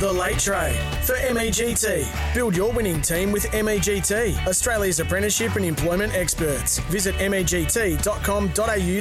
The 0.00 0.10
Late 0.10 0.38
Trade 0.38 0.80
for 1.04 1.14
MEGT. 1.16 2.34
Build 2.34 2.56
your 2.56 2.72
winning 2.72 3.02
team 3.02 3.30
with 3.30 3.44
MEGT, 3.52 4.46
Australia's 4.46 4.98
apprenticeship 4.98 5.56
and 5.56 5.64
employment 5.66 6.14
experts. 6.14 6.78
Visit 6.88 7.14
MEGT.com.au 7.16 8.50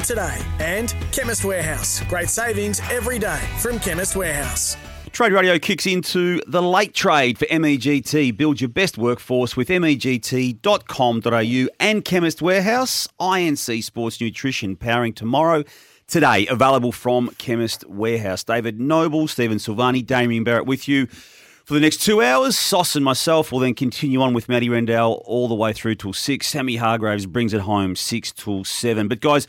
today. 0.03 0.37
And 0.59 0.93
Chemist 1.13 1.45
Warehouse. 1.45 2.03
Great 2.09 2.27
savings 2.27 2.81
every 2.91 3.17
day 3.17 3.39
from 3.59 3.79
Chemist 3.79 4.17
Warehouse. 4.17 4.75
Trade 5.13 5.31
Radio 5.31 5.57
kicks 5.57 5.87
into 5.87 6.41
the 6.47 6.61
late 6.61 6.93
trade 6.93 7.37
for 7.37 7.45
MEGT. 7.45 8.35
Build 8.35 8.59
your 8.59 8.69
best 8.69 8.97
workforce 8.97 9.55
with 9.55 9.69
MEGT.com.au 9.69 11.67
and 11.79 12.03
Chemist 12.03 12.41
Warehouse. 12.41 13.07
INC 13.21 13.81
Sports 13.85 14.19
Nutrition 14.19 14.75
powering 14.75 15.13
tomorrow 15.13 15.63
today, 16.09 16.47
available 16.47 16.91
from 16.91 17.29
Chemist 17.37 17.87
Warehouse. 17.87 18.43
David 18.43 18.79
Noble, 18.79 19.27
Stephen 19.27 19.59
Silvagni, 19.59 20.05
Damien 20.05 20.43
Barrett 20.43 20.65
with 20.65 20.87
you 20.87 21.05
for 21.05 21.75
the 21.75 21.79
next 21.79 21.97
two 21.97 22.21
hours. 22.21 22.57
Sauce 22.57 22.95
and 22.95 23.05
myself 23.05 23.51
will 23.51 23.59
then 23.59 23.75
continue 23.75 24.21
on 24.21 24.33
with 24.33 24.49
Matty 24.49 24.69
Rendell 24.69 25.21
all 25.25 25.47
the 25.47 25.55
way 25.55 25.71
through 25.71 25.95
till 25.95 26.13
six. 26.13 26.47
Sammy 26.47 26.77
Hargraves 26.77 27.27
brings 27.27 27.53
it 27.53 27.61
home 27.61 27.95
six 27.95 28.31
till 28.31 28.63
seven. 28.63 29.07
But 29.07 29.21
guys, 29.21 29.47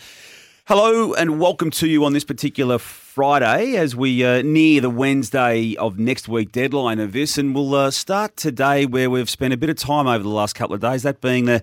hello 0.67 1.15
and 1.15 1.41
welcome 1.41 1.71
to 1.73 1.89
you 1.89 2.05
on 2.05 2.13
this 2.13 2.25
particular 2.25 2.79
Friday 3.11 3.75
as 3.75 3.97
we 3.97 4.25
uh, 4.25 4.41
near 4.43 4.81
the 4.81 4.89
Wednesday 4.89 5.75
of 5.75 5.99
next 5.99 6.29
week 6.29 6.53
deadline 6.53 7.01
of 7.01 7.11
this, 7.13 7.39
and 7.39 7.57
we'll 7.57 7.75
uh, 7.75 7.91
start 7.91 8.37
today 8.37 8.87
where 8.87 9.11
we've 9.11 9.29
spent 9.29 9.53
a 9.53 9.57
bit 9.57 9.69
of 9.69 9.75
time 9.75 10.07
over 10.07 10.23
the 10.23 10.29
last 10.29 10.53
couple 10.53 10.77
of 10.77 10.81
days. 10.81 11.03
That 11.03 11.21
being 11.21 11.47
the 11.47 11.61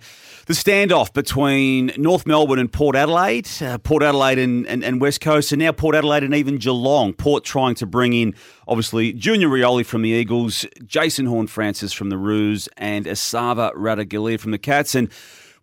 the 0.48 0.54
standoff 0.54 1.14
between 1.14 1.94
North 1.96 2.28
Melbourne 2.28 2.60
and 2.60 2.70
Port 2.70 2.98
Adelaide, 2.98 3.48
uh, 3.62 3.78
Port 3.78 4.04
Adelaide 4.04 4.40
and, 4.40 4.68
and, 4.68 4.84
and, 4.84 5.00
West 5.00 5.22
Coast, 5.22 5.54
and 5.54 5.62
now 5.62 5.72
Port 5.72 5.96
Adelaide 5.96 6.24
and 6.24 6.36
even 6.36 6.58
Geelong. 6.58 7.14
Port 7.14 7.46
trying 7.46 7.76
to 7.76 7.86
bring 7.86 8.12
in 8.12 8.36
obviously 8.68 9.14
Junior 9.14 9.48
Rioli 9.48 9.86
from 9.86 10.02
the 10.02 10.10
Eagles, 10.10 10.66
Jason 10.86 11.28
Horne-Francis 11.28 11.94
from 11.94 12.10
the 12.10 12.18
Roos, 12.18 12.68
and 12.76 13.06
Esava 13.06 13.74
Ratugolea 13.74 14.38
from 14.38 14.52
the 14.52 14.58
Cats, 14.58 14.96
and 14.96 15.10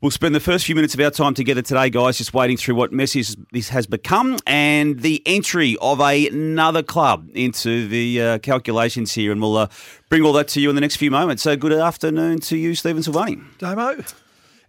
We'll 0.00 0.10
spend 0.10 0.34
the 0.34 0.40
first 0.40 0.66
few 0.66 0.74
minutes 0.74 0.94
of 0.94 1.00
our 1.00 1.10
time 1.10 1.34
together 1.34 1.62
today, 1.62 1.88
guys, 1.88 2.18
just 2.18 2.34
waiting 2.34 2.56
through 2.56 2.74
what 2.74 2.92
message 2.92 3.34
this 3.52 3.70
has 3.70 3.86
become 3.86 4.36
and 4.46 5.00
the 5.00 5.22
entry 5.24 5.76
of 5.80 6.00
a, 6.00 6.28
another 6.28 6.82
club 6.82 7.30
into 7.34 7.88
the 7.88 8.20
uh, 8.20 8.38
calculations 8.38 9.12
here. 9.12 9.32
And 9.32 9.40
we'll 9.40 9.56
uh, 9.56 9.68
bring 10.08 10.22
all 10.22 10.32
that 10.34 10.48
to 10.48 10.60
you 10.60 10.68
in 10.68 10.74
the 10.74 10.80
next 10.80 10.96
few 10.96 11.10
moments. 11.10 11.42
So, 11.42 11.56
good 11.56 11.72
afternoon 11.72 12.40
to 12.40 12.56
you, 12.56 12.74
Stephen 12.74 13.02
Silvagni. 13.02 13.42
Damo. 13.58 14.04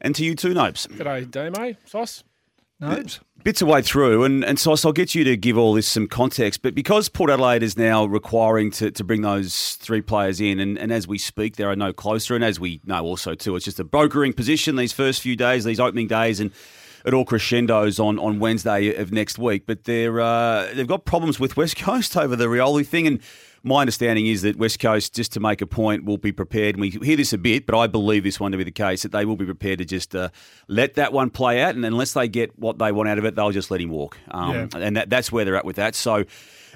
And 0.01 0.15
to 0.15 0.23
you 0.23 0.35
too, 0.35 0.53
Nobes. 0.53 0.87
G'day, 0.87 1.29
Damo. 1.29 1.75
Sauce. 1.85 2.23
Nobes 2.79 3.19
bits 3.45 3.61
of 3.61 3.67
way 3.67 3.79
through, 3.79 4.23
and, 4.23 4.43
and 4.43 4.57
so 4.59 4.75
I'll 4.83 4.91
get 4.91 5.13
you 5.13 5.23
to 5.23 5.37
give 5.37 5.55
all 5.55 5.73
this 5.73 5.87
some 5.87 6.07
context. 6.07 6.63
But 6.63 6.73
because 6.73 7.09
Port 7.09 7.29
Adelaide 7.29 7.61
is 7.61 7.77
now 7.77 8.03
requiring 8.03 8.71
to, 8.71 8.89
to 8.89 9.03
bring 9.03 9.21
those 9.21 9.75
three 9.75 10.01
players 10.01 10.41
in, 10.41 10.59
and, 10.59 10.79
and 10.79 10.91
as 10.91 11.07
we 11.07 11.19
speak, 11.19 11.55
there 11.55 11.69
are 11.69 11.75
no 11.75 11.93
closer, 11.93 12.33
and 12.33 12.43
as 12.43 12.59
we 12.59 12.81
know 12.85 13.03
also 13.03 13.35
too, 13.35 13.55
it's 13.55 13.63
just 13.63 13.79
a 13.79 13.83
brokering 13.83 14.33
position 14.33 14.75
these 14.77 14.93
first 14.93 15.21
few 15.21 15.35
days, 15.35 15.63
these 15.63 15.79
opening 15.79 16.07
days, 16.07 16.39
and 16.39 16.51
it 17.05 17.13
all 17.13 17.23
crescendos 17.23 17.99
on, 17.99 18.17
on 18.17 18.39
Wednesday 18.39 18.95
of 18.95 19.11
next 19.11 19.37
week. 19.37 19.67
But 19.67 19.83
they're 19.83 20.19
uh, 20.19 20.73
they've 20.73 20.87
got 20.87 21.05
problems 21.05 21.39
with 21.39 21.55
West 21.55 21.77
Coast 21.77 22.17
over 22.17 22.35
the 22.35 22.47
Rioli 22.47 22.85
thing, 22.85 23.05
and 23.05 23.19
my 23.65 23.81
understanding 23.81 24.27
is 24.27 24.43
that 24.43 24.57
West 24.57 24.79
Coast, 24.79 25.15
just 25.15 25.33
to 25.33 25.39
make 25.39 25.59
a 25.59 25.65
point, 25.65 26.05
will 26.05 26.19
be 26.19 26.31
prepared. 26.31 26.75
And 26.75 26.81
we 26.81 26.91
hear 26.91 27.17
this 27.17 27.33
a 27.33 27.37
bit, 27.37 27.65
but 27.65 27.77
I 27.77 27.87
believe 27.87 28.23
this 28.23 28.39
one 28.39 28.51
to 28.51 28.57
be 28.57 28.63
the 28.63 28.71
case 28.71 29.01
that 29.03 29.11
they 29.11 29.25
will 29.25 29.35
be 29.35 29.45
prepared 29.45 29.79
to 29.79 29.85
just 29.85 30.15
uh, 30.15 30.29
let 30.67 30.93
that 30.93 31.11
one 31.11 31.31
play 31.31 31.61
out, 31.61 31.75
and 31.75 31.83
unless 31.83 32.13
they 32.13 32.27
get 32.27 32.57
what 32.57 32.77
they 32.77 32.91
want 32.91 33.09
out 33.09 33.17
of 33.17 33.25
it, 33.25 33.35
they'll 33.35 33.51
just 33.51 33.71
let 33.71 33.81
him 33.81 33.89
walk. 33.89 34.17
Um, 34.29 34.53
yeah. 34.53 34.67
And 34.75 34.95
that, 34.97 35.09
that's 35.09 35.31
where 35.31 35.43
they're 35.43 35.57
at 35.57 35.65
with 35.65 35.75
that. 35.75 35.95
So. 35.95 36.23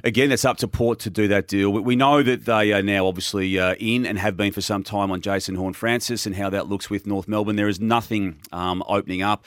Again, 0.01 0.31
it's 0.31 0.45
up 0.45 0.55
to 0.59 0.67
Port 0.69 0.99
to 0.99 1.09
do 1.09 1.27
that 1.27 1.49
deal. 1.49 1.71
We 1.71 1.97
know 1.97 2.23
that 2.23 2.45
they 2.45 2.71
are 2.71 2.81
now 2.81 3.05
obviously 3.05 3.59
uh, 3.59 3.75
in 3.81 4.05
and 4.05 4.17
have 4.17 4.37
been 4.37 4.53
for 4.53 4.61
some 4.61 4.81
time 4.81 5.11
on 5.11 5.19
Jason 5.19 5.55
Horne-Francis 5.55 6.25
and 6.25 6.33
how 6.37 6.49
that 6.51 6.69
looks 6.69 6.89
with 6.89 7.05
North 7.05 7.27
Melbourne. 7.27 7.57
There 7.57 7.67
is 7.67 7.81
nothing 7.81 8.39
um, 8.53 8.81
opening 8.87 9.23
up 9.23 9.43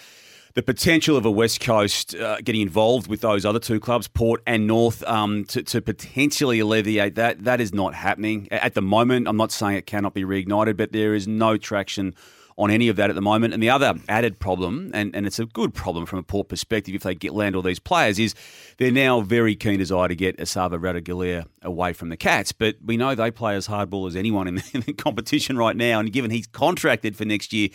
the 0.55 0.63
potential 0.63 1.17
of 1.17 1.25
a 1.25 1.31
West 1.31 1.61
Coast 1.61 2.15
uh, 2.15 2.37
getting 2.43 2.61
involved 2.61 3.07
with 3.07 3.21
those 3.21 3.45
other 3.45 3.59
two 3.59 3.81
clubs, 3.81 4.09
Port 4.09 4.43
and 4.47 4.67
North, 4.67 5.03
um, 5.05 5.45
to, 5.47 5.63
to, 5.63 5.81
potentially 5.81 6.61
alleviate 6.61 7.15
that, 7.15 7.45
that 7.45 7.61
is 7.61 7.73
not 7.73 7.95
happening 7.95 8.49
at 8.51 8.75
the 8.75 8.83
moment. 8.83 9.29
I'm 9.29 9.37
not 9.37 9.51
saying 9.53 9.77
it 9.77 9.87
cannot 9.87 10.15
be 10.15 10.25
reignited, 10.25 10.77
but 10.77 10.93
there 10.93 11.15
is 11.15 11.27
no 11.27 11.57
traction 11.57 12.15
on 12.59 12.71
any 12.71 12.89
of 12.89 12.97
that 12.97 13.09
at 13.09 13.15
the 13.15 13.23
moment. 13.23 13.55
And 13.55 13.63
the 13.63 13.71
other 13.71 13.95
added 14.09 14.39
problem, 14.39 14.91
and, 14.95 15.15
and 15.17 15.27
it's 15.27 15.39
a 15.39 15.47
good 15.47 15.75
problem 15.75 16.07
from 16.07 16.19
a 16.19 16.23
Port 16.23 16.49
perspective 16.49 16.95
if 16.95 17.03
they 17.03 17.15
get 17.15 17.33
land 17.33 17.57
all 17.57 17.63
these 17.63 17.79
players, 17.79 18.19
is 18.19 18.35
they're 18.79 18.93
now 18.93 19.21
very 19.21 19.55
keen 19.55 19.79
desire 19.79 20.09
to 20.09 20.15
get 20.15 20.37
Esava 20.37 20.79
Ratugolea 20.79 21.47
away 21.63 21.93
from 21.93 22.11
the 22.11 22.17
Cats. 22.17 22.53
But 22.53 22.77
we 22.85 22.97
know 22.97 23.15
they 23.15 23.31
play 23.31 23.57
as 23.57 23.69
hardball 23.69 24.07
as 24.07 24.17
anyone 24.17 24.49
in 24.49 24.57
the, 24.57 24.65
in 24.75 24.81
the 24.83 24.93
competition 24.93 25.57
right 25.57 25.77
now. 25.77 25.99
And 25.99 26.13
given 26.13 26.31
he's 26.31 26.47
contracted 26.47 27.17
for 27.17 27.25
next 27.25 27.53
year, 27.53 27.71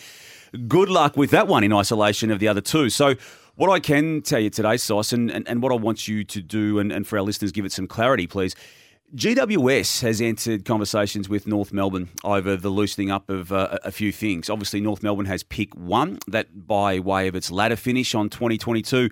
good 0.66 0.88
luck 0.88 1.16
with 1.16 1.30
that 1.30 1.48
one 1.48 1.64
in 1.64 1.72
isolation 1.72 2.30
of 2.30 2.38
the 2.38 2.48
other 2.48 2.60
two. 2.60 2.90
So, 2.90 3.14
what 3.56 3.70
I 3.70 3.80
can 3.80 4.22
tell 4.22 4.38
you 4.38 4.50
today, 4.50 4.76
Sauce, 4.76 5.12
and, 5.12 5.30
and, 5.32 5.48
and 5.48 5.60
what 5.60 5.72
I 5.72 5.74
want 5.74 6.06
you 6.06 6.22
to 6.22 6.40
do, 6.40 6.78
and, 6.78 6.92
and 6.92 7.04
for 7.04 7.18
our 7.18 7.24
listeners, 7.24 7.50
give 7.50 7.64
it 7.64 7.72
some 7.72 7.88
clarity, 7.88 8.28
please. 8.28 8.54
GWS 9.16 10.02
has 10.02 10.20
entered 10.20 10.64
conversations 10.66 11.28
with 11.28 11.46
North 11.46 11.72
Melbourne 11.72 12.10
over 12.22 12.56
the 12.56 12.68
loosening 12.68 13.10
up 13.10 13.30
of 13.30 13.50
uh, 13.50 13.78
a 13.82 13.90
few 13.90 14.12
things. 14.12 14.50
Obviously, 14.50 14.80
North 14.80 15.02
Melbourne 15.02 15.26
has 15.26 15.42
pick 15.42 15.74
one, 15.74 16.18
that 16.28 16.68
by 16.68 16.98
way 16.98 17.26
of 17.26 17.34
its 17.34 17.50
ladder 17.50 17.74
finish 17.74 18.14
on 18.14 18.28
2022. 18.28 19.08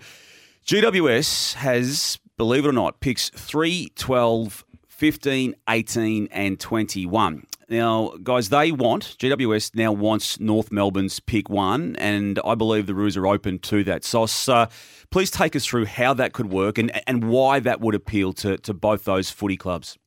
GWS 0.66 1.54
has, 1.54 2.18
believe 2.36 2.66
it 2.66 2.68
or 2.68 2.72
not, 2.72 3.00
picks 3.00 3.30
3, 3.30 3.90
12, 3.96 4.64
15, 4.86 5.54
18, 5.68 6.28
and 6.30 6.60
21. 6.60 7.46
Now, 7.68 8.12
guys, 8.22 8.48
they 8.48 8.70
want, 8.70 9.16
GWS 9.18 9.74
now 9.74 9.90
wants 9.90 10.38
North 10.38 10.70
Melbourne's 10.70 11.18
pick 11.18 11.50
one, 11.50 11.96
and 11.96 12.38
I 12.44 12.54
believe 12.54 12.86
the 12.86 12.94
Roos 12.94 13.16
are 13.16 13.26
open 13.26 13.58
to 13.60 13.82
that. 13.84 14.04
So, 14.04 14.26
uh, 14.52 14.66
please 15.10 15.32
take 15.32 15.56
us 15.56 15.66
through 15.66 15.86
how 15.86 16.14
that 16.14 16.32
could 16.32 16.46
work 16.46 16.78
and, 16.78 16.92
and 17.08 17.28
why 17.28 17.58
that 17.58 17.80
would 17.80 17.96
appeal 17.96 18.32
to, 18.34 18.56
to 18.58 18.72
both 18.72 19.04
those 19.04 19.30
footy 19.30 19.56
clubs. 19.56 19.98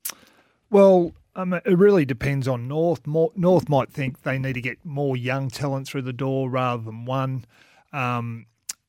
Well, 0.69 1.11
um, 1.35 1.53
it 1.53 1.65
really 1.65 2.05
depends 2.05 2.47
on 2.47 2.69
North. 2.69 3.05
More, 3.05 3.31
North 3.35 3.67
might 3.67 3.91
think 3.91 4.21
they 4.21 4.39
need 4.39 4.53
to 4.53 4.61
get 4.61 4.85
more 4.85 5.17
young 5.17 5.49
talent 5.49 5.87
through 5.87 6.03
the 6.03 6.13
door 6.13 6.49
rather 6.49 6.83
than 6.83 7.03
one. 7.03 7.45
Um, 7.91 8.45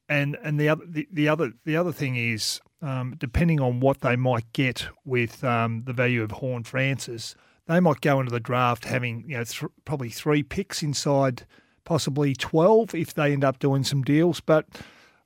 and 0.09 0.37
and 0.43 0.59
the 0.59 0.69
other 0.69 0.85
the, 0.87 1.09
the 1.13 1.29
other 1.29 1.53
the 1.65 1.77
other 1.77 1.93
thing 1.93 2.17
is 2.17 2.61
um, 2.83 3.15
depending 3.17 3.61
on 3.61 3.79
what 3.79 4.01
they 4.01 4.17
might 4.17 4.53
get 4.53 4.89
with 5.05 5.45
um, 5.45 5.85
the 5.87 5.93
value 5.93 6.23
of 6.23 6.33
Horne-Francis– 6.33 7.35
they 7.71 7.81
might 7.81 8.01
go 8.01 8.19
into 8.19 8.33
the 8.33 8.41
draft 8.41 8.85
having 8.85 9.25
you 9.29 9.37
know 9.37 9.45
th- 9.45 9.71
probably 9.85 10.11
three 10.11 10.43
picks 10.43 10.83
inside 10.83 11.47
possibly 11.85 12.35
12 12.35 12.95
if 12.95 13.15
they 13.15 13.33
end 13.33 13.45
up 13.45 13.59
doing 13.59 13.85
some 13.85 14.03
deals 14.03 14.41
but 14.41 14.67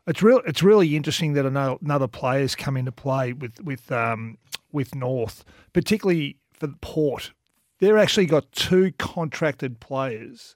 it's 0.06 0.22
real 0.22 0.42
it's 0.46 0.62
really 0.62 0.94
interesting 0.94 1.32
that 1.32 1.46
another, 1.46 1.76
another 1.82 2.08
players 2.08 2.54
come 2.54 2.76
into 2.76 2.92
play 2.92 3.32
with 3.32 3.60
with 3.62 3.90
um, 3.90 4.36
with 4.72 4.94
North 4.94 5.44
particularly 5.72 6.36
for 6.52 6.66
the 6.66 6.76
Port 6.80 7.32
they're 7.80 7.98
actually 7.98 8.26
got 8.26 8.50
two 8.52 8.92
contracted 8.98 9.80
players 9.80 10.54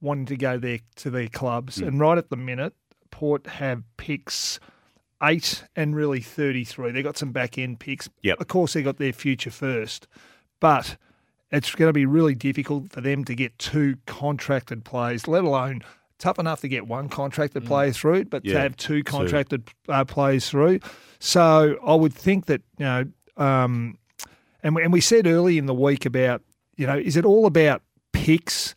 wanting 0.00 0.26
to 0.26 0.36
go 0.36 0.58
there 0.58 0.80
to 0.96 1.10
their 1.10 1.28
clubs 1.28 1.78
mm. 1.78 1.88
and 1.88 1.98
right 1.98 2.18
at 2.18 2.28
the 2.28 2.36
minute 2.36 2.74
Port 3.10 3.46
have 3.46 3.82
picks 3.96 4.60
eight 5.22 5.64
and 5.74 5.96
really 5.96 6.20
33 6.20 6.90
they 6.90 7.02
got 7.02 7.16
some 7.16 7.32
back 7.32 7.56
end 7.56 7.80
picks 7.80 8.06
yep. 8.22 8.38
of 8.38 8.48
course 8.48 8.74
they 8.74 8.82
got 8.82 8.98
their 8.98 9.14
future 9.14 9.50
first 9.50 10.06
but 10.60 10.98
it's 11.50 11.74
going 11.74 11.88
to 11.88 11.92
be 11.92 12.06
really 12.06 12.34
difficult 12.34 12.90
for 12.90 13.00
them 13.00 13.24
to 13.24 13.34
get 13.34 13.58
two 13.58 13.96
contracted 14.06 14.84
players, 14.84 15.28
let 15.28 15.44
alone 15.44 15.82
tough 16.18 16.38
enough 16.38 16.60
to 16.62 16.68
get 16.68 16.86
one 16.86 17.08
contracted 17.08 17.64
mm. 17.64 17.66
player 17.66 17.92
through, 17.92 18.24
but 18.24 18.44
yeah, 18.44 18.54
to 18.54 18.60
have 18.60 18.76
two 18.76 19.02
contracted 19.02 19.68
uh, 19.88 20.04
players 20.04 20.48
through. 20.48 20.80
So 21.18 21.78
I 21.84 21.94
would 21.94 22.14
think 22.14 22.46
that 22.46 22.62
you 22.78 22.84
know 22.84 23.04
um, 23.36 23.98
and 24.62 24.74
we, 24.74 24.82
and 24.82 24.92
we 24.92 25.00
said 25.00 25.26
early 25.26 25.58
in 25.58 25.66
the 25.66 25.74
week 25.74 26.06
about 26.06 26.42
you 26.76 26.86
know 26.86 26.96
is 26.96 27.16
it 27.16 27.24
all 27.24 27.46
about 27.46 27.82
picks? 28.12 28.74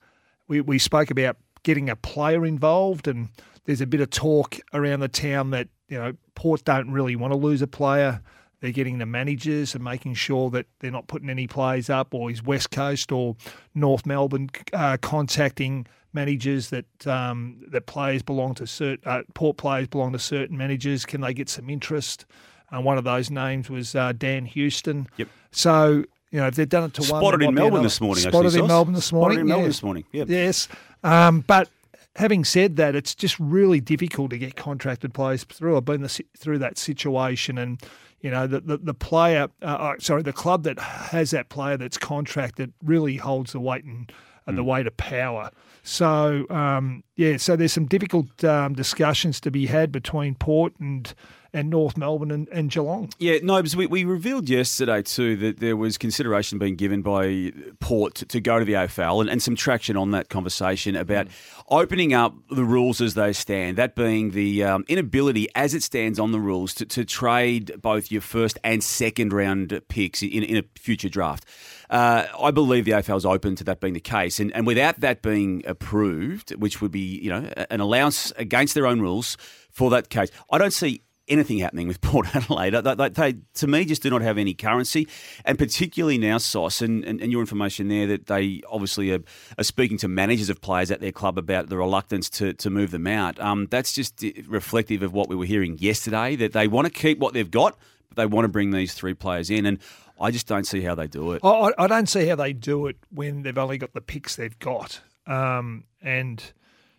We 0.48 0.62
we 0.62 0.80
spoke 0.80 1.12
about 1.12 1.38
getting 1.63 1.89
a 1.89 1.95
player 1.95 2.45
involved, 2.45 3.07
and 3.07 3.30
there's 3.66 3.81
a 3.81 3.88
bit 3.88 4.01
of 4.01 4.10
talk 4.10 4.57
around 4.74 5.00
the 5.00 5.07
town 5.07 5.51
that 5.51 5.68
you 5.88 5.98
know 5.98 6.13
Port 6.36 6.63
don't 6.63 6.92
really 6.92 7.16
want 7.16 7.33
to 7.33 7.38
lose 7.38 7.62
a 7.62 7.68
player. 7.68 8.21
They're 8.61 8.71
getting 8.71 8.97
the 8.97 9.06
managers 9.06 9.73
and 9.73 9.83
making 9.83 10.15
sure 10.15 10.50
that 10.50 10.65
they're 10.79 10.91
not 10.91 11.07
putting 11.07 11.29
any 11.29 11.47
plays 11.47 11.89
up, 11.89 12.13
or 12.13 12.29
is 12.29 12.44
West 12.44 12.71
Coast 12.71 13.11
or 13.11 13.35
North 13.73 14.06
Melbourne 14.06 14.50
uh, 14.73 14.97
contacting 15.01 15.88
managers 16.13 16.69
that 16.69 17.07
um, 17.07 17.61
that 17.69 17.85
players 17.85 18.21
belong 18.21 18.56
to 18.56 18.67
certain 18.67 19.09
uh, 19.09 19.21
Port 19.33 19.57
players 19.57 19.88
belong 19.88 20.11
to 20.13 20.19
certain 20.19 20.57
managers? 20.57 21.06
Can 21.06 21.21
they 21.21 21.33
get 21.33 21.50
some 21.50 21.69
interest? 21.69 22.25
Uh, 22.71 22.81
one 22.81 22.97
of 22.97 23.03
those 23.03 23.31
names 23.31 23.69
was 23.69 23.95
uh, 23.95 24.11
Dan 24.11 24.45
Houston. 24.45 25.07
Yep. 25.17 25.27
So 25.51 26.03
you 26.31 26.39
know 26.39 26.47
if 26.47 26.56
they've 26.56 26.67
done 26.67 26.85
it 26.85 26.94
to 26.95 27.01
one, 27.01 27.21
Spotted 27.21 27.41
in 27.41 27.53
Melbourne 27.53 27.83
this 27.83 28.01
morning. 28.01 28.21
Spotted 28.21 28.47
actually, 28.47 28.59
in 28.61 28.67
Melbourne 28.67 28.94
this 28.94 29.11
morning. 29.11 29.38
Spotted 29.38 29.41
in 29.41 29.47
Melbourne 29.47 29.67
this 29.67 29.83
morning. 29.83 30.03
Yep. 30.11 30.29
Yes. 30.29 30.67
Um, 31.03 31.41
but 31.47 31.69
having 32.15 32.44
said 32.44 32.75
that, 32.75 32.95
it's 32.95 33.15
just 33.15 33.39
really 33.39 33.79
difficult 33.79 34.31
to 34.31 34.38
get 34.38 34.56
contracted 34.56 35.13
players 35.13 35.44
through. 35.45 35.77
I've 35.77 35.85
been 35.85 36.01
the, 36.01 36.23
through 36.38 36.59
that 36.59 36.77
situation, 36.77 37.57
and 37.57 37.81
you 38.21 38.31
know 38.31 38.48
the 38.48 38.60
the, 38.60 38.77
the 38.77 38.94
player, 38.94 39.50
uh, 39.62 39.66
uh, 39.66 39.94
sorry, 40.00 40.24
the 40.24 40.33
club 40.33 40.63
that 40.63 40.80
has 40.80 41.31
that 41.31 41.50
player 41.50 41.77
that's 41.77 41.98
contracted 41.98 42.74
really 42.83 43.18
holds 43.18 43.51
the 43.51 43.60
weight 43.60 43.83
and 43.83 44.12
uh, 44.48 44.51
the 44.51 44.63
weight 44.63 44.88
of 44.88 44.98
power. 44.98 45.51
So 45.83 46.45
um, 46.50 47.04
yeah, 47.16 47.38
so 47.38 47.56
there's 47.56 47.74
some 47.74 47.86
difficult 47.86 48.44
um, 48.44 48.74
discussions 48.74 49.39
to 49.42 49.51
be 49.51 49.68
had 49.68 49.92
between 49.92 50.36
Port 50.36 50.74
and 50.80 51.13
and 51.53 51.69
North 51.69 51.97
Melbourne 51.97 52.31
and, 52.31 52.47
and 52.49 52.69
Geelong. 52.69 53.09
Yeah, 53.17 53.37
no, 53.41 53.57
because 53.57 53.75
we, 53.75 53.87
we 53.87 54.03
revealed 54.03 54.49
yesterday 54.49 55.01
too 55.01 55.35
that 55.37 55.59
there 55.59 55.75
was 55.75 55.97
consideration 55.97 56.59
being 56.59 56.75
given 56.75 57.01
by 57.01 57.51
Port 57.79 58.15
to, 58.15 58.25
to 58.25 58.39
go 58.39 58.59
to 58.59 58.65
the 58.65 58.73
AFL 58.73 59.21
and, 59.21 59.29
and 59.29 59.41
some 59.41 59.55
traction 59.55 59.97
on 59.97 60.11
that 60.11 60.29
conversation 60.29 60.95
about 60.95 61.27
opening 61.69 62.13
up 62.13 62.35
the 62.49 62.63
rules 62.63 63.01
as 63.01 63.13
they 63.13 63.33
stand. 63.33 63.77
That 63.77 63.95
being 63.95 64.31
the 64.31 64.63
um, 64.63 64.85
inability, 64.87 65.47
as 65.55 65.73
it 65.73 65.83
stands 65.83 66.19
on 66.19 66.31
the 66.31 66.39
rules, 66.39 66.73
to, 66.75 66.85
to 66.85 67.05
trade 67.05 67.73
both 67.81 68.11
your 68.11 68.21
first 68.21 68.59
and 68.63 68.83
second 68.83 69.33
round 69.33 69.79
picks 69.87 70.21
in, 70.21 70.43
in 70.43 70.57
a 70.57 70.63
future 70.77 71.09
draft. 71.09 71.45
Uh, 71.89 72.25
I 72.39 72.51
believe 72.51 72.85
the 72.85 72.91
AFL 72.91 73.17
is 73.17 73.25
open 73.25 73.55
to 73.55 73.63
that 73.63 73.79
being 73.79 73.93
the 73.93 73.99
case, 73.99 74.39
and, 74.39 74.53
and 74.53 74.67
without 74.67 74.99
that 74.99 75.23
being 75.23 75.63
approved, 75.65 76.53
which 76.55 76.81
would 76.81 76.91
be 76.91 77.19
you 77.19 77.31
know 77.31 77.51
an 77.71 77.79
allowance 77.79 78.31
against 78.37 78.75
their 78.75 78.85
own 78.85 79.01
rules 79.01 79.37
for 79.71 79.89
that 79.89 80.09
case, 80.09 80.29
I 80.51 80.59
don't 80.59 80.73
see 80.73 81.01
anything 81.29 81.59
happening 81.59 81.87
with 81.87 82.01
Port 82.09 82.35
Adelaide. 82.35 82.71
They, 82.71 82.95
they, 82.95 83.09
they, 83.09 83.35
to 83.55 83.67
me, 83.67 83.85
just 83.85 84.01
do 84.03 84.09
not 84.09 84.21
have 84.21 84.37
any 84.37 84.53
currency. 84.53 85.07
And 85.45 85.57
particularly 85.57 86.17
now, 86.17 86.37
Sauce, 86.39 86.81
and, 86.81 87.03
and, 87.05 87.21
and 87.21 87.31
your 87.31 87.41
information 87.41 87.87
there 87.87 88.07
that 88.07 88.25
they 88.25 88.61
obviously 88.69 89.11
are, 89.11 89.19
are 89.57 89.63
speaking 89.63 89.97
to 89.99 90.07
managers 90.07 90.49
of 90.49 90.59
players 90.61 90.91
at 90.91 90.99
their 91.01 91.11
club 91.11 91.37
about 91.37 91.69
the 91.69 91.77
reluctance 91.77 92.29
to, 92.31 92.53
to 92.53 92.69
move 92.69 92.91
them 92.91 93.07
out. 93.07 93.39
Um, 93.39 93.67
that's 93.69 93.93
just 93.93 94.23
reflective 94.47 95.03
of 95.03 95.13
what 95.13 95.29
we 95.29 95.35
were 95.35 95.45
hearing 95.45 95.77
yesterday, 95.77 96.35
that 96.37 96.53
they 96.53 96.67
want 96.67 96.87
to 96.87 96.91
keep 96.93 97.19
what 97.19 97.33
they've 97.33 97.49
got, 97.51 97.77
but 98.09 98.17
they 98.17 98.25
want 98.25 98.45
to 98.45 98.49
bring 98.49 98.71
these 98.71 98.93
three 98.93 99.13
players 99.13 99.49
in. 99.49 99.65
And 99.65 99.79
I 100.19 100.31
just 100.31 100.47
don't 100.47 100.65
see 100.65 100.81
how 100.81 100.95
they 100.95 101.07
do 101.07 101.31
it. 101.33 101.41
I, 101.43 101.47
I- 101.49 101.73
I 101.77 101.87
don't 101.87 102.09
see 102.09 102.25
how 102.27 102.35
they 102.35 102.53
do 102.53 102.87
it 102.87 102.97
when 103.11 103.43
they've 103.43 103.57
only 103.57 103.77
got 103.77 103.93
the 103.93 104.01
picks 104.01 104.35
they've 104.35 104.57
got. 104.59 104.99
Um, 105.27 105.83
and 106.01 106.41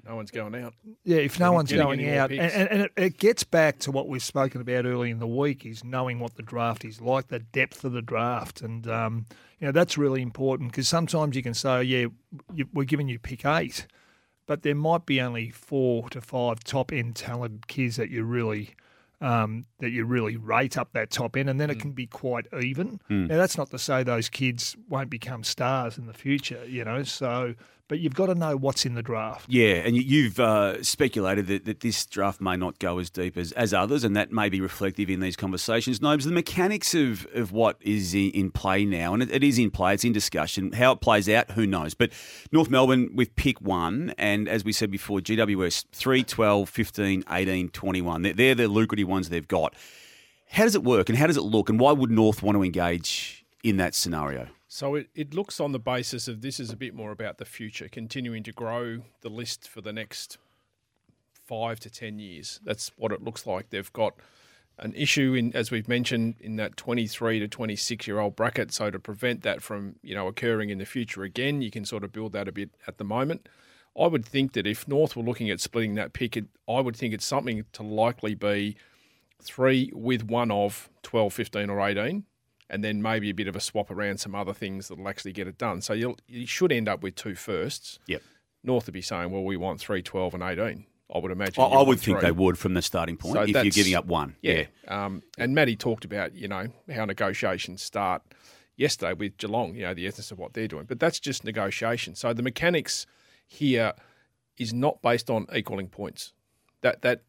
No 0.06 0.16
one's 0.16 0.30
going 0.30 0.54
out. 0.54 0.74
yeah, 1.04 1.18
if 1.18 1.38
no 1.38 1.46
Getting- 1.46 1.54
one's 1.54 1.72
going 1.72 2.08
out, 2.16 2.30
and, 2.30 2.40
and, 2.40 2.68
and 2.70 2.80
it, 2.82 2.92
it 2.96 3.18
gets 3.18 3.44
back 3.44 3.78
to 3.80 3.90
what 3.90 4.08
we've 4.08 4.22
spoken 4.22 4.60
about 4.60 4.86
early 4.86 5.10
in 5.10 5.18
the 5.18 5.26
week 5.26 5.66
is 5.66 5.84
knowing 5.84 6.18
what 6.20 6.34
the 6.36 6.42
draft 6.42 6.84
is 6.84 7.00
like, 7.00 7.28
the 7.28 7.38
depth 7.40 7.84
of 7.84 7.92
the 7.92 8.02
draft, 8.02 8.60
and 8.62 8.86
um, 8.88 9.26
you 9.58 9.66
know 9.66 9.72
that's 9.72 9.98
really 9.98 10.22
important 10.22 10.70
because 10.72 10.88
sometimes 10.88 11.36
you 11.36 11.42
can 11.42 11.54
say, 11.54 11.70
oh, 11.70 11.80
yeah, 11.80 12.06
you, 12.54 12.66
we're 12.72 12.84
giving 12.84 13.08
you 13.08 13.18
pick 13.18 13.44
eight, 13.44 13.86
but 14.46 14.62
there 14.62 14.74
might 14.74 15.04
be 15.06 15.20
only 15.20 15.50
four 15.50 16.08
to 16.10 16.20
five 16.20 16.64
top 16.64 16.92
end 16.92 17.14
talented 17.16 17.66
kids 17.68 17.96
that 17.96 18.10
you 18.10 18.24
really 18.24 18.70
um, 19.22 19.66
that 19.80 19.90
you 19.90 20.06
really 20.06 20.38
rate 20.38 20.78
up 20.78 20.92
that 20.94 21.10
top 21.10 21.36
end, 21.36 21.50
and 21.50 21.60
then 21.60 21.68
it 21.68 21.76
Mm. 21.76 21.80
can 21.82 21.92
be 21.92 22.06
quite 22.06 22.46
even. 22.62 22.98
Now 23.10 23.36
that's 23.36 23.58
not 23.58 23.70
to 23.70 23.78
say 23.78 24.02
those 24.02 24.30
kids 24.30 24.76
won't 24.88 25.10
become 25.10 25.44
stars 25.44 25.98
in 25.98 26.06
the 26.06 26.14
future, 26.14 26.64
you 26.66 26.84
know. 26.86 27.02
So, 27.02 27.54
but 27.90 27.98
you've 27.98 28.14
got 28.14 28.26
to 28.26 28.34
know 28.34 28.56
what's 28.56 28.86
in 28.86 28.94
the 28.94 29.02
draft. 29.02 29.44
Yeah, 29.48 29.74
and 29.84 29.94
you- 29.96 30.02
you've 30.02 30.38
uh, 30.40 30.82
speculated 30.82 31.48
that, 31.48 31.64
that 31.66 31.80
this 31.80 32.06
draft 32.06 32.40
may 32.40 32.56
not 32.56 32.78
go 32.78 32.98
as 33.00 33.10
deep 33.10 33.36
as, 33.36 33.50
as 33.52 33.74
others, 33.74 34.04
and 34.04 34.16
that 34.16 34.30
may 34.32 34.48
be 34.48 34.60
reflective 34.60 35.10
in 35.10 35.20
these 35.20 35.34
conversations. 35.36 36.00
Nobes, 36.00 36.24
the 36.24 36.30
mechanics 36.30 36.94
of, 36.94 37.26
of 37.34 37.52
what 37.52 37.76
is 37.80 38.14
in, 38.14 38.30
in 38.30 38.50
play 38.52 38.84
now, 38.84 39.12
and 39.12 39.22
it, 39.24 39.30
it 39.32 39.42
is 39.44 39.58
in 39.58 39.70
play, 39.72 39.92
it's 39.92 40.04
in 40.04 40.12
discussion. 40.12 40.72
How 40.72 40.92
it 40.92 41.00
plays 41.00 41.28
out, 41.28 41.50
who 41.50 41.66
knows? 41.66 41.92
But 41.94 42.12
North 42.52 42.70
Melbourne 42.70 43.10
with 43.14 43.34
pick 43.34 43.60
one, 43.60 44.14
and 44.16 44.48
as 44.48 44.64
we 44.64 44.72
said 44.72 44.90
before, 44.90 45.18
GWS 45.18 45.86
3, 45.92 46.22
12, 46.22 46.68
15, 46.68 47.24
18, 47.28 47.68
21. 47.70 48.22
They're, 48.22 48.32
they're 48.32 48.54
the 48.54 48.68
lucrative 48.68 49.08
ones 49.08 49.28
they've 49.28 49.46
got. 49.48 49.74
How 50.50 50.62
does 50.62 50.76
it 50.76 50.84
work, 50.84 51.08
and 51.08 51.18
how 51.18 51.26
does 51.26 51.36
it 51.36 51.42
look, 51.42 51.68
and 51.68 51.80
why 51.80 51.90
would 51.92 52.10
North 52.12 52.42
want 52.42 52.56
to 52.56 52.62
engage 52.62 53.44
in 53.64 53.76
that 53.78 53.96
scenario? 53.96 54.46
So 54.72 54.94
it, 54.94 55.08
it 55.16 55.34
looks 55.34 55.58
on 55.58 55.72
the 55.72 55.80
basis 55.80 56.28
of 56.28 56.42
this 56.42 56.60
is 56.60 56.70
a 56.70 56.76
bit 56.76 56.94
more 56.94 57.10
about 57.10 57.38
the 57.38 57.44
future, 57.44 57.88
continuing 57.88 58.44
to 58.44 58.52
grow 58.52 59.00
the 59.20 59.28
list 59.28 59.68
for 59.68 59.80
the 59.80 59.92
next 59.92 60.38
five 61.44 61.80
to 61.80 61.90
ten 61.90 62.20
years. 62.20 62.60
That's 62.62 62.92
what 62.96 63.10
it 63.10 63.20
looks 63.20 63.48
like. 63.48 63.70
They've 63.70 63.92
got 63.92 64.14
an 64.78 64.94
issue 64.94 65.34
in, 65.34 65.52
as 65.56 65.72
we've 65.72 65.88
mentioned, 65.88 66.36
in 66.38 66.54
that 66.56 66.76
23 66.76 67.40
to 67.40 67.48
26 67.48 68.06
year 68.06 68.20
old 68.20 68.36
bracket. 68.36 68.72
So 68.72 68.92
to 68.92 69.00
prevent 69.00 69.42
that 69.42 69.60
from 69.60 69.96
you 70.04 70.14
know 70.14 70.28
occurring 70.28 70.70
in 70.70 70.78
the 70.78 70.86
future 70.86 71.24
again, 71.24 71.62
you 71.62 71.72
can 71.72 71.84
sort 71.84 72.04
of 72.04 72.12
build 72.12 72.32
that 72.34 72.46
a 72.46 72.52
bit 72.52 72.70
at 72.86 72.98
the 72.98 73.04
moment. 73.04 73.48
I 74.00 74.06
would 74.06 74.24
think 74.24 74.52
that 74.52 74.68
if 74.68 74.86
North 74.86 75.16
were 75.16 75.24
looking 75.24 75.50
at 75.50 75.58
splitting 75.58 75.96
that 75.96 76.12
pick, 76.12 76.36
it, 76.36 76.44
I 76.68 76.78
would 76.78 76.94
think 76.94 77.12
it's 77.12 77.26
something 77.26 77.64
to 77.72 77.82
likely 77.82 78.36
be 78.36 78.76
three 79.42 79.90
with 79.92 80.22
one 80.22 80.52
of 80.52 80.88
12, 81.02 81.32
15, 81.32 81.70
or 81.70 81.80
18 81.80 82.24
and 82.70 82.84
then 82.84 83.02
maybe 83.02 83.28
a 83.28 83.34
bit 83.34 83.48
of 83.48 83.56
a 83.56 83.60
swap 83.60 83.90
around 83.90 84.18
some 84.18 84.34
other 84.34 84.54
things 84.54 84.88
that'll 84.88 85.08
actually 85.08 85.32
get 85.32 85.48
it 85.48 85.58
done. 85.58 85.82
So 85.82 85.92
you'll, 85.92 86.16
you 86.26 86.46
should 86.46 86.72
end 86.72 86.88
up 86.88 87.02
with 87.02 87.16
two 87.16 87.34
firsts. 87.34 87.98
Yep. 88.06 88.22
North 88.62 88.86
would 88.86 88.94
be 88.94 89.02
saying, 89.02 89.30
well, 89.30 89.42
we 89.42 89.56
want 89.56 89.80
3, 89.80 90.02
12, 90.02 90.34
and 90.34 90.42
18. 90.42 90.86
I 91.12 91.18
would 91.18 91.32
imagine. 91.32 91.62
I, 91.62 91.66
I 91.66 91.82
would 91.82 91.98
think 91.98 92.20
three. 92.20 92.28
they 92.28 92.32
would 92.32 92.56
from 92.56 92.74
the 92.74 92.82
starting 92.82 93.16
point 93.16 93.34
So 93.34 93.42
if 93.42 93.50
you're 93.50 93.64
giving 93.64 93.94
up 93.94 94.06
one. 94.06 94.36
Yeah. 94.42 94.66
Um, 94.86 95.22
and 95.36 95.54
Matty 95.54 95.74
talked 95.74 96.04
about, 96.04 96.34
you 96.36 96.46
know, 96.46 96.68
how 96.94 97.04
negotiations 97.04 97.82
start 97.82 98.22
yesterday 98.76 99.14
with 99.14 99.36
Geelong, 99.36 99.74
you 99.74 99.82
know, 99.82 99.92
the 99.92 100.06
essence 100.06 100.30
of 100.30 100.38
what 100.38 100.54
they're 100.54 100.68
doing. 100.68 100.84
But 100.84 101.00
that's 101.00 101.18
just 101.18 101.42
negotiation. 101.44 102.14
So 102.14 102.32
the 102.32 102.42
mechanics 102.42 103.06
here 103.46 103.92
is 104.56 104.72
not 104.72 105.02
based 105.02 105.30
on 105.30 105.46
equaling 105.52 105.88
points. 105.88 106.32
That 106.82 107.02
that 107.02 107.22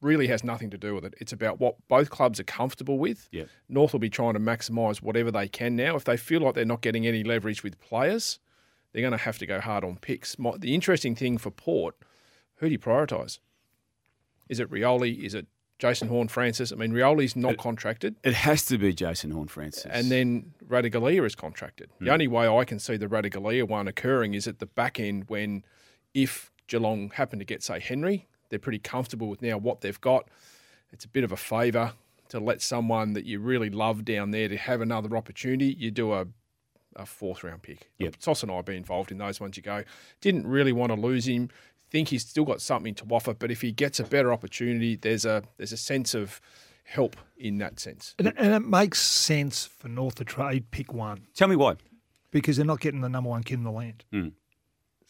really 0.00 0.28
has 0.28 0.42
nothing 0.42 0.70
to 0.70 0.78
do 0.78 0.94
with 0.94 1.04
it. 1.04 1.14
It's 1.18 1.32
about 1.32 1.60
what 1.60 1.76
both 1.88 2.10
clubs 2.10 2.40
are 2.40 2.44
comfortable 2.44 2.98
with. 2.98 3.28
Yeah. 3.32 3.44
North 3.68 3.92
will 3.92 4.00
be 4.00 4.10
trying 4.10 4.34
to 4.34 4.40
maximise 4.40 5.02
whatever 5.02 5.30
they 5.30 5.48
can 5.48 5.76
now. 5.76 5.96
If 5.96 6.04
they 6.04 6.16
feel 6.16 6.40
like 6.40 6.54
they're 6.54 6.64
not 6.64 6.80
getting 6.80 7.06
any 7.06 7.22
leverage 7.22 7.62
with 7.62 7.78
players, 7.80 8.38
they're 8.92 9.02
going 9.02 9.12
to 9.12 9.18
have 9.18 9.38
to 9.38 9.46
go 9.46 9.60
hard 9.60 9.84
on 9.84 9.96
picks. 9.96 10.36
The 10.58 10.74
interesting 10.74 11.14
thing 11.14 11.38
for 11.38 11.50
Port, 11.50 11.96
who 12.56 12.66
do 12.66 12.72
you 12.72 12.78
prioritise? 12.78 13.38
Is 14.48 14.58
it 14.58 14.70
Rioli? 14.70 15.22
Is 15.22 15.34
it 15.34 15.46
Jason 15.78 16.08
Horne-Francis? 16.08 16.72
I 16.72 16.76
mean, 16.76 16.92
Rioli's 16.92 17.36
not 17.36 17.56
contracted. 17.58 18.16
It 18.24 18.34
has 18.34 18.64
to 18.66 18.78
be 18.78 18.92
Jason 18.92 19.30
Horne-Francis. 19.30 19.86
And 19.86 20.10
then 20.10 20.52
Ratugolea 20.66 21.24
is 21.24 21.34
contracted. 21.34 21.90
The 22.00 22.06
hmm. 22.06 22.10
only 22.10 22.28
way 22.28 22.48
I 22.48 22.64
can 22.64 22.78
see 22.78 22.96
the 22.96 23.06
Ratugolea 23.06 23.68
one 23.68 23.86
occurring 23.86 24.34
is 24.34 24.48
at 24.48 24.58
the 24.58 24.66
back 24.66 24.98
end 24.98 25.24
when, 25.28 25.64
if 26.14 26.50
Geelong 26.66 27.10
happen 27.10 27.38
to 27.38 27.44
get, 27.44 27.62
say, 27.62 27.80
Henry, 27.80 28.28
they're 28.50 28.58
pretty 28.58 28.78
comfortable 28.78 29.28
with 29.28 29.40
now 29.42 29.56
what 29.56 29.80
they've 29.80 30.00
got. 30.00 30.28
It's 30.92 31.04
a 31.04 31.08
bit 31.08 31.24
of 31.24 31.32
a 31.32 31.36
favour 31.36 31.92
to 32.28 32.38
let 32.38 32.60
someone 32.62 33.14
that 33.14 33.24
you 33.24 33.40
really 33.40 33.70
love 33.70 34.04
down 34.04 34.30
there 34.30 34.48
to 34.48 34.56
have 34.56 34.80
another 34.80 35.16
opportunity. 35.16 35.74
You 35.78 35.90
do 35.90 36.12
a, 36.12 36.26
a 36.96 37.06
fourth 37.06 37.42
round 37.42 37.62
pick. 37.62 37.90
Yep. 37.98 38.16
Sauce 38.18 38.42
and 38.42 38.52
I 38.52 38.60
be 38.62 38.76
involved 38.76 39.10
in 39.10 39.18
those 39.18 39.40
ones. 39.40 39.56
You 39.56 39.62
go, 39.62 39.82
didn't 40.20 40.46
really 40.46 40.72
want 40.72 40.92
to 40.92 41.00
lose 41.00 41.26
him. 41.26 41.48
Think 41.90 42.08
he's 42.08 42.24
still 42.24 42.44
got 42.44 42.60
something 42.60 42.94
to 42.96 43.04
offer, 43.10 43.34
but 43.34 43.50
if 43.50 43.62
he 43.62 43.72
gets 43.72 43.98
a 43.98 44.04
better 44.04 44.32
opportunity, 44.32 44.94
there's 44.94 45.24
a 45.24 45.42
there's 45.56 45.72
a 45.72 45.76
sense 45.76 46.14
of 46.14 46.40
help 46.84 47.16
in 47.36 47.58
that 47.58 47.80
sense. 47.80 48.14
And, 48.18 48.32
and 48.36 48.54
it 48.54 48.60
makes 48.68 49.00
sense 49.00 49.66
for 49.66 49.88
North 49.88 50.16
to 50.16 50.24
trade 50.24 50.70
pick 50.70 50.92
one 50.92 51.26
Tell 51.34 51.48
me 51.48 51.56
why. 51.56 51.76
because 52.30 52.56
they're 52.56 52.66
not 52.66 52.80
getting 52.80 53.00
the 53.00 53.08
number 53.08 53.30
one 53.30 53.42
kid 53.42 53.54
in 53.54 53.64
the 53.64 53.70
land. 53.72 54.04
Hmm. 54.12 54.28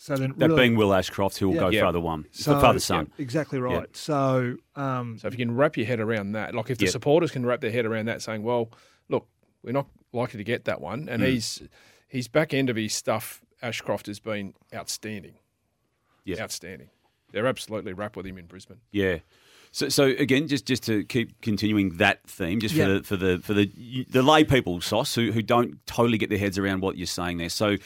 So 0.02 0.16
then 0.16 0.32
That 0.38 0.48
really, 0.48 0.62
being 0.62 0.76
Will 0.76 0.94
Ashcroft, 0.94 1.36
who 1.36 1.48
will 1.48 1.56
Yeah. 1.56 1.60
go 1.60 1.68
Yeah. 1.68 1.80
father 1.82 2.00
one, 2.00 2.24
so, 2.30 2.58
father 2.58 2.78
son. 2.80 3.12
Exactly 3.18 3.58
right. 3.60 3.94
So 3.94 4.56
um, 4.74 5.18
So 5.18 5.28
if 5.28 5.34
you 5.34 5.36
can 5.36 5.54
wrap 5.54 5.76
your 5.76 5.84
head 5.84 6.00
around 6.00 6.32
that, 6.32 6.54
like 6.54 6.70
if 6.70 6.78
the 6.78 6.86
Yep. 6.86 6.92
supporters 6.92 7.30
can 7.32 7.44
wrap 7.44 7.60
their 7.60 7.70
head 7.70 7.84
around 7.84 8.06
that, 8.06 8.22
saying, 8.22 8.42
"Well, 8.42 8.72
look, 9.10 9.28
we're 9.62 9.72
not 9.72 9.88
likely 10.14 10.38
to 10.38 10.44
get 10.44 10.64
that 10.64 10.80
one," 10.80 11.06
and 11.06 11.22
he's 11.22 11.60
his 12.08 12.28
back 12.28 12.54
end 12.54 12.70
of 12.70 12.76
his 12.76 12.94
stuff, 12.94 13.42
Ashcroft 13.60 14.06
has 14.06 14.20
been 14.20 14.54
outstanding, 14.74 15.34
Yeah. 16.24 16.40
outstanding. 16.42 16.88
They're 17.32 17.46
absolutely 17.46 17.92
wrapped 17.92 18.16
with 18.16 18.24
him 18.24 18.38
in 18.38 18.46
Brisbane. 18.46 18.80
Yeah. 18.90 19.18
So, 19.70 19.90
so 19.90 20.04
again, 20.06 20.48
just 20.48 20.64
just 20.64 20.82
to 20.84 21.04
keep 21.04 21.42
continuing 21.42 21.98
that 21.98 22.26
theme, 22.26 22.58
just 22.58 22.74
for 22.74 22.80
Yeah. 22.80 22.88
the 22.94 23.02
for 23.02 23.16
the 23.18 23.38
for 23.40 23.52
the 23.52 23.70
the 24.08 24.22
lay 24.22 24.44
people, 24.44 24.80
Sauce, 24.80 25.14
who 25.14 25.30
who 25.32 25.42
don't 25.42 25.84
totally 25.86 26.16
get 26.16 26.30
their 26.30 26.38
heads 26.38 26.56
around 26.56 26.80
what 26.80 26.96
you're 26.96 27.06
saying 27.06 27.36
there. 27.36 27.50
So. 27.50 27.76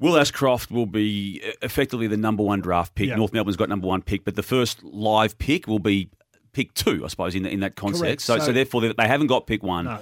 Will 0.00 0.16
Ashcroft 0.16 0.70
will 0.70 0.86
be 0.86 1.40
effectively 1.62 2.06
the 2.06 2.16
number 2.16 2.42
one 2.42 2.60
draft 2.60 2.94
pick. 2.94 3.08
Yeah. 3.10 3.16
North 3.16 3.32
Melbourne's 3.32 3.56
got 3.56 3.68
number 3.68 3.86
one 3.86 4.02
pick, 4.02 4.24
but 4.24 4.34
the 4.34 4.42
first 4.42 4.82
live 4.82 5.38
pick 5.38 5.66
will 5.68 5.78
be 5.78 6.08
pick 6.52 6.72
two, 6.74 7.04
I 7.04 7.08
suppose, 7.08 7.34
in, 7.34 7.46
in 7.46 7.60
that 7.60 7.76
context. 7.76 8.26
So, 8.26 8.38
so, 8.38 8.46
So- 8.46 8.52
therefore, 8.52 8.80
they 8.80 8.92
they 8.94 9.06
haven't 9.06 9.28
got 9.28 9.46
pick 9.46 9.62
one 9.62 9.84
No. 9.84 10.00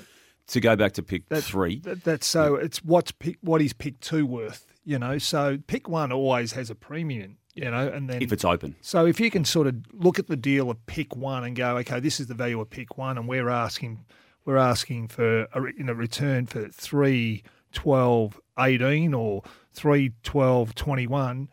to 0.49 0.61
go 0.61 0.77
back 0.77 0.93
to 0.93 1.03
pick 1.03 1.29
That- 1.29 1.43
three. 1.45 1.81
that- 1.81 2.05
that's 2.05 2.27
so 2.27 2.55
it's 2.55 2.79
what's 2.85 3.11
pick, 3.13 3.37
what 3.43 3.61
is 3.61 3.73
pick 3.73 4.01
two 4.01 4.25
worth, 4.25 4.65
you 4.85 4.99
know. 4.99 5.19
So 5.19 5.59
pick 5.67 5.89
one 5.89 6.13
always 6.13 6.53
has 6.53 6.71
a 6.71 6.75
premium, 6.77 7.37
you 7.55 7.71
know, 7.71 7.89
and 7.89 8.09
then 8.09 8.23
if 8.23 8.33
it's 8.33 8.45
open. 8.45 8.77
So 8.81 9.05
if 9.05 9.19
you 9.21 9.31
can 9.33 9.45
sort 9.45 9.67
of 9.67 9.75
look 9.93 10.19
at 10.21 10.29
the 10.29 10.37
deal 10.37 10.71
of 10.71 10.87
pick 10.87 11.17
one 11.17 11.43
and 11.45 11.57
go, 11.57 11.77
okay, 11.79 11.99
this 12.01 12.21
is 12.21 12.29
the 12.29 12.35
value 12.35 12.61
of 12.61 12.71
pick 12.71 12.97
one, 12.97 13.19
and 13.19 13.27
we're 13.29 13.49
asking, 13.51 14.05
we're 14.45 14.57
asking 14.57 15.09
for 15.09 15.41
a 15.53 15.61
you 15.77 15.83
know 15.85 15.93
return 15.93 16.47
for 16.47 16.69
three, 16.69 17.43
12, 17.73 18.41
18 18.59 19.15
or 19.15 19.43
three, 19.73 20.13
12, 20.23 20.75
21, 20.75 21.49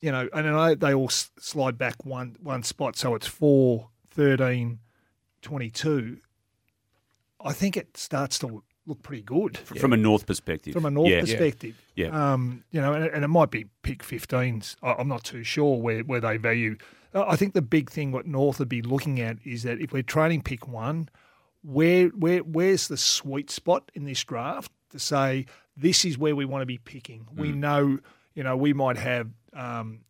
you 0.00 0.12
know, 0.12 0.28
and 0.32 0.46
I 0.48 0.74
they 0.74 0.94
all 0.94 1.08
slide 1.08 1.76
back 1.78 2.04
one 2.04 2.36
one 2.40 2.62
spot, 2.62 2.96
so 2.96 3.14
it's 3.14 3.26
four, 3.26 3.88
13, 4.10 4.78
22. 5.42 6.18
I 7.40 7.52
think 7.52 7.76
it 7.76 7.96
starts 7.96 8.38
to 8.40 8.62
look 8.86 9.02
pretty 9.02 9.22
good 9.22 9.58
From 9.58 9.92
a 9.92 9.96
North 9.96 10.26
perspective. 10.26 10.72
from 10.72 10.86
a 10.86 10.90
North 10.90 11.10
Yeah. 11.10 11.20
perspective. 11.20 11.80
Yeah. 11.94 12.08
Um, 12.32 12.64
you 12.70 12.80
know, 12.80 12.94
and, 12.94 13.04
and 13.04 13.24
it 13.24 13.28
might 13.28 13.50
be 13.50 13.66
pick 13.82 14.02
15s. 14.02 14.76
I- 14.82 14.94
I'm 14.94 15.08
not 15.08 15.24
too 15.24 15.44
sure 15.44 15.80
where, 15.80 16.00
where 16.00 16.20
they 16.20 16.36
value. 16.38 16.76
Uh, 17.14 17.24
I 17.26 17.36
think 17.36 17.54
the 17.54 17.62
big 17.62 17.90
thing 17.90 18.12
what 18.12 18.26
North 18.26 18.58
would 18.58 18.68
be 18.68 18.82
looking 18.82 19.20
at 19.20 19.38
is 19.44 19.62
that 19.64 19.80
if 19.80 19.92
we're 19.92 20.02
trading 20.02 20.42
pick 20.42 20.66
one, 20.68 21.08
where 21.62 22.06
where 22.08 22.38
where's 22.40 22.88
the 22.88 22.96
sweet 22.96 23.50
spot 23.50 23.90
in 23.94 24.04
this 24.04 24.22
draft 24.24 24.70
to 24.90 24.98
say 24.98 25.46
this 25.76 26.04
is 26.04 26.18
where 26.18 26.34
we 26.36 26.44
want 26.44 26.62
to 26.62 26.66
be 26.66 26.78
picking? 26.78 27.26
We 27.34 27.48
Mm. 27.52 27.56
know, 27.56 27.98
you 28.34 28.42
know, 28.42 28.56
we 28.56 28.72
might 28.72 28.96
have 28.96 29.28
um, 29.52 30.00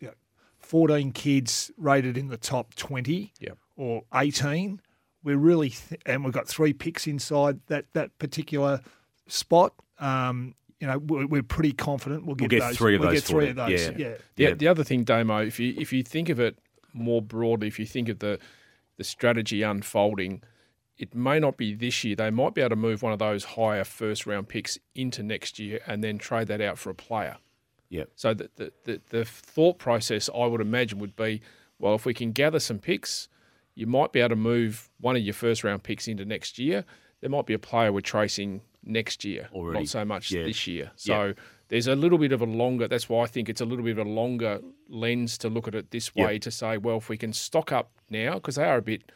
you 0.00 0.08
know, 0.08 0.14
14 0.60 1.12
kids 1.12 1.70
rated 1.76 2.16
in 2.16 2.28
the 2.28 2.36
top 2.36 2.74
20 2.74 3.32
Yep. 3.40 3.58
or 3.76 4.02
18. 4.14 4.80
We're 5.22 5.36
really, 5.36 5.70
th- 5.70 6.00
and 6.06 6.24
we've 6.24 6.32
got 6.32 6.48
three 6.48 6.72
picks 6.72 7.06
inside 7.06 7.60
that 7.66 7.86
that 7.92 8.16
particular 8.18 8.80
spot. 9.26 9.74
Um, 9.98 10.54
you 10.80 10.86
know, 10.86 10.98
we're, 10.98 11.26
we're 11.26 11.42
pretty 11.42 11.72
confident 11.72 12.24
we'll 12.24 12.36
get, 12.36 12.50
we'll 12.50 12.60
get 12.60 12.66
those. 12.68 12.76
three 12.78 12.94
of 12.94 13.00
we'll 13.00 13.10
those 13.10 13.20
get 13.20 13.24
three 13.28 13.44
for 13.46 13.50
of 13.50 13.56
those. 13.56 13.70
Yeah. 13.70 13.90
Yeah. 13.98 14.14
The, 14.36 14.42
Yeah. 14.44 14.54
the 14.54 14.68
other 14.68 14.82
thing, 14.84 15.04
Damo, 15.04 15.40
if 15.42 15.60
you 15.60 15.74
if 15.76 15.92
you 15.92 16.02
think 16.02 16.30
of 16.30 16.40
it 16.40 16.58
more 16.94 17.20
broadly, 17.20 17.68
if 17.68 17.78
you 17.78 17.84
think 17.86 18.08
of 18.08 18.20
the 18.20 18.38
the 18.96 19.04
strategy 19.04 19.62
unfolding, 19.62 20.42
it 21.00 21.14
may 21.14 21.40
not 21.40 21.56
be 21.56 21.74
this 21.74 22.04
year. 22.04 22.14
They 22.14 22.30
might 22.30 22.54
be 22.54 22.60
able 22.60 22.70
to 22.70 22.76
move 22.76 23.02
one 23.02 23.12
of 23.14 23.18
those 23.18 23.42
higher 23.44 23.84
first 23.84 24.26
round 24.26 24.48
picks 24.48 24.78
into 24.94 25.22
next 25.22 25.58
year 25.58 25.80
and 25.86 26.04
then 26.04 26.18
trade 26.18 26.46
that 26.48 26.60
out 26.60 26.78
for 26.78 26.90
a 26.90 26.94
player. 26.94 27.38
Yeah. 27.88 28.04
So 28.14 28.34
the, 28.34 28.50
the, 28.56 28.72
the, 28.84 29.00
the 29.08 29.24
thought 29.24 29.78
process, 29.78 30.28
I 30.34 30.44
would 30.44 30.60
imagine, 30.60 30.98
would 30.98 31.16
be 31.16 31.40
well, 31.78 31.94
if 31.94 32.04
we 32.04 32.12
can 32.12 32.32
gather 32.32 32.60
some 32.60 32.78
picks, 32.78 33.28
you 33.74 33.86
might 33.86 34.12
be 34.12 34.20
able 34.20 34.28
to 34.30 34.36
move 34.36 34.90
one 35.00 35.16
of 35.16 35.22
your 35.22 35.32
first 35.32 35.64
round 35.64 35.82
picks 35.82 36.06
into 36.06 36.26
next 36.26 36.58
year. 36.58 36.84
There 37.22 37.30
might 37.30 37.46
be 37.46 37.54
a 37.54 37.58
player 37.58 37.90
we're 37.92 38.02
tracing 38.02 38.60
next 38.84 39.24
year, 39.24 39.48
Already. 39.54 39.80
not 39.80 39.88
so 39.88 40.04
much 40.04 40.30
Yeah. 40.30 40.42
this 40.44 40.66
year. 40.66 40.90
So 40.96 41.32
there's 41.68 41.86
a 41.86 41.96
little 41.96 42.18
bit 42.18 42.32
of 42.32 42.42
a 42.42 42.46
longer, 42.46 42.86
that's 42.88 43.08
why 43.08 43.22
I 43.22 43.26
think 43.26 43.48
it's 43.48 43.62
a 43.62 43.64
little 43.64 43.84
bit 43.84 43.98
of 43.98 44.06
a 44.06 44.10
longer 44.10 44.60
lens 44.90 45.38
to 45.38 45.48
look 45.48 45.66
at 45.66 45.74
it 45.74 45.90
this 45.90 46.10
Yeah. 46.14 46.26
way 46.26 46.38
to 46.40 46.50
say, 46.50 46.76
well, 46.76 46.98
if 46.98 47.08
we 47.08 47.16
can 47.16 47.32
stock 47.32 47.72
up 47.72 47.90
now, 48.10 48.34
because 48.34 48.56
they 48.56 48.64
are 48.64 48.76
a 48.76 48.82
bit, 48.82 49.10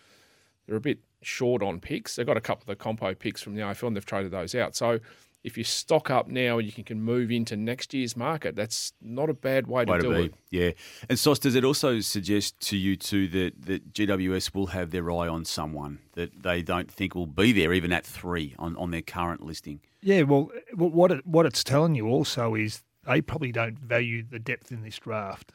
they're 0.66 0.76
a 0.76 0.80
bit 0.80 1.00
short 1.26 1.62
on 1.62 1.80
picks. 1.80 2.16
They've 2.16 2.26
got 2.26 2.36
a 2.36 2.40
couple 2.40 2.62
of 2.62 2.66
the 2.66 2.76
compo 2.76 3.14
picks 3.14 3.42
from 3.42 3.54
the 3.54 3.62
AFL 3.62 3.88
and 3.88 3.96
they've 3.96 4.04
traded 4.06 4.32
those 4.32 4.54
out. 4.54 4.74
So 4.76 5.00
if 5.44 5.58
you 5.58 5.64
stock 5.64 6.10
up 6.10 6.26
now, 6.26 6.56
and 6.58 6.66
you 6.66 6.72
can, 6.72 6.84
can 6.84 7.02
move 7.02 7.30
into 7.30 7.54
next 7.54 7.92
year's 7.92 8.16
market. 8.16 8.56
That's 8.56 8.94
not 9.02 9.28
a 9.28 9.34
bad 9.34 9.66
way, 9.66 9.84
Way 9.84 9.98
to 9.98 10.02
to 10.02 10.08
do 10.08 10.14
be. 10.14 10.24
it. 10.24 10.34
Yeah. 10.50 10.70
And 11.10 11.18
Sauce, 11.18 11.38
does 11.38 11.54
it 11.54 11.64
also 11.64 12.00
suggest 12.00 12.58
to 12.68 12.78
you 12.78 12.96
too 12.96 13.28
that, 13.28 13.62
that 13.66 13.92
GWS 13.92 14.54
will 14.54 14.68
have 14.68 14.90
their 14.90 15.10
eye 15.10 15.28
on 15.28 15.44
someone 15.44 15.98
that 16.14 16.42
they 16.42 16.62
don't 16.62 16.90
think 16.90 17.14
will 17.14 17.26
be 17.26 17.52
there 17.52 17.74
even 17.74 17.92
at 17.92 18.06
three 18.06 18.54
on, 18.58 18.74
on 18.76 18.90
their 18.90 19.02
current 19.02 19.44
listing? 19.44 19.80
Yeah, 20.00 20.22
well, 20.22 20.50
what 20.74 21.10
it, 21.10 21.26
what 21.26 21.44
it's 21.44 21.62
telling 21.62 21.94
you 21.94 22.08
also 22.08 22.54
is 22.54 22.82
they 23.06 23.20
probably 23.20 23.52
don't 23.52 23.78
value 23.78 24.24
the 24.28 24.38
depth 24.38 24.72
in 24.72 24.82
this 24.82 24.98
draft 24.98 25.52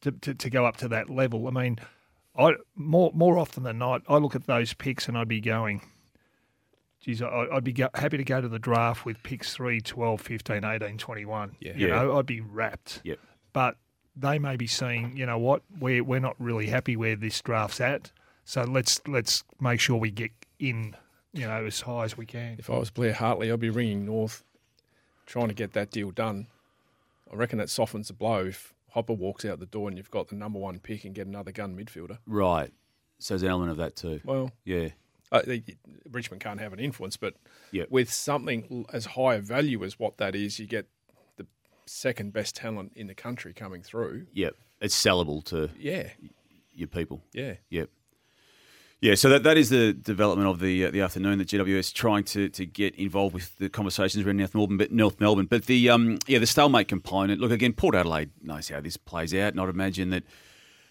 to, 0.00 0.12
to, 0.12 0.34
to 0.34 0.48
go 0.50 0.64
up 0.64 0.78
to 0.78 0.88
that 0.88 1.10
level. 1.10 1.46
I 1.46 1.50
mean, 1.50 1.78
I 2.36 2.54
more 2.74 3.10
more 3.14 3.38
often 3.38 3.62
than 3.62 3.78
not, 3.78 4.02
I 4.08 4.16
look 4.16 4.34
at 4.34 4.46
those 4.46 4.72
picks 4.74 5.08
and 5.08 5.16
I'd 5.16 5.28
be 5.28 5.40
going, 5.40 5.82
geez, 7.00 7.22
I, 7.22 7.46
I'd 7.52 7.64
be 7.64 7.72
go, 7.72 7.88
happy 7.94 8.16
to 8.16 8.24
go 8.24 8.40
to 8.40 8.48
the 8.48 8.58
draft 8.58 9.04
with 9.04 9.22
picks 9.22 9.54
3, 9.54 9.80
12, 9.80 10.20
15, 10.20 10.64
18, 10.64 10.98
21. 10.98 11.56
Yeah. 11.60 11.72
You 11.76 11.88
Yeah. 11.88 11.94
know, 11.94 12.18
I'd 12.18 12.26
be 12.26 12.40
wrapped. 12.40 13.00
Yep. 13.04 13.18
But 13.52 13.76
they 14.16 14.38
may 14.38 14.56
be 14.56 14.66
saying, 14.66 15.16
you 15.16 15.26
know 15.26 15.38
what, 15.38 15.62
we're, 15.78 16.02
we're 16.02 16.20
not 16.20 16.36
really 16.38 16.66
happy 16.66 16.96
where 16.96 17.16
this 17.16 17.40
draft's 17.40 17.80
at. 17.80 18.10
So 18.44 18.62
let's 18.64 19.00
let's 19.06 19.42
make 19.60 19.80
sure 19.80 19.96
we 19.96 20.10
get 20.10 20.30
in, 20.58 20.96
you 21.32 21.46
know, 21.46 21.64
as 21.64 21.80
high 21.82 22.04
as 22.04 22.16
we 22.16 22.26
can. 22.26 22.56
If 22.58 22.68
I 22.68 22.76
was 22.78 22.90
Blair 22.90 23.12
Hartley, 23.14 23.50
I'd 23.50 23.58
be 23.60 23.70
ringing 23.70 24.04
North, 24.04 24.42
trying 25.24 25.48
to 25.48 25.54
get 25.54 25.72
that 25.72 25.90
deal 25.90 26.10
done. 26.10 26.48
I 27.32 27.36
reckon 27.36 27.58
that 27.58 27.70
softens 27.70 28.08
the 28.08 28.14
blow 28.14 28.44
if 28.46 28.73
Hopper 28.94 29.12
walks 29.12 29.44
out 29.44 29.58
the 29.58 29.66
door 29.66 29.88
and 29.88 29.96
you've 29.98 30.10
got 30.12 30.28
the 30.28 30.36
number 30.36 30.56
one 30.56 30.78
pick 30.78 31.04
and 31.04 31.12
get 31.16 31.26
another 31.26 31.50
gun 31.50 31.76
midfielder. 31.76 32.18
Right. 32.26 32.72
So 33.18 33.34
there's 33.34 33.42
an 33.42 33.48
element 33.48 33.72
of 33.72 33.76
that 33.78 33.96
too. 33.96 34.20
Well, 34.24 34.52
Yeah. 34.64 34.90
uh, 35.32 35.42
Richmond 36.08 36.40
can't 36.40 36.60
have 36.60 36.72
an 36.72 36.78
influence, 36.78 37.16
but 37.16 37.34
Yeah. 37.72 37.86
with 37.90 38.08
something 38.12 38.86
as 38.92 39.06
high 39.06 39.34
a 39.34 39.40
value 39.40 39.82
as 39.82 39.98
what 39.98 40.18
that 40.18 40.36
is, 40.36 40.60
you 40.60 40.68
get 40.68 40.86
the 41.36 41.46
second 41.86 42.32
best 42.32 42.54
talent 42.54 42.92
in 42.94 43.08
the 43.08 43.16
country 43.16 43.52
coming 43.52 43.82
through. 43.82 44.28
Yep. 44.32 44.54
It's 44.80 44.94
sellable 44.94 45.42
to 45.46 45.70
Yeah, 45.76 46.10
your 46.72 46.86
people. 46.88 47.24
yeah. 47.32 47.56
Yep. 47.70 47.90
Yeah, 49.04 49.16
so 49.16 49.28
that, 49.28 49.42
that 49.42 49.58
is 49.58 49.68
the 49.68 49.92
development 49.92 50.48
of 50.48 50.60
the 50.60 50.86
uh, 50.86 50.90
the 50.90 51.02
afternoon 51.02 51.36
that 51.36 51.48
GWS 51.48 51.92
trying 51.92 52.24
to, 52.24 52.48
to 52.48 52.64
get 52.64 52.94
involved 52.94 53.34
with 53.34 53.54
the 53.58 53.68
conversations 53.68 54.24
around 54.24 54.38
North 54.38 54.54
Melbourne, 54.54 54.78
but 54.78 54.92
North 54.92 55.20
Melbourne. 55.20 55.44
But 55.44 55.66
the 55.66 55.90
um, 55.90 56.16
yeah 56.26 56.38
the 56.38 56.46
stalemate 56.46 56.88
component. 56.88 57.38
Look 57.38 57.50
again, 57.50 57.74
Port 57.74 57.94
Adelaide 57.94 58.30
knows 58.42 58.70
how 58.70 58.80
this 58.80 58.96
plays 58.96 59.34
out, 59.34 59.52
and 59.52 59.60
I'd 59.60 59.68
imagine 59.68 60.08
that 60.08 60.22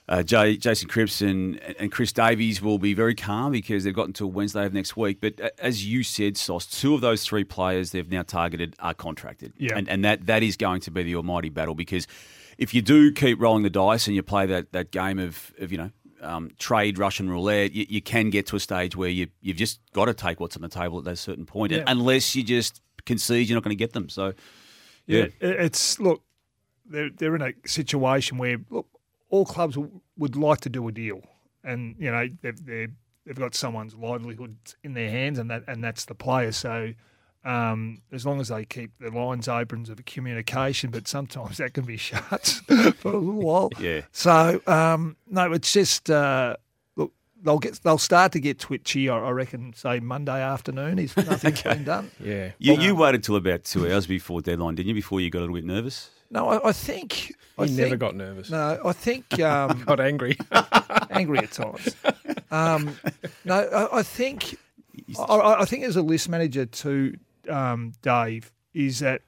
uh, 0.08 0.22
Jay, 0.22 0.58
Jason 0.58 0.90
Cripps 0.90 1.24
and, 1.24 1.60
and 1.80 1.92
Chris 1.92 2.12
Davies 2.12 2.62
will 2.62 2.78
be 2.78 2.94
very 2.94 3.16
calm 3.16 3.52
because 3.52 3.84
they've 3.84 3.96
got 3.96 4.06
until 4.06 4.30
Wednesday 4.30 4.64
of 4.64 4.76
next 4.76 4.96
week. 4.96 5.20
But 5.20 5.42
uh, 5.42 5.50
as 5.58 5.84
you 5.88 6.04
said, 6.04 6.38
Sauce, 6.38 6.68
two 6.68 6.94
of 6.94 7.02
those 7.02 7.24
three 7.24 7.44
players 7.44 7.94
they've 7.94 8.12
now 8.12 8.22
targeted 8.22 8.76
are 8.78 8.94
contracted, 8.94 9.54
Yeah. 9.58 9.76
and 9.76 9.90
and 9.90 10.06
that 10.06 10.28
that 10.28 10.44
is 10.44 10.56
going 10.56 10.82
to 10.82 10.92
be 10.92 11.02
the 11.02 11.16
almighty 11.16 11.50
battle 11.50 11.74
because 11.74 12.06
if 12.60 12.76
you 12.76 12.84
do 12.84 13.12
keep 13.12 13.42
rolling 13.42 13.64
the 13.64 13.72
dice 13.72 14.06
and 14.06 14.16
you 14.16 14.22
play 14.22 14.46
that 14.46 14.72
that 14.72 14.92
game 14.92 15.18
of, 15.18 15.52
of 15.58 15.72
you 15.72 15.80
know 15.80 15.90
um, 16.24 16.52
trade 16.58 16.98
Russian 16.98 17.30
roulette, 17.30 17.72
you, 17.74 17.86
you 17.90 18.02
can 18.02 18.30
get 18.30 18.48
to 18.48 18.56
a 18.56 18.60
stage 18.60 18.96
where 18.96 19.10
you 19.10 19.28
you've 19.42 19.58
just 19.58 19.80
got 19.94 20.06
to 20.06 20.14
take 20.14 20.40
what's 20.40 20.56
on 20.56 20.62
the 20.62 20.70
table 20.70 20.98
at 21.00 21.06
that 21.06 21.18
certain 21.18 21.46
point, 21.46 21.72
Yeah. 21.72 21.84
unless 21.88 22.36
you 22.36 22.44
just 22.44 22.82
concede 23.06 23.50
you're 23.50 23.56
not 23.58 23.64
going 23.64 23.76
to 23.78 23.84
get 23.84 23.94
them. 23.94 24.10
So 24.10 24.34
Yeah, 25.06 25.24
it- 25.24 25.36
it's 25.42 26.00
look, 26.00 26.24
they're 26.86 27.10
they're 27.10 27.36
in 27.36 27.42
a 27.42 27.54
situation 27.66 28.38
where 28.38 28.58
look, 28.70 28.88
all 29.30 29.46
clubs 29.46 29.76
w- 29.76 30.02
would 30.18 30.36
like 30.36 30.62
to 30.62 30.70
do 30.70 30.88
a 30.88 30.92
deal, 30.92 31.22
and 31.64 31.96
you 32.00 32.12
know 32.12 32.28
they've 32.42 32.66
they've, 32.66 32.92
they've 33.26 33.36
got 33.36 33.56
someone's 33.56 33.96
livelihood 33.96 34.56
in 34.84 34.94
their 34.94 35.10
hands, 35.10 35.40
and 35.40 35.50
that 35.52 35.64
and 35.68 35.84
that's 35.84 36.06
the 36.06 36.16
player. 36.16 36.52
So. 36.52 36.94
Um, 37.46 38.02
as 38.14 38.26
long 38.26 38.40
as 38.40 38.48
they 38.48 38.64
keep 38.64 38.92
the 39.00 39.10
lines 39.12 39.50
open 39.50 39.86
of 39.90 40.06
communication, 40.06 40.92
but 40.92 41.10
sometimes 41.10 41.58
that 41.58 41.74
can 41.74 41.84
be 41.84 41.98
shut 41.98 42.62
for 42.68 43.10
a 43.12 43.18
little 43.18 43.34
while. 43.42 43.70
Yeah. 43.80 44.02
So 44.14 44.62
um, 44.66 45.18
no, 45.30 45.52
it's 45.52 45.74
just 45.74 46.10
uh, 46.10 46.56
look. 46.96 47.12
They'll 47.44 47.60
get. 47.60 47.82
They'll 47.84 47.98
start 47.98 48.32
to 48.32 48.40
get 48.40 48.60
twitchy. 48.60 49.10
I 49.10 49.18
I 49.18 49.32
reckon. 49.32 49.74
Say 49.76 50.00
Monday 50.00 50.42
afternoon 50.42 51.00
if 51.00 51.18
nothing's 51.18 51.62
been 51.64 51.84
done. 51.84 52.12
Yeah. 52.24 52.52
you, 52.60 52.76
you 52.80 52.96
waited 52.96 53.24
till 53.26 53.36
about 53.36 53.66
two 53.66 53.92
hours 53.92 54.08
before 54.08 54.40
deadline, 54.42 54.76
didn't 54.76 54.88
you? 54.90 54.96
Before 54.96 55.20
you 55.20 55.30
got 55.30 55.40
a 55.40 55.42
little 55.42 55.56
bit 55.56 55.66
nervous. 55.66 56.12
No, 56.32 56.48
I, 56.48 56.70
I 56.70 56.72
think. 56.72 57.36
I 57.60 57.66
He 57.66 57.76
never 57.76 57.90
think- 57.90 58.00
got 58.00 58.16
nervous. 58.16 58.50
No, 58.50 58.80
I 58.86 58.94
think 58.94 59.38
um, 59.42 59.84
Got 59.84 60.00
angry. 60.00 60.38
angry 61.12 61.40
at 61.40 61.52
times. 61.52 61.94
Um, 62.52 62.96
no, 63.46 63.56
I, 63.56 64.00
I 64.00 64.04
think 64.04 64.58
I- 65.20 65.24
I, 65.24 65.62
I 65.62 65.66
think 65.66 65.84
as 65.84 65.96
a 65.98 66.02
list 66.02 66.30
manager 66.30 66.66
too, 66.66 67.16
um, 67.50 67.94
Dave, 68.02 68.52
is 68.74 69.00
that 69.00 69.22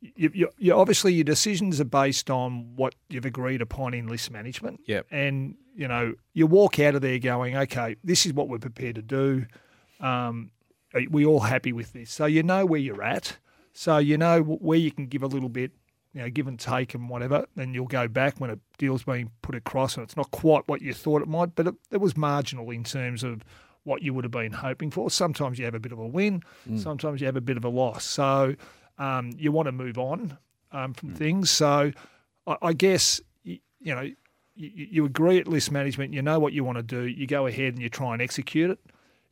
you, 0.00 0.30
you, 0.32 0.48
you 0.58 0.74
obviously 0.74 1.12
your 1.12 1.24
decisions 1.24 1.80
are 1.80 1.84
based 1.84 2.30
on 2.30 2.74
what 2.76 2.94
you've 3.08 3.26
agreed 3.26 3.60
upon 3.60 3.94
in 3.94 4.06
list 4.06 4.30
management. 4.30 4.80
Yep. 4.86 5.06
and 5.10 5.56
you 5.74 5.88
know 5.88 6.14
you 6.32 6.46
walk 6.46 6.78
out 6.78 6.94
of 6.94 7.02
there 7.02 7.18
going, 7.18 7.56
okay, 7.56 7.96
this 8.02 8.26
is 8.26 8.32
what 8.32 8.48
we're 8.48 8.58
prepared 8.58 8.96
to 8.96 9.02
do. 9.02 9.46
Um, 10.00 10.50
are 10.94 11.02
we 11.10 11.24
all 11.24 11.40
happy 11.40 11.72
with 11.72 11.92
this? 11.92 12.10
So 12.10 12.26
you 12.26 12.42
know 12.42 12.66
where 12.66 12.80
you're 12.80 13.02
at. 13.02 13.36
So 13.72 13.98
you 13.98 14.18
know 14.18 14.42
where 14.42 14.78
you 14.78 14.90
can 14.90 15.06
give 15.06 15.22
a 15.22 15.26
little 15.26 15.48
bit 15.48 15.72
you 16.12 16.22
know, 16.22 16.30
give 16.30 16.46
and 16.46 16.58
take 16.58 16.94
and 16.94 17.08
whatever. 17.08 17.46
Then 17.54 17.74
you'll 17.74 17.86
go 17.86 18.08
back 18.08 18.40
when 18.40 18.50
a 18.50 18.58
deal's 18.78 19.04
being 19.04 19.30
put 19.42 19.54
across 19.54 19.96
and 19.96 20.04
it's 20.04 20.16
not 20.16 20.30
quite 20.30 20.66
what 20.66 20.82
you 20.82 20.92
thought 20.92 21.22
it 21.22 21.28
might, 21.28 21.54
but 21.54 21.68
it, 21.68 21.74
it 21.90 21.98
was 21.98 22.16
marginal 22.16 22.70
in 22.70 22.84
terms 22.84 23.22
of 23.22 23.42
what 23.84 24.02
you 24.02 24.12
would 24.14 24.24
have 24.24 24.32
been 24.32 24.52
hoping 24.52 24.90
for. 24.90 25.10
Sometimes 25.10 25.58
you 25.58 25.64
have 25.64 25.74
a 25.74 25.80
bit 25.80 25.92
of 25.92 25.98
a 25.98 26.06
win, 26.06 26.42
mm. 26.68 26.78
sometimes 26.78 27.20
you 27.20 27.26
have 27.26 27.36
a 27.36 27.40
bit 27.40 27.56
of 27.56 27.64
a 27.64 27.68
loss. 27.68 28.04
So 28.04 28.54
um, 28.98 29.32
you 29.36 29.52
want 29.52 29.66
to 29.66 29.72
move 29.72 29.98
on 29.98 30.38
um, 30.72 30.94
from 30.94 31.10
mm. 31.10 31.16
things. 31.16 31.50
So 31.50 31.92
I, 32.46 32.56
I 32.62 32.72
guess 32.72 33.20
you, 33.42 33.58
you 33.80 33.94
know 33.94 34.10
you, 34.60 34.70
you, 34.90 35.04
agree 35.04 35.38
at 35.38 35.48
list 35.48 35.72
management. 35.72 36.12
You 36.12 36.22
know 36.22 36.38
what 36.38 36.52
you 36.52 36.64
want 36.64 36.76
to 36.76 36.82
do. 36.82 37.06
You 37.06 37.26
go 37.26 37.46
ahead 37.46 37.74
and 37.74 37.82
you 37.82 37.88
try 37.88 38.12
and 38.12 38.22
execute 38.22 38.70
it. 38.70 38.78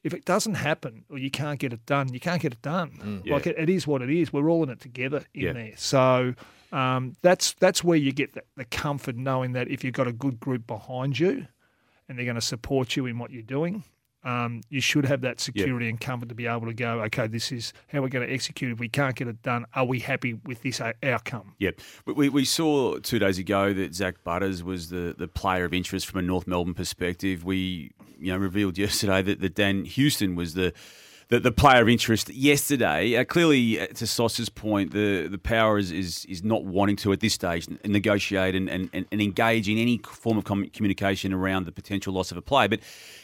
If 0.04 0.14
it 0.14 0.24
doesn't 0.24 0.54
happen 0.54 1.04
or 1.10 1.18
you 1.18 1.30
can't 1.30 1.58
get 1.58 1.72
it 1.72 1.84
done, 1.84 2.12
you 2.14 2.20
can't 2.20 2.40
get 2.40 2.52
it 2.52 2.62
done. 2.62 2.92
Mm, 3.02 3.26
yeah. 3.26 3.34
Like 3.34 3.46
it, 3.46 3.58
it 3.58 3.68
is 3.68 3.86
what 3.86 4.00
it 4.00 4.10
is. 4.10 4.32
We're 4.32 4.48
all 4.48 4.62
in 4.62 4.70
it 4.70 4.80
together 4.80 5.24
in 5.34 5.42
yeah. 5.42 5.52
there. 5.52 5.72
So 5.76 6.34
um, 6.72 7.16
that's 7.20 7.54
that's 7.54 7.82
where 7.82 7.98
you 7.98 8.12
get 8.12 8.34
the, 8.34 8.42
the 8.56 8.64
comfort 8.64 9.16
knowing 9.16 9.52
that 9.52 9.68
if 9.68 9.84
you've 9.84 9.94
got 9.94 10.06
a 10.06 10.12
good 10.12 10.40
group 10.40 10.66
behind 10.66 11.18
you 11.18 11.46
and 12.08 12.16
they're 12.16 12.24
going 12.24 12.36
to 12.36 12.40
support 12.40 12.96
you 12.96 13.06
in 13.06 13.18
what 13.18 13.30
you're 13.30 13.42
doing, 13.42 13.84
um, 14.24 14.62
you 14.68 14.80
should 14.80 15.06
have 15.06 15.20
that 15.20 15.40
security 15.40 15.86
yep. 15.86 15.92
and 15.92 16.00
comfort 16.00 16.28
to 16.28 16.34
be 16.34 16.46
able 16.46 16.66
to 16.66 16.74
go, 16.74 17.00
okay, 17.02 17.26
this 17.26 17.52
is 17.52 17.72
how 17.88 18.02
we're 18.02 18.08
going 18.08 18.26
to 18.26 18.32
execute. 18.32 18.72
If 18.72 18.80
we 18.80 18.88
can't 18.88 19.14
get 19.14 19.28
it 19.28 19.42
done, 19.42 19.66
are 19.74 19.84
we 19.84 20.00
happy 20.00 20.34
with 20.34 20.62
this 20.62 20.80
outcome? 21.02 21.54
Yep. 21.58 21.80
We, 22.06 22.28
we 22.28 22.44
saw 22.44 22.98
two 22.98 23.18
days 23.18 23.38
ago 23.38 23.72
that 23.72 23.94
Zak 23.94 24.24
Butters 24.24 24.62
was 24.62 24.90
the, 24.90 25.14
the 25.16 25.28
player 25.28 25.64
of 25.64 25.72
interest 25.72 26.06
from 26.06 26.18
a 26.18 26.22
North 26.22 26.46
Melbourne 26.46 26.74
perspective. 26.74 27.44
We 27.44 27.92
you 28.18 28.32
know 28.32 28.38
revealed 28.38 28.76
yesterday 28.76 29.22
that, 29.22 29.40
that 29.40 29.54
Dan 29.54 29.84
Houston 29.84 30.34
was 30.34 30.54
the 30.54 30.72
the, 31.28 31.38
the 31.38 31.52
player 31.52 31.82
of 31.82 31.88
interest 31.88 32.30
yesterday. 32.30 33.16
Uh, 33.16 33.24
clearly, 33.24 33.78
uh, 33.78 33.86
to 33.88 34.06
Sauce's 34.06 34.48
point, 34.48 34.92
the, 34.92 35.28
the 35.28 35.38
power 35.38 35.78
is, 35.78 35.92
is, 35.92 36.24
is 36.24 36.42
not 36.42 36.64
wanting 36.64 36.96
to, 36.96 37.12
at 37.12 37.20
this 37.20 37.34
stage, 37.34 37.68
negotiate 37.84 38.54
and, 38.54 38.68
and, 38.70 38.88
and 38.94 39.06
engage 39.12 39.68
in 39.68 39.76
any 39.76 39.98
form 39.98 40.38
of 40.38 40.44
communication 40.44 41.34
around 41.34 41.66
the 41.66 41.72
potential 41.72 42.14
loss 42.14 42.30
of 42.30 42.38
a 42.38 42.42
player. 42.42 42.68
But 42.68 42.80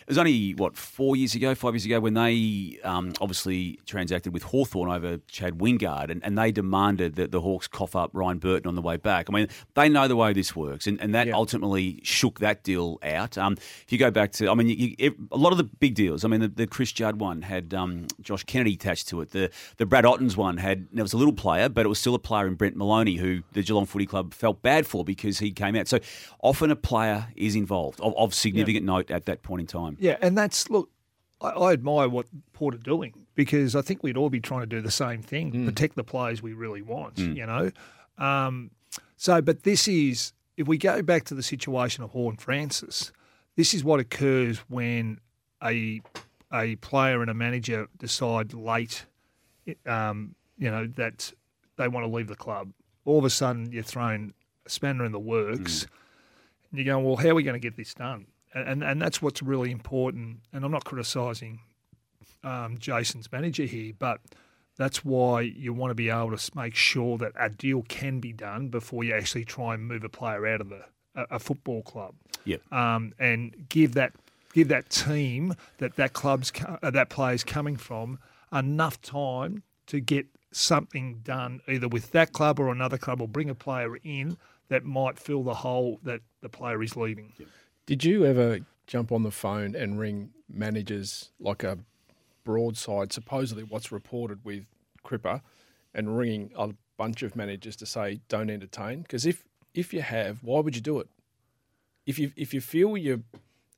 it 0.07 0.09
was 0.09 0.19
only, 0.19 0.53
what, 0.53 0.77
four 0.77 1.17
years 1.17 1.35
ago, 1.35 1.55
five 1.55 1.75
years 1.75 1.85
ago, 1.87 1.99
when 2.01 2.15
they 2.15 2.79
um, 2.85 3.15
obviously 3.21 3.79
transacted 3.87 4.33
with 4.33 4.43
Hawthorn 4.45 4.91
over 4.91 5.19
Chad 5.29 5.59
Wingard, 5.59 6.11
and, 6.11 6.23
and 6.23 6.37
they 6.37 6.53
demanded 6.53 7.17
that 7.17 7.33
the 7.33 7.41
Hawks 7.41 7.67
cough 7.67 7.97
up 7.97 8.11
Ryan 8.13 8.39
Burton 8.39 8.69
on 8.69 8.75
the 8.75 8.83
way 8.83 8.97
back. 8.97 9.27
I 9.29 9.33
mean, 9.33 9.49
they 9.75 9.89
know 9.89 10.07
the 10.07 10.17
way 10.17 10.33
this 10.33 10.55
works, 10.55 10.87
and, 10.87 11.01
and 11.01 11.15
that 11.15 11.29
yeah. 11.29 11.35
ultimately 11.35 12.01
shook 12.03 12.41
that 12.41 12.63
deal 12.63 12.99
out. 13.03 13.39
Um, 13.39 13.55
if 13.55 13.87
you 13.89 13.99
go 13.99 14.11
back 14.11 14.33
to, 14.33 14.51
I 14.51 14.55
mean, 14.55 14.69
you, 14.69 14.95
you, 14.99 15.29
a 15.33 15.37
lot 15.39 15.53
of 15.53 15.59
the 15.59 15.65
big 15.65 15.95
deals, 15.95 16.25
I 16.25 16.29
mean, 16.29 16.41
the, 16.41 16.49
the 16.49 16.67
Chris 16.67 16.93
Judd 16.93 17.19
one 17.19 17.43
had 17.43 17.73
um, 17.73 18.07
Josh 18.21 18.45
Kennedy 18.45 18.75
attached 18.75 19.09
to 19.09 19.21
it. 19.21 19.31
The 19.31 19.51
the 19.77 19.87
Brad 19.87 20.05
Ottens 20.05 20.37
one 20.37 20.59
had, 20.59 20.87
there 20.93 21.05
was 21.05 21.13
a 21.13 21.17
little 21.17 21.33
player, 21.33 21.69
but 21.69 21.87
it 21.87 21.89
was 21.89 21.99
still 21.99 22.15
a 22.15 22.19
player 22.19 22.47
in 22.47 22.55
Brent 22.55 22.77
Moloney, 22.77 23.17
who 23.17 23.43
the 23.53 23.63
Geelong 23.63 23.87
Footy 23.87 24.07
Club 24.07 24.35
felt 24.35 24.63
bad 24.63 24.87
for 24.87 25.05
because 25.05 25.39
he 25.39 25.51
came 25.51 25.77
out. 25.77 25.89
So 25.89 25.99
often 26.41 26.71
a 26.71 26.77
player 26.77 27.29
is 27.37 27.55
involved 27.55 28.01
of, 28.01 28.17
of 28.17 28.35
significant 28.35 28.85
yeah. 28.85 28.93
note 28.93 29.11
at 29.11 29.27
that 29.27 29.43
point 29.43 29.61
in 29.61 29.67
time. 29.67 29.94
Yeah, 29.99 30.17
and 30.21 30.37
that's 30.37 30.71
look, 30.71 30.91
I, 31.41 31.49
I, 31.49 31.73
admire 31.73 32.09
what 32.09 32.27
Port 32.53 32.75
are 32.75 32.79
doing 32.79 33.15
because 33.35 33.75
I 33.77 33.83
think 33.83 34.03
we'd 34.03 34.17
all 34.17 34.31
be 34.31 34.41
trying 34.41 34.61
to 34.61 34.67
do 34.67 34.81
the 34.81 34.91
same 34.91 35.23
thing, 35.23 35.53
mm. 35.53 35.67
protect 35.67 35.97
the 35.97 36.05
players 36.05 36.43
we 36.43 36.53
really 36.53 36.83
want. 36.83 37.17
Mm. 37.17 37.37
You 37.37 37.47
know, 37.47 37.71
um, 38.19 38.71
so 39.17 39.41
but 39.41 39.63
this 39.63 39.89
is 39.89 40.33
if 40.57 40.67
we 40.67 40.79
go 40.79 41.03
back 41.03 41.25
to 41.25 41.35
the 41.35 41.43
situation 41.43 42.05
of 42.05 42.11
Horne-Francis, 42.11 43.13
this 43.57 43.75
is 43.75 43.85
what 43.85 44.01
occurs 44.01 44.59
when 44.69 45.19
a 45.63 46.01
a 46.53 46.77
player 46.77 47.21
and 47.21 47.31
a 47.31 47.35
manager 47.35 47.89
decide 47.99 48.55
late, 48.55 49.07
um, 49.87 50.35
you 50.57 50.71
know, 50.71 50.87
that 50.87 51.33
they 51.77 51.89
want 51.89 52.07
to 52.07 52.11
leave 52.11 52.29
the 52.29 52.37
club. 52.37 52.73
All 53.05 53.19
of 53.19 53.25
a 53.25 53.31
sudden, 53.31 53.73
you're 53.73 53.83
thrown 53.83 54.33
a 54.65 54.71
spanner 54.71 55.05
in 55.05 55.13
the 55.13 55.19
works. 55.19 55.85
Mm. 55.85 55.89
And 56.71 56.85
you're 56.85 56.95
going, 56.95 57.05
well, 57.05 57.17
how 57.17 57.29
are 57.29 57.35
we 57.35 57.45
going 57.45 57.55
to 57.55 57.61
get 57.61 57.77
this 57.77 57.95
done? 57.95 58.27
And 58.55 58.83
and 58.83 59.01
that's 59.01 59.21
what's 59.21 59.43
really 59.43 59.71
important. 59.71 60.41
And 60.53 60.65
I'm 60.65 60.71
not 60.71 60.85
criticising 60.85 61.61
um, 62.43 62.79
Jason's 62.79 63.31
manager 63.33 63.65
here, 63.65 63.93
but 63.99 64.21
that's 64.77 65.05
why 65.05 65.43
you 65.43 65.73
want 65.73 65.91
to 65.91 65.95
be 65.95 66.11
able 66.11 66.37
to 66.37 66.51
make 66.57 66.75
sure 66.75 67.17
that 67.19 67.33
a 67.39 67.49
deal 67.49 67.83
can 67.89 68.21
be 68.21 68.33
done 68.33 68.69
before 68.69 69.05
you 69.05 69.15
actually 69.15 69.45
try 69.45 69.75
and 69.75 69.87
move 69.87 70.05
a 70.05 70.09
player 70.09 70.47
out 70.47 70.61
of 70.61 70.69
the 70.69 70.85
a, 71.15 71.27
a 71.33 71.39
football 71.39 71.83
club. 71.83 72.15
Yep. 72.45 72.73
Um, 72.73 73.13
and 73.19 73.67
give 73.69 73.95
that 73.95 74.13
give 74.53 74.69
that 74.69 74.91
team 74.91 75.55
that 75.79 75.97
that 75.97 76.13
club's 76.13 76.53
uh, 76.83 76.91
that 76.91 77.09
player's 77.09 77.45
coming 77.45 77.77
from 77.77 78.19
enough 78.53 79.01
time 79.01 79.63
to 79.87 80.01
get 80.01 80.27
something 80.53 81.21
done 81.25 81.61
either 81.67 81.89
with 81.89 82.13
that 82.13 82.33
club 82.33 82.61
or 82.61 82.69
another 82.71 82.97
club 82.97 83.21
or 83.21 83.27
bring 83.27 83.51
a 83.51 83.55
player 83.55 83.97
in 84.05 84.37
that 84.69 84.85
might 84.85 85.19
fill 85.19 85.43
the 85.43 85.55
hole 85.55 85.99
that 86.05 86.21
the 86.41 86.49
player 86.49 86.83
is 86.83 86.97
leaving. 86.97 87.33
Yep. 87.39 87.49
Did 87.87 88.05
you 88.05 88.25
ever 88.25 88.61
jump 88.87 89.13
on 89.13 89.23
the 89.23 89.31
phone 89.31 89.75
and 89.75 89.99
ring 89.99 90.31
managers 90.49 91.31
like 91.39 91.63
a 91.63 91.79
broadside, 92.45 93.13
supposedly 93.13 93.63
what's 93.63 93.93
reported 93.93 94.45
with 94.45 94.67
Cripper, 95.05 95.43
and 95.95 96.17
ringing 96.17 96.51
a 96.57 96.71
bunch 96.97 97.23
of 97.23 97.37
managers 97.37 97.77
to 97.77 97.87
say 97.87 98.21
don't 98.29 98.51
entertain? 98.51 99.03
Because 99.03 99.27
if 99.27 99.45
if 99.75 99.93
you 99.93 100.03
have, 100.03 100.43
why 100.43 100.61
would 100.61 100.77
you 100.77 100.83
do 100.83 100.99
it? 100.99 101.09
If 102.07 102.19
you 102.19 102.33
if 102.37 102.55
you 102.55 102.61
feel 102.61 102.97
your 102.97 103.21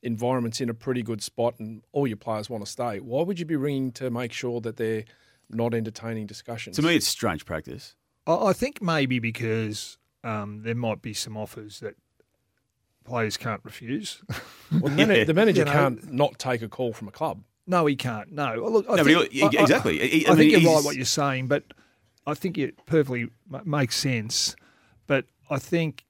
environment's 0.03 0.61
in 0.61 0.69
a 0.69 0.75
pretty 0.75 1.03
good 1.03 1.23
spot 1.23 1.59
and 1.59 1.83
all 1.93 2.07
your 2.07 2.17
players 2.17 2.49
want 2.49 2.65
to 2.65 2.71
stay, 2.71 3.01
why 3.01 3.23
would 3.23 3.41
you 3.41 3.45
be 3.45 3.57
ringing 3.57 3.91
to 3.93 4.11
make 4.11 4.33
sure 4.33 4.61
that 4.61 4.77
they're 4.77 5.05
not 5.51 5.75
entertaining 5.75 6.27
discussions? 6.27 6.77
To 6.77 6.83
me, 6.83 6.95
it's 6.95 7.09
strange 7.09 7.45
practice. 7.45 7.97
I 8.27 8.53
think 8.53 8.83
maybe 8.83 9.19
because 9.21 9.99
um, 10.25 10.63
there 10.63 10.75
might 10.75 11.01
be 11.01 11.13
some 11.15 11.37
offers 11.37 11.81
that 11.81 11.97
players 13.07 13.37
can't 13.37 13.61
refuse. 13.65 14.23
Well, 14.81 14.93
the, 14.93 15.05
yeah. 15.19 15.23
the 15.23 15.33
manager 15.33 15.61
you 15.61 15.65
know, 15.67 15.73
can't 15.73 16.13
not 16.13 16.41
take 16.41 16.61
a 16.61 16.69
call 16.69 16.93
from 16.93 17.07
a 17.07 17.13
club. 17.13 17.41
No, 17.69 17.87
he 17.87 17.95
can't. 17.95 18.33
No, 18.33 18.57
look, 18.69 18.87
I 18.91 18.97
no, 18.97 19.05
think, 19.05 19.31
he, 19.31 19.45
exactly. 19.45 20.01
I, 20.01 20.05
I, 20.05 20.31
I, 20.31 20.33
I 20.33 20.37
think 20.37 20.51
you're 20.51 20.75
right 20.75 20.85
what 20.85 20.97
you're 20.97 21.05
saying, 21.05 21.47
but 21.47 21.63
I 22.27 22.35
think 22.35 22.59
it 22.59 22.85
perfectly 22.85 23.29
makes 23.65 23.97
sense. 23.97 24.57
But 25.07 25.27
I 25.49 25.61
think 25.61 26.05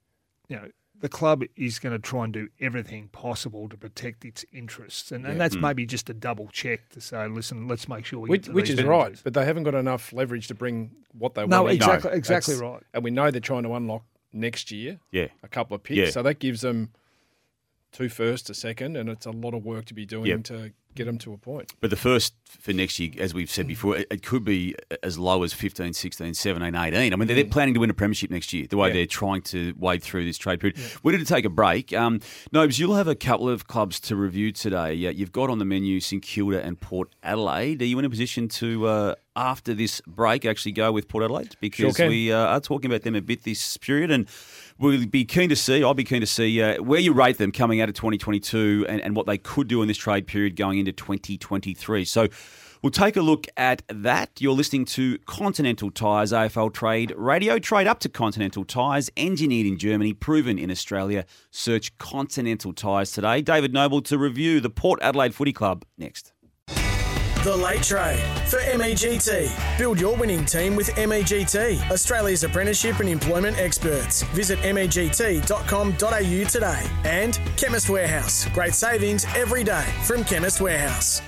you 0.49 0.55
know 0.55 0.69
the 0.99 1.09
club 1.09 1.43
is 1.55 1.77
going 1.77 1.93
to 1.93 1.99
try 1.99 2.23
and 2.23 2.33
do 2.33 2.49
everything 2.59 3.09
possible 3.09 3.69
to 3.69 3.77
protect 3.77 4.25
its 4.25 4.43
interests, 4.51 5.11
and, 5.11 5.23
yeah. 5.23 5.31
and 5.31 5.39
that's 5.39 5.55
mm. 5.55 5.61
maybe 5.61 5.85
just 5.85 6.09
a 6.09 6.15
double 6.15 6.47
check 6.47 6.89
to 6.89 7.01
say, 7.01 7.27
listen, 7.27 7.67
let's 7.67 7.87
make 7.87 8.05
sure 8.05 8.19
we 8.21 8.29
which, 8.29 8.47
which 8.47 8.69
is 8.71 8.83
right, 8.83 9.21
but 9.23 9.35
they 9.35 9.45
haven't 9.45 9.63
got 9.63 9.75
enough 9.75 10.11
leverage 10.13 10.47
to 10.47 10.55
bring 10.55 10.91
what 11.13 11.35
they 11.35 11.45
no, 11.45 11.63
want. 11.63 11.75
Exactly, 11.75 12.09
no, 12.09 12.17
exactly 12.17 12.55
right. 12.55 12.81
And 12.93 13.03
we 13.03 13.11
know 13.11 13.29
they're 13.29 13.39
trying 13.39 13.63
to 13.63 13.73
unlock 13.75 14.03
next 14.37 14.71
year. 14.71 14.99
Yeah. 15.11 15.27
A 15.43 15.47
couple 15.47 15.75
of 15.75 15.83
picks. 15.83 15.97
Yeah. 15.97 16.09
So 16.09 16.23
that 16.23 16.39
gives 16.39 16.61
them 16.61 16.91
two 17.91 18.09
first, 18.09 18.49
a 18.49 18.53
second, 18.53 18.95
and 18.95 19.09
it's 19.09 19.25
a 19.25 19.31
lot 19.31 19.53
of 19.53 19.65
work 19.65 19.85
to 19.85 19.93
be 19.93 20.05
doing 20.05 20.25
yep. 20.25 20.43
to 20.45 20.71
get 20.97 21.05
them 21.05 21.17
to 21.19 21.33
a 21.33 21.37
point. 21.37 21.71
But 21.79 21.89
the 21.89 21.95
first 21.95 22.33
for 22.45 22.73
next 22.73 22.99
year, 22.99 23.11
as 23.19 23.33
we've 23.33 23.49
said 23.49 23.67
before, 23.67 23.97
it, 23.97 24.07
it 24.09 24.23
could 24.23 24.43
be 24.43 24.75
as 25.03 25.17
low 25.17 25.43
as 25.43 25.53
15, 25.53 25.93
16, 25.93 26.33
17, 26.33 26.75
18. 26.75 27.13
I 27.13 27.15
mean, 27.15 27.27
they're, 27.27 27.43
mm. 27.43 27.51
planning 27.51 27.73
to 27.75 27.79
win 27.79 27.89
a 27.89 27.93
premiership 27.93 28.31
next 28.31 28.51
year, 28.51 28.67
the 28.67 28.77
way 28.77 28.89
yeah. 28.89 28.95
they're 28.95 29.05
trying 29.05 29.41
to 29.43 29.73
wade 29.77 30.03
through 30.03 30.25
this 30.25 30.37
trade 30.37 30.59
period. 30.59 30.77
Yeah. 30.77 30.85
We 31.03 31.13
need 31.13 31.19
to 31.19 31.25
take 31.25 31.45
a 31.45 31.49
break. 31.49 31.93
Um, 31.93 32.19
Nobes, 32.51 32.79
you'll 32.79 32.95
have 32.95 33.07
a 33.07 33.15
couple 33.15 33.47
of 33.47 33.67
clubs 33.67 33.99
to 34.01 34.15
review 34.15 34.51
today. 34.51 35.07
Uh, 35.07 35.11
you've 35.11 35.31
got 35.31 35.49
on 35.49 35.59
the 35.59 35.65
menu 35.65 35.99
St 35.99 36.21
Kilda 36.21 36.63
and 36.63 36.79
Port 36.79 37.13
Adelaide. 37.23 37.81
Are 37.81 37.85
you 37.85 37.97
in 37.99 38.05
a 38.05 38.09
position 38.09 38.47
to... 38.49 38.87
Uh, 38.87 39.15
after 39.37 39.73
this 39.73 40.01
break, 40.07 40.43
actually 40.43 40.71
go 40.73 40.91
with 40.91 41.07
Port 41.07 41.23
Adelaide 41.23 41.55
because 41.61 41.95
sure 41.95 42.09
we 42.09 42.31
uh, 42.33 42.37
are 42.37 42.59
talking 42.59 42.91
about 42.91 43.03
them 43.03 43.15
a 43.15 43.21
bit 43.21 43.43
this 43.43 43.77
period, 43.77 44.11
and 44.11 44.27
we'll 44.79 45.05
be 45.05 45.23
keen 45.23 45.47
to 45.49 45.55
see. 45.55 45.83
I'll 45.83 45.93
be 45.93 46.03
keen 46.03 46.21
to 46.21 46.27
see 46.27 46.61
uh, 46.61 46.81
where 46.81 46.99
you 46.99 47.13
rate 47.13 47.37
them 47.37 47.51
coming 47.51 47.79
out 47.79 47.87
of 47.87 47.95
2022 47.95 48.87
and, 48.89 48.99
and 48.99 49.15
what 49.15 49.27
they 49.27 49.37
could 49.37 49.67
do 49.67 49.81
in 49.81 49.87
this 49.87 49.97
trade 49.97 50.27
period 50.27 50.57
going 50.57 50.79
into 50.79 50.91
2023. 50.91 52.03
So. 52.03 52.27
We'll 52.83 52.91
take 52.91 53.17
a 53.17 53.21
look 53.21 53.47
at 53.57 53.81
that. 53.89 54.39
You're 54.39 54.53
listening 54.53 54.85
to 54.85 55.17
Continental 55.25 55.89
Tires 55.89 56.31
AFL 56.31 56.71
Trade 56.71 57.11
Radio. 57.17 57.57
Trade 57.57 57.87
up 57.87 57.99
to 58.01 58.09
Continental 58.09 58.63
Tires, 58.63 59.09
engineered 59.17 59.65
in 59.65 59.79
Germany, 59.79 60.13
proven 60.13 60.59
in 60.59 60.69
Australia. 60.69 61.25
Search 61.49 61.97
Continental 61.97 62.73
Tires 62.73 63.11
today. 63.11 63.41
David 63.41 63.73
Noble 63.73 64.01
to 64.03 64.19
review 64.19 64.59
the 64.59 64.69
Port 64.69 64.99
Adelaide 65.01 65.33
Footy 65.33 65.53
Club 65.53 65.85
next. 65.97 66.33
The 67.43 67.55
Late 67.55 67.83
Trade 67.83 68.19
for 68.47 68.59
MEGT. 68.59 69.77
Build 69.77 69.99
your 69.99 70.15
winning 70.15 70.45
team 70.45 70.75
with 70.75 70.89
MEGT, 70.95 71.89
Australia's 71.91 72.43
apprenticeship 72.43 72.99
and 72.99 73.09
employment 73.09 73.57
experts. 73.57 74.23
Visit 74.33 74.59
MEGT.com.au 74.59 76.43
today. 76.49 76.83
And 77.05 77.39
Chemist 77.55 77.89
Warehouse. 77.89 78.45
Great 78.53 78.73
savings 78.73 79.25
every 79.35 79.63
day 79.63 79.85
from 80.03 80.23
Chemist 80.23 80.61
Warehouse. 80.61 81.21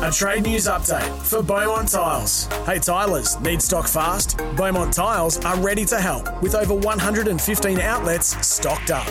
A 0.00 0.12
trade 0.12 0.44
news 0.44 0.66
update 0.66 1.22
for 1.22 1.42
Beaumont 1.42 1.88
Tiles. 1.88 2.46
Hey 2.64 2.78
Tilers, 2.78 3.38
need 3.40 3.60
stock 3.60 3.88
fast? 3.88 4.38
Beaumont 4.56 4.94
Tiles 4.94 5.44
are 5.44 5.58
ready 5.60 5.84
to 5.86 6.00
help 6.00 6.40
with 6.40 6.54
over 6.54 6.72
115 6.72 7.80
outlets 7.80 8.46
stocked 8.46 8.92
up. 8.92 9.08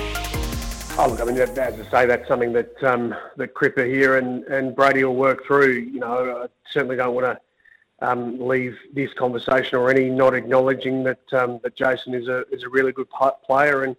Oh, 1.00 1.08
look, 1.10 1.22
I 1.22 1.26
mean, 1.26 1.38
as 1.38 1.52
I 1.60 1.92
say, 1.92 2.06
that's 2.08 2.28
something 2.28 2.52
that 2.54 2.84
um, 2.84 3.16
that 3.36 3.54
Cripper 3.54 3.86
here 3.86 4.18
and, 4.18 4.44
and 4.46 4.76
Brady 4.76 5.04
will 5.04 5.16
work 5.16 5.46
through. 5.46 5.74
You 5.74 6.00
know, 6.00 6.44
I 6.44 6.48
certainly 6.72 6.96
don't 6.96 7.14
want 7.14 7.28
to 7.28 8.08
um, 8.08 8.40
leave 8.40 8.76
this 8.94 9.14
conversation 9.14 9.78
or 9.78 9.92
any 9.92 10.10
not 10.10 10.34
acknowledging 10.34 11.04
that 11.04 11.22
um, 11.34 11.60
that 11.62 11.76
Jason 11.76 12.16
is 12.16 12.28
a 12.28 12.46
is 12.52 12.64
a 12.64 12.70
really 12.70 12.92
good 12.92 13.08
player 13.46 13.84
and 13.84 13.96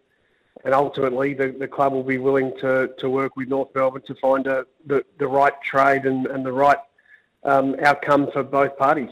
and 0.65 0.75
ultimately 0.75 1.35
the, 1.35 1.55
the 1.57 1.69
club 1.69 1.93
will 1.93 2.03
be 2.03 2.19
willing 2.19 2.53
to, 2.61 2.91
to 2.99 3.09
work 3.09 3.37
with 3.37 3.49
North 3.49 3.69
Melbourne 3.77 4.03
to 4.03 4.15
find 4.17 4.49
a, 4.49 4.67
the, 4.87 5.05
the 5.19 5.27
right 5.27 5.53
trade 5.63 6.05
and, 6.05 6.27
and 6.27 6.45
the 6.45 6.53
right 6.53 6.79
um, 7.45 7.77
outcome 7.81 8.29
for 8.33 8.43
both 8.43 8.77
parties. 8.77 9.11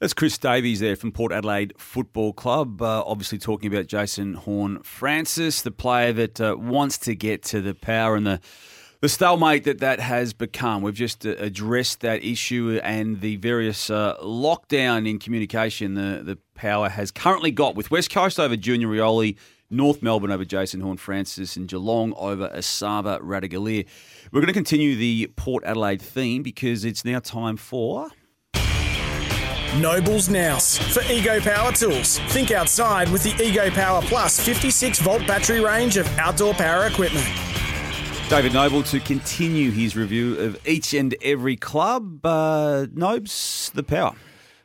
That's 0.00 0.14
Chris 0.14 0.38
Davies 0.38 0.80
there 0.80 0.96
from 0.96 1.12
Port 1.12 1.30
Adelaide 1.30 1.74
Football 1.76 2.32
Club. 2.32 2.80
Uh, 2.80 3.04
obviously, 3.04 3.36
talking 3.36 3.70
about 3.70 3.86
Jason 3.86 4.32
Horne-Francis, 4.32 5.60
the 5.60 5.70
player 5.70 6.10
that 6.14 6.40
uh, 6.40 6.56
wants 6.58 6.96
to 7.00 7.14
get 7.14 7.42
to 7.44 7.60
the 7.60 7.74
power 7.74 8.16
and 8.16 8.26
the 8.26 8.40
the 9.02 9.10
stalemate 9.10 9.64
that 9.64 9.80
that 9.80 10.00
has 10.00 10.32
become. 10.32 10.80
We've 10.80 10.94
just 10.94 11.26
uh, 11.26 11.34
addressed 11.38 12.00
that 12.00 12.24
issue 12.24 12.80
and 12.82 13.20
the 13.20 13.36
various 13.36 13.90
uh, 13.90 14.16
lockdown 14.22 15.08
in 15.08 15.18
communication 15.18 15.94
the, 15.94 16.22
the 16.22 16.38
power 16.54 16.88
has 16.88 17.10
currently 17.10 17.50
got 17.50 17.74
with 17.74 17.90
West 17.90 18.10
Coast 18.10 18.40
over 18.40 18.56
Junior 18.56 18.88
Rioli, 18.88 19.36
North 19.68 20.02
Melbourne 20.02 20.32
over 20.32 20.46
Jason 20.46 20.80
Horne-Francis, 20.80 21.56
and 21.56 21.68
Geelong 21.68 22.14
over 22.16 22.48
Esava 22.48 23.20
Ratugolea. 23.20 23.86
We're 24.32 24.40
going 24.40 24.46
to 24.46 24.54
continue 24.54 24.96
the 24.96 25.30
Port 25.36 25.62
Adelaide 25.64 26.00
theme 26.00 26.42
because 26.42 26.86
it's 26.86 27.04
now 27.04 27.18
time 27.18 27.58
for. 27.58 28.10
Nobles 29.78 30.28
Nous 30.28 30.78
for 30.78 31.00
Ego 31.12 31.38
Power 31.38 31.70
Tools. 31.70 32.18
Think 32.30 32.50
outside 32.50 33.08
with 33.08 33.22
the 33.22 33.40
Ego 33.40 33.70
Power 33.70 34.02
Plus 34.02 34.40
56 34.44 34.98
volt 34.98 35.24
battery 35.28 35.60
range 35.60 35.96
of 35.96 36.08
outdoor 36.18 36.54
power 36.54 36.86
equipment. 36.86 37.24
David 38.28 38.52
Noble 38.52 38.82
to 38.82 38.98
continue 38.98 39.70
his 39.70 39.94
review 39.96 40.36
of 40.40 40.58
each 40.66 40.92
and 40.92 41.14
every 41.22 41.54
club. 41.54 42.26
Uh, 42.26 42.86
Nobes, 42.92 43.70
the 43.72 43.84
power. 43.84 44.16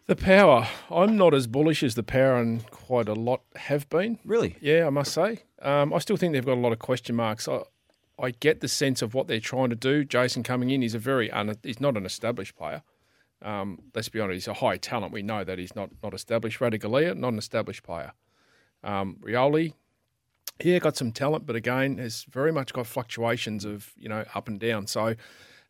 The 0.07 0.15
power. 0.15 0.67
I'm 0.89 1.15
not 1.15 1.35
as 1.35 1.45
bullish 1.45 1.83
as 1.83 1.93
the 1.93 2.03
power, 2.03 2.37
and 2.37 2.65
quite 2.71 3.07
a 3.07 3.13
lot 3.13 3.41
have 3.57 3.87
been. 3.89 4.17
Really? 4.25 4.55
Yeah, 4.59 4.87
I 4.87 4.89
must 4.89 5.13
say. 5.13 5.43
Um, 5.61 5.93
I 5.93 5.99
still 5.99 6.17
think 6.17 6.33
they've 6.33 6.45
got 6.45 6.57
a 6.57 6.61
lot 6.61 6.73
of 6.73 6.79
question 6.79 7.15
marks. 7.15 7.47
I, 7.47 7.61
I 8.19 8.31
get 8.31 8.61
the 8.61 8.67
sense 8.67 9.03
of 9.03 9.13
what 9.13 9.27
they're 9.27 9.39
trying 9.39 9.69
to 9.69 9.75
do. 9.75 10.03
Jason 10.03 10.41
coming 10.41 10.71
in, 10.71 10.81
he's 10.81 10.95
a 10.95 10.99
very 10.99 11.29
un, 11.29 11.55
he's 11.61 11.79
not 11.79 11.95
an 11.95 12.07
established 12.07 12.55
player. 12.55 12.81
Um, 13.41 13.79
let's 13.93 14.09
be 14.09 14.19
honest, 14.19 14.35
he's 14.35 14.47
a 14.47 14.53
high 14.53 14.77
talent. 14.77 15.13
We 15.13 15.21
know 15.21 15.43
that 15.43 15.59
he's 15.59 15.75
not 15.75 15.89
not 16.01 16.13
established. 16.13 16.59
Ratugolea, 16.59 17.15
not 17.15 17.33
an 17.33 17.37
established 17.37 17.83
player. 17.83 18.13
Um, 18.83 19.17
Rioli, 19.21 19.73
yeah, 20.63 20.79
got 20.79 20.95
some 20.95 21.11
talent, 21.11 21.45
but 21.45 21.55
again, 21.55 21.97
has 21.97 22.23
very 22.29 22.51
much 22.51 22.73
got 22.73 22.87
fluctuations 22.87 23.65
of 23.65 23.91
you 23.97 24.07
know 24.07 24.23
up 24.33 24.47
and 24.47 24.59
down. 24.59 24.87
So, 24.87 25.15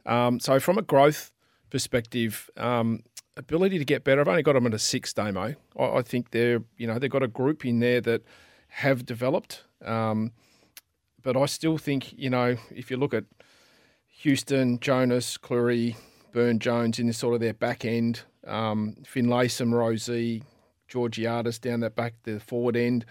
um, 0.05 0.39
so 0.39 0.59
from 0.59 0.77
a 0.77 0.81
growth 0.81 1.31
perspective, 1.69 2.49
um, 2.57 3.03
ability 3.37 3.79
to 3.79 3.85
get 3.85 4.03
better. 4.03 4.21
I've 4.21 4.27
only 4.27 4.43
got 4.43 4.53
them 4.53 4.67
at 4.67 4.73
a 4.73 4.79
six 4.79 5.13
demo. 5.13 5.55
I, 5.77 5.83
I, 5.83 6.01
think 6.01 6.31
they're 6.31 6.61
you 6.77 6.87
know 6.87 6.99
they've 6.99 7.09
got 7.09 7.23
a 7.23 7.27
group 7.27 7.65
in 7.65 7.79
there 7.79 8.01
that 8.01 8.23
have 8.67 9.05
developed, 9.05 9.63
um, 9.83 10.31
but 11.23 11.35
I 11.35 11.45
still 11.45 11.77
think 11.77 12.13
you 12.13 12.29
know 12.29 12.57
if 12.69 12.91
you 12.91 12.97
look 12.97 13.13
at 13.13 13.25
Houston, 14.19 14.79
Jonas, 14.79 15.37
Clurey, 15.37 15.95
Byrne-Jones 16.35 16.99
in 16.99 17.07
the 17.07 17.13
sort 17.13 17.33
of 17.33 17.39
their 17.39 17.53
back 17.53 17.85
end, 17.85 18.23
um, 18.45 18.97
Finlayson, 19.05 19.71
Rozee, 19.71 20.43
Georgiades 20.89 21.59
down 21.59 21.79
that 21.79 21.95
back 21.95 22.13
the 22.23 22.41
forward 22.41 22.75
end. 22.75 23.05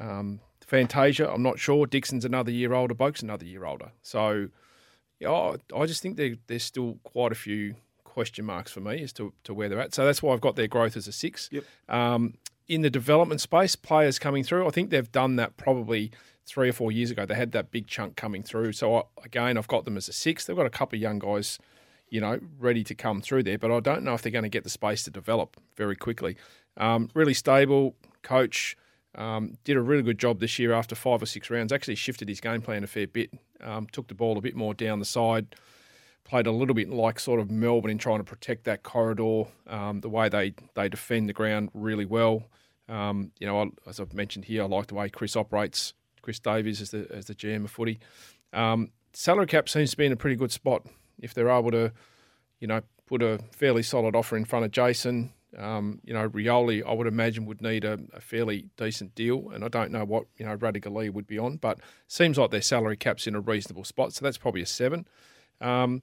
Um, 0.00 0.40
Fantasia, 0.66 1.32
I'm 1.32 1.44
not 1.44 1.60
sure. 1.60 1.86
Dixon's 1.86 2.24
another 2.24 2.50
year 2.50 2.72
older. 2.72 2.92
Boak's 2.92 3.22
another 3.22 3.44
year 3.44 3.64
older. 3.64 3.92
So, 4.02 4.48
yeah, 5.20 5.54
I 5.74 5.86
just 5.86 6.02
think 6.02 6.18
there's 6.48 6.64
still 6.64 6.98
quite 7.04 7.30
a 7.30 7.36
few 7.36 7.76
question 8.02 8.44
marks 8.44 8.72
for 8.72 8.80
me 8.80 9.00
as 9.00 9.12
to, 9.12 9.32
to 9.44 9.54
where 9.54 9.68
they're 9.68 9.80
at. 9.80 9.94
So 9.94 10.04
that's 10.04 10.20
why 10.20 10.34
I've 10.34 10.40
got 10.40 10.56
their 10.56 10.66
growth 10.66 10.96
as 10.96 11.06
a 11.06 11.12
six. 11.12 11.48
Yep. 11.52 11.64
Um, 11.88 12.34
in 12.66 12.82
the 12.82 12.90
development 12.90 13.40
space, 13.40 13.76
players 13.76 14.18
coming 14.18 14.42
through, 14.42 14.66
I 14.66 14.70
think 14.70 14.90
they've 14.90 15.12
done 15.12 15.36
that 15.36 15.56
probably 15.56 16.10
three 16.44 16.68
or 16.68 16.72
four 16.72 16.90
years 16.90 17.12
ago. 17.12 17.24
They 17.26 17.36
had 17.36 17.52
that 17.52 17.70
big 17.70 17.86
chunk 17.86 18.16
coming 18.16 18.42
through. 18.42 18.72
So 18.72 18.96
I, 18.96 19.02
again, 19.24 19.56
I've 19.56 19.68
got 19.68 19.84
them 19.84 19.96
as 19.96 20.08
a 20.08 20.12
six. 20.12 20.46
They've 20.46 20.56
got 20.56 20.66
a 20.66 20.70
couple 20.70 20.96
of 20.96 21.00
young 21.00 21.20
guys, 21.20 21.60
you 22.08 22.20
know, 22.20 22.38
ready 22.58 22.84
to 22.84 22.94
come 22.94 23.20
through 23.20 23.42
there, 23.42 23.58
but 23.58 23.70
I 23.70 23.80
don't 23.80 24.02
know 24.02 24.14
if 24.14 24.22
they're 24.22 24.32
going 24.32 24.44
to 24.44 24.48
get 24.48 24.64
the 24.64 24.70
space 24.70 25.02
to 25.04 25.10
develop 25.10 25.56
very 25.76 25.96
quickly. 25.96 26.36
Um, 26.76 27.10
really 27.14 27.34
stable 27.34 27.96
coach. 28.22 28.76
Um, 29.14 29.56
did 29.64 29.76
a 29.76 29.80
really 29.80 30.02
good 30.02 30.18
job 30.18 30.40
this 30.40 30.58
year 30.58 30.72
after 30.72 30.94
five 30.94 31.22
or 31.22 31.26
six 31.26 31.48
rounds. 31.48 31.72
Actually 31.72 31.94
shifted 31.94 32.28
his 32.28 32.40
game 32.40 32.60
plan 32.60 32.84
a 32.84 32.86
fair 32.86 33.06
bit. 33.06 33.30
Um, 33.62 33.86
took 33.90 34.08
the 34.08 34.14
ball 34.14 34.36
a 34.36 34.42
bit 34.42 34.54
more 34.54 34.74
down 34.74 34.98
the 34.98 35.06
side. 35.06 35.56
Played 36.24 36.46
a 36.46 36.52
little 36.52 36.74
bit 36.74 36.90
like 36.90 37.18
sort 37.18 37.40
of 37.40 37.50
Melbourne 37.50 37.90
in 37.90 37.98
trying 37.98 38.18
to 38.18 38.24
protect 38.24 38.64
that 38.64 38.82
corridor. 38.82 39.44
Um, 39.66 40.00
the 40.00 40.08
way 40.08 40.28
they 40.28 40.54
they 40.74 40.88
defend 40.88 41.28
the 41.28 41.32
ground 41.32 41.70
really 41.72 42.04
well. 42.04 42.44
Um, 42.88 43.32
you 43.38 43.46
know, 43.46 43.70
as 43.86 44.00
I've 44.00 44.12
mentioned 44.12 44.44
here, 44.44 44.64
I 44.64 44.66
like 44.66 44.88
the 44.88 44.94
way 44.94 45.08
Chris 45.08 45.34
operates. 45.34 45.94
Chris 46.20 46.38
Davies 46.40 46.80
as 46.80 46.90
the 46.90 47.06
as 47.10 47.26
the 47.26 47.34
GM 47.34 47.64
of 47.64 47.70
footy. 47.70 48.00
Um, 48.52 48.90
salary 49.12 49.46
cap 49.46 49.68
seems 49.68 49.92
to 49.92 49.96
be 49.96 50.04
in 50.04 50.12
a 50.12 50.16
pretty 50.16 50.36
good 50.36 50.52
spot 50.52 50.84
if 51.20 51.34
they're 51.34 51.50
able 51.50 51.70
to, 51.70 51.92
you 52.60 52.66
know, 52.66 52.82
put 53.06 53.22
a 53.22 53.38
fairly 53.52 53.82
solid 53.82 54.14
offer 54.14 54.36
in 54.36 54.44
front 54.44 54.64
of 54.64 54.70
Jason. 54.70 55.32
Um, 55.56 56.00
you 56.04 56.12
know, 56.12 56.28
Rioli, 56.28 56.86
I 56.86 56.92
would 56.92 57.06
imagine, 57.06 57.46
would 57.46 57.62
need 57.62 57.84
a, 57.84 57.98
a, 58.12 58.20
fairly 58.20 58.68
decent 58.76 59.14
deal, 59.14 59.48
and 59.50 59.64
I 59.64 59.68
don't 59.68 59.90
know 59.90 60.04
what 60.04 60.26
you 60.36 60.44
know 60.44 60.54
Ratugolea 60.56 61.10
would 61.12 61.26
be 61.26 61.38
on, 61.38 61.56
but 61.56 61.78
seems 62.08 62.36
like 62.36 62.50
their 62.50 62.60
salary 62.60 62.96
cap's 62.96 63.26
in 63.26 63.34
a 63.34 63.40
reasonable 63.40 63.84
spot, 63.84 64.12
so 64.12 64.22
that's 64.22 64.36
probably 64.36 64.60
a 64.60 64.66
seven. 64.66 65.06
Um, 65.62 66.02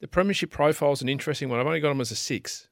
the 0.00 0.08
premiership 0.08 0.50
profile 0.50 0.92
is 0.92 1.00
an 1.00 1.08
interesting 1.08 1.48
one. 1.48 1.58
I've 1.58 1.66
only 1.66 1.80
got 1.80 1.88
them 1.88 2.02
as 2.02 2.10
a 2.10 2.16
six, 2.16 2.68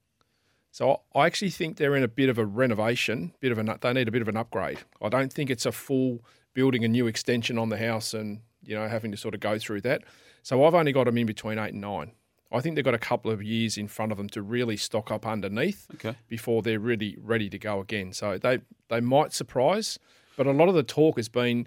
so 0.73 1.03
I 1.15 1.27
actually 1.27 1.51
think 1.51 1.77
they're 1.77 1.97
in 1.97 2.03
a 2.03 2.09
bit 2.09 2.29
of 2.29 2.37
a 2.37 2.45
renovation, 2.45 3.33
bit 3.41 3.53
of 3.53 3.59
a 3.59 3.79
they 3.81 3.93
need 3.93 4.09
a 4.09 4.11
bit 4.11 4.23
of 4.23 4.29
an 4.29 4.37
upgrade. 4.37 4.81
I 5.01 5.09
don't 5.09 5.33
think 5.33 5.49
it's 5.49 5.65
a 5.65 5.73
full 5.73 6.23
building 6.53 6.85
a 6.85 6.89
new 6.89 7.07
extension 7.07 7.59
on 7.59 7.69
the 7.69 7.79
house 7.79 8.13
and 8.13 8.41
you 8.63 8.75
know 8.75 8.89
having 8.89 9.11
to 9.13 9.17
sort 9.17 9.35
of 9.35 9.41
go 9.41 9.59
through 9.59 9.83
that. 9.83 10.03
So 10.45 10.63
I've 10.65 10.75
only 10.75 10.93
got 10.93 11.05
them 11.05 11.17
in 11.17 11.27
between 11.27 11.59
eight 11.59 11.73
and 11.73 11.81
nine. 11.81 12.13
I 12.53 12.61
think 12.61 12.77
they've 12.77 12.85
got 12.85 12.95
a 12.95 12.99
couple 12.99 13.31
of 13.31 13.43
years 13.43 13.79
in 13.79 13.89
front 13.89 14.13
of 14.13 14.19
them 14.19 14.29
to 14.29 14.43
really 14.43 14.77
stock 14.77 15.11
up 15.11 15.27
underneath 15.27 15.87
okay. 15.95 16.17
before 16.29 16.63
they're 16.63 16.79
really 16.79 17.17
ready 17.21 17.49
to 17.49 17.59
go 17.59 17.81
again. 17.81 18.13
So 18.13 18.39
they 18.39 18.61
they 18.89 19.01
might 19.01 19.33
surprise, 19.33 19.99
but 20.37 20.47
a 20.47 20.53
lot 20.53 20.69
of 20.69 20.75
the 20.75 20.83
talk 20.83 21.17
has 21.17 21.29
been 21.29 21.67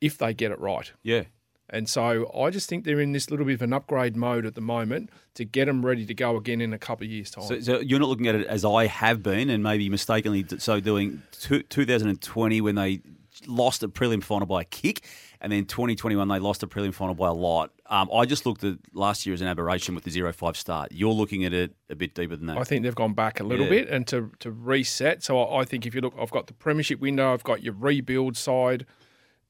if 0.00 0.16
they 0.16 0.32
get 0.32 0.52
it 0.52 0.60
right. 0.60 0.90
Yeah. 1.02 1.24
And 1.68 1.88
so 1.88 2.30
I 2.38 2.50
just 2.50 2.68
think 2.68 2.84
they're 2.84 3.00
in 3.00 3.12
this 3.12 3.30
little 3.30 3.46
bit 3.46 3.54
of 3.54 3.62
an 3.62 3.72
upgrade 3.72 4.14
mode 4.14 4.46
at 4.46 4.54
the 4.54 4.60
moment 4.60 5.10
to 5.34 5.44
get 5.44 5.64
them 5.64 5.84
ready 5.84 6.04
to 6.06 6.14
go 6.14 6.36
again 6.36 6.60
in 6.60 6.72
a 6.72 6.78
couple 6.78 7.06
of 7.06 7.10
years' 7.10 7.30
time. 7.30 7.44
So, 7.44 7.60
so 7.60 7.80
you're 7.80 7.98
not 7.98 8.08
looking 8.08 8.28
at 8.28 8.34
it 8.34 8.46
as 8.46 8.64
I 8.64 8.86
have 8.86 9.22
been, 9.22 9.50
and 9.50 9.62
maybe 9.62 9.88
mistakenly 9.88 10.44
so 10.58 10.80
doing. 10.80 11.22
2020 11.40 12.60
when 12.60 12.74
they 12.76 13.00
lost 13.46 13.82
a 13.82 13.88
prelim 13.88 14.22
final 14.22 14.46
by 14.46 14.62
a 14.62 14.64
kick, 14.64 15.04
and 15.40 15.52
then 15.52 15.64
2021 15.64 16.28
they 16.28 16.38
lost 16.38 16.62
a 16.62 16.66
prelim 16.66 16.94
final 16.94 17.14
by 17.14 17.28
a 17.28 17.32
lot. 17.32 17.70
Um, 17.92 18.08
I 18.10 18.24
just 18.24 18.46
looked 18.46 18.64
at 18.64 18.78
last 18.94 19.26
year 19.26 19.34
as 19.34 19.42
an 19.42 19.48
aberration 19.48 19.94
with 19.94 20.04
the 20.04 20.10
0-5 20.10 20.56
start. 20.56 20.92
You're 20.92 21.12
looking 21.12 21.44
at 21.44 21.52
it 21.52 21.74
a 21.90 21.94
bit 21.94 22.14
deeper 22.14 22.34
than 22.36 22.46
that. 22.46 22.56
I 22.56 22.64
think 22.64 22.84
they've 22.84 22.94
gone 22.94 23.12
back 23.12 23.38
a 23.38 23.44
little 23.44 23.66
yeah. 23.66 23.82
bit 23.82 23.88
and 23.90 24.06
to 24.06 24.32
to 24.38 24.50
reset. 24.50 25.22
So 25.22 25.38
I, 25.38 25.60
I 25.60 25.64
think 25.66 25.84
if 25.84 25.94
you 25.94 26.00
look, 26.00 26.14
I've 26.18 26.30
got 26.30 26.46
the 26.46 26.54
premiership 26.54 27.00
window, 27.00 27.34
I've 27.34 27.44
got 27.44 27.62
your 27.62 27.74
rebuild 27.74 28.38
side. 28.38 28.86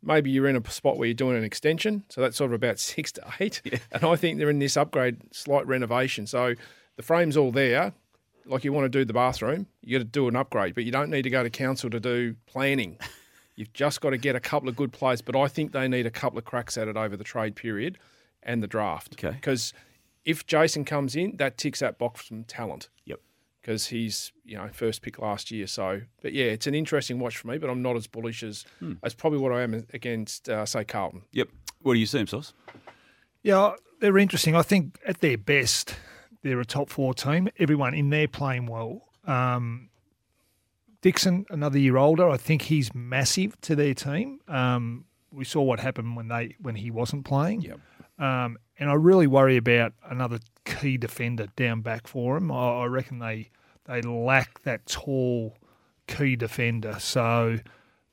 Maybe 0.03 0.33
you're 0.33 0.49
in 0.49 0.57
a 0.57 0.71
spot 0.71 0.99
where 0.99 1.07
you're 1.07 1.15
doing 1.15 1.37
an 1.37 1.45
extension, 1.45 2.03
so 2.09 2.21
that's 2.21 2.37
sort 2.37 2.51
of 2.51 2.55
about 2.55 2.79
six 2.81 3.13
to 3.13 3.23
eight. 3.39 3.63
Yeah. 3.65 3.79
And 3.93 4.03
I 4.03 4.17
think 4.17 4.39
they're 4.39 4.51
in 4.51 4.59
this 4.59 4.77
upgrade, 4.77 5.21
slight 5.33 5.65
renovation. 5.69 6.27
So 6.27 6.57
the 6.97 7.03
frame's 7.03 7.37
all 7.37 7.53
there 7.53 7.93
like 8.45 8.65
you 8.65 8.73
want 8.73 8.85
to 8.85 8.99
do 8.99 9.05
the 9.05 9.13
bathroom, 9.13 9.69
you 9.83 9.97
got 9.97 10.05
to 10.05 10.11
do 10.11 10.27
an 10.27 10.35
upgrade, 10.35 10.75
but 10.75 10.83
you 10.83 10.91
don't 10.91 11.11
need 11.11 11.23
to 11.23 11.31
go 11.31 11.45
to 11.45 11.51
council 11.51 11.89
to 11.91 12.01
do 12.01 12.35
planning. 12.47 12.99
You've 13.55 13.73
just 13.73 14.01
got 14.01 14.11
to 14.11 14.19
get 14.19 14.35
a 14.35 14.41
couple 14.41 14.69
of 14.69 14.75
good 14.75 14.93
players, 14.93 15.23
but 15.23 15.37
I 15.37 15.47
think 15.47 15.71
they 15.71 15.87
need 15.87 16.07
a 16.07 16.11
couple 16.11 16.39
of 16.39 16.45
cracks 16.45 16.77
at 16.77 16.89
it 16.89 16.97
over 16.97 17.17
the 17.17 17.23
trade 17.23 17.55
period 17.55 17.99
and 18.43 18.63
the 18.63 18.67
draft. 18.67 19.15
Okay. 19.15 19.35
Because 19.35 19.73
if 20.25 20.47
Jason 20.47 20.85
comes 20.85 21.17
in, 21.17 21.37
that 21.37 21.59
ticks 21.59 21.81
that 21.81 21.99
box 21.99 22.27
from 22.27 22.45
talent. 22.45 22.89
Yep. 23.05 23.21
Because 23.61 23.87
he's 23.87 24.33
you 24.45 24.57
know 24.57 24.69
first 24.73 25.03
pick 25.03 25.19
last 25.21 25.51
year, 25.51 25.69
so 25.69 26.01
but 26.21 26.33
yeah, 26.33 26.47
it's 26.47 26.67
an 26.67 26.75
interesting 26.75 27.21
watch 27.21 27.37
for 27.37 27.47
me. 27.47 27.59
But 27.59 27.71
I'm 27.71 27.81
not 27.81 27.95
as 27.95 28.09
bullish 28.09 28.43
as 28.43 28.65
hmm. 28.81 28.95
as 29.05 29.15
probably 29.15 29.39
what 29.39 29.53
I 29.53 29.63
am 29.63 29.87
against 29.93 30.49
uh, 30.49 30.67
say 30.67 30.85
Carlton. 30.85 31.23
Yep. 31.33 31.49
What 31.83 31.95
do 31.95 32.01
you 32.01 32.07
see, 32.07 32.27
Sauce? 32.27 32.55
Yeah, 33.43 33.75
they're 34.01 34.19
interesting. 34.19 34.57
I 34.57 34.63
think 34.63 34.99
at 35.07 35.21
their 35.21 35.39
best, 35.39 35.95
they're 36.43 36.61
a 36.61 36.65
top 36.65 36.91
four 36.91 37.15
team. 37.15 37.49
Everyone 37.59 37.95
in 37.95 38.11
there 38.11 38.29
playing 38.29 38.67
well. 38.67 39.09
Um, 39.25 39.91
Dixon, 41.01 41.47
another 41.51 41.79
year 41.79 41.97
older, 41.97 42.29
I 42.29 42.37
think 42.37 42.63
he's 42.63 42.95
massive 42.95 43.61
to 43.63 43.75
their 43.75 43.95
team. 43.95 44.41
Um, 44.47 45.05
we 45.33 45.45
saw 45.45 45.63
what 45.63 45.81
happened 45.81 46.17
when 46.17 46.29
they 46.29 46.57
when 46.61 46.77
he 46.77 46.91
wasn't 46.91 47.25
playing. 47.25 47.63
Yep. 47.63 47.81
Um, 48.19 48.59
and 48.79 48.91
I 48.91 48.95
really 48.95 49.27
worry 49.27 49.57
about 49.57 49.93
another 50.09 50.39
key 50.65 50.97
defender 50.97 51.47
down 51.57 51.81
back 51.83 52.07
for 52.07 52.39
them. 52.39 52.51
I, 52.51 52.83
I 52.83 52.87
reckon 52.87 53.19
they 53.19 53.51
they 53.85 54.03
lack 54.03 54.63
that 54.63 54.87
tall 54.87 55.57
key 56.07 56.37
defender. 56.37 56.97
So 56.99 57.59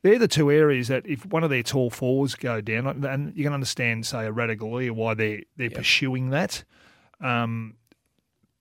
they're 0.01 0.19
the 0.19 0.27
two 0.27 0.51
areas 0.51 0.87
that 0.87 1.05
if 1.05 1.25
one 1.25 1.43
of 1.43 1.49
their 1.49 1.63
tall 1.63 1.89
fours 1.89 2.35
go 2.35 2.61
down, 2.61 3.05
and 3.05 3.35
you 3.35 3.43
can 3.43 3.53
understand, 3.53 4.05
say, 4.05 4.25
a 4.25 4.31
Ratugolea, 4.31 4.91
why 4.91 5.13
they're 5.13 5.41
they're 5.57 5.67
yep. 5.67 5.75
pursuing 5.75 6.29
that. 6.29 6.63
Um, 7.21 7.75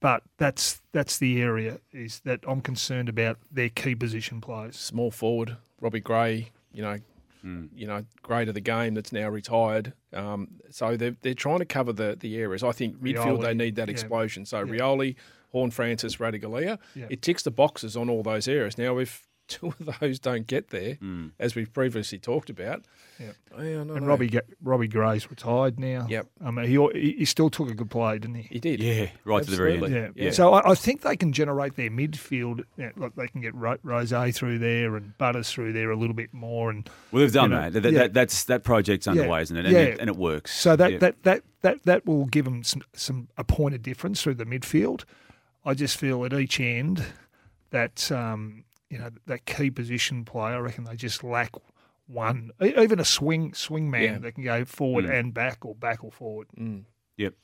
but 0.00 0.22
that's 0.36 0.80
that's 0.92 1.18
the 1.18 1.40
area 1.40 1.80
is 1.92 2.20
that 2.20 2.40
I'm 2.46 2.60
concerned 2.60 3.08
about 3.08 3.38
their 3.50 3.68
key 3.68 3.94
position 3.94 4.40
players. 4.40 4.76
Small 4.76 5.10
forward, 5.10 5.56
Robbie 5.80 6.00
Gray, 6.00 6.50
you 6.72 6.82
know, 6.82 6.98
Mm. 7.44 7.68
you 7.74 7.86
know, 7.86 8.04
great 8.22 8.48
of 8.48 8.54
the 8.54 8.60
game 8.60 8.94
that's 8.94 9.12
now 9.12 9.28
retired. 9.28 9.92
Um, 10.12 10.48
so 10.70 10.96
they're, 10.96 11.16
they're 11.22 11.34
trying 11.34 11.60
to 11.60 11.64
cover 11.64 11.92
the, 11.92 12.16
the 12.18 12.36
areas. 12.36 12.64
I 12.64 12.72
think 12.72 12.96
midfield, 13.00 13.42
they 13.42 13.54
need 13.54 13.76
that 13.76 13.86
yeah. 13.88 13.92
explosion. 13.92 14.44
So 14.44 14.58
Yeah. 14.60 14.72
Rioli, 14.72 15.14
Horn 15.52 15.70
Francis, 15.70 16.16
Ratugolea, 16.16 16.78
Yeah. 16.94 17.06
it 17.10 17.22
ticks 17.22 17.42
the 17.44 17.50
boxes 17.52 17.96
on 17.96 18.10
all 18.10 18.22
those 18.22 18.48
areas. 18.48 18.76
Now, 18.76 18.98
if 18.98 19.27
two 19.58 19.68
of 19.68 19.98
those 20.00 20.18
don't 20.18 20.46
get 20.46 20.68
there, 20.68 20.96
Mm. 20.96 21.32
as 21.38 21.54
we've 21.54 21.72
previously 21.72 22.18
talked 22.18 22.50
about, 22.50 22.84
Yeah. 23.18 23.32
oh, 23.56 23.62
yeah, 23.62 23.82
no, 23.82 23.94
And 23.94 24.02
no. 24.02 24.06
Robbie 24.06 24.28
Ga- 24.28 24.40
Robbie 24.62 24.88
Gray's 24.88 25.28
retired 25.30 25.80
now. 25.80 26.06
Yep. 26.08 26.26
I 26.44 26.50
mean, 26.50 26.66
he 26.66 27.00
he, 27.00 27.12
he 27.18 27.24
still 27.24 27.50
took 27.50 27.70
a 27.70 27.74
good 27.74 27.90
play, 27.90 28.18
didn't 28.18 28.36
he? 28.36 28.42
he 28.50 28.60
did. 28.60 28.80
Yeah, 28.82 29.08
right 29.24 29.42
to 29.42 29.50
the 29.50 29.56
very 29.56 29.74
end. 29.74 29.84
Absolutely. 29.84 30.22
Yeah. 30.22 30.26
Yeah. 30.26 30.30
So 30.32 30.52
I, 30.54 30.70
I 30.70 30.74
think 30.74 31.00
they 31.00 31.16
can 31.16 31.32
generate 31.32 31.76
their 31.76 31.90
midfield. 31.90 32.64
Yeah, 32.76 32.90
like 32.96 33.14
they 33.16 33.26
can 33.28 33.40
get 33.40 33.54
Ro- 33.54 33.78
Rozee 33.84 34.34
through 34.34 34.58
there 34.58 34.96
and 34.96 35.16
Butters 35.18 35.50
through 35.50 35.72
there 35.72 35.90
a 35.90 35.96
little 35.96 36.14
bit 36.14 36.32
more, 36.32 36.70
and 36.70 36.88
Well, 37.10 37.22
they've 37.22 37.32
done 37.32 37.50
You 37.50 37.56
know, 37.56 37.70
that. 37.70 37.82
That, 37.82 37.92
yeah. 37.92 37.98
that. 38.00 38.14
That's 38.14 38.44
that 38.44 38.64
project's 38.64 39.08
underway, 39.08 39.42
isn't 39.42 39.56
it? 39.56 39.64
And, 39.64 39.74
Yeah. 39.74 39.80
it? 39.80 39.98
and 40.00 40.08
it 40.10 40.16
works. 40.16 40.54
so 40.54 40.76
that, 40.76 40.92
Yeah. 40.92 40.98
that, 40.98 41.22
that, 41.24 41.42
that, 41.62 41.82
that 41.84 42.06
will 42.06 42.26
give 42.26 42.44
them 42.44 42.62
some, 42.62 42.82
some 42.92 43.28
a 43.36 43.44
point 43.44 43.74
of 43.74 43.82
difference 43.82 44.22
through 44.22 44.34
the 44.34 44.44
midfield. 44.46 45.04
I 45.64 45.74
just 45.74 45.96
feel 45.98 46.24
at 46.24 46.32
each 46.32 46.60
end 46.60 47.02
that 47.70 48.10
um, 48.12 48.64
you 48.90 48.98
know 48.98 49.10
that 49.26 49.44
key 49.46 49.70
position 49.70 50.24
player. 50.24 50.56
I 50.56 50.58
reckon 50.58 50.84
they 50.84 50.96
just 50.96 51.22
lack 51.24 51.52
one, 52.06 52.50
e- 52.62 52.72
even 52.78 52.98
a 52.98 53.04
swing 53.04 53.52
swing 53.54 53.90
man 53.90 54.02
Yeah. 54.02 54.18
that 54.18 54.32
can 54.34 54.44
go 54.44 54.64
forward 54.64 55.04
Mm. 55.04 55.18
and 55.20 55.34
back 55.34 55.64
or 55.64 55.74
back 55.74 56.02
or 56.04 56.10
forward. 56.10 56.48
Mm. 56.58 56.84
Yep. 57.16 57.34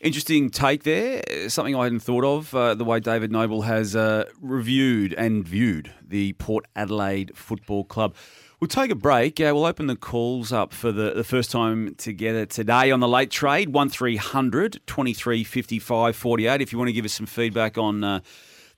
Interesting 0.00 0.50
take 0.50 0.82
there. 0.82 1.22
Uh, 1.30 1.48
Something 1.48 1.74
I 1.74 1.84
hadn't 1.84 2.00
thought 2.00 2.24
of. 2.24 2.54
Uh, 2.54 2.74
the 2.74 2.84
way 2.84 3.00
David 3.00 3.32
Noble 3.32 3.62
has 3.62 3.96
uh, 3.96 4.24
reviewed 4.40 5.14
and 5.14 5.46
viewed 5.48 5.92
the 6.06 6.34
Port 6.34 6.66
Adelaide 6.76 7.32
Football 7.34 7.84
Club. 7.84 8.14
We'll 8.60 8.68
take 8.68 8.90
a 8.90 8.94
break. 8.94 9.40
Uh, 9.40 9.50
we'll 9.54 9.64
open 9.66 9.86
the 9.86 9.96
calls 9.96 10.52
up 10.52 10.72
for 10.74 10.92
the, 10.92 11.12
the 11.14 11.24
first 11.24 11.50
time 11.50 11.94
together 11.96 12.44
today 12.46 12.90
on 12.90 13.00
the 13.00 13.08
late 13.08 13.30
trade. 13.30 13.70
1300 13.70 14.80
23 14.86 15.42
55 15.44 16.14
48. 16.16 16.60
If 16.60 16.72
you 16.72 16.78
want 16.78 16.88
to 16.88 16.92
give 16.92 17.04
us 17.04 17.12
some 17.14 17.26
feedback 17.26 17.78
on. 17.78 18.22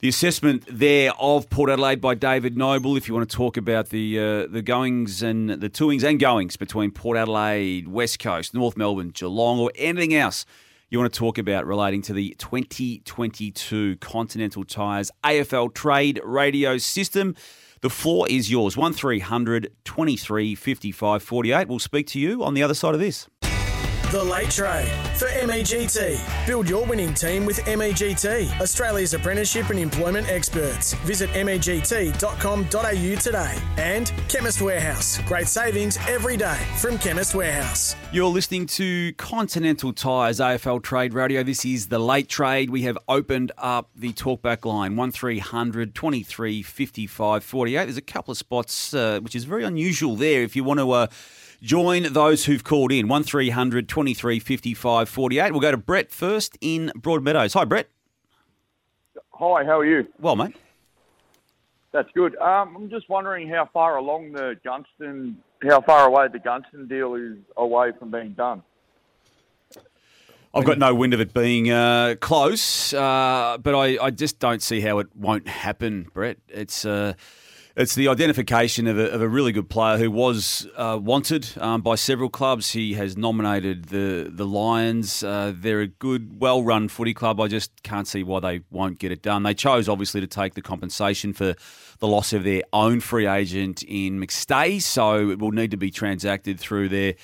The 0.01 0.09
assessment 0.09 0.65
there 0.71 1.13
of 1.19 1.49
Port 1.49 1.71
Adelaide 1.71 2.03
by 2.03 2.15
David 2.15 2.57
Noble. 2.57 2.97
If 2.97 3.09
you 3.09 3.15
want 3.15 3.31
to 3.31 3.37
talk 3.37 3.57
about 3.57 3.89
the 3.89 4.19
uh, 4.19 4.47
the 4.47 4.63
goings 4.63 5.23
and 5.23 5.49
the 5.49 5.71
toings 5.71 6.05
and 6.05 6.21
goings 6.21 6.57
between 6.57 6.91
Port 6.91 7.17
Adelaide, 7.17 7.89
West 7.89 8.19
Coast, 8.19 8.53
North 8.53 8.77
Melbourne, 8.77 9.09
Geelong, 9.09 9.59
or 9.59 9.73
anything 9.75 10.15
else 10.15 10.45
you 10.89 11.01
want 11.01 11.13
to 11.13 11.19
talk 11.19 11.37
about 11.39 11.67
relating 11.67 12.01
to 12.03 12.13
the 12.13 12.37
2022 12.39 13.97
Continental 13.97 14.65
Tires 14.65 15.11
AFL 15.25 15.75
Trade 15.75 16.21
Radio 16.23 16.79
System. 16.79 17.35
The 17.81 17.91
floor 17.91 18.29
is 18.29 18.51
yours. 18.51 18.77
1300 18.77 19.73
23 19.85 20.55
55 20.55 21.23
48. 21.23 21.69
We'll 21.69 21.79
speak 21.79 22.07
to 22.09 22.21
you 22.21 22.45
on 22.45 22.55
the 22.55 22.63
other 22.63 22.75
side 22.75 22.95
of 22.95 23.01
this. 23.01 23.29
The 24.13 24.23
Late 24.23 24.51
Trade 24.51 24.89
for 25.17 25.27
MEGT. 25.27 26.47
Build 26.47 26.69
your 26.69 26.87
winning 26.87 27.13
team 27.13 27.45
with 27.45 27.59
MEGT, 27.67 28.61
Australia's 28.61 29.15
apprenticeship 29.15 29.71
and 29.71 29.81
employment 29.81 30.29
experts. 30.29 30.93
Visit 31.05 31.29
MEGT.com.au 31.31 33.17
today. 33.21 33.59
And 33.79 34.13
Chemist 34.29 34.63
Warehouse. 34.63 35.19
Great 35.27 35.49
savings 35.49 35.99
every 36.07 36.37
day 36.37 36.57
from 36.79 36.99
Chemist 36.99 37.35
Warehouse. 37.35 37.97
You're 38.13 38.29
listening 38.29 38.67
to 38.67 39.13
Continental 39.15 39.93
Tires 39.93 40.39
AFL 40.39 40.85
Trade 40.85 41.13
Radio. 41.13 41.43
This 41.43 41.65
is 41.65 41.89
the 41.89 41.99
late 41.99 42.29
trade. 42.29 42.71
We 42.71 42.83
have 42.83 42.97
opened 43.09 43.51
up 43.59 43.91
the 43.97 44.13
talkback 44.13 44.65
line 44.65 44.95
1300 44.95 45.97
23 45.97 46.63
55 46.63 47.43
48. 47.43 47.85
There's 47.85 47.97
a 47.97 48.01
couple 48.01 48.31
of 48.31 48.39
spots, 48.39 48.95
uh, 48.95 49.19
which 49.19 49.35
is 49.35 49.43
very 49.43 49.65
unusual 49.65 50.15
there. 50.15 50.43
If 50.43 50.55
you 50.55 50.63
want 50.63 50.79
to 50.79 50.93
uh, 50.93 51.07
join 51.63 52.13
those 52.13 52.45
who've 52.45 52.65
called 52.65 52.93
in 52.93 53.09
1300 53.09 53.89
23 53.89 54.39
55 54.39 55.09
48. 55.09 55.51
We'll 55.51 55.61
go 55.61 55.71
to 55.71 55.77
Brett 55.77 56.11
first 56.11 56.57
in 56.61 56.93
Broadmeadows. 56.97 57.55
Hi, 57.55 57.65
Brett. 57.65 57.89
Hi, 59.33 59.65
how 59.65 59.81
are 59.81 59.85
you? 59.85 60.07
Well, 60.19 60.37
mate. 60.37 60.57
That's 61.93 62.09
good. 62.15 62.37
Um, 62.37 62.77
I'm 62.77 62.91
just 62.91 63.09
wondering 63.09 63.49
how 63.49 63.69
far 63.73 63.97
along 63.97 64.33
the 64.33 64.59
Gunston, 64.65 65.37
how 65.63 65.81
far 65.81 66.07
away 66.07 66.29
the 66.31 66.39
Gunston 66.39 66.89
deal 66.89 67.15
is 67.15 67.39
away 67.57 67.93
from 67.99 68.11
being 68.11 68.33
done. 68.33 68.63
I've 70.55 70.65
got 70.65 70.79
no 70.79 70.95
wind 70.95 71.13
of 71.13 71.21
it 71.21 71.35
being 71.35 71.71
uh, 71.71 72.15
close, 72.19 72.95
uh, 72.95 73.59
but 73.63 73.75
I, 73.75 74.03
I 74.03 74.11
just 74.11 74.39
don't 74.39 74.63
see 74.63 74.81
how 74.81 75.01
it 75.01 75.09
won't 75.15 75.49
happen, 75.49 76.07
Brett. 76.15 76.39
It's 76.49 76.87
uh, 76.87 77.13
it's 77.77 77.95
the 77.95 78.09
identification 78.09 78.87
of 78.87 78.99
a, 78.99 79.11
of 79.13 79.21
a 79.21 79.29
really 79.29 79.53
good 79.53 79.69
player 79.69 79.99
who 79.99 80.11
was 80.11 80.67
uh, 80.77 80.99
wanted 81.01 81.47
um, 81.59 81.83
by 81.83 81.95
several 81.95 82.31
clubs. 82.31 82.73
He 82.73 82.95
has 82.95 83.19
nominated 83.19 83.87
the 83.87 84.31
the 84.33 84.47
Lions. 84.47 85.23
Uh, 85.23 85.53
they're 85.55 85.83
a 85.83 85.87
good, 85.87 86.41
well 86.41 86.63
run 86.63 86.89
footy 86.89 87.13
club. 87.13 87.39
I 87.39 87.49
just 87.49 87.83
can't 87.83 88.09
see 88.09 88.23
why 88.23 88.41
they 88.41 88.61
won't 88.71 88.99
get 88.99 89.13
it 89.13 89.21
done. 89.21 89.43
They 89.43 89.53
chose 89.53 89.89
obviously 89.91 90.23
to 90.23 90.27
take 90.27 90.55
the 90.55 90.63
compensation 90.63 91.35
for 91.35 91.55
the 91.99 92.09
loss 92.09 92.33
of 92.33 92.45
their 92.45 92.63
own 92.73 93.01
free 93.01 93.27
agent 93.27 93.83
in 93.83 94.19
McStay, 94.19 94.81
so 94.81 95.31
it 95.31 95.39
will 95.39 95.53
need 95.53 95.71
to 95.71 95.77
be 95.77 95.91
transacted 95.91 96.59
through 96.59 96.89
their 96.89 97.15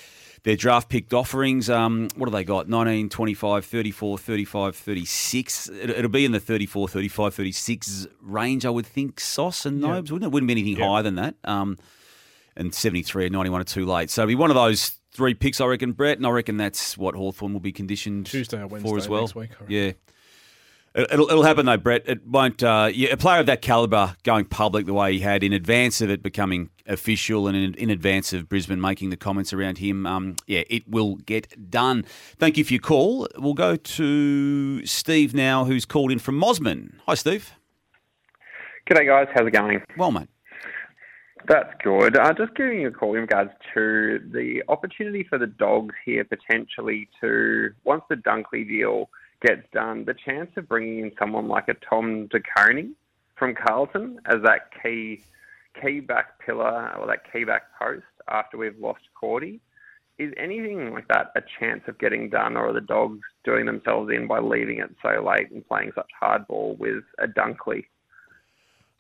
their 0.44 0.56
draft 0.56 0.88
picked 0.88 1.14
offerings. 1.14 1.70
Um, 1.70 2.08
what 2.16 2.28
have 2.28 2.32
they 2.32 2.44
got? 2.44 2.68
19, 2.68 3.08
25, 3.08 3.64
34, 3.64 4.18
35, 4.18 4.76
36. 4.76 5.68
It, 5.68 5.90
it'll 5.90 6.10
be 6.10 6.24
in 6.24 6.32
the 6.32 6.40
34, 6.40 6.88
35, 6.88 7.34
36 7.34 8.06
range, 8.20 8.66
I 8.66 8.70
would 8.70 8.86
think, 8.86 9.20
Sauce 9.20 9.64
and 9.66 9.80
Nobes, 9.80 10.10
wouldn't 10.10 10.28
it? 10.28 10.32
Wouldn't 10.32 10.48
be 10.48 10.52
anything 10.60 10.76
higher 10.84 11.02
than 11.02 11.14
that. 11.16 11.36
Um, 11.44 11.78
and 12.56 12.74
73 12.74 13.26
and 13.26 13.32
91 13.32 13.60
are 13.60 13.64
too 13.64 13.86
late. 13.86 14.10
So 14.10 14.22
it'll 14.22 14.28
be 14.28 14.34
one 14.34 14.50
of 14.50 14.56
those 14.56 14.92
three 15.12 15.34
picks, 15.34 15.60
I 15.60 15.66
reckon, 15.66 15.92
Brett, 15.92 16.16
and 16.18 16.26
I 16.26 16.30
reckon 16.30 16.56
that's 16.56 16.98
what 16.98 17.14
Hawthorn 17.14 17.52
will 17.52 17.60
be 17.60 17.72
conditioned 17.72 18.26
Tuesday 18.26 18.62
or 18.62 18.68
for 18.80 18.98
as 18.98 19.08
well. 19.08 19.30
week. 19.34 19.50
Yeah. 19.68 19.80
It- 19.84 19.98
It'll, 20.94 21.26
it'll 21.30 21.42
happen 21.42 21.64
though, 21.64 21.78
Brett. 21.78 22.02
It 22.06 22.26
won't. 22.26 22.62
Uh, 22.62 22.90
yeah, 22.92 23.08
a 23.12 23.16
player 23.16 23.40
of 23.40 23.46
that 23.46 23.62
calibre 23.62 24.14
going 24.24 24.44
public 24.44 24.84
the 24.84 24.92
way 24.92 25.14
he 25.14 25.20
had 25.20 25.42
in 25.42 25.54
advance 25.54 26.02
of 26.02 26.10
it 26.10 26.22
becoming 26.22 26.68
official 26.86 27.46
and 27.48 27.56
in, 27.56 27.74
in 27.74 27.90
advance 27.90 28.32
of 28.32 28.48
Brisbane 28.48 28.80
making 28.80 29.10
the 29.10 29.16
comments 29.16 29.52
around 29.52 29.78
him. 29.78 30.06
Um, 30.06 30.36
yeah, 30.46 30.62
it 30.68 30.88
will 30.88 31.16
get 31.16 31.70
done. 31.70 32.04
Thank 32.38 32.56
you 32.56 32.64
for 32.64 32.72
your 32.72 32.80
call. 32.80 33.28
We'll 33.36 33.54
go 33.54 33.76
to 33.76 34.86
Steve 34.86 35.34
now, 35.34 35.64
who's 35.64 35.84
called 35.84 36.12
in 36.12 36.18
from 36.18 36.40
Mosman. 36.40 36.94
Hi, 37.06 37.14
Steve. 37.14 37.52
G'day 38.90 39.06
guys, 39.06 39.28
how's 39.34 39.46
it 39.46 39.52
going? 39.52 39.80
Well, 39.96 40.10
mate. 40.10 40.28
That's 41.48 41.72
good. 41.82 42.16
Uh, 42.16 42.32
just 42.34 42.54
giving 42.54 42.82
you 42.82 42.88
a 42.88 42.90
call 42.92 43.14
in 43.14 43.22
regards 43.22 43.50
to 43.74 44.20
the 44.32 44.62
opportunity 44.68 45.24
for 45.28 45.38
the 45.38 45.46
dogs 45.46 45.94
here 46.04 46.24
potentially 46.24 47.08
to, 47.20 47.70
once 47.84 48.02
the 48.08 48.14
Dunkley 48.14 48.66
deal 48.66 49.10
gets 49.44 49.62
done, 49.72 50.04
the 50.04 50.14
chance 50.14 50.50
of 50.56 50.68
bringing 50.68 51.00
in 51.00 51.12
someone 51.18 51.48
like 51.48 51.68
a 51.68 51.74
Tom 51.74 52.28
De 52.28 52.38
Koning 52.40 52.94
from 53.36 53.54
Carlton 53.54 54.20
as 54.26 54.36
that 54.44 54.70
key 54.82 55.24
key 55.80 56.00
back 56.00 56.38
pillar 56.44 56.94
or 56.98 57.06
that 57.06 57.30
key 57.32 57.44
back 57.44 57.62
post 57.78 58.04
after 58.28 58.56
we've 58.56 58.78
lost 58.78 59.02
Cordy. 59.18 59.60
Is 60.18 60.32
anything 60.36 60.92
like 60.92 61.08
that 61.08 61.32
a 61.36 61.40
chance 61.58 61.82
of 61.88 61.98
getting 61.98 62.28
done, 62.28 62.56
or 62.56 62.68
are 62.68 62.72
the 62.72 62.80
dogs 62.80 63.20
doing 63.44 63.66
themselves 63.66 64.10
in 64.14 64.26
by 64.26 64.38
leaving 64.38 64.78
it 64.78 64.90
so 65.02 65.24
late 65.24 65.50
and 65.50 65.66
playing 65.66 65.92
such 65.94 66.10
hardball 66.22 66.78
with 66.78 67.02
a 67.18 67.26
Dunkley? 67.26 67.84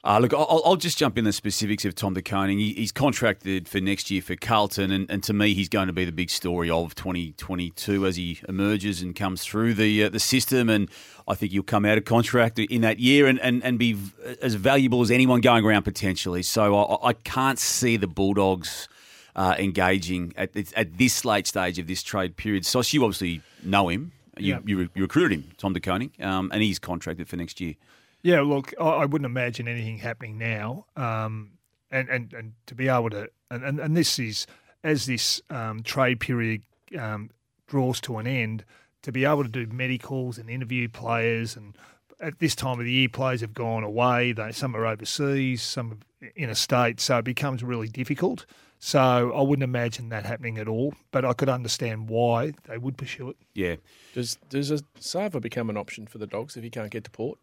Uh, 0.04 0.18
look, 0.18 0.34
I'll, 0.34 0.60
I'll 0.64 0.74
just 0.74 0.98
jump 0.98 1.16
in 1.16 1.24
the 1.24 1.32
specifics 1.32 1.84
of 1.84 1.94
Tom 1.94 2.14
De 2.14 2.22
Koning. 2.22 2.58
He, 2.58 2.72
he's 2.72 2.90
contracted 2.90 3.68
for 3.68 3.78
next 3.78 4.10
year 4.10 4.20
for 4.20 4.34
Carlton, 4.34 4.90
and, 4.90 5.08
and 5.08 5.22
to 5.22 5.32
me, 5.32 5.54
he's 5.54 5.68
going 5.68 5.86
to 5.86 5.92
be 5.92 6.04
the 6.04 6.10
big 6.10 6.28
story 6.28 6.68
of 6.68 6.96
2022 6.96 8.04
as 8.04 8.16
he 8.16 8.40
emerges 8.48 9.00
and 9.00 9.14
comes 9.14 9.44
through 9.44 9.74
the 9.74 10.04
uh, 10.04 10.08
the 10.08 10.18
system. 10.18 10.68
And 10.68 10.90
I 11.28 11.34
think 11.36 11.52
he'll 11.52 11.62
come 11.62 11.84
out 11.84 11.98
of 11.98 12.04
contract 12.04 12.58
in 12.58 12.80
that 12.80 12.98
year 12.98 13.28
and, 13.28 13.38
and, 13.40 13.62
and 13.62 13.78
be 13.78 13.92
v- 13.92 14.12
as 14.42 14.54
valuable 14.54 15.02
as 15.02 15.10
anyone 15.12 15.40
going 15.40 15.64
around 15.64 15.84
potentially. 15.84 16.42
So 16.42 16.76
I, 16.76 17.10
I 17.10 17.12
can't 17.12 17.60
see 17.60 17.96
the 17.96 18.08
Bulldogs 18.08 18.88
uh, 19.36 19.54
engaging 19.56 20.32
at, 20.36 20.50
at 20.74 20.98
this 20.98 21.24
late 21.24 21.46
stage 21.46 21.78
of 21.78 21.86
this 21.86 22.02
trade 22.02 22.36
period. 22.36 22.66
So 22.66 22.82
you 22.84 23.04
obviously 23.04 23.40
know 23.62 23.88
him. 23.88 24.10
You, 24.36 24.54
Yeah. 24.54 24.58
you, 24.64 24.78
you 24.96 25.02
recruited 25.02 25.38
him, 25.38 25.50
Tom 25.58 25.74
De 25.74 25.80
Koning, 25.80 26.10
um, 26.20 26.50
and 26.52 26.60
he's 26.62 26.78
contracted 26.80 27.28
for 27.28 27.36
next 27.36 27.60
year. 27.60 27.74
Yeah, 28.22 28.42
look, 28.42 28.72
I, 28.80 28.84
I 28.84 29.04
wouldn't 29.04 29.26
imagine 29.26 29.68
anything 29.68 29.98
happening 29.98 30.38
now. 30.38 30.86
Um, 30.96 31.52
and, 31.90 32.08
and, 32.08 32.32
and 32.32 32.52
to 32.66 32.74
be 32.74 32.88
able 32.88 33.10
to, 33.10 33.28
and, 33.50 33.64
and, 33.64 33.80
and 33.80 33.96
this 33.96 34.18
is, 34.18 34.46
as 34.84 35.06
this 35.06 35.42
um, 35.50 35.82
trade 35.82 36.20
period 36.20 36.62
um, 36.98 37.30
draws 37.66 38.00
to 38.02 38.18
an 38.18 38.26
end, 38.26 38.64
to 39.02 39.12
be 39.12 39.24
able 39.24 39.42
to 39.42 39.50
do 39.50 39.66
medicals 39.66 40.38
and 40.38 40.48
interview 40.48 40.88
players. 40.88 41.56
And 41.56 41.76
at 42.20 42.38
this 42.38 42.54
time 42.54 42.78
of 42.78 42.84
the 42.84 42.92
year, 42.92 43.08
players 43.08 43.40
have 43.40 43.54
gone 43.54 43.82
away. 43.82 44.32
They, 44.32 44.52
some 44.52 44.76
are 44.76 44.86
overseas, 44.86 45.62
some 45.62 46.00
are 46.22 46.28
in 46.36 46.48
a 46.48 46.54
state. 46.54 47.00
So 47.00 47.18
it 47.18 47.24
becomes 47.24 47.62
really 47.62 47.88
difficult. 47.88 48.46
So 48.78 49.32
I 49.32 49.42
wouldn't 49.42 49.64
imagine 49.64 50.08
that 50.08 50.24
happening 50.24 50.58
at 50.58 50.68
all. 50.68 50.94
But 51.10 51.24
I 51.24 51.32
could 51.32 51.48
understand 51.48 52.08
why 52.08 52.52
they 52.64 52.78
would 52.78 52.96
pursue 52.96 53.30
it. 53.30 53.36
Yeah. 53.54 53.76
Does 54.14 54.38
does 54.48 54.70
a 54.70 54.80
Sava 54.98 55.40
become 55.40 55.68
an 55.70 55.76
option 55.76 56.06
for 56.06 56.18
the 56.18 56.26
Dogs 56.26 56.56
if 56.56 56.62
he 56.62 56.70
can't 56.70 56.90
get 56.90 57.04
to 57.04 57.10
Port? 57.10 57.38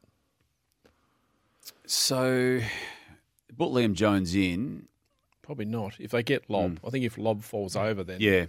So, 1.86 2.60
put 3.58 3.70
Liam 3.70 3.94
Jones 3.94 4.36
in. 4.36 4.88
Probably 5.42 5.66
not. 5.66 5.94
If 6.00 6.12
they 6.12 6.22
get 6.24 6.50
Lobb, 6.50 6.80
I 6.86 6.90
think 6.92 7.06
if 7.06 7.18
Lobb 7.18 7.42
falls 7.44 7.76
over, 7.76 8.04
then 8.04 8.18
Hmm. 8.18 8.24
Yeah. 8.24 8.46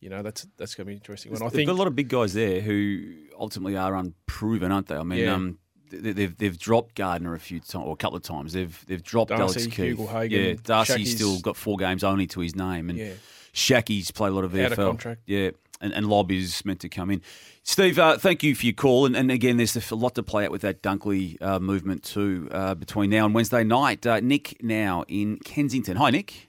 you 0.00 0.08
know 0.08 0.22
that's 0.22 0.46
that's 0.56 0.74
going 0.74 0.86
to 0.86 0.90
be 0.90 0.94
interesting. 0.94 1.30
When 1.32 1.42
I 1.42 1.46
They've 1.46 1.52
think 1.52 1.66
got 1.68 1.74
a 1.74 1.78
lot 1.80 1.86
of 1.88 1.94
big 1.96 2.08
guys 2.08 2.32
there 2.34 2.60
who 2.62 3.14
ultimately 3.38 3.76
are 3.76 3.94
unproven, 3.94 4.72
aren't 4.72 4.86
they? 4.86 4.96
I 4.96 5.02
mean, 5.02 5.18
Yeah. 5.20 5.34
um, 5.34 5.58
they, 5.90 6.12
they've 6.12 6.36
they've 6.36 6.58
dropped 6.58 6.94
Gardner 6.94 7.34
a 7.34 7.38
few 7.40 7.60
times 7.60 7.84
or 7.86 7.92
a 7.92 7.96
couple 7.96 8.16
of 8.16 8.22
times. 8.22 8.54
They've 8.54 8.84
they've 8.86 9.02
dropped 9.02 9.30
Darcy, 9.30 9.60
Alex 9.60 9.76
Keith. 9.76 9.98
Ugle-Hagan, 9.98 10.44
yeah, 10.44 10.54
Darcy's 10.62 10.96
Shacky's- 10.96 11.14
still 11.16 11.40
got 11.40 11.56
four 11.56 11.76
games 11.76 12.02
only 12.04 12.26
to 12.28 12.40
his 12.40 12.56
name, 12.56 12.88
and 12.90 12.98
Yeah. 12.98 13.12
Shacky's 13.52 14.10
played 14.10 14.30
a 14.30 14.34
lot 14.34 14.44
of 14.44 14.54
Out 14.54 14.70
VFL. 14.70 14.72
of 14.72 14.76
contract. 14.88 15.20
Yeah, 15.26 15.50
and, 15.80 15.92
and 15.92 16.06
Lobb 16.06 16.30
is 16.30 16.64
meant 16.64 16.80
to 16.80 16.88
come 16.88 17.10
in. 17.10 17.22
Steve, 17.62 17.98
uh, 17.98 18.16
thank 18.18 18.42
you 18.42 18.54
for 18.54 18.66
your 18.66 18.74
call, 18.74 19.06
and, 19.06 19.16
and 19.16 19.30
again, 19.30 19.56
there's 19.56 19.90
a 19.90 19.94
lot 19.94 20.14
to 20.14 20.22
play 20.22 20.44
out 20.44 20.50
with 20.50 20.62
that 20.62 20.82
Dunkley 20.82 21.40
uh, 21.42 21.58
movement 21.58 22.02
too 22.02 22.48
uh, 22.50 22.74
between 22.74 23.10
now 23.10 23.26
and 23.26 23.34
Wednesday 23.34 23.64
night. 23.64 24.06
Uh, 24.06 24.20
Nick 24.20 24.62
now 24.62 25.04
in 25.08 25.38
Kensington. 25.44 25.96
Hi, 25.96 26.10
Nick. 26.10 26.48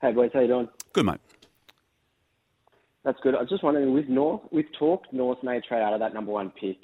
Hey 0.00 0.12
boys, 0.12 0.30
how 0.32 0.40
you 0.40 0.46
doing? 0.46 0.68
Good 0.94 1.04
mate. 1.04 1.20
That's 3.04 3.18
good. 3.22 3.34
I 3.34 3.40
was 3.40 3.48
just 3.48 3.62
wondering, 3.62 3.92
with 3.92 4.08
North, 4.08 4.42
with 4.50 4.66
talk, 4.78 5.04
North 5.12 5.42
may 5.42 5.60
trade 5.60 5.82
out 5.82 5.94
of 5.94 6.00
that 6.00 6.14
number 6.14 6.32
one 6.32 6.50
pick. 6.50 6.78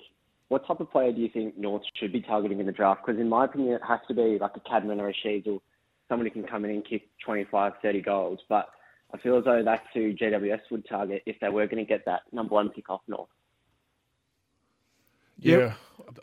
What 0.49 0.67
type 0.67 0.81
of 0.81 0.91
player 0.91 1.13
do 1.13 1.21
you 1.21 1.29
think 1.29 1.59
North 1.59 1.83
should 1.99 2.13
be 2.13 2.21
targeting 2.21 2.61
in 2.61 2.67
the 2.67 2.73
draft? 2.73 3.03
Because 3.05 3.21
in 3.21 3.29
my 3.29 3.45
opinion, 3.45 3.75
it 3.75 3.83
has 3.87 4.01
to 4.09 4.15
be 4.15 4.39
like 4.41 4.53
a 4.55 4.61
Cadman 4.61 5.01
or 5.01 5.09
a 5.09 5.15
Sheeds 5.15 5.47
or 5.47 5.61
someone 6.09 6.27
who 6.27 6.33
can 6.33 6.45
come 6.45 6.65
in 6.65 6.71
and 6.71 6.87
kick 6.89 7.09
25, 7.25 7.73
30 7.83 8.01
goals. 8.03 8.39
But 8.49 8.69
I 9.13 9.19
feel 9.19 9.39
as 9.39 9.45
though 9.45 9.63
that's 9.63 9.87
who 9.95 10.13
GWS 10.13 10.63
would 10.71 10.87
target 10.89 11.23
if 11.27 11.39
they 11.41 11.49
were 11.49 11.67
going 11.67 11.85
to 11.85 11.89
get 11.89 12.05
that 12.07 12.23
number 12.33 12.55
one 12.55 12.71
pick 12.71 12.91
off 12.91 13.03
North. 13.07 13.29
Yeah, 15.39 15.75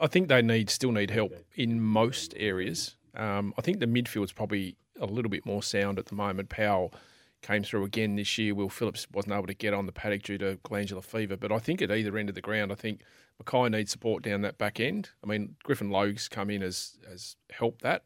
I 0.01 0.07
think 0.07 0.27
they 0.27 0.41
need 0.41 0.69
still 0.69 0.91
need 0.91 1.11
help 1.11 1.33
in 1.55 1.79
most 1.79 2.33
areas. 2.37 2.95
Um, 3.15 3.53
I 3.57 3.61
think 3.61 3.79
the 3.79 3.85
midfield's 3.85 4.31
probably 4.31 4.75
a 4.99 5.05
little 5.05 5.29
bit 5.29 5.45
more 5.45 5.61
sound 5.61 5.99
at 5.99 6.07
the 6.07 6.15
moment. 6.15 6.49
Powell 6.49 6.93
came 7.41 7.63
through 7.63 7.83
again 7.83 8.15
this 8.15 8.37
year. 8.37 8.55
Will 8.55 8.69
Phillips 8.69 9.07
wasn't 9.11 9.33
able 9.33 9.47
to 9.47 9.53
get 9.53 9.73
on 9.73 9.85
the 9.85 9.91
paddock 9.91 10.23
due 10.23 10.37
to 10.39 10.57
glandular 10.63 11.01
fever, 11.01 11.37
but 11.37 11.51
I 11.51 11.59
think 11.59 11.81
at 11.81 11.91
either 11.91 12.17
end 12.17 12.29
of 12.29 12.35
the 12.35 12.41
ground, 12.41 12.71
I 12.71 12.75
think 12.75 13.01
McKay 13.41 13.69
needs 13.69 13.91
support 13.91 14.23
down 14.23 14.41
that 14.41 14.57
back 14.57 14.79
end. 14.79 15.09
I 15.23 15.27
mean, 15.27 15.55
Griffin 15.63 15.89
Logue's 15.89 16.27
come 16.27 16.49
in 16.49 16.63
as 16.63 16.97
has 17.07 17.35
helped 17.51 17.81
that, 17.83 18.03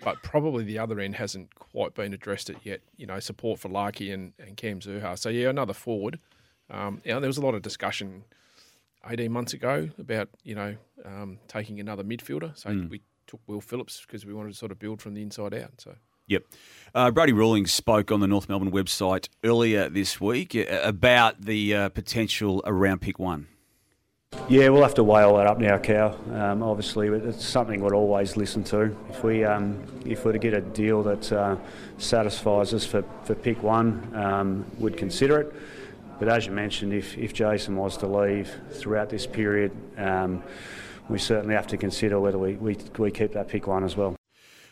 but 0.00 0.22
probably 0.22 0.64
the 0.64 0.78
other 0.78 1.00
end 1.00 1.14
hasn't 1.16 1.54
quite 1.54 1.94
been 1.94 2.12
addressed 2.12 2.50
it 2.50 2.56
yet. 2.62 2.80
You 2.96 3.06
know, 3.06 3.18
support 3.20 3.58
for 3.60 3.68
Larkey 3.68 4.12
and, 4.12 4.32
and 4.38 4.56
Cam 4.56 4.80
Zurhaar. 4.80 5.18
So 5.18 5.28
yeah, 5.28 5.48
another 5.48 5.72
forward. 5.72 6.18
Um, 6.70 7.00
yeah, 7.04 7.18
there 7.18 7.28
was 7.28 7.38
a 7.38 7.42
lot 7.42 7.54
of 7.54 7.62
discussion 7.62 8.24
18 9.08 9.30
months 9.30 9.52
ago 9.52 9.88
about, 9.98 10.28
you 10.42 10.54
know, 10.54 10.76
um, 11.04 11.38
taking 11.48 11.78
another 11.80 12.02
midfielder. 12.02 12.56
So 12.58 12.70
Mm. 12.70 12.90
we 12.90 13.02
took 13.26 13.40
Will 13.46 13.60
Phillips 13.60 14.02
because 14.06 14.26
we 14.26 14.34
wanted 14.34 14.52
to 14.52 14.58
sort 14.58 14.72
of 14.72 14.78
build 14.78 15.00
from 15.00 15.14
the 15.14 15.22
inside 15.22 15.54
out. 15.54 15.80
So 15.80 15.94
Yep. 16.28 16.42
Uh, 16.92 17.10
Brody 17.12 17.32
Rawlings 17.32 17.72
spoke 17.72 18.10
on 18.10 18.18
the 18.18 18.26
North 18.26 18.48
Melbourne 18.48 18.72
website 18.72 19.28
earlier 19.44 19.88
this 19.88 20.20
week 20.20 20.56
uh, 20.56 20.80
about 20.82 21.42
the 21.42 21.72
uh, 21.72 21.88
potential 21.90 22.62
around 22.66 23.00
pick 23.00 23.20
one. 23.20 23.46
Yeah, 24.48 24.68
we'll 24.68 24.82
have 24.82 24.94
to 24.94 25.02
weigh 25.02 25.22
all 25.22 25.38
that 25.38 25.48
up 25.48 25.58
now, 25.58 25.76
Cal. 25.76 26.16
Um, 26.32 26.62
obviously, 26.62 27.08
it's 27.08 27.44
something 27.44 27.82
we'd 27.82 27.92
always 27.92 28.36
listen 28.36 28.62
to. 28.64 28.96
If 29.10 29.24
we 29.24 29.44
um, 29.44 29.82
if 30.04 30.24
we're 30.24 30.32
to 30.32 30.38
get 30.38 30.54
a 30.54 30.60
deal 30.60 31.02
that 31.02 31.32
uh, 31.32 31.56
satisfies 31.98 32.72
us 32.72 32.86
for, 32.86 33.02
for 33.24 33.34
pick 33.34 33.60
one, 33.64 34.08
um, 34.14 34.64
we'd 34.78 34.96
consider 34.96 35.40
it. 35.40 35.52
But 36.20 36.28
as 36.28 36.46
you 36.46 36.52
mentioned, 36.52 36.92
if, 36.92 37.18
if 37.18 37.34
Jason 37.34 37.74
was 37.74 37.96
to 37.96 38.06
leave 38.06 38.48
throughout 38.70 39.10
this 39.10 39.26
period, 39.26 39.72
um, 39.98 40.44
we 41.08 41.18
certainly 41.18 41.56
have 41.56 41.66
to 41.66 41.76
consider 41.76 42.20
whether 42.20 42.38
we, 42.38 42.54
we, 42.54 42.76
we 42.98 43.10
keep 43.10 43.32
that 43.32 43.48
pick 43.48 43.66
one 43.66 43.82
as 43.82 43.96
well. 43.96 44.14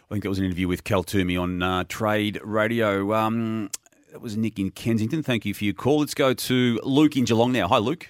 I 0.09 0.15
think 0.15 0.23
that 0.23 0.29
was 0.29 0.39
an 0.39 0.45
interview 0.45 0.69
with 0.69 0.85
Cal 0.85 1.03
Twomey 1.03 1.41
on 1.41 1.63
uh, 1.65 1.83
Trade 1.89 2.41
Radio. 2.45 3.13
Um, 3.13 3.71
that 4.13 4.21
was 4.21 4.37
Nick 4.37 4.61
in 4.61 4.71
Kensington. 4.71 5.25
Thank 5.25 5.45
you 5.45 5.53
for 5.53 5.65
your 5.65 5.75
call. 5.75 5.99
Let's 5.99 6.15
go 6.15 6.33
to 6.33 6.81
Luke 6.85 7.17
in 7.17 7.25
Geelong 7.25 7.51
now. 7.51 7.67
Hi, 7.67 7.79
Luke. 7.79 8.09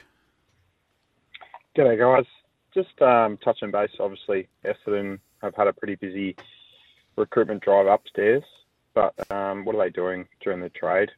G'day, 1.77 1.99
guys. 1.99 2.27
Just 2.73 3.01
um, 3.03 3.37
touching 3.39 3.73
base, 3.73 3.91
obviously, 3.99 4.49
Essendon 4.65 5.19
have 5.43 5.57
had 5.57 5.67
a 5.67 5.73
pretty 5.73 5.97
busy 5.97 6.37
recruitment 7.17 7.63
drive 7.63 7.87
upstairs, 7.87 8.45
but 8.95 9.13
um, 9.31 9.65
what 9.65 9.75
are 9.75 9.85
they 9.85 9.91
doing 9.91 10.27
during 10.41 10.61
the 10.61 10.69
trade? 10.69 11.11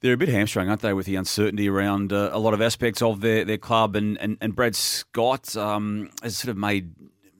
They're 0.00 0.14
a 0.14 0.16
bit 0.18 0.28
hamstrung, 0.28 0.68
aren't 0.68 0.82
they, 0.82 0.92
with 0.92 1.06
the 1.06 1.16
uncertainty 1.16 1.68
around 1.68 2.12
uh, 2.12 2.30
a 2.32 2.38
lot 2.38 2.52
of 2.52 2.60
aspects 2.60 3.00
of 3.00 3.20
their, 3.22 3.44
their 3.44 3.56
club. 3.56 3.96
And, 3.96 4.18
and, 4.18 4.36
and 4.40 4.54
Brad 4.54 4.74
Scott 4.74 5.56
um, 5.56 6.10
has 6.22 6.36
sort 6.36 6.50
of 6.50 6.56
made 6.58 6.92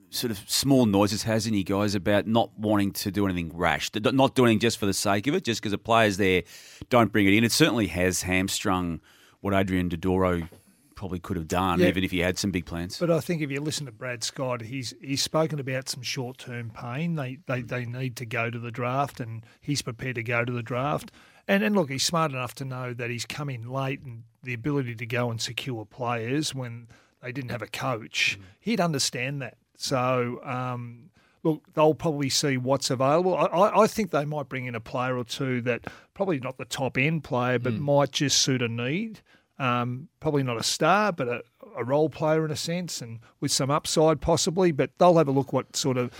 sort 0.09 0.31
of 0.31 0.37
small 0.49 0.87
noises, 0.87 1.23
hasn't 1.23 1.53
he, 1.53 1.63
guys, 1.63 1.93
about 1.93 2.25
not 2.25 2.57
wanting 2.57 2.91
to 2.91 3.11
do 3.11 3.25
anything 3.25 3.51
rash, 3.53 3.91
not 3.95 4.33
doing 4.33 4.59
just 4.59 4.79
for 4.79 4.87
the 4.87 4.93
sake 4.93 5.27
of 5.27 5.35
it, 5.35 5.43
just 5.43 5.61
because 5.61 5.71
the 5.71 5.77
players 5.77 6.17
there 6.17 6.43
don't 6.89 7.11
bring 7.11 7.27
it 7.27 7.33
in. 7.33 7.43
It 7.43 7.51
certainly 7.51 7.87
has 7.87 8.23
hamstrung 8.23 8.99
what 9.41 9.53
Adrian 9.53 9.89
Dodoro 9.89 10.47
probably 10.95 11.19
could 11.19 11.37
have 11.37 11.47
done, 11.47 11.79
Yeah. 11.79 11.87
even 11.87 12.03
if 12.03 12.11
he 12.11 12.19
had 12.19 12.37
some 12.37 12.51
big 12.51 12.65
plans. 12.65 12.97
But 12.97 13.11
I 13.11 13.19
think 13.19 13.41
if 13.41 13.51
you 13.51 13.59
listen 13.61 13.85
to 13.85 13.91
Brad 13.91 14.23
Scott, 14.23 14.61
he's 14.61 14.93
he's 15.01 15.21
spoken 15.21 15.59
about 15.59 15.89
some 15.89 16.03
short 16.03 16.37
term 16.37 16.69
pain. 16.69 17.15
They, 17.15 17.39
they 17.45 17.61
mm. 17.61 17.67
they 17.67 17.85
need 17.85 18.15
to 18.17 18.25
go 18.25 18.49
to 18.49 18.59
the 18.59 18.71
draft, 18.71 19.19
and 19.19 19.45
he's 19.61 19.81
prepared 19.81 20.15
to 20.15 20.23
go 20.23 20.45
to 20.45 20.51
the 20.51 20.63
draft. 20.63 21.11
And 21.47 21.63
and 21.63 21.75
look, 21.75 21.89
he's 21.89 22.03
smart 22.03 22.31
enough 22.31 22.55
to 22.55 22.65
know 22.65 22.93
that 22.93 23.09
he's 23.09 23.25
come 23.25 23.49
in 23.49 23.69
late, 23.69 24.01
and 24.01 24.23
the 24.43 24.53
ability 24.53 24.95
to 24.95 25.05
go 25.05 25.29
and 25.29 25.41
secure 25.41 25.85
players 25.85 26.53
when 26.53 26.87
they 27.21 27.31
didn't 27.31 27.51
have 27.51 27.61
a 27.61 27.67
coach, 27.67 28.37
mm. 28.39 28.45
he'd 28.59 28.81
understand 28.81 29.41
that. 29.41 29.57
So. 29.77 30.39
Um, 30.43 31.09
Look, 31.45 31.61
they'll 31.73 31.93
probably 31.93 32.29
see 32.29 32.55
what's 32.55 32.89
available. 32.89 33.35
I, 33.35 33.47
I, 33.47 33.81
I 33.83 33.87
think 33.87 34.11
they 34.11 34.23
might 34.23 34.47
bring 34.47 34.65
in 34.65 34.75
a 34.75 34.79
player 34.79 35.17
or 35.17 35.25
two 35.25 35.59
that 35.63 35.87
probably 36.13 36.39
not 36.39 36.57
the 36.57 36.63
top 36.63 36.97
end 36.97 37.25
player, 37.25 37.59
but 37.59 37.73
mm. 37.73 37.79
might 37.79 38.13
just 38.13 38.41
suit 38.41 38.61
a 38.61 38.69
need. 38.69 39.19
Um, 39.63 40.09
probably 40.19 40.43
not 40.43 40.57
a 40.57 40.63
star, 40.63 41.13
but 41.13 41.29
a, 41.29 41.41
a 41.77 41.85
role 41.85 42.09
player 42.09 42.43
in 42.43 42.51
a 42.51 42.55
sense, 42.55 43.01
and 43.01 43.19
with 43.39 43.51
some 43.51 43.71
upside 43.71 44.19
possibly. 44.19 44.73
But 44.73 44.89
they'll 44.97 45.17
have 45.17 45.29
a 45.29 45.31
look 45.31 45.53
what 45.53 45.77
sort 45.77 45.97
of 45.97 46.11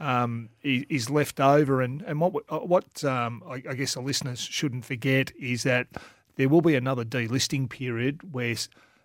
um, 0.00 0.48
is 0.64 1.08
left 1.08 1.38
over, 1.38 1.82
and 1.82 2.02
and 2.02 2.20
what 2.20 2.34
uh, 2.48 2.58
what 2.58 3.04
um, 3.04 3.44
I, 3.48 3.62
I 3.70 3.74
guess 3.74 3.94
the 3.94 4.00
listeners 4.00 4.40
shouldn't 4.40 4.84
forget 4.84 5.30
is 5.38 5.62
that 5.62 5.86
there 6.34 6.48
will 6.48 6.62
be 6.62 6.74
another 6.74 7.04
delisting 7.04 7.70
period 7.70 8.32
where 8.32 8.56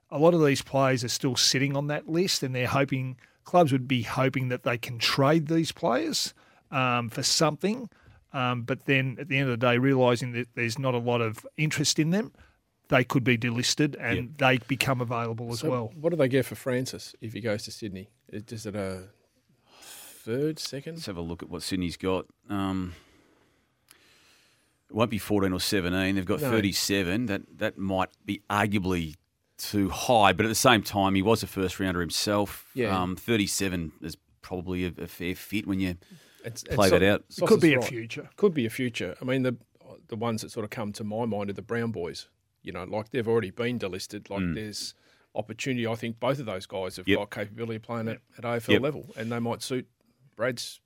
a 0.09 0.17
lot 0.17 0.33
of 0.33 0.43
these 0.43 0.63
players 0.63 1.03
are 1.03 1.09
still 1.09 1.35
sitting 1.35 1.77
on 1.77 1.85
that 1.87 2.09
list, 2.09 2.41
and 2.41 2.55
they're 2.55 2.65
hoping 2.65 3.17
clubs 3.43 3.71
would 3.71 3.87
be 3.87 4.01
hoping 4.01 4.49
that 4.49 4.63
they 4.63 4.79
can 4.79 4.97
trade 4.97 5.47
these 5.47 5.71
players 5.71 6.33
um, 6.71 7.09
for 7.09 7.21
something. 7.21 7.87
Um, 8.33 8.63
but 8.63 8.85
then 8.85 9.17
at 9.19 9.29
the 9.29 9.37
end 9.37 9.47
of 9.49 9.59
the 9.59 9.65
day, 9.67 9.77
realising 9.77 10.31
that 10.31 10.47
there's 10.55 10.79
not 10.79 10.95
a 10.95 10.97
lot 10.97 11.21
of 11.21 11.45
interest 11.55 11.99
in 11.99 12.09
them, 12.09 12.31
they 12.89 13.03
could 13.03 13.23
be 13.23 13.37
delisted 13.37 13.95
and 13.99 14.37
they 14.37 14.57
become 14.67 15.01
available 15.01 15.51
as 15.51 15.59
So 15.59 15.69
well. 15.69 15.91
What 15.99 16.11
do 16.11 16.15
they 16.15 16.27
get 16.27 16.45
for 16.45 16.55
Francis 16.55 17.15
if 17.21 17.33
he 17.33 17.41
goes 17.41 17.63
to 17.63 17.71
Sydney? 17.71 18.09
Is 18.29 18.43
is 18.51 18.65
it 18.65 18.75
a 18.75 19.03
third, 19.81 20.59
second? 20.59 20.95
Let's 20.95 21.05
have 21.07 21.17
a 21.17 21.21
look 21.21 21.43
at 21.43 21.49
what 21.49 21.63
Sydney's 21.63 21.97
got. 21.97 22.25
Um, 22.49 22.93
it 24.89 24.95
won't 24.95 25.09
be 25.11 25.17
14 25.17 25.51
or 25.51 25.59
17. 25.59 26.15
They've 26.15 26.25
got 26.25 26.41
No. 26.41 26.49
37. 26.51 27.25
That 27.25 27.41
that 27.57 27.77
might 27.77 28.09
be 28.25 28.41
arguably 28.49 29.15
too 29.57 29.89
high, 29.89 30.33
but 30.33 30.45
at 30.45 30.49
the 30.49 30.55
same 30.55 30.83
time, 30.83 31.15
he 31.15 31.21
was 31.21 31.41
a 31.41 31.47
first 31.47 31.79
rounder 31.79 32.01
himself. 32.01 32.69
Yeah. 32.73 32.97
Um, 32.97 33.15
37 33.15 33.93
is 34.01 34.17
probably 34.41 34.85
a, 34.85 34.91
a 34.99 35.07
fair 35.07 35.33
fit 35.33 35.65
when 35.65 35.79
you 35.79 35.95
It's- 36.43 36.63
play 36.63 36.87
it's 36.87 36.91
that 36.91 37.01
so- 37.01 37.13
out. 37.13 37.23
Sauce 37.29 37.49
could 37.49 37.57
is 37.57 37.61
be 37.61 37.73
a 37.73 37.79
right. 37.79 37.87
future. 37.87 38.29
Could 38.35 38.53
be 38.53 38.65
a 38.65 38.69
future. 38.69 39.15
I 39.21 39.25
mean, 39.25 39.43
the 39.43 39.57
the 40.07 40.15
ones 40.15 40.41
that 40.41 40.51
sort 40.51 40.63
of 40.65 40.69
come 40.69 40.91
to 40.93 41.03
my 41.03 41.25
mind 41.25 41.49
are 41.49 41.53
the 41.53 41.61
Brown 41.63 41.91
boys. 41.91 42.27
You 42.65 42.71
know, 42.73 42.83
like 42.83 43.11
they've 43.11 43.27
already 43.27 43.51
been 43.51 43.77
delisted. 43.79 44.29
Like 44.29 44.41
Mm. 44.41 44.55
there's 44.55 44.93
opportunity. 45.35 45.85
I 45.87 45.95
think 45.95 46.19
both 46.19 46.39
of 46.39 46.45
those 46.45 46.65
guys 46.65 46.95
have 46.97 47.07
Yep. 47.07 47.17
got 47.19 47.31
capability 47.31 47.75
of 47.75 47.81
playing 47.83 48.07
at, 48.07 48.19
at 48.37 48.43
AFL 48.45 48.73
Yep. 48.73 48.81
level, 48.81 49.13
and 49.17 49.31
they 49.31 49.39
might 49.39 49.61
suit 49.61 49.87
Brad's. 50.35 50.79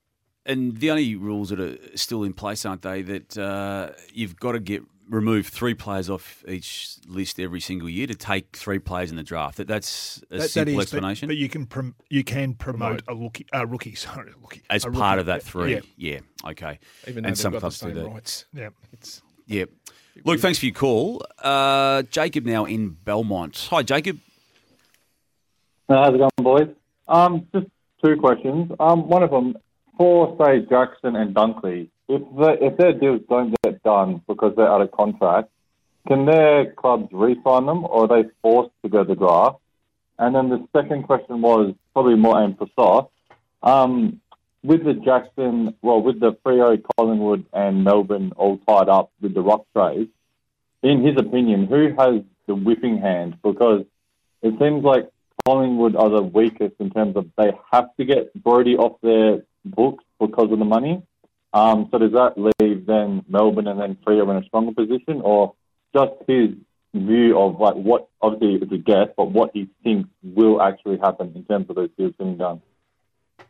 And 0.45 0.77
the 0.77 0.89
only 0.91 1.15
rules 1.15 1.49
that 1.49 1.59
are 1.59 1.77
still 1.97 2.23
in 2.23 2.33
place, 2.33 2.65
aren't 2.65 2.81
they? 2.81 3.01
That 3.01 3.37
uh, 3.37 3.91
you've 4.13 4.35
got 4.37 4.53
to 4.53 4.59
get 4.59 4.83
remove 5.07 5.47
three 5.47 5.73
players 5.73 6.07
off 6.07 6.43
each 6.47 6.97
list 7.07 7.39
every 7.39 7.59
single 7.59 7.89
year 7.89 8.05
to 8.05 8.13
take 8.13 8.55
three 8.55 8.77
players 8.77 9.09
in 9.09 9.17
the 9.17 9.23
draft. 9.23 9.57
That 9.57 9.67
that's 9.67 10.17
a 10.17 10.35
That- 10.35 10.37
that 10.41 10.49
simple 10.49 10.73
is, 10.73 10.77
but- 10.77 10.81
explanation. 10.83 11.27
But, 11.27 11.37
you 11.37 11.49
can 11.49 11.65
prom- 11.65 11.95
you 12.09 12.23
can 12.23 12.53
promote, 12.53 13.01
a 13.07 13.15
rookie, 13.15 13.45
a 13.51 13.65
rookie, 13.65 13.95
sorry, 13.95 14.31
a 14.31 14.35
rookie, 14.39 14.61
as 14.69 14.85
a 14.85 14.91
part 14.91 15.17
rookie. 15.17 15.19
of 15.21 15.25
that 15.27 15.43
three. 15.43 15.73
Yeah. 15.73 15.81
Yeah. 15.97 16.19
Okay. 16.51 16.79
Even 17.07 17.23
though 17.23 17.29
and 17.29 17.37
some 17.37 17.51
got 17.53 17.57
the 17.57 17.59
clubs 17.61 17.79
do 17.79 17.91
that. 17.93 18.05
rights. 18.07 18.45
Yeah. 18.53 18.69
It's 18.93 19.21
Yeah. 19.47 19.65
Luke, 20.25 20.39
thanks 20.39 20.59
for 20.59 20.65
your 20.65 20.75
call. 20.75 21.25
Uh, 21.41 22.03
Jacob 22.03 22.45
now 22.45 22.65
in 22.65 22.89
Belmont. 22.89 23.67
Hi, 23.69 23.83
Jacob. 23.83 24.19
Uh, 25.87 26.03
how's 26.03 26.13
it 26.13 26.17
going, 26.17 26.31
boys? 26.37 26.69
Um, 27.07 27.47
just 27.53 27.67
two 28.03 28.17
questions. 28.17 28.71
Um, 28.79 29.07
one 29.07 29.23
of 29.23 29.31
them, 29.31 29.57
for 29.97 30.37
say 30.39 30.59
Jackson 30.69 31.15
and 31.15 31.35
Dunkley, 31.35 31.89
if 32.07 32.21
the, 32.37 32.57
if 32.61 32.77
their 32.77 32.93
deals 32.93 33.21
don't 33.29 33.55
get 33.63 33.81
done 33.83 34.21
because 34.27 34.53
they're 34.55 34.69
out 34.69 34.81
of 34.81 34.91
contract, 34.91 35.49
can 36.07 36.25
their 36.25 36.71
clubs 36.73 37.09
re-sign 37.11 37.65
them, 37.65 37.85
or 37.85 38.05
are 38.05 38.23
they 38.23 38.29
forced 38.41 38.71
to 38.83 38.89
go 38.89 39.03
to 39.03 39.09
the 39.09 39.15
draft? 39.15 39.57
And 40.17 40.35
then 40.35 40.49
the 40.49 40.67
second 40.75 41.03
question 41.03 41.41
was 41.41 41.73
probably 41.93 42.15
more 42.15 42.41
aimed 42.41 42.57
for 42.57 42.67
Sauce. 42.75 43.09
Um, 43.63 44.21
with 44.63 44.83
the 44.83 44.93
Jackson, 44.93 45.75
well, 45.81 46.01
with 46.01 46.19
the 46.19 46.33
Freo, 46.45 46.81
Collingwood, 46.97 47.45
and 47.53 47.83
Melbourne 47.83 48.33
all 48.35 48.57
tied 48.67 48.89
up 48.89 49.11
with 49.21 49.33
the 49.33 49.41
Rock 49.41 49.65
trade, 49.75 50.09
in 50.83 51.03
his 51.05 51.15
opinion, 51.17 51.67
who 51.67 51.93
has 51.97 52.23
the 52.47 52.55
whipping 52.55 52.99
hand? 52.99 53.37
Because 53.43 53.85
it 54.41 54.53
seems 54.59 54.83
like 54.83 55.09
Collingwood 55.45 55.95
are 55.95 56.09
the 56.09 56.21
weakest 56.21 56.75
in 56.79 56.89
terms 56.89 57.15
of 57.15 57.27
they 57.37 57.51
have 57.71 57.95
to 57.97 58.05
get 58.05 58.33
Brodie 58.43 58.77
off 58.77 58.99
their 59.01 59.43
books 59.65 60.03
because 60.19 60.51
of 60.51 60.59
the 60.59 60.65
money. 60.65 61.03
Um, 61.53 61.87
so 61.91 61.97
does 61.97 62.11
that 62.11 62.33
leave 62.37 62.85
then 62.85 63.23
Melbourne 63.27 63.67
and 63.67 63.79
then 63.79 63.97
Freo 64.05 64.29
in 64.29 64.43
a 64.43 64.45
stronger 64.45 64.73
position, 64.73 65.21
or 65.21 65.55
just 65.95 66.11
his 66.27 66.49
view 66.93 67.39
of 67.39 67.59
like 67.59 67.75
what 67.75 68.07
obviously 68.21 68.55
it's 68.61 68.71
a 68.71 68.77
guess, 68.77 69.07
but 69.15 69.31
what 69.31 69.51
he 69.53 69.69
thinks 69.83 70.09
will 70.23 70.61
actually 70.61 70.97
happen 70.97 71.31
in 71.35 71.43
terms 71.45 71.67
of 71.69 71.75
those 71.75 71.89
deals 71.97 72.13
getting 72.17 72.37
done? 72.37 72.61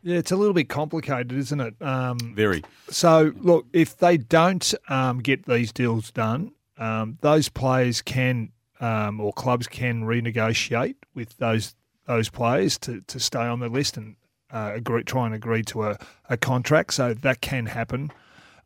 Yeah, 0.02 0.16
it's 0.18 0.32
a 0.32 0.36
little 0.36 0.54
bit 0.54 0.68
complicated, 0.68 1.32
isn't 1.32 1.60
it? 1.60 1.74
Um, 1.82 2.18
Very. 2.34 2.62
So, 2.88 3.32
look, 3.36 3.66
if 3.72 3.98
they 3.98 4.16
don't 4.16 4.74
um, 4.88 5.20
get 5.20 5.46
these 5.46 5.72
deals 5.72 6.10
done, 6.10 6.52
um, 6.78 7.18
those 7.20 7.48
players 7.48 8.00
can 8.00 8.52
um, 8.80 9.20
or 9.20 9.32
clubs 9.32 9.66
can 9.66 10.04
renegotiate 10.04 10.96
with 11.14 11.36
those 11.36 11.74
those 12.06 12.30
players 12.30 12.78
to, 12.78 13.02
to 13.02 13.20
stay 13.20 13.40
on 13.42 13.60
the 13.60 13.68
list 13.68 13.96
and 13.96 14.16
uh, 14.50 14.72
agree, 14.74 15.04
try 15.04 15.26
and 15.26 15.34
agree 15.34 15.62
to 15.62 15.84
a, 15.84 15.98
a 16.28 16.36
contract. 16.36 16.94
So 16.94 17.14
that 17.14 17.40
can 17.40 17.66
happen. 17.66 18.10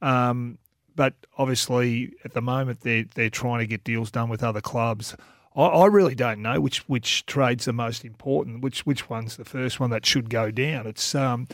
Um, 0.00 0.58
but 0.96 1.14
obviously, 1.36 2.12
at 2.24 2.32
the 2.32 2.40
moment, 2.40 2.80
they're 2.82 3.04
they're 3.14 3.30
trying 3.30 3.58
to 3.58 3.66
get 3.66 3.82
deals 3.84 4.10
done 4.10 4.28
with 4.28 4.42
other 4.42 4.60
clubs. 4.60 5.16
I, 5.54 5.62
I 5.62 5.86
really 5.86 6.14
don't 6.14 6.42
know 6.42 6.60
which 6.60 6.88
which 6.88 7.26
trade's 7.26 7.64
the 7.64 7.72
most 7.72 8.04
important. 8.04 8.62
Which 8.62 8.86
which 8.86 9.08
one's 9.08 9.36
the 9.36 9.44
first 9.44 9.80
one 9.80 9.90
that 9.90 10.06
should 10.06 10.30
go 10.30 10.50
down? 10.50 10.86
It's 10.86 11.14
um, 11.14 11.46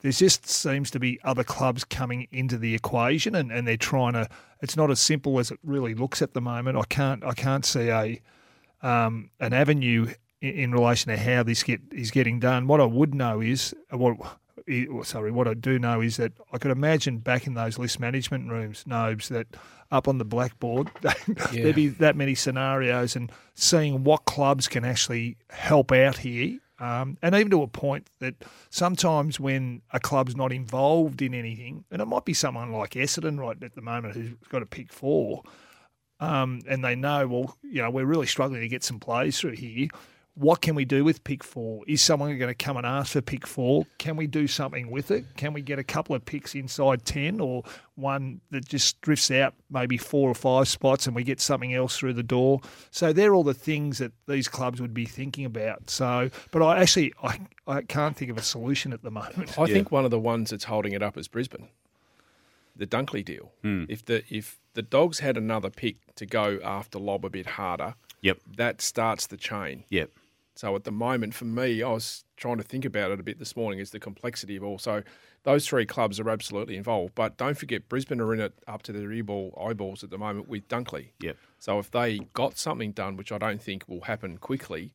there 0.00 0.12
just 0.12 0.46
seems 0.46 0.90
to 0.92 1.00
be 1.00 1.18
other 1.24 1.44
clubs 1.44 1.84
coming 1.84 2.28
into 2.30 2.56
the 2.56 2.74
equation, 2.74 3.34
and, 3.34 3.50
and 3.50 3.66
they're 3.66 3.76
trying 3.76 4.12
to. 4.12 4.28
It's 4.60 4.76
not 4.76 4.90
as 4.90 5.00
simple 5.00 5.38
as 5.38 5.50
it 5.50 5.58
really 5.62 5.94
looks 5.94 6.22
at 6.22 6.34
the 6.34 6.40
moment. 6.40 6.76
I 6.76 6.84
can't 6.88 7.24
I 7.24 7.32
can't 7.32 7.64
see 7.64 7.88
a 7.88 8.20
um, 8.82 9.30
an 9.40 9.52
avenue 9.52 10.12
in, 10.40 10.54
in 10.54 10.72
relation 10.72 11.10
to 11.10 11.18
how 11.18 11.42
this 11.42 11.62
get 11.62 11.80
is 11.92 12.10
getting 12.10 12.38
done. 12.38 12.66
What 12.66 12.80
I 12.80 12.84
would 12.84 13.14
know 13.14 13.40
is 13.40 13.74
what 13.90 14.16
sorry, 15.04 15.30
what 15.30 15.48
I 15.48 15.54
do 15.54 15.78
know 15.78 16.00
is 16.00 16.16
that 16.16 16.32
I 16.52 16.58
could 16.58 16.70
imagine 16.70 17.18
back 17.18 17.46
in 17.46 17.54
those 17.54 17.78
list 17.78 18.00
management 18.00 18.50
rooms, 18.50 18.84
Nobes, 18.86 19.28
that 19.28 19.46
up 19.90 20.08
on 20.08 20.18
the 20.18 20.24
blackboard, 20.24 20.90
Yeah. 21.02 21.12
there'd 21.52 21.74
be 21.74 21.88
that 21.88 22.16
many 22.16 22.34
scenarios 22.34 23.16
and 23.16 23.32
seeing 23.54 24.04
what 24.04 24.24
clubs 24.26 24.68
can 24.68 24.84
actually 24.84 25.36
help 25.50 25.92
out 25.92 26.18
here. 26.18 26.58
Um, 26.80 27.18
and 27.22 27.34
even 27.34 27.50
to 27.50 27.62
a 27.62 27.66
point 27.66 28.08
that 28.20 28.34
sometimes 28.70 29.40
when 29.40 29.82
a 29.92 29.98
club's 29.98 30.36
not 30.36 30.52
involved 30.52 31.22
in 31.22 31.34
anything, 31.34 31.84
and 31.90 32.00
it 32.00 32.04
might 32.06 32.24
be 32.24 32.34
someone 32.34 32.70
like 32.70 32.90
Essendon 32.90 33.38
right 33.40 33.60
at 33.62 33.74
the 33.74 33.82
moment 33.82 34.14
who's 34.14 34.30
got 34.48 34.60
to 34.60 34.66
pick 34.66 34.92
four, 34.92 35.42
um, 36.20 36.60
and 36.68 36.84
they 36.84 36.94
know, 36.94 37.26
well, 37.26 37.56
you 37.62 37.82
know, 37.82 37.90
we're 37.90 38.04
really 38.04 38.26
struggling 38.26 38.60
to 38.60 38.68
get 38.68 38.84
some 38.84 39.00
plays 39.00 39.38
through 39.40 39.52
here. 39.56 39.88
What 40.38 40.60
can 40.60 40.76
we 40.76 40.84
do 40.84 41.02
with 41.02 41.24
pick 41.24 41.42
four? 41.42 41.82
Is 41.88 42.00
someone 42.00 42.38
going 42.38 42.48
to 42.48 42.54
come 42.54 42.76
and 42.76 42.86
ask 42.86 43.12
for 43.14 43.20
pick 43.20 43.44
four? 43.44 43.86
Can 43.98 44.14
we 44.16 44.28
do 44.28 44.46
something 44.46 44.88
with 44.88 45.10
it? 45.10 45.24
Can 45.36 45.52
we 45.52 45.62
get 45.62 45.80
a 45.80 45.82
couple 45.84 46.14
of 46.14 46.24
picks 46.24 46.54
inside 46.54 47.04
10 47.04 47.40
or 47.40 47.64
one 47.96 48.40
that 48.52 48.64
just 48.64 49.00
drifts 49.00 49.32
out 49.32 49.54
maybe 49.68 49.96
four 49.98 50.30
or 50.30 50.34
five 50.34 50.68
spots 50.68 51.08
and 51.08 51.16
we 51.16 51.24
get 51.24 51.40
something 51.40 51.74
else 51.74 51.98
through 51.98 52.12
the 52.12 52.22
door? 52.22 52.60
So 52.92 53.12
they're 53.12 53.34
all 53.34 53.42
the 53.42 53.52
things 53.52 53.98
that 53.98 54.12
these 54.28 54.46
clubs 54.46 54.80
would 54.80 54.94
be 54.94 55.06
thinking 55.06 55.44
about. 55.44 55.90
So, 55.90 56.30
but 56.52 56.62
I 56.62 56.82
actually, 56.82 57.12
I, 57.20 57.40
I 57.66 57.82
can't 57.82 58.16
think 58.16 58.30
of 58.30 58.38
a 58.38 58.42
solution 58.42 58.92
at 58.92 59.02
the 59.02 59.10
moment. 59.10 59.58
I 59.58 59.66
think 59.66 59.90
one 59.90 60.04
of 60.04 60.12
the 60.12 60.20
ones 60.20 60.50
that's 60.50 60.64
holding 60.64 60.92
it 60.92 61.02
up 61.02 61.18
is 61.18 61.26
Brisbane. 61.26 61.66
The 62.76 62.86
Dunkley 62.86 63.24
deal. 63.24 63.50
Hmm. 63.62 63.86
If 63.88 64.04
the 64.04 64.22
if 64.32 64.60
the 64.74 64.82
Dogs 64.82 65.18
had 65.18 65.36
another 65.36 65.68
pick 65.68 65.96
to 66.14 66.24
go 66.26 66.60
after 66.62 67.00
Lobb 67.00 67.24
a 67.24 67.30
bit 67.30 67.46
harder, 67.46 67.96
Yep. 68.20 68.38
that 68.56 68.80
starts 68.80 69.26
the 69.26 69.36
chain. 69.36 69.82
Yep. 69.90 70.10
So 70.58 70.74
at 70.74 70.82
the 70.82 70.90
moment, 70.90 71.34
for 71.34 71.44
me, 71.44 71.84
I 71.84 71.92
was 71.92 72.24
trying 72.36 72.56
to 72.56 72.64
think 72.64 72.84
about 72.84 73.12
it 73.12 73.20
a 73.20 73.22
bit 73.22 73.38
this 73.38 73.54
morning. 73.54 73.78
Is 73.78 73.92
the 73.92 74.00
complexity 74.00 74.56
of 74.56 74.64
also 74.64 75.04
those 75.44 75.68
three 75.68 75.86
clubs 75.86 76.18
are 76.18 76.28
absolutely 76.28 76.76
involved, 76.76 77.14
but 77.14 77.36
don't 77.36 77.56
forget 77.56 77.88
Brisbane 77.88 78.20
are 78.20 78.34
in 78.34 78.40
it 78.40 78.52
up 78.66 78.82
to 78.82 78.92
their 78.92 79.12
eyeball, 79.12 79.56
eyeballs 79.64 80.02
at 80.02 80.10
the 80.10 80.18
moment 80.18 80.48
with 80.48 80.66
Dunkley. 80.66 81.10
Yep. 81.20 81.36
So 81.60 81.78
if 81.78 81.92
they 81.92 82.18
got 82.32 82.58
something 82.58 82.90
done, 82.90 83.16
which 83.16 83.30
I 83.30 83.38
don't 83.38 83.62
think 83.62 83.88
will 83.88 84.00
happen 84.00 84.36
quickly, 84.36 84.94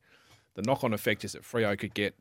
the 0.56 0.64
knock-on 0.64 0.94
effect 0.94 1.24
is 1.24 1.32
that 1.32 1.44
Freo 1.44 1.80
could 1.80 1.94
get 1.94 2.14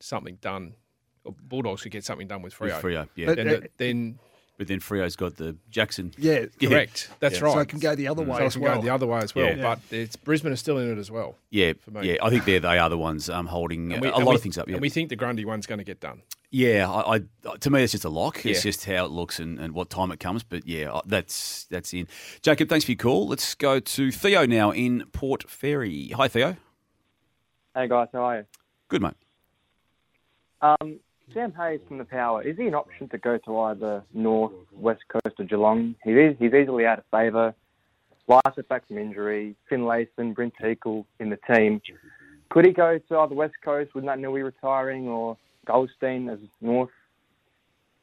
something 0.00 0.38
done, 0.40 0.74
or 1.22 1.32
Bulldogs 1.44 1.82
could 1.82 1.92
get 1.92 2.04
something 2.04 2.26
done 2.26 2.42
with 2.42 2.58
Freo. 2.58 2.82
With 2.82 2.92
Freo, 2.92 3.08
yeah. 3.14 3.26
But, 3.26 3.36
the- 3.36 3.56
uh, 3.58 3.66
then 3.76 4.18
But 4.56 4.68
then 4.68 4.78
Freo's 4.78 5.16
got 5.16 5.34
the 5.36 5.56
Jackson. 5.68 6.12
Yeah, 6.16 6.44
correct. 6.62 7.10
That's 7.18 7.38
Yeah. 7.40 7.44
right. 7.44 7.52
So 7.54 7.58
it 7.58 7.68
can 7.68 7.80
go 7.80 7.96
the 7.96 8.06
other 8.06 8.22
way 8.22 8.36
So 8.38 8.42
it 8.44 8.46
as 8.46 8.52
can 8.52 8.62
well. 8.62 8.76
go 8.76 8.82
the 8.82 8.90
other 8.94 9.06
way 9.06 9.18
as 9.18 9.34
well. 9.34 9.46
Yeah. 9.56 9.62
But 9.62 9.80
it's 9.90 10.14
Brisbane 10.14 10.52
are 10.52 10.56
still 10.56 10.78
in 10.78 10.92
it 10.92 10.96
as 10.98 11.10
well. 11.10 11.34
Yeah, 11.50 11.72
for 11.80 11.90
me. 11.90 12.08
yeah. 12.12 12.16
I 12.22 12.30
think 12.30 12.44
they're 12.44 12.60
they 12.60 12.78
are 12.78 12.88
the 12.88 12.96
ones 12.96 13.28
um, 13.28 13.46
holding 13.46 13.88
we- 13.88 14.08
a 14.08 14.12
lot 14.18 14.26
we- 14.28 14.34
of 14.36 14.42
things 14.42 14.56
up. 14.56 14.68
Yeah, 14.68 14.74
And 14.74 14.82
we 14.82 14.90
think 14.90 15.08
the 15.08 15.16
Grundy 15.16 15.44
one's 15.44 15.66
going 15.66 15.78
to 15.78 15.84
get 15.84 15.98
done. 15.98 16.22
yeah. 16.52 16.88
I, 16.88 17.16
I 17.16 17.56
to 17.56 17.68
me, 17.70 17.82
it's 17.82 17.90
just 17.92 18.04
a 18.04 18.08
lock. 18.08 18.46
It's 18.46 18.62
just 18.62 18.84
how 18.84 19.04
it 19.06 19.10
looks 19.10 19.40
and, 19.40 19.58
and 19.58 19.74
what 19.74 19.90
time 19.90 20.12
it 20.12 20.20
comes. 20.20 20.44
But 20.44 20.68
yeah, 20.68 21.00
that's 21.04 21.64
that's 21.64 21.92
in. 21.92 22.06
Jacob, 22.40 22.68
thanks 22.68 22.84
for 22.84 22.92
your 22.92 22.98
call. 22.98 23.26
Let's 23.26 23.56
go 23.56 23.80
to 23.80 24.12
Theo 24.12 24.46
now 24.46 24.70
in 24.70 25.04
Port 25.12 25.50
Fairy. 25.50 26.10
Hi, 26.10 26.28
Theo. 26.28 26.56
Hey 27.74 27.88
guys, 27.88 28.06
how 28.12 28.20
are 28.22 28.36
you? 28.38 28.44
Good 28.86 29.02
mate. 29.02 29.14
Um, 30.62 31.00
Sam 31.32 31.52
Hayes 31.52 31.80
from 31.88 31.98
the 31.98 32.04
Power, 32.04 32.42
is 32.42 32.56
he 32.56 32.66
an 32.66 32.74
option 32.74 33.08
to 33.08 33.18
go 33.18 33.38
to 33.38 33.58
either 33.60 34.02
North, 34.12 34.52
West 34.72 35.02
Coast 35.08 35.38
or 35.38 35.44
Geelong? 35.44 35.94
He 36.04 36.12
is, 36.12 36.36
he's 36.38 36.52
easily 36.52 36.86
out 36.86 36.98
of 36.98 37.04
favour. 37.10 37.54
Lycett 38.26 38.68
back 38.68 38.86
from 38.86 38.98
injury, 38.98 39.54
Finlayson, 39.70 40.34
Brynn 40.34 40.52
Teakle 40.60 41.04
in 41.20 41.30
the 41.30 41.38
team. 41.52 41.80
Could 42.50 42.64
he 42.64 42.72
go 42.72 42.98
to 42.98 43.18
either 43.18 43.34
West 43.34 43.54
Coast 43.62 43.94
with 43.94 44.04
Naitanui 44.04 44.44
retiring 44.44 45.08
or 45.08 45.36
Goldstein 45.66 46.28
as 46.28 46.38
North? 46.60 46.90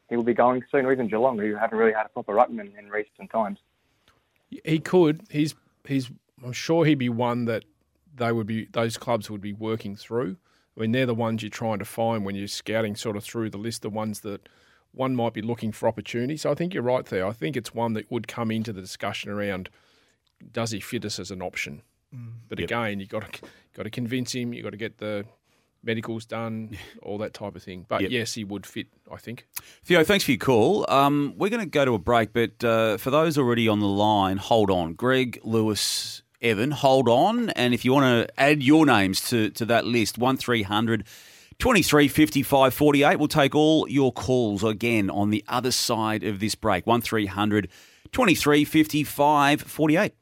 He 0.10 0.18
will 0.18 0.24
be 0.24 0.34
going 0.34 0.62
soon, 0.70 0.86
or 0.86 0.92
even 0.92 1.08
Geelong, 1.08 1.40
who 1.40 1.56
haven't 1.56 1.78
really 1.78 1.94
had 1.94 2.06
a 2.06 2.10
proper 2.10 2.34
ruckman 2.34 2.78
in 2.78 2.90
recent 2.90 3.32
times. 3.32 3.60
He 4.66 4.80
could. 4.80 5.22
He's 5.30 5.56
he's. 5.86 6.12
I'm 6.44 6.52
sure 6.52 6.84
he'd 6.84 6.96
be 6.96 7.08
one 7.08 7.46
that 7.46 7.64
they 8.16 8.32
would 8.32 8.46
be. 8.46 8.66
Those 8.66 8.98
clubs 8.98 9.32
would 9.32 9.42
be 9.42 9.54
working 9.54 9.96
through. 9.96 10.36
I 10.78 10.82
mean, 10.82 10.92
they're 10.92 11.06
the 11.06 11.14
ones 11.14 11.44
you're 11.44 11.50
trying 11.50 11.80
to 11.80 11.86
find 11.86 12.24
when 12.26 12.36
you're 12.36 12.48
scouting 12.48 12.96
sort 12.96 13.18
of 13.18 13.24
through 13.24 13.50
the 13.50 13.58
list. 13.58 13.82
The 13.82 13.90
ones 13.90 14.22
that 14.22 14.48
one 14.94 15.16
might 15.16 15.34
be 15.34 15.42
looking 15.42 15.72
for 15.72 15.88
opportunity. 15.88 16.38
So 16.38 16.52
I 16.52 16.56
think 16.56 16.74
you're 16.74 16.84
right 16.84 17.06
there. 17.06 17.26
I 17.26 17.34
think 17.34 17.56
it's 17.58 17.74
one 17.74 17.94
that 17.94 18.10
would 18.12 18.28
come 18.28 18.52
into 18.52 18.72
the 18.74 18.82
discussion 18.82 19.30
around 19.32 19.70
does 20.52 20.72
he 20.72 20.80
fit 20.80 21.06
us 21.06 21.20
as 21.20 21.30
an 21.32 21.42
option. 21.42 21.82
But 22.50 22.60
again, 22.60 23.00
you 23.00 23.06
got 23.08 23.32
to 23.34 23.42
got 23.74 23.84
to 23.84 23.90
convince 23.90 24.34
him. 24.34 24.54
you've 24.54 24.64
got 24.66 24.72
to 24.72 24.78
get 24.78 24.98
the 24.98 25.26
medicals 25.84 26.26
done, 26.26 26.78
all 27.02 27.18
that 27.20 27.34
type 27.34 27.56
of 27.56 27.64
thing. 27.64 27.86
But 27.88 28.02
Yep. 28.02 28.12
yes, 28.12 28.34
he 28.34 28.44
would 28.44 28.66
fit. 28.66 28.88
I 29.10 29.16
think. 29.18 29.48
Theo, 29.86 30.04
thanks 30.04 30.26
for 30.26 30.32
your 30.32 30.38
call. 30.40 30.86
Um, 30.92 31.34
we're 31.38 31.50
going 31.50 31.64
to 31.64 31.70
go 31.70 31.86
to 31.86 31.94
a 31.94 32.00
break, 32.00 32.34
but 32.34 32.62
uh, 32.64 32.98
for 32.98 33.12
those 33.12 33.38
already 33.38 33.68
on 33.70 33.80
the 33.80 33.88
line, 33.88 34.38
hold 34.38 34.70
on. 34.70 34.94
Greg, 34.94 35.40
Lewis, 35.44 36.21
Evan, 36.42 36.72
hold 36.72 37.08
on. 37.08 37.50
And 37.52 37.74
if 37.74 37.86
you 37.86 37.94
want 37.94 38.28
to 38.28 38.40
add 38.40 38.64
your 38.64 38.86
names 38.86 39.22
to, 39.30 39.50
to 39.52 39.66
that 39.66 39.86
list, 39.86 40.18
1300 40.18 41.06
23 41.60 42.08
55 42.08 42.74
48, 42.74 43.16
we'll 43.18 43.28
take 43.28 43.54
all 43.54 43.88
your 43.88 44.12
calls 44.12 44.64
again 44.64 45.12
on 45.12 45.30
the 45.30 45.44
other 45.48 45.72
side 45.72 46.24
of 46.24 46.40
this 46.40 46.56
break. 46.56 46.88
1300 46.88 47.70
23 48.12 48.66
55 48.66 49.62
48. 49.62 50.14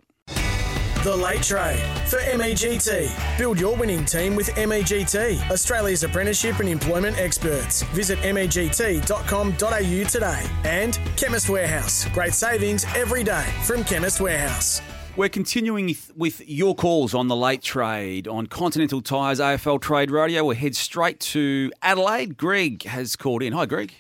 The 1.02 1.16
Late 1.16 1.42
Trade 1.42 1.80
for 2.10 2.20
MEGT. 2.20 3.38
Build 3.38 3.58
your 3.58 3.74
winning 3.78 4.04
team 4.04 4.36
with 4.36 4.50
MEGT, 4.58 5.50
Australia's 5.50 6.04
apprenticeship 6.04 6.60
and 6.60 6.68
employment 6.68 7.18
experts. 7.18 7.84
Visit 7.94 8.20
MEGT.com.au 8.20 9.54
today. 10.10 10.46
And 10.66 11.00
Chemist 11.16 11.50
Warehouse. 11.50 12.06
Great 12.10 12.34
savings 12.34 12.84
every 12.98 13.24
day 13.24 13.46
from 13.64 13.86
Chemist 13.86 14.20
Warehouse. 14.20 14.82
We're 15.20 15.28
continuing 15.28 15.94
with- 16.16 16.48
your 16.48 16.74
calls 16.74 17.14
on 17.14 17.28
the 17.28 17.36
late 17.36 17.62
trade 17.62 18.26
on 18.26 18.48
Continental 18.48 19.02
Tires 19.02 19.42
AFL 19.42 19.78
Trade 19.78 20.12
Radio. 20.12 20.46
We'll 20.46 20.56
head 20.56 20.78
straight 20.78 21.20
to 21.20 21.74
Adelaide. 21.82 22.38
Greg 22.38 22.84
has 22.84 23.18
called 23.18 23.44
in. 23.44 23.52
Hi, 23.52 23.66
Greg. 23.66 23.92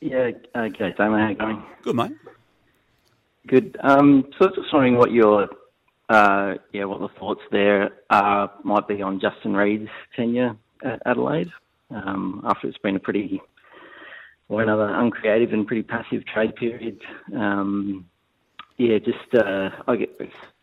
Yeah, 0.00 0.30
okay, 0.54 0.94
Sam, 0.96 1.14
how 1.14 1.28
you 1.28 1.34
going? 1.34 1.64
Good, 1.82 1.96
mate. 1.96 2.12
Good. 3.48 3.76
Um, 3.80 4.26
so 4.38 4.44
I 4.44 4.48
was 4.50 4.54
just 4.54 4.72
wondering 4.72 4.98
what 4.98 5.10
your, 5.10 5.48
uh, 6.08 6.54
yeah, 6.72 6.84
what 6.84 7.00
the 7.00 7.08
thoughts 7.18 7.42
there 7.50 7.90
uh, 8.08 8.46
might 8.62 8.86
be 8.86 9.02
on 9.02 9.18
Justin 9.18 9.56
Reid's 9.56 9.90
tenure 10.14 10.54
at 10.84 11.02
Adelaide 11.06 11.50
um, 11.90 12.42
after 12.44 12.68
it's 12.68 12.78
been 12.78 12.94
a 12.94 13.00
pretty 13.00 13.42
or 14.48 14.62
another 14.62 14.94
uncreative 14.94 15.52
and 15.52 15.66
pretty 15.66 15.82
passive 15.82 16.24
trade 16.24 16.54
period. 16.54 17.00
Um, 17.34 18.08
yeah, 18.78 18.98
just 18.98 19.34
uh, 19.34 19.70
I 19.86 19.96
get 19.96 20.18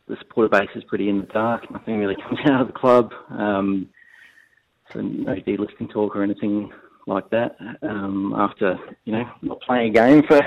the 0.08 0.18
supporter 0.18 0.50
base 0.50 0.70
is 0.76 0.84
pretty 0.84 1.10
in 1.10 1.20
the 1.20 1.28
dark. 1.28 1.70
Nothing 1.70 2.00
really 2.00 2.16
comes 2.22 2.40
out 2.50 2.62
of 2.62 2.68
the 2.68 2.74
club. 2.74 3.14
Um, 3.30 3.90
so 4.92 5.02
no 5.02 5.36
delisting 5.36 5.92
talk 5.92 6.16
or 6.16 6.24
anything 6.24 6.72
like 7.08 7.30
that. 7.32 7.58
Um, 7.82 8.34
after 8.38 8.80
you 9.04 9.14
know 9.14 9.30
not 9.42 9.62
playing 9.62 9.90
a 9.90 9.94
game 9.94 10.24
for 10.24 10.42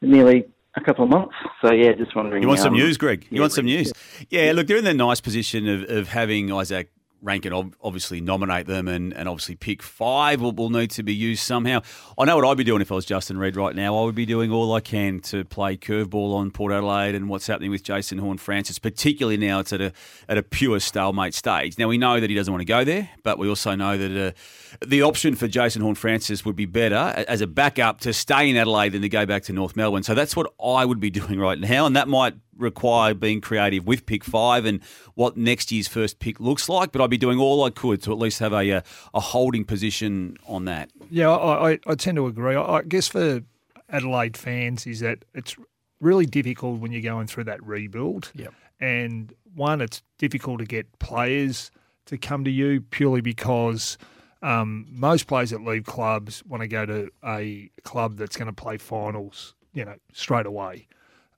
nearly 0.00 0.44
a 0.74 0.80
couple 0.80 1.04
of 1.04 1.10
months. 1.10 1.34
So 1.60 1.72
yeah, 1.72 1.92
just 1.92 2.16
wondering. 2.16 2.42
You 2.42 2.48
want 2.48 2.60
some 2.60 2.74
um, 2.74 2.78
news, 2.78 2.96
Greg? 2.96 3.26
You 3.30 3.36
yeah, 3.36 3.40
want 3.40 3.52
some 3.52 3.66
news? 3.66 3.92
Yeah, 4.30 4.52
look, 4.54 4.66
they're 4.66 4.78
in 4.78 4.84
the 4.84 4.94
nice 4.94 5.20
position 5.20 5.68
of, 5.68 5.88
of 5.90 6.08
having 6.08 6.48
Izak 6.48 6.88
Rankine 7.22 7.52
and 7.52 7.74
obviously 7.82 8.20
nominate 8.20 8.66
them 8.66 8.88
and, 8.88 9.14
and 9.14 9.28
obviously 9.28 9.54
pick 9.54 9.82
five 9.82 10.40
will, 10.40 10.52
will 10.52 10.70
need 10.70 10.90
to 10.90 11.02
be 11.02 11.14
used 11.14 11.42
somehow. 11.42 11.80
I 12.18 12.24
know 12.24 12.36
what 12.36 12.44
I'd 12.44 12.56
be 12.56 12.64
doing 12.64 12.82
if 12.82 12.90
I 12.90 12.96
was 12.96 13.06
Justin 13.06 13.38
Reid 13.38 13.56
right 13.56 13.74
now. 13.74 13.96
I 13.96 14.04
would 14.04 14.14
be 14.14 14.26
doing 14.26 14.50
all 14.50 14.74
I 14.74 14.80
can 14.80 15.20
to 15.20 15.44
play 15.44 15.76
curveball 15.76 16.34
on 16.34 16.50
Port 16.50 16.72
Adelaide 16.72 17.14
and 17.14 17.28
what's 17.28 17.46
happening 17.46 17.70
with 17.70 17.84
Jason 17.84 18.18
Horne-Francis, 18.18 18.78
particularly 18.78 19.36
now 19.36 19.60
it's 19.60 19.72
at 19.72 19.80
a 19.80 19.92
at 20.28 20.36
a 20.36 20.42
pure 20.42 20.80
stalemate 20.80 21.34
stage. 21.34 21.78
Now 21.78 21.88
we 21.88 21.98
know 21.98 22.20
that 22.20 22.28
he 22.28 22.36
doesn't 22.36 22.52
want 22.52 22.62
to 22.62 22.66
go 22.66 22.84
there, 22.84 23.10
but 23.22 23.38
we 23.38 23.48
also 23.48 23.74
know 23.74 23.96
that 23.96 24.28
uh, 24.28 24.86
the 24.86 25.02
option 25.02 25.36
for 25.36 25.46
Jason 25.46 25.82
Horne-Francis 25.82 26.44
would 26.44 26.56
be 26.56 26.66
better 26.66 27.24
as 27.28 27.40
a 27.40 27.46
backup 27.46 28.00
to 28.00 28.12
stay 28.12 28.50
in 28.50 28.56
Adelaide 28.56 28.90
than 28.90 29.02
to 29.02 29.08
go 29.08 29.26
back 29.26 29.44
to 29.44 29.52
North 29.52 29.76
Melbourne. 29.76 30.02
So 30.02 30.14
that's 30.14 30.34
what 30.34 30.52
I 30.62 30.84
would 30.84 31.00
be 31.00 31.10
doing 31.22 31.38
right 31.38 31.58
now, 31.58 31.86
and 31.86 31.94
that 31.96 32.08
might 32.08 32.34
require 32.56 33.14
being 33.14 33.40
creative 33.40 33.86
with 33.86 34.06
pick 34.06 34.24
five 34.24 34.64
and 34.64 34.82
what 35.14 35.36
next 35.36 35.72
year's 35.72 35.88
first 35.88 36.18
pick 36.18 36.40
looks 36.40 36.68
like. 36.68 36.92
But 36.92 37.02
I'd 37.02 37.10
be 37.10 37.18
doing 37.18 37.38
all 37.38 37.64
I 37.64 37.70
could 37.70 38.02
to 38.02 38.12
at 38.12 38.18
least 38.18 38.38
have 38.40 38.52
a 38.52 38.70
a, 38.70 38.82
a 39.14 39.20
holding 39.20 39.64
position 39.64 40.36
on 40.46 40.64
that. 40.66 40.90
Yeah, 41.10 41.30
I, 41.30 41.72
I, 41.72 41.78
I 41.86 41.94
tend 41.94 42.16
to 42.16 42.26
agree. 42.26 42.54
I, 42.54 42.62
I 42.62 42.82
guess 42.82 43.08
for 43.08 43.42
Adelaide 43.88 44.36
fans 44.36 44.86
is 44.86 45.00
that 45.00 45.24
it's 45.34 45.56
really 46.00 46.26
difficult 46.26 46.80
when 46.80 46.92
you're 46.92 47.02
going 47.02 47.26
through 47.26 47.44
that 47.44 47.64
rebuild. 47.64 48.32
Yep. 48.34 48.54
And 48.80 49.34
one, 49.54 49.80
it's 49.80 50.02
difficult 50.18 50.58
to 50.58 50.64
get 50.64 50.98
players 50.98 51.70
to 52.06 52.18
come 52.18 52.44
to 52.44 52.50
you 52.50 52.80
purely 52.80 53.20
because 53.20 53.96
um, 54.42 54.86
most 54.90 55.26
players 55.26 55.50
that 55.50 55.62
leave 55.62 55.84
clubs 55.84 56.42
want 56.44 56.62
to 56.62 56.68
go 56.68 56.84
to 56.84 57.10
a 57.24 57.70
club 57.84 58.16
that's 58.16 58.36
going 58.36 58.48
to 58.48 58.52
play 58.52 58.76
finals, 58.76 59.54
you 59.72 59.84
know, 59.84 59.94
straight 60.12 60.46
away. 60.46 60.88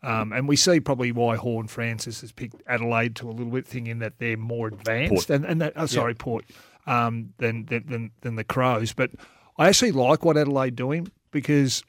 Um, 0.04 0.32
and 0.32 0.46
we 0.46 0.56
see 0.56 0.80
probably 0.80 1.12
why 1.12 1.36
Horne-Francis 1.36 2.20
has 2.20 2.30
picked 2.30 2.62
Adelaide 2.66 3.16
to 3.16 3.28
a 3.28 3.32
little 3.32 3.52
bit, 3.52 3.66
thinking 3.66 4.00
that 4.00 4.18
they're 4.18 4.36
more 4.36 4.68
advanced 4.68 5.28
Port. 5.28 5.30
and 5.30 5.44
and 5.44 5.60
that, 5.62 5.72
oh, 5.76 5.86
sorry 5.86 6.14
Port 6.14 6.44
um, 6.86 7.32
than, 7.38 7.64
than 7.66 8.10
than 8.20 8.36
the 8.36 8.44
Crows. 8.44 8.92
But 8.92 9.10
I 9.58 9.68
actually 9.68 9.92
like 9.92 10.24
what 10.24 10.36
Adelaide 10.36 10.76
doing 10.76 11.08
because 11.30 11.82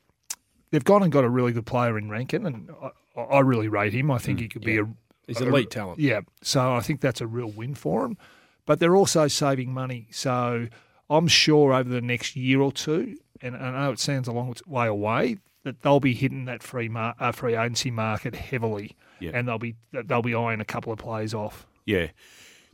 they've 0.72 0.84
gone 0.84 1.04
and 1.04 1.12
got 1.12 1.24
a 1.24 1.30
really 1.30 1.52
good 1.52 1.66
player 1.66 1.98
in 1.98 2.10
Rankine, 2.10 2.46
and 2.46 2.70
I, 3.16 3.22
I 3.22 3.40
really 3.42 3.68
rate 3.68 3.94
him. 3.94 4.10
I 4.12 4.18
think 4.18 4.40
he 4.40 4.48
could 4.48 4.64
be 4.64 4.78
a 4.78 4.88
He's 5.28 5.42
a- 5.42 5.48
elite 5.48 5.72
talent. 5.72 6.00
Yeah, 6.00 6.22
so 6.42 6.74
I 6.74 6.80
think 6.82 7.02
that's 7.02 7.20
a 7.22 7.28
real 7.28 7.50
win 7.52 7.76
for 7.76 8.04
them. 8.04 8.18
But 8.66 8.80
they're 8.80 8.96
also 8.96 9.28
saving 9.28 9.74
money, 9.74 10.08
so 10.12 10.68
I'm 11.10 11.28
sure 11.28 11.74
over 11.74 11.90
the 11.90 12.02
next 12.02 12.36
year 12.36 12.62
or 12.62 12.72
two, 12.72 13.18
and 13.42 13.56
I 13.56 13.72
know 13.72 13.92
it 13.92 14.00
sounds 14.00 14.28
a 14.28 14.32
long 14.32 14.56
way 14.66 14.88
away, 14.88 15.38
that 15.66 15.82
they'll 15.82 16.00
be 16.00 16.14
hitting 16.14 16.46
that 16.46 16.64
free 16.64 16.88
mar- 16.88 17.16
uh, 17.20 17.34
free 17.34 17.56
agency 17.56 17.92
market 17.92 18.34
heavily, 18.36 18.96
Yeah. 19.20 19.32
and 19.34 19.46
they'll 19.48 19.60
be 19.60 19.76
they'll 19.92 20.22
be 20.22 20.34
eyeing 20.34 20.62
a 20.62 20.66
couple 20.66 20.94
of 20.94 21.00
plays 21.00 21.34
off. 21.34 21.68
Yeah. 21.86 22.08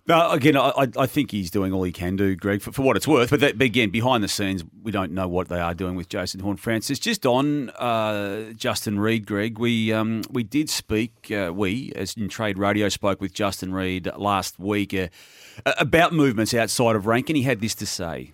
No, 0.07 0.31
again, 0.31 0.57
I, 0.57 0.87
I- 0.97 1.05
think 1.05 1.29
he's 1.29 1.51
doing 1.51 1.71
all 1.71 1.83
he 1.83 1.91
can 1.91 2.15
do, 2.15 2.35
Greg, 2.35 2.61
for, 2.63 2.71
for 2.71 2.81
what 2.81 2.97
it's 2.97 3.07
worth. 3.07 3.29
But, 3.29 3.39
that, 3.41 3.57
but 3.59 3.65
again, 3.65 3.91
behind 3.91 4.23
the 4.23 4.27
scenes, 4.27 4.63
we 4.81 4.91
don't 4.91 5.11
know 5.11 5.27
what 5.27 5.47
they 5.47 5.59
are 5.59 5.75
doing 5.75 5.95
with 5.95 6.09
Jason 6.09 6.39
Horne-Francis. 6.39 6.97
Just 6.97 7.23
on 7.27 7.69
uh, 7.71 8.51
Justin 8.53 8.99
Reid, 8.99 9.27
Greg, 9.27 9.59
we 9.59 9.93
um, 9.93 10.23
we 10.31 10.41
did 10.43 10.71
speak, 10.71 11.29
uh, 11.31 11.51
we, 11.53 11.93
as 11.95 12.15
in 12.17 12.29
Trade 12.29 12.57
Radio, 12.57 12.89
spoke 12.89 13.21
with 13.21 13.31
Justin 13.31 13.73
Reid 13.73 14.09
last 14.17 14.57
week 14.57 14.91
uh, 14.95 15.07
about 15.77 16.13
movements 16.13 16.53
outside 16.55 16.95
of 16.95 17.05
rank, 17.05 17.29
and 17.29 17.37
he 17.37 17.43
had 17.43 17.61
this 17.61 17.75
to 17.75 17.85
say. 17.85 18.31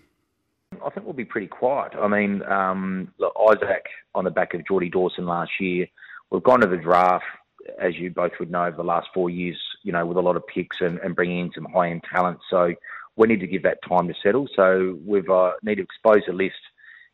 I 0.74 0.90
think 0.90 1.06
we'll 1.06 1.14
be 1.14 1.26
pretty 1.26 1.48
quiet. 1.48 1.94
I 2.00 2.08
mean, 2.08 2.44
um, 2.44 3.14
look, 3.18 3.34
Izak 3.36 3.82
on 4.16 4.26
the 4.26 4.32
back 4.32 4.54
of 4.54 4.66
Geordie 4.68 4.90
Dawson 4.90 5.26
last 5.26 5.52
year. 5.60 5.88
We've 6.30 6.44
gone 6.44 6.62
to 6.62 6.68
the 6.68 6.78
draft, 6.78 7.26
as 7.80 7.96
you 7.96 8.10
both 8.12 8.34
would 8.40 8.52
know, 8.52 8.66
over 8.66 8.78
the 8.78 8.84
last 8.84 9.08
four 9.14 9.30
years, 9.30 9.58
you 9.84 9.92
know, 9.92 10.06
with 10.06 10.18
a 10.18 10.22
lot 10.22 10.36
of 10.36 10.46
picks 10.48 10.82
and, 10.82 11.00
and 11.00 11.16
bringing 11.16 11.40
in 11.40 11.52
some 11.54 11.66
high 11.66 11.90
end 11.90 12.04
talent. 12.12 12.40
So 12.50 12.74
we 13.16 13.28
need 13.28 13.40
to 13.40 13.48
give 13.48 13.64
that 13.64 13.80
time 13.88 14.08
to 14.08 14.14
settle. 14.22 14.48
So 14.56 15.00
we've 15.06 15.30
uh, 15.30 15.54
need 15.64 15.76
to 15.76 15.84
expose 15.84 16.24
the 16.28 16.34
list, 16.34 16.56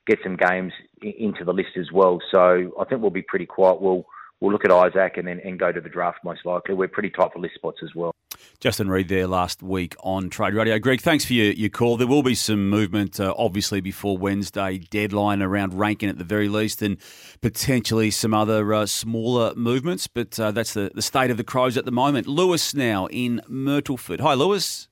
get 0.07 0.19
some 0.23 0.35
games 0.35 0.73
into 1.01 1.45
the 1.45 1.53
list 1.53 1.77
as 1.77 1.91
well. 1.91 2.19
So 2.31 2.73
I 2.79 2.85
think 2.85 3.01
we'll 3.01 3.11
be 3.11 3.21
pretty 3.21 3.45
quiet. 3.45 3.81
We'll 3.81 4.05
we'll 4.43 4.51
look 4.51 4.65
at 4.65 4.71
Izak 4.71 5.17
and 5.17 5.25
then 5.25 5.39
and 5.39 5.57
go 5.57 5.71
to 5.71 5.79
the 5.79 5.89
draft 5.89 6.19
most 6.25 6.45
likely. 6.45 6.75
We're 6.75 6.89
pretty 6.89 7.09
tight 7.09 7.31
for 7.31 7.39
list 7.39 7.55
spots 7.55 7.79
as 7.81 7.95
well. 7.95 8.11
Justin 8.59 8.89
Reid 8.89 9.07
there 9.07 9.25
last 9.25 9.63
week 9.63 9.95
on 10.03 10.29
Trade 10.29 10.53
Radio. 10.53 10.77
Greg, 10.79 10.99
thanks 10.99 11.23
for 11.23 11.31
your, 11.31 11.53
your 11.53 11.69
call. 11.69 11.95
There 11.95 12.07
will 12.07 12.23
be 12.23 12.35
some 12.35 12.69
movement, 12.69 13.21
uh, 13.21 13.33
obviously, 13.37 13.79
before 13.79 14.17
Wednesday 14.17 14.79
deadline 14.79 15.41
around 15.41 15.73
ranking 15.73 16.09
at 16.09 16.17
the 16.17 16.25
very 16.25 16.49
least, 16.49 16.81
and 16.81 16.97
potentially 17.41 18.11
some 18.11 18.33
other 18.33 18.73
uh, 18.73 18.85
smaller 18.85 19.55
movements. 19.55 20.07
But 20.07 20.37
uh, 20.37 20.51
that's 20.51 20.73
the, 20.73 20.91
the 20.93 21.01
state 21.01 21.31
of 21.31 21.37
the 21.37 21.43
Crows 21.45 21.77
at 21.77 21.85
the 21.85 21.91
moment. 21.91 22.27
Lewis 22.27 22.73
now 22.73 23.07
in 23.07 23.41
Myrtleford. 23.49 24.19
Hi, 24.19 24.33
Lewis. 24.33 24.89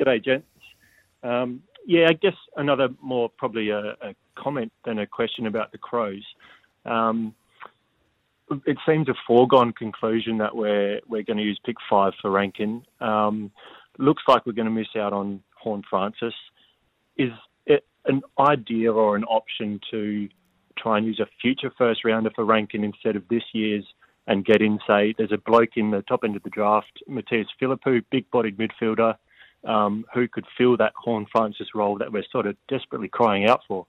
G'day, 0.00 0.24
gents. 0.24 0.46
Um, 1.22 1.62
yeah, 1.86 2.08
I 2.08 2.14
guess 2.14 2.36
another 2.56 2.88
more 3.00 3.28
probably 3.28 3.70
a, 3.70 3.90
a 4.00 4.14
comment 4.34 4.72
than 4.84 4.98
a 4.98 5.06
question 5.06 5.46
about 5.46 5.70
the 5.70 5.78
Crows. 5.78 6.24
Um, 6.84 7.34
it 8.66 8.78
seems 8.86 9.08
a 9.08 9.14
foregone 9.26 9.72
conclusion 9.72 10.38
that 10.38 10.54
we're 10.54 11.00
we're 11.06 11.22
going 11.22 11.36
to 11.36 11.42
use 11.42 11.60
pick 11.64 11.76
five 11.88 12.12
for 12.20 12.30
Rankine. 12.30 12.84
Um, 13.00 13.50
looks 13.98 14.22
like 14.28 14.46
we're 14.46 14.52
going 14.52 14.66
to 14.66 14.72
miss 14.72 14.88
out 14.96 15.12
on 15.12 15.42
Horne-Francis. 15.56 16.34
Is 17.16 17.32
it 17.66 17.84
an 18.04 18.22
idea 18.38 18.92
or 18.92 19.16
an 19.16 19.24
option 19.24 19.80
to 19.90 20.28
try 20.78 20.98
and 20.98 21.06
use 21.06 21.20
a 21.20 21.26
future 21.42 21.72
first 21.76 22.04
rounder 22.04 22.30
for 22.34 22.44
Rankine 22.44 22.84
instead 22.84 23.16
of 23.16 23.26
this 23.28 23.42
year's 23.52 23.84
and 24.28 24.44
get 24.44 24.60
in, 24.60 24.78
say, 24.86 25.14
there's 25.16 25.32
a 25.32 25.38
bloke 25.38 25.76
in 25.76 25.90
the 25.90 26.02
top 26.02 26.22
end 26.22 26.36
of 26.36 26.42
the 26.42 26.50
draft, 26.50 27.02
Mattaes 27.08 27.46
Phillipou, 27.60 28.04
big 28.10 28.30
bodied 28.30 28.58
midfielder, 28.58 29.14
um, 29.64 30.04
who 30.12 30.28
could 30.28 30.44
fill 30.56 30.76
that 30.76 30.92
Horne-Francis 30.96 31.68
role 31.74 31.96
that 31.98 32.12
we're 32.12 32.24
sort 32.30 32.46
of 32.46 32.54
desperately 32.68 33.08
crying 33.08 33.48
out 33.48 33.62
for. 33.66 33.86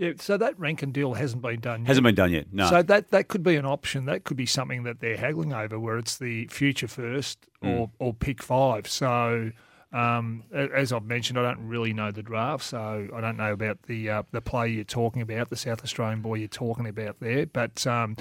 Yeah, 0.00 0.12
so 0.18 0.38
that 0.38 0.58
Rankine 0.58 0.92
deal 0.92 1.12
hasn't 1.12 1.42
been 1.42 1.60
done. 1.60 1.80
Yet. 1.82 1.88
Hasn't 1.88 2.04
been 2.04 2.14
done 2.14 2.32
yet, 2.32 2.46
no. 2.52 2.70
So 2.70 2.82
that 2.82 3.10
that 3.10 3.28
could 3.28 3.42
be 3.42 3.56
an 3.56 3.66
option. 3.66 4.06
That 4.06 4.24
could 4.24 4.36
be 4.38 4.46
something 4.46 4.84
that 4.84 5.00
they're 5.00 5.18
haggling 5.18 5.52
over, 5.52 5.78
where 5.78 5.98
it's 5.98 6.16
the 6.16 6.46
future 6.46 6.88
first 6.88 7.46
or 7.62 7.88
Mm. 7.88 7.90
or 7.98 8.14
pick 8.14 8.42
five. 8.42 8.88
So. 8.88 9.52
Um, 9.92 10.44
as 10.54 10.92
I've 10.92 11.02
mentioned, 11.02 11.36
I 11.36 11.42
don't 11.42 11.66
really 11.66 11.92
know 11.92 12.12
the 12.12 12.22
draft, 12.22 12.62
so 12.62 13.08
I 13.12 13.20
don't 13.20 13.36
know 13.36 13.52
about 13.52 13.82
the 13.88 14.08
uh, 14.08 14.22
the 14.30 14.40
player 14.40 14.68
you're 14.68 14.84
talking 14.84 15.20
about, 15.20 15.50
the 15.50 15.56
South 15.56 15.82
Australian 15.82 16.20
boy 16.22 16.36
you're 16.36 16.46
talking 16.46 16.86
about 16.86 17.18
there. 17.18 17.46
But 17.46 17.84
um, 17.88 18.16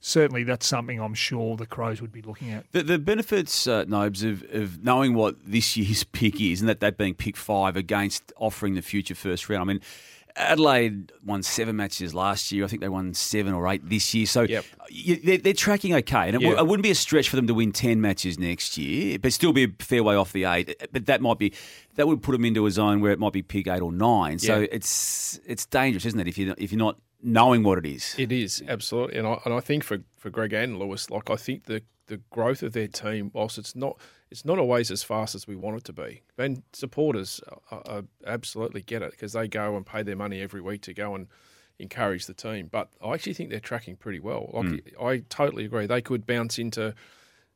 certainly, 0.00 0.42
that's 0.42 0.66
something 0.66 1.00
I'm 1.00 1.14
sure 1.14 1.56
the 1.56 1.64
Crows 1.64 2.00
would 2.02 2.10
be 2.10 2.22
looking 2.22 2.50
at. 2.50 2.64
The, 2.72 2.82
the 2.82 2.98
benefits, 2.98 3.68
uh, 3.68 3.84
Nobes, 3.86 4.24
of, 4.24 4.42
of 4.52 4.82
knowing 4.82 5.14
what 5.14 5.36
this 5.46 5.76
year's 5.76 6.02
pick 6.12 6.40
is, 6.40 6.60
and 6.60 6.68
that 6.68 6.80
that 6.80 6.98
being 6.98 7.14
pick 7.14 7.36
five 7.36 7.76
against 7.76 8.32
offering 8.36 8.74
the 8.74 8.82
future 8.82 9.14
first 9.14 9.48
round. 9.48 9.62
I 9.70 9.72
mean, 9.74 9.80
Adelaide 10.36 11.12
won 11.24 11.42
seven 11.42 11.76
matches 11.76 12.14
last 12.14 12.52
year. 12.52 12.64
I 12.64 12.68
think 12.68 12.80
they 12.82 12.88
won 12.88 13.14
seven 13.14 13.52
or 13.52 13.68
eight 13.68 13.88
this 13.88 14.14
year. 14.14 14.26
So 14.26 14.42
you, 14.88 15.16
they're, 15.16 15.38
they're 15.38 15.52
tracking 15.52 15.94
okay. 15.94 16.28
And 16.28 16.36
it, 16.36 16.40
w- 16.40 16.56
it 16.56 16.66
wouldn't 16.66 16.82
be 16.82 16.90
a 16.90 16.94
stretch 16.94 17.28
for 17.28 17.36
them 17.36 17.46
to 17.46 17.54
win 17.54 17.72
10 17.72 18.00
matches 18.00 18.38
next 18.38 18.76
year, 18.78 19.18
but 19.18 19.32
still 19.32 19.52
be 19.52 19.64
a 19.64 19.68
fair 19.78 20.02
way 20.02 20.14
off 20.14 20.32
the 20.32 20.44
eight. 20.44 20.74
But 20.92 21.06
that 21.06 21.20
might 21.20 21.38
be, 21.38 21.52
that 21.96 22.06
would 22.06 22.22
put 22.22 22.32
them 22.32 22.44
into 22.44 22.66
a 22.66 22.70
zone 22.70 23.00
where 23.00 23.12
it 23.12 23.18
might 23.18 23.32
be 23.32 23.42
pick 23.42 23.66
eight 23.68 23.82
or 23.82 23.92
nine. 23.92 24.38
So 24.38 24.66
it's 24.70 25.40
it's 25.46 25.66
dangerous, 25.66 26.06
isn't 26.06 26.20
it, 26.20 26.28
if, 26.28 26.38
you, 26.38 26.54
if 26.58 26.72
you're 26.72 26.78
not 26.78 26.98
knowing 27.22 27.62
what 27.62 27.78
it 27.78 27.86
is? 27.86 28.14
It 28.18 28.32
is 28.32 28.62
absolutely, 28.66 29.18
and 29.18 29.26
I 29.26 29.38
and 29.44 29.54
I 29.54 29.60
think 29.60 29.84
for, 29.84 29.98
for 30.16 30.30
Greg 30.30 30.52
and 30.52 30.78
Lewis, 30.78 31.10
like 31.10 31.30
I 31.30 31.36
think 31.36 31.64
the 31.64 31.82
the 32.06 32.18
growth 32.30 32.62
of 32.62 32.72
their 32.72 32.88
team, 32.88 33.30
whilst 33.32 33.58
it's 33.58 33.76
not 33.76 33.98
it's 34.32 34.44
not 34.44 34.58
always 34.58 34.90
as 34.90 35.02
fast 35.02 35.34
as 35.34 35.46
we 35.46 35.54
want 35.54 35.76
it 35.76 35.84
to 35.84 35.92
be, 35.92 36.22
and 36.38 36.62
supporters 36.72 37.40
uh, 37.70 37.76
uh, 37.76 38.02
absolutely 38.26 38.80
get 38.82 39.02
it 39.02 39.10
because 39.12 39.34
they 39.34 39.46
go 39.46 39.76
and 39.76 39.84
pay 39.86 40.02
their 40.02 40.16
money 40.16 40.40
every 40.40 40.60
week 40.60 40.80
to 40.82 40.94
go 40.94 41.14
and 41.14 41.28
encourage 41.78 42.26
the 42.26 42.34
team. 42.34 42.68
But 42.72 42.88
I 43.04 43.12
actually 43.12 43.34
think 43.34 43.50
they're 43.50 43.60
tracking 43.60 43.96
pretty 43.96 44.20
well. 44.20 44.50
Like 44.52 44.66
Mm. 44.66 45.02
I 45.04 45.18
totally 45.28 45.64
agree. 45.64 45.86
They 45.86 46.00
could 46.00 46.26
bounce 46.26 46.58
into 46.58 46.94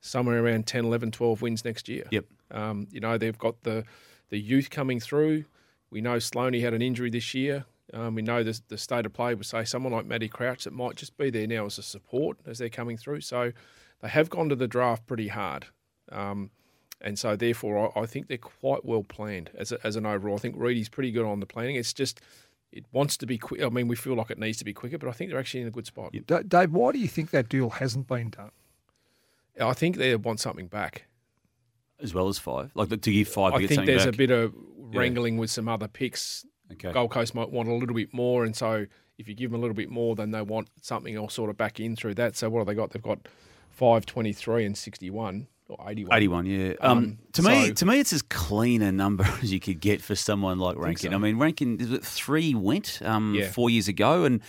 somewhere 0.00 0.44
around 0.44 0.66
10, 0.66 0.84
11, 0.84 1.12
12 1.12 1.42
wins 1.42 1.64
next 1.64 1.88
year. 1.88 2.04
Yep. 2.10 2.24
Um, 2.50 2.86
you 2.90 3.00
know, 3.00 3.18
they've 3.18 3.38
got 3.38 3.62
the 3.62 3.84
the 4.28 4.38
youth 4.38 4.70
coming 4.70 5.00
through. 5.00 5.44
We 5.90 6.00
know 6.00 6.16
Sloaney 6.16 6.60
had 6.60 6.74
an 6.74 6.82
injury 6.82 7.10
this 7.10 7.32
year. 7.34 7.64
Um, 7.94 8.14
we 8.16 8.22
know 8.22 8.42
the, 8.42 8.60
the 8.68 8.76
state 8.76 9.06
of 9.06 9.12
play 9.12 9.34
would 9.34 9.46
say 9.46 9.64
someone 9.64 9.92
like 9.92 10.04
Matty 10.04 10.28
Crouch 10.28 10.64
that 10.64 10.72
might 10.72 10.96
just 10.96 11.16
be 11.16 11.30
there 11.30 11.46
now 11.46 11.64
as 11.66 11.78
a 11.78 11.82
support 11.82 12.36
as 12.44 12.58
they're 12.58 12.68
coming 12.68 12.96
through. 12.96 13.20
So 13.22 13.52
they 14.02 14.08
have 14.08 14.28
gone 14.28 14.48
to 14.50 14.56
the 14.56 14.66
draft 14.68 15.06
pretty 15.06 15.28
hard. 15.28 15.66
Um, 16.10 16.50
and 17.00 17.18
so 17.18 17.36
therefore, 17.36 17.92
I, 17.96 18.00
I 18.02 18.06
think 18.06 18.28
they're 18.28 18.38
quite 18.38 18.84
well 18.84 19.02
planned 19.02 19.50
as, 19.56 19.72
a, 19.72 19.78
as 19.86 19.96
an 19.96 20.06
overall. 20.06 20.34
I 20.36 20.38
think 20.38 20.54
Reedy's 20.58 20.88
pretty 20.88 21.10
good 21.12 21.24
on 21.26 21.40
the 21.40 21.46
planning. 21.46 21.76
It's 21.76 21.92
just 21.92 22.20
it 22.72 22.84
wants 22.92 23.16
to 23.18 23.26
be 23.26 23.38
quick. 23.38 23.62
I 23.62 23.68
mean, 23.68 23.88
we 23.88 23.96
feel 23.96 24.14
like 24.14 24.30
it 24.30 24.38
needs 24.38 24.58
to 24.58 24.64
be 24.64 24.72
quicker, 24.72 24.98
but 24.98 25.08
I 25.08 25.12
think 25.12 25.30
they're 25.30 25.38
actually 25.40 25.62
in 25.62 25.68
a 25.68 25.70
good 25.70 25.86
spot. 25.86 26.12
D- 26.12 26.20
Dave, 26.48 26.72
why 26.72 26.92
do 26.92 26.98
you 26.98 27.08
think 27.08 27.30
that 27.30 27.48
deal 27.48 27.70
hasn't 27.70 28.06
been 28.06 28.30
done? 28.30 28.50
I 29.60 29.72
think 29.72 29.96
they 29.96 30.14
want 30.16 30.40
something 30.40 30.66
back. 30.66 31.06
As 31.98 32.12
well 32.12 32.28
as 32.28 32.38
five, 32.38 32.70
like 32.74 32.90
to 32.90 32.96
give 32.98 33.28
five. 33.28 33.52
to 33.52 33.56
I 33.56 33.60
get 33.60 33.68
think 33.70 33.86
there's 33.86 34.04
back. 34.04 34.14
a 34.14 34.16
bit 34.18 34.30
of 34.30 34.52
Yeah. 34.92 34.98
wrangling 35.00 35.38
with 35.38 35.50
some 35.50 35.68
other 35.68 35.88
picks. 35.88 36.44
Okay. 36.72 36.92
Gold 36.92 37.10
Coast 37.10 37.34
might 37.34 37.50
want 37.50 37.68
a 37.68 37.72
little 37.74 37.94
bit 37.94 38.12
more, 38.12 38.44
and 38.44 38.54
so 38.54 38.86
if 39.16 39.28
you 39.28 39.34
give 39.34 39.50
them 39.50 39.58
a 39.58 39.60
little 39.62 39.74
bit 39.74 39.88
more, 39.88 40.14
then 40.14 40.30
they 40.30 40.42
want 40.42 40.68
something 40.82 41.14
else 41.16 41.32
sort 41.32 41.48
of 41.48 41.56
back 41.56 41.80
in 41.80 41.96
through 41.96 42.14
that. 42.16 42.36
So 42.36 42.50
what 42.50 42.58
have 42.60 42.66
they 42.66 42.74
got? 42.74 42.90
They've 42.90 43.00
got 43.02 43.28
five 43.70 44.04
twenty 44.04 44.34
three 44.34 44.66
and 44.66 44.76
sixty 44.76 45.08
one 45.08 45.46
or 45.68 45.90
eighty 45.90 46.04
one. 46.04 46.16
81, 46.16 46.46
yeah. 46.46 46.72
Um, 46.80 46.98
Um, 46.98 47.18
to 47.32 47.42
me, 47.42 47.72
to 47.72 47.86
me, 47.86 48.00
it's 48.00 48.12
as 48.12 48.22
clean 48.22 48.82
a 48.82 48.92
number 48.92 49.24
as 49.42 49.52
you 49.52 49.60
could 49.60 49.80
get 49.80 50.00
for 50.02 50.14
someone 50.14 50.58
like 50.58 50.76
Rankine. 50.76 51.10
so. 51.10 51.16
I 51.16 51.18
mean, 51.18 51.38
Rankine 51.38 51.78
three 52.00 52.54
went 52.54 53.00
um, 53.04 53.34
Yeah. 53.34 53.50
four 53.50 53.70
years 53.70 53.88
ago, 53.88 54.24
and 54.24 54.40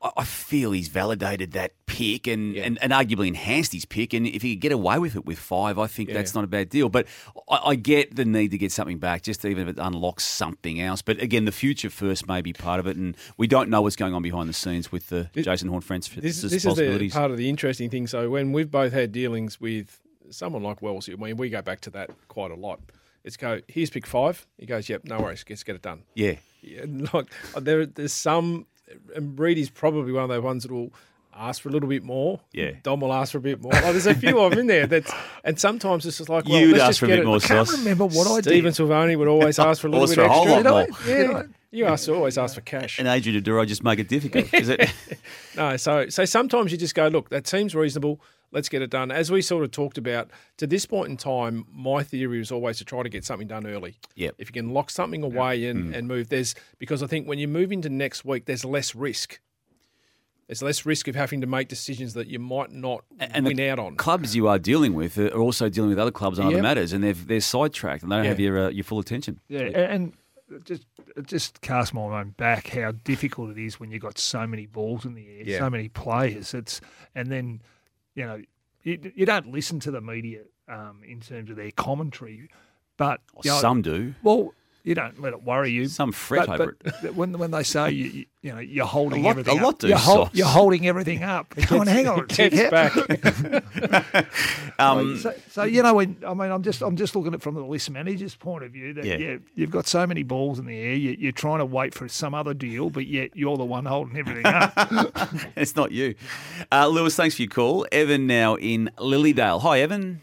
I- 0.00 0.24
feel 0.24 0.70
he's 0.70 0.86
validated 0.88 1.52
that 1.52 1.72
pick 1.86 2.28
and, 2.28 2.56
and, 2.56 2.78
and 2.80 2.92
arguably 2.92 3.26
enhanced 3.26 3.72
his 3.72 3.84
pick. 3.84 4.14
And 4.14 4.26
if 4.28 4.42
he 4.42 4.54
could 4.54 4.60
get 4.60 4.70
away 4.72 4.98
with 5.00 5.16
it 5.16 5.26
with 5.26 5.38
five, 5.40 5.76
I 5.76 5.88
think 5.88 6.08
Yeah. 6.08 6.14
that's 6.14 6.34
not 6.36 6.44
a 6.44 6.46
bad 6.46 6.68
deal. 6.68 6.88
But 6.88 7.06
I, 7.50 7.60
I 7.70 7.74
get 7.74 8.14
the 8.14 8.24
need 8.24 8.52
to 8.52 8.58
get 8.58 8.70
something 8.70 8.98
back, 8.98 9.22
just 9.22 9.44
even 9.44 9.66
if 9.68 9.76
it 9.76 9.80
unlocks 9.82 10.24
something 10.24 10.80
else. 10.80 11.02
But 11.02 11.20
again, 11.20 11.44
the 11.46 11.52
future 11.52 11.90
first 11.90 12.28
may 12.28 12.40
be 12.42 12.52
part 12.52 12.78
of 12.78 12.86
it, 12.86 12.96
and 12.96 13.16
we 13.36 13.48
don't 13.48 13.68
know 13.70 13.82
what's 13.82 13.96
going 13.96 14.14
on 14.14 14.22
behind 14.22 14.48
the 14.48 14.52
scenes 14.52 14.92
with 14.92 15.08
the 15.08 15.28
Jason 15.34 15.68
Horne-Francis 15.68 16.14
This, 16.14 16.42
this 16.42 16.64
is 16.64 16.76
the 16.76 17.10
part 17.10 17.32
of 17.32 17.36
the 17.36 17.48
interesting 17.48 17.90
thing. 17.90 18.06
So 18.06 18.30
when 18.30 18.52
we've 18.52 18.70
both 18.70 18.92
had 18.92 19.10
dealings 19.10 19.60
with 19.60 20.00
someone 20.30 20.62
like 20.62 20.82
Wells, 20.82 21.08
I 21.08 21.14
mean, 21.16 21.36
we 21.36 21.50
go 21.50 21.62
back 21.62 21.80
to 21.82 21.90
that 21.90 22.10
quite 22.28 22.50
a 22.50 22.54
lot. 22.56 22.80
It's 23.24 23.36
go, 23.36 23.60
here's 23.68 23.90
pick 23.90 24.06
five. 24.06 24.46
He 24.58 24.66
goes, 24.66 24.88
yep, 24.88 25.02
no 25.04 25.18
worries, 25.20 25.44
let's 25.48 25.62
get 25.64 25.76
it 25.76 25.82
done. 25.82 26.02
yeah. 26.14 26.34
Yeah, 26.60 26.86
like 27.14 27.26
uh, 27.54 27.60
there, 27.60 27.86
there's 27.86 28.12
some, 28.12 28.66
and 29.14 29.38
Reedy's 29.38 29.70
probably 29.70 30.10
one 30.10 30.24
of 30.24 30.28
those 30.28 30.42
ones 30.42 30.64
that 30.64 30.72
will 30.72 30.92
ask 31.32 31.62
for 31.62 31.68
a 31.68 31.72
little 31.72 31.88
bit 31.88 32.02
more. 32.02 32.40
Yeah. 32.52 32.72
Dom 32.82 32.98
will 32.98 33.12
ask 33.12 33.30
for 33.30 33.38
a 33.38 33.40
bit 33.40 33.62
more. 33.62 33.70
Like, 33.70 33.82
there's 33.84 34.08
a 34.08 34.14
few 34.14 34.40
of 34.40 34.50
them 34.50 34.58
in 34.60 34.66
there 34.66 34.88
that's, 34.88 35.12
and 35.44 35.56
sometimes 35.56 36.04
it's 36.04 36.18
just 36.18 36.28
like, 36.28 36.46
well, 36.48 36.60
You'd 36.60 36.78
ask 36.78 36.86
just 36.88 36.98
for 36.98 37.04
a 37.06 37.08
bit 37.10 37.20
it. 37.20 37.26
more 37.26 37.36
I 37.36 37.38
can't 37.38 37.70
remember 37.70 38.06
what 38.06 38.26
I 38.26 38.36
did. 38.40 38.44
Stephen 38.46 38.72
Silvagni 38.72 39.16
would 39.16 39.28
always 39.28 39.56
ask 39.60 39.80
for 39.80 39.86
a 39.86 39.90
little 39.90 40.08
bit 40.08 40.14
for 40.16 40.22
a 40.22 40.28
whole 40.28 40.48
extra. 40.48 40.72
lot 40.72 40.88
more. 40.90 41.06
Yeah, 41.06 41.42
you 41.70 41.84
ask 41.86 42.08
always 42.08 42.38
ask 42.38 42.56
for 42.56 42.60
cash. 42.62 42.98
And 42.98 43.06
Adrian 43.06 43.40
Dodoro 43.40 43.64
just 43.68 43.84
make 43.84 44.00
it 44.00 44.08
difficult, 44.08 44.52
is 44.52 44.68
it? 44.68 44.92
No, 45.56 45.76
so 45.76 46.08
so 46.08 46.24
sometimes 46.24 46.72
you 46.72 46.78
just 46.78 46.94
go, 46.96 47.06
look, 47.06 47.28
that 47.30 47.46
seems 47.46 47.74
reasonable. 47.74 48.20
Let's 48.50 48.68
get 48.70 48.80
it 48.80 48.88
done. 48.90 49.10
As 49.10 49.30
we 49.30 49.42
sort 49.42 49.62
of 49.64 49.70
talked 49.72 49.98
about, 49.98 50.30
to 50.56 50.66
this 50.66 50.86
point 50.86 51.10
in 51.10 51.16
time, 51.18 51.66
my 51.70 52.02
theory 52.02 52.40
is 52.40 52.50
always 52.50 52.78
to 52.78 52.84
try 52.84 53.02
to 53.02 53.08
get 53.10 53.24
something 53.24 53.46
done 53.46 53.66
early. 53.66 53.96
Yep. 54.14 54.36
If 54.38 54.48
you 54.48 54.52
can 54.54 54.70
lock 54.70 54.90
something 54.90 55.22
away 55.22 55.66
and, 55.66 55.94
and 55.94 56.08
move, 56.08 56.30
there's 56.30 56.54
because 56.78 57.02
I 57.02 57.06
think 57.06 57.28
when 57.28 57.38
you 57.38 57.46
move 57.48 57.72
into 57.72 57.90
next 57.90 58.24
week, 58.24 58.46
there's 58.46 58.64
less 58.64 58.94
risk. 58.94 59.38
There's 60.46 60.62
less 60.62 60.86
risk 60.86 61.08
of 61.08 61.14
having 61.14 61.42
to 61.42 61.46
make 61.46 61.68
decisions 61.68 62.14
that 62.14 62.26
you 62.28 62.38
might 62.38 62.70
not 62.72 63.04
and 63.20 63.44
win 63.44 63.58
the 63.58 63.68
out 63.68 63.78
on. 63.78 63.96
Clubs 63.96 64.34
you 64.34 64.48
are 64.48 64.58
dealing 64.58 64.94
with 64.94 65.18
are 65.18 65.28
also 65.38 65.68
dealing 65.68 65.90
with 65.90 65.98
other 65.98 66.10
clubs 66.10 66.38
on 66.38 66.46
other 66.46 66.62
matters, 66.62 66.94
and 66.94 67.04
they're 67.04 67.12
they're 67.12 67.40
sidetracked 67.42 68.02
and 68.02 68.10
they 68.10 68.16
don't 68.16 68.24
Yeah. 68.24 68.30
have 68.30 68.40
your 68.40 68.58
uh, 68.66 68.68
your 68.70 68.84
full 68.84 68.98
attention. 68.98 69.40
Yeah, 69.48 69.60
and 69.64 70.14
and 70.50 70.64
just 70.64 70.86
just 71.26 71.60
cast 71.60 71.92
my 71.92 72.08
mind 72.08 72.38
back 72.38 72.68
how 72.68 72.92
difficult 72.92 73.50
it 73.50 73.58
is 73.62 73.78
when 73.78 73.90
you've 73.90 74.00
got 74.00 74.16
so 74.16 74.46
many 74.46 74.64
balls 74.64 75.04
in 75.04 75.12
the 75.12 75.26
air, 75.28 75.42
Yeah. 75.44 75.58
so 75.58 75.68
many 75.68 75.90
players. 75.90 76.54
It's 76.54 76.80
and 77.14 77.30
then 77.30 77.60
you 78.18 78.26
know 78.26 78.42
you, 78.82 79.12
you 79.14 79.26
don't 79.26 79.52
listen 79.52 79.78
to 79.80 79.90
the 79.90 80.00
media 80.00 80.42
um, 80.68 81.00
in 81.06 81.20
terms 81.20 81.50
of 81.50 81.56
their 81.56 81.70
commentary, 81.70 82.48
but 82.96 83.20
you 83.44 83.50
know, 83.50 83.58
Some 83.58 83.82
do. 83.82 84.14
Well, 84.22 84.54
you 84.88 84.94
don't 84.94 85.20
let 85.20 85.32
it 85.32 85.42
worry 85.42 85.70
you. 85.70 85.86
Some 85.86 86.12
fret 86.12 86.46
but, 86.46 86.60
over 86.60 86.76
but 87.02 87.14
When 87.14 87.36
when 87.38 87.50
they 87.50 87.62
say 87.62 87.90
you 87.90 88.04
you, 88.06 88.24
you 88.42 88.52
know 88.52 88.58
you're 88.60 88.86
holding 88.86 89.20
A 89.20 89.24
lot- 89.24 89.30
everything 89.30 89.58
a 89.58 89.62
lot 89.62 89.74
up, 89.74 89.78
do, 89.80 89.88
you're, 89.88 89.98
Sos. 89.98 90.30
you're 90.32 90.46
holding 90.46 90.86
everything 90.86 91.22
up. 91.22 91.50
Come 91.56 91.80
on, 91.80 91.86
hang 91.86 92.08
on, 92.08 92.20
a 92.20 92.22
It 92.28 92.28
gets 92.28 92.56
tick. 92.56 92.70
back. 92.70 92.92
Um, 94.80 95.16
so, 95.18 95.34
so 95.50 95.64
you 95.64 95.82
know, 95.82 95.94
when 95.94 96.16
I 96.24 96.34
mean, 96.34 96.52
I'm 96.52 96.62
just 96.62 96.82
I'm 96.82 96.94
just 96.94 97.16
looking 97.16 97.32
at 97.34 97.40
it 97.40 97.42
from 97.42 97.56
the 97.56 97.64
list 97.64 97.90
manager's 97.90 98.36
point 98.36 98.62
of 98.62 98.70
view. 98.70 98.94
That 98.94 99.04
Yeah. 99.04 99.16
yeah, 99.16 99.36
you've 99.56 99.72
got 99.72 99.88
so 99.88 100.06
many 100.06 100.22
balls 100.22 100.60
in 100.60 100.66
the 100.66 100.78
air. 100.78 100.94
You, 100.94 101.16
you're 101.18 101.32
trying 101.32 101.58
to 101.58 101.66
wait 101.66 101.94
for 101.94 102.06
some 102.08 102.32
other 102.32 102.54
deal, 102.54 102.88
but 102.88 103.06
yet 103.08 103.30
you're 103.34 103.56
the 103.56 103.64
one 103.64 103.86
holding 103.86 104.16
everything 104.16 104.46
up. 104.46 104.72
it's 105.56 105.74
not 105.74 105.90
you, 105.90 106.14
uh, 106.70 106.86
Lewis. 106.86 107.16
Thanks 107.16 107.34
for 107.34 107.42
your 107.42 107.50
call. 107.50 107.86
Evan 107.90 108.28
now 108.28 108.54
in 108.54 108.88
Lilydale. 108.98 109.60
Hi, 109.62 109.80
Evan. 109.80 110.22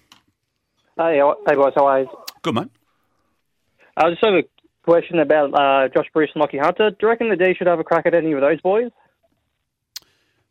Hey, 0.98 1.20
hey 1.46 1.56
boys, 1.56 1.74
how 1.76 1.86
are 1.88 2.00
you? 2.04 2.10
Good 2.42 2.56
mate. 2.56 2.70
I 3.98 4.10
just 4.10 4.24
have 4.24 4.36
a 4.36 4.44
question 4.86 5.20
about 5.20 5.54
uh, 5.54 5.90
Josh 5.90 6.08
Bruce 6.14 6.30
and 6.34 6.44
Lachie 6.44 6.62
Hunter. 6.62 6.92
Do 6.92 6.96
you 7.02 7.08
reckon 7.10 7.30
the 7.30 7.36
D 7.36 7.54
should 7.58 7.68
have 7.68 7.80
a 7.80 7.84
crack 7.84 8.06
at 8.06 8.14
any 8.14 8.32
of 8.32 8.42
those 8.42 8.62
boys? 8.62 8.92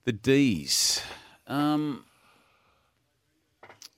The 0.05 0.13
D's. 0.13 1.03
Um, 1.47 2.05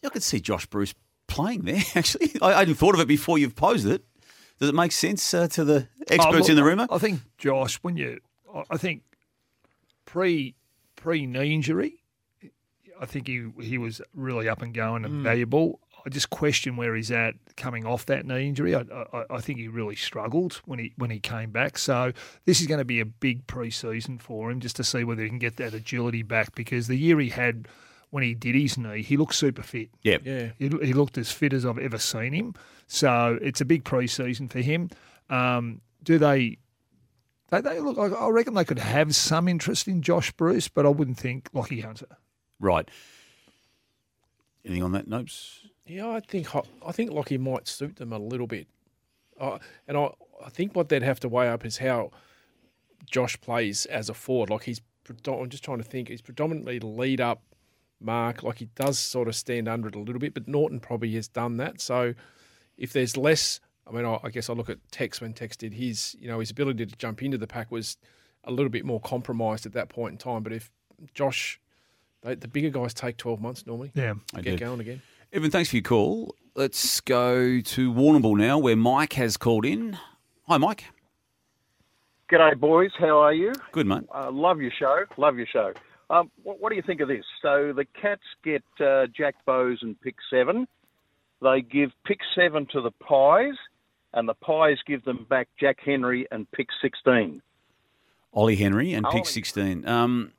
I 0.05 0.09
could 0.09 0.23
see 0.23 0.39
Josh 0.41 0.67
Bruce 0.67 0.95
playing 1.27 1.63
there. 1.63 1.83
Actually, 1.97 2.31
I, 2.41 2.53
I 2.53 2.59
hadn't 2.61 2.75
thought 2.77 2.95
of 2.95 3.01
it 3.01 3.09
before 3.09 3.39
you've 3.39 3.57
posed 3.57 3.87
it. 3.89 4.05
Does 4.61 4.69
it 4.69 4.75
make 4.75 4.93
sense 4.93 5.35
uh, 5.35 5.49
to 5.49 5.65
the 5.65 5.89
experts 6.09 6.27
Oh, 6.27 6.39
look, 6.39 6.49
in 6.49 6.57
the 6.57 6.65
room? 6.65 6.87
I 6.89 6.99
think 6.99 7.21
Josh, 7.39 7.77
when 7.83 7.97
you, 7.97 8.21
I- 8.55 8.65
I 8.71 8.77
think 8.77 9.03
pre 10.05 10.55
pre 10.95 11.27
knee 11.27 11.53
injury, 11.55 11.95
I 13.01 13.05
think 13.07 13.27
he 13.27 13.49
he 13.61 13.77
was 13.79 14.01
really 14.15 14.49
up 14.49 14.63
and 14.63 14.73
going 14.73 15.05
and 15.05 15.15
Mm. 15.17 15.23
valuable. 15.23 15.81
I 16.07 16.09
just 16.09 16.31
question 16.31 16.77
where 16.77 16.95
he's 16.95 17.11
at 17.11 17.35
coming 17.57 17.85
off 17.85 18.07
that 18.07 18.25
knee 18.25 18.47
injury. 18.47 18.77
I, 18.77 18.83
I, 19.13 19.25
I 19.29 19.41
think 19.41 19.59
he 19.59 19.67
really 19.67 19.97
struggled 19.97 20.63
when 20.65 20.79
he 20.79 20.93
when 20.97 21.11
he 21.11 21.19
came 21.19 21.51
back. 21.51 21.77
So 21.79 22.13
this 22.45 22.61
is 22.61 22.69
going 22.69 22.79
to 22.79 22.85
be 22.85 23.01
a 23.01 23.05
big 23.05 23.49
pre-season 23.49 24.19
for 24.19 24.49
him, 24.49 24.61
just 24.61 24.77
to 24.77 24.85
see 24.85 25.03
whether 25.03 25.25
he 25.25 25.29
can 25.29 25.41
get 25.41 25.57
that 25.57 25.75
agility 25.75 26.23
back. 26.23 26.55
Because 26.55 26.87
the 26.87 26.95
year 26.95 27.19
he 27.19 27.31
had 27.31 27.67
when 28.11 28.23
he 28.23 28.35
did 28.35 28.55
his 28.55 28.79
knee, 28.79 29.03
he 29.03 29.17
looked 29.17 29.35
super 29.35 29.65
fit. 29.65 29.91
Yeah. 30.03 30.19
Yeah. 30.25 30.51
He, 30.61 30.69
he 30.69 30.93
looked 30.93 31.19
as 31.19 31.33
fit 31.33 31.53
as 31.53 31.67
I've 31.67 31.79
ever 31.79 31.99
seen 31.99 32.33
him. 32.33 32.55
So 32.87 33.37
it's 33.43 33.61
a 33.61 33.65
big 33.65 33.83
pre-season 33.83 34.47
for 34.47 34.61
him. 34.61 34.91
Um, 35.29 35.81
do 36.05 36.19
they? 36.19 36.59
They, 37.51 37.61
they 37.61 37.81
look. 37.81 37.99
I 37.99 38.15
I 38.15 38.29
reckon 38.29 38.55
they 38.55 38.65
could 38.65 38.79
have 38.79 39.13
some 39.17 39.49
interest 39.49 39.89
in 39.89 40.03
Josh 40.03 40.31
Bruce, 40.31 40.69
but 40.69 40.87
I 40.87 40.91
wouldn't 40.91 41.19
think 41.19 41.51
Lachie 41.53 41.83
Hunter. 41.83 42.17
Right. 42.61 42.89
Anything 44.65 44.85
on 44.85 44.93
that, 44.93 45.09
Nobes? 45.09 45.67
Yeah, 45.87 46.09
I 46.09 46.21
think 46.21 46.49
Ho- 46.49 46.67
I 46.85 46.93
think 46.93 47.11
Lachie 47.11 47.39
might 47.39 47.69
suit 47.69 47.97
them 47.97 48.13
a 48.13 48.19
little 48.19 48.47
bit, 48.47 48.67
uh, 49.41 49.59
and 49.87 49.97
I 49.97 50.11
I 50.45 50.51
think 50.51 50.75
what 50.75 50.89
they'd 50.89 51.03
have 51.03 51.21
to 51.21 51.29
weigh 51.29 51.49
up 51.49 51.65
is 51.65 51.79
how 51.79 52.11
Josh 53.05 53.41
plays 53.41 53.87
as 53.87 54.09
a 54.09 54.15
forward. 54.15 54.51
Like 54.51 54.65
he's, 54.65 54.81
I'm 55.27 55.49
just 55.49 55.65
trying 55.65 55.79
to 55.79 55.85
think. 55.85 56.09
He's 56.09 56.23
predominantly 56.23 56.81
lead 56.81 57.21
up 57.21 57.43
mark. 58.01 58.43
Like 58.43 58.59
he 58.59 58.67
does 58.75 58.99
sort 58.99 59.29
of 59.29 59.37
stand 59.37 59.69
under 59.69 59.89
it 59.89 59.95
a 59.95 59.99
little 59.99 60.19
bit, 60.19 60.35
but 60.35 60.49
Norton 60.49 60.81
probably 60.81 61.15
has 61.15 61.29
done 61.29 61.57
that. 61.59 61.81
So 61.81 62.15
if 62.77 62.93
there's 62.93 63.17
less, 63.17 63.61
I 63.87 63.93
mean, 63.93 64.05
I, 64.05 64.19
I 64.23 64.31
guess 64.31 64.51
I 64.51 64.53
look 64.53 64.69
at 64.69 64.79
Tex 64.91 65.21
when 65.21 65.33
Tex 65.33 65.57
did 65.57 65.75
his, 65.75 66.17
you 66.19 66.29
know, 66.29 66.41
his 66.41 66.51
ability 66.51 66.87
to 66.87 66.97
jump 66.97 67.23
into 67.23 67.39
the 67.39 67.47
pack 67.47 67.71
was 67.71 67.97
a 68.45 68.51
little 68.51 68.71
bit 68.71 68.85
more 68.85 69.01
compromised 69.01 69.67
at 69.67 69.73
that 69.73 69.89
point 69.89 70.13
in 70.13 70.19
time. 70.19 70.43
But 70.43 70.53
if 70.53 70.71
Josh, 71.15 71.61
they, 72.23 72.35
the 72.35 72.49
bigger 72.49 72.71
guys 72.71 72.95
take 72.95 73.17
12 73.17 73.41
months 73.41 73.67
normally. 73.67 73.93
Yeah, 73.95 74.15
get 74.35 74.45
do. 74.45 74.57
going 74.59 74.81
again. 74.81 75.03
Evan, 75.37 75.51
thanks 75.51 75.69
for 75.69 75.77
your 75.77 75.83
call. 75.83 76.35
Let's 76.55 77.03
go 77.03 77.61
to 77.61 77.93
Warrnambool 77.93 78.39
now, 78.39 78.57
where 78.57 78.75
Mike 78.75 79.13
has 79.13 79.37
called 79.37 79.67
in. 79.67 79.99
Hi, 80.49 80.57
Mike. 80.57 80.85
G'day, 82.33 82.59
boys. 82.59 82.91
How 82.99 83.19
are 83.19 83.35
you? 83.35 83.53
Good, 83.71 83.87
mate. 83.87 84.05
Uh, 84.15 84.31
love 84.31 84.63
your 84.63 84.71
show. 84.79 85.05
Love 85.19 85.37
your 85.37 85.47
show. 85.47 85.75
Um, 86.09 86.31
what, 86.43 86.59
what 86.59 86.71
do 86.71 86.77
you 86.77 86.83
think 86.87 87.03
of 87.03 87.09
this? 87.09 87.27
So 87.43 87.75
the 87.77 87.85
Cats 88.01 88.23
get 88.45 88.63
uh, 88.81 89.09
Jack 89.15 89.35
Bowes 89.45 89.81
and 89.83 90.01
pick 90.01 90.15
seven. 90.31 90.67
They 91.43 91.61
give 91.61 91.91
pick 92.07 92.21
seven 92.35 92.67
to 92.73 92.81
the 92.81 92.93
Pies, 92.93 93.57
and 94.15 94.27
the 94.27 94.33
Pies 94.33 94.79
give 94.87 95.05
them 95.05 95.27
back 95.29 95.49
Jack 95.61 95.81
Henry 95.85 96.27
and 96.31 96.51
pick 96.51 96.69
16. 96.81 97.43
Ollie 98.33 98.57
Henry 98.57 98.95
and 98.95 99.05
Ollie. 99.05 99.17
pick 99.17 99.27
sixteen. 99.27 99.87
Um, 99.87 100.33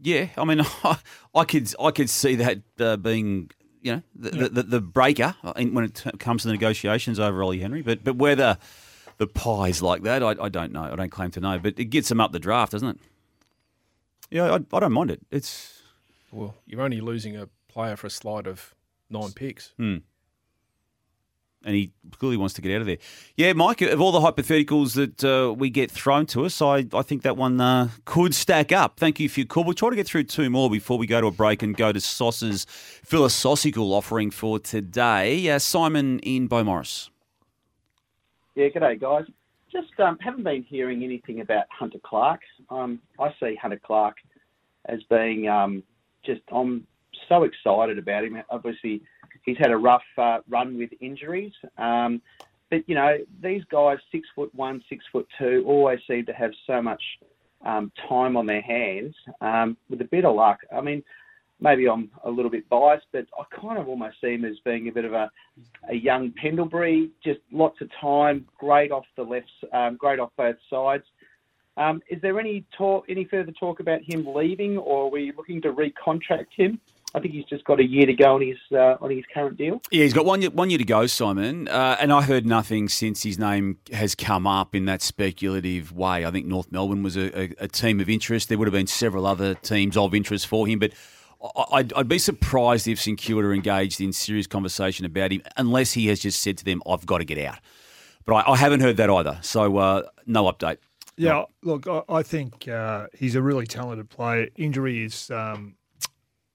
yeah, 0.00 0.28
I 0.36 0.44
mean, 0.44 0.60
I 1.34 1.44
could 1.44 1.72
I 1.80 1.90
could 1.90 2.10
see 2.10 2.36
that 2.36 2.58
uh, 2.78 2.96
being 2.96 3.50
you 3.82 3.96
know 3.96 4.02
the, 4.14 4.30
the, 4.30 4.48
the, 4.48 4.62
the 4.62 4.80
breaker 4.80 5.34
when 5.54 5.84
it 5.84 5.94
t- 5.94 6.10
comes 6.18 6.42
to 6.42 6.48
the 6.48 6.52
negotiations 6.52 7.18
over 7.18 7.42
Ollie 7.42 7.60
Henry, 7.60 7.82
but 7.82 8.04
but 8.04 8.16
whether 8.16 8.58
the 9.18 9.26
pies 9.26 9.82
like 9.82 10.02
that, 10.02 10.22
I, 10.22 10.36
I 10.40 10.48
don't 10.48 10.72
know. 10.72 10.84
I 10.84 10.96
don't 10.96 11.10
claim 11.10 11.30
to 11.32 11.40
know, 11.40 11.58
but 11.58 11.78
it 11.78 11.86
gets 11.86 12.08
them 12.08 12.20
up 12.20 12.32
the 12.32 12.38
draft, 12.38 12.72
doesn't 12.72 12.88
it? 12.88 12.98
Yeah, 14.30 14.54
I, 14.54 14.76
I 14.76 14.80
don't 14.80 14.92
mind 14.92 15.10
it. 15.10 15.20
It's 15.30 15.82
Well, 16.30 16.54
you're 16.66 16.82
only 16.82 17.00
losing 17.00 17.36
a 17.36 17.48
player 17.68 17.96
for 17.96 18.06
a 18.06 18.10
slide 18.10 18.46
of 18.46 18.74
nine 19.10 19.32
picks. 19.32 19.72
Hmm. 19.76 19.98
And 21.64 21.74
he 21.74 21.90
clearly 22.18 22.36
wants 22.36 22.54
to 22.54 22.62
get 22.62 22.72
out 22.74 22.82
of 22.82 22.86
there. 22.86 22.98
Yeah, 23.36 23.52
Mike, 23.52 23.82
of 23.82 24.00
all 24.00 24.12
the 24.12 24.20
hypotheticals 24.20 24.94
that 24.94 25.24
uh, 25.24 25.52
we 25.52 25.70
get 25.70 25.90
thrown 25.90 26.24
to 26.26 26.44
us, 26.44 26.62
I, 26.62 26.86
I 26.92 27.02
think 27.02 27.22
that 27.22 27.36
one 27.36 27.60
uh, 27.60 27.88
could 28.04 28.32
stack 28.34 28.70
up. 28.70 28.98
Thank 28.98 29.18
you 29.18 29.28
for 29.28 29.40
your 29.40 29.48
call. 29.48 29.64
We'll 29.64 29.74
try 29.74 29.90
to 29.90 29.96
get 29.96 30.06
through 30.06 30.24
two 30.24 30.50
more 30.50 30.70
before 30.70 30.98
we 30.98 31.06
go 31.06 31.20
to 31.20 31.26
a 31.26 31.32
break 31.32 31.62
and 31.62 31.76
go 31.76 31.90
to 31.90 32.00
Sauce's 32.00 32.64
philosophical 32.68 33.92
offering 33.92 34.30
for 34.30 34.60
today. 34.60 35.50
Uh, 35.50 35.58
Simon 35.58 36.20
in 36.20 36.48
Beaumaris. 36.48 37.10
Yeah, 38.54 38.68
g'day 38.68 39.00
guys. 39.00 39.24
just 39.70 39.98
um, 40.00 40.18
haven't 40.20 40.44
been 40.44 40.62
hearing 40.64 41.04
anything 41.04 41.40
about 41.40 41.66
Hunter 41.70 41.98
Clark. 42.04 42.40
Um, 42.70 43.00
I 43.18 43.32
see 43.40 43.56
Hunter 43.60 43.80
Clark 43.84 44.16
as 44.86 45.00
being 45.10 45.48
um, 45.48 45.82
just. 46.24 46.40
I'm 46.52 46.86
so 47.28 47.44
excited 47.44 47.98
about 47.98 48.24
him. 48.24 48.36
Obviously, 48.50 49.02
he's 49.48 49.58
had 49.58 49.70
a 49.70 49.76
rough 49.76 50.02
uh, 50.18 50.38
run 50.48 50.76
with 50.76 50.90
injuries. 51.00 51.52
Um, 51.78 52.20
but 52.70 52.86
you 52.86 52.94
know, 52.94 53.16
these 53.42 53.62
guys, 53.70 53.98
six 54.12 54.28
foot 54.34 54.54
one, 54.54 54.82
six 54.88 55.04
foot 55.10 55.26
two, 55.38 55.64
always 55.66 56.00
seem 56.06 56.26
to 56.26 56.32
have 56.32 56.52
so 56.66 56.82
much 56.82 57.02
um, 57.64 57.90
time 58.08 58.36
on 58.36 58.46
their 58.46 58.60
hands. 58.60 59.14
Um, 59.40 59.76
with 59.88 60.00
a 60.02 60.04
bit 60.04 60.24
of 60.24 60.36
luck, 60.36 60.58
I 60.74 60.82
mean, 60.82 61.02
maybe 61.60 61.88
I'm 61.88 62.10
a 62.24 62.30
little 62.30 62.50
bit 62.50 62.68
biased, 62.68 63.06
but 63.10 63.26
I 63.38 63.44
kind 63.58 63.78
of 63.78 63.88
almost 63.88 64.20
see 64.20 64.34
him 64.34 64.44
as 64.44 64.58
being 64.64 64.88
a 64.88 64.92
bit 64.92 65.06
of 65.06 65.14
a, 65.14 65.30
a 65.88 65.94
young 65.94 66.32
Pendlebury, 66.32 67.10
just 67.24 67.40
lots 67.50 67.80
of 67.80 67.88
time, 68.00 68.46
great 68.58 68.92
off 68.92 69.06
the 69.16 69.22
left, 69.22 69.50
um, 69.72 69.96
great 69.96 70.20
off 70.20 70.30
both 70.36 70.56
sides. 70.68 71.04
Um, 71.78 72.02
is 72.10 72.20
there 72.20 72.38
any 72.38 72.64
talk, 72.76 73.06
any 73.08 73.24
further 73.24 73.52
talk 73.52 73.80
about 73.80 74.02
him 74.02 74.26
leaving, 74.26 74.76
or 74.76 75.06
are 75.06 75.10
we 75.10 75.32
looking 75.36 75.62
to 75.62 75.72
recontract 75.72 76.52
him? 76.56 76.80
I 77.14 77.20
think 77.20 77.32
he's 77.32 77.46
just 77.46 77.64
got 77.64 77.80
a 77.80 77.84
year 77.84 78.04
to 78.06 78.12
go 78.12 78.34
on 78.34 78.42
his 78.42 78.58
uh, 78.70 78.96
on 79.00 79.10
his 79.10 79.24
current 79.32 79.56
deal. 79.56 79.80
Yeah, 79.90 80.02
he's 80.04 80.12
got 80.12 80.26
one 80.26 80.42
year, 80.42 80.50
one 80.50 80.68
year 80.68 80.78
to 80.78 80.84
go, 80.84 81.06
Simon. 81.06 81.66
Uh, 81.66 81.96
and 81.98 82.12
I 82.12 82.22
heard 82.22 82.44
nothing 82.44 82.88
since 82.88 83.22
his 83.22 83.38
name 83.38 83.78
has 83.92 84.14
come 84.14 84.46
up 84.46 84.74
in 84.74 84.84
that 84.84 85.00
speculative 85.00 85.90
way. 85.90 86.26
I 86.26 86.30
think 86.30 86.46
North 86.46 86.70
Melbourne 86.70 87.02
was 87.02 87.16
a, 87.16 87.38
a, 87.38 87.54
a 87.60 87.68
team 87.68 88.00
of 88.00 88.10
interest. 88.10 88.50
There 88.50 88.58
would 88.58 88.68
have 88.68 88.74
been 88.74 88.86
several 88.86 89.26
other 89.26 89.54
teams 89.54 89.96
of 89.96 90.14
interest 90.14 90.46
for 90.46 90.66
him, 90.66 90.78
but 90.78 90.92
I'd, 91.72 91.92
I'd, 91.94 92.08
be 92.08 92.18
surprised 92.18 92.86
if 92.88 93.00
St 93.00 93.16
Kilda 93.16 93.50
engaged 93.52 94.00
in 94.00 94.12
serious 94.12 94.46
conversation 94.46 95.06
about 95.06 95.32
him 95.32 95.42
unless 95.56 95.92
he 95.92 96.08
has 96.08 96.20
just 96.20 96.40
said 96.40 96.58
to 96.58 96.64
them, 96.64 96.82
"I've 96.86 97.06
got 97.06 97.18
to 97.18 97.24
get 97.24 97.38
out." 97.38 97.58
But 98.26 98.34
I, 98.34 98.52
I 98.52 98.56
haven't 98.56 98.80
heard 98.80 98.98
that 98.98 99.08
either, 99.08 99.38
so 99.40 99.78
uh, 99.78 100.02
no 100.26 100.44
update. 100.44 100.76
Yeah, 101.16 101.44
look, 101.62 101.88
I, 101.88 102.02
I 102.08 102.22
think 102.22 102.68
uh, 102.68 103.06
he's 103.16 103.34
a 103.34 103.42
really 103.42 103.66
talented 103.66 104.10
player. 104.10 104.48
Injury 104.56 105.04
is 105.04 105.30
um, 105.30 105.74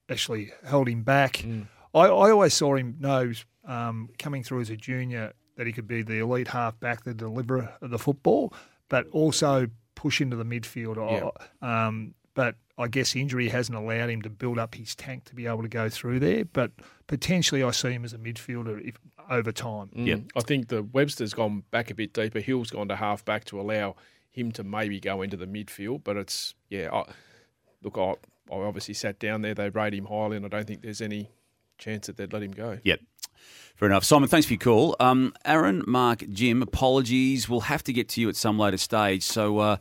actually 0.10 0.52
held 0.66 0.88
him 0.88 1.04
back. 1.04 1.34
Mm. 1.38 1.68
I, 1.94 2.06
I, 2.06 2.32
always 2.32 2.54
saw 2.54 2.76
him 2.76 2.98
knows 3.00 3.46
um, 3.66 4.10
coming 4.18 4.44
through 4.44 4.62
as 4.62 4.70
a 4.70 4.76
junior 4.76 5.34
that 5.58 5.68
he 5.68 5.74
could 5.74 5.88
be 5.88 6.02
the 6.02 6.20
elite 6.20 6.48
halfback, 6.48 7.04
the 7.04 7.14
deliverer 7.14 7.74
of 7.82 7.92
the 7.92 8.00
football, 8.00 8.54
but 8.90 9.08
also 9.12 9.68
push 9.96 10.20
into 10.20 10.36
the 10.36 10.46
midfield. 10.46 10.98
Yeah. 11.62 11.88
Um, 11.88 12.16
but 12.34 12.56
I 12.78 12.88
guess 12.88 13.16
injury 13.16 13.50
hasn't 13.50 13.78
allowed 13.78 14.10
him 14.10 14.24
to 14.24 14.30
build 14.30 14.58
up 14.58 14.74
his 14.76 14.96
tank 14.96 15.26
to 15.26 15.36
be 15.36 15.46
able 15.46 15.62
to 15.62 15.68
go 15.68 15.90
through 15.90 16.20
there. 16.20 16.46
But 16.46 16.72
potentially, 17.08 17.62
I 17.62 17.72
see 17.72 17.92
him 17.92 18.04
as 18.04 18.14
a 18.14 18.18
midfielder 18.18 18.82
if, 18.88 18.98
over 19.30 19.52
time. 19.52 19.90
Mm. 19.96 20.08
Yeah, 20.08 20.16
I 20.36 20.42
think 20.42 20.70
the 20.70 20.84
Webster's 20.84 21.34
gone 21.34 21.64
back 21.70 21.92
a 21.92 21.96
bit 21.96 22.14
deeper. 22.14 22.40
Hill's 22.40 22.72
gone 22.72 22.88
to 22.88 22.96
half 22.96 23.24
back 23.24 23.46
to 23.46 23.62
allow 23.62 23.96
him 24.32 24.52
to 24.54 24.64
maybe 24.64 25.00
go 25.00 25.22
into 25.22 25.38
the 25.38 25.46
midfield. 25.46 26.04
But 26.04 26.18
it's 26.18 26.56
yeah, 26.70 26.90
I, 26.92 27.04
look, 27.84 27.98
I, 27.98 28.16
I 28.62 28.66
obviously 28.66 28.94
sat 28.94 29.20
down 29.20 29.42
there. 29.42 29.54
They 29.54 29.70
rate 29.70 29.94
him 29.94 30.06
highly, 30.06 30.38
and 30.38 30.46
I 30.46 30.50
don't 30.50 30.68
think 30.68 30.82
there's 30.82 31.02
any 31.02 31.30
chance 31.78 32.08
that 32.08 32.18
they'd 32.18 32.32
let 32.32 32.44
him 32.44 32.52
go. 32.52 32.80
Yep. 32.84 33.00
Fair 33.76 33.90
enough. 33.90 34.04
Simon, 34.04 34.30
thanks 34.30 34.46
for 34.46 34.54
your 34.54 34.60
call. 34.60 34.96
Um, 35.00 35.34
Aaron, 35.46 35.84
Mark, 35.88 36.24
Jim, 36.30 36.62
apologies. 36.62 37.50
We'll 37.50 37.62
have 37.62 37.84
to 37.84 37.94
get 37.94 38.10
to 38.10 38.22
you 38.22 38.30
at 38.30 38.36
some 38.36 38.60
later 38.60 38.78
stage. 38.78 39.24
So 39.24 39.58
uh, 39.58 39.78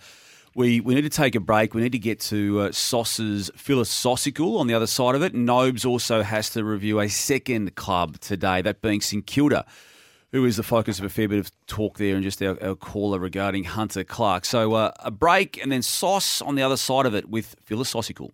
we, 0.55 0.81
we 0.81 0.95
need 0.95 1.03
to 1.03 1.11
take 1.11 1.35
a 1.35 1.41
break. 1.41 1.75
We 1.75 1.83
need 1.83 1.93
to 1.93 1.99
get 1.99 2.19
to 2.21 2.61
uh, 2.61 2.73
Sauce's 2.73 3.51
philosophical 3.55 4.59
on 4.59 4.67
the 4.67 4.75
other 4.75 4.87
side 4.87 5.15
of 5.15 5.23
it. 5.23 5.35
Nobes 5.35 5.85
also 5.85 6.23
has 6.23 6.49
to 6.51 6.65
review 6.65 7.01
a 7.01 7.09
second 7.09 7.75
club 7.75 8.19
today, 8.21 8.63
that 8.63 8.81
being 8.81 9.01
St 9.01 9.27
Kilda 9.27 9.67
who 10.33 10.47
is 10.47 10.57
the 10.57 10.63
focus 10.63 10.99
of 10.99 11.05
a 11.05 11.11
fair 11.11 11.29
bit 11.29 11.39
of 11.39 11.53
talk 11.67 11.99
there 11.99 12.15
and 12.15 12.25
just 12.25 12.43
our, 12.43 12.61
our 12.65 12.75
caller 12.75 13.19
regarding 13.19 13.65
Hunter 13.65 14.03
Clark. 14.03 14.47
So 14.47 14.73
uh, 14.73 14.93
a 15.01 15.11
break 15.11 15.63
and 15.63 15.71
then 15.71 15.83
Sauce 15.83 16.41
on 16.41 16.55
the 16.55 16.63
other 16.63 16.79
side 16.79 17.07
of 17.07 17.15
it 17.15 17.29
with 17.29 17.55
philosophical. 17.63 18.33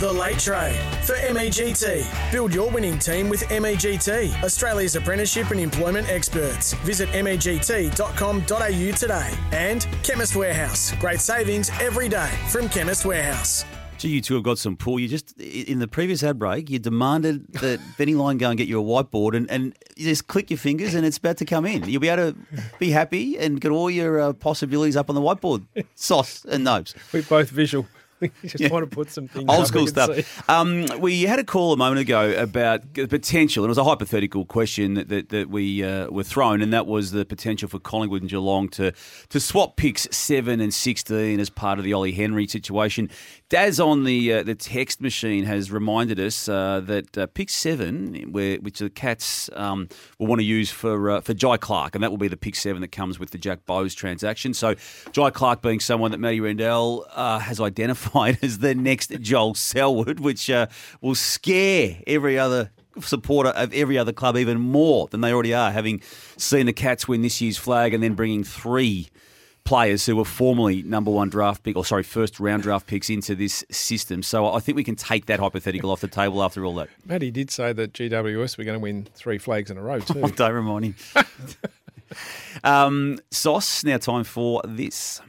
The 0.00 0.12
Late 0.12 0.38
Trade 0.40 0.76
for 1.04 1.14
MEGT. 1.14 2.32
Build 2.32 2.52
your 2.52 2.68
winning 2.70 2.98
team 2.98 3.28
with 3.28 3.42
MEGT, 3.48 4.42
Australia's 4.42 4.96
apprenticeship 4.96 5.50
and 5.52 5.60
employment 5.60 6.08
experts. 6.08 6.72
Visit 6.82 7.08
MEGT.com.au 7.10 8.40
today. 8.96 9.30
And 9.52 9.86
Chemist 10.02 10.34
Warehouse. 10.34 10.92
Great 10.98 11.20
savings 11.20 11.70
every 11.80 12.08
day 12.08 12.30
from 12.48 12.68
Chemist 12.68 13.04
Warehouse. 13.04 13.64
Gee, 13.98 14.08
you 14.08 14.20
two 14.20 14.34
have 14.34 14.42
got 14.42 14.58
some 14.58 14.76
pull. 14.76 14.98
You 14.98 15.06
just 15.06 15.40
in 15.40 15.78
the 15.78 15.86
previous 15.86 16.24
ad 16.24 16.40
break, 16.40 16.68
you 16.70 16.80
demanded 16.80 17.46
that 17.54 17.78
Benny 17.96 18.14
Line 18.14 18.38
go 18.38 18.48
and 18.50 18.58
get 18.58 18.66
you 18.66 18.80
a 18.80 18.84
whiteboard, 18.84 19.36
and, 19.36 19.48
and 19.48 19.76
you 19.96 20.06
just 20.06 20.26
click 20.26 20.50
your 20.50 20.58
fingers, 20.58 20.94
and 20.94 21.06
it's 21.06 21.18
about 21.18 21.36
to 21.36 21.44
come 21.44 21.64
in. 21.64 21.88
You'll 21.88 22.00
be 22.00 22.08
able 22.08 22.32
to 22.32 22.38
be 22.80 22.90
happy 22.90 23.38
and 23.38 23.60
get 23.60 23.70
all 23.70 23.88
your 23.88 24.20
uh, 24.20 24.32
possibilities 24.32 24.96
up 24.96 25.08
on 25.08 25.14
the 25.14 25.22
whiteboard. 25.22 25.66
Sauce 25.94 26.44
and 26.44 26.64
Nobes. 26.64 26.96
We're 27.12 27.22
both 27.22 27.50
visual. 27.50 27.86
We 28.20 28.30
just 28.42 28.60
yeah. 28.60 28.70
want 28.70 28.88
to 28.88 28.94
put 28.94 29.10
some 29.10 29.28
things 29.28 29.44
old 29.48 29.66
school 29.66 29.86
stuff. 29.86 30.48
Um, 30.48 30.86
we 30.98 31.22
had 31.22 31.38
a 31.38 31.44
call 31.44 31.72
a 31.72 31.76
moment 31.76 32.00
ago 32.00 32.32
about 32.40 32.94
the 32.94 33.06
potential, 33.06 33.64
and 33.64 33.68
it 33.68 33.72
was 33.72 33.78
a 33.78 33.84
hypothetical 33.84 34.44
question 34.44 34.94
that 34.94 35.08
that, 35.08 35.28
that 35.30 35.50
we 35.50 35.82
uh, 35.82 36.08
were 36.10 36.22
thrown, 36.22 36.62
and 36.62 36.72
that 36.72 36.86
was 36.86 37.10
the 37.10 37.24
potential 37.24 37.68
for 37.68 37.78
Collingwood 37.78 38.22
and 38.22 38.30
Geelong 38.30 38.68
to 38.70 38.92
to 39.28 39.40
swap 39.40 39.76
picks 39.76 40.08
seven 40.10 40.60
and 40.60 40.72
sixteen 40.72 41.40
as 41.40 41.50
part 41.50 41.78
of 41.78 41.84
the 41.84 41.92
Ollie 41.92 42.12
Henry 42.12 42.46
situation. 42.46 43.10
Daz 43.50 43.78
on 43.78 44.04
the 44.04 44.32
uh, 44.32 44.42
the 44.42 44.54
text 44.54 45.00
machine 45.00 45.44
has 45.44 45.70
reminded 45.70 46.18
us 46.18 46.48
uh, 46.48 46.80
that 46.84 47.18
uh, 47.18 47.26
pick 47.26 47.50
seven, 47.50 48.32
where, 48.32 48.56
which 48.58 48.78
the 48.78 48.90
Cats 48.90 49.50
um, 49.54 49.88
will 50.18 50.28
want 50.28 50.40
to 50.40 50.46
use 50.46 50.70
for 50.70 51.10
uh, 51.10 51.20
for 51.20 51.34
Jhye 51.34 51.60
Clark, 51.60 51.94
and 51.94 52.02
that 52.02 52.10
will 52.10 52.18
be 52.18 52.28
the 52.28 52.36
pick 52.36 52.54
seven 52.54 52.80
that 52.82 52.92
comes 52.92 53.18
with 53.18 53.30
the 53.30 53.38
Jack 53.38 53.66
Bowes 53.66 53.94
transaction. 53.94 54.54
So 54.54 54.74
Jhye 54.74 55.32
Clark 55.32 55.62
being 55.62 55.80
someone 55.80 56.10
that 56.12 56.18
Matty 56.18 56.40
Rendell 56.40 57.06
uh, 57.12 57.38
has 57.40 57.60
identified 57.60 58.03
as 58.14 58.58
the 58.58 58.74
next 58.74 59.10
Joel 59.20 59.54
Selwood, 59.54 60.20
which 60.20 60.50
uh, 60.50 60.66
will 61.00 61.14
scare 61.14 61.98
every 62.06 62.38
other 62.38 62.70
supporter 63.00 63.50
of 63.50 63.72
every 63.72 63.98
other 63.98 64.12
club 64.12 64.36
even 64.36 64.60
more 64.60 65.08
than 65.08 65.20
they 65.20 65.32
already 65.32 65.54
are, 65.54 65.70
having 65.70 66.00
seen 66.36 66.66
the 66.66 66.72
Cats 66.72 67.08
win 67.08 67.22
this 67.22 67.40
year's 67.40 67.56
flag 67.56 67.94
and 67.94 68.02
then 68.02 68.14
bringing 68.14 68.44
three 68.44 69.08
players 69.64 70.04
who 70.04 70.16
were 70.16 70.24
formerly 70.24 70.82
number 70.82 71.10
one 71.10 71.28
draft 71.28 71.62
pick, 71.62 71.76
or 71.76 71.84
sorry, 71.84 72.02
first 72.02 72.38
round 72.38 72.62
draft 72.62 72.86
picks 72.86 73.10
into 73.10 73.34
this 73.34 73.64
system. 73.70 74.22
So 74.22 74.52
I 74.52 74.60
think 74.60 74.76
we 74.76 74.84
can 74.84 74.96
take 74.96 75.26
that 75.26 75.40
hypothetical 75.40 75.90
off 75.90 76.00
the 76.00 76.08
table 76.08 76.42
after 76.42 76.64
all 76.64 76.74
that. 76.76 76.88
Matty 77.04 77.30
did 77.30 77.50
say 77.50 77.72
that 77.72 77.92
GWS 77.92 78.58
were 78.58 78.64
going 78.64 78.78
to 78.78 78.82
win 78.82 79.08
three 79.14 79.38
flags 79.38 79.70
in 79.70 79.78
a 79.78 79.82
row 79.82 80.00
too. 80.00 80.20
Don't 80.36 80.52
remind 80.52 80.84
him. 80.84 80.94
um, 82.64 83.18
Sauce, 83.30 83.84
now 83.84 83.96
time 83.96 84.24
for 84.24 84.60
this. 84.64 85.20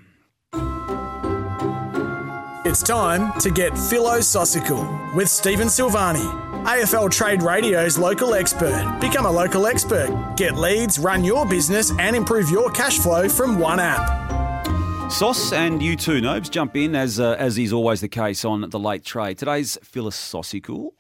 It's 2.68 2.82
time 2.82 3.32
to 3.41 3.51
get 3.51 3.78
philosophical 3.78 4.99
with 5.13 5.30
Stephen 5.30 5.68
Silvagni. 5.68 6.26
AFL 6.66 7.11
Trade 7.11 7.43
Radio's 7.43 7.95
local 7.99 8.34
expert. 8.34 8.97
Become 8.99 9.28
a 9.28 9.32
local 9.32 9.68
expert. 9.68 10.34
Get 10.36 10.55
leads, 10.55 10.97
run 10.97 11.24
your 11.24 11.45
business, 11.45 11.91
and 11.99 12.16
improve 12.16 12.49
your 12.49 12.72
cash 12.72 12.97
flow 12.97 13.30
from 13.30 13.59
one 13.59 13.80
app. 13.80 15.11
Sauce 15.11 15.53
and 15.53 15.80
you 15.80 15.95
too, 15.95 16.22
Nobes, 16.22 16.49
jump 16.49 16.76
in 16.76 16.95
as 16.95 17.20
uh, 17.20 17.36
as 17.38 17.59
is 17.59 17.72
always 17.72 18.01
the 18.01 18.07
case 18.07 18.43
on 18.43 18.68
the 18.68 18.80
late 18.80 19.05
trade. 19.05 19.38
Today's 19.38 19.78
philosophical 19.84 20.95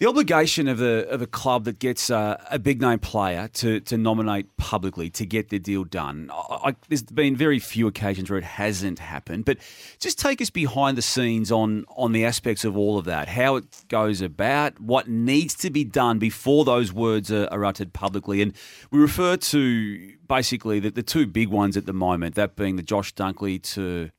the 0.00 0.08
obligation 0.08 0.66
of 0.66 0.80
a, 0.80 1.06
of 1.10 1.20
a 1.20 1.26
club 1.26 1.64
that 1.64 1.78
gets 1.78 2.08
a, 2.08 2.42
a 2.50 2.58
big 2.58 2.80
name 2.80 2.98
player 2.98 3.48
to, 3.52 3.80
to 3.80 3.98
nominate 3.98 4.56
publicly 4.56 5.10
to 5.10 5.26
get 5.26 5.50
the 5.50 5.58
deal 5.58 5.84
done. 5.84 6.30
I, 6.32 6.70
I, 6.70 6.76
there's 6.88 7.02
been 7.02 7.36
very 7.36 7.58
few 7.58 7.86
occasions 7.86 8.30
where 8.30 8.38
it 8.38 8.44
hasn't 8.44 8.98
happened, 8.98 9.44
but 9.44 9.58
just 9.98 10.18
take 10.18 10.40
us 10.40 10.48
behind 10.48 10.96
the 10.96 11.02
scenes 11.02 11.52
on, 11.52 11.84
on 11.96 12.12
the 12.12 12.24
aspects 12.24 12.64
of 12.64 12.78
all 12.78 12.96
of 12.96 13.04
that, 13.04 13.28
how 13.28 13.56
it 13.56 13.84
goes 13.88 14.22
about, 14.22 14.80
what 14.80 15.06
needs 15.06 15.54
to 15.56 15.68
be 15.68 15.84
done 15.84 16.18
before 16.18 16.64
those 16.64 16.94
words 16.94 17.30
are, 17.30 17.46
are 17.48 17.62
uttered 17.66 17.92
publicly. 17.92 18.40
And 18.40 18.54
we 18.90 18.98
refer 18.98 19.36
to 19.36 20.12
basically 20.26 20.80
the, 20.80 20.90
the 20.90 21.02
two 21.02 21.26
big 21.26 21.48
ones 21.48 21.76
at 21.76 21.84
the 21.84 21.92
moment, 21.92 22.36
that 22.36 22.56
being 22.56 22.76
the 22.76 22.82
Josh 22.82 23.14
Dunkley 23.14 23.62
to 23.74 24.10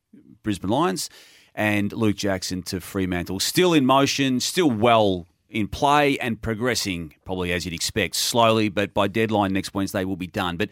Brisbane 0.43 0.69
Lions 0.69 1.09
and 1.55 1.91
Luke 1.91 2.17
Jackson 2.17 2.61
to 2.63 2.79
Fremantle. 2.79 3.39
Still 3.39 3.73
in 3.73 3.83
motion, 3.83 4.39
still 4.39 4.69
well 4.69 5.25
in 5.51 5.67
play 5.67 6.17
and 6.19 6.41
progressing, 6.41 7.13
probably 7.25 7.51
as 7.51 7.65
you'd 7.65 7.73
expect, 7.73 8.15
slowly, 8.15 8.69
but 8.69 8.93
by 8.93 9.07
deadline 9.07 9.53
next 9.53 9.73
Wednesday 9.73 10.05
will 10.05 10.15
be 10.15 10.27
done. 10.27 10.57
But 10.57 10.69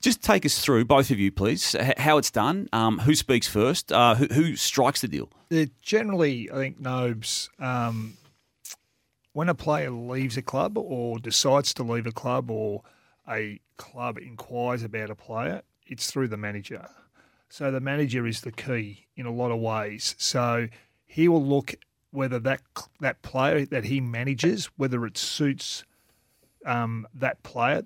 just 0.00 0.22
take 0.22 0.46
us 0.46 0.58
through, 0.58 0.84
both 0.84 1.10
of 1.10 1.18
you, 1.18 1.30
please, 1.30 1.76
how 1.98 2.18
it's 2.18 2.30
done, 2.30 2.68
um, 2.72 2.98
who 2.98 3.14
speaks 3.14 3.46
first, 3.48 3.92
uh, 3.92 4.14
who, 4.14 4.26
who, 4.26 4.56
strikes 4.56 5.00
the 5.00 5.08
deal. 5.08 5.28
generally, 5.82 6.50
I 6.50 6.54
think 6.54 6.80
Nobes, 6.80 7.50
um, 7.58 8.14
when 9.32 9.48
a 9.48 9.54
player 9.54 9.90
leaves 9.90 10.36
a 10.36 10.42
club 10.42 10.78
or 10.78 11.18
decides 11.18 11.74
to 11.74 11.82
leave 11.82 12.06
a 12.06 12.12
club 12.12 12.50
or 12.50 12.82
a 13.28 13.60
club 13.76 14.18
inquires 14.18 14.82
about 14.82 15.10
a 15.10 15.14
player, 15.14 15.62
it's 15.86 16.10
through 16.10 16.28
the 16.28 16.36
manager. 16.36 16.88
So 17.48 17.70
the 17.70 17.80
manager 17.80 18.26
is 18.26 18.42
the 18.42 18.52
key 18.52 19.06
in 19.16 19.26
a 19.26 19.32
lot 19.32 19.50
of 19.50 19.58
ways. 19.58 20.14
So 20.18 20.68
he 21.04 21.28
will 21.28 21.44
look 21.44 21.74
whether 22.10 22.38
that 22.40 22.60
that 23.00 23.22
player 23.22 23.64
that 23.66 23.84
he 23.84 24.00
manages, 24.00 24.66
whether 24.76 25.04
it 25.06 25.16
suits 25.16 25.84
um, 26.66 27.06
that 27.14 27.42
player 27.42 27.84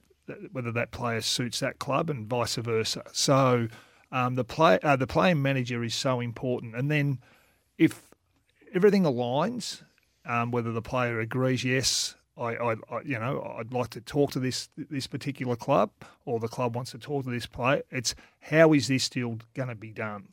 whether 0.52 0.72
that 0.72 0.90
player 0.90 1.20
suits 1.20 1.60
that 1.60 1.78
club 1.78 2.08
and 2.08 2.26
vice 2.26 2.56
versa. 2.56 3.02
So 3.12 3.68
um, 4.10 4.34
the 4.36 4.44
play 4.44 4.78
uh, 4.82 4.96
the 4.96 5.06
playing 5.06 5.42
manager 5.42 5.82
is 5.84 5.94
so 5.94 6.20
important, 6.20 6.74
and 6.74 6.90
then 6.90 7.18
if 7.78 8.02
everything 8.74 9.04
aligns, 9.04 9.82
um, 10.24 10.50
whether 10.50 10.72
the 10.72 10.82
player 10.82 11.20
agrees, 11.20 11.64
yes, 11.64 12.14
I, 12.36 12.56
I, 12.56 12.72
I, 12.90 13.00
you 13.04 13.18
know, 13.18 13.54
I'd 13.58 13.72
like 13.72 13.90
to 13.90 14.00
talk 14.00 14.32
to 14.32 14.40
this 14.40 14.68
this 14.76 15.06
particular 15.06 15.56
club, 15.56 15.90
or 16.24 16.40
the 16.40 16.48
club 16.48 16.74
wants 16.74 16.92
to 16.92 16.98
talk 16.98 17.24
to 17.24 17.30
this 17.30 17.46
player. 17.46 17.82
It's 17.90 18.14
how 18.40 18.72
is 18.72 18.88
this 18.88 19.08
deal 19.08 19.38
going 19.54 19.68
to 19.68 19.74
be 19.74 19.92
done? 19.92 20.28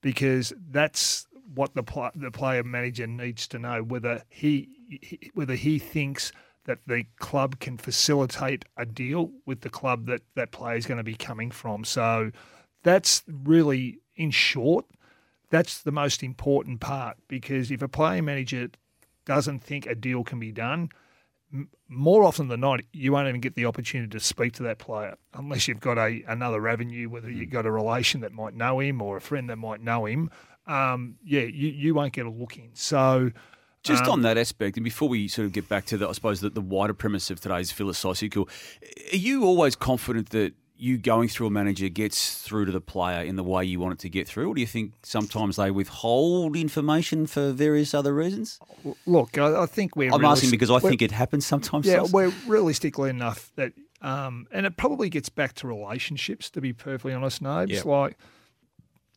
Because 0.00 0.52
that's 0.70 1.26
what 1.54 1.74
the 1.74 1.82
pl- 1.82 2.10
the 2.14 2.30
player 2.30 2.62
manager 2.62 3.06
needs 3.06 3.46
to 3.48 3.58
know 3.58 3.82
whether 3.82 4.22
he, 4.28 4.68
he 4.88 5.30
whether 5.34 5.54
he 5.54 5.78
thinks 5.78 6.32
that 6.64 6.78
the 6.86 7.04
club 7.18 7.60
can 7.60 7.76
facilitate 7.76 8.64
a 8.76 8.86
deal 8.86 9.30
with 9.46 9.60
the 9.60 9.70
club 9.70 10.06
that 10.06 10.22
that 10.34 10.50
player 10.50 10.76
is 10.76 10.86
going 10.86 10.98
to 10.98 11.04
be 11.04 11.14
coming 11.14 11.50
from. 11.50 11.84
So 11.84 12.30
that's 12.82 13.22
really, 13.26 13.98
in 14.16 14.30
short, 14.30 14.86
that's 15.50 15.82
the 15.82 15.92
most 15.92 16.22
important 16.22 16.80
part 16.80 17.16
because 17.28 17.70
if 17.70 17.82
a 17.82 17.88
player 17.88 18.22
manager 18.22 18.68
doesn't 19.24 19.62
think 19.62 19.86
a 19.86 19.94
deal 19.94 20.24
can 20.24 20.38
be 20.38 20.52
done, 20.52 20.90
more 21.88 22.24
often 22.24 22.48
than 22.48 22.60
not, 22.60 22.80
you 22.92 23.12
won't 23.12 23.28
even 23.28 23.40
get 23.40 23.54
the 23.54 23.66
opportunity 23.66 24.10
to 24.10 24.20
speak 24.20 24.54
to 24.54 24.62
that 24.64 24.78
player 24.78 25.16
unless 25.34 25.68
you've 25.68 25.80
got 25.80 25.98
a 25.98 26.24
another 26.26 26.66
avenue, 26.66 27.08
whether 27.08 27.30
you've 27.30 27.48
hmm. 27.48 27.54
got 27.54 27.66
a 27.66 27.70
relation 27.70 28.20
that 28.22 28.32
might 28.32 28.54
know 28.54 28.80
him 28.80 29.00
or 29.00 29.16
a 29.16 29.20
friend 29.20 29.48
that 29.50 29.56
might 29.56 29.80
know 29.80 30.06
him. 30.06 30.30
Um, 30.66 31.16
yeah, 31.24 31.42
you, 31.42 31.68
you 31.68 31.94
won't 31.94 32.12
get 32.12 32.26
a 32.26 32.30
look 32.30 32.56
in. 32.56 32.70
So, 32.72 33.30
just 33.82 34.04
um, 34.04 34.10
on 34.12 34.22
that 34.22 34.38
aspect, 34.38 34.76
and 34.76 34.84
before 34.84 35.08
we 35.08 35.28
sort 35.28 35.46
of 35.46 35.52
get 35.52 35.68
back 35.68 35.84
to 35.86 35.98
the, 35.98 36.08
I 36.08 36.12
suppose 36.12 36.40
the, 36.40 36.50
the 36.50 36.60
wider 36.60 36.94
premise 36.94 37.30
of 37.30 37.40
today's 37.40 37.70
philosophical, 37.70 38.48
are 39.12 39.16
you 39.16 39.44
always 39.44 39.76
confident 39.76 40.30
that 40.30 40.54
you 40.76 40.98
going 40.98 41.28
through 41.28 41.46
a 41.46 41.50
manager 41.50 41.88
gets 41.88 42.42
through 42.42 42.64
to 42.64 42.72
the 42.72 42.80
player 42.80 43.22
in 43.22 43.36
the 43.36 43.44
way 43.44 43.64
you 43.64 43.78
want 43.78 43.92
it 43.92 43.98
to 44.00 44.08
get 44.08 44.26
through, 44.26 44.48
or 44.48 44.54
do 44.54 44.60
you 44.60 44.66
think 44.66 44.92
sometimes 45.02 45.56
they 45.56 45.70
withhold 45.70 46.56
information 46.56 47.26
for 47.26 47.52
various 47.52 47.94
other 47.94 48.14
reasons? 48.14 48.58
Look, 49.06 49.38
I, 49.38 49.62
I 49.62 49.66
think 49.66 49.96
we're. 49.96 50.12
I'm 50.12 50.24
asking 50.24 50.50
because 50.50 50.70
I 50.70 50.78
think 50.80 51.02
it 51.02 51.12
happens 51.12 51.46
sometimes. 51.46 51.86
Yeah, 51.86 52.06
we're 52.10 52.32
realistically 52.46 53.10
enough 53.10 53.52
that, 53.56 53.72
um, 54.02 54.46
and 54.50 54.66
it 54.66 54.76
probably 54.76 55.08
gets 55.08 55.28
back 55.28 55.54
to 55.56 55.68
relationships. 55.68 56.50
To 56.50 56.60
be 56.60 56.72
perfectly 56.72 57.12
honest, 57.12 57.42
Nobes, 57.42 57.72
Yep. 57.72 57.84
like. 57.84 58.18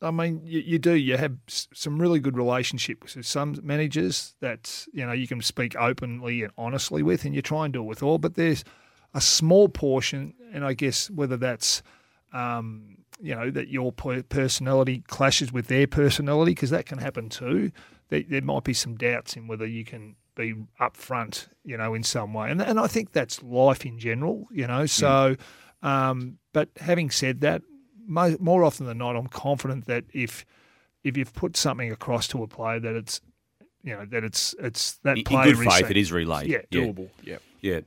I 0.00 0.10
mean, 0.10 0.42
you, 0.44 0.60
you 0.60 0.78
do. 0.78 0.92
You 0.94 1.16
have 1.16 1.36
some 1.46 2.00
really 2.00 2.20
good 2.20 2.36
relationships 2.36 3.16
with 3.16 3.26
some 3.26 3.58
managers 3.62 4.34
that 4.40 4.86
you 4.92 5.04
know 5.04 5.12
you 5.12 5.26
can 5.26 5.42
speak 5.42 5.74
openly 5.76 6.42
and 6.42 6.52
honestly 6.56 7.02
with, 7.02 7.24
and 7.24 7.34
you 7.34 7.42
try 7.42 7.64
and 7.64 7.72
do 7.72 7.80
it 7.80 7.86
with 7.86 8.02
all. 8.02 8.18
But 8.18 8.34
there's 8.34 8.64
a 9.14 9.20
small 9.20 9.68
portion, 9.68 10.34
and 10.52 10.64
I 10.64 10.74
guess 10.74 11.10
whether 11.10 11.36
that's 11.36 11.82
um, 12.32 12.98
you 13.20 13.34
know 13.34 13.50
that 13.50 13.68
your 13.68 13.92
personality 13.92 15.02
clashes 15.08 15.52
with 15.52 15.66
their 15.66 15.86
personality, 15.86 16.52
because 16.52 16.70
that 16.70 16.86
can 16.86 16.98
happen 16.98 17.28
too. 17.28 17.72
There, 18.08 18.22
there 18.26 18.42
might 18.42 18.64
be 18.64 18.74
some 18.74 18.96
doubts 18.96 19.36
in 19.36 19.48
whether 19.48 19.66
you 19.66 19.84
can 19.84 20.16
be 20.34 20.54
upfront, 20.80 21.48
you 21.64 21.76
know, 21.76 21.94
in 21.94 22.02
some 22.04 22.32
way, 22.32 22.50
and 22.50 22.62
and 22.62 22.78
I 22.78 22.86
think 22.86 23.12
that's 23.12 23.42
life 23.42 23.84
in 23.84 23.98
general, 23.98 24.46
you 24.52 24.66
know. 24.66 24.86
So, 24.86 25.36
um, 25.82 26.38
but 26.52 26.68
having 26.76 27.10
said 27.10 27.40
that, 27.40 27.62
more 28.08 28.64
often 28.64 28.86
than 28.86 28.98
not, 28.98 29.16
I'm 29.16 29.28
confident 29.28 29.86
that 29.86 30.04
if 30.12 30.44
if 31.04 31.16
you've 31.16 31.32
put 31.32 31.56
something 31.56 31.92
across 31.92 32.26
to 32.28 32.42
a 32.42 32.48
player 32.48 32.80
that 32.80 32.96
it's 32.96 33.20
you 33.82 33.94
know 33.94 34.04
that 34.06 34.24
it's 34.24 34.54
it's 34.58 34.94
that 35.04 35.12
in, 35.12 35.18
in 35.18 35.24
player 35.24 35.54
good 35.54 35.70
faith, 35.70 35.84
is 35.84 35.90
it 35.90 35.96
is 35.96 36.12
relayed. 36.12 36.48
Yeah, 36.48 36.62
doable. 36.70 37.10
Yeah. 37.22 37.38
Yeah. 37.60 37.80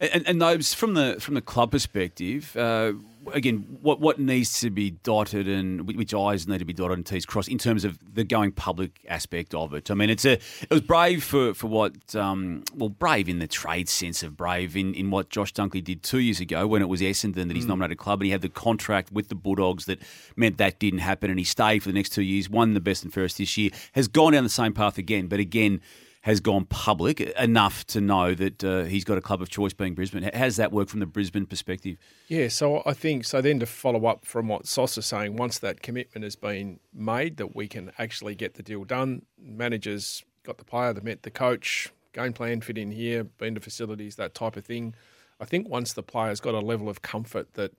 And, 0.00 0.26
and 0.26 0.42
those 0.42 0.74
from 0.74 0.94
the 0.94 1.16
from 1.20 1.34
the 1.34 1.40
club 1.40 1.70
perspective, 1.70 2.56
uh, 2.56 2.92
again, 3.32 3.78
what 3.80 4.00
what 4.00 4.18
needs 4.18 4.60
to 4.60 4.70
be 4.70 4.90
dotted 4.90 5.46
and 5.48 5.86
which 5.86 6.12
I's 6.14 6.48
need 6.48 6.58
to 6.58 6.64
be 6.64 6.72
dotted 6.72 6.98
and 6.98 7.06
T's 7.06 7.24
crossed 7.26 7.48
in 7.48 7.58
terms 7.58 7.84
of 7.84 7.98
the 8.14 8.24
going 8.24 8.52
public 8.52 9.00
aspect 9.08 9.54
of 9.54 9.74
it. 9.74 9.90
I 9.90 9.94
mean, 9.94 10.10
it's 10.10 10.24
a 10.24 10.32
it 10.32 10.70
was 10.70 10.80
brave 10.80 11.22
for 11.22 11.54
for 11.54 11.66
what 11.68 12.14
um, 12.16 12.64
well 12.74 12.88
brave 12.88 13.28
in 13.28 13.38
the 13.38 13.46
trade 13.46 13.88
sense 13.88 14.22
of 14.22 14.36
brave 14.36 14.76
in, 14.76 14.94
in 14.94 15.10
what 15.10 15.30
Josh 15.30 15.52
Dunkley 15.52 15.82
did 15.82 16.02
two 16.02 16.18
years 16.18 16.40
ago 16.40 16.66
when 16.66 16.82
it 16.82 16.88
was 16.88 17.00
Essendon 17.00 17.48
that 17.48 17.54
he's 17.56 17.64
Mm. 17.64 17.68
nominated 17.68 17.98
club 17.98 18.20
and 18.20 18.26
he 18.26 18.32
had 18.32 18.42
the 18.42 18.48
contract 18.48 19.12
with 19.12 19.28
the 19.28 19.34
Bulldogs 19.34 19.84
that 19.86 20.00
meant 20.36 20.58
that 20.58 20.78
didn't 20.78 21.00
happen 21.00 21.30
and 21.30 21.38
he 21.38 21.44
stayed 21.44 21.82
for 21.82 21.88
the 21.88 21.94
next 21.94 22.10
two 22.10 22.22
years, 22.22 22.50
won 22.50 22.74
the 22.74 22.80
best 22.80 23.04
and 23.04 23.12
fairest 23.12 23.38
this 23.38 23.56
year, 23.56 23.70
has 23.92 24.08
gone 24.08 24.32
down 24.32 24.42
the 24.44 24.50
same 24.50 24.72
path 24.72 24.98
again, 24.98 25.26
but 25.26 25.38
again 25.40 25.80
has 26.22 26.38
gone 26.38 26.64
public 26.66 27.20
enough 27.20 27.84
to 27.84 28.00
know 28.00 28.32
that 28.34 28.62
uh, 28.62 28.84
he's 28.84 29.04
got 29.04 29.18
a 29.18 29.20
club 29.20 29.42
of 29.42 29.48
choice 29.48 29.72
being 29.72 29.94
Brisbane. 29.94 30.22
How 30.22 30.44
does 30.44 30.56
that 30.56 30.72
work 30.72 30.88
from 30.88 31.00
the 31.00 31.06
Brisbane 31.06 31.46
perspective? 31.46 31.96
Yeah, 32.28 32.46
so 32.46 32.82
I 32.86 32.94
think 32.94 33.24
so. 33.24 33.40
Then 33.40 33.58
to 33.58 33.66
follow 33.66 34.06
up 34.06 34.24
from 34.24 34.46
what 34.46 34.66
Sauce 34.66 34.96
is 34.96 35.06
saying, 35.06 35.36
once 35.36 35.58
that 35.58 35.82
commitment 35.82 36.22
has 36.22 36.36
been 36.36 36.78
made 36.94 37.38
that 37.38 37.56
we 37.56 37.66
can 37.66 37.90
actually 37.98 38.36
get 38.36 38.54
the 38.54 38.62
deal 38.62 38.84
done, 38.84 39.22
managers 39.36 40.22
got 40.44 40.58
the 40.58 40.64
player, 40.64 40.92
they 40.92 41.00
met 41.00 41.24
the 41.24 41.30
coach, 41.30 41.90
game 42.12 42.32
plan 42.32 42.60
fit 42.60 42.78
in 42.78 42.92
here, 42.92 43.24
been 43.24 43.56
to 43.56 43.60
facilities, 43.60 44.14
that 44.14 44.34
type 44.34 44.56
of 44.56 44.64
thing. 44.64 44.94
I 45.40 45.44
think 45.44 45.68
once 45.68 45.92
the 45.92 46.04
player's 46.04 46.40
got 46.40 46.54
a 46.54 46.60
level 46.60 46.88
of 46.88 47.02
comfort 47.02 47.54
that 47.54 47.72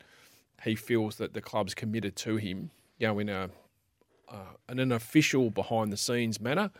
he 0.64 0.76
feels 0.76 1.16
that 1.16 1.34
the 1.34 1.42
club's 1.42 1.74
committed 1.74 2.18
to 2.18 2.36
him, 2.36 2.72
you 2.98 3.08
know, 3.08 3.20
in 3.20 3.30
a 3.30 3.50
uh, 4.30 4.56
in 4.68 4.80
an 4.80 4.92
official 4.92 5.50
behind 5.50 5.94
the 5.94 5.98
scenes 5.98 6.42
manner, 6.42 6.72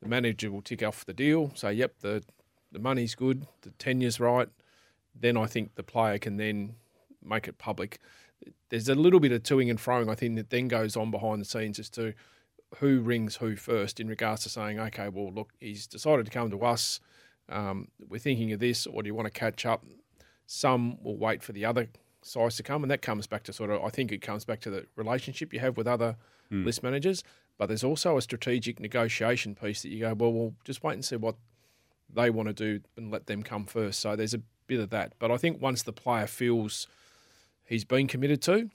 the 0.00 0.08
manager 0.08 0.50
will 0.50 0.62
tick 0.62 0.82
off 0.82 1.04
the 1.04 1.12
deal, 1.12 1.52
say, 1.54 1.72
"Yep, 1.72 1.94
the 2.00 2.24
the 2.70 2.78
money's 2.78 3.14
good, 3.14 3.46
the 3.62 3.70
tenure's 3.72 4.20
right." 4.20 4.48
Then 5.14 5.36
I 5.36 5.46
think 5.46 5.74
the 5.74 5.82
player 5.82 6.18
can 6.18 6.36
then 6.36 6.76
make 7.22 7.48
it 7.48 7.58
public. 7.58 7.98
There's 8.68 8.88
a 8.88 8.94
little 8.94 9.18
bit 9.20 9.32
of 9.32 9.42
toing 9.42 9.68
and 9.70 9.78
froing, 9.78 10.08
I 10.10 10.14
think, 10.14 10.36
that 10.36 10.50
then 10.50 10.68
goes 10.68 10.96
on 10.96 11.10
behind 11.10 11.40
the 11.40 11.44
scenes 11.44 11.78
as 11.78 11.90
to 11.90 12.14
who 12.76 13.00
rings 13.00 13.36
who 13.36 13.56
first 13.56 13.98
in 13.98 14.06
regards 14.08 14.42
to 14.44 14.48
saying, 14.48 14.78
okay, 14.78 15.08
well, 15.08 15.32
look, 15.32 15.52
he's 15.58 15.86
decided 15.86 16.26
to 16.26 16.30
come 16.30 16.50
to 16.50 16.60
us. 16.64 17.00
Um, 17.48 17.88
we're 18.08 18.18
thinking 18.18 18.52
of 18.52 18.60
this, 18.60 18.86
or 18.86 19.02
do 19.02 19.06
you 19.08 19.14
want 19.14 19.26
to 19.26 19.30
catch 19.32 19.64
up? 19.66 19.84
Some 20.46 21.02
will 21.02 21.16
wait 21.16 21.42
for 21.42 21.52
the 21.52 21.64
other 21.64 21.88
sides 22.22 22.56
to 22.58 22.62
come, 22.62 22.84
and 22.84 22.90
that 22.90 23.02
comes 23.02 23.26
back 23.26 23.42
to 23.44 23.52
sort 23.52 23.70
of, 23.70 23.82
I 23.82 23.88
think 23.88 24.12
it 24.12 24.22
comes 24.22 24.44
back 24.44 24.60
to 24.60 24.70
the 24.70 24.86
relationship 24.96 25.52
you 25.52 25.60
have 25.60 25.76
with 25.76 25.86
other 25.88 26.16
Mm. 26.52 26.64
list 26.64 26.82
managers. 26.82 27.22
But 27.58 27.66
there's 27.66 27.84
also 27.84 28.16
a 28.16 28.22
strategic 28.22 28.78
negotiation 28.80 29.54
piece 29.54 29.82
that 29.82 29.88
you 29.90 30.00
go, 30.00 30.14
well, 30.14 30.32
we'll 30.32 30.54
just 30.64 30.82
wait 30.84 30.94
and 30.94 31.04
see 31.04 31.16
what 31.16 31.34
they 32.12 32.30
want 32.30 32.48
to 32.48 32.52
do 32.54 32.80
and 32.96 33.10
let 33.10 33.26
them 33.26 33.42
come 33.42 33.66
first. 33.66 34.00
So 34.00 34.14
there's 34.16 34.32
a 34.34 34.40
bit 34.66 34.80
of 34.80 34.90
that. 34.90 35.12
But 35.18 35.30
I 35.30 35.36
think 35.36 35.60
once 35.60 35.82
the 35.82 35.92
player 35.92 36.26
feels 36.28 36.86
he's 37.64 37.84
been 37.84 38.06
committed 38.06 38.40
to, 38.42 38.70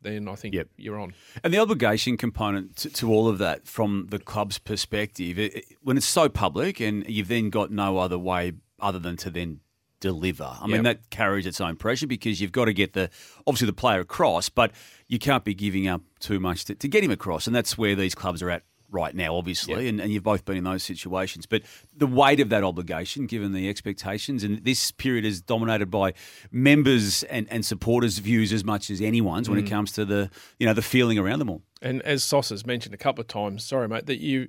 then 0.00 0.26
I 0.28 0.34
think 0.34 0.54
you're 0.76 0.98
on. 0.98 1.14
And 1.42 1.52
the 1.52 1.58
obligation 1.58 2.16
component 2.16 2.76
to, 2.76 2.90
to 2.90 3.12
all 3.12 3.28
of 3.28 3.38
that 3.38 3.66
from 3.66 4.06
the 4.10 4.18
club's 4.18 4.58
perspective, 4.58 5.38
it, 5.38 5.54
it- 5.54 5.64
when 5.82 5.96
it's 5.96 6.06
so 6.08 6.28
public 6.28 6.80
and 6.80 7.06
you've 7.08 7.28
then 7.28 7.50
got 7.50 7.70
no 7.70 7.98
other 7.98 8.18
way 8.18 8.52
other 8.80 8.98
than 8.98 9.16
to 9.18 9.30
then 9.30 9.60
deliver. 10.08 10.50
I 10.60 10.66
mean, 10.66 10.82
that 10.82 11.08
carries 11.10 11.46
its 11.46 11.60
own 11.60 11.76
pressure 11.76 12.06
because 12.06 12.40
you've 12.40 12.52
got 12.52 12.66
to 12.66 12.74
get 12.74 12.92
the 12.92 13.08
obviously 13.46 13.66
the 13.66 13.72
player 13.72 14.00
across, 14.00 14.48
but 14.50 14.70
you 15.08 15.18
can't 15.18 15.44
be 15.44 15.54
giving 15.54 15.88
up 15.88 16.02
too 16.20 16.38
much 16.38 16.66
to, 16.66 16.74
to 16.74 16.88
get 16.88 17.02
him 17.02 17.10
across. 17.10 17.46
And 17.46 17.56
that's 17.56 17.78
where 17.78 17.94
these 17.94 18.14
clubs 18.14 18.42
are 18.42 18.50
at 18.50 18.62
right 18.90 19.14
now, 19.14 19.34
obviously. 19.34 19.88
And, 19.88 20.00
and 20.00 20.12
you've 20.12 20.22
both 20.22 20.44
been 20.44 20.56
in 20.58 20.64
those 20.64 20.82
situations. 20.82 21.46
But 21.46 21.62
the 21.96 22.06
weight 22.06 22.38
of 22.38 22.48
that 22.50 22.62
obligation, 22.62 23.26
given 23.26 23.52
the 23.52 23.68
expectations, 23.68 24.44
and 24.44 24.62
this 24.64 24.90
period 24.92 25.24
is 25.24 25.40
dominated 25.40 25.90
by 25.90 26.12
members 26.52 27.22
and, 27.24 27.46
and 27.50 27.64
supporters' 27.64 28.18
views 28.18 28.52
as 28.52 28.62
much 28.64 28.90
as 28.90 29.00
anyone's 29.00 29.48
when 29.48 29.58
it 29.58 29.64
Mm. 29.64 29.70
comes 29.70 29.92
to 29.92 30.04
the 30.04 30.30
you 30.58 30.66
know 30.66 30.74
the 30.74 30.82
feeling 30.82 31.18
around 31.18 31.38
them 31.40 31.50
all. 31.50 31.62
And 31.82 32.02
as 32.02 32.22
Sauce 32.22 32.50
has 32.50 32.64
mentioned 32.66 32.94
a 32.94 32.98
couple 32.98 33.22
of 33.22 33.28
times, 33.28 33.64
sorry 33.64 33.88
mate, 33.88 34.06
that 34.06 34.20
you, 34.20 34.48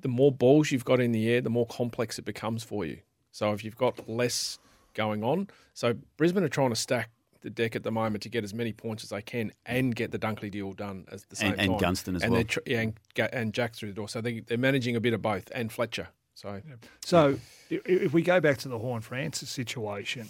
the 0.00 0.08
more 0.08 0.32
balls 0.32 0.70
you've 0.72 0.84
got 0.84 1.00
in 1.00 1.12
the 1.12 1.28
air, 1.28 1.40
the 1.40 1.50
more 1.50 1.66
complex 1.66 2.18
it 2.18 2.24
becomes 2.24 2.62
for 2.62 2.84
you. 2.84 2.98
So 3.32 3.52
if 3.52 3.64
you've 3.64 3.76
got 3.76 4.08
less 4.08 4.58
going 4.94 5.22
on, 5.24 5.48
so 5.74 5.94
Brisbane 6.16 6.44
are 6.44 6.48
trying 6.48 6.70
to 6.70 6.76
stack 6.76 7.10
the 7.42 7.50
deck 7.50 7.74
at 7.74 7.82
the 7.82 7.90
moment 7.90 8.22
to 8.22 8.28
get 8.28 8.44
as 8.44 8.52
many 8.52 8.72
points 8.72 9.02
as 9.02 9.08
they 9.10 9.22
can 9.22 9.50
and 9.64 9.96
get 9.96 10.10
the 10.10 10.18
Dunkley 10.18 10.50
deal 10.50 10.72
done 10.72 11.06
at 11.10 11.22
the 11.30 11.36
same 11.36 11.52
And- 11.52 11.60
and 11.62 11.70
time. 11.72 11.78
Gunston 11.78 12.16
as 12.16 12.22
and 12.22 12.32
well. 12.32 12.44
tr- 12.44 12.58
yeah, 12.66 12.80
and, 12.80 13.00
Ga- 13.14 13.28
and 13.32 13.54
Jack 13.54 13.74
through 13.74 13.88
the 13.88 13.94
door. 13.94 14.08
So 14.10 14.20
they, 14.20 14.40
they're 14.40 14.58
managing 14.58 14.94
a 14.94 15.00
bit 15.00 15.14
of 15.14 15.22
both, 15.22 15.50
and 15.54 15.72
Fletcher. 15.72 16.08
So 16.34 16.60
So 17.04 17.38
i- 17.70 17.80
if 17.86 18.12
we 18.12 18.20
go 18.22 18.40
back 18.40 18.58
to 18.58 18.68
the 18.68 18.78
Horne-Francis 18.78 19.48
situation, 19.48 20.28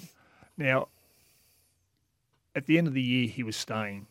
now 0.57 0.89
at 2.55 2.67
the 2.67 2.79
end 2.79 2.87
of 2.87 2.95
the 2.95 3.03
year 3.03 3.29
he 3.29 3.43
was 3.43 3.57
staying. 3.57 4.07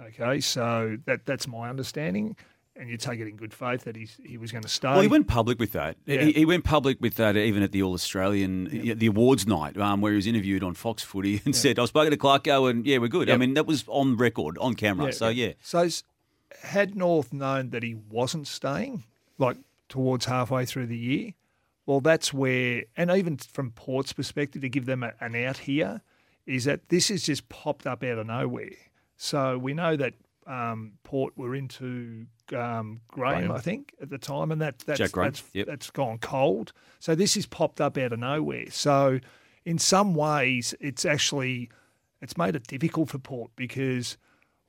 Okay, 0.00 0.40
so 0.40 0.96
that 1.06 1.26
that's 1.26 1.48
my 1.48 1.68
understanding, 1.68 2.36
and 2.78 2.88
you 2.88 2.96
take 2.96 3.20
it 3.20 3.26
in 3.26 3.36
good 3.36 3.52
faith 3.52 3.84
that 3.84 3.96
he's 3.96 4.18
he 4.24 4.38
was 4.38 4.52
going 4.52 4.62
to 4.62 4.68
stay. 4.68 4.88
Well, 4.88 5.00
he 5.00 5.08
went 5.08 5.28
public 5.28 5.58
with 5.58 5.72
that. 5.72 5.96
Yeah. 6.06 6.22
He, 6.22 6.32
he 6.32 6.44
went 6.44 6.64
public 6.64 6.98
with 7.00 7.16
that 7.16 7.36
even 7.36 7.62
at 7.62 7.72
the 7.72 7.82
All 7.82 7.94
Australian, 7.94 8.64
the 8.98 9.06
awards 9.06 9.46
night, 9.46 9.76
um, 9.76 10.00
where 10.00 10.12
he 10.12 10.16
was 10.16 10.26
interviewed 10.26 10.62
on 10.62 10.74
Fox 10.74 11.02
Footy 11.02 11.42
and 11.44 11.54
said, 11.54 11.78
"I've 11.78 11.88
spoken 11.88 12.10
to 12.12 12.16
Clarko, 12.16 12.70
and 12.70 12.86
yeah, 12.86 12.98
we're 12.98 13.08
good." 13.08 13.28
I 13.28 13.36
mean, 13.36 13.54
that 13.54 13.66
was 13.66 13.84
on 13.88 14.16
record, 14.16 14.56
on 14.58 14.74
camera. 14.74 15.12
so 15.12 15.28
yeah, 15.28 15.52
So 15.60 15.88
had 16.62 16.96
North 16.96 17.32
known 17.32 17.70
that 17.70 17.82
he 17.82 17.94
wasn't 17.94 18.46
staying, 18.46 19.04
like 19.38 19.56
towards 19.88 20.26
halfway 20.26 20.64
through 20.64 20.86
the 20.86 20.96
year, 20.96 21.32
well, 21.86 22.00
that's 22.00 22.34
where, 22.34 22.84
and 22.96 23.10
even 23.10 23.38
from 23.38 23.70
Port's 23.70 24.12
perspective, 24.12 24.62
to 24.62 24.68
give 24.68 24.86
them 24.86 25.02
a, 25.02 25.12
an 25.20 25.34
out 25.34 25.58
here, 25.58 26.02
is 26.46 26.64
that 26.64 26.88
this 26.88 27.08
has 27.08 27.22
just 27.22 27.48
popped 27.48 27.86
up 27.86 28.02
out 28.02 28.18
of 28.18 28.26
nowhere. 28.26 28.76
So 29.16 29.58
we 29.58 29.74
know 29.74 29.96
that 29.96 30.14
um, 30.46 30.92
Port 31.02 31.36
were 31.36 31.54
into 31.54 32.26
um, 32.52 33.00
Graham, 33.08 33.46
Graham. 33.46 33.52
I 33.52 33.60
think, 33.60 33.94
at 34.00 34.10
the 34.10 34.18
time, 34.18 34.50
and 34.52 34.60
that 34.60 34.78
that's 34.80 35.12
that's, 35.12 35.42
yep. 35.52 35.66
that's 35.66 35.90
gone 35.90 36.18
cold. 36.18 36.72
So 36.98 37.14
this 37.14 37.34
has 37.34 37.46
popped 37.46 37.80
up 37.80 37.96
out 37.98 38.12
of 38.12 38.18
nowhere. 38.18 38.70
So 38.70 39.20
in 39.64 39.78
some 39.78 40.14
ways, 40.14 40.74
it's 40.80 41.04
actually 41.04 41.70
it's 42.20 42.36
made 42.36 42.56
it 42.56 42.66
difficult 42.66 43.10
for 43.10 43.18
Port 43.18 43.50
because 43.56 44.16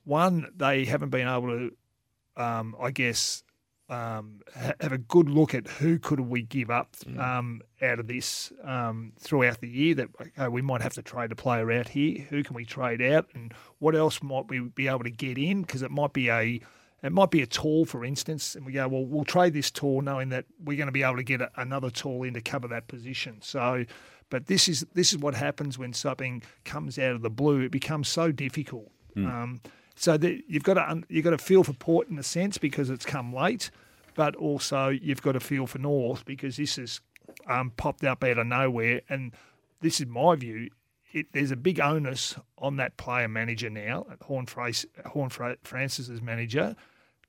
one, 0.04 0.50
they 0.56 0.84
haven't 0.84 1.10
been 1.10 1.28
able 1.28 1.48
to, 1.48 2.42
um, 2.42 2.76
I 2.80 2.90
guess, 2.90 3.42
um, 3.88 4.40
ha- 4.56 4.74
have 4.80 4.92
a 4.92 4.98
good 4.98 5.28
look 5.28 5.54
at 5.54 5.66
who 5.66 5.98
could 5.98 6.20
we 6.20 6.42
give 6.42 6.70
up 6.70 6.94
um, 7.18 7.60
out 7.82 7.98
of 7.98 8.06
this 8.06 8.52
um, 8.62 9.12
throughout 9.18 9.60
the 9.60 9.68
year. 9.68 9.94
That 9.96 10.08
okay, 10.20 10.48
we 10.48 10.62
might 10.62 10.80
have 10.80 10.94
to 10.94 11.02
trade 11.02 11.32
a 11.32 11.36
player 11.36 11.70
out 11.72 11.88
here. 11.88 12.26
Who 12.30 12.42
can 12.42 12.54
we 12.54 12.64
trade 12.64 13.02
out, 13.02 13.28
and 13.34 13.52
what 13.78 13.96
else 13.96 14.22
might 14.22 14.48
we 14.48 14.60
be 14.60 14.86
able 14.86 15.04
to 15.04 15.10
get 15.10 15.38
in? 15.38 15.62
Because 15.62 15.82
it 15.82 15.90
might 15.90 16.12
be 16.12 16.30
a 16.30 16.60
it 17.02 17.12
might 17.12 17.30
be 17.30 17.42
a 17.42 17.46
tall, 17.46 17.84
for 17.84 18.04
instance, 18.04 18.54
and 18.54 18.66
we 18.66 18.72
go, 18.72 18.86
well, 18.88 19.04
we'll 19.04 19.24
trade 19.24 19.54
this 19.54 19.70
tall, 19.70 20.02
knowing 20.02 20.28
that 20.30 20.44
we're 20.62 20.76
going 20.76 20.88
to 20.88 20.92
be 20.92 21.02
able 21.02 21.16
to 21.16 21.22
get 21.22 21.40
a, 21.40 21.50
another 21.56 21.90
tall 21.90 22.22
in 22.24 22.34
to 22.34 22.40
cover 22.40 22.68
that 22.68 22.88
position. 22.88 23.38
So, 23.40 23.84
but 24.28 24.46
this 24.46 24.68
is 24.68 24.86
this 24.94 25.12
is 25.12 25.18
what 25.18 25.34
happens 25.34 25.78
when 25.78 25.92
something 25.92 26.42
comes 26.64 26.98
out 26.98 27.12
of 27.12 27.22
the 27.22 27.30
blue. 27.30 27.60
It 27.60 27.72
becomes 27.72 28.08
so 28.08 28.32
difficult. 28.32 28.90
Um, 29.16 29.60
so 29.96 30.16
that 30.16 30.42
you've 30.48 30.62
got 30.62 30.74
to 30.74 30.90
un- 30.90 31.04
you've 31.08 31.24
got 31.24 31.30
to 31.30 31.38
feel 31.38 31.64
for 31.64 31.72
Port 31.72 32.08
in 32.08 32.18
a 32.18 32.22
sense 32.22 32.58
because 32.58 32.90
it's 32.90 33.04
come 33.04 33.34
late, 33.34 33.70
but 34.14 34.36
also 34.36 34.88
you've 34.88 35.22
got 35.22 35.32
to 35.32 35.40
feel 35.40 35.66
for 35.66 35.78
North 35.78 36.24
because 36.24 36.56
this 36.56 36.76
has 36.76 37.00
um, 37.48 37.70
popped 37.76 38.04
up 38.04 38.22
out 38.24 38.38
of 38.38 38.46
nowhere. 38.46 39.00
And 39.08 39.32
this 39.80 40.00
is 40.00 40.06
my 40.06 40.36
view. 40.36 40.70
It, 41.12 41.32
there's 41.32 41.50
a 41.50 41.56
big 41.56 41.80
onus 41.80 42.36
on 42.58 42.76
that 42.76 42.96
player 42.96 43.28
manager 43.28 43.68
now, 43.70 44.06
Horn, 44.22 44.46
Frace, 44.46 44.86
Horn 45.06 45.28
Fra- 45.30 45.56
Francis's 45.64 46.22
manager, 46.22 46.76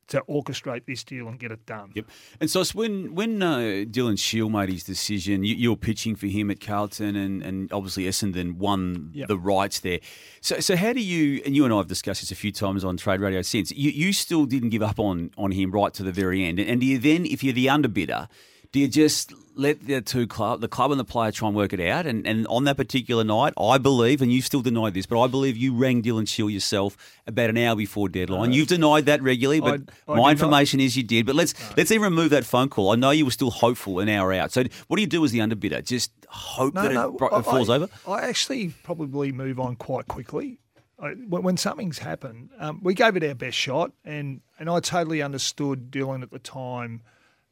to 0.07 0.21
orchestrate 0.27 0.85
this 0.85 1.03
deal 1.05 1.27
and 1.29 1.39
get 1.39 1.51
it 1.51 1.65
done. 1.65 1.91
Yep. 1.95 2.05
And 2.41 2.49
so 2.49 2.63
when 2.73 3.15
when 3.15 3.41
uh, 3.41 3.85
Dylan 3.89 4.19
Shiel 4.19 4.49
made 4.49 4.69
his 4.69 4.83
decision, 4.83 5.43
you, 5.45 5.55
you 5.55 5.69
were 5.69 5.77
pitching 5.77 6.15
for 6.17 6.27
him 6.27 6.51
at 6.51 6.59
Carlton, 6.59 7.15
and, 7.15 7.41
and 7.41 7.71
obviously 7.71 8.03
Essendon 8.03 8.55
won 8.57 9.11
Yep. 9.13 9.27
the 9.29 9.37
rights 9.37 9.79
there. 9.79 9.99
So 10.41 10.59
so 10.59 10.75
how 10.75 10.91
do 10.93 10.99
you 10.99 11.41
and 11.45 11.55
you 11.55 11.63
and 11.63 11.73
I 11.73 11.77
have 11.77 11.87
discussed 11.87 12.21
this 12.21 12.31
a 12.31 12.35
few 12.35 12.51
times 12.51 12.83
on 12.83 12.97
Trade 12.97 13.21
Radio 13.21 13.41
since 13.41 13.71
you, 13.71 13.89
you 13.89 14.11
still 14.11 14.45
didn't 14.45 14.69
give 14.69 14.83
up 14.83 14.99
on 14.99 15.31
on 15.37 15.51
him 15.51 15.71
right 15.71 15.93
to 15.93 16.03
the 16.03 16.11
very 16.11 16.43
end, 16.45 16.59
and, 16.59 16.69
and 16.69 16.81
do 16.81 16.87
you 16.87 16.99
then 16.99 17.25
if 17.25 17.41
you're 17.43 17.53
the 17.53 17.67
underbidder, 17.67 18.27
do 18.71 18.79
you 18.79 18.87
just 18.87 19.33
let 19.53 19.85
the 19.85 20.01
two 20.01 20.25
club, 20.27 20.61
the 20.61 20.67
club 20.69 20.91
and 20.91 20.99
the 20.99 21.03
player, 21.03 21.31
try 21.31 21.47
and 21.49 21.57
work 21.57 21.73
it 21.73 21.79
out? 21.81 22.05
And 22.05 22.25
and 22.25 22.47
on 22.47 22.63
that 22.63 22.77
particular 22.77 23.23
night, 23.23 23.53
I 23.59 23.77
believe, 23.77 24.21
and 24.21 24.31
you 24.31 24.41
still 24.41 24.61
denied 24.61 24.93
this, 24.93 25.05
but 25.05 25.21
I 25.21 25.27
believe 25.27 25.57
you 25.57 25.73
rang 25.73 26.01
Dylan 26.01 26.27
Shiel 26.27 26.49
yourself 26.49 26.95
about 27.27 27.49
an 27.49 27.57
hour 27.57 27.75
before 27.75 28.07
deadline. 28.07 28.51
Uh, 28.51 28.53
You've 28.53 28.69
denied 28.69 29.05
that 29.07 29.21
regularly, 29.21 29.59
but 29.59 29.81
I- 30.07 30.13
I 30.13 30.15
my 30.15 30.15
did 30.15 30.21
not. 30.23 30.31
information 30.31 30.79
is 30.79 30.95
you 30.95 31.03
did. 31.03 31.25
But 31.25 31.35
let's 31.35 31.53
let's 31.75 31.91
even 31.91 32.03
remove 32.03 32.29
that 32.29 32.45
phone 32.45 32.69
call. 32.69 32.91
I 32.91 32.95
know 32.95 33.11
you 33.11 33.25
were 33.25 33.31
still 33.31 33.51
hopeful 33.51 33.99
an 33.99 34.07
hour 34.07 34.31
out. 34.31 34.51
So 34.51 34.63
what 34.87 34.95
do 34.95 35.01
you 35.01 35.07
do 35.07 35.23
as 35.25 35.31
the 35.31 35.39
underbidder? 35.39 35.83
Just 35.85 36.11
hope 36.29 36.73
that 36.75 36.91
it, 36.91 36.95
it 36.97 37.43
falls 37.43 37.69
I, 37.69 37.75
over. 37.75 37.89
I 38.07 38.21
actually 38.21 38.69
probably 38.83 39.31
move 39.33 39.59
on 39.59 39.75
quite 39.75 40.07
quickly. 40.07 40.59
When, 40.97 41.41
when 41.41 41.57
something's 41.57 41.97
happened, 41.97 42.51
um, 42.59 42.79
we 42.83 42.93
gave 42.93 43.15
it 43.15 43.23
our 43.23 43.33
best 43.33 43.57
shot, 43.57 43.91
and, 44.05 44.41
and 44.59 44.69
I 44.69 44.79
totally 44.81 45.23
understood 45.23 45.89
Dylan 45.89 46.21
at 46.21 46.29
the 46.29 46.37
time 46.37 47.01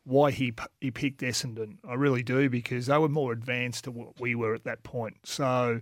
why 0.09 0.31
he 0.31 0.53
he 0.81 0.91
picked 0.91 1.21
Essendon. 1.21 1.77
I 1.87 1.93
really 1.93 2.23
do 2.23 2.49
because 2.49 2.87
they 2.87 2.97
were 2.97 3.09
more 3.09 3.31
advanced 3.31 3.85
to 3.85 3.91
what 3.91 4.19
we 4.19 4.35
were 4.35 4.55
at 4.55 4.63
that 4.63 4.83
point. 4.83 5.17
So, 5.23 5.81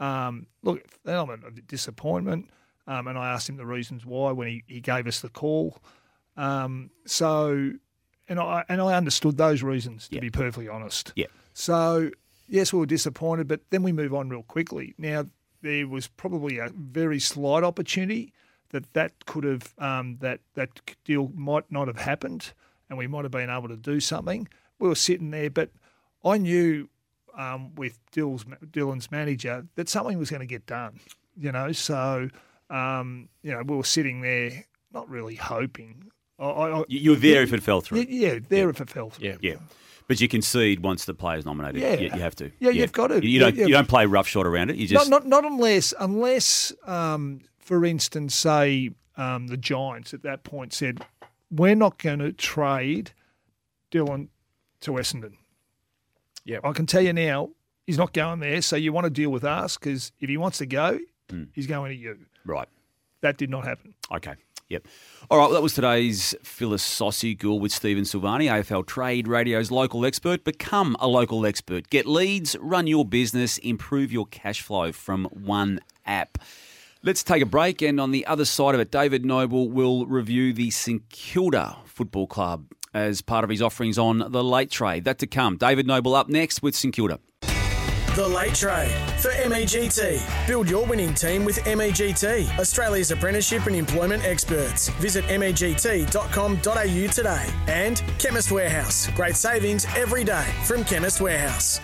um, 0.00 0.46
look, 0.62 0.82
element 1.06 1.44
of 1.44 1.66
disappointment, 1.66 2.50
um, 2.86 3.06
and 3.06 3.16
I 3.16 3.32
asked 3.32 3.48
him 3.48 3.56
the 3.56 3.66
reasons 3.66 4.04
why 4.04 4.32
when 4.32 4.48
he, 4.48 4.64
he 4.66 4.80
gave 4.80 5.06
us 5.06 5.20
the 5.20 5.28
call. 5.28 5.78
Um, 6.36 6.90
so, 7.06 7.72
and 8.28 8.40
I 8.40 8.64
and 8.68 8.80
I 8.80 8.94
understood 8.94 9.36
those 9.36 9.62
reasons 9.62 10.08
to 10.08 10.20
be 10.20 10.30
perfectly 10.30 10.68
honest. 10.68 11.12
Yeah. 11.14 11.26
So 11.52 12.10
yes, 12.48 12.72
we 12.72 12.80
were 12.80 12.86
disappointed, 12.86 13.46
but 13.48 13.60
then 13.70 13.82
we 13.82 13.92
move 13.92 14.12
on 14.12 14.28
real 14.28 14.42
quickly. 14.42 14.94
Now 14.98 15.26
there 15.62 15.86
was 15.86 16.08
probably 16.08 16.58
a 16.58 16.70
very 16.74 17.20
slight 17.20 17.64
opportunity 17.64 18.32
that 18.70 18.92
that 18.94 19.26
could 19.26 19.44
have 19.44 19.74
um, 19.78 20.18
that 20.20 20.40
that 20.54 20.68
deal 21.04 21.30
might 21.34 21.70
not 21.70 21.88
have 21.88 21.98
happened, 21.98 22.52
and 22.88 22.98
we 22.98 23.06
might 23.06 23.24
have 23.24 23.32
been 23.32 23.50
able 23.50 23.68
to 23.68 23.76
do 23.76 24.00
something. 24.00 24.48
We 24.78 24.88
were 24.88 24.94
sitting 24.94 25.30
there, 25.30 25.50
but 25.50 25.70
I 26.24 26.38
knew 26.38 26.88
um, 27.36 27.74
with 27.74 27.98
Dill's, 28.12 28.44
Dylan's 28.44 29.10
manager 29.10 29.66
that 29.76 29.88
something 29.88 30.18
was 30.18 30.30
going 30.30 30.40
to 30.40 30.46
get 30.46 30.66
done. 30.66 31.00
You 31.36 31.52
know, 31.52 31.72
so 31.72 32.28
um, 32.70 33.28
you 33.42 33.52
know 33.52 33.62
we 33.62 33.76
were 33.76 33.84
sitting 33.84 34.20
there, 34.20 34.64
not 34.92 35.08
really 35.08 35.36
hoping. 35.36 36.10
I, 36.38 36.44
I, 36.44 36.84
You- 36.88 37.10
were 37.10 37.16
there 37.16 37.42
if 37.42 37.52
it 37.52 37.62
fell 37.62 37.80
through. 37.80 38.00
Yeah, 38.00 38.32
yeah 38.34 38.38
there 38.48 38.70
if 38.70 38.80
it 38.80 38.90
fell 38.90 39.10
through. 39.10 39.26
Yeah. 39.28 39.36
Yeah. 39.40 39.56
But 40.06 40.22
you 40.22 40.28
concede 40.28 40.80
once 40.80 41.04
the 41.04 41.12
player's 41.12 41.44
nominated. 41.44 41.82
Yeah. 41.82 41.94
You, 41.94 42.04
you 42.14 42.20
have 42.22 42.34
to. 42.36 42.50
Yeah, 42.60 42.70
you've 42.70 42.92
got 42.92 43.08
to. 43.08 43.26
You 43.26 43.40
don't. 43.40 43.54
Yeah, 43.54 43.60
yeah. 43.62 43.66
You 43.66 43.72
don't 43.74 43.88
play 43.88 44.06
rough 44.06 44.26
shot 44.26 44.46
around 44.46 44.70
it. 44.70 44.76
You 44.76 44.86
just. 44.88 45.10
not, 45.10 45.26
not 45.26 45.42
not 45.42 45.52
unless 45.52 45.92
unless 46.00 46.72
um, 46.86 47.40
for 47.58 47.84
instance, 47.84 48.34
say 48.34 48.90
um, 49.18 49.48
the 49.48 49.58
Giants 49.58 50.14
at 50.14 50.22
that 50.22 50.44
point 50.44 50.72
said, 50.72 51.04
"We're 51.50 51.74
not 51.74 51.98
going 51.98 52.18
to 52.20 52.32
trade 52.32 53.12
Dylan 53.90 54.28
to 54.80 54.92
Essendon." 54.92 55.34
Yeah, 56.44 56.58
I 56.64 56.72
can 56.72 56.86
tell 56.86 57.02
you 57.02 57.12
now, 57.12 57.50
he's 57.86 57.98
not 57.98 58.12
going 58.12 58.40
there. 58.40 58.62
So 58.62 58.76
you 58.76 58.92
want 58.92 59.04
to 59.04 59.10
deal 59.10 59.30
with 59.30 59.44
us 59.44 59.76
because 59.76 60.12
if 60.20 60.28
he 60.28 60.36
wants 60.36 60.58
to 60.58 60.66
go, 60.66 60.98
Hmm. 61.30 61.44
he's 61.52 61.66
going 61.66 61.90
to 61.94 61.96
you. 61.96 62.18
Right. 62.46 62.68
That 63.20 63.36
did 63.36 63.50
not 63.50 63.64
happen. 63.64 63.94
Okay. 64.10 64.34
Yep. 64.70 64.86
All 65.30 65.38
right. 65.38 65.44
Well, 65.46 65.54
that 65.54 65.62
was 65.62 65.74
today's 65.74 66.34
philosophical 66.42 67.58
with 67.60 67.72
Stephen 67.72 68.04
Silvagni, 68.04 68.50
AFL 68.50 68.86
Trade 68.86 69.26
Radio's 69.28 69.70
local 69.70 70.04
expert. 70.06 70.44
Become 70.44 70.96
a 71.00 71.08
local 71.08 71.44
expert. 71.46 71.88
Get 71.90 72.06
leads, 72.06 72.56
run 72.60 72.86
your 72.86 73.04
business, 73.04 73.58
improve 73.58 74.12
your 74.12 74.26
cash 74.26 74.60
flow 74.62 74.92
from 74.92 75.24
one 75.26 75.80
app. 76.06 76.38
Let's 77.02 77.22
take 77.22 77.42
a 77.42 77.46
break, 77.46 77.80
and 77.80 78.00
on 78.00 78.10
the 78.10 78.26
other 78.26 78.44
side 78.44 78.74
of 78.74 78.80
it, 78.80 78.90
David 78.90 79.24
Noble 79.24 79.70
will 79.70 80.04
review 80.06 80.52
the 80.52 80.70
St 80.70 81.08
Kilda 81.08 81.76
Football 81.84 82.26
Club 82.26 82.66
as 82.92 83.22
part 83.22 83.44
of 83.44 83.50
his 83.50 83.62
offerings 83.62 83.98
on 83.98 84.32
the 84.32 84.42
late 84.42 84.70
trade. 84.70 85.04
That 85.04 85.18
to 85.20 85.28
come. 85.28 85.56
David 85.56 85.86
Noble 85.86 86.16
up 86.16 86.28
next 86.28 86.60
with 86.60 86.74
St 86.74 86.92
Kilda. 86.92 87.20
The 88.16 88.26
Late 88.26 88.54
Trade 88.54 88.90
for 89.20 89.30
MEGT. 89.48 90.20
Build 90.48 90.68
your 90.68 90.84
winning 90.86 91.14
team 91.14 91.44
with 91.44 91.64
MEGT, 91.64 92.58
Australia's 92.58 93.12
apprenticeship 93.12 93.66
and 93.66 93.76
employment 93.76 94.24
experts. 94.24 94.88
Visit 95.00 95.24
MEGT.com.au 95.26 96.56
today. 97.12 97.46
And 97.68 98.02
Chemist 98.18 98.50
Warehouse. 98.50 99.08
Great 99.14 99.36
savings 99.36 99.86
every 99.96 100.24
day 100.24 100.52
from 100.64 100.82
Chemist 100.82 101.20
Warehouse. 101.20 101.80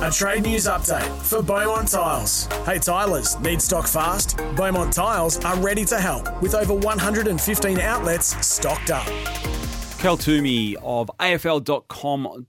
A 0.00 0.12
trade 0.12 0.44
news 0.44 0.66
update 0.66 1.10
for 1.22 1.42
Beaumont 1.42 1.88
Tiles. 1.88 2.46
Hey 2.64 2.78
Tylers, 2.78 3.36
need 3.40 3.60
stock 3.60 3.88
fast? 3.88 4.36
Beaumont 4.54 4.92
Tiles 4.92 5.44
are 5.44 5.56
ready 5.56 5.84
to 5.86 5.98
help 5.98 6.40
with 6.40 6.54
over 6.54 6.72
115 6.72 7.80
outlets 7.80 8.46
stocked 8.46 8.92
up. 8.92 9.06
Cal 9.98 10.16
Twomey 10.16 10.76
of 10.84 11.10
AFL.com.au 11.18 12.46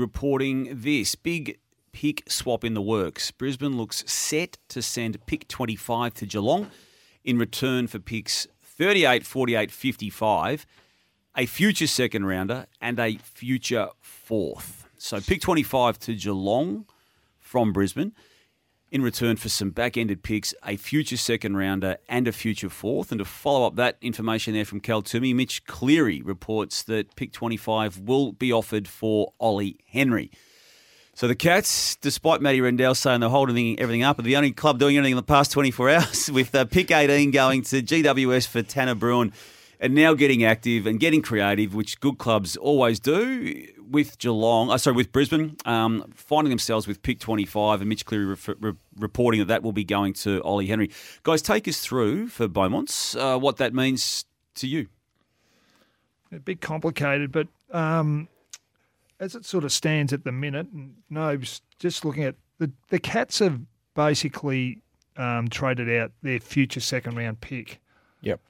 reporting 0.00 0.70
this 0.72 1.14
big 1.16 1.58
pick 1.92 2.22
swap 2.30 2.64
in 2.64 2.72
the 2.72 2.80
works. 2.80 3.30
Brisbane 3.30 3.76
looks 3.76 4.02
set 4.10 4.56
to 4.68 4.80
send 4.80 5.26
pick 5.26 5.48
25 5.48 6.14
to 6.14 6.24
Geelong 6.24 6.70
in 7.24 7.36
return 7.36 7.86
for 7.86 7.98
picks 7.98 8.46
38, 8.62 9.26
48, 9.26 9.70
55, 9.70 10.64
a 11.36 11.44
future 11.44 11.86
second 11.86 12.24
rounder, 12.24 12.64
and 12.80 12.98
a 12.98 13.18
future 13.18 13.88
fourth. 14.00 14.77
So 14.98 15.20
pick 15.20 15.40
25 15.40 15.98
to 16.00 16.14
Geelong 16.14 16.84
from 17.38 17.72
Brisbane 17.72 18.12
in 18.90 19.02
return 19.02 19.36
for 19.36 19.48
some 19.48 19.70
back-ended 19.70 20.22
picks, 20.22 20.54
a 20.64 20.76
future 20.76 21.16
second 21.16 21.56
rounder 21.56 21.98
and 22.08 22.26
a 22.26 22.32
future 22.32 22.70
fourth. 22.70 23.12
And 23.12 23.18
to 23.18 23.24
follow 23.24 23.66
up 23.66 23.76
that 23.76 23.98
information 24.00 24.54
there 24.54 24.64
from 24.64 24.80
Cal 24.80 25.02
Twomey, 25.02 25.34
Mitch 25.34 25.64
Cleary 25.66 26.22
reports 26.22 26.82
that 26.84 27.14
pick 27.16 27.32
25 27.32 28.00
will 28.00 28.32
be 28.32 28.52
offered 28.52 28.88
for 28.88 29.32
Ollie 29.38 29.78
Henry. 29.86 30.30
So 31.14 31.26
the 31.26 31.34
Cats, 31.34 31.96
despite 31.96 32.40
Matty 32.40 32.60
Rendell 32.60 32.94
saying 32.94 33.20
they're 33.20 33.28
holding 33.28 33.78
everything 33.80 34.04
up, 34.04 34.18
are 34.20 34.22
the 34.22 34.36
only 34.36 34.52
club 34.52 34.78
doing 34.78 34.96
anything 34.96 35.12
in 35.12 35.16
the 35.16 35.22
past 35.22 35.50
24 35.52 35.90
hours 35.90 36.30
with 36.32 36.54
uh, 36.54 36.64
pick 36.64 36.90
18 36.90 37.30
going 37.32 37.62
to 37.62 37.82
GWS 37.82 38.46
for 38.46 38.62
Tanner 38.62 38.94
Bruhn 38.94 39.32
and 39.80 39.94
now 39.94 40.14
getting 40.14 40.44
active 40.44 40.86
and 40.86 41.00
getting 41.00 41.20
creative, 41.20 41.74
which 41.74 42.00
good 42.00 42.18
clubs 42.18 42.56
always 42.56 43.00
do. 43.00 43.66
With 43.90 44.18
Geelong, 44.18 44.70
uh, 44.70 44.78
sorry, 44.78 44.96
with 44.96 45.12
Brisbane, 45.12 45.56
um, 45.64 46.12
finding 46.14 46.50
themselves 46.50 46.86
with 46.86 47.02
pick 47.02 47.20
25, 47.20 47.80
and 47.80 47.88
Mitch 47.88 48.04
Cleary 48.04 48.26
re- 48.26 48.36
re- 48.60 48.72
reporting 48.98 49.40
that 49.40 49.46
that 49.48 49.62
will 49.62 49.72
be 49.72 49.84
going 49.84 50.12
to 50.14 50.42
Ollie 50.42 50.66
Henry. 50.66 50.90
Guys, 51.22 51.40
take 51.40 51.66
us 51.66 51.80
through 51.80 52.28
for 52.28 52.48
Beaumont's 52.48 53.16
uh, 53.16 53.38
what 53.38 53.56
that 53.56 53.72
means 53.72 54.24
to 54.56 54.66
you. 54.66 54.88
a 56.32 56.38
bit 56.38 56.60
complicated, 56.60 57.32
but 57.32 57.48
um, 57.72 58.28
as 59.20 59.34
it 59.34 59.44
sort 59.44 59.64
of 59.64 59.72
stands 59.72 60.12
at 60.12 60.24
the 60.24 60.32
minute, 60.32 60.68
and 60.72 60.94
no, 61.08 61.38
just 61.78 62.04
looking 62.04 62.24
at 62.24 62.34
the 62.58 62.70
the 62.88 62.98
Cats 62.98 63.38
have 63.38 63.60
basically 63.94 64.80
um, 65.16 65.48
traded 65.48 65.90
out 66.00 66.12
their 66.22 66.40
future 66.40 66.80
second 66.80 67.16
round 67.16 67.40
pick. 67.40 67.80
Yep. 68.20 68.40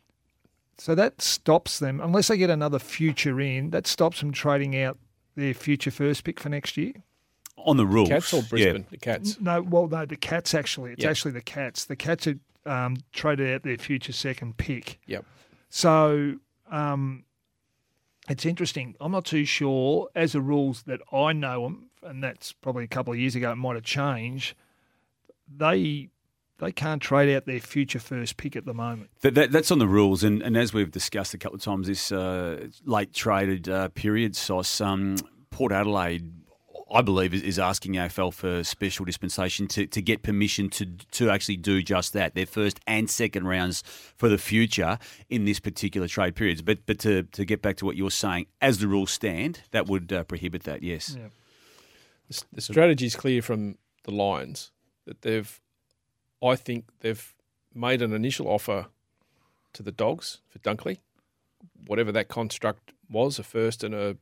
So 0.79 0.95
that 0.95 1.21
stops 1.21 1.79
them, 1.79 2.01
unless 2.01 2.29
they 2.29 2.37
get 2.37 2.51
another 2.51 2.79
future 2.79 3.41
in, 3.41 3.71
that 3.71 3.87
stops 3.87 4.21
them 4.21 4.31
trading 4.33 4.77
out 4.77 4.99
their 5.39 5.55
future 5.55 5.91
first 5.91 6.25
pick 6.25 6.41
for 6.41 6.49
next 6.49 6.77
year. 6.77 6.93
On 7.57 7.77
the 7.77 7.87
rules. 7.87 8.09
Cats 8.09 8.33
or 8.33 8.43
Brisbane? 8.43 8.87
The 8.91 8.97
Cats. 8.99 9.41
No, 9.41 9.63
well, 9.63 9.89
no, 9.89 10.07
the 10.07 10.17
Cats 10.17 10.55
actually. 10.55 10.93
It's 10.93 11.03
Yep. 11.03 11.11
actually 11.11 11.33
the 11.33 11.41
Cats. 11.43 11.85
The 11.87 11.97
Cats 11.97 12.25
had 12.27 12.41
um, 12.67 12.97
traded 13.13 13.53
out 13.55 13.63
their 13.63 13.79
future 13.79 14.13
second 14.13 14.57
pick. 14.57 14.99
Yep. 15.07 15.25
So 15.71 16.35
um, 16.71 17.25
it's 18.29 18.47
interesting. 18.47 18.95
I'm 19.01 19.13
not 19.13 19.25
too 19.25 19.45
sure, 19.45 20.09
as 20.15 20.33
the 20.33 20.41
rules 20.41 20.83
that 20.85 21.01
I 21.13 21.33
know 21.33 21.65
them, 21.65 21.91
and 22.03 22.23
that's 22.23 22.53
probably 22.53 22.85
a 22.85 22.89
couple 22.89 23.13
of 23.13 23.19
years 23.19 23.35
ago, 23.35 23.51
it 23.51 23.57
might 23.57 23.75
have 23.75 23.85
changed. 23.85 24.55
They 25.55 26.11
they 26.59 26.73
can't 26.73 27.01
trade 27.01 27.35
out 27.35 27.47
their 27.47 27.61
future 27.61 27.99
first 27.99 28.37
pick 28.37 28.57
at 28.57 28.65
the 28.65 28.75
moment. 28.75 29.11
That, 29.21 29.35
that, 29.35 29.53
that's 29.53 29.71
on 29.71 29.79
the 29.79 29.89
rules, 29.89 30.25
and, 30.25 30.43
and 30.43 30.57
as 30.57 30.73
we've 30.73 30.91
discussed 30.91 31.35
a 31.35 31.39
couple 31.39 31.57
of 31.57 31.63
times, 31.63 31.87
this 31.87 32.13
uh, 32.13 32.69
late 32.85 33.13
traded 33.13 33.69
uh, 33.69 33.89
period, 33.89 34.37
sauce. 34.37 34.81
Um, 34.81 35.17
Port 35.51 35.73
Adelaide, 35.73 36.31
I 36.93 37.03
believe, 37.03 37.33
is, 37.33 37.43
is 37.43 37.59
asking 37.59 37.95
AFL 37.95 38.33
for 38.35 38.63
special 38.65 39.05
dispensation 39.05 39.67
to, 39.69 39.87
to 39.87 40.03
get 40.03 40.23
permission 40.23 40.69
to 40.71 40.87
to 41.13 41.31
actually 41.31 41.57
do 41.57 41.83
just 41.83 42.13
that, 42.13 42.35
their 42.35 42.47
first 42.47 42.81
and 42.87 43.09
second 43.09 43.47
rounds 43.47 43.83
for 44.17 44.29
the 44.29 44.39
future 44.39 44.99
in 45.31 45.45
this 45.45 45.61
particular 45.61 46.09
trade 46.09 46.35
periods. 46.35 46.63
But 46.63 46.87
but 46.87 46.99
to, 47.01 47.23
to 47.23 47.45
get 47.45 47.63
back 47.63 47.77
to 47.79 47.87
what 47.87 47.97
you're 47.97 48.11
saying, 48.11 48.47
as 48.61 48.79
the 48.79 48.89
rules 48.89 49.11
stand, 49.11 49.63
that 49.71 49.87
would 49.87 50.13
uh, 50.13 50.25
prohibit 50.25 50.65
that. 50.65 50.83
Yes. 50.83 51.17
The, 52.29 52.43
the 52.53 52.61
strategy 52.61 53.07
is 53.07 53.17
clear 53.17 53.43
from 53.43 53.79
the 54.05 54.11
Lions 54.11 54.73
that 55.07 55.23
they've, 55.23 55.61
I 56.43 56.57
think 56.57 56.87
they've 57.01 57.35
made 57.75 58.03
an 58.03 58.13
initial 58.13 58.49
offer 58.49 58.87
to 59.73 59.83
the 59.83 59.93
Dogs 59.93 60.39
for 60.49 60.59
Dunkley, 60.61 60.99
whatever 61.87 62.13
that 62.13 62.29
construct 62.29 62.93
was, 63.11 63.39
a 63.39 63.43
first 63.43 63.83
and 63.85 63.95
a 63.95 64.17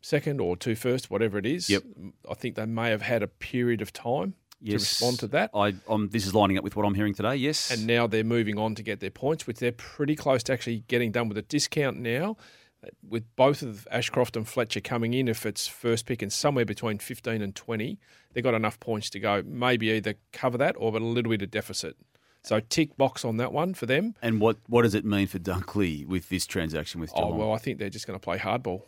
second 0.00 0.40
or 0.40 0.56
two 0.56 0.74
first, 0.74 1.10
whatever 1.10 1.38
it 1.38 1.46
is. 1.46 1.70
Yep. 1.70 1.82
I 2.30 2.34
think 2.34 2.56
they 2.56 2.66
may 2.66 2.90
have 2.90 3.02
had 3.02 3.22
a 3.22 3.28
period 3.28 3.80
of 3.80 3.92
time 3.92 4.34
to 4.64 4.72
respond 4.72 5.18
to 5.20 5.26
that. 5.28 5.50
I, 5.54 5.74
um, 5.88 6.08
this 6.10 6.26
is 6.26 6.34
lining 6.34 6.58
up 6.58 6.64
with 6.64 6.76
what 6.76 6.84
I'm 6.84 6.94
hearing 6.94 7.14
today. 7.14 7.36
Yes. 7.36 7.70
And 7.70 7.86
now 7.86 8.06
they're 8.06 8.24
moving 8.24 8.58
on 8.58 8.74
to 8.76 8.82
get 8.82 9.00
their 9.00 9.10
points, 9.10 9.46
which 9.46 9.58
they're 9.58 9.72
pretty 9.72 10.16
close 10.16 10.42
to 10.44 10.52
actually 10.52 10.84
getting 10.88 11.12
done 11.12 11.28
with 11.28 11.38
a 11.38 11.42
discount 11.42 11.98
now. 11.98 12.36
With 13.08 13.24
both 13.36 13.62
of 13.62 13.86
Ashcroft 13.90 14.36
and 14.36 14.46
Fletcher 14.48 14.80
coming 14.80 15.14
in, 15.14 15.28
if 15.28 15.46
it's 15.46 15.68
first 15.68 16.06
pick 16.06 16.20
and 16.22 16.32
somewhere 16.32 16.64
between 16.64 16.98
15 16.98 17.40
and 17.40 17.54
20, 17.54 17.98
they've 18.32 18.42
got 18.42 18.54
enough 18.54 18.80
points 18.80 19.08
to 19.10 19.20
go. 19.20 19.42
Maybe 19.46 19.90
either 19.90 20.14
cover 20.32 20.58
that 20.58 20.74
or 20.78 20.94
a 20.96 21.00
little 21.00 21.30
bit 21.30 21.42
of 21.42 21.50
deficit. 21.50 21.96
So 22.42 22.58
tick 22.58 22.96
box 22.96 23.24
on 23.24 23.36
that 23.36 23.52
one 23.52 23.72
for 23.74 23.86
them. 23.86 24.14
And 24.20 24.40
what, 24.40 24.56
what 24.66 24.82
does 24.82 24.94
it 24.96 25.04
mean 25.04 25.28
for 25.28 25.38
Dunkley 25.38 26.04
with 26.04 26.28
this 26.28 26.44
transaction 26.44 27.00
with 27.00 27.12
Oh 27.14 27.32
well, 27.34 27.52
I 27.52 27.58
think 27.58 27.78
they're 27.78 27.88
just 27.88 28.06
going 28.06 28.18
to 28.18 28.22
play 28.24 28.38
hardball. 28.38 28.82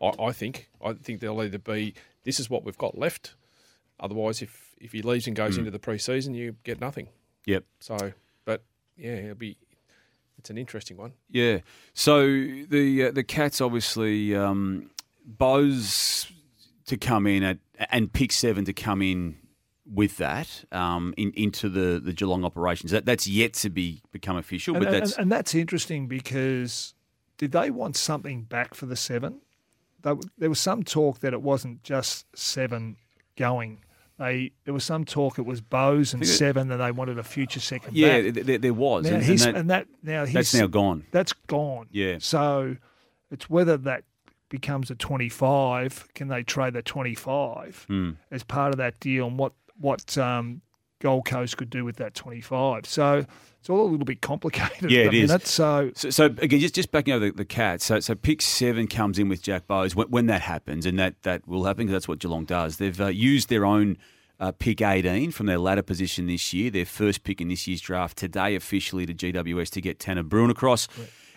I, 0.00 0.12
I 0.22 0.32
think. 0.32 0.70
I 0.82 0.94
think 0.94 1.20
they'll 1.20 1.40
either 1.42 1.58
be 1.58 1.92
this 2.24 2.40
is 2.40 2.48
what 2.48 2.64
we've 2.64 2.78
got 2.78 2.96
left. 2.96 3.34
Otherwise, 4.00 4.40
if 4.42 4.74
if 4.80 4.92
he 4.92 5.02
leaves 5.02 5.26
and 5.26 5.36
goes 5.36 5.54
Mm. 5.56 5.60
into 5.60 5.70
the 5.70 5.78
pre-season, 5.78 6.34
you 6.34 6.56
get 6.64 6.80
nothing. 6.80 7.08
Yep. 7.46 7.64
So, 7.78 8.12
but 8.46 8.62
yeah, 8.96 9.12
it'll 9.12 9.34
be. 9.34 9.56
It's 10.44 10.50
an 10.50 10.58
interesting 10.58 10.98
one. 10.98 11.14
Yeah. 11.30 11.60
So 11.94 12.26
the 12.26 13.06
uh, 13.06 13.12
the 13.12 13.24
Cats 13.24 13.62
obviously 13.62 14.36
um, 14.36 14.90
Bowes 15.24 16.30
to 16.84 16.98
come 16.98 17.26
in 17.26 17.42
at 17.42 17.56
and 17.90 18.12
pick 18.12 18.30
seven 18.30 18.66
to 18.66 18.74
come 18.74 19.00
in 19.00 19.38
with 19.90 20.18
that 20.18 20.66
um, 20.70 21.14
in, 21.16 21.32
into 21.34 21.70
the, 21.70 21.98
the 21.98 22.12
Geelong 22.12 22.44
operations. 22.44 22.90
That 22.92 23.06
that's 23.06 23.26
yet 23.26 23.54
to 23.54 23.70
be 23.70 24.02
become 24.12 24.36
official, 24.36 24.76
And, 24.76 24.84
but 24.84 24.92
and- 24.92 25.02
that's 25.02 25.16
and 25.16 25.32
that's 25.32 25.54
interesting 25.54 26.08
because 26.08 26.92
did 27.38 27.52
they 27.52 27.70
want 27.70 27.96
something 27.96 28.42
back 28.42 28.74
for 28.74 28.84
the 28.84 28.96
seven? 28.96 29.40
They, 30.02 30.12
there 30.36 30.50
was 30.50 30.60
some 30.60 30.82
talk 30.82 31.20
that 31.20 31.32
it 31.32 31.40
wasn't 31.40 31.82
just 31.82 32.26
seven 32.36 32.96
going. 33.38 33.80
They 34.18 34.52
there 34.64 34.72
was 34.74 34.84
some 34.84 35.04
talk 35.04 35.38
it 35.38 35.46
was 35.46 35.60
Bowes 35.60 36.14
and 36.14 36.26
seven, 36.26 36.70
and 36.70 36.80
they 36.80 36.92
wanted 36.92 37.18
a 37.18 37.24
future 37.24 37.60
second. 37.60 37.96
yeah, 37.96 38.20
back. 38.22 38.34
th- 38.34 38.46
th- 38.46 38.60
there 38.60 38.74
was, 38.74 39.04
Now 39.04 39.16
and, 39.16 39.24
and 39.28 39.38
that, 39.40 39.54
and 39.56 39.70
that 39.70 39.86
now 40.02 40.24
that's 40.24 40.54
now 40.54 40.66
gone. 40.68 41.04
That's 41.10 41.32
gone. 41.48 41.86
Yeah. 41.90 42.16
So 42.20 42.76
it's 43.30 43.50
whether 43.50 43.76
that 43.78 44.04
becomes 44.50 44.88
a 44.90 44.94
25. 44.94 46.08
Can 46.14 46.28
they 46.28 46.44
trade 46.44 46.74
the 46.74 46.82
25 46.82 47.84
Hmm. 47.88 48.10
as 48.30 48.44
part 48.44 48.72
of 48.72 48.76
that 48.78 49.00
deal 49.00 49.26
and 49.26 49.36
what, 49.38 49.52
what 49.80 50.16
um, 50.16 50.60
Gold 51.04 51.26
Coast 51.26 51.58
could 51.58 51.68
do 51.68 51.84
with 51.84 51.96
that 51.96 52.14
25? 52.14 52.86
So 52.86 53.26
it's 53.60 53.68
all 53.68 53.82
a 53.82 53.90
little 53.90 54.06
bit 54.06 54.22
complicated 54.22 54.90
Yeah, 54.90 55.02
it 55.02 55.12
is. 55.12 55.28
minute. 55.28 55.46
So 55.46 55.90
So, 55.94 56.08
so 56.08 56.24
again, 56.24 56.60
just 56.60 56.74
just 56.74 56.90
backing 56.90 57.12
over 57.12 57.26
the, 57.26 57.32
the 57.32 57.44
Cats. 57.44 57.84
So, 57.84 58.00
so 58.00 58.14
pick 58.14 58.40
seven 58.40 58.86
comes 58.86 59.18
in 59.18 59.28
with 59.28 59.42
Jack 59.42 59.66
Bowes 59.66 59.94
when, 59.94 60.08
when 60.08 60.26
that 60.28 60.40
happens, 60.40 60.86
and 60.86 60.98
that, 60.98 61.22
that 61.22 61.46
will 61.46 61.64
happen 61.64 61.84
because 61.84 61.92
that's 61.92 62.08
what 62.08 62.20
Geelong 62.20 62.46
does. 62.46 62.78
They've 62.78 62.98
uh, 62.98 63.08
used 63.08 63.50
their 63.50 63.66
own 63.66 63.98
uh, 64.40 64.52
pick 64.52 64.80
18 64.80 65.30
from 65.30 65.44
their 65.44 65.58
ladder 65.58 65.82
position 65.82 66.26
this 66.26 66.54
year, 66.54 66.70
their 66.70 66.86
first 66.86 67.22
pick 67.22 67.38
in 67.42 67.48
this 67.48 67.66
year's 67.66 67.82
draft 67.82 68.16
today 68.16 68.54
officially 68.54 69.04
to 69.04 69.12
GWS 69.12 69.68
to 69.72 69.82
get 69.82 69.98
Tanner 69.98 70.24
Bruhn 70.24 70.50
across. 70.50 70.88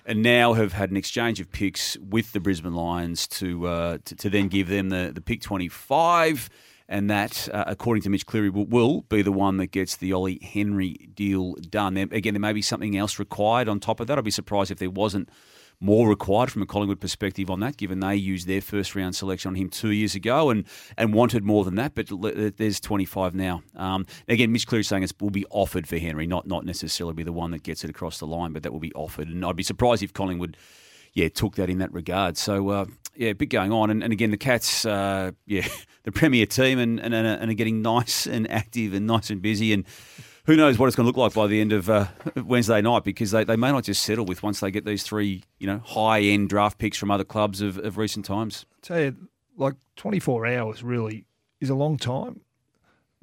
And 0.05 0.23
now 0.23 0.53
have 0.53 0.71
had 0.71 0.91
an 0.91 0.95
exchange 0.95 1.41
of 1.41 1.51
picks 1.51 1.97
with 1.97 2.31
the 2.31 2.39
Brisbane 2.39 2.73
Lions 2.73 3.27
to 3.27 3.67
uh, 3.67 3.97
to, 4.05 4.15
to 4.15 4.29
then 4.29 4.47
give 4.47 4.69
them 4.69 4.87
the, 4.87 5.11
the 5.13 5.19
pick 5.19 5.41
25. 5.41 6.49
And 6.89 7.09
that, 7.09 7.49
uh, 7.53 7.65
according 7.67 8.03
to 8.03 8.09
Mitch 8.09 8.25
Cleary, 8.25 8.49
will, 8.49 8.65
will 8.65 9.01
be 9.01 9.21
the 9.21 9.31
one 9.31 9.57
that 9.57 9.67
gets 9.67 9.97
the 9.97 10.13
Ollie 10.13 10.39
Henry 10.41 11.09
deal 11.13 11.55
done. 11.55 11.95
There, 11.95 12.07
again, 12.11 12.33
there 12.33 12.41
may 12.41 12.53
be 12.53 12.61
something 12.61 12.95
else 12.95 13.19
required 13.19 13.67
on 13.67 13.79
top 13.79 13.99
of 13.99 14.07
that. 14.07 14.17
I'd 14.17 14.23
be 14.23 14.31
surprised 14.31 14.71
if 14.71 14.79
there 14.79 14.89
wasn't 14.89 15.29
more 15.79 16.09
required 16.09 16.51
from 16.51 16.61
a 16.61 16.65
Collingwood 16.65 16.99
perspective 16.99 17.49
on 17.49 17.59
that, 17.59 17.77
given 17.77 17.99
they 17.99 18.15
used 18.15 18.47
their 18.47 18.61
first 18.61 18.95
round 18.95 19.15
selection 19.15 19.49
on 19.49 19.55
him 19.55 19.69
two 19.69 19.91
years 19.91 20.15
ago 20.15 20.49
and, 20.49 20.65
and 20.97 21.13
wanted 21.13 21.43
more 21.43 21.63
than 21.63 21.75
that. 21.75 21.93
But 21.93 22.07
there's 22.57 22.79
25 22.79 23.35
now. 23.35 23.61
Um, 23.75 24.05
again, 24.27 24.51
Mitch 24.51 24.65
Cleary 24.65 24.83
saying 24.83 25.03
it 25.03 25.13
will 25.21 25.29
be 25.29 25.45
offered 25.49 25.87
for 25.87 25.97
Henry, 25.97 26.25
not 26.25 26.47
not 26.47 26.65
necessarily 26.65 27.13
be 27.13 27.23
the 27.23 27.33
one 27.33 27.51
that 27.51 27.63
gets 27.63 27.83
it 27.83 27.89
across 27.89 28.17
the 28.19 28.27
line, 28.27 28.53
but 28.53 28.63
that 28.63 28.71
will 28.71 28.79
be 28.79 28.93
offered. 28.93 29.27
And 29.27 29.45
I'd 29.45 29.55
be 29.55 29.63
surprised 29.63 30.01
if 30.01 30.13
Collingwood, 30.13 30.57
yeah, 31.17 31.29
took 31.29 31.55
that 31.55 31.67
in 31.67 31.79
that 31.79 31.91
regard. 31.91 32.37
So 32.37 32.69
uh, 32.69 32.85
yeah, 33.15 33.29
a 33.29 33.33
bit 33.33 33.47
going 33.47 33.71
on. 33.71 33.89
And, 33.89 34.03
and 34.03 34.13
again, 34.13 34.29
the 34.29 34.37
Cats, 34.37 34.85
uh, 34.85 35.31
yeah, 35.47 35.67
the 36.03 36.11
premier 36.11 36.45
team, 36.45 36.77
and, 36.77 36.99
and 36.99 37.15
and 37.15 37.49
are 37.49 37.55
getting 37.55 37.81
nice 37.81 38.27
and 38.27 38.49
active 38.51 38.93
and 38.93 39.07
nice 39.07 39.31
and 39.31 39.41
busy 39.41 39.73
and 39.73 39.83
who 40.45 40.55
knows 40.55 40.77
what 40.77 40.85
it's 40.85 40.95
going 40.95 41.03
to 41.03 41.07
look 41.07 41.17
like 41.17 41.33
by 41.33 41.47
the 41.47 41.59
end 41.59 41.73
of 41.73 41.89
uh, 41.89 42.05
Wednesday 42.35 42.81
night 42.81 43.03
because 43.03 43.31
they, 43.31 43.43
they 43.43 43.57
may 43.57 43.69
not 43.69 43.83
just 43.83 44.03
settle 44.03 44.23
with 44.25 44.43
once 44.43 44.61
they 44.61 44.71
get 44.71 44.85
these 44.85 45.03
three 45.03 45.43
you 45.57 45.65
know 45.65 45.79
high 45.79 46.21
end 46.21 46.49
draft 46.49 46.77
picks 46.77 46.97
from 46.97 47.09
other 47.09 47.23
clubs 47.23 47.61
of, 47.61 47.79
of 47.79 47.97
recent 47.97 48.23
times. 48.23 48.67
tell 48.83 48.99
you, 48.99 49.15
like 49.57 49.73
24 49.95 50.45
hours 50.45 50.83
really 50.83 51.25
is 51.59 51.71
a 51.71 51.75
long 51.75 51.97
time. 51.97 52.41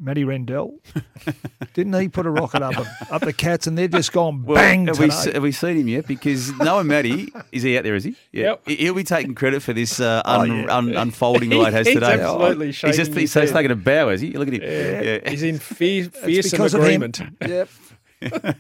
Matty 0.05 0.23
Rendell, 0.25 0.75
didn't 1.73 1.99
he 1.99 2.09
put 2.09 2.27
a 2.27 2.31
rocket 2.31 2.63
up 2.63 2.75
up 3.11 3.23
the 3.23 3.33
cats 3.33 3.67
and 3.67 3.77
they're 3.79 3.89
just 3.89 4.13
gone 4.13 4.43
bang 4.43 4.87
have 4.87 4.99
we, 4.99 5.09
have 5.09 5.43
we 5.43 5.51
seen 5.51 5.79
him 5.79 5.89
yet? 5.89 6.07
Because 6.07 6.53
knowing 6.59 6.87
Matty, 6.87 7.33
is 7.53 7.63
he 7.63 7.77
out 7.79 7.85
there? 7.85 7.95
Is 7.95 8.05
he? 8.05 8.15
Yeah, 8.31 8.57
He- 8.67 8.77
he'll 8.77 8.95
be 8.95 9.03
taking 9.05 9.35
credit 9.35 9.63
for 9.63 9.73
this 9.73 9.99
uh, 10.01 10.21
Oh, 10.27 10.43
yeah. 10.45 10.67
un, 10.77 10.95
unfolding 10.95 11.49
the 11.49 11.57
late 11.57 11.73
has 11.73 11.87
He's 11.87 11.95
today. 11.95 12.21
absolutely 12.21 12.67
he's 12.67 12.75
just 12.81 12.81
shaking 12.97 13.15
he's, 13.21 13.33
his 13.33 13.43
he's 13.43 13.53
taking 13.53 13.71
a 13.71 13.77
bow, 13.77 14.11
is 14.11 14.21
he? 14.21 14.33
Look 14.33 14.49
at 14.49 14.55
him. 14.55 14.63
Yeah. 14.63 15.31
He's 15.31 15.43
in 15.43 15.59
fear, 15.59 16.05
fearsome 16.11 16.51
because 16.59 16.75
of 16.75 16.81
him. 16.83 17.03
agreement. 17.03 17.21
Yep. 17.47 17.69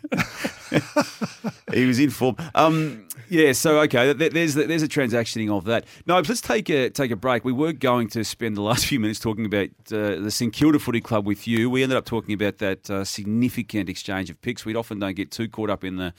he 1.73 1.87
was 1.87 1.99
in 1.99 2.11
form. 2.11 2.37
Um, 2.55 3.04
yeah, 3.29 3.53
so 3.53 3.81
okay, 3.81 4.13
there's 4.13 4.55
there's 4.55 4.83
a 4.83 4.89
transactioning 4.89 5.51
of 5.51 5.65
that. 5.65 5.85
No, 6.07 6.17
let's 6.17 6.41
take 6.41 6.69
a 6.69 6.91
take 6.91 7.11
a 7.11 7.17
break. 7.17 7.45
We 7.45 7.53
were 7.53 7.73
going 7.73 8.09
to 8.09 8.25
spend 8.25 8.57
the 8.57 8.63
last 8.63 8.87
few 8.87 9.01
minutes 9.01 9.19
talking 9.19 9.47
about 9.47 9.69
uh, 9.91 10.21
the 10.21 10.31
St 10.31 10.53
Kilda 10.53 10.79
Footy 10.79 11.01
Club 11.01 11.27
with 11.27 11.47
you. 11.47 11.71
We 11.71 11.83
ended 11.83 11.97
up 11.99 12.05
talking 12.05 12.35
about 12.35 12.59
that 12.59 12.91
uh, 12.91 13.05
significant 13.05 13.89
exchange 13.89 14.31
of 14.31 14.41
picks. 14.43 14.65
We 14.65 14.75
often 14.75 14.99
don't 14.99 15.15
get 15.15 15.31
too 15.31 15.49
caught 15.49 15.71
up 15.71 15.85
in 15.85 15.97
the 15.97 16.13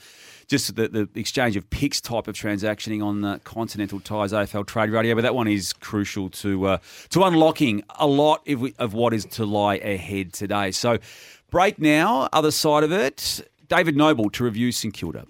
just 0.48 0.76
the, 0.76 0.88
the 0.88 1.08
exchange 1.14 1.56
of 1.56 1.68
picks 1.70 2.00
type 2.00 2.28
of 2.28 2.34
transactioning 2.34 3.04
on 3.04 3.24
uh, 3.24 3.38
Continental 3.44 4.00
Tyres 4.00 4.32
AFL 4.32 4.66
Trade 4.66 4.90
Radio, 4.90 5.14
but 5.14 5.22
that 5.22 5.34
one 5.34 5.48
is 5.48 5.72
crucial 5.72 6.28
to 6.30 6.66
uh, 6.66 6.78
to 7.10 7.24
unlocking 7.24 7.82
a 7.98 8.06
lot 8.06 8.46
of, 8.48 8.64
of 8.78 8.94
what 8.94 9.12
is 9.12 9.24
to 9.26 9.44
lie 9.44 9.76
ahead 9.76 10.32
today. 10.32 10.70
So, 10.70 10.98
break 11.50 11.78
now. 11.78 12.28
Other 12.32 12.50
side 12.50 12.84
of 12.84 12.92
it, 12.92 13.40
David 13.68 13.96
Noble 13.96 14.30
to 14.30 14.44
review 14.44 14.72
St 14.72 14.94
Kilda. 14.94 15.26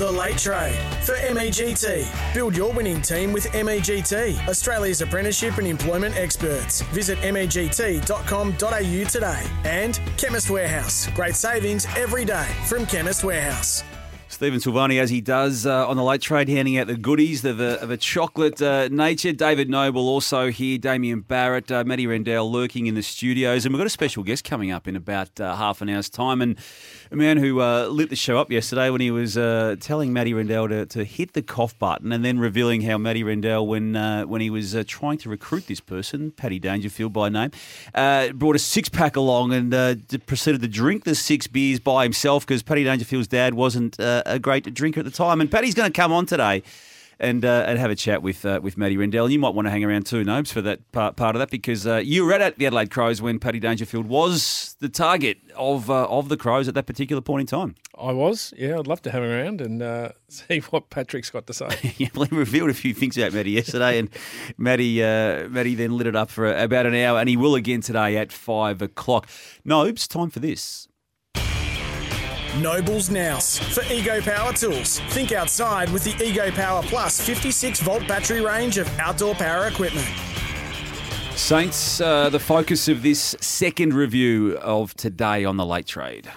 The 0.00 0.10
Late 0.10 0.38
Trade 0.38 0.78
for 1.02 1.14
MEGT. 1.16 2.32
Build 2.32 2.56
your 2.56 2.72
winning 2.72 3.02
team 3.02 3.34
with 3.34 3.44
MEGT, 3.52 4.48
Australia's 4.48 5.02
apprenticeship 5.02 5.58
and 5.58 5.66
employment 5.66 6.16
experts. 6.16 6.80
Visit 6.94 7.18
MEGT.com.au 7.18 9.04
today. 9.10 9.46
And 9.64 10.00
Chemist 10.16 10.48
Warehouse. 10.48 11.06
Great 11.08 11.34
savings 11.34 11.86
every 11.98 12.24
day 12.24 12.48
from 12.64 12.86
Chemist 12.86 13.24
Warehouse. 13.24 13.84
Stephen 14.28 14.58
Silvagni, 14.58 14.98
as 14.98 15.10
he 15.10 15.20
does 15.20 15.66
uh, 15.66 15.86
on 15.86 15.98
the 15.98 16.02
late 16.02 16.22
trade, 16.22 16.48
handing 16.48 16.78
out 16.78 16.86
the 16.86 16.96
goodies 16.96 17.44
of 17.44 17.60
a, 17.60 17.78
of 17.82 17.90
a 17.90 17.96
chocolate 17.98 18.62
uh, 18.62 18.88
nature. 18.90 19.32
David 19.32 19.68
Noble 19.68 20.08
also 20.08 20.50
here, 20.50 20.78
Damien 20.78 21.20
Barrett, 21.20 21.70
uh, 21.70 21.84
Matty 21.84 22.06
Rendell 22.06 22.50
lurking 22.50 22.86
in 22.86 22.94
the 22.94 23.02
studios. 23.02 23.66
And 23.66 23.74
we've 23.74 23.80
got 23.80 23.86
a 23.86 23.90
special 23.90 24.22
guest 24.22 24.44
coming 24.44 24.70
up 24.70 24.88
in 24.88 24.96
about 24.96 25.38
uh, 25.38 25.56
half 25.56 25.82
an 25.82 25.90
hour's 25.90 26.08
time. 26.08 26.40
And 26.40 26.56
a 27.10 27.16
man 27.16 27.38
who 27.38 27.60
uh, 27.60 27.86
lit 27.86 28.08
the 28.08 28.16
show 28.16 28.38
up 28.38 28.50
yesterday 28.50 28.88
when 28.88 29.00
he 29.00 29.10
was 29.10 29.36
uh, 29.36 29.76
telling 29.80 30.12
Matty 30.12 30.32
Rendell 30.32 30.68
to, 30.68 30.86
to 30.86 31.04
hit 31.04 31.32
the 31.32 31.42
cough 31.42 31.78
button 31.78 32.12
and 32.12 32.24
then 32.24 32.38
revealing 32.38 32.82
how 32.82 32.98
Matty 32.98 33.24
Rendell, 33.24 33.66
when, 33.66 33.94
when 34.28 34.40
he 34.40 34.50
was 34.50 34.76
trying 34.86 35.18
to 35.18 35.28
recruit 35.28 35.66
this 35.66 35.80
person, 35.80 36.30
Paddy 36.30 36.58
Dangerfield 36.58 37.12
by 37.12 37.28
name, 37.28 37.50
brought 37.92 38.56
a 38.56 38.60
six 38.60 38.88
pack 38.88 39.16
along 39.16 39.52
and 39.52 39.72
proceeded 40.26 40.60
to 40.62 40.68
drink 40.68 41.04
the 41.04 41.14
six 41.14 41.46
beers 41.46 41.80
by 41.80 42.04
himself 42.04 42.46
because 42.46 42.62
Paddy 42.62 42.84
Dangerfield's 42.84 43.28
dad 43.28 43.54
wasn't 43.54 43.98
uh, 43.98 44.22
a 44.26 44.38
great 44.38 44.72
drinker 44.72 45.00
at 45.00 45.04
the 45.04 45.10
time. 45.10 45.40
And 45.40 45.50
Paddy's 45.50 45.74
going 45.74 45.90
to 45.90 45.96
come 45.96 46.12
on 46.12 46.26
today 46.26 46.62
and 47.20 47.44
uh, 47.44 47.64
and 47.66 47.78
have 47.78 47.90
a 47.90 47.94
chat 47.94 48.22
with 48.22 48.44
uh, 48.44 48.60
with 48.62 48.76
Matty 48.76 48.96
Rendell. 48.96 49.30
You 49.30 49.38
might 49.38 49.54
want 49.54 49.66
to 49.66 49.70
hang 49.70 49.84
around 49.84 50.06
too, 50.06 50.24
Nobes, 50.24 50.50
for 50.50 50.62
that 50.62 50.90
part, 50.90 51.16
part 51.16 51.36
of 51.36 51.40
that 51.40 51.50
because 51.50 51.86
uh, 51.86 51.96
you 51.96 52.24
were 52.24 52.32
at 52.32 52.58
the 52.58 52.66
Adelaide 52.66 52.90
Crows 52.90 53.20
when 53.20 53.38
Paddy 53.38 53.60
Dangerfield 53.60 54.06
was 54.06 54.74
the 54.80 54.88
target 54.88 55.38
of 55.54 55.90
uh, 55.90 56.06
of 56.06 56.28
the 56.30 56.36
Crows 56.36 56.66
at 56.66 56.74
that 56.74 56.86
particular 56.86 57.20
point 57.20 57.42
in 57.42 57.46
time. 57.46 57.74
I 57.98 58.12
was, 58.12 58.54
yeah. 58.56 58.78
I'd 58.78 58.86
love 58.86 59.02
to 59.02 59.10
have 59.10 59.22
him 59.22 59.30
around 59.30 59.60
and 59.60 59.82
uh, 59.82 60.12
see 60.28 60.60
what 60.60 60.88
Patrick's 60.88 61.28
got 61.28 61.46
to 61.46 61.52
say. 61.52 61.94
yeah, 61.98 62.08
well, 62.14 62.24
he 62.24 62.34
revealed 62.34 62.70
a 62.70 62.74
few 62.74 62.94
things 62.94 63.18
about 63.18 63.34
Matty 63.34 63.50
yesterday, 63.50 63.98
and 63.98 64.08
Matty 64.56 65.02
uh, 65.04 65.48
Matty 65.48 65.74
then 65.74 65.96
lit 65.96 66.06
it 66.06 66.16
up 66.16 66.30
for 66.30 66.52
about 66.52 66.86
an 66.86 66.94
hour, 66.94 67.20
and 67.20 67.28
he 67.28 67.36
will 67.36 67.54
again 67.54 67.82
today 67.82 68.16
at 68.16 68.32
five 68.32 68.80
o'clock. 68.80 69.28
Nobes, 69.64 70.08
time 70.08 70.30
for 70.30 70.40
this. 70.40 70.88
Nobles 72.58 73.10
Nous 73.10 73.58
for 73.58 73.84
Ego 73.92 74.20
Power 74.20 74.52
Tools. 74.52 74.98
Think 75.10 75.30
outside 75.30 75.88
with 75.90 76.02
the 76.02 76.20
Ego 76.22 76.50
Power 76.50 76.82
Plus 76.82 77.20
56 77.20 77.80
volt 77.80 78.06
battery 78.08 78.40
range 78.40 78.76
of 78.76 78.88
outdoor 78.98 79.34
power 79.36 79.68
equipment. 79.68 80.06
Saints, 81.36 82.00
uh, 82.00 82.28
the 82.28 82.40
focus 82.40 82.88
of 82.88 83.02
this 83.02 83.36
second 83.40 83.94
review 83.94 84.58
of 84.58 84.94
today 84.94 85.44
on 85.44 85.56
the 85.58 85.64
late 85.64 85.86
trade. 85.86 86.28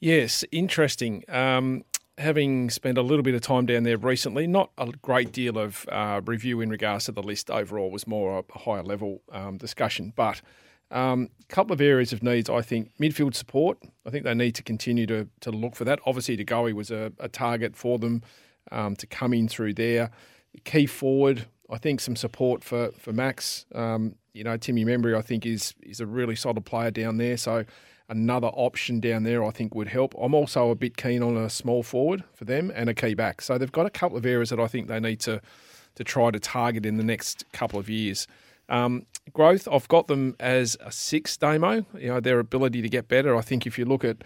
Yes, 0.00 0.44
interesting. 0.50 1.22
Um, 1.28 1.84
having 2.18 2.68
spent 2.68 2.98
a 2.98 3.02
little 3.02 3.22
bit 3.22 3.36
of 3.36 3.42
time 3.42 3.64
down 3.66 3.84
there 3.84 3.96
recently, 3.96 4.48
not 4.48 4.72
a 4.76 4.90
great 5.02 5.30
deal 5.32 5.56
of 5.56 5.86
uh, 5.90 6.20
review 6.24 6.60
in 6.60 6.68
regards 6.68 7.04
to 7.04 7.12
the 7.12 7.22
list 7.22 7.48
overall, 7.48 7.92
was 7.92 8.08
more 8.08 8.40
a 8.40 8.58
higher 8.58 8.82
level 8.82 9.22
um, 9.30 9.56
discussion, 9.56 10.12
but 10.16 10.38
a 10.38 10.42
um, 10.92 11.30
couple 11.48 11.72
of 11.72 11.80
areas 11.80 12.12
of 12.12 12.22
needs, 12.22 12.48
I 12.48 12.62
think. 12.62 12.90
Midfield 12.98 13.34
support, 13.34 13.78
I 14.06 14.10
think 14.10 14.24
they 14.24 14.34
need 14.34 14.54
to 14.56 14.62
continue 14.62 15.06
to, 15.06 15.28
to 15.40 15.50
look 15.50 15.76
for 15.76 15.84
that. 15.84 16.00
Obviously, 16.06 16.36
De 16.36 16.44
Goey 16.44 16.72
was 16.72 16.90
a, 16.90 17.12
a 17.18 17.28
target 17.28 17.76
for 17.76 17.98
them 17.98 18.22
um, 18.70 18.96
to 18.96 19.06
come 19.06 19.32
in 19.32 19.48
through 19.48 19.74
there. 19.74 20.10
Key 20.64 20.86
forward, 20.86 21.46
I 21.70 21.78
think 21.78 22.00
some 22.00 22.16
support 22.16 22.62
for, 22.62 22.90
for 22.98 23.12
Max. 23.12 23.66
Um, 23.74 24.16
you 24.32 24.44
know, 24.44 24.56
Timmy 24.56 24.84
Membrey, 24.84 25.16
I 25.16 25.22
think, 25.22 25.44
is 25.46 25.74
is 25.82 26.00
a 26.00 26.06
really 26.06 26.36
solid 26.36 26.64
player 26.64 26.90
down 26.90 27.18
there. 27.18 27.36
So 27.36 27.64
another 28.08 28.48
option 28.48 29.00
down 29.00 29.24
there, 29.24 29.44
I 29.44 29.50
think, 29.50 29.74
would 29.74 29.88
help. 29.88 30.14
I'm 30.20 30.34
also 30.34 30.70
a 30.70 30.74
bit 30.74 30.96
keen 30.96 31.22
on 31.22 31.36
a 31.36 31.50
small 31.50 31.82
forward 31.82 32.24
for 32.34 32.44
them 32.44 32.72
and 32.74 32.88
a 32.88 32.94
key 32.94 33.14
back. 33.14 33.42
So 33.42 33.58
they've 33.58 33.72
got 33.72 33.86
a 33.86 33.90
couple 33.90 34.16
of 34.16 34.24
areas 34.24 34.50
that 34.50 34.60
I 34.60 34.68
think 34.68 34.88
they 34.88 35.00
need 35.00 35.20
to 35.20 35.40
to 35.94 36.04
try 36.04 36.30
to 36.30 36.40
target 36.40 36.86
in 36.86 36.96
the 36.96 37.04
next 37.04 37.44
couple 37.52 37.78
of 37.78 37.90
years. 37.90 38.26
Um, 38.72 39.06
growth, 39.32 39.68
I've 39.70 39.86
got 39.86 40.08
them 40.08 40.34
as 40.40 40.76
a 40.80 40.90
six 40.90 41.36
demo. 41.36 41.84
You 41.96 42.08
know, 42.08 42.20
their 42.20 42.38
ability 42.38 42.82
to 42.82 42.88
get 42.88 43.06
better. 43.06 43.36
I 43.36 43.42
think 43.42 43.66
if 43.66 43.78
you 43.78 43.84
look 43.84 44.02
at 44.02 44.24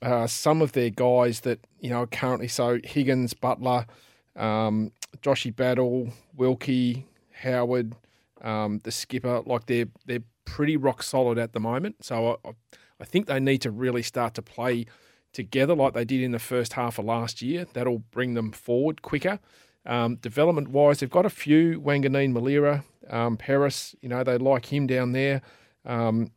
uh, 0.00 0.26
some 0.26 0.62
of 0.62 0.72
their 0.72 0.90
guys 0.90 1.40
that 1.40 1.60
you 1.78 1.90
know 1.90 2.06
currently, 2.06 2.48
so 2.48 2.80
Higgins, 2.82 3.34
Butler, 3.34 3.86
um, 4.34 4.92
Joshy 5.20 5.54
Battle, 5.54 6.08
Wilkie, 6.34 7.06
Howard, 7.42 7.94
um, 8.40 8.80
the 8.82 8.90
skipper, 8.90 9.42
like 9.46 9.66
they're 9.66 9.88
they're 10.06 10.24
pretty 10.46 10.76
rock 10.76 11.02
solid 11.02 11.38
at 11.38 11.52
the 11.52 11.60
moment. 11.60 12.04
So 12.04 12.38
I, 12.44 12.50
I 12.98 13.04
think 13.04 13.26
they 13.26 13.40
need 13.40 13.60
to 13.62 13.70
really 13.70 14.02
start 14.02 14.34
to 14.34 14.42
play 14.42 14.86
together 15.32 15.74
like 15.74 15.92
they 15.92 16.04
did 16.04 16.22
in 16.22 16.32
the 16.32 16.38
first 16.38 16.72
half 16.74 16.98
of 16.98 17.04
last 17.04 17.42
year. 17.42 17.66
That'll 17.72 17.98
bring 17.98 18.34
them 18.34 18.52
forward 18.52 19.02
quicker. 19.02 19.38
Um, 19.84 20.16
development 20.16 20.68
wise, 20.68 21.00
they've 21.00 21.10
got 21.10 21.26
a 21.26 21.30
few 21.30 21.80
Wanganeen-Milera, 21.80 22.84
um, 23.10 23.36
Paris, 23.36 23.94
you 24.00 24.08
know, 24.08 24.24
they 24.24 24.38
like 24.38 24.72
him 24.72 24.86
down 24.86 25.12
there. 25.12 25.42
Um, 25.84 26.30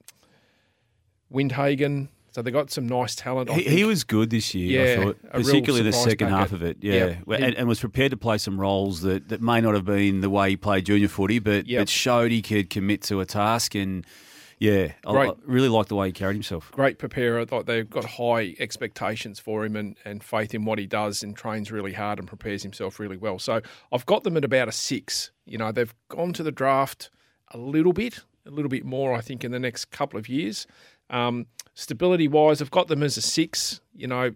Windhager. 1.31 2.07
So 2.31 2.41
they 2.41 2.51
got 2.51 2.69
some 2.69 2.85
nice 2.85 3.15
talent. 3.15 3.49
He, 3.49 3.63
he, 3.63 3.83
was 3.85 4.03
good 4.03 4.29
this 4.29 4.53
year, 4.53 4.97
yeah, 4.97 5.01
I 5.01 5.05
thought, 5.05 5.17
particularly 5.31 5.83
the 5.83 5.93
second 5.93 6.27
packet. 6.27 6.37
half 6.37 6.51
of 6.51 6.63
it. 6.63 6.77
Yeah, 6.81 7.15
yep. 7.25 7.39
and, 7.39 7.55
and, 7.55 7.65
was 7.65 7.79
prepared 7.79 8.11
to 8.11 8.17
play 8.17 8.37
some 8.37 8.59
roles 8.59 9.03
that, 9.03 9.29
that 9.29 9.41
may 9.41 9.61
not 9.61 9.73
have 9.73 9.85
been 9.85 10.19
the 10.19 10.29
way 10.29 10.49
he 10.49 10.57
played 10.57 10.85
junior 10.85 11.07
footy, 11.07 11.39
but 11.39 11.65
yep. 11.65 11.87
showed 11.87 12.31
he 12.31 12.41
could 12.41 12.69
commit 12.69 13.03
to 13.03 13.21
a 13.21 13.25
task 13.25 13.73
and 13.73 14.05
yeah, 14.59 14.93
Great. 15.05 15.29
I, 15.29 15.33
really 15.45 15.67
like 15.67 15.87
the 15.87 15.95
way 15.95 16.07
he 16.07 16.13
carried 16.13 16.35
himself. 16.35 16.71
Great 16.71 16.97
preparer. 16.97 17.45
They've 17.45 17.89
got 17.89 18.05
high 18.05 18.55
expectations 18.59 19.39
for 19.39 19.65
him 19.65 19.75
and, 19.75 19.95
and 20.05 20.23
faith 20.23 20.53
in 20.53 20.65
what 20.65 20.79
he 20.79 20.87
does 20.87 21.23
and 21.23 21.35
trains 21.35 21.71
really 21.71 21.93
hard 21.93 22.19
and 22.19 22.27
prepares 22.27 22.63
himself 22.63 22.99
really 22.99 23.17
well. 23.17 23.39
So 23.39 23.61
I've 23.91 24.05
got 24.05 24.23
them 24.23 24.37
at 24.37 24.45
about 24.45 24.69
a 24.69 24.71
six. 24.71 25.31
You 25.45 25.57
know, 25.57 25.71
they've 25.71 25.93
gone 26.07 26.33
to 26.33 26.43
the 26.43 26.51
draft 26.51 27.09
a 27.51 27.57
little 27.57 27.93
bit, 27.93 28.21
a 28.45 28.51
little 28.51 28.69
bit 28.69 28.85
more, 28.85 29.13
I 29.13 29.21
think, 29.21 29.43
in 29.43 29.51
the 29.51 29.59
next 29.59 29.85
couple 29.91 30.17
of 30.17 30.29
years. 30.29 30.67
Um, 31.09 31.47
stability 31.73 32.27
wise, 32.27 32.61
I've 32.61 32.71
got 32.71 32.87
them 32.87 33.03
as 33.03 33.17
a 33.17 33.21
six. 33.21 33.81
You 33.93 34.07
know, 34.07 34.31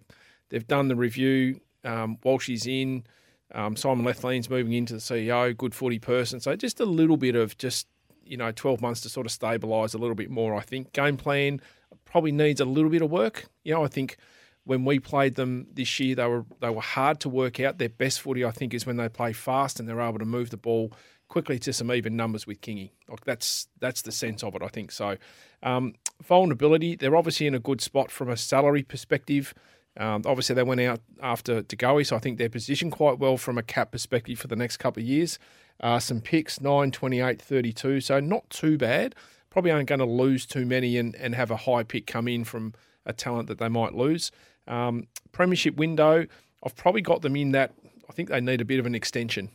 they've 0.49 0.67
done 0.67 0.89
the 0.89 0.95
review. 0.95 1.61
Um, 1.83 2.17
Walsh 2.23 2.49
in. 2.49 3.05
Um, 3.51 3.75
Simon 3.75 4.05
Lethlean's 4.05 4.49
moving 4.49 4.73
into 4.73 4.93
the 4.93 4.99
CEO, 4.99 5.57
good 5.57 5.73
footy 5.73 5.97
person. 5.97 6.39
So 6.39 6.55
just 6.55 6.79
a 6.79 6.85
little 6.85 7.17
bit 7.17 7.35
of 7.35 7.57
just 7.57 7.87
you 8.29 8.37
know, 8.37 8.51
12 8.51 8.79
months 8.81 9.01
to 9.01 9.09
sort 9.09 9.25
of 9.25 9.31
stabilise 9.31 9.95
a 9.95 9.97
little 9.97 10.15
bit 10.15 10.29
more, 10.29 10.55
I 10.55 10.61
think. 10.61 10.93
Game 10.93 11.17
plan 11.17 11.59
probably 12.05 12.31
needs 12.31 12.61
a 12.61 12.65
little 12.65 12.89
bit 12.89 13.01
of 13.01 13.09
work. 13.09 13.47
You 13.63 13.73
know, 13.73 13.83
I 13.83 13.87
think 13.87 14.17
when 14.63 14.85
we 14.85 14.99
played 14.99 15.35
them 15.35 15.67
this 15.73 15.99
year, 15.99 16.15
they 16.15 16.27
were 16.27 16.45
they 16.61 16.69
were 16.69 16.81
hard 16.81 17.19
to 17.21 17.29
work 17.29 17.59
out. 17.59 17.79
Their 17.79 17.89
best 17.89 18.21
footy, 18.21 18.45
I 18.45 18.51
think, 18.51 18.73
is 18.73 18.85
when 18.85 18.97
they 18.97 19.09
play 19.09 19.33
fast 19.33 19.79
and 19.79 19.89
they're 19.89 19.99
able 19.99 20.19
to 20.19 20.25
move 20.25 20.51
the 20.51 20.57
ball 20.57 20.93
quickly 21.27 21.59
to 21.59 21.73
some 21.73 21.91
even 21.91 22.15
numbers 22.15 22.45
with 22.45 22.61
Kingy. 22.61 22.91
Like 23.07 23.25
that's 23.25 23.67
that's 23.79 24.03
the 24.03 24.11
sense 24.11 24.43
of 24.43 24.55
it, 24.55 24.61
I 24.61 24.67
think. 24.67 24.91
So 24.91 25.17
um, 25.63 25.95
vulnerability, 26.23 26.95
they're 26.95 27.15
obviously 27.15 27.47
in 27.47 27.55
a 27.55 27.59
good 27.59 27.81
spot 27.81 28.11
from 28.11 28.29
a 28.29 28.37
salary 28.37 28.83
perspective. 28.83 29.53
Um, 29.97 30.21
obviously, 30.25 30.53
they 30.53 30.63
went 30.63 30.81
out 30.81 31.01
after 31.21 31.61
De 31.61 31.75
Goey, 31.75 32.05
so 32.05 32.15
I 32.15 32.19
think 32.19 32.37
they're 32.37 32.47
positioned 32.47 32.91
quite 32.91 33.17
well 33.17 33.37
from 33.37 33.57
a 33.57 33.63
cap 33.63 33.91
perspective 33.91 34.37
for 34.37 34.47
the 34.47 34.55
next 34.55 34.77
couple 34.77 35.01
of 35.01 35.07
years. 35.07 35.39
Uh, 35.81 35.99
some 35.99 36.21
picks, 36.21 36.59
9, 36.59 36.91
28, 36.91 37.41
32. 37.41 38.01
So 38.01 38.19
not 38.19 38.49
too 38.49 38.77
bad. 38.77 39.15
Probably 39.49 39.71
aren't 39.71 39.89
going 39.89 39.99
to 39.99 40.05
lose 40.05 40.45
too 40.45 40.65
many 40.65 40.97
and, 40.97 41.15
and 41.15 41.35
have 41.35 41.51
a 41.51 41.57
high 41.57 41.83
pick 41.83 42.05
come 42.05 42.27
in 42.27 42.43
from 42.43 42.73
a 43.05 43.13
talent 43.13 43.47
that 43.47 43.57
they 43.57 43.69
might 43.69 43.95
lose. 43.95 44.31
Um, 44.67 45.07
premiership 45.31 45.75
window, 45.77 46.25
I've 46.63 46.75
probably 46.75 47.01
got 47.01 47.21
them 47.21 47.35
in 47.35 47.51
that. 47.53 47.73
I 48.09 48.13
think 48.13 48.29
they 48.29 48.41
need 48.41 48.61
a 48.61 48.65
bit 48.65 48.79
of 48.79 48.85
an 48.85 48.95
extension. 48.95 49.49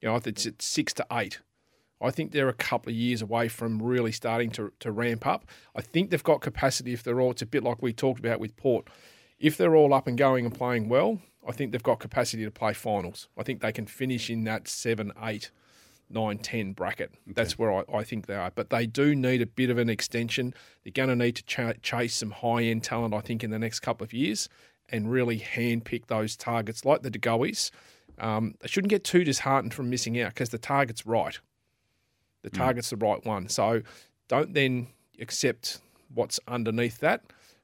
You 0.00 0.08
know, 0.08 0.20
it's 0.24 0.48
six 0.58 0.92
to 0.94 1.06
eight. 1.12 1.40
I 2.00 2.10
think 2.10 2.32
they're 2.32 2.48
a 2.48 2.54
couple 2.54 2.90
of 2.90 2.96
years 2.96 3.22
away 3.22 3.48
from 3.48 3.80
really 3.80 4.10
starting 4.10 4.50
to, 4.52 4.72
to 4.80 4.90
ramp 4.90 5.24
up. 5.24 5.46
I 5.74 5.82
think 5.82 6.10
they've 6.10 6.22
got 6.22 6.40
capacity 6.40 6.92
if 6.92 7.04
they're 7.04 7.20
all, 7.20 7.30
it's 7.30 7.42
a 7.42 7.46
bit 7.46 7.62
like 7.62 7.80
we 7.80 7.92
talked 7.92 8.18
about 8.18 8.40
with 8.40 8.56
Port. 8.56 8.88
If 9.38 9.56
they're 9.56 9.76
all 9.76 9.94
up 9.94 10.08
and 10.08 10.18
going 10.18 10.44
and 10.44 10.54
playing 10.54 10.88
well, 10.88 11.20
I 11.46 11.52
think 11.52 11.70
they've 11.70 11.82
got 11.82 12.00
capacity 12.00 12.44
to 12.44 12.50
play 12.50 12.72
finals. 12.72 13.28
I 13.38 13.44
think 13.44 13.60
they 13.60 13.72
can 13.72 13.86
finish 13.86 14.30
in 14.30 14.44
that 14.44 14.66
seven, 14.66 15.12
eight 15.22 15.50
9 16.12 16.38
10 16.38 16.72
bracket. 16.72 17.10
Okay. 17.24 17.32
That's 17.34 17.58
where 17.58 17.72
I, 17.72 17.84
I, 17.92 18.04
think 18.04 18.26
they 18.26 18.34
are. 18.34 18.50
But 18.54 18.70
they 18.70 18.86
do 18.86 19.14
need 19.14 19.42
a 19.42 19.46
bit 19.46 19.70
of 19.70 19.78
an 19.78 19.88
extension. 19.88 20.54
They're 20.84 20.92
going 20.92 21.08
to 21.08 21.16
need 21.16 21.36
to 21.36 21.42
ch- 21.44 21.82
chase 21.82 22.14
some 22.16 22.30
high 22.30 22.64
end 22.64 22.84
talent, 22.84 23.14
I 23.14 23.20
think, 23.20 23.42
in 23.42 23.50
the 23.50 23.58
next 23.58 23.80
couple 23.80 24.04
of 24.04 24.12
years 24.12 24.48
and 24.88 25.10
really 25.10 25.38
handpick 25.38 26.06
those 26.06 26.36
targets 26.36 26.84
like 26.84 27.02
the 27.02 27.10
De 27.10 27.18
Goeys. 27.18 27.70
Um, 28.18 28.54
they 28.60 28.68
shouldn't 28.68 28.90
get 28.90 29.04
too 29.04 29.24
disheartened 29.24 29.74
from 29.74 29.90
missing 29.90 30.20
out 30.20 30.34
because 30.34 30.50
the 30.50 30.58
target's 30.58 31.06
right. 31.06 31.38
The 32.42 32.50
mm. 32.50 32.58
target's 32.58 32.88
mm. 32.88 32.98
the 32.98 33.06
right 33.06 33.24
one. 33.24 33.48
So 33.48 33.82
don't 34.28 34.54
then 34.54 34.88
accept 35.18 35.80
what's 36.14 36.38
underneath 36.46 36.98
that. 37.00 37.22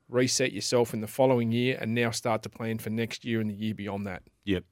Reset 0.08 0.52
yourself 0.52 0.94
in 0.94 1.02
the 1.02 1.06
following 1.06 1.52
year 1.52 1.76
and 1.80 1.94
now 1.94 2.10
start 2.10 2.42
to 2.44 2.48
plan 2.48 2.78
for 2.78 2.88
next 2.88 3.24
year 3.24 3.40
and 3.40 3.50
the 3.50 3.54
year 3.54 3.74
beyond 3.74 4.06
that. 4.06 4.22
Yep. 4.44 4.64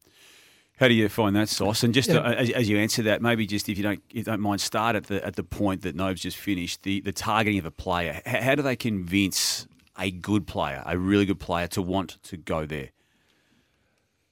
How 0.77 0.89
do 0.89 0.95
you 0.95 1.09
find 1.09 1.35
that 1.37 1.49
sauce? 1.49 1.83
And 1.83 1.95
just 1.95 2.09
yeah. 2.09 2.21
to, 2.21 2.39
as, 2.39 2.51
as, 2.51 2.69
you 2.69 2.77
answer 2.79 3.03
that, 3.05 3.23
maybe 3.23 3.47
just 3.47 3.69
if 3.69 3.79
you 3.79 3.83
don't 3.83 4.03
if 4.11 4.17
you 4.17 4.25
don't 4.25 4.41
mind, 4.41 4.61
start 4.61 4.95
at 4.95 5.07
the 5.07 5.25
at 5.25 5.37
the 5.37 5.43
point 5.43 5.83
that 5.83 5.95
Nobes 5.95 6.21
just 6.21 6.37
finished 6.37 6.83
the 6.83 7.01
the 7.01 7.13
targeting 7.13 7.59
of 7.59 7.65
a 7.65 7.71
player. 7.71 8.21
How, 8.27 8.43
how 8.43 8.55
do 8.55 8.63
they 8.63 8.77
convince 8.77 9.67
a 9.99 10.11
good 10.11 10.47
player, 10.47 10.83
a 10.85 10.99
really 10.99 11.25
good 11.25 11.41
player, 11.41 11.67
to 11.69 11.83
want 11.83 12.23
to 12.25 12.37
go 12.37 12.67
there? 12.67 12.91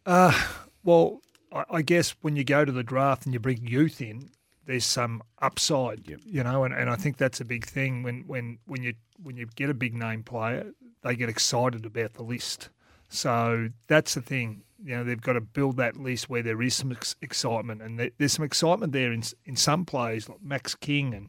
Uh, 0.05 0.39
well, 0.83 1.23
I, 1.51 1.65
I 1.71 1.83
guess 1.83 2.15
when 2.21 2.37
you 2.37 2.45
go 2.45 2.65
to 2.65 2.73
the 2.73 2.83
draft 2.83 3.25
and 3.25 3.33
you 3.33 3.41
bring 3.41 3.67
youth 3.67 4.03
in, 4.03 4.29
there's 4.67 4.85
some 4.85 5.23
upside, 5.41 6.07
yep. 6.07 6.21
you 6.25 6.43
know, 6.43 6.65
and, 6.65 6.75
and 6.75 6.91
I 6.91 6.97
think 6.97 7.17
that's 7.17 7.41
a 7.41 7.45
big 7.45 7.65
thing 7.65 8.03
when, 8.03 8.25
when 8.27 8.59
when 8.67 8.83
you 8.83 8.95
when 9.23 9.37
you 9.37 9.47
get 9.55 9.71
a 9.71 9.75
big 9.75 9.95
name 9.95 10.23
player, 10.23 10.73
they 11.03 11.17
get 11.17 11.29
excited 11.29 11.87
about 11.87 12.15
the 12.15 12.23
list. 12.23 12.69
So 13.09 13.69
that's 13.87 14.15
the 14.15 14.23
thing 14.23 14.63
you 14.85 14.95
know 14.95 15.03
they've 15.03 15.21
got 15.21 15.33
to 15.33 15.41
build 15.41 15.79
that 15.79 15.97
list 15.97 16.29
where 16.29 16.43
there 16.43 16.61
is 16.61 16.75
some 16.75 16.93
ex- 16.93 17.17
excitement, 17.23 17.81
and 17.81 17.99
there, 17.99 18.11
there's 18.19 18.33
some 18.33 18.45
excitement 18.45 18.93
there 18.93 19.13
in 19.13 19.23
in 19.47 19.57
some 19.57 19.85
players 19.85 20.29
like 20.29 20.43
Max 20.43 20.75
King 20.75 21.15
and 21.15 21.29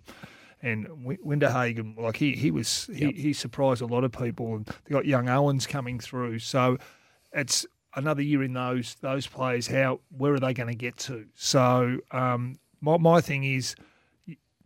and 0.61 0.87
Windhager. 1.25 1.97
Like 1.97 2.17
he 2.17 2.35
he 2.35 2.51
was 2.51 2.89
he, 2.93 3.11
he 3.11 3.33
surprised 3.33 3.81
a 3.81 3.85
lot 3.85 4.03
of 4.03 4.11
people, 4.11 4.55
and 4.55 4.65
they 4.65 4.93
got 4.93 5.05
young 5.05 5.29
Owens 5.29 5.65
coming 5.65 5.99
through. 5.99 6.39
So 6.39 6.77
it's 7.31 7.65
another 7.95 8.21
year 8.21 8.43
in 8.43 8.53
those 8.53 8.95
those 9.01 9.25
players. 9.25 9.67
How 9.67 10.01
where 10.09 10.33
are 10.33 10.39
they 10.39 10.53
going 10.53 10.69
to 10.69 10.75
get 10.75 10.97
to? 10.97 11.25
So 11.35 11.99
um, 12.11 12.59
my 12.81 12.97
my 12.97 13.21
thing 13.21 13.45
is 13.45 13.75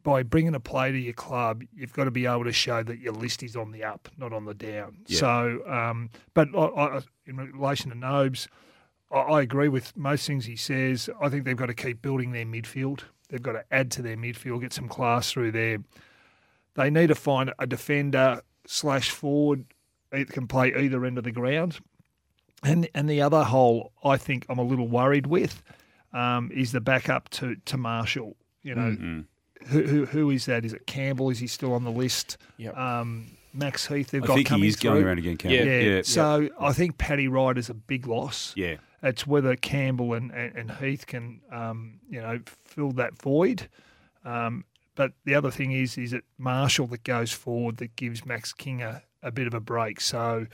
by 0.10 0.24
bringing 0.24 0.56
a 0.56 0.60
player 0.60 0.92
to 0.92 0.98
your 0.98 1.14
club, 1.14 1.64
you've 1.72 1.94
got 1.94 2.06
to 2.06 2.12
be 2.12 2.26
able 2.26 2.44
to 2.44 2.52
show 2.52 2.82
that 2.82 2.98
your 2.98 3.14
list 3.14 3.44
is 3.44 3.56
on 3.56 3.72
the 3.72 3.84
up, 3.84 4.10
not 4.18 4.34
on 4.34 4.46
the 4.46 4.56
down. 4.56 4.98
Yeah. 5.06 5.20
So, 5.20 5.62
um, 5.68 6.10
but 6.34 6.48
I, 6.58 6.62
I, 6.62 7.02
in 7.28 7.38
relation 7.38 7.92
to 7.92 7.98
Nobes, 7.98 8.48
I, 9.12 9.18
I 9.20 9.42
agree 9.42 9.68
with 9.68 9.96
most 9.96 10.26
things 10.26 10.46
he 10.46 10.56
says. 10.56 11.12
I 11.22 11.30
think 11.30 11.46
they've 11.46 11.56
got 11.56 11.68
to 11.68 11.76
keep 11.76 12.02
building 12.02 12.32
their 12.32 12.46
midfield. 12.46 13.02
They've 13.30 13.42
got 13.42 13.52
to 13.52 13.64
add 13.72 13.92
to 13.92 14.02
their 14.02 14.18
midfield, 14.18 14.62
get 14.62 14.74
some 14.74 14.88
class 14.88 15.32
through 15.32 15.52
there. 15.52 15.78
They 16.74 16.90
need 16.90 17.08
to 17.08 17.16
find 17.16 17.54
a 17.60 17.68
defender 17.68 18.42
slash 18.66 19.12
forward 19.12 19.66
that 20.12 20.30
can 20.30 20.48
play 20.48 20.74
either 20.76 21.06
end 21.06 21.20
of 21.20 21.24
the 21.24 21.32
ground. 21.32 21.78
And 22.64 22.90
and 22.96 23.08
the 23.08 23.22
other 23.22 23.44
hole, 23.44 23.92
I 24.04 24.18
think 24.18 24.48
I'm 24.50 24.58
a 24.58 24.64
little 24.64 24.88
worried 24.88 25.28
with, 25.28 25.62
um, 26.14 26.50
is 26.52 26.72
the 26.72 26.82
backup 26.82 27.30
to 27.30 27.58
to 27.66 27.78
Marshall. 27.78 28.36
You 28.64 28.74
know, 28.74 28.82
Mm-hmm. 28.82 29.20
Who, 29.68 29.84
who 29.84 30.06
who 30.06 30.30
is 30.32 30.46
that? 30.46 30.66
Is 30.66 30.74
it 30.74 30.86
Campbell? 30.88 31.30
Is 31.30 31.40
he 31.40 31.48
still 31.48 31.74
on 31.74 31.84
the 31.84 31.92
list? 31.92 32.38
Yep. 32.58 32.78
Um, 32.78 33.28
Max 33.54 33.88
Heath, 33.88 34.12
they've 34.12 34.24
I 34.24 34.28
got 34.28 34.36
think 34.36 34.48
he 34.48 34.54
coming 34.54 34.68
is 34.70 34.76
going 34.76 35.04
around 35.04 35.18
again, 35.20 35.38
Campbell. 35.38 35.58
Yeah. 35.58 35.80
Yeah. 35.80 35.96
Yeah. 35.98 36.02
So 36.04 36.50
I 36.60 36.72
think 36.74 36.98
Paddy 36.98 37.28
Wright 37.28 37.58
is 37.58 37.70
a 37.70 37.74
big 37.74 38.06
loss. 38.08 38.54
Yeah. 38.56 38.76
It's 39.02 39.26
whether 39.26 39.56
Campbell 39.56 40.14
and, 40.14 40.30
and, 40.32 40.56
and 40.56 40.72
Heath 40.74 41.08
can, 41.08 41.42
um, 41.52 42.00
you 42.10 42.22
know, 42.22 42.40
fill 42.66 42.92
that 42.94 43.20
void. 43.22 43.68
Um, 44.26 44.66
but 44.96 45.14
the 45.26 45.34
other 45.36 45.50
thing 45.52 45.72
is, 45.72 45.98
is 45.98 46.12
it 46.14 46.26
Marshall 46.38 46.88
that 46.88 47.04
goes 47.04 47.32
forward 47.32 47.78
that 47.78 47.96
gives 47.96 48.26
Max 48.26 48.52
King 48.54 48.82
a, 48.82 49.02
a 49.24 49.32
bit 49.32 49.48
of 49.48 49.54
a 49.54 49.60
break. 49.62 50.02
So 50.02 50.46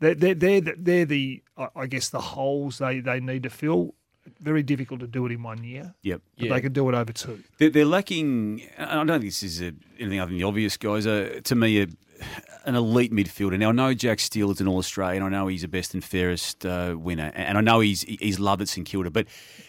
they're, 0.00 0.14
they're, 0.14 0.34
they're, 0.34 0.60
the- 0.62 0.76
they're 0.78 1.04
the, 1.04 1.42
I- 1.56 1.68
I 1.76 1.86
guess, 1.86 2.08
the 2.08 2.20
holes 2.20 2.78
they, 2.78 3.00
they 3.00 3.20
need 3.20 3.42
to 3.44 3.50
fill. 3.50 3.94
Very 4.40 4.62
difficult 4.62 5.00
to 5.00 5.06
do 5.06 5.26
it 5.26 5.32
in 5.32 5.42
one 5.42 5.64
year. 5.64 5.94
Yep. 6.02 6.20
But 6.38 6.48
they 6.48 6.60
can 6.60 6.72
do 6.72 6.88
it 6.88 6.94
over 6.94 7.12
two. 7.12 7.42
They're, 7.58 7.70
they're 7.70 7.84
lacking. 7.84 8.62
I 8.78 8.94
don't 8.94 9.08
think 9.08 9.22
this 9.22 9.42
is 9.42 9.60
a, 9.60 9.72
anything 9.98 10.20
other 10.20 10.30
than 10.30 10.38
the 10.38 10.44
obvious, 10.44 10.76
guys. 10.76 11.06
Uh, 11.06 11.40
to 11.42 11.54
me, 11.54 11.82
a, 11.82 11.86
an 12.64 12.74
elite 12.76 13.12
midfielder. 13.12 13.58
Now 13.58 13.70
I 13.70 13.72
know 13.72 13.94
Jack 13.94 14.20
Steele 14.20 14.50
is 14.52 14.60
an 14.60 14.68
All 14.68 14.78
Australian. 14.78 15.22
I 15.22 15.28
know 15.28 15.48
he's 15.48 15.64
a 15.64 15.68
best 15.68 15.94
and 15.94 16.04
fairest 16.04 16.64
uh, 16.64 16.94
winner, 16.96 17.32
and 17.34 17.58
I 17.58 17.60
know 17.60 17.80
he's 17.80 18.02
he's 18.02 18.38
loved 18.38 18.62
at 18.62 18.68
St 18.68 18.86
Kilda. 18.86 19.10
But 19.10 19.26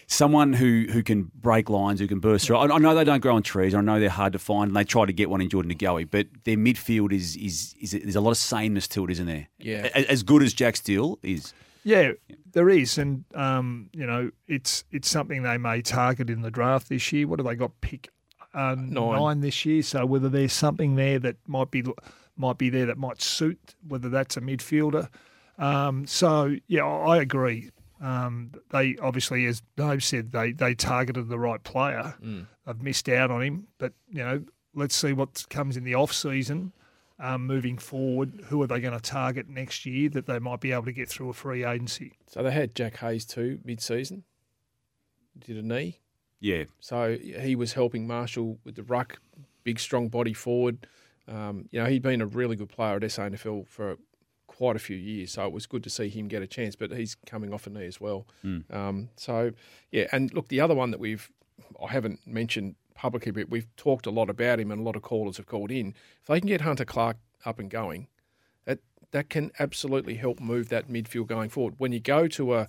someone 0.08 0.54
who 0.54 0.86
who 0.92 1.02
can 1.02 1.32
break 1.34 1.70
lines, 1.70 2.00
who 2.00 2.08
can 2.08 2.20
burst 2.20 2.46
through. 2.46 2.58
I, 2.58 2.76
I 2.76 2.78
know 2.78 2.94
they 2.94 3.04
don't 3.04 3.22
grow 3.22 3.36
on 3.36 3.44
trees. 3.44 3.74
I 3.74 3.82
know 3.82 4.00
they're 4.00 4.10
hard 4.10 4.34
to 4.34 4.40
find, 4.40 4.70
and 4.70 4.76
they 4.76 4.84
try 4.84 5.06
to 5.06 5.14
get 5.14 5.30
one 5.30 5.42
in 5.42 5.50
Jordan 5.50 5.76
Goey. 5.76 6.06
But 6.10 6.28
their 6.44 6.58
midfield 6.58 7.12
is 7.12 7.36
is 7.36 7.76
is 7.80 7.92
there's 7.92 8.16
a 8.16 8.22
lot 8.22 8.32
of 8.32 8.38
sameness 8.38 8.88
to 8.90 9.06
it, 9.06 9.12
isn't 9.12 9.26
there? 9.26 9.48
Yeah. 9.60 9.90
A- 9.96 10.12
as 10.12 10.22
good 10.24 10.44
as 10.44 10.54
Jack 10.54 10.76
Steele 10.76 11.18
is. 11.24 11.54
Yeah, 11.84 12.14
there 12.52 12.70
is, 12.70 12.98
and 12.98 13.26
um, 13.36 13.90
you 13.94 14.06
know, 14.06 14.32
it's 14.48 14.84
it's 14.92 15.10
something 15.10 15.44
they 15.44 15.58
may 15.58 15.82
target 15.82 16.30
in 16.30 16.42
the 16.42 16.52
draft 16.52 16.90
this 16.90 17.12
year. 17.12 17.28
What 17.28 17.40
have 17.40 17.48
they 17.48 17.56
got? 17.56 17.72
Pick 17.82 18.10
uh, 18.54 18.76
nine. 18.78 19.42
this 19.42 19.66
year. 19.66 19.84
So 19.84 20.06
whether 20.06 20.30
there's 20.30 20.54
something 20.54 20.96
there 20.96 21.20
that 21.20 21.38
might 21.48 21.72
be 21.72 21.84
might 22.38 22.58
be 22.58 22.70
there 22.70 22.86
that 22.86 22.98
might 22.98 23.22
suit, 23.22 23.76
whether 23.88 24.10
that's 24.10 24.38
a 24.38 24.42
midfielder. 24.42 25.10
Um, 25.58 26.08
so 26.08 26.56
yeah, 26.68 26.86
I 26.86 27.18
agree. 27.18 27.70
Um, 28.02 28.52
they 28.70 28.96
obviously, 29.02 29.46
as 29.46 29.62
Dave 29.76 30.04
said, 30.04 30.32
they 30.32 30.52
they 30.52 30.76
targeted 30.76 31.30
the 31.30 31.40
right 31.40 31.64
player. 31.64 32.16
Mm. 32.24 32.48
They've 32.66 32.82
missed 32.82 33.10
out 33.10 33.32
on 33.32 33.42
him, 33.42 33.68
but 33.78 33.94
you 34.10 34.24
know, 34.24 34.44
let's 34.74 34.96
see 34.96 35.14
what 35.14 35.46
comes 35.50 35.78
in 35.78 35.84
the 35.84 35.96
off 35.96 36.14
season. 36.14 36.74
Um, 37.24 37.48
moving 37.48 37.78
forward, 37.78 38.42
who 38.48 38.62
are 38.62 38.68
they 38.68 38.82
going 38.82 38.94
to 38.94 39.00
target 39.00 39.48
next 39.48 39.86
year 39.86 40.10
that 40.10 40.26
they 40.26 40.40
might 40.40 40.60
be 40.60 40.74
able 40.74 40.84
to 40.84 40.92
get 40.92 41.08
through 41.08 41.30
a 41.30 41.34
free 41.34 41.64
agency? 41.64 42.18
So 42.28 42.44
they 42.44 42.52
had 42.52 42.76
Jack 42.76 42.98
Hayes 42.98 43.24
too 43.24 43.60
mid-season. 43.64 44.26
Did 45.40 45.56
a 45.56 45.62
knee. 45.62 46.02
Yeah. 46.42 46.66
So 46.82 47.16
he 47.18 47.56
was 47.56 47.72
helping 47.72 48.06
Marshall 48.06 48.60
with 48.66 48.76
the 48.76 48.84
ruck, 48.84 49.20
big 49.64 49.80
strong 49.80 50.10
body 50.10 50.34
forward. 50.34 50.86
Um, 51.26 51.70
you 51.72 51.80
know 51.80 51.86
he'd 51.86 52.02
been 52.02 52.20
a 52.20 52.26
really 52.26 52.58
good 52.58 52.68
player 52.68 52.98
at 52.98 53.04
SANFL 53.04 53.70
for 53.70 53.96
quite 54.48 54.76
a 54.76 54.80
few 54.80 54.98
years, 54.98 55.32
so 55.32 55.46
it 55.46 55.54
was 55.54 55.66
good 55.66 55.84
to 55.86 55.90
see 55.90 56.10
him 56.10 56.28
get 56.28 56.42
a 56.42 56.48
chance. 56.48 56.76
But 56.76 56.92
he's 56.92 57.16
coming 57.26 57.54
off 57.54 57.66
a 57.66 57.70
knee 57.70 57.86
as 57.86 58.02
well. 58.02 58.28
Mm. 58.44 58.72
Um, 58.74 59.10
so 59.16 59.54
yeah, 59.92 60.08
and 60.12 60.34
look, 60.34 60.50
the 60.50 60.60
other 60.60 60.76
one 60.76 60.92
that 60.92 61.00
we've 61.00 61.32
I 61.82 61.92
haven't 61.92 62.20
mentioned 62.26 62.76
publicly, 63.04 63.34
but 63.34 63.50
we've 63.50 63.68
talked 63.76 64.08
a 64.08 64.12
lot 64.12 64.30
about 64.30 64.62
him, 64.62 64.72
and 64.72 64.80
a 64.80 64.84
lot 64.84 64.96
of 64.96 65.02
callers 65.02 65.36
have 65.36 65.46
called 65.46 65.72
in. 65.72 65.94
If 66.22 66.28
they 66.28 66.40
can 66.40 66.48
get 66.48 66.62
Hunter 66.62 66.86
Clark 66.86 67.18
up 67.46 67.60
and 67.60 67.70
going, 67.70 68.08
that 68.64 68.80
that 69.12 69.30
can 69.30 69.52
absolutely 69.60 70.16
help 70.16 70.40
move 70.40 70.70
that 70.70 70.88
midfield 70.88 71.28
going 71.28 71.50
forward. 71.50 71.76
When 71.78 71.92
you 71.92 72.00
go 72.00 72.30
to 72.30 72.54
a 72.56 72.68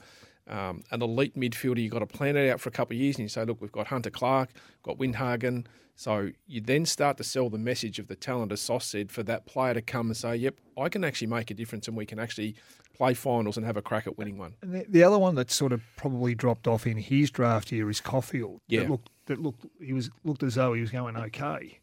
um, 0.49 0.83
an 0.91 1.03
elite 1.03 1.37
midfielder, 1.37 1.81
you've 1.81 1.93
got 1.93 2.01
to 2.01 2.07
plan 2.19 2.37
it 2.37 2.51
out 2.51 2.61
for 2.61 2.69
a 2.69 2.73
couple 2.73 2.97
of 2.97 3.01
years, 3.01 3.17
and 3.17 3.23
you 3.23 3.29
say, 3.29 3.45
look, 3.45 3.61
we've 3.63 3.71
got 3.71 3.87
Hunter 3.87 4.11
Clark, 4.11 4.51
got 4.83 4.99
Windhager. 4.99 5.65
So 5.95 6.31
you 6.49 6.61
then 6.61 6.85
start 6.85 7.17
to 7.19 7.25
sell 7.25 7.49
the 7.49 7.57
message 7.71 8.01
of 8.01 8.09
the 8.09 8.17
talent, 8.17 8.51
as 8.51 8.61
Sauce 8.61 8.87
said, 8.87 9.13
for 9.13 9.23
that 9.23 9.47
player 9.47 9.75
to 9.75 9.83
come 9.83 10.09
and 10.09 10.17
say, 10.17 10.35
yep, 10.35 10.57
I 10.77 10.89
can 10.89 11.05
actually 11.05 11.29
make 11.29 11.53
a 11.53 11.55
difference, 11.55 11.87
and 11.87 11.97
we 11.97 12.07
can 12.07 12.19
actually 12.19 12.57
play 12.95 13.13
finals 13.15 13.57
and 13.57 13.67
have 13.67 13.77
a 13.77 13.83
crack 13.83 14.07
at 14.07 14.17
winning 14.17 14.39
one. 14.39 14.55
And 14.63 14.73
the, 14.75 14.87
the 14.89 15.03
other 15.03 15.19
one 15.19 15.35
that 15.35 15.51
sort 15.51 15.73
of 15.73 15.83
probably 15.97 16.35
dropped 16.35 16.67
off 16.69 16.87
in 16.87 16.97
his 16.97 17.31
draft 17.31 17.71
year 17.73 17.91
is 17.91 18.01
Caulfield. 18.01 18.61
Yeah. 18.69 18.81
That 18.81 18.91
looked, 18.91 19.11
that 19.27 19.43
looked, 19.43 19.67
he 19.81 19.93
was 19.93 20.11
looked 20.25 20.43
as 20.43 20.55
though 20.55 20.73
he 20.75 20.81
was 20.81 20.91
going 20.91 21.17
okay, 21.17 21.81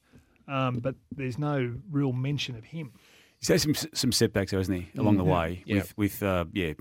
um, 0.47 0.79
but 0.79 0.95
there's 1.15 1.37
no 1.37 1.75
real 1.91 2.11
mention 2.13 2.55
of 2.55 2.63
him. 2.65 2.91
He's 3.39 3.47
had 3.47 3.59
some 3.61 3.73
some 3.93 4.11
setbacks, 4.11 4.51
hasn't 4.51 4.77
he, 4.83 4.99
along 4.99 5.17
the 5.17 5.23
Mm. 5.23 5.35
way 5.35 5.63
Yeah. 5.65 5.75
with 5.77 5.97
with 5.97 6.23
uh, 6.23 6.45
yeah 6.53 6.73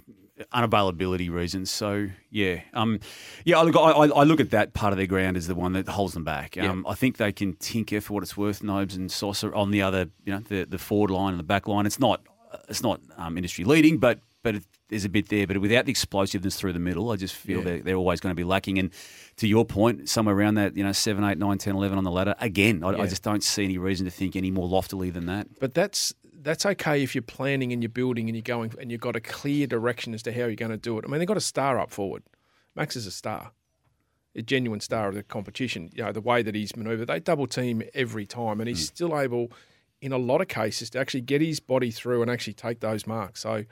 unavailability 0.53 1.31
reasons. 1.31 1.71
So 1.71 2.09
yeah, 2.31 2.61
um, 2.75 3.01
yeah. 3.45 3.59
I 3.59 3.63
look, 3.63 3.77
I, 3.77 3.91
I 3.91 4.07
I 4.09 4.23
look 4.25 4.41
at 4.41 4.51
that 4.51 4.73
part 4.75 4.93
of 4.93 4.97
their 4.97 5.07
ground 5.07 5.37
as 5.37 5.47
the 5.47 5.55
one 5.55 5.73
that 5.75 5.89
holds 5.89 6.15
them 6.15 6.25
back. 6.25 6.57
Um, 6.59 6.87
I 6.89 6.95
think 6.95 7.17
they 7.17 7.33
can 7.33 7.55
tinker 7.55 8.01
for 8.01 8.15
what 8.15 8.23
it's 8.23 8.37
worth. 8.37 8.63
Nobes 8.63 8.97
and 8.97 9.11
Saucer 9.11 9.55
on 9.55 9.71
the 9.71 9.83
other, 9.83 10.11
you 10.25 10.33
know, 10.33 10.41
the 10.41 10.65
the 10.65 10.79
forward 10.79 11.11
line 11.11 11.33
and 11.33 11.39
the 11.39 11.45
back 11.45 11.67
line. 11.67 11.87
It's 11.87 11.99
not 12.01 12.23
it's 12.69 12.83
not 12.83 13.01
um, 13.17 13.37
industry 13.37 13.65
leading, 13.65 13.99
but 13.99 14.21
but 14.43 14.55
it, 14.57 14.63
there's 14.89 15.05
a 15.05 15.09
bit 15.09 15.29
there. 15.29 15.47
But 15.47 15.59
without 15.59 15.85
the 15.85 15.91
explosiveness 15.91 16.57
through 16.57 16.73
the 16.73 16.79
middle, 16.79 17.11
I 17.11 17.17
just 17.17 17.35
feel 17.35 17.59
Yeah. 17.59 17.65
they're, 17.65 17.79
they're 17.81 17.97
always 17.97 18.21
going 18.21 18.31
to 18.33 18.37
be 18.37 18.45
lacking. 18.45 18.79
And 18.79 18.91
to 19.37 19.47
your 19.47 19.65
point, 19.67 20.09
somewhere 20.09 20.35
around 20.35 20.55
that, 20.55 20.77
you 20.77 20.83
know, 20.83 20.93
7, 20.93 21.23
8, 21.23 21.37
9, 21.37 21.59
10, 21.59 21.77
11 21.77 21.99
on 21.99 22.05
the 22.05 22.11
ladder, 22.11 22.35
again, 22.41 22.83
I, 22.83 22.93
Yeah. 22.93 23.03
I 23.03 23.07
just 23.07 23.23
don't 23.23 23.45
see 23.45 23.65
any 23.65 23.77
reason 23.79 24.07
to 24.07 24.11
think 24.11 24.37
any 24.37 24.51
more 24.51 24.67
loftily 24.67 25.11
than 25.11 25.27
that. 25.27 25.47
But 25.61 25.75
that's 25.75 26.15
that's 26.43 26.65
okay 26.65 27.03
if 27.03 27.15
you're 27.15 27.21
planning 27.21 27.71
and 27.71 27.83
you're 27.83 27.91
building 27.91 28.29
and 28.31 28.35
you're 28.35 28.43
going 28.43 28.73
and 28.81 28.91
you've 28.91 29.03
got 29.03 29.15
a 29.15 29.21
clear 29.21 29.67
direction 29.67 30.15
as 30.15 30.23
to 30.23 30.33
how 30.33 30.47
you're 30.47 30.55
going 30.55 30.71
to 30.71 30.79
do 30.79 30.97
it. 30.99 31.05
I 31.07 31.09
mean, 31.11 31.19
they've 31.19 31.29
got 31.29 31.37
a 31.37 31.41
star 31.41 31.79
up 31.79 31.91
forward. 31.91 32.23
Max 32.75 32.97
is 32.97 33.07
a 33.07 33.11
star, 33.11 33.53
a 34.35 34.41
genuine 34.41 34.81
star 34.81 35.09
of 35.09 35.15
the 35.17 35.23
competition. 35.23 35.91
You 35.95 36.05
know, 36.05 36.13
the 36.13 36.23
way 36.23 36.43
that 36.43 36.55
he's 36.55 36.75
manoeuvred, 36.75 37.09
they 37.09 37.21
double 37.21 37.47
team 37.47 37.83
every 37.93 38.25
time, 38.25 38.59
and 38.61 38.69
he's 38.69 38.87
still 38.87 39.19
able, 39.21 39.53
in 40.01 40.13
a 40.13 40.19
lot 40.19 40.41
of 40.41 40.49
cases, 40.49 40.91
to 40.91 40.99
actually 40.99 41.23
get 41.23 41.41
his 41.41 41.61
body 41.61 41.91
through 41.91 42.23
and 42.23 42.31
actually 42.31 42.55
take 42.55 42.81
those 42.81 43.07
marks. 43.07 43.41
So, 43.41 43.65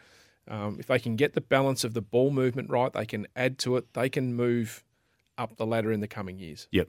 um, 0.46 0.76
if 0.78 0.86
they 0.86 0.98
can 0.98 1.16
get 1.16 1.34
the 1.34 1.40
balance 1.40 1.84
of 1.84 1.94
the 1.94 2.02
ball 2.02 2.30
movement 2.30 2.70
right, 2.70 2.92
they 2.92 3.06
can 3.06 3.26
add 3.36 3.58
to 3.60 3.76
it. 3.76 3.94
They 3.94 4.08
can 4.08 4.34
move 4.34 4.84
up 5.36 5.56
the 5.56 5.66
ladder 5.66 5.92
in 5.92 6.00
the 6.00 6.08
coming 6.08 6.38
years. 6.38 6.68
Yep. 6.72 6.88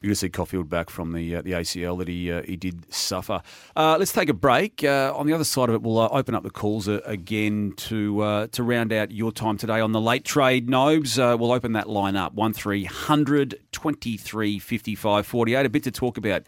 Be 0.00 0.08
good 0.08 0.12
to 0.12 0.16
see 0.16 0.28
Caulfield 0.28 0.68
back 0.68 0.90
from 0.90 1.14
the 1.14 1.36
uh, 1.36 1.42
the 1.42 1.52
ACL 1.52 1.96
that 1.98 2.08
he 2.08 2.30
uh, 2.30 2.42
he 2.42 2.56
did 2.56 2.92
suffer. 2.92 3.40
Uh, 3.74 3.96
let's 3.98 4.12
take 4.12 4.28
a 4.28 4.34
break. 4.34 4.84
Uh, 4.84 5.10
on 5.16 5.26
the 5.26 5.32
other 5.32 5.44
side 5.44 5.70
of 5.70 5.74
it, 5.74 5.80
we'll 5.80 5.98
uh, 5.98 6.08
open 6.10 6.34
up 6.34 6.42
the 6.42 6.50
calls 6.50 6.86
uh, 6.86 7.00
again 7.06 7.72
to 7.76 8.46
to 8.52 8.62
round 8.62 8.92
out 8.92 9.10
your 9.10 9.32
time 9.32 9.56
today 9.56 9.80
on 9.80 9.92
the 9.92 10.00
late 10.00 10.24
trade. 10.24 10.68
Nobes, 10.68 11.16
we'll 11.16 11.52
open 11.52 11.72
that 11.72 11.88
line 11.88 12.14
up 12.14 12.34
one 12.34 12.52
23 12.52 14.58
55 14.58 15.26
48. 15.26 15.66
A 15.66 15.68
bit 15.70 15.84
to 15.84 15.90
talk 15.90 16.18
about. 16.18 16.42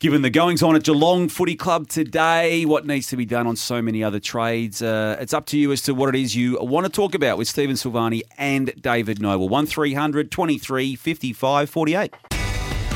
Given 0.00 0.22
the 0.22 0.30
goings 0.30 0.62
on 0.62 0.74
at 0.76 0.84
Geelong 0.84 1.28
Footy 1.28 1.54
Club 1.54 1.86
today, 1.86 2.64
what 2.64 2.86
needs 2.86 3.08
to 3.08 3.18
be 3.18 3.26
done 3.26 3.46
on 3.46 3.54
so 3.54 3.82
many 3.82 4.02
other 4.02 4.18
trades, 4.18 4.80
uh, 4.80 5.18
it's 5.20 5.34
up 5.34 5.44
to 5.48 5.58
you 5.58 5.72
as 5.72 5.82
to 5.82 5.92
what 5.92 6.14
it 6.14 6.18
is 6.18 6.34
you 6.34 6.56
want 6.58 6.86
to 6.86 6.90
talk 6.90 7.14
about 7.14 7.36
with 7.36 7.46
Stephen 7.46 7.76
Silvagni 7.76 8.22
and 8.38 8.72
David 8.80 9.20
Noble. 9.20 9.50
1300 9.50 10.30
23 10.30 10.96
55 10.96 11.68
48. 11.68 12.14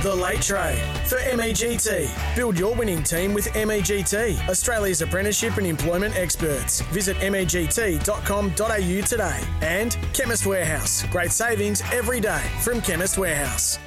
The 0.02 0.14
Late 0.14 0.40
Trade 0.40 0.78
for 1.06 1.16
MEGT. 1.16 2.36
Build 2.36 2.58
your 2.58 2.74
winning 2.74 3.02
team 3.02 3.34
with 3.34 3.48
MEGT, 3.48 4.48
Australia's 4.48 5.02
apprenticeship 5.02 5.58
and 5.58 5.66
employment 5.66 6.16
experts. 6.16 6.80
Visit 6.90 7.18
MEGT.com.au 7.18 8.50
today. 9.06 9.40
And 9.60 9.98
Chemist 10.14 10.46
Warehouse. 10.46 11.04
Great 11.08 11.32
savings 11.32 11.82
every 11.92 12.20
day 12.20 12.50
from 12.62 12.80
Chemist 12.80 13.18
Warehouse. 13.18 13.78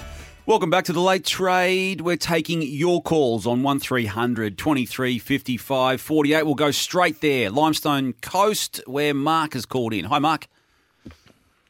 Welcome 0.48 0.70
back 0.70 0.86
to 0.86 0.94
the 0.94 1.02
late 1.02 1.26
trade. 1.26 2.00
We're 2.00 2.16
taking 2.16 2.62
your 2.62 3.02
calls 3.02 3.46
on 3.46 3.64
1300 3.64 4.58
23 4.58 5.20
55 5.20 6.00
48. 6.00 6.44
We'll 6.44 6.56
go 6.56 6.72
straight 6.72 7.20
there. 7.20 7.50
Limestone 7.50 8.14
Coast, 8.14 8.82
where 8.88 9.14
Mark 9.14 9.56
has 9.56 9.66
called 9.66 9.92
in. 9.92 10.06
Hi, 10.06 10.20
Mark. 10.20 10.48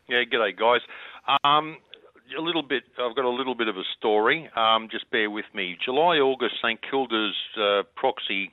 Yeah, 0.08 0.26
g'day 0.32 0.56
guys. 0.56 0.82
Um, 1.44 1.78
a 2.38 2.40
little 2.40 2.62
bit. 2.62 2.84
I've 3.00 3.16
got 3.16 3.26
a 3.26 3.30
little 3.30 3.56
bit 3.56 3.68
of 3.68 3.78
a 3.78 3.84
story. 3.98 4.48
Um, 4.56 4.90
just 4.92 5.10
bear 5.10 5.32
with 5.32 5.46
me. 5.56 5.76
July, 5.84 6.18
August, 6.20 6.58
St 6.62 6.80
Kilda's 6.88 7.34
uh, 7.60 7.82
proxy 7.96 8.52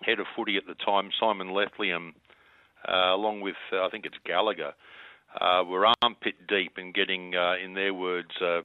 head 0.00 0.18
of 0.18 0.24
footy 0.34 0.56
at 0.56 0.66
the 0.66 0.82
time, 0.82 1.10
Simon 1.20 1.52
Lethlean, 1.52 2.14
uh, 2.88 3.14
along 3.14 3.42
with 3.42 3.56
uh, 3.70 3.84
I 3.84 3.90
think 3.90 4.06
it's 4.06 4.16
Gallagher, 4.24 4.72
uh, 5.38 5.62
were 5.68 5.92
armpit 6.00 6.36
deep 6.48 6.78
in 6.78 6.92
getting, 6.92 7.34
uh, 7.36 7.56
in 7.62 7.74
their 7.74 7.92
words, 7.92 8.30
uh, 8.40 8.62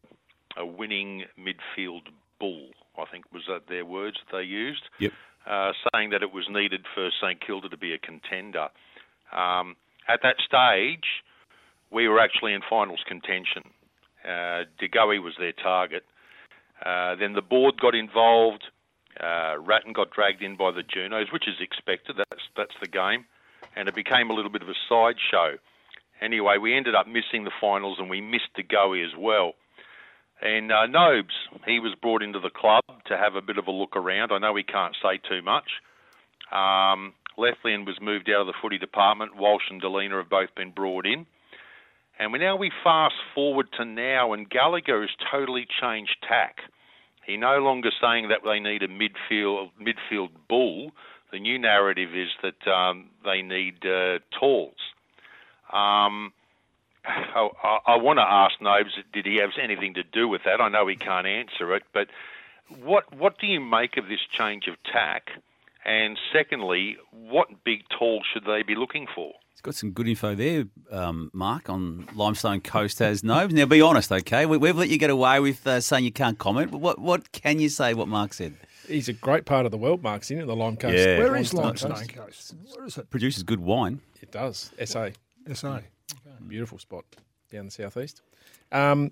a 0.57 0.65
winning 0.65 1.25
midfield 1.37 2.07
bull. 2.39 2.69
I 2.97 3.05
think 3.11 3.25
was 3.33 3.43
that 3.47 3.67
their 3.67 3.85
words 3.85 4.17
that 4.25 4.37
they 4.37 4.43
used. 4.43 4.83
Yep. 4.99 5.11
Uh, 5.45 5.71
saying 5.91 6.11
that 6.11 6.23
it 6.23 6.31
was 6.31 6.45
needed 6.49 6.85
for 6.93 7.09
St 7.21 7.45
Kilda 7.45 7.67
to 7.69 7.77
be 7.77 7.93
a 7.93 7.97
contender. 7.97 8.69
Um, 9.35 9.75
at 10.07 10.21
that 10.23 10.37
stage, 10.39 11.23
we 11.91 12.07
were 12.07 12.19
actually 12.19 12.53
in 12.53 12.61
finals 12.69 13.03
contention. 13.07 13.63
Uh, 14.23 14.63
De 14.79 14.87
Goey 14.87 15.21
was 15.21 15.33
their 15.37 15.51
target. 15.51 16.05
Uh, 16.85 17.15
then 17.15 17.33
the 17.33 17.41
board 17.41 17.79
got 17.79 17.95
involved. 17.95 18.63
Uh, 19.19 19.55
Ratten 19.59 19.93
got 19.93 20.11
dragged 20.11 20.41
in 20.41 20.55
by 20.55 20.71
the 20.71 20.83
Junos, 20.83 21.31
which 21.31 21.47
is 21.47 21.55
expected. 21.59 22.15
That's 22.17 22.43
that's 22.57 22.75
the 22.81 22.87
game, 22.87 23.25
and 23.75 23.87
it 23.87 23.95
became 23.95 24.29
a 24.29 24.33
little 24.33 24.51
bit 24.51 24.61
of 24.61 24.69
a 24.69 24.73
sideshow. 24.89 25.57
Anyway, 26.21 26.57
we 26.57 26.75
ended 26.75 26.95
up 26.95 27.07
missing 27.07 27.43
the 27.43 27.51
finals, 27.59 27.97
and 27.99 28.09
we 28.09 28.21
missed 28.21 28.53
De 28.55 28.63
Goey 28.63 29.05
as 29.05 29.11
well. 29.17 29.53
And 30.43 30.73
uh, 30.73 30.87
Nobes, 30.87 31.33
he 31.65 31.79
was 31.79 31.95
brought 32.01 32.21
into 32.21 32.39
the 32.39 32.49
club 32.49 32.83
to 33.07 33.17
have 33.17 33.35
a 33.35 33.41
bit 33.41 33.57
of 33.57 33.67
a 33.67 33.71
look 33.71 33.95
around. 33.95 34.33
I 34.33 34.39
know 34.39 34.53
he 34.57 34.63
can't 34.63 34.95
say 35.01 35.17
too 35.17 35.41
much. 35.41 35.69
Um, 36.51 37.13
was 37.37 37.97
moved 38.01 38.29
out 38.29 38.41
of 38.41 38.47
the 38.47 38.53
footy 38.61 38.77
department. 38.77 39.37
Walsh 39.37 39.63
and 39.69 39.81
Delina 39.81 40.17
have 40.17 40.29
both 40.29 40.53
been 40.53 40.71
brought 40.71 41.05
in. 41.05 41.25
And 42.19 42.33
we 42.33 42.39
now 42.39 42.57
we 42.57 42.71
fast 42.83 43.15
forward 43.33 43.67
to 43.77 43.85
now, 43.85 44.33
and 44.33 44.49
Gallagher 44.49 45.01
has 45.01 45.09
totally 45.31 45.65
changed 45.81 46.15
tack. 46.27 46.57
He 47.25 47.37
no 47.37 47.59
longer 47.59 47.89
saying 48.01 48.27
that 48.27 48.41
they 48.43 48.59
need 48.59 48.83
a 48.83 48.87
midfield 48.87 49.69
midfield 49.81 50.29
bull. 50.49 50.91
The 51.31 51.39
new 51.39 51.57
narrative 51.57 52.09
is 52.13 52.29
that 52.43 52.69
um, 52.69 53.09
they 53.23 53.41
need 53.41 53.85
uh, 53.85 54.19
talls. 54.37 54.75
Um, 55.71 56.33
I, 57.05 57.49
I, 57.63 57.93
I 57.93 57.97
want 57.97 58.19
to 58.19 58.23
ask 58.23 58.55
Nobes, 58.61 58.91
did 59.11 59.25
he 59.25 59.37
have 59.37 59.51
anything 59.61 59.93
to 59.95 60.03
do 60.03 60.27
with 60.27 60.41
that? 60.45 60.61
I 60.61 60.69
know 60.69 60.87
he 60.87 60.95
can't 60.95 61.27
answer 61.27 61.75
it, 61.75 61.83
but 61.93 62.07
what 62.81 63.13
what 63.15 63.39
do 63.39 63.47
you 63.47 63.59
make 63.59 63.97
of 63.97 64.07
this 64.07 64.21
change 64.31 64.67
of 64.67 64.75
tack? 64.91 65.29
And 65.85 66.17
secondly, 66.31 66.97
what 67.11 67.47
big 67.65 67.81
tall 67.89 68.21
should 68.31 68.45
they 68.45 68.63
be 68.63 68.75
looking 68.75 69.05
for? 69.13 69.33
He's 69.51 69.61
got 69.61 69.75
some 69.75 69.91
good 69.91 70.07
info 70.07 70.33
there, 70.33 70.65
um, 70.89 71.29
Mark, 71.33 71.69
on 71.69 72.07
Limestone 72.15 72.61
Coast 72.61 72.99
has 72.99 73.21
Nobes. 73.21 73.53
Now, 73.53 73.65
be 73.65 73.81
honest, 73.81 74.11
okay? 74.11 74.45
We, 74.45 74.65
have 74.67 74.77
let 74.77 74.87
you 74.87 74.97
get 74.97 75.09
away 75.09 75.41
with 75.41 75.67
uh, 75.67 75.81
saying 75.81 76.05
you 76.05 76.11
can't 76.11 76.39
comment. 76.39 76.71
But 76.71 76.79
what, 76.79 76.99
what 76.99 77.33
can 77.33 77.59
you 77.59 77.67
say 77.67 77.93
what 77.93 78.07
Mark 78.07 78.33
said? 78.33 78.55
He's 78.87 79.09
a 79.09 79.13
great 79.13 79.45
part 79.45 79.65
of 79.65 79.71
the 79.71 79.77
world, 79.77 80.03
Mark's 80.03 80.31
in, 80.31 80.45
the 80.45 80.55
Lime 80.55 80.77
Coast. 80.77 80.97
Yeah. 80.97 81.19
Where 81.19 81.35
is 81.35 81.53
Limestone 81.53 82.07
Coast? 82.07 82.55
Where 82.75 82.85
is 82.85 82.97
it? 82.97 83.09
Produces 83.09 83.43
good 83.43 83.59
wine. 83.59 83.99
It 84.21 84.31
does. 84.31 84.71
SA. 84.85 85.09
SA. 85.53 85.79
Beautiful 86.47 86.79
spot 86.79 87.05
down 87.51 87.65
the 87.65 87.71
southeast. 87.71 88.21
Um, 88.71 89.11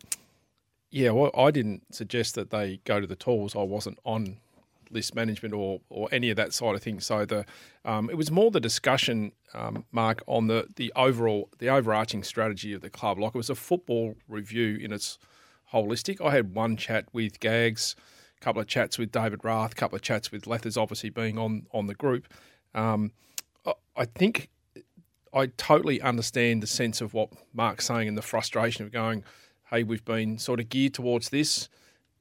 yeah, 0.89 1.11
well, 1.11 1.31
I 1.35 1.51
didn't 1.51 1.93
suggest 1.93 2.35
that 2.35 2.49
they 2.49 2.79
go 2.83 2.99
to 2.99 3.07
the 3.07 3.15
tools. 3.15 3.55
I 3.55 3.63
wasn't 3.63 3.97
on 4.03 4.37
list 4.91 5.15
management 5.15 5.53
or 5.53 5.79
or 5.89 6.09
any 6.11 6.29
of 6.29 6.37
that 6.37 6.53
side 6.53 6.75
of 6.75 6.83
things. 6.83 7.05
So 7.05 7.25
the 7.25 7.45
um, 7.85 8.09
it 8.09 8.17
was 8.17 8.29
more 8.29 8.51
the 8.51 8.59
discussion, 8.59 9.31
um, 9.53 9.85
Mark, 9.91 10.23
on 10.27 10.47
the 10.47 10.67
the 10.75 10.91
overall 10.95 11.49
the 11.59 11.69
overarching 11.69 12.23
strategy 12.23 12.73
of 12.73 12.81
the 12.81 12.89
club. 12.89 13.17
Like 13.17 13.29
it 13.29 13.37
was 13.37 13.49
a 13.49 13.55
football 13.55 14.15
review 14.27 14.77
in 14.77 14.91
its 14.91 15.17
holistic. 15.73 16.23
I 16.23 16.31
had 16.31 16.53
one 16.53 16.75
chat 16.77 17.05
with 17.13 17.39
Gags, 17.39 17.95
a 18.37 18.43
couple 18.43 18.61
of 18.61 18.67
chats 18.67 18.97
with 18.97 19.11
David 19.11 19.43
Rath, 19.43 19.71
a 19.71 19.75
couple 19.75 19.95
of 19.95 20.01
chats 20.01 20.31
with 20.31 20.45
Lethers, 20.45 20.77
obviously 20.77 21.09
being 21.09 21.37
on 21.37 21.67
on 21.71 21.87
the 21.87 21.95
group. 21.95 22.27
Um, 22.75 23.11
I, 23.65 23.73
I 23.95 24.05
think 24.05 24.49
I 25.33 25.47
totally 25.47 26.01
understand 26.01 26.61
the 26.61 26.67
sense 26.67 27.01
of 27.01 27.13
what 27.13 27.29
Mark's 27.53 27.85
saying 27.85 28.07
and 28.07 28.17
the 28.17 28.21
frustration 28.21 28.85
of 28.85 28.91
going, 28.91 29.23
hey, 29.69 29.83
we've 29.83 30.03
been 30.03 30.37
sort 30.37 30.59
of 30.59 30.69
geared 30.69 30.93
towards 30.93 31.29
this. 31.29 31.69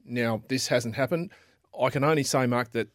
Now 0.04 0.42
this 0.48 0.68
hasn't 0.68 0.94
happened. 0.94 1.30
I 1.78 1.90
can 1.90 2.04
only 2.04 2.22
say, 2.22 2.46
Mark, 2.46 2.72
that 2.72 2.88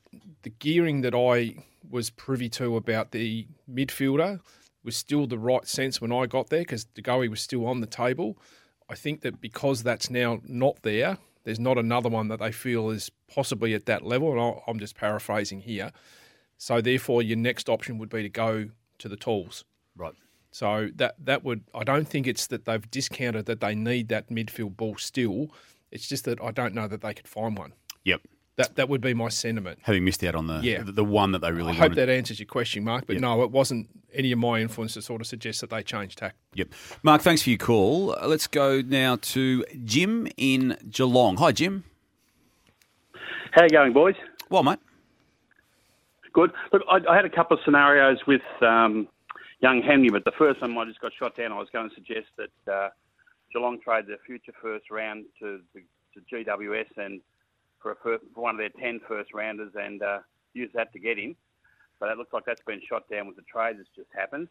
the 0.43 0.49
gearing 0.51 1.01
that 1.01 1.13
I 1.13 1.63
was 1.89 2.09
privy 2.09 2.49
to 2.49 2.77
about 2.77 3.11
the 3.11 3.47
midfielder 3.71 4.39
was 4.83 4.95
still 4.95 5.27
the 5.27 5.39
right 5.39 5.67
sense 5.67 5.99
when 5.99 6.11
I 6.11 6.25
got 6.27 6.49
there 6.49 6.61
because 6.61 6.85
De 6.85 7.01
Goey 7.01 7.29
was 7.29 7.41
still 7.41 7.65
on 7.65 7.81
the 7.81 7.87
table. 7.87 8.37
I 8.89 8.95
think 8.95 9.21
that 9.21 9.41
because 9.41 9.83
that's 9.83 10.09
now 10.09 10.39
not 10.45 10.81
there, 10.83 11.17
there's 11.43 11.59
not 11.59 11.77
another 11.77 12.09
one 12.09 12.27
that 12.29 12.39
they 12.39 12.51
feel 12.51 12.89
is 12.89 13.11
possibly 13.27 13.73
at 13.73 13.85
that 13.85 14.05
level. 14.05 14.31
And 14.31 14.61
I'm 14.67 14.79
just 14.79 14.95
paraphrasing 14.95 15.61
here. 15.61 15.91
So 16.57 16.81
therefore, 16.81 17.21
your 17.21 17.37
next 17.37 17.67
option 17.67 17.97
would 17.97 18.09
be 18.09 18.23
to 18.23 18.29
go 18.29 18.69
to 18.99 19.09
the 19.09 19.17
tools. 19.17 19.65
Right. 19.97 20.13
So 20.51 20.89
that 20.95 21.15
that 21.26 21.43
would 21.43 21.63
I 21.73 21.84
don't 21.84 22.07
think 22.07 22.27
it's 22.27 22.47
that 22.47 22.65
they've 22.65 22.89
discounted 22.89 23.45
that 23.47 23.59
they 23.59 23.76
need 23.76 24.07
that 24.09 24.30
midfield 24.30 24.77
ball 24.77 24.95
still. 24.97 25.49
It's 25.91 26.07
just 26.07 26.26
that 26.26 26.41
I 26.41 26.51
don't 26.51 26.73
know 26.73 26.88
that 26.88 27.01
they 27.01 27.13
could 27.13 27.27
find 27.27 27.57
one. 27.57 27.73
Yep. 28.03 28.22
That 28.57 28.76
that 28.76 28.88
would 28.88 29.01
be 29.01 29.13
my 29.13 29.27
sentiment. 29.27 29.80
Having 29.81 30.05
missed 30.05 30.23
out 30.23 30.34
on 30.35 30.47
the 30.47 30.61
Yeah. 30.63 30.84
the, 30.84 30.93
the 30.93 31.03
one 31.03 31.31
that 31.34 31.39
they 31.39 31.51
really 31.51 31.73
I 31.73 31.80
wanted. 31.80 31.81
hope 31.81 31.95
that 31.95 32.09
answers 32.09 32.39
your 32.39 32.45
question, 32.47 32.85
Mark. 32.85 33.05
But 33.05 33.13
Yep. 33.15 33.22
no, 33.22 33.43
it 33.43 33.51
wasn't 33.51 33.89
any 34.13 34.31
of 34.31 34.39
my 34.39 34.61
influence 34.61 34.93
to 34.93 35.01
sort 35.01 35.19
of 35.19 35.27
suggest 35.27 35.59
that 35.59 35.69
they 35.69 35.84
change 35.84 36.15
tack. 36.15 36.35
Yep. 36.53 36.69
Mark, 37.03 37.22
thanks 37.22 37.41
for 37.41 37.49
your 37.49 37.57
call. 37.59 38.15
Uh, 38.15 38.26
Let's 38.27 38.47
go 38.47 38.81
now 38.81 39.17
to 39.17 39.65
Jim 39.84 40.27
in 40.38 40.77
Geelong. 40.89 41.35
Hi, 41.38 41.51
Jim. 41.51 41.84
How 43.51 43.63
you 43.63 43.69
going, 43.69 43.91
boys? 43.91 44.15
Well, 44.49 44.63
mate. 44.63 44.80
Good. 46.34 46.51
Look, 46.73 46.81
I, 46.89 46.99
I 47.09 47.15
had 47.15 47.26
a 47.26 47.30
couple 47.30 47.57
of 47.57 47.63
scenarios 47.63 48.19
with 48.27 48.41
um, 48.61 49.07
young 49.60 49.82
Henry, 49.82 50.10
but 50.10 50.26
the 50.26 50.32
first 50.38 50.61
one 50.61 50.77
I 50.77 50.86
just 50.86 51.02
got 51.02 51.11
shot 51.18 51.36
down. 51.36 51.52
I 51.52 51.57
was 51.57 51.69
going 51.72 51.90
to 51.90 51.95
suggest 51.95 52.27
that 52.38 52.72
uh, 52.72 52.90
Geelong 53.53 53.80
trade 53.82 54.06
their 54.07 54.18
future 54.26 54.53
first 54.61 54.91
round 54.91 55.26
to, 55.40 55.61
the, 55.73 55.82
to 56.14 56.45
GWS 56.45 56.98
and 56.98 57.22
for, 57.82 57.91
a 57.91 57.95
first, 57.95 58.23
for 58.34 58.41
one 58.41 58.56
of 58.56 58.60
their 58.60 58.69
10 58.69 59.02
first 59.07 59.34
rounders 59.34 59.72
and 59.76 60.02
uh, 60.02 60.19
use 60.53 60.69
that 60.73 60.91
to 60.94 60.99
get 60.99 61.18
him. 61.18 61.36
But 61.99 62.10
it 62.10 62.18
looks 62.18 62.34
like 62.34 62.44
that's 62.45 62.61
been 62.65 62.82
shot 62.88 63.10
down 63.10 63.27
with 63.27 63.38
the 63.38 63.44
trade 63.44 63.77
that's 63.77 63.90
just 63.95 64.10
happened. 64.15 64.48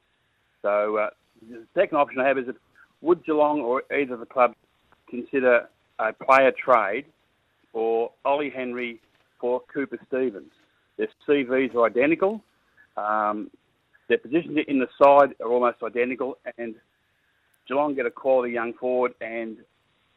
So 0.62 0.96
uh, 0.96 1.10
the 1.48 1.64
second 1.74 1.98
option 1.98 2.20
I 2.20 2.28
have 2.28 2.38
is 2.38 2.46
would 3.02 3.24
Geelong 3.26 3.60
or 3.60 3.82
either 3.92 4.14
of 4.14 4.20
the 4.20 4.26
clubs 4.26 4.54
consider 5.10 5.68
a 5.98 6.12
player 6.12 6.52
trade 6.52 7.04
for 7.70 8.10
Ollie 8.24 8.50
Henry 8.50 9.00
for 9.38 9.60
Cooper 9.72 9.98
Stephens? 10.08 10.52
Their 10.96 11.08
CVs 11.28 11.74
are 11.74 11.84
identical. 11.84 12.42
Um, 12.96 13.50
their 14.08 14.18
positions 14.18 14.58
in 14.68 14.78
the 14.78 14.88
side 15.00 15.34
are 15.40 15.50
almost 15.50 15.82
identical, 15.82 16.38
and 16.58 16.74
Geelong 17.66 17.94
get 17.94 18.06
a 18.06 18.10
quality 18.10 18.52
young 18.52 18.74
forward, 18.74 19.14
and 19.20 19.58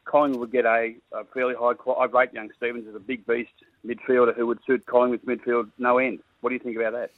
Collingwood 0.04 0.40
would 0.40 0.52
get 0.52 0.64
a, 0.64 0.94
a 1.12 1.24
fairly 1.32 1.54
high 1.54 1.74
quality. 1.74 2.14
I 2.14 2.18
rate 2.18 2.32
young 2.32 2.50
Stephens 2.56 2.86
as 2.88 2.94
a 2.94 3.00
big 3.00 3.26
beast 3.26 3.50
midfielder 3.86 4.34
who 4.34 4.46
would 4.46 4.58
suit 4.66 4.84
Collingwood's 4.86 5.24
midfield 5.24 5.70
no 5.78 5.98
end. 5.98 6.20
What 6.40 6.50
do 6.50 6.54
you 6.54 6.60
think 6.60 6.76
about 6.76 6.92
that? 6.92 7.10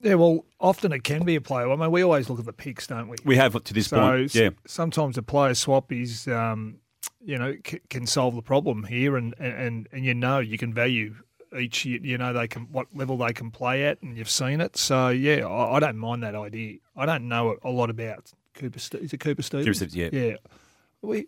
Yeah, 0.00 0.14
well, 0.14 0.44
often 0.60 0.92
it 0.92 1.02
can 1.02 1.24
be 1.24 1.34
a 1.34 1.40
player. 1.40 1.70
I 1.70 1.74
mean, 1.74 1.90
we 1.90 2.02
always 2.02 2.30
look 2.30 2.38
at 2.38 2.44
the 2.44 2.52
picks, 2.52 2.86
don't 2.86 3.08
we? 3.08 3.16
We 3.24 3.36
have 3.36 3.60
to 3.62 3.74
this 3.74 3.88
so 3.88 3.98
point, 3.98 4.34
yeah. 4.34 4.50
Sometimes 4.64 5.18
a 5.18 5.22
player 5.22 5.54
swap 5.54 5.90
is, 5.90 6.28
um, 6.28 6.76
you 7.24 7.36
know, 7.36 7.56
c- 7.66 7.80
can 7.90 8.06
solve 8.06 8.36
the 8.36 8.42
problem 8.42 8.84
here, 8.84 9.16
and, 9.16 9.34
and 9.40 9.88
and 9.90 10.04
you 10.04 10.14
know 10.14 10.38
you 10.38 10.56
can 10.56 10.72
value 10.72 11.16
each. 11.56 11.84
You, 11.84 12.00
you 12.02 12.18
know 12.18 12.32
they 12.32 12.48
can 12.48 12.62
what 12.72 12.88
level 12.94 13.16
they 13.18 13.32
can 13.32 13.50
play 13.50 13.84
at, 13.84 14.02
and 14.02 14.16
you've 14.16 14.30
seen 14.30 14.60
it. 14.60 14.76
So 14.76 15.08
yeah, 15.08 15.46
I, 15.46 15.76
I 15.76 15.80
don't 15.80 15.96
mind 15.96 16.22
that 16.22 16.34
idea. 16.34 16.78
I 16.96 17.06
don't 17.06 17.28
know 17.28 17.56
a 17.62 17.70
lot 17.70 17.90
about 17.90 18.32
Cooper. 18.54 18.78
Is 18.78 19.12
it 19.12 19.20
Cooper 19.20 19.42
Stephens? 19.42 19.76
Stephens, 19.76 19.96
yeah. 19.96 20.08
Yeah. 20.12 20.36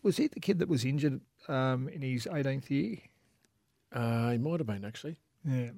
Was 0.03 0.17
he 0.17 0.27
the 0.27 0.41
kid 0.41 0.59
that 0.59 0.69
was 0.69 0.85
injured 0.85 1.21
um, 1.49 1.89
in 1.89 2.03
his 2.03 2.27
18th 2.27 2.71
year? 2.71 2.97
Uh, 3.93 4.33
he 4.33 4.39
might 4.39 4.59
have 4.59 4.67
been 4.67 4.85
actually. 4.85 5.17
Yeah. 5.45 5.71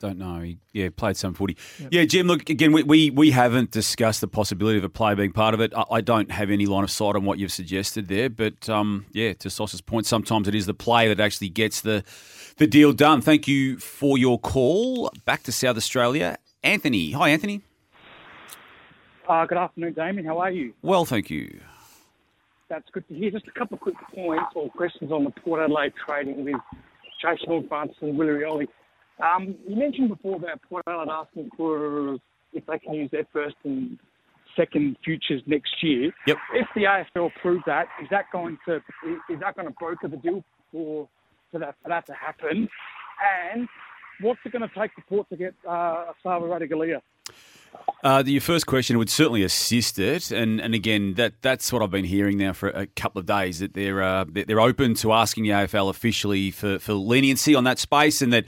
Don't 0.00 0.18
know. 0.18 0.40
He, 0.40 0.58
yeah, 0.72 0.88
played 0.94 1.16
some 1.16 1.34
footy. 1.34 1.56
Yep. 1.78 1.88
Yeah, 1.92 2.04
Jim. 2.04 2.26
Look 2.26 2.50
again. 2.50 2.72
We, 2.72 2.82
we 2.82 3.10
we 3.10 3.30
haven't 3.30 3.70
discussed 3.70 4.20
the 4.20 4.28
possibility 4.28 4.76
of 4.76 4.84
a 4.84 4.88
player 4.88 5.16
being 5.16 5.32
part 5.32 5.54
of 5.54 5.60
it. 5.60 5.72
I, 5.74 5.84
I 5.90 6.00
don't 6.00 6.30
have 6.30 6.50
any 6.50 6.66
line 6.66 6.84
of 6.84 6.90
sight 6.90 7.16
on 7.16 7.24
what 7.24 7.38
you've 7.38 7.52
suggested 7.52 8.08
there, 8.08 8.28
but 8.28 8.68
um, 8.68 9.06
yeah, 9.12 9.32
to 9.34 9.48
Sauce's 9.48 9.80
point, 9.80 10.06
sometimes 10.06 10.48
it 10.48 10.54
is 10.54 10.66
the 10.66 10.74
play 10.74 11.08
that 11.08 11.20
actually 11.20 11.48
gets 11.48 11.80
the 11.80 12.04
the 12.56 12.66
deal 12.66 12.92
done. 12.92 13.20
Thank 13.20 13.48
you 13.48 13.78
for 13.78 14.18
your 14.18 14.38
call. 14.38 15.10
Back 15.24 15.44
to 15.44 15.52
South 15.52 15.76
Australia, 15.76 16.38
Anthony. 16.62 17.12
Hi, 17.12 17.30
Anthony. 17.30 17.62
Uh, 19.26 19.46
good 19.46 19.56
afternoon, 19.56 19.94
Damien. 19.94 20.26
How 20.26 20.38
are 20.38 20.50
you? 20.50 20.74
Well, 20.82 21.06
thank 21.06 21.30
you. 21.30 21.60
That's 22.68 22.88
good 22.92 23.06
to 23.08 23.14
hear. 23.14 23.30
Just 23.30 23.46
a 23.46 23.58
couple 23.58 23.76
of 23.76 23.80
quick 23.80 23.94
points 24.14 24.52
or 24.54 24.68
questions 24.70 25.12
on 25.12 25.24
the 25.24 25.30
Port 25.30 25.62
Adelaide 25.62 25.94
trading 26.04 26.44
with 26.44 26.56
Jason 27.22 27.46
Horne-Francis 27.46 27.96
and 28.02 28.18
Willie 28.18 28.32
Rioli. 28.32 28.66
Um, 29.22 29.54
you 29.68 29.76
mentioned 29.76 30.08
before 30.08 30.36
about 30.36 30.60
Port 30.68 30.84
Adelaide 30.86 31.08
asking 31.10 31.50
for 31.56 32.18
if 32.52 32.66
they 32.66 32.78
can 32.78 32.94
use 32.94 33.10
their 33.10 33.26
first 33.32 33.56
and 33.64 33.98
second 34.56 34.96
futures 35.04 35.42
next 35.46 35.82
year. 35.82 36.12
Yep. 36.26 36.36
If 36.54 36.66
the 36.74 36.82
AFL 36.82 37.30
approve 37.36 37.62
that, 37.66 37.86
is 38.02 38.08
that 38.10 38.26
going 38.32 38.58
to 38.66 38.76
is 38.76 39.40
that 39.40 39.56
going 39.56 39.68
to 39.68 39.74
broker 39.78 40.08
the 40.08 40.16
deal 40.16 40.44
for 40.72 41.08
for 41.52 41.58
that 41.60 41.76
for 41.82 41.88
that 41.88 42.06
to 42.06 42.14
happen? 42.14 42.68
And 43.52 43.68
what's 44.20 44.40
it 44.44 44.52
going 44.52 44.68
to 44.68 44.74
take 44.74 44.92
for 44.94 45.02
Port 45.08 45.28
to 45.30 45.36
get 45.36 45.54
uh, 45.66 46.12
Esava 46.24 46.42
Ratugolea? 46.42 47.00
Uh, 48.04 48.22
the, 48.22 48.32
your 48.32 48.40
first 48.40 48.66
question 48.66 48.98
would 48.98 49.10
certainly 49.10 49.42
assist 49.42 49.98
it, 49.98 50.30
and, 50.30 50.60
and 50.60 50.74
again, 50.74 51.14
that 51.14 51.32
that's 51.42 51.72
what 51.72 51.82
I've 51.82 51.90
been 51.90 52.04
hearing 52.04 52.36
now 52.38 52.52
for 52.52 52.68
a 52.68 52.86
couple 52.86 53.18
of 53.18 53.26
days 53.26 53.58
that 53.58 53.74
they're 53.74 54.02
uh, 54.02 54.24
they're 54.28 54.60
open 54.60 54.94
to 54.96 55.12
asking 55.12 55.44
the 55.44 55.50
AFL 55.50 55.90
officially 55.90 56.50
for, 56.50 56.78
for 56.78 56.92
leniency 56.92 57.54
on 57.54 57.64
that 57.64 57.78
space, 57.78 58.22
and 58.22 58.32
that 58.32 58.44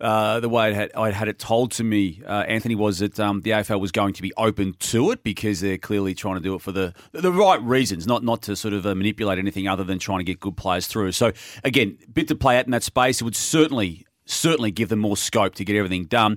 uh, 0.00 0.40
the 0.40 0.48
way 0.48 0.66
I'd 0.66 0.74
had, 0.74 0.92
I'd 0.94 1.14
had 1.14 1.28
it 1.28 1.38
told 1.38 1.70
to 1.72 1.84
me, 1.84 2.22
uh, 2.26 2.44
Anthony, 2.46 2.74
was 2.74 2.98
that 2.98 3.18
um, 3.18 3.40
the 3.40 3.50
AFL 3.50 3.80
was 3.80 3.92
going 3.92 4.12
to 4.14 4.22
be 4.22 4.32
open 4.36 4.74
to 4.74 5.10
it 5.10 5.22
because 5.22 5.60
they're 5.60 5.78
clearly 5.78 6.14
trying 6.14 6.34
to 6.34 6.40
do 6.40 6.54
it 6.54 6.60
for 6.60 6.72
the 6.72 6.92
the 7.12 7.32
right 7.32 7.62
reasons, 7.62 8.06
not 8.06 8.22
not 8.22 8.42
to 8.42 8.56
sort 8.56 8.74
of 8.74 8.84
uh, 8.84 8.94
manipulate 8.94 9.38
anything 9.38 9.66
other 9.68 9.84
than 9.84 9.98
trying 9.98 10.18
to 10.18 10.24
get 10.24 10.38
good 10.38 10.56
players 10.56 10.86
through. 10.86 11.12
So 11.12 11.32
again, 11.64 11.96
bit 12.12 12.28
to 12.28 12.34
play 12.34 12.58
out 12.58 12.66
in 12.66 12.72
that 12.72 12.82
space. 12.82 13.22
It 13.22 13.24
would 13.24 13.36
certainly 13.36 14.06
certainly 14.26 14.70
give 14.70 14.90
them 14.90 14.98
more 14.98 15.16
scope 15.16 15.54
to 15.54 15.64
get 15.64 15.76
everything 15.76 16.04
done. 16.04 16.36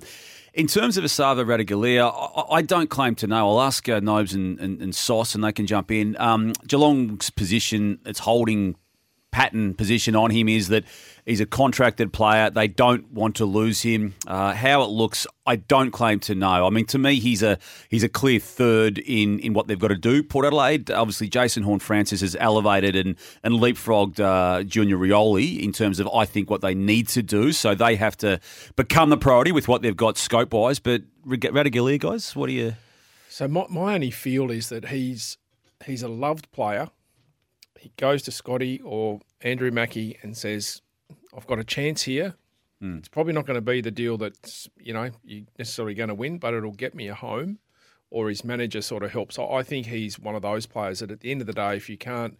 In 0.52 0.66
terms 0.66 0.96
of 0.96 1.04
Esava 1.04 1.44
Ratugolea, 1.44 2.10
I, 2.12 2.56
I 2.56 2.62
don't 2.62 2.90
claim 2.90 3.14
to 3.16 3.26
know. 3.26 3.50
I'll 3.50 3.60
ask 3.60 3.88
uh, 3.88 4.00
Nobes 4.00 4.32
and, 4.32 4.58
and, 4.58 4.80
and 4.80 4.94
Sauce, 4.94 5.34
and 5.34 5.44
they 5.44 5.52
can 5.52 5.66
jump 5.66 5.92
in. 5.92 6.16
Um, 6.18 6.54
Geelong's 6.66 7.30
position, 7.30 8.00
its 8.04 8.20
holding 8.20 8.74
pattern 9.30 9.74
position 9.74 10.16
on 10.16 10.30
him 10.30 10.48
is 10.48 10.68
that 10.68 10.84
he's 11.30 11.40
a 11.40 11.46
contracted 11.46 12.12
player. 12.12 12.50
They 12.50 12.68
don't 12.68 13.10
want 13.12 13.36
to 13.36 13.44
lose 13.44 13.82
him. 13.82 14.14
Uh, 14.26 14.52
how 14.52 14.82
it 14.82 14.90
looks, 14.90 15.26
I 15.46 15.56
don't 15.56 15.92
claim 15.92 16.18
to 16.20 16.34
know. 16.34 16.66
I 16.66 16.70
mean, 16.70 16.86
to 16.86 16.98
me, 16.98 17.20
he's 17.20 17.42
a 17.42 17.58
he's 17.88 18.02
a 18.02 18.08
clear 18.08 18.40
third 18.40 18.98
in, 18.98 19.38
in 19.38 19.54
what 19.54 19.68
they've 19.68 19.78
got 19.78 19.88
to 19.88 19.96
do. 19.96 20.22
Port 20.22 20.44
Adelaide, 20.44 20.90
obviously, 20.90 21.28
Jason 21.28 21.62
Horne-Francis 21.62 22.20
has 22.20 22.36
elevated 22.38 22.96
and 22.96 23.16
and 23.42 23.54
leapfrogged 23.54 24.20
uh, 24.20 24.64
Junior 24.64 24.96
Rioli 24.96 25.60
in 25.60 25.72
terms 25.72 26.00
of 26.00 26.08
I 26.08 26.24
think 26.24 26.50
what 26.50 26.60
they 26.60 26.74
need 26.74 27.08
to 27.08 27.22
do. 27.22 27.52
So 27.52 27.74
they 27.74 27.96
have 27.96 28.16
to 28.18 28.40
become 28.76 29.10
the 29.10 29.16
priority 29.16 29.52
with 29.52 29.68
what 29.68 29.82
they've 29.82 29.96
got 29.96 30.18
scope 30.18 30.52
wise. 30.52 30.80
But 30.80 31.02
Ratugolea, 31.26 32.00
guys, 32.00 32.34
what 32.34 32.48
do 32.48 32.52
you? 32.52 32.74
So 33.28 33.46
my, 33.46 33.64
my 33.70 33.94
only 33.94 34.10
feel 34.10 34.50
is 34.50 34.68
that 34.68 34.88
he's 34.88 35.38
he's 35.86 36.02
a 36.02 36.08
loved 36.08 36.50
player 36.52 36.90
he 37.80 37.92
goes 37.96 38.20
to 38.22 38.30
Scotty 38.30 38.78
or 38.84 39.20
Andrew 39.40 39.70
Mackie 39.70 40.18
and 40.22 40.36
says, 40.36 40.82
I've 41.36 41.46
got 41.46 41.58
a 41.58 41.64
chance 41.64 42.02
here. 42.02 42.34
Mm. 42.82 42.98
It's 42.98 43.08
probably 43.08 43.32
not 43.32 43.46
going 43.46 43.56
to 43.56 43.60
be 43.60 43.80
the 43.80 43.90
deal 43.90 44.16
that's, 44.16 44.68
you 44.78 44.92
know, 44.92 45.10
you're 45.22 45.44
necessarily 45.58 45.94
going 45.94 46.08
to 46.08 46.14
win, 46.14 46.38
but 46.38 46.54
it'll 46.54 46.72
get 46.72 46.94
me 46.94 47.08
a 47.08 47.14
home. 47.14 47.58
Or 48.12 48.28
his 48.28 48.44
manager 48.44 48.82
sort 48.82 49.04
of 49.04 49.12
helps. 49.12 49.38
I 49.38 49.62
think 49.62 49.86
he's 49.86 50.18
one 50.18 50.34
of 50.34 50.42
those 50.42 50.66
players 50.66 50.98
that 50.98 51.12
at 51.12 51.20
the 51.20 51.30
end 51.30 51.42
of 51.42 51.46
the 51.46 51.52
day, 51.52 51.76
if 51.76 51.88
you 51.88 51.96
can't 51.96 52.36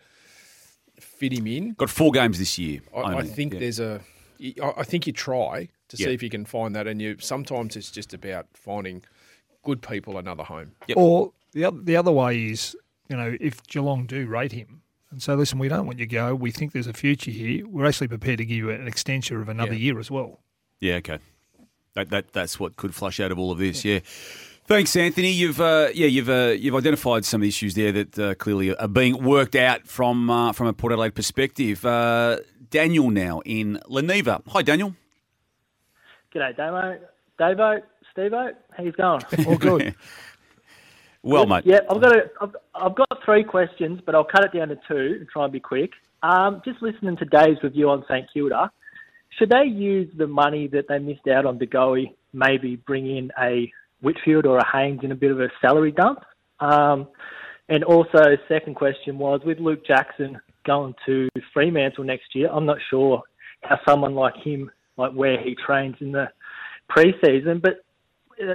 fit 0.99 1.33
him 1.33 1.47
in. 1.47 1.75
Got 1.75 1.91
four 1.91 2.11
games 2.11 2.41
this 2.41 2.59
year. 2.59 2.81
I, 2.95 3.19
I 3.19 3.23
think 3.23 3.55
yeah. 3.55 3.61
there's 3.61 3.79
a. 3.79 4.01
I 4.63 4.83
think 4.83 5.07
you 5.07 5.13
try 5.13 5.69
to 5.89 5.97
see 5.97 6.13
if 6.13 6.23
you 6.23 6.31
can 6.31 6.45
find 6.45 6.75
that, 6.75 6.89
and 6.89 7.01
you 7.01 7.19
sometimes 7.21 7.77
it's 7.77 7.91
just 7.91 8.13
about 8.13 8.47
finding 8.55 9.05
good 9.63 9.81
people 9.81 10.19
another 10.19 10.43
home. 10.43 10.73
Or 10.97 11.33
the 11.53 11.67
other, 11.67 11.79
the 11.81 11.97
other 11.97 12.11
way 12.11 12.47
is, 12.47 12.75
you 13.09 13.17
know, 13.17 13.37
if 13.41 13.63
Geelong 13.67 14.07
do 14.07 14.27
rate 14.27 14.53
him 14.53 14.83
and 15.11 15.23
say, 15.23 15.35
listen, 15.35 15.59
we 15.59 15.69
don't 15.69 15.87
want 15.87 15.99
you 15.99 16.07
to 16.07 16.11
go, 16.13 16.35
we 16.35 16.51
think 16.51 16.73
there's 16.73 16.87
a 16.87 16.93
future 16.93 17.31
here, 17.31 17.67
we're 17.67 17.87
actually 17.87 18.09
prepared 18.09 18.39
to 18.39 18.45
give 18.45 18.57
you 18.57 18.71
an 18.71 18.87
extension 18.87 19.41
of 19.41 19.49
another 19.49 19.73
Yeah. 19.75 19.79
year 19.79 19.99
as 19.99 20.11
well. 20.11 20.41
Yeah, 20.81 20.95
okay. 20.97 21.19
That, 21.95 22.11
that 22.11 22.33
that's 22.33 22.61
what 22.61 22.77
could 22.77 22.95
flush 22.95 23.19
out 23.19 23.33
of 23.33 23.39
all 23.39 23.51
of 23.51 23.59
this. 23.59 23.85
Yeah. 23.85 23.99
Thanks, 24.67 24.95
Anthony. 24.95 25.33
You've 25.33 25.61
uh, 25.61 25.89
yeah 25.93 26.07
you've 26.07 26.29
uh, 26.31 26.55
you've 26.57 26.77
identified 26.77 27.25
some 27.25 27.43
issues 27.43 27.75
there 27.75 27.91
that 27.91 28.17
uh, 28.19 28.35
clearly 28.37 28.75
are 28.77 28.87
being 28.87 29.25
worked 29.25 29.57
out 29.57 29.89
from 29.89 30.31
uh, 30.31 30.53
from 30.53 30.69
a 30.69 30.73
Port 30.73 30.93
Adelaide 30.93 31.17
perspective. 31.17 31.85
Uh, 31.85 32.39
Daniel 32.71 33.11
now 33.11 33.41
in 33.45 33.81
Leneva. 33.91 34.41
Hi, 34.51 34.63
Daniel. 34.63 34.95
G'day, 36.33 36.57
Damo. 36.57 36.99
Davo, 37.41 37.83
Stevo, 38.17 38.53
how 38.71 38.83
you 38.85 38.93
going? 38.93 39.23
All 39.49 39.57
good. 39.57 39.95
well, 41.23 41.47
mate. 41.47 41.65
Yeah, 41.67 41.81
I've 41.91 42.01
got 42.01 42.17
a, 42.17 42.31
I've, 42.41 42.57
I've 42.75 42.97
got 42.97 43.09
three 43.25 43.45
questions, 43.45 44.01
but 44.05 44.15
I'll 44.15 44.25
cut 44.25 44.45
it 44.45 44.57
down 44.57 44.69
to 44.69 44.77
two 44.89 45.17
and 45.21 45.29
try 45.29 45.45
and 45.45 45.53
be 45.53 45.61
quick. 45.61 45.91
Um, 46.23 46.63
just 46.65 46.83
listening 46.83 47.17
to 47.19 47.25
Dave's 47.25 47.63
review 47.63 47.91
on 47.91 48.05
St 48.09 48.27
Kilda, 48.33 48.71
should 49.39 49.51
they 49.51 49.65
use 49.65 50.11
the 50.17 50.27
money 50.27 50.67
that 50.69 50.87
they 50.89 50.99
missed 50.99 51.27
out 51.29 51.47
on 51.47 51.59
De 51.59 51.67
Goey, 51.67 52.15
maybe 52.33 52.77
bring 52.77 53.07
in 53.07 53.31
a 53.41 53.71
Whitfield 54.03 54.47
or 54.47 54.59
a 54.59 54.67
Haynes 54.73 55.01
in 55.03 55.13
a 55.13 55.15
bit 55.15 55.31
of 55.31 55.41
a 55.41 55.49
salary 55.61 55.93
dump? 55.93 56.21
Um, 56.59 57.09
and 57.69 57.85
also, 57.85 58.37
second 58.49 58.75
question 58.75 59.19
was 59.19 59.41
with 59.45 59.59
Luke 59.59 59.87
Jackson 59.87 60.41
going 60.67 60.95
to 61.07 61.29
Fremantle 61.55 62.05
next 62.05 62.35
year. 62.35 62.51
I'm 62.53 62.67
not 62.67 62.79
sure 62.91 63.23
how 63.63 63.79
someone 63.89 64.15
like 64.15 64.35
him, 64.37 64.71
like 64.97 65.13
where 65.13 65.41
he 65.41 65.55
trains 65.55 65.97
in 66.01 66.13
the 66.13 66.29
preseason, 66.91 67.63
but 67.63 67.85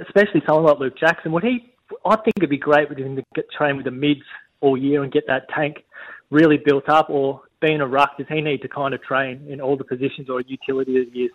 especially 0.06 0.42
someone 0.46 0.66
like 0.66 0.78
Luke 0.78 0.98
Jackson, 0.98 1.32
would 1.32 1.44
he? 1.44 1.72
I 2.06 2.16
think 2.16 2.34
it'd 2.38 2.50
be 2.50 2.58
great 2.58 2.88
with 2.88 2.98
him 2.98 3.16
to 3.16 3.24
get 3.34 3.50
train 3.50 3.76
with 3.76 3.84
the 3.84 3.90
mids 3.90 4.22
all 4.60 4.76
year 4.76 5.02
and 5.02 5.12
get 5.12 5.26
that 5.26 5.48
tank 5.50 5.84
really 6.30 6.56
built 6.56 6.88
up. 6.88 7.10
Or 7.10 7.42
being 7.60 7.80
a 7.80 7.86
ruck, 7.86 8.16
does 8.18 8.26
he 8.28 8.40
need 8.40 8.62
to 8.62 8.68
kind 8.68 8.94
of 8.94 9.02
train 9.02 9.46
in 9.48 9.60
all 9.60 9.76
the 9.76 9.84
positions 9.84 10.30
or 10.30 10.40
utility 10.40 11.08
he 11.12 11.24
is? 11.24 11.32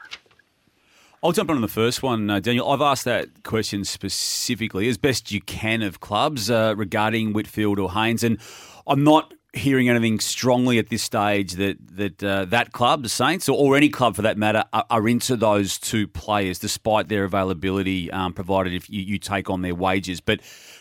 I'll 1.24 1.32
jump 1.32 1.52
on 1.52 1.62
the 1.62 1.68
first 1.68 2.02
one, 2.02 2.30
uh, 2.32 2.40
Daniel. 2.40 2.68
I've 2.72 2.82
asked 2.82 3.06
that 3.06 3.44
question 3.44 3.84
specifically, 3.86 4.88
as 4.88 4.98
best 4.98 5.32
you 5.32 5.40
can, 5.40 5.84
of 5.84 6.00
clubs 6.00 6.50
uh, 6.50 6.74
regarding 6.76 7.34
Whitfield 7.34 7.78
or 7.78 7.92
Haynes, 7.92 8.24
and 8.24 8.40
I'm 8.88 9.04
not 9.04 9.32
hearing 9.54 9.90
anything 9.90 10.20
strongly 10.20 10.80
at 10.80 10.90
this 10.90 11.04
stage 11.04 11.54
that 11.54 11.78
that 11.98 12.24
uh, 12.24 12.46
that 12.46 12.72
club, 12.72 13.04
the 13.04 13.10
Saints, 13.10 13.50
or, 13.50 13.58
or 13.58 13.76
any 13.76 13.90
club 13.90 14.16
for 14.16 14.22
that 14.22 14.38
matter, 14.38 14.64
are, 14.72 14.86
are 14.90 15.08
into 15.08 15.36
those 15.36 15.78
two 15.78 16.08
players, 16.08 16.60
despite 16.60 17.10
their 17.10 17.26
availability, 17.26 18.10
um, 18.12 18.34
provided 18.34 18.74
if 18.74 18.90
you, 18.90 19.02
you 19.02 19.18
take 19.18 19.50
on 19.50 19.62
their 19.62 19.76
wages. 19.76 20.22
But 20.22 20.40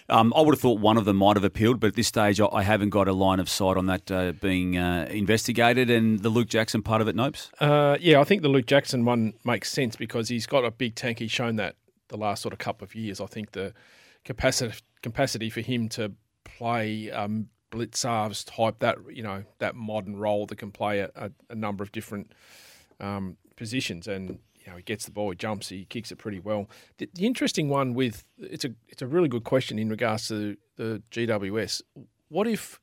um, 0.09 0.33
I 0.37 0.41
would 0.41 0.55
have 0.55 0.61
thought 0.61 0.81
one 0.81 0.97
of 0.97 1.05
them 1.05 1.17
might 1.17 1.37
have 1.37 1.45
appealed, 1.45 1.81
but 1.81 1.89
at 1.89 1.95
this 1.95 2.09
stage, 2.09 2.41
I, 2.41 2.47
I 2.47 2.63
haven't 2.63 2.91
got 2.91 3.09
a 3.09 3.13
line 3.13 3.41
of 3.41 3.49
sight 3.49 3.77
on 3.77 3.87
that 3.87 4.11
uh, 4.11 4.33
being 4.33 4.79
uh, 4.79 5.09
investigated. 5.11 5.91
And 5.91 6.21
the 6.21 6.29
Luke 6.29 6.49
Jackson 6.49 6.83
part 6.83 7.01
of 7.01 7.09
it, 7.09 7.17
Nobes. 7.17 7.51
Uh, 7.59 7.97
yeah, 8.01 8.21
I 8.21 8.25
think 8.25 8.43
the 8.43 8.49
Luke 8.49 8.67
Jackson 8.67 9.05
one 9.05 9.35
makes 9.45 9.71
sense 9.71 9.97
because 9.97 10.29
he's 10.29 10.47
got 10.47 10.65
a 10.65 10.71
big 10.71 10.95
tank. 10.95 11.19
He's 11.19 11.33
shown 11.33 11.57
that 11.57 11.77
the 12.09 12.17
last 12.17 12.43
sort 12.43 12.53
of 12.53 12.59
couple 12.59 12.85
of 12.85 12.95
years. 12.95 13.21
I 13.21 13.27
think 13.27 13.53
the 13.53 13.73
capacity 14.25 14.79
capacity 15.03 15.49
for 15.49 15.61
him 15.61 15.89
to 15.89 16.13
play 16.45 17.11
um, 17.11 17.49
Blitzarves 17.71 18.45
type 18.45 18.81
that 18.81 18.99
you 19.11 19.23
know 19.23 19.45
that 19.59 19.75
modern 19.75 20.17
role 20.17 20.47
that 20.47 20.57
can 20.57 20.71
play 20.71 21.01
a, 21.01 21.11
a, 21.15 21.31
a 21.51 21.55
number 21.55 21.83
of 21.83 21.93
different 21.93 22.33
um, 23.01 23.37
positions 23.57 24.07
and. 24.07 24.39
You 24.63 24.73
know, 24.73 24.77
he 24.77 24.83
gets 24.83 25.07
the 25.07 25.11
ball, 25.11 25.31
he 25.31 25.37
jumps, 25.37 25.71
he 25.71 25.87
kicks 25.87 26.13
it 26.13 26.17
pretty 26.17 26.39
well. 26.39 26.69
The, 26.99 27.09
the 27.15 27.25
interesting 27.25 27.71
one 27.71 27.95
with 27.95 28.27
it's 28.39 28.63
a 28.63 28.75
it's 28.89 29.01
a 29.01 29.07
really 29.07 29.27
good 29.27 29.43
question 29.43 29.79
in 29.79 29.89
regards 29.89 30.29
to 30.29 30.59
the 30.77 31.03
GWS. 31.11 31.81
What 32.29 32.47
if 32.47 32.79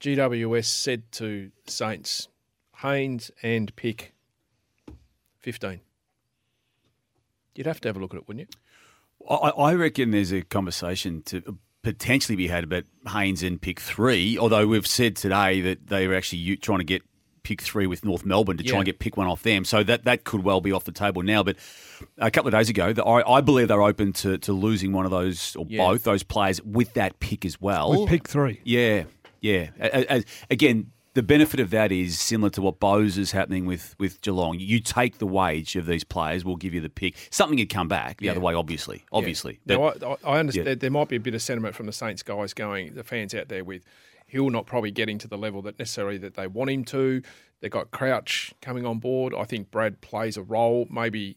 GWS 0.00 0.64
said 0.66 1.10
to 1.12 1.50
Saints, 1.66 2.28
Haynes 2.78 3.30
and 3.42 3.74
pick 3.76 4.14
15. 5.38 5.80
You'd 7.54 7.66
have 7.66 7.80
to 7.80 7.88
have 7.88 7.96
a 7.96 8.00
look 8.00 8.12
at 8.12 8.18
it, 8.18 8.28
wouldn't 8.28 8.48
you? 8.50 9.26
I, 9.28 9.48
I 9.48 9.74
reckon 9.74 10.10
there's 10.10 10.32
a 10.32 10.42
conversation 10.42 11.22
to 11.22 11.58
potentially 11.86 12.34
be 12.34 12.48
had 12.48 12.64
about 12.64 12.82
Haynes 13.12 13.44
in 13.44 13.60
pick 13.60 13.78
three, 13.78 14.36
although 14.36 14.66
we've 14.66 14.86
said 14.86 15.14
today 15.14 15.60
that 15.60 15.86
they 15.86 16.08
were 16.08 16.14
actually 16.16 16.56
trying 16.56 16.78
to 16.78 16.84
get 16.84 17.02
pick 17.44 17.62
three 17.62 17.86
with 17.86 18.04
North 18.04 18.26
Melbourne 18.26 18.56
to 18.56 18.64
try 18.64 18.78
and 18.78 18.84
get 18.84 18.98
pick 18.98 19.16
one 19.16 19.28
off 19.28 19.44
them. 19.44 19.64
So 19.64 19.84
that, 19.84 20.02
that 20.04 20.24
could 20.24 20.42
well 20.42 20.60
be 20.60 20.72
off 20.72 20.82
the 20.82 20.90
table 20.90 21.22
now. 21.22 21.44
But 21.44 21.54
a 22.18 22.28
couple 22.28 22.48
of 22.48 22.54
days 22.54 22.68
ago, 22.68 22.92
the, 22.92 23.04
I, 23.04 23.36
I 23.36 23.40
believe 23.40 23.68
they're 23.68 23.80
open 23.82 24.12
to, 24.14 24.36
to 24.38 24.52
losing 24.52 24.92
one 24.92 25.04
of 25.04 25.12
those 25.12 25.54
or 25.54 25.64
Yeah. 25.68 25.86
both 25.86 26.02
those 26.02 26.24
players 26.24 26.60
with 26.62 26.92
that 26.94 27.20
pick 27.20 27.44
as 27.44 27.60
well. 27.60 27.90
With 28.00 28.08
pick 28.08 28.26
three. 28.26 28.60
Yeah, 28.64 29.04
yeah. 29.40 29.68
A- 29.78 29.96
a- 30.14 30.18
a- 30.18 30.24
again, 30.50 30.90
the 31.16 31.22
benefit 31.22 31.58
of 31.60 31.70
that 31.70 31.90
is 31.90 32.18
similar 32.20 32.50
to 32.50 32.60
what 32.60 32.78
Bowes 32.78 33.16
is 33.16 33.32
happening 33.32 33.64
with, 33.64 33.96
with 33.98 34.20
Geelong. 34.20 34.58
You 34.60 34.80
take 34.80 35.16
the 35.18 35.26
wage 35.26 35.74
of 35.74 35.86
these 35.86 36.04
players, 36.04 36.44
we'll 36.44 36.56
give 36.56 36.74
you 36.74 36.80
the 36.82 36.90
pick. 36.90 37.16
Something 37.30 37.58
could 37.58 37.70
come 37.70 37.88
back 37.88 38.18
the 38.18 38.26
Yeah. 38.26 38.32
other 38.32 38.40
way, 38.40 38.52
obviously. 38.54 39.04
Obviously. 39.10 39.58
Yeah. 39.64 39.76
But- 39.78 40.00
Now, 40.02 40.16
I, 40.24 40.32
I 40.34 40.38
understand 40.38 40.66
Yeah. 40.68 40.74
there 40.74 40.90
might 40.90 41.08
be 41.08 41.16
a 41.16 41.20
bit 41.20 41.34
of 41.34 41.40
sentiment 41.40 41.74
from 41.74 41.86
the 41.86 41.92
Saints 41.92 42.22
guys 42.22 42.52
going, 42.52 42.94
the 42.94 43.02
fans 43.02 43.34
out 43.34 43.48
there 43.48 43.64
with 43.64 43.82
Hill 44.26 44.50
not 44.50 44.66
probably 44.66 44.90
getting 44.90 45.16
to 45.18 45.28
the 45.28 45.38
level 45.38 45.62
that 45.62 45.78
necessarily 45.78 46.18
that 46.18 46.34
they 46.34 46.46
want 46.46 46.68
him 46.70 46.84
to. 46.84 47.22
They've 47.60 47.70
got 47.70 47.92
Crouch 47.92 48.52
coming 48.60 48.84
on 48.84 48.98
board. 48.98 49.32
I 49.34 49.44
think 49.44 49.70
Brad 49.70 50.00
plays 50.02 50.36
a 50.36 50.42
role. 50.42 50.86
Maybe 50.90 51.36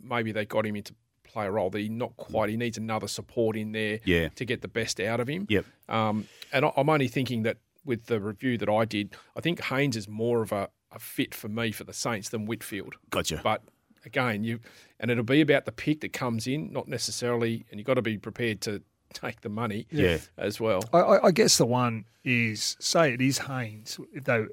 maybe 0.00 0.30
they 0.32 0.44
got 0.44 0.64
him 0.64 0.76
into 0.76 0.94
play 1.24 1.46
a 1.46 1.50
role 1.50 1.68
that 1.70 1.80
he 1.80 1.88
not 1.88 2.16
quite. 2.16 2.48
He 2.48 2.56
needs 2.56 2.78
another 2.78 3.08
support 3.08 3.56
in 3.56 3.72
there 3.72 4.00
Yeah. 4.04 4.28
to 4.36 4.44
get 4.44 4.62
the 4.62 4.68
best 4.68 5.00
out 5.00 5.20
of 5.20 5.28
him. 5.28 5.46
Yep. 5.50 5.64
Um, 5.88 6.26
and 6.52 6.64
I- 6.64 6.72
I'm 6.76 6.88
only 6.88 7.08
thinking 7.08 7.42
that 7.42 7.58
with 7.88 8.06
the 8.06 8.20
review 8.20 8.56
that 8.58 8.68
I 8.68 8.84
did, 8.84 9.16
I 9.36 9.40
think 9.40 9.60
Haynes 9.64 9.96
is 9.96 10.06
more 10.06 10.42
of 10.42 10.52
a, 10.52 10.68
a 10.92 10.98
fit 11.00 11.34
for 11.34 11.48
me 11.48 11.72
for 11.72 11.82
the 11.84 11.92
Saints 11.92 12.28
than 12.28 12.46
Whitfield. 12.46 12.94
Gotcha. 13.10 13.40
But 13.42 13.62
again, 14.04 14.44
you 14.44 14.60
and 15.00 15.10
it'll 15.10 15.24
be 15.24 15.40
about 15.40 15.64
the 15.64 15.72
pick 15.72 16.00
that 16.02 16.12
comes 16.12 16.46
in, 16.46 16.72
not 16.72 16.86
necessarily, 16.86 17.64
and 17.70 17.80
you've 17.80 17.86
got 17.86 17.94
to 17.94 18.02
be 18.02 18.18
prepared 18.18 18.60
to 18.62 18.82
take 19.12 19.40
the 19.40 19.48
money 19.48 19.86
Yeah. 19.90 20.18
as 20.36 20.60
well. 20.60 20.82
I, 20.92 20.98
I, 20.98 21.26
I 21.26 21.30
guess 21.32 21.58
the 21.58 21.66
one 21.66 22.04
is 22.24 22.76
say 22.78 23.14
it 23.14 23.20
is 23.22 23.38
Haynes. 23.38 23.98
Though 24.14 24.48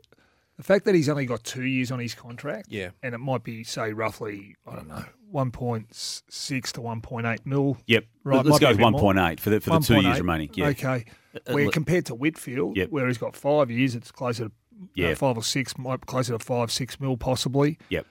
the 0.57 0.63
fact 0.63 0.85
that 0.85 0.95
he's 0.95 1.09
only 1.09 1.25
got 1.25 1.43
two 1.43 1.63
years 1.65 1.91
on 1.91 1.99
his 1.99 2.13
contract, 2.15 2.67
Yeah. 2.69 2.91
and 3.03 3.13
it 3.13 3.17
might 3.19 3.43
be 3.43 3.63
say 3.63 3.91
roughly 3.93 4.55
I 4.67 4.75
don't 4.75 4.87
know 4.87 5.03
one 5.29 5.51
point 5.51 5.93
six 5.93 6.71
to 6.73 6.81
one 6.81 7.01
point 7.01 7.25
eight 7.25 7.45
mil. 7.45 7.77
Yep. 7.87 8.05
Right, 8.23 8.37
Let's 8.45 8.49
might 8.49 8.61
go 8.61 8.69
with 8.69 8.79
1.8 8.79 9.39
for 9.39 9.49
the- 9.49 9.59
for 9.59 9.71
the 9.71 9.79
two 9.79 10.01
years 10.01 10.19
remaining, 10.19 10.49
yeah. 10.53 10.67
Okay. 10.67 11.05
Uh, 11.35 11.53
Where 11.53 11.67
uh, 11.67 11.71
compared 11.71 12.05
to 12.05 12.15
Whitfield, 12.15 12.77
Yep. 12.77 12.89
where 12.91 13.07
he's 13.07 13.17
got 13.17 13.35
five 13.35 13.69
years, 13.69 13.93
it's 13.95 14.11
closer 14.11 14.45
to 14.45 14.51
know, 14.79 14.87
Yeah. 14.95 15.13
five 15.15 15.35
or 15.37 15.43
six, 15.43 15.77
might 15.77 16.01
be 16.01 16.05
closer 16.05 16.33
to 16.37 16.39
five 16.39 16.71
six 16.71 16.99
mil 16.99 17.17
possibly. 17.17 17.77
Yep. 17.89 18.05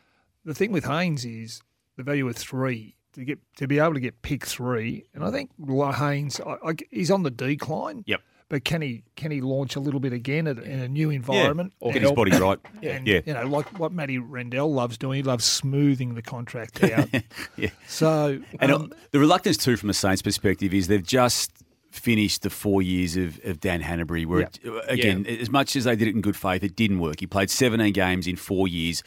The 0.44 0.54
thing 0.54 0.72
with 0.72 0.84
Haynes 0.84 1.24
is 1.24 1.62
the 1.96 2.02
value 2.02 2.28
of 2.28 2.36
three 2.36 2.96
to 3.14 3.24
get 3.24 3.38
to 3.56 3.66
be 3.66 3.78
able 3.78 3.94
to 3.94 4.00
get 4.00 4.20
pick 4.22 4.44
three, 4.44 5.04
and 5.14 5.24
I 5.24 5.30
think 5.30 5.50
Haynes 5.66 6.40
I, 6.40 6.56
I, 6.62 6.74
he's 6.90 7.10
on 7.10 7.22
the 7.22 7.30
decline. 7.30 8.04
Yep. 8.06 8.20
But 8.50 8.64
can 8.64 8.82
he 8.82 9.02
can 9.16 9.30
he 9.30 9.40
launch 9.40 9.74
a 9.74 9.80
little 9.80 10.00
bit 10.00 10.12
again 10.12 10.46
at, 10.46 10.58
in 10.58 10.80
a 10.80 10.88
new 10.88 11.10
environment? 11.10 11.72
Or 11.80 11.92
get 11.92 12.02
his 12.02 12.12
body 12.12 12.30
right. 12.38 12.58
And, 12.82 13.06
Yeah. 13.06 13.20
you 13.24 13.32
know, 13.32 13.46
like 13.46 13.78
what 13.78 13.90
Matty 13.92 14.18
Rendell 14.18 14.72
loves 14.72 14.98
doing, 14.98 15.16
he 15.16 15.22
loves 15.22 15.44
smoothing 15.44 16.14
the 16.14 16.22
contract 16.22 16.82
out. 16.92 17.08
yeah. 17.56 17.70
So 17.88 18.40
And 18.60 18.70
um, 18.70 18.92
uh, 18.92 18.96
the 19.12 19.18
reluctance 19.18 19.56
too, 19.56 19.76
from 19.76 19.90
a 19.90 19.94
Saints' 19.94 20.20
perspective, 20.22 20.74
is 20.74 20.88
they've 20.88 21.02
just 21.02 21.50
finished 21.90 22.42
the 22.42 22.50
four 22.50 22.82
years 22.82 23.16
of, 23.16 23.40
of 23.44 23.60
Dan 23.60 23.80
Hannebery, 23.80 24.26
where 24.26 24.40
it, 24.40 24.58
again, 24.88 25.24
as 25.26 25.48
much 25.48 25.74
as 25.76 25.84
they 25.84 25.96
did 25.96 26.08
it 26.08 26.14
in 26.14 26.20
good 26.20 26.36
faith, 26.36 26.62
it 26.62 26.76
didn't 26.76 26.98
work. 26.98 27.20
He 27.20 27.26
played 27.26 27.50
17 27.50 27.92
games 27.92 28.26
in 28.26 28.36
four 28.36 28.68
years 28.68 29.02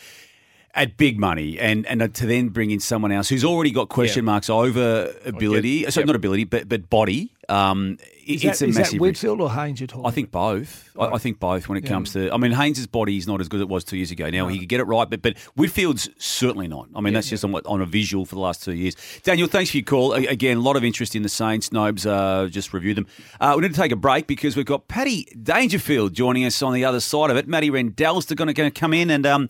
at 0.73 0.95
big 0.97 1.19
money, 1.19 1.59
and 1.59 1.85
and 1.87 2.13
to 2.15 2.25
then 2.25 2.49
bring 2.49 2.71
in 2.71 2.79
someone 2.79 3.11
else 3.11 3.29
who's 3.29 3.43
already 3.43 3.71
got 3.71 3.89
question 3.89 4.23
marks 4.25 4.49
over 4.49 5.13
ability, 5.25 5.83
sorry, 5.89 6.03
yep. 6.03 6.07
not 6.07 6.15
ability, 6.15 6.43
but 6.45 6.69
but 6.69 6.89
body. 6.89 7.33
Um, 7.49 7.97
is, 8.27 8.43
it's 8.43 8.59
that, 8.59 8.65
a 8.65 8.69
is 8.69 8.75
that 8.75 8.81
massive. 8.81 8.93
risk. 8.93 9.01
Whitfield 9.01 9.41
or 9.41 9.51
Haynes 9.51 9.79
you're 9.79 9.87
talking? 9.87 10.05
I 10.05 10.11
think 10.11 10.31
both. 10.31 10.89
I, 10.99 11.05
I 11.13 11.17
think 11.17 11.39
both 11.39 11.67
when 11.69 11.77
it 11.77 11.83
Yeah. 11.83 11.89
comes 11.91 12.13
to. 12.13 12.31
I 12.33 12.37
mean, 12.37 12.51
Haynes's 12.51 12.87
body 12.87 13.17
is 13.17 13.27
not 13.27 13.41
as 13.41 13.47
good 13.47 13.57
as 13.57 13.61
it 13.63 13.69
was 13.69 13.83
two 13.83 13.97
years 13.97 14.11
ago. 14.11 14.29
Now 14.29 14.47
he 14.47 14.59
could 14.59 14.69
get 14.69 14.79
it 14.79 14.85
right, 14.85 15.09
but 15.09 15.21
but 15.21 15.37
Whitfield's 15.55 16.09
certainly 16.17 16.67
not. 16.67 16.87
I 16.95 17.01
mean, 17.01 17.13
that's 17.13 17.29
just 17.29 17.43
on, 17.43 17.53
on 17.53 17.81
a 17.81 17.85
visual 17.85 18.25
for 18.25 18.35
the 18.35 18.41
last 18.41 18.63
two 18.63 18.73
years. 18.73 18.95
Daniel, 19.23 19.47
thanks 19.47 19.71
for 19.71 19.77
your 19.77 19.85
call. 19.85 20.13
Again, 20.13 20.57
a 20.57 20.61
lot 20.61 20.75
of 20.75 20.83
interest 20.83 21.15
in 21.15 21.23
the 21.23 21.29
Saints. 21.29 21.71
Nobes 21.71 22.05
uh, 22.05 22.47
just 22.51 22.73
reviewed 22.73 22.97
them. 22.97 23.07
Uh, 23.39 23.53
we 23.55 23.61
need 23.61 23.73
to 23.73 23.79
take 23.79 23.91
a 23.91 23.95
break 23.95 24.27
because 24.27 24.55
we've 24.55 24.65
got 24.65 24.87
Paddy 24.87 25.25
Dangerfield 25.41 26.13
joining 26.13 26.45
us 26.45 26.61
on 26.61 26.73
the 26.73 26.85
other 26.85 26.99
side 26.99 27.29
of 27.29 27.37
it. 27.37 27.47
Matty 27.47 27.69
Rendell's 27.69 28.25
going 28.25 28.53
to 28.53 28.71
come 28.71 28.93
in 28.93 29.09
and. 29.09 29.25
Um, 29.25 29.47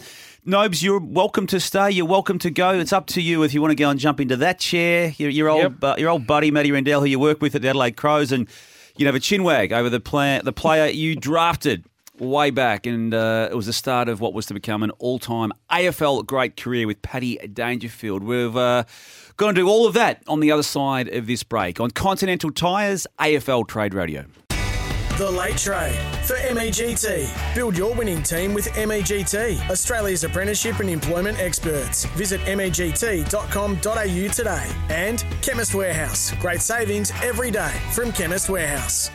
Nobes, 0.49 0.81
you're 0.81 1.01
welcome 1.01 1.45
to 1.47 1.59
stay. 1.59 1.91
You're 1.91 2.05
welcome 2.05 2.39
to 2.39 2.49
go. 2.49 2.69
It's 2.69 2.93
up 2.93 3.07
to 3.07 3.21
you 3.21 3.43
if 3.43 3.53
you 3.53 3.61
want 3.61 3.71
to 3.71 3.75
go 3.75 3.89
and 3.89 3.99
jump 3.99 4.21
into 4.21 4.37
that 4.37 4.59
chair. 4.59 5.13
Your, 5.17 5.29
your 5.29 5.49
old, 5.49 5.83
uh, 5.83 5.95
your 5.97 6.09
old 6.09 6.25
buddy 6.25 6.51
Matty 6.51 6.71
Rendell, 6.71 7.01
who 7.01 7.05
you 7.05 7.19
work 7.19 7.41
with 7.41 7.53
at 7.55 7.63
the 7.63 7.67
Adelaide 7.67 7.97
Crows, 7.97 8.31
and 8.31 8.47
you 8.95 9.05
have 9.07 9.15
a 9.15 9.19
chin 9.19 9.43
wag 9.43 9.73
over 9.73 9.89
the 9.89 9.99
player, 9.99 10.41
the 10.41 10.53
player 10.53 10.89
you 10.89 11.17
drafted 11.17 11.83
way 12.17 12.49
back, 12.49 12.85
and 12.85 13.13
uh, 13.13 13.49
it 13.51 13.55
was 13.55 13.65
the 13.65 13.73
start 13.73 14.07
of 14.07 14.21
what 14.21 14.33
was 14.33 14.45
to 14.45 14.53
become 14.53 14.83
an 14.83 14.91
all-time 14.99 15.51
AFL 15.69 16.25
great 16.25 16.55
career 16.55 16.87
with 16.87 17.01
Paddy 17.01 17.35
Dangerfield. 17.49 18.23
We've 18.23 18.55
uh, 18.55 18.85
going 19.35 19.53
to 19.53 19.61
do 19.61 19.67
all 19.67 19.85
of 19.85 19.95
that 19.95 20.23
on 20.29 20.39
the 20.39 20.53
other 20.53 20.63
side 20.63 21.09
of 21.09 21.27
this 21.27 21.43
break 21.43 21.81
on 21.81 21.91
Continental 21.91 22.51
Tyres 22.53 23.05
AFL 23.19 23.67
Trade 23.67 23.93
Radio. 23.93 24.23
The 25.17 25.31
Late 25.31 25.57
Trade 25.57 25.95
for 26.25 26.35
MEGT. 26.35 27.55
Build 27.55 27.75
your 27.75 27.95
winning 27.95 28.21
team 28.21 28.53
with 28.53 28.67
MEGT, 28.75 29.67
Australia's 29.67 30.23
apprenticeship 30.23 30.79
and 30.79 30.91
employment 30.91 31.39
experts. 31.39 32.05
Visit 32.15 32.39
MEGT.com.au 32.41 34.27
today. 34.31 34.71
And 34.89 35.25
Chemist 35.41 35.73
Warehouse. 35.73 36.33
Great 36.39 36.61
savings 36.61 37.11
every 37.23 37.49
day 37.49 37.73
from 37.93 38.11
Chemist 38.11 38.47
Warehouse. 38.47 39.09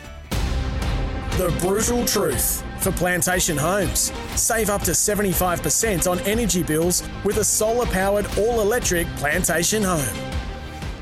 The 1.37 1.55
brutal 1.61 2.05
truth 2.05 2.65
for 2.81 2.91
Plantation 2.91 3.55
Homes. 3.55 4.11
Save 4.35 4.69
up 4.69 4.81
to 4.81 4.91
75% 4.91 6.11
on 6.11 6.19
energy 6.19 6.63
bills 6.63 7.07
with 7.23 7.37
a 7.37 7.45
solar 7.45 7.85
powered 7.85 8.25
all 8.37 8.59
electric 8.59 9.07
Plantation 9.15 9.81
Home. 9.83 10.13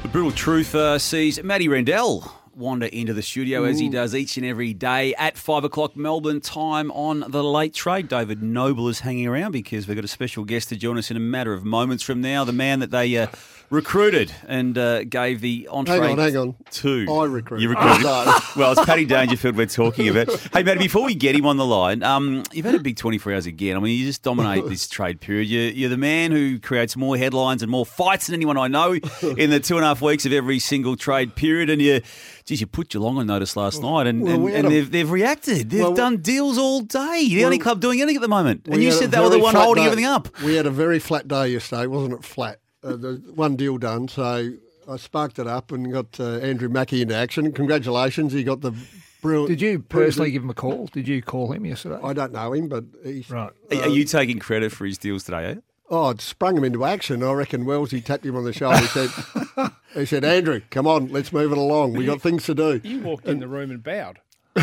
The 0.03 0.09
brutal 0.09 0.31
truth 0.31 0.75
uh, 0.75 0.99
sees 0.99 1.41
Matty 1.43 1.67
Rendell 1.67 2.40
wander 2.61 2.85
into 2.85 3.13
the 3.13 3.21
studio 3.21 3.65
as 3.65 3.79
he 3.79 3.89
does 3.89 4.15
each 4.15 4.37
and 4.37 4.45
every 4.45 4.73
day 4.73 5.13
at 5.15 5.37
five 5.37 5.65
o'clock 5.65 5.97
Melbourne 5.97 6.39
time 6.39 6.91
on 6.91 7.25
the 7.27 7.43
late 7.43 7.73
trade. 7.73 8.07
David 8.07 8.41
Noble 8.41 8.87
is 8.87 9.01
hanging 9.01 9.27
around 9.27 9.51
because 9.51 9.87
we've 9.87 9.97
got 9.97 10.05
a 10.05 10.07
special 10.07 10.45
guest 10.45 10.69
to 10.69 10.77
join 10.77 10.97
us 10.97 11.11
in 11.11 11.17
a 11.17 11.19
matter 11.19 11.51
of 11.51 11.65
moments 11.65 12.03
from 12.03 12.21
now. 12.21 12.45
The 12.45 12.53
man 12.53 12.79
that 12.79 12.91
they 12.91 13.17
uh, 13.17 13.27
recruited 13.71 14.31
and 14.47 14.77
uh, 14.77 15.03
gave 15.05 15.41
the 15.41 15.67
entree. 15.71 15.95
Hang 15.99 16.11
on, 16.11 16.17
hang 16.19 16.37
on. 16.37 16.55
To 16.71 17.07
I 17.09 17.25
recruited. 17.25 17.63
You 17.63 17.69
recruited. 17.69 18.03
No. 18.03 18.37
well, 18.55 18.73
it's 18.73 18.85
Paddy 18.85 19.05
Dangerfield 19.05 19.55
we're 19.55 19.65
talking 19.65 20.09
about. 20.09 20.29
Hey, 20.53 20.61
Matty, 20.63 20.79
before 20.79 21.05
we 21.05 21.15
get 21.15 21.35
him 21.35 21.45
on 21.45 21.57
the 21.57 21.65
line, 21.65 22.03
um, 22.03 22.43
you've 22.51 22.65
had 22.65 22.75
a 22.75 22.79
big 22.79 22.97
24 22.97 23.33
hours 23.33 23.45
again. 23.45 23.77
I 23.77 23.79
mean, 23.79 23.97
you 23.97 24.05
just 24.05 24.21
dominate 24.21 24.67
this 24.67 24.87
trade 24.89 25.19
period. 25.21 25.47
You're, 25.47 25.69
you're 25.71 25.89
the 25.89 25.97
man 25.97 26.31
who 26.31 26.59
creates 26.59 26.95
more 26.95 27.17
headlines 27.17 27.61
and 27.63 27.71
more 27.71 27.85
fights 27.85 28.27
than 28.27 28.35
anyone 28.35 28.57
I 28.57 28.67
know 28.67 28.91
in 28.93 29.49
the 29.49 29.59
two 29.59 29.77
and 29.77 29.85
a 29.85 29.87
half 29.87 30.01
weeks 30.01 30.25
of 30.25 30.33
every 30.33 30.59
single 30.59 30.95
trade 30.97 31.35
period. 31.35 31.69
And 31.69 31.81
you, 31.81 32.01
geez, 32.45 32.59
you 32.61 32.67
put 32.67 32.89
Geelong 32.89 33.17
on 33.17 33.27
notice 33.27 33.55
last 33.55 33.81
night, 33.81 34.05
and, 34.07 34.21
well, 34.21 34.47
and, 34.47 34.55
and 34.55 34.67
a- 34.67 34.69
they've, 34.69 34.91
they've 34.91 35.11
reacted. 35.11 35.69
They've 35.69 35.81
Well, 35.81 35.93
done 35.93 36.17
deals 36.17 36.57
all 36.57 36.81
day. 36.81 37.25
The 37.29 37.45
only 37.45 37.57
club 37.59 37.79
doing 37.79 38.01
anything 38.01 38.17
at 38.17 38.21
the 38.21 38.27
moment. 38.27 38.67
And 38.67 38.83
you 38.83 38.91
said 38.91 39.11
they 39.11 39.19
were 39.19 39.29
the 39.29 39.39
one 39.39 39.55
holding 39.55 39.83
day. 39.83 39.87
everything 39.89 40.05
up. 40.05 40.41
We 40.41 40.55
had 40.55 40.65
a 40.65 40.71
very 40.71 40.99
flat 40.99 41.27
day 41.27 41.49
yesterday, 41.49 41.87
wasn't 41.87 42.13
it? 42.15 42.23
Flat. 42.23 42.59
Uh, 42.83 42.95
the 42.95 43.21
one 43.35 43.55
deal 43.55 43.77
done, 43.77 44.07
so 44.07 44.51
I 44.89 44.97
sparked 44.97 45.37
it 45.37 45.45
up 45.47 45.71
and 45.71 45.91
got 45.93 46.19
uh, 46.19 46.37
Andrew 46.39 46.67
Mackie 46.69 47.01
into 47.01 47.15
action. 47.15 47.51
Congratulations, 47.51 48.33
he 48.33 48.43
got 48.43 48.61
the 48.61 48.73
brilliant. 49.21 49.49
Did 49.49 49.61
you 49.61 49.79
personally 49.79 50.31
give 50.31 50.41
him 50.43 50.49
a 50.49 50.55
call? 50.55 50.87
Did 50.87 51.07
you 51.07 51.21
call 51.21 51.51
him 51.51 51.65
yesterday? 51.65 51.99
I 52.03 52.13
don't 52.13 52.31
know 52.33 52.53
him, 52.53 52.67
but 52.69 52.85
he's 53.03 53.29
right. 53.29 53.51
Are, 53.71 53.81
are 53.83 53.87
you 53.89 54.03
taking 54.03 54.39
credit 54.39 54.71
for 54.71 54.85
his 54.85 54.97
deals 54.97 55.23
today? 55.25 55.45
Eh? 55.45 55.55
Oh, 55.91 56.09
it 56.09 56.21
sprung 56.21 56.57
him 56.57 56.63
into 56.63 56.85
action. 56.85 57.21
I 57.21 57.33
reckon 57.33 57.65
Wellesley 57.65 58.01
tapped 58.01 58.25
him 58.25 58.35
on 58.35 58.45
the 58.45 58.53
shoulder. 58.53 58.77
He 58.79 58.87
said, 58.87 59.09
"He 59.93 60.05
said, 60.05 60.23
Andrew, 60.23 60.61
come 60.71 60.87
on, 60.87 61.09
let's 61.09 61.31
move 61.31 61.51
it 61.51 61.57
along. 61.57 61.93
We 61.93 62.05
got 62.05 62.21
things 62.23 62.45
to 62.45 62.55
do." 62.55 62.81
You 62.83 63.01
walked 63.01 63.27
in 63.27 63.39
the 63.39 63.47
room 63.47 63.69
and 63.71 63.83
bowed. 63.83 64.19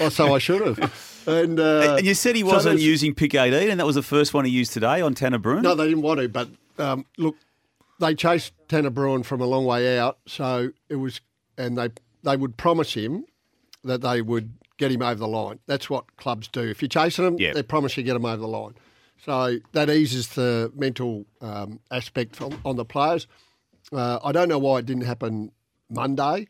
Oh, 0.00 0.08
so 0.08 0.34
I 0.34 0.38
should 0.38 0.64
have. 0.64 1.22
And, 1.26 1.58
uh, 1.58 1.96
and 1.98 2.06
you 2.06 2.14
said 2.14 2.36
he 2.36 2.44
wasn't 2.44 2.76
there's- 2.76 2.82
using 2.86 3.14
pick 3.14 3.34
18, 3.34 3.68
and 3.70 3.80
that 3.80 3.86
was 3.86 3.96
the 3.96 4.02
first 4.02 4.32
one 4.32 4.44
he 4.44 4.50
used 4.50 4.72
today 4.72 5.00
on 5.00 5.14
Tanner 5.14 5.38
Bruhn? 5.38 5.62
No, 5.62 5.74
they 5.74 5.88
didn't 5.88 6.02
want 6.02 6.20
to. 6.20 6.28
But 6.28 6.48
um, 6.78 7.04
look, 7.16 7.36
they 8.00 8.14
chased 8.14 8.52
Tanner 8.68 8.90
Bruhn 8.90 9.24
from 9.24 9.40
a 9.40 9.46
long 9.46 9.64
way 9.64 9.98
out, 9.98 10.18
so 10.26 10.70
it 10.88 10.96
was, 10.96 11.20
and 11.56 11.76
they 11.76 11.88
they 12.22 12.36
would 12.36 12.56
promise 12.56 12.94
him 12.94 13.24
that 13.84 14.00
they 14.02 14.22
would 14.22 14.52
get 14.76 14.90
him 14.92 15.02
over 15.02 15.14
the 15.16 15.28
line. 15.28 15.58
That's 15.66 15.88
what 15.90 16.16
clubs 16.16 16.48
do. 16.48 16.62
If 16.62 16.82
you're 16.82 16.88
chasing 16.88 17.24
them, 17.24 17.36
Yeah. 17.38 17.52
they 17.52 17.62
promise 17.62 17.96
you 17.96 18.02
get 18.02 18.14
them 18.14 18.24
over 18.24 18.36
the 18.36 18.48
line. 18.48 18.74
So 19.24 19.58
that 19.72 19.90
eases 19.90 20.28
the 20.28 20.72
mental 20.76 21.26
um, 21.40 21.80
aspect 21.90 22.40
on, 22.40 22.58
on 22.64 22.76
the 22.76 22.84
players. 22.84 23.26
Uh, 23.92 24.18
I 24.22 24.30
don't 24.32 24.48
know 24.48 24.58
why 24.58 24.78
it 24.78 24.86
didn't 24.86 25.02
happen 25.04 25.50
Monday, 25.90 26.46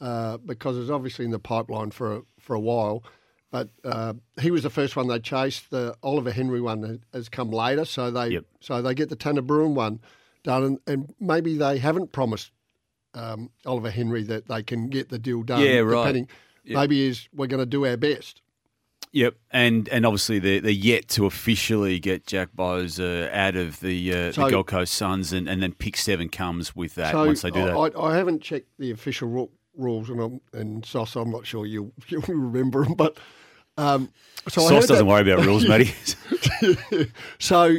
uh, 0.00 0.38
because 0.38 0.76
it's 0.78 0.90
obviously 0.90 1.24
in 1.24 1.30
the 1.30 1.38
pipeline 1.38 1.90
for 1.92 2.16
a, 2.16 2.22
for 2.40 2.54
a 2.54 2.60
while. 2.60 3.04
But 3.50 3.68
uh, 3.84 4.14
he 4.40 4.50
was 4.52 4.62
the 4.62 4.70
first 4.70 4.94
one 4.96 5.08
they 5.08 5.18
chased. 5.18 5.70
The 5.70 5.96
Oliver 6.02 6.30
Henry 6.30 6.60
one 6.60 7.00
has- 7.12 7.28
come 7.28 7.50
later, 7.50 7.84
so 7.84 8.10
they 8.10 8.30
so 8.60 8.80
they 8.80 8.94
get 8.94 9.08
the 9.08 9.16
Tanner 9.16 9.42
Bruhn 9.42 9.74
one 9.74 10.00
done, 10.44 10.62
and, 10.64 10.78
and 10.86 11.14
maybe 11.20 11.56
they 11.56 11.78
haven't 11.78 12.12
promised 12.12 12.52
um, 13.14 13.50
Oliver 13.66 13.90
Henry 13.90 14.22
that 14.24 14.46
they 14.46 14.62
can 14.62 14.88
get 14.88 15.08
the 15.08 15.18
deal 15.18 15.42
done. 15.42 15.60
Yeah, 15.62 15.78
right. 15.80 15.98
depending- 16.06 16.28
Yeah. 16.64 16.78
Maybe 16.80 17.06
is 17.06 17.28
we're 17.34 17.48
going 17.48 17.58
to 17.62 17.66
do 17.66 17.84
our 17.86 17.96
best. 17.96 18.40
Yep, 19.12 19.34
and 19.50 19.88
and 19.88 20.06
obviously 20.06 20.38
they're, 20.38 20.60
they're 20.60 20.70
yet 20.70 21.08
to 21.08 21.26
officially 21.26 21.98
get 21.98 22.28
Jack 22.28 22.50
Bowes 22.54 23.00
uh, 23.00 23.28
out 23.32 23.56
of 23.56 23.80
the 23.80 24.12
uh, 24.12 24.30
So- 24.32 24.44
the 24.44 24.50
Gold 24.52 24.68
Coast 24.68 24.94
Suns, 24.94 25.32
and, 25.32 25.48
and 25.48 25.60
then 25.60 25.72
pick 25.72 25.96
seven 25.96 26.28
comes 26.28 26.76
with 26.76 26.94
that 26.94 27.10
so 27.10 27.26
once 27.26 27.42
they 27.42 27.50
do 27.50 27.64
that. 27.64 27.74
I, 27.76 28.00
I 28.00 28.14
haven't 28.16 28.42
checked 28.42 28.68
the 28.78 28.92
official 28.92 29.26
ru- 29.28 29.50
rules, 29.76 30.08
and 30.10 30.20
I'm, 30.20 30.40
and 30.52 30.86
Sauce, 30.86 31.16
I'm 31.16 31.32
not 31.32 31.44
sure 31.44 31.66
you'll 31.66 31.92
you'll 32.08 32.22
remember 32.22 32.84
them, 32.84 32.94
but. 32.94 33.18
Um, 33.80 34.10
so 34.48 34.60
Sauce 34.62 34.86
doesn't 34.86 34.96
that- 34.96 35.04
worry 35.04 35.30
about 35.30 35.44
rules, 35.46 35.66
Matty. 35.66 35.92
so, 37.38 37.78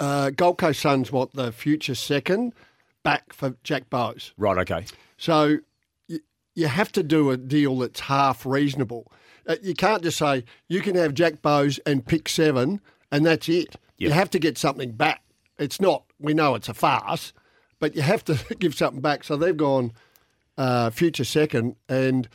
uh, 0.00 0.30
Gold 0.30 0.58
Coast 0.58 0.80
Suns 0.80 1.10
want 1.10 1.32
the 1.34 1.52
future 1.52 1.94
second 1.94 2.52
back 3.02 3.32
for 3.32 3.56
Jack 3.62 3.88
Bowes. 3.88 4.32
right, 4.36 4.58
okay. 4.58 4.84
So, 5.16 5.58
you, 6.08 6.20
you 6.54 6.66
have 6.66 6.92
to 6.92 7.02
do 7.02 7.30
a 7.30 7.36
deal 7.36 7.78
that's 7.78 8.00
half 8.00 8.44
reasonable. 8.44 9.10
Uh, 9.46 9.56
you 9.62 9.74
can't 9.74 10.02
just 10.02 10.18
say 10.18 10.44
you 10.68 10.80
can 10.80 10.96
have 10.96 11.14
Jack 11.14 11.40
Bowes 11.40 11.78
and 11.86 12.04
pick 12.04 12.28
seven, 12.28 12.80
and 13.12 13.24
that's 13.24 13.48
it. 13.48 13.76
You 13.98 14.10
have 14.10 14.28
to 14.30 14.38
get 14.38 14.58
something 14.58 14.92
back. 14.92 15.22
It's 15.58 15.80
not. 15.80 16.04
We 16.18 16.34
know 16.34 16.54
it's 16.54 16.68
a 16.68 16.74
farce, 16.74 17.32
but 17.78 17.94
you 17.96 18.02
have 18.02 18.24
to 18.24 18.38
give 18.58 18.74
something 18.74 19.00
back. 19.00 19.24
So 19.24 19.36
they've 19.36 19.56
gone 19.56 19.92
uh, 20.58 20.90
future 20.90 21.24
second, 21.24 21.76
and 21.88 22.28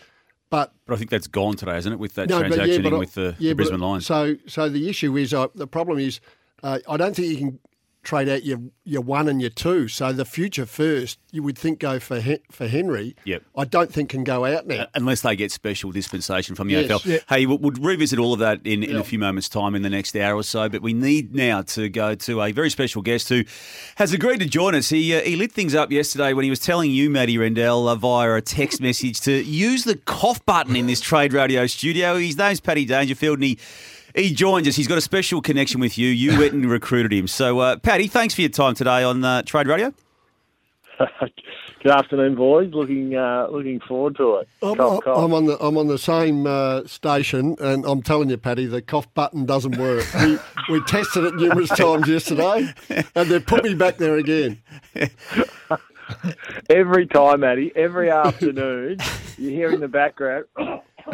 but 0.51 0.71
But 0.85 0.93
I 0.93 0.97
think 0.97 1.09
that's 1.09 1.25
gone 1.27 1.55
today, 1.55 1.77
isn't 1.77 1.91
it, 1.91 1.97
with 1.97 2.13
that 2.13 2.29
no, 2.29 2.41
but 2.41 2.47
transaction 2.49 2.83
yeah, 2.83 2.89
but 2.91 2.99
with 2.99 3.13
the, 3.15 3.35
yeah, 3.39 3.49
the 3.49 3.55
Brisbane 3.55 3.79
Lions? 3.79 4.05
So, 4.05 4.35
so 4.45 4.69
the 4.69 4.87
issue 4.87 5.17
is 5.17 5.33
uh, 5.33 5.47
the 5.55 5.65
problem 5.65 5.97
is 5.97 6.19
uh, 6.61 6.77
I 6.87 6.97
don't 6.97 7.15
think 7.15 7.27
you 7.27 7.37
can 7.37 7.59
trade 8.03 8.27
out 8.29 8.43
your 8.43 8.59
your 8.83 9.01
one 9.01 9.27
and 9.27 9.39
your 9.41 9.49
two. 9.51 9.87
So 9.87 10.11
the 10.11 10.25
future 10.25 10.65
first, 10.65 11.19
you 11.31 11.43
would 11.43 11.57
think 11.57 11.79
go 11.79 11.99
for 11.99 12.19
Hen- 12.19 12.39
for 12.49 12.67
Henry. 12.67 13.15
Yep. 13.25 13.43
I 13.55 13.65
don't 13.65 13.93
think 13.93 14.09
can 14.09 14.23
go 14.23 14.43
out 14.45 14.65
now. 14.65 14.87
Unless 14.95 15.21
they 15.21 15.35
get 15.35 15.51
special 15.51 15.91
dispensation 15.91 16.55
from 16.55 16.67
the 16.67 16.73
Yes. 16.73 16.89
AFL. 16.89 17.05
Yeah. 17.05 17.17
Hey, 17.29 17.45
we'll, 17.45 17.59
we'll 17.59 17.71
revisit 17.79 18.17
all 18.17 18.33
of 18.33 18.39
that 18.39 18.59
in, 18.65 18.81
in 18.83 18.91
Yeah. 18.95 18.99
a 18.99 19.03
few 19.03 19.19
moments' 19.19 19.47
time 19.49 19.75
in 19.75 19.83
the 19.83 19.89
next 19.89 20.15
hour 20.15 20.35
or 20.35 20.43
so. 20.43 20.67
But 20.67 20.81
we 20.81 20.93
need 20.93 21.35
now 21.35 21.61
to 21.61 21.89
go 21.89 22.15
to 22.15 22.41
a 22.41 22.51
very 22.51 22.69
special 22.71 23.01
guest 23.03 23.29
who 23.29 23.43
has 23.97 24.13
agreed 24.13 24.39
to 24.39 24.47
join 24.47 24.73
us. 24.73 24.89
He 24.89 25.13
uh, 25.15 25.21
he 25.21 25.35
lit 25.35 25.51
things 25.51 25.75
up 25.75 25.91
yesterday 25.91 26.33
when 26.33 26.43
he 26.43 26.49
was 26.49 26.59
telling 26.59 26.89
you, 26.91 27.09
Matty 27.09 27.37
Rendell, 27.37 27.87
uh, 27.87 27.95
via 27.95 28.33
a 28.35 28.41
text 28.41 28.81
message 28.81 29.21
to 29.21 29.31
use 29.43 29.83
the 29.83 29.95
cough 29.95 30.43
button 30.45 30.75
in 30.75 30.87
this 30.87 31.01
trade 31.01 31.33
radio 31.33 31.67
studio. 31.67 32.17
His 32.17 32.37
name's 32.37 32.59
Paddy 32.59 32.85
Dangerfield, 32.85 33.37
and 33.37 33.43
he. 33.43 33.59
He 34.15 34.33
joins 34.33 34.67
us. 34.67 34.75
He's 34.75 34.87
got 34.87 34.97
a 34.97 35.01
special 35.01 35.41
connection 35.41 35.79
with 35.79 35.97
you. 35.97 36.07
You 36.09 36.37
went 36.37 36.53
and 36.53 36.69
recruited 36.69 37.13
him. 37.13 37.27
So, 37.27 37.59
uh, 37.59 37.77
Paddy, 37.77 38.07
thanks 38.07 38.33
for 38.33 38.41
your 38.41 38.49
time 38.49 38.75
today 38.75 39.03
on 39.03 39.23
uh, 39.23 39.41
Trade 39.43 39.67
Radio. 39.67 39.93
Good 41.83 41.93
afternoon, 41.93 42.35
boys. 42.35 42.71
Looking 42.73 43.15
uh, 43.15 43.47
looking 43.49 43.79
forward 43.79 44.15
to 44.17 44.35
it. 44.35 44.49
I'm, 44.61 44.75
Cough, 44.75 45.03
cough. 45.03 45.17
I'm 45.17 45.33
on 45.33 45.45
the 45.45 45.57
I'm 45.59 45.79
on 45.79 45.87
the 45.87 45.97
same 45.97 46.45
uh, 46.45 46.85
station, 46.85 47.55
and 47.59 47.85
I'm 47.85 48.03
telling 48.03 48.29
you, 48.29 48.37
Paddy, 48.37 48.67
the 48.67 48.83
cough 48.83 49.11
button 49.15 49.47
doesn't 49.47 49.77
work. 49.79 50.05
We 50.13 50.37
we 50.69 50.83
tested 50.83 51.23
it 51.23 51.33
numerous 51.33 51.69
times 51.69 52.07
yesterday, 52.07 52.71
and 53.15 53.29
they 53.29 53.39
put 53.39 53.63
me 53.63 53.73
back 53.73 53.97
there 53.97 54.17
again. 54.17 54.61
every 56.69 57.07
time, 57.07 57.43
Addy, 57.43 57.71
every 57.75 58.11
afternoon, 58.11 58.99
you 59.39 59.49
hear 59.49 59.71
in 59.71 59.79
the 59.79 59.87
background. 59.87 60.45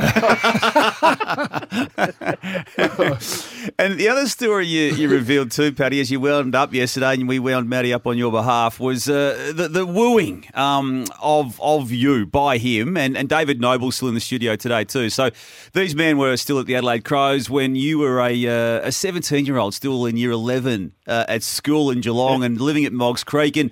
and 3.79 3.97
the 3.97 4.07
other 4.09 4.27
story 4.27 4.65
you, 4.67 4.93
you 4.93 5.09
revealed 5.09 5.51
too, 5.51 5.71
Paddy, 5.71 5.99
as 6.01 6.11
you 6.11 6.19
wound 6.19 6.55
up 6.55 6.73
yesterday, 6.73 7.13
and 7.13 7.27
we 7.27 7.39
wound 7.39 7.69
Matty 7.69 7.93
up 7.93 8.05
on 8.05 8.17
your 8.17 8.31
behalf, 8.31 8.79
was 8.79 9.09
uh, 9.09 9.53
the, 9.55 9.67
the 9.67 9.85
wooing 9.85 10.45
um, 10.53 11.05
of 11.21 11.59
of 11.61 11.91
you 11.91 12.25
by 12.25 12.57
him, 12.57 12.97
and, 12.97 13.17
and 13.17 13.29
David 13.29 13.61
Noble's 13.61 13.95
still 13.95 14.09
in 14.09 14.13
the 14.13 14.19
studio 14.19 14.55
today 14.55 14.83
too. 14.83 15.09
So 15.09 15.29
these 15.73 15.95
men 15.95 16.17
were 16.17 16.35
still 16.37 16.59
at 16.59 16.65
the 16.65 16.75
Adelaide 16.75 17.05
Crows 17.05 17.49
when 17.49 17.75
you 17.75 17.99
were 17.99 18.19
a 18.19 18.47
uh, 18.47 18.87
a 18.87 18.91
17 18.91 19.45
year 19.45 19.57
old, 19.57 19.73
still 19.73 20.05
in 20.05 20.17
year 20.17 20.31
11 20.31 20.93
uh, 21.07 21.25
at 21.27 21.43
school 21.43 21.91
in 21.91 22.01
Geelong 22.01 22.43
and 22.43 22.59
living 22.59 22.85
at 22.85 22.93
Moggs 22.93 23.23
Creek, 23.23 23.57
and 23.57 23.71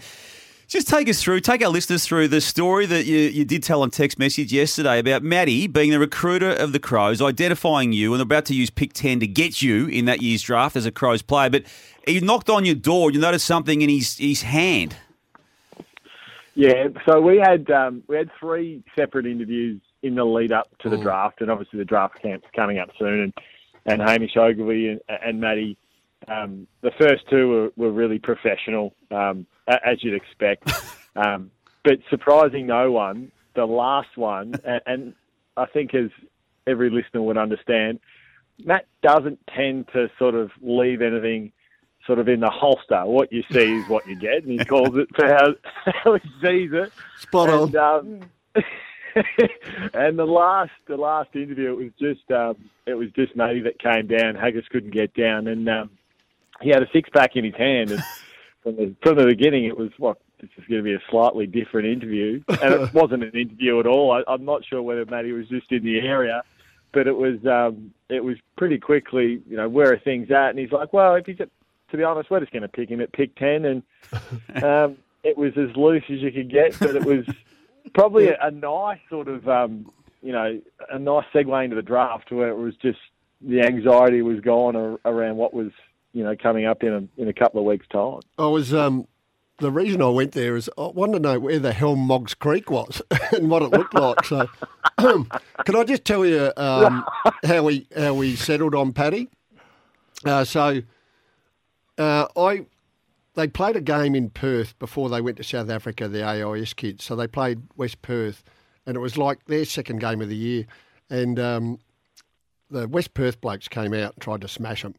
just 0.68 0.88
take 0.88 1.08
us 1.10 1.22
through, 1.22 1.42
take 1.42 1.64
our 1.64 1.70
listeners 1.70 2.06
through 2.06 2.28
the 2.28 2.42
story 2.42 2.86
that 2.86 3.06
you, 3.06 3.18
you 3.18 3.46
did 3.46 3.64
tell 3.64 3.82
on 3.82 3.92
text 3.92 4.18
message 4.18 4.52
yesterday 4.52 5.00
about 5.00 5.24
Matty 5.24 5.68
being 5.68 5.92
the 5.92 6.00
recruiter 6.00 6.52
of 6.52 6.74
the 6.74 6.80
Crows, 6.80 7.22
identifying 7.22 7.94
you 7.94 8.14
and 8.14 8.22
about 8.22 8.46
to 8.46 8.56
use 8.56 8.70
pick 8.70 8.94
10 8.94 9.20
to 9.20 9.28
get 9.28 9.62
you 9.62 9.88
in 9.88 10.06
that 10.06 10.22
year's 10.22 10.42
draft 10.42 10.76
as 10.76 10.86
a 10.86 10.92
Crows 10.92 11.22
player. 11.22 11.50
But 11.50 11.64
he 12.08 12.20
knocked 12.20 12.50
on 12.50 12.66
your 12.66 12.76
door, 12.76 13.12
you 13.12 13.20
noticed 13.20 13.46
something 13.46 13.82
in 13.82 13.90
his, 13.90 14.18
his 14.18 14.42
hand. 14.42 14.96
Yeah, 16.56 16.88
so 17.06 17.20
we 17.20 17.38
had 17.38 17.70
um, 17.70 18.02
we 18.08 18.16
had 18.16 18.30
three 18.40 18.82
separate 18.98 19.26
interviews 19.26 19.82
in 20.04 20.16
the 20.16 20.24
lead 20.24 20.54
up 20.54 20.70
to 20.80 20.90
the 20.90 20.96
Mm. 20.96 21.04
draft, 21.04 21.42
and 21.42 21.52
obviously 21.52 21.80
the 21.80 21.86
draft 21.86 22.22
camp's 22.22 22.48
coming 22.56 22.80
up 22.80 22.90
soon, 22.98 23.24
and 23.24 23.34
and 23.86 24.02
Hamish 24.02 24.38
Ogilvy 24.38 24.88
and, 24.88 25.02
and 25.10 25.42
Matty, 25.42 25.78
um, 26.30 26.66
the 26.82 26.92
first 26.98 27.24
two 27.30 27.50
were, 27.50 27.72
were 27.76 27.92
really 27.92 28.20
professional, 28.20 28.96
um, 29.12 29.46
as 29.68 30.04
you'd 30.04 30.16
expect, 30.16 30.72
um, 31.16 31.52
but 31.84 32.00
surprising 32.10 32.68
no 32.68 32.92
one, 32.92 33.32
the 33.56 33.66
last 33.66 34.18
one, 34.18 34.56
and, 34.66 34.82
and 34.86 35.14
I 35.58 35.66
think 35.66 35.94
as 35.94 36.10
every 36.68 36.90
listener 36.90 37.22
would 37.22 37.38
understand, 37.38 38.00
Matt 38.64 38.86
doesn't 39.02 39.40
tend 39.56 39.88
to 39.94 40.10
sort 40.18 40.36
of 40.36 40.52
leave 40.62 41.02
anything 41.02 41.52
sort 42.06 42.20
of 42.20 42.28
in 42.28 42.40
the 42.40 42.50
holster. 42.50 43.06
What 43.06 43.32
you 43.32 43.44
see 43.52 43.80
is 43.80 43.90
what 43.90 44.08
you 44.08 44.16
get, 44.16 44.44
and 44.44 44.60
he 44.60 44.66
calls 44.66 44.96
it 44.96 45.10
for 45.16 45.28
how, 45.28 45.54
how 45.92 46.14
he 46.16 46.30
sees 46.42 46.72
it. 46.74 46.92
Spot 47.20 47.50
on. 47.50 47.68
and, 47.68 47.76
Um, 47.76 48.30
and 49.94 50.20
the 50.20 50.26
last 50.26 50.72
the 50.88 50.98
last 50.98 51.30
interview, 51.36 51.72
it 51.72 51.78
was 51.78 51.92
just 52.00 52.32
um, 52.32 52.56
it 52.86 52.96
was 52.96 53.10
just 53.16 53.36
Matty 53.36 53.62
that 53.62 53.80
came 53.80 54.08
down. 54.08 54.36
Haggis 54.36 54.66
couldn't 54.70 54.92
get 54.92 55.14
down, 55.14 55.48
and 55.48 55.70
um, 55.70 55.90
he 56.62 56.70
had 56.70 56.84
a 56.84 56.90
six 56.92 57.10
pack 57.10 57.36
in 57.36 57.46
his 57.46 57.56
hand. 57.56 57.92
And 57.92 58.04
from 58.66 58.76
the 58.78 58.96
from 59.04 59.16
the 59.16 59.26
beginning, 59.26 59.66
it 59.66 59.78
was 59.78 59.92
what 60.00 60.18
this 60.42 60.50
is 60.58 60.66
going 60.68 60.84
to 60.84 60.84
be 60.84 60.96
a 60.96 61.00
slightly 61.10 61.46
different 61.46 61.88
interview, 61.88 62.44
and 62.48 62.74
it 62.74 62.94
wasn't 62.94 63.24
an 63.24 63.32
interview 63.32 63.80
at 63.80 63.86
all. 63.86 64.12
I, 64.12 64.24
I'm 64.28 64.44
not 64.44 64.66
sure 64.66 64.82
whether 64.82 65.06
Matty 65.06 65.32
was 65.32 65.48
just 65.48 65.72
in 65.72 65.84
the 65.86 66.00
area, 66.00 66.42
but 66.92 67.06
it 67.06 67.16
was 67.16 67.46
um, 67.46 67.94
it 68.10 68.24
was 68.24 68.38
pretty 68.58 68.80
quickly. 68.80 69.40
You 69.48 69.58
know, 69.58 69.70
where 69.70 69.94
are 69.94 70.00
things 70.00 70.32
at? 70.32 70.50
And 70.50 70.60
he's 70.60 70.72
like, 70.72 70.94
well, 70.94 71.14
if 71.14 71.28
he's 71.28 71.40
at, 71.40 71.50
to 71.92 71.98
be 71.98 72.04
honest, 72.04 72.32
we're 72.32 72.40
just 72.40 72.52
going 72.52 72.64
to 72.64 72.68
pick 72.68 72.90
him 72.90 73.02
at 73.02 73.14
pick 73.14 73.36
ten, 73.36 73.66
and 73.66 73.84
um, 74.64 74.98
it 75.24 75.38
was 75.38 75.54
as 75.58 75.76
loose 75.76 76.04
as 76.10 76.20
you 76.20 76.32
could 76.32 76.50
get, 76.50 76.78
but 76.80 76.96
it 76.96 77.06
was 77.06 77.24
probably 77.94 78.30
a, 78.30 78.38
a 78.42 78.50
nice 78.50 79.00
sort 79.12 79.28
of 79.28 79.48
um, 79.48 79.92
you 80.24 80.32
know 80.32 80.60
a 80.92 80.98
nice 80.98 81.26
segue 81.36 81.64
into 81.64 81.76
the 81.76 81.84
draft 81.84 82.32
where 82.32 82.50
it 82.50 82.58
was 82.58 82.74
just 82.78 83.00
the 83.42 83.62
anxiety 83.62 84.24
was 84.24 84.40
gone 84.40 84.98
around 85.06 85.38
what 85.38 85.54
was 85.54 85.72
you 86.16 86.24
know 86.24 86.36
coming 86.36 86.66
up 86.66 86.82
in 86.82 86.94
a 86.94 87.22
in 87.22 87.28
a 87.28 87.34
couple 87.34 87.60
of 87.60 87.66
weeks' 87.68 87.86
time. 87.90 88.22
I 88.40 88.48
was 88.48 88.74
um, 88.74 89.06
the 89.60 89.70
reason 89.70 90.02
I 90.02 90.10
went 90.10 90.32
there 90.32 90.56
is 90.56 90.70
I 90.78 90.88
wanted 90.88 91.14
to 91.14 91.20
know 91.20 91.40
where 91.40 91.60
the 91.60 91.74
hell 91.74 91.96
Moggs 91.96 92.34
Creek 92.34 92.72
was 92.72 93.02
and 93.34 93.50
what 93.50 93.62
it 93.62 93.72
looked 93.72 93.94
like. 93.94 94.24
So, 94.24 94.48
can 94.98 95.76
I 95.76 95.84
just 95.84 96.06
tell 96.06 96.26
you 96.26 96.52
um, 96.58 97.06
how 97.44 97.64
we 97.64 97.86
how 97.96 98.14
we 98.14 98.36
settled 98.36 98.74
on 98.74 98.94
Paddy? 98.94 99.28
Uh, 100.24 100.46
so, 100.46 100.82
uh, 101.98 102.28
I 102.36 102.66
they 103.36 103.50
played 103.50 103.76
a 103.76 103.82
game 103.82 104.16
in 104.16 104.30
Perth 104.30 104.80
before 104.80 105.10
they 105.10 105.20
went 105.20 105.36
to 105.38 105.44
South 105.44 105.70
Africa. 105.70 106.08
The 106.08 106.24
AIS 106.24 106.74
kids, 106.74 107.04
so 107.04 107.18
they 107.18 107.28
played 107.28 107.62
West 107.76 108.02
Perth, 108.02 108.42
and 108.86 108.96
it 108.96 109.02
was 109.02 109.18
like 109.18 109.46
their 109.46 109.66
second 109.66 110.00
game 110.00 110.22
of 110.22 110.30
the 110.30 110.38
year, 110.38 110.66
and 111.10 111.38
um, 111.38 111.80
the 112.70 112.88
West 112.88 113.14
Perth 113.14 113.42
blokes 113.42 113.68
came 113.68 113.94
out 113.94 114.14
and 114.14 114.22
tried 114.22 114.40
to 114.42 114.48
smash 114.48 114.84
them. 114.84 114.96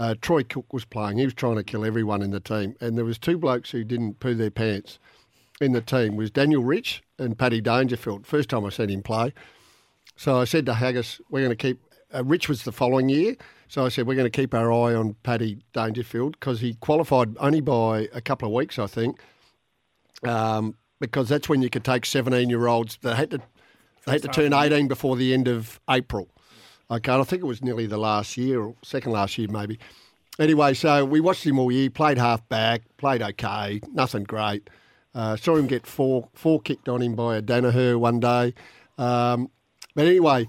Uh, 0.00 0.14
Troy 0.22 0.42
Cook 0.42 0.72
was 0.72 0.86
playing. 0.86 1.18
He 1.18 1.26
was 1.26 1.34
trying 1.34 1.56
to 1.56 1.62
kill 1.62 1.84
everyone 1.84 2.22
in 2.22 2.30
the 2.30 2.40
team, 2.40 2.74
and 2.80 2.96
there 2.96 3.04
was 3.04 3.18
two 3.18 3.36
blokes 3.36 3.70
who 3.70 3.84
didn't 3.84 4.18
poo 4.18 4.34
their 4.34 4.50
pants 4.50 4.98
in 5.60 5.72
the 5.72 5.82
team. 5.82 6.16
Was 6.16 6.30
Daniel 6.30 6.64
Rich 6.64 7.02
and 7.18 7.38
Paddy 7.38 7.60
Dangerfield. 7.60 8.26
First 8.26 8.48
time 8.48 8.64
I 8.64 8.70
seen 8.70 8.88
him 8.88 9.02
play. 9.02 9.34
So 10.16 10.40
I 10.40 10.44
said 10.44 10.64
to 10.66 10.74
Haggis, 10.74 11.20
"We're 11.28 11.40
going 11.40 11.50
to 11.50 11.54
keep." 11.56 11.82
Uh, 12.14 12.24
Rich 12.24 12.48
was 12.48 12.64
the 12.64 12.72
following 12.72 13.10
year, 13.10 13.36
so 13.68 13.84
I 13.84 13.90
said 13.90 14.06
we're 14.06 14.14
going 14.14 14.30
to 14.30 14.36
keep 14.40 14.54
our 14.54 14.72
eye 14.72 14.94
on 14.94 15.16
Paddy 15.22 15.58
Dangerfield 15.74 16.32
because 16.40 16.60
he 16.60 16.74
qualified 16.74 17.36
only 17.38 17.60
by 17.60 18.08
a 18.14 18.22
couple 18.22 18.48
of 18.48 18.54
weeks, 18.54 18.78
I 18.78 18.86
think. 18.86 19.20
Um, 20.24 20.76
because 20.98 21.28
that's 21.28 21.48
when 21.48 21.60
you 21.60 21.68
could 21.68 21.84
take 21.84 22.06
seventeen-year-olds 22.06 22.98
that 23.02 23.16
had 23.16 23.30
to 23.32 23.42
they 24.06 24.12
had 24.12 24.22
to 24.22 24.28
turn 24.28 24.54
eighteen 24.54 24.88
before 24.88 25.16
the 25.16 25.34
end 25.34 25.46
of 25.46 25.78
April. 25.90 26.30
Okay, 26.90 27.12
and 27.12 27.20
I 27.20 27.24
think 27.24 27.42
it 27.42 27.46
was 27.46 27.62
nearly 27.62 27.86
the 27.86 27.98
last 27.98 28.36
year 28.36 28.60
or 28.60 28.74
second 28.82 29.12
last 29.12 29.38
year 29.38 29.48
maybe. 29.48 29.78
Anyway, 30.38 30.74
so 30.74 31.04
we 31.04 31.20
watched 31.20 31.44
him 31.44 31.58
all 31.58 31.70
year. 31.70 31.90
Played 31.90 32.18
half 32.18 32.48
back, 32.48 32.82
played 32.96 33.22
okay, 33.22 33.80
nothing 33.92 34.24
great. 34.24 34.68
Uh, 35.14 35.36
saw 35.36 35.56
him 35.56 35.66
get 35.66 35.86
four 35.86 36.28
four 36.34 36.60
kicked 36.60 36.88
on 36.88 37.02
him 37.02 37.14
by 37.14 37.36
a 37.36 37.42
Danaher 37.42 37.98
one 37.98 38.20
day. 38.20 38.54
Um, 38.98 39.50
but 39.94 40.06
anyway, 40.06 40.48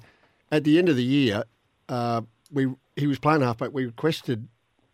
at 0.51 0.63
the 0.63 0.77
end 0.77 0.89
of 0.89 0.95
the 0.95 1.03
year, 1.03 1.43
uh, 1.89 2.21
we 2.51 2.73
he 2.95 3.07
was 3.07 3.19
playing 3.19 3.41
halfback. 3.41 3.71
We 3.73 3.85
requested 3.85 4.47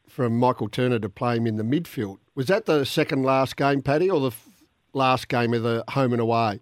from 0.08 0.38
Michael 0.38 0.70
Turner 0.70 1.00
to 1.00 1.10
play 1.10 1.38
him 1.38 1.48
in 1.48 1.58
the 1.58 1.64
midfield. 1.64 2.18
Was 2.36 2.48
that 2.48 2.66
the 2.66 2.86
second 2.86 3.24
last 3.24 3.56
game, 3.58 3.82
Paddy, 3.82 4.10
or 4.10 4.20
the 4.20 4.28
f- 4.28 4.48
last 4.94 5.28
game 5.28 5.54
of 5.54 5.64
the 5.64 5.84
home 5.90 6.14
and 6.14 6.22
away? 6.22 6.60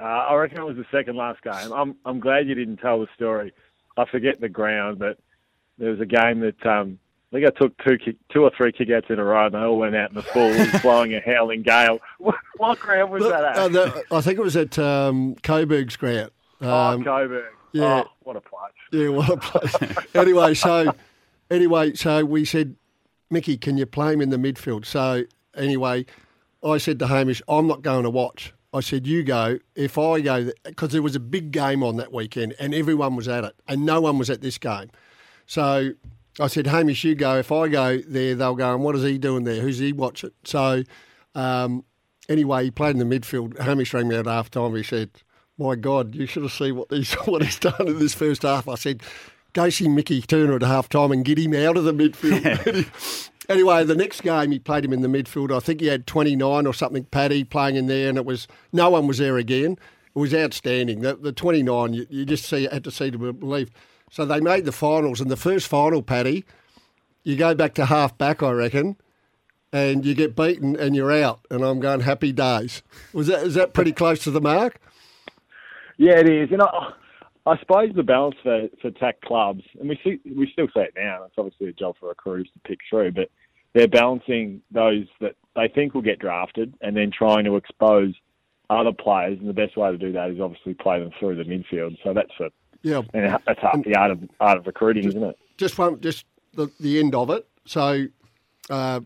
Uh, 0.00 0.04
I 0.04 0.34
reckon 0.34 0.58
it 0.58 0.64
was 0.64 0.76
the 0.76 0.86
second 0.90 1.16
last 1.16 1.42
game. 1.42 1.72
I'm 1.72 1.94
I'm 2.04 2.20
glad 2.20 2.48
you 2.48 2.54
didn't 2.54 2.78
tell 2.78 3.00
the 3.00 3.08
story. 3.14 3.52
I 3.96 4.04
forget 4.06 4.40
the 4.40 4.48
ground, 4.48 4.98
but 4.98 5.18
there 5.78 5.90
was 5.90 6.00
a 6.00 6.06
game 6.06 6.40
that 6.40 6.64
um, 6.66 6.98
I 7.32 7.36
think 7.36 7.46
I 7.46 7.50
took 7.50 7.76
two 7.84 7.98
kick, 7.98 8.16
two 8.32 8.42
or 8.44 8.50
three 8.56 8.72
kickouts 8.72 9.10
in 9.10 9.18
a 9.18 9.24
row, 9.24 9.46
and 9.46 9.54
they 9.54 9.58
all 9.58 9.78
went 9.78 9.96
out 9.96 10.10
in 10.10 10.16
the 10.16 10.22
full, 10.22 10.80
blowing 10.80 11.14
a 11.14 11.20
howling 11.20 11.62
gale. 11.62 11.98
What, 12.18 12.36
what 12.56 12.78
ground 12.78 13.10
was 13.10 13.22
that 13.24 13.44
at? 13.44 13.56
Uh, 13.56 13.68
the- 13.68 14.04
I 14.10 14.20
think 14.20 14.38
it 14.38 14.42
was 14.42 14.56
at 14.56 14.78
um, 14.78 15.34
Coburg's 15.42 15.96
ground. 15.96 16.30
oh, 16.60 16.68
Um, 16.70 17.04
Coburg. 17.04 17.44
yeah. 17.72 18.04
Oh, 18.06 18.10
what 18.22 18.36
a 18.36 18.40
place. 18.40 18.72
Yeah, 18.92 19.08
what 19.08 19.28
a 19.30 19.36
place. 19.38 19.96
anyway, 20.14 20.54
so 20.54 20.92
anyway, 21.50 21.94
so 21.94 22.24
we 22.24 22.44
said, 22.44 22.76
Mickey, 23.30 23.56
can 23.56 23.78
you 23.78 23.86
play 23.86 24.12
him 24.12 24.20
in 24.20 24.28
the 24.30 24.36
midfield? 24.36 24.84
So 24.84 25.24
anyway, 25.56 26.04
I 26.62 26.76
said 26.78 26.98
to 26.98 27.06
Hamish, 27.06 27.40
I'm 27.48 27.66
not 27.66 27.80
going 27.82 28.02
to 28.04 28.10
watch. 28.10 28.52
I 28.72 28.80
said, 28.80 29.06
you 29.06 29.22
go. 29.22 29.58
If 29.74 29.98
I 29.98 30.20
go, 30.20 30.50
because 30.64 30.90
there 30.90 31.02
was 31.02 31.14
a 31.14 31.20
big 31.20 31.52
game 31.52 31.82
on 31.82 31.96
that 31.96 32.12
weekend 32.12 32.54
and 32.58 32.74
everyone 32.74 33.16
was 33.16 33.28
at 33.28 33.44
it 33.44 33.54
and 33.68 33.84
no 33.84 34.00
one 34.00 34.18
was 34.18 34.30
at 34.30 34.40
this 34.40 34.58
game. 34.58 34.90
So 35.46 35.92
I 36.40 36.46
said, 36.46 36.66
Hamish, 36.66 37.04
you 37.04 37.14
go. 37.14 37.38
If 37.38 37.52
I 37.52 37.68
go 37.68 37.98
there, 37.98 38.34
they'll 38.34 38.54
go, 38.54 38.74
and 38.74 38.82
what 38.82 38.96
is 38.96 39.02
he 39.02 39.18
doing 39.18 39.44
there? 39.44 39.60
Who's 39.60 39.78
he 39.78 39.92
watching? 39.92 40.30
So 40.44 40.82
um, 41.34 41.84
anyway, 42.28 42.64
he 42.64 42.70
played 42.70 42.96
in 42.96 43.08
the 43.08 43.18
midfield. 43.18 43.58
Hamish 43.58 43.92
rang 43.92 44.08
me 44.08 44.16
at 44.16 44.26
half 44.26 44.50
time. 44.50 44.74
He 44.74 44.82
said, 44.82 45.10
my 45.58 45.74
God, 45.74 46.14
you 46.14 46.26
should 46.26 46.42
have 46.42 46.52
seen 46.52 46.76
what 46.76 46.90
he's, 46.90 47.12
what 47.26 47.42
he's 47.42 47.58
done 47.58 47.86
in 47.86 47.98
this 47.98 48.14
first 48.14 48.42
half. 48.42 48.68
I 48.68 48.76
said, 48.76 49.02
go 49.52 49.68
see 49.68 49.88
Mickey 49.88 50.22
Turner 50.22 50.56
at 50.56 50.62
half 50.62 50.88
time 50.88 51.12
and 51.12 51.24
get 51.24 51.38
him 51.38 51.54
out 51.54 51.76
of 51.76 51.84
the 51.84 51.92
midfield. 51.92 53.28
anyway, 53.48 53.84
the 53.84 53.94
next 53.94 54.22
game 54.22 54.50
he 54.52 54.58
played 54.58 54.84
him 54.84 54.92
in 54.92 55.02
the 55.02 55.08
midfield. 55.08 55.54
I 55.54 55.60
think 55.60 55.80
he 55.80 55.86
had 55.86 56.06
29 56.06 56.66
or 56.66 56.74
something, 56.74 57.04
Paddy, 57.04 57.44
playing 57.44 57.76
in 57.76 57.86
there, 57.86 58.08
and 58.08 58.18
it 58.18 58.24
was 58.24 58.48
no 58.72 58.90
one 58.90 59.06
was 59.06 59.18
there 59.18 59.38
again. 59.38 59.72
It 60.14 60.18
was 60.18 60.34
outstanding. 60.34 61.00
The, 61.00 61.16
the 61.16 61.32
29, 61.32 61.94
you, 61.94 62.06
you 62.10 62.24
just 62.24 62.44
see 62.44 62.68
had 62.70 62.84
to 62.84 62.90
see 62.90 63.10
to 63.10 63.32
believe. 63.32 63.70
So 64.10 64.24
they 64.24 64.40
made 64.40 64.64
the 64.64 64.72
finals, 64.72 65.20
and 65.20 65.30
the 65.30 65.36
first 65.36 65.66
final, 65.68 66.02
Paddy, 66.02 66.44
you 67.24 67.36
go 67.36 67.54
back 67.54 67.74
to 67.74 67.86
half 67.86 68.18
back, 68.18 68.42
I 68.42 68.50
reckon, 68.50 68.96
and 69.72 70.04
you 70.04 70.14
get 70.14 70.36
beaten 70.36 70.76
and 70.76 70.94
you're 70.94 71.12
out. 71.12 71.46
And 71.50 71.64
I'm 71.64 71.80
going 71.80 72.00
happy 72.00 72.32
days. 72.32 72.82
Was 73.12 73.28
that 73.28 73.42
is 73.44 73.54
that 73.54 73.72
pretty 73.72 73.92
close 73.92 74.22
to 74.24 74.30
the 74.30 74.40
mark? 74.40 74.80
Yeah, 75.96 76.18
it 76.18 76.28
is. 76.28 76.50
And 76.52 76.62
I, 76.62 76.92
I 77.46 77.58
suppose 77.58 77.90
the 77.94 78.02
balance 78.04 78.36
for, 78.42 78.68
for 78.80 78.90
TAC 78.92 79.20
clubs, 79.22 79.62
and 79.80 79.88
we 79.88 79.98
see 80.04 80.20
we 80.36 80.48
still 80.52 80.68
see 80.74 80.80
it 80.80 80.94
now. 80.96 81.24
It's 81.24 81.34
obviously 81.36 81.68
a 81.68 81.72
job 81.72 81.96
for 81.98 82.08
recruiters 82.08 82.48
to 82.54 82.60
pick 82.68 82.78
through, 82.88 83.12
but 83.12 83.30
they're 83.74 83.88
balancing 83.88 84.60
those 84.70 85.06
that 85.20 85.34
they 85.56 85.68
think 85.68 85.94
will 85.94 86.02
get 86.02 86.18
drafted, 86.18 86.74
and 86.80 86.96
then 86.96 87.10
trying 87.10 87.44
to 87.46 87.56
expose 87.56 88.14
other 88.70 88.92
players. 88.92 89.38
And 89.40 89.48
the 89.48 89.52
best 89.54 89.76
way 89.76 89.90
to 89.90 89.98
do 89.98 90.12
that 90.12 90.30
is 90.30 90.40
obviously 90.40 90.74
play 90.74 91.00
them 91.00 91.10
through 91.18 91.36
the 91.36 91.42
midfield. 91.44 91.98
So 92.04 92.12
that's 92.14 92.30
a 92.40 92.50
Yeah. 92.82 93.02
and 93.12 93.38
that's 93.46 93.60
half 93.60 93.82
the 93.84 93.96
art 93.96 94.12
of 94.12 94.20
art 94.40 94.58
of 94.58 94.66
recruiting, 94.66 95.04
isn't 95.04 95.22
it? 95.22 95.36
just 95.58 95.78
one, 95.78 96.00
just 96.00 96.24
the, 96.54 96.68
the 96.80 96.98
end 97.00 97.14
of 97.14 97.30
it. 97.30 97.46
So, 97.66 98.06
uh, 98.70 99.00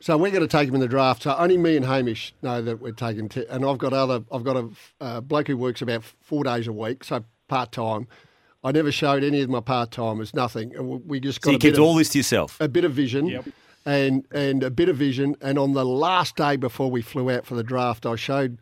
so 0.00 0.16
we're 0.16 0.30
going 0.30 0.42
to 0.42 0.46
take 0.48 0.68
him 0.68 0.74
in 0.74 0.80
the 0.80 0.88
draft. 0.88 1.22
So 1.22 1.34
only 1.36 1.56
me 1.58 1.76
and 1.76 1.84
Hamish 1.84 2.34
know 2.42 2.62
that 2.62 2.80
we're 2.80 2.92
taking. 2.92 3.28
T- 3.28 3.44
and 3.50 3.64
I've 3.64 3.78
got 3.78 3.92
other. 3.92 4.22
I've 4.30 4.44
got 4.44 4.56
a 4.56 4.68
uh, 5.00 5.20
bloke 5.22 5.48
who 5.48 5.56
works 5.56 5.80
about 5.82 6.04
four 6.20 6.44
days 6.44 6.66
a 6.68 6.72
week, 6.72 7.04
so 7.04 7.24
part 7.48 7.72
time. 7.72 8.06
I 8.64 8.72
never 8.72 8.90
showed 8.92 9.22
any 9.24 9.40
of 9.40 9.48
my 9.50 9.60
part 9.60 9.90
timers 9.90 10.34
nothing, 10.34 10.74
and 10.74 10.88
we- 10.88 10.96
we 10.98 11.20
just 11.20 11.40
got. 11.40 11.48
So 11.48 11.52
you 11.52 11.56
a 11.56 11.60
kept 11.60 11.76
of- 11.78 11.84
all 11.84 11.94
this 11.94 12.10
to 12.10 12.18
yourself. 12.18 12.60
a 12.60 12.68
bit 12.68 12.84
of 12.84 12.92
vision 12.92 13.28
and 13.86 14.24
and 14.32 14.62
a 14.62 14.70
bit 14.70 14.88
of 14.88 14.96
vision. 14.96 15.36
And 15.40 15.58
on 15.58 15.72
the 15.72 15.84
last 15.84 16.36
day 16.36 16.56
before 16.56 16.90
we 16.90 17.00
flew 17.02 17.30
out 17.30 17.46
for 17.46 17.54
the 17.54 17.62
draft, 17.62 18.04
I 18.06 18.16
showed 18.16 18.58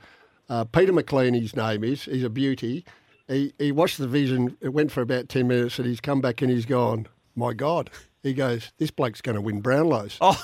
uh, 0.48 0.64
Peter 0.64 0.92
McLean. 0.92 1.34
His 1.34 1.56
name 1.56 1.82
is. 1.82 2.04
He's 2.04 2.22
a 2.24 2.30
beauty. 2.30 2.84
He 3.26 3.52
he 3.58 3.72
watched 3.72 3.98
the 3.98 4.06
vision. 4.06 4.56
It 4.60 4.68
went 4.68 4.92
for 4.92 5.00
about 5.00 5.28
ten 5.28 5.48
minutes, 5.48 5.78
and 5.78 5.88
he's 5.88 6.00
come 6.00 6.20
back 6.20 6.42
and 6.42 6.50
he's 6.50 6.66
gone. 6.66 7.06
My 7.34 7.52
God. 7.52 7.90
He 8.22 8.34
goes, 8.34 8.72
this 8.78 8.90
bloke's 8.90 9.20
going 9.20 9.36
to 9.36 9.40
win 9.40 9.62
Brownlows. 9.62 10.16
Oh. 10.20 10.40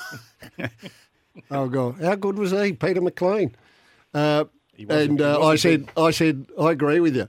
oh 1.51 1.69
God, 1.69 2.01
how 2.01 2.15
good 2.15 2.39
was 2.39 2.53
he, 2.53 2.73
Peter 2.75 3.01
McLean? 3.01 3.55
Uh, 4.15 4.45
He 4.77 4.85
was 4.87 4.97
a- 4.97 5.01
and 5.01 5.19
he 5.19 5.25
uh, 5.25 5.39
was 5.39 5.49
I 5.49 5.55
a 5.55 5.59
said, 5.59 5.89
I 5.97 6.11
said, 6.13 6.47
I 6.61 6.71
agree 6.71 7.01
with 7.01 7.17
you. 7.17 7.29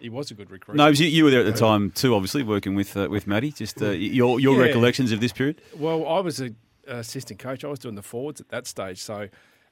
He 0.00 0.08
was 0.08 0.30
a 0.30 0.34
good 0.34 0.50
recruit. 0.50 0.76
No, 0.76 0.88
you, 0.88 1.06
you 1.06 1.24
were 1.24 1.30
there 1.30 1.40
at 1.40 1.46
the 1.46 1.52
time 1.58 1.90
too, 1.90 2.14
obviously 2.14 2.42
working 2.42 2.74
with 2.74 2.96
uh, 2.96 3.08
with 3.10 3.26
Matty. 3.26 3.52
Just 3.52 3.80
uh, 3.82 3.90
your 3.90 4.40
your 4.40 4.56
Yeah. 4.56 4.62
recollections 4.66 5.12
of 5.12 5.20
this 5.20 5.32
period. 5.32 5.60
Well, 5.76 6.06
I 6.06 6.20
was 6.20 6.40
a 6.40 6.50
assistant 6.86 7.38
coach. 7.38 7.64
I 7.64 7.68
was 7.68 7.78
doing 7.78 7.94
the 7.94 8.02
forwards 8.02 8.40
at 8.40 8.48
that 8.48 8.66
stage. 8.66 9.00
So 9.02 9.28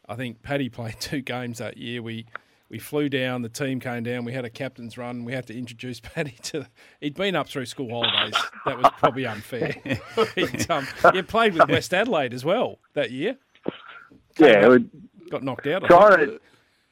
I 0.09 0.15
think 0.15 0.43
Paddy 0.43 0.69
played 0.79 1.01
two 1.01 1.21
games 1.23 1.59
that 1.59 1.77
year. 1.79 2.03
We 2.03 2.27
we 2.71 2.79
flew 2.79 3.09
down. 3.09 3.41
The 3.43 3.49
team 3.49 3.81
came 3.81 4.03
down. 4.03 4.25
We 4.27 4.33
had 4.35 4.45
a 4.45 4.51
captain's 4.51 4.99
run. 4.99 5.25
We 5.25 5.33
had 5.33 5.47
to 5.47 5.57
introduce 5.59 6.01
Paddy 6.15 6.37
to. 6.43 6.67
He'd 7.01 7.15
been 7.15 7.35
up 7.35 7.49
through 7.49 7.67
school 7.67 7.89
holidays. 7.89 8.35
That 8.67 8.77
was 8.77 8.93
probably 8.99 9.25
unfair. 9.27 9.75
He'd, 10.35 10.71
um, 10.71 10.87
he 11.15 11.23
played 11.23 11.55
with 11.55 11.69
West 11.71 11.95
Adelaide 11.95 12.35
as 12.35 12.45
well 12.45 12.79
that 12.95 13.11
year. 13.11 13.37
Yeah, 14.39 14.65
it 14.65 14.69
would- 14.69 14.91
got 15.31 15.43
knocked 15.43 15.67
out. 15.67 15.85
I 15.85 15.89
trying 15.89 16.27
to 16.27 16.41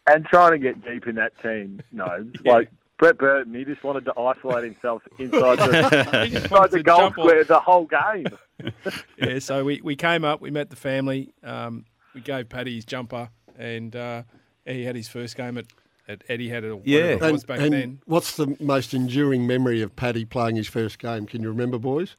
and 0.08 0.24
trying 0.26 0.52
to 0.52 0.58
get 0.58 0.84
deep 0.84 1.06
in 1.06 1.14
that 1.16 1.32
team. 1.42 1.80
No, 1.92 2.26
like 2.44 2.70
Brett 2.98 3.18
Burton, 3.18 3.54
he 3.54 3.64
just 3.64 3.82
wanted 3.84 4.04
to 4.06 4.18
isolate 4.18 4.64
himself 4.64 5.02
inside 5.18 5.58
the 5.58 6.24
He 6.24 6.30
just 6.30 6.44
inside 6.46 6.70
the 6.70 6.78
to 6.78 6.82
goal 6.82 7.10
square 7.10 7.44
the 7.44 7.60
whole 7.60 7.86
game. 7.86 8.26
yeah, 9.18 9.38
so 9.38 9.64
we, 9.64 9.80
we 9.82 9.96
came 9.96 10.24
up, 10.24 10.40
we 10.40 10.50
met 10.50 10.70
the 10.70 10.76
family, 10.76 11.32
um, 11.42 11.84
we 12.14 12.20
gave 12.20 12.48
Paddy 12.48 12.74
his 12.76 12.84
jumper, 12.84 13.28
and 13.58 13.94
uh, 13.94 14.22
he 14.64 14.84
had 14.84 14.96
his 14.96 15.08
first 15.08 15.36
game 15.36 15.58
at, 15.58 15.66
at 16.08 16.22
Eddie 16.28 16.48
had 16.48 16.64
it, 16.64 16.68
or 16.68 16.76
whatever 16.76 17.26
it 17.28 17.32
was 17.32 17.42
And, 17.42 17.46
back 17.46 17.60
and 17.60 17.72
then. 17.72 18.00
what's 18.06 18.36
the 18.36 18.56
most 18.60 18.94
enduring 18.94 19.46
memory 19.46 19.82
of 19.82 19.94
Paddy 19.94 20.24
playing 20.24 20.56
his 20.56 20.68
first 20.68 20.98
game? 20.98 21.26
Can 21.26 21.42
you 21.42 21.48
remember, 21.48 21.78
boys? 21.78 22.16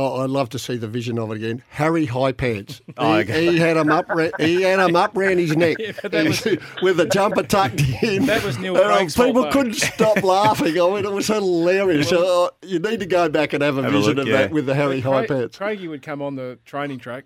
Oh, 0.00 0.22
I'd 0.22 0.30
love 0.30 0.48
to 0.50 0.60
see 0.60 0.76
the 0.76 0.86
vision 0.86 1.18
of 1.18 1.32
it 1.32 1.38
again. 1.38 1.60
Harry 1.70 2.06
High 2.06 2.30
Pants. 2.30 2.80
Oh, 2.96 3.14
he, 3.14 3.20
okay. 3.22 3.46
he 3.52 3.58
had 3.58 3.76
him 3.76 3.90
up. 3.90 4.06
He 4.38 4.62
had 4.62 4.78
him 4.80 4.94
up 4.96 5.10
round 5.16 5.38
his 5.40 5.56
neck 5.56 5.76
Yeah, 5.80 5.92
was- 6.22 6.44
with 6.82 6.96
the 6.96 7.06
jumper 7.06 7.42
tucked 7.42 7.80
in. 8.02 8.26
That 8.26 8.42
was 8.44 8.58
Neil 8.58 8.76
uh, 8.76 8.96
Craig's 8.96 9.14
People 9.16 9.42
though. 9.42 9.50
couldn't 9.50 9.74
stop 9.74 10.22
laughing. 10.22 10.80
I 10.80 10.88
mean, 10.90 11.04
it 11.04 11.12
was 11.12 11.26
hilarious. 11.28 12.08
So, 12.08 12.46
uh, 12.46 12.50
you 12.62 12.78
need 12.78 13.00
to 13.00 13.06
go 13.06 13.28
back 13.28 13.52
and 13.52 13.62
have 13.62 13.76
a 13.78 13.82
Have 13.82 13.92
a 13.92 13.96
vision 13.96 14.16
look, 14.16 14.22
of 14.22 14.28
yeah. 14.28 14.36
that 14.38 14.50
with 14.52 14.66
the 14.66 14.74
Harry 14.74 15.00
High 15.00 15.26
Pants. 15.26 15.58
Craigie 15.58 15.88
would 15.88 16.02
come 16.02 16.22
on 16.22 16.36
the 16.36 16.58
training 16.64 16.98
track, 17.00 17.24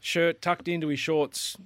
shirt 0.00 0.40
tucked 0.42 0.68
into 0.68 0.88
his 0.88 0.98
shorts, 1.00 1.56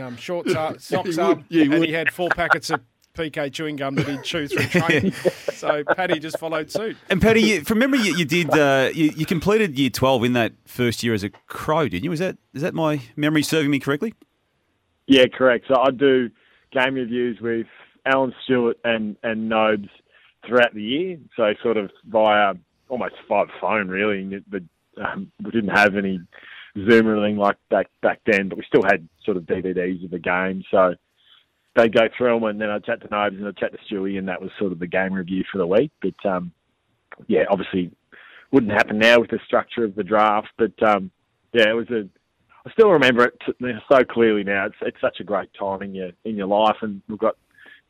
um, 0.00 0.16
shorts 0.16 0.54
up, 0.54 0.80
socks 0.80 1.16
He 1.16 1.20
up, 1.20 1.40
yeah, 1.48 1.64
he 1.64 1.72
and 1.72 1.84
he 1.84 1.92
had 1.92 2.12
four 2.12 2.28
packets 2.30 2.70
of 2.70 2.80
PK 3.14 3.52
chewing 3.52 3.76
gum 3.76 3.94
that 3.96 4.08
he'd 4.08 4.22
chew 4.22 4.48
through 4.48 4.66
training. 4.80 5.12
so 5.52 5.82
Paddy 5.84 6.18
just 6.18 6.38
followed 6.38 6.70
suit. 6.70 6.96
And 7.08 7.20
Paddy, 7.20 7.42
you, 7.42 7.64
from 7.64 7.78
memory, 7.78 8.00
you, 8.00 8.16
you 8.16 8.24
did 8.24 8.50
uh, 8.50 8.90
you, 8.92 9.12
you 9.16 9.26
completed 9.26 9.78
year 9.78 9.90
twelve 9.90 10.24
in 10.24 10.32
that 10.34 10.52
first 10.64 11.02
year 11.02 11.14
as 11.14 11.24
a 11.24 11.30
crow, 11.30 11.88
didn't 11.88 12.04
you? 12.04 12.12
Is 12.12 12.20
that 12.20 12.38
is 12.54 12.62
that 12.62 12.74
my 12.74 13.02
memory 13.16 13.42
serving 13.42 13.70
me 13.70 13.78
correctly? 13.78 14.14
Yeah, 15.06 15.26
correct. 15.26 15.66
So 15.68 15.74
I 15.80 15.90
do 15.90 16.30
game 16.72 16.94
reviews 16.94 17.40
with 17.40 17.66
Alan 18.06 18.34
Stewart 18.44 18.78
and 18.84 19.16
and 19.22 19.48
Nobes 19.48 19.88
throughout 20.46 20.74
the 20.74 20.82
year. 20.82 21.18
So 21.36 21.52
sort 21.62 21.76
of 21.76 21.90
via 22.06 22.54
almost 22.88 23.14
via 23.28 23.46
phone, 23.60 23.88
really. 23.88 24.20
And 24.20 24.44
But 24.48 24.62
um, 25.04 25.32
we 25.42 25.50
didn't 25.50 25.76
have 25.76 25.96
any 25.96 26.20
Zoom 26.76 27.08
or 27.08 27.16
anything 27.16 27.38
like 27.38 27.56
back 27.70 27.88
back 28.02 28.20
then, 28.26 28.48
but 28.48 28.58
we 28.58 28.64
still 28.66 28.82
had 28.82 29.08
sort 29.24 29.36
of 29.36 29.44
DVDs 29.44 30.04
of 30.04 30.10
the 30.10 30.18
game. 30.18 30.62
So 30.70 30.94
they'd 31.76 31.94
go 31.94 32.08
through 32.16 32.34
them, 32.34 32.44
and 32.44 32.60
then 32.60 32.70
I'd 32.70 32.84
chat 32.84 33.00
to 33.02 33.08
Nobes 33.10 33.36
and 33.36 33.46
I'd 33.46 33.56
chat 33.56 33.72
to 33.72 33.78
Stewie, 33.94 34.18
and 34.18 34.28
that 34.28 34.40
was 34.40 34.50
sort 34.58 34.72
of 34.72 34.78
the 34.78 34.86
game 34.86 35.12
review 35.12 35.44
for 35.50 35.58
the 35.58 35.66
week. 35.66 35.90
But 36.02 36.28
um, 36.28 36.52
yeah, 37.26 37.44
obviously 37.50 37.90
wouldn't 38.52 38.72
happen 38.72 38.98
now 38.98 39.20
with 39.20 39.30
the 39.30 39.38
structure 39.46 39.84
of 39.84 39.94
the 39.94 40.04
draft. 40.04 40.48
But 40.58 40.80
um, 40.82 41.10
yeah, 41.52 41.68
it 41.70 41.74
was 41.74 41.88
a. 41.90 42.08
I 42.66 42.70
still 42.72 42.90
remember 42.90 43.24
it 43.24 43.38
so 43.90 44.04
clearly 44.04 44.44
now. 44.44 44.66
It's 44.66 44.76
it's 44.82 45.00
such 45.00 45.20
a 45.20 45.24
great 45.24 45.48
time 45.58 45.82
in 45.82 45.94
your 45.94 46.10
in 46.24 46.36
your 46.36 46.46
life, 46.46 46.76
and 46.82 47.00
we've 47.08 47.18
got 47.18 47.36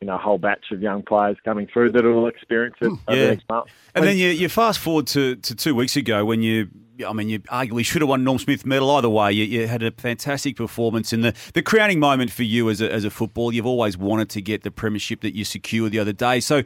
you 0.01 0.07
know 0.07 0.15
a 0.15 0.19
whole 0.19 0.39
batch 0.39 0.66
of 0.73 0.81
young 0.81 1.02
players 1.02 1.36
coming 1.44 1.66
through 1.73 1.93
that 1.93 2.05
will 2.05 2.27
experience 2.28 2.77
it 2.81 2.86
over 2.86 2.98
Yeah. 3.09 3.16
the 3.24 3.31
next 3.32 3.48
month. 3.48 3.66
And 3.94 4.05
then 4.05 4.16
you, 4.16 4.28
you 4.28 4.48
fast 4.48 4.78
forward 4.78 5.07
to, 5.09 5.36
to 5.36 5.55
two 5.55 5.74
weeks 5.74 5.97
ago 5.97 6.24
when 6.24 6.43
you, 6.43 6.69
I 7.05 7.12
mean, 7.12 7.28
you 7.28 7.40
arguably 7.40 7.85
should 7.85 8.02
have 8.02 8.09
won 8.09 8.24
Norm 8.24 8.39
Smith 8.39 8.66
medal 8.66 8.90
either 8.93 9.09
way. 9.09 9.32
You, 9.32 9.44
you 9.44 9.66
had 9.66 9.82
a 9.82 9.90
fantastic 9.90 10.56
performance, 10.56 11.12
and 11.12 11.24
the, 11.24 11.35
the 11.55 11.62
crowning 11.62 12.01
moment 12.01 12.31
for 12.31 12.43
you 12.43 12.70
as 12.70 12.81
a, 12.81 12.93
as 12.93 13.05
a 13.05 13.10
footballer, 13.10 13.52
you've 13.52 13.66
always 13.66 13.97
wanted 13.97 14.28
to 14.31 14.40
get 14.40 14.62
the 14.62 14.70
premiership 14.70 15.20
that 15.20 15.35
you 15.35 15.44
secured 15.44 15.93
the 15.93 15.98
other 15.98 16.12
day. 16.12 16.40
So 16.40 16.62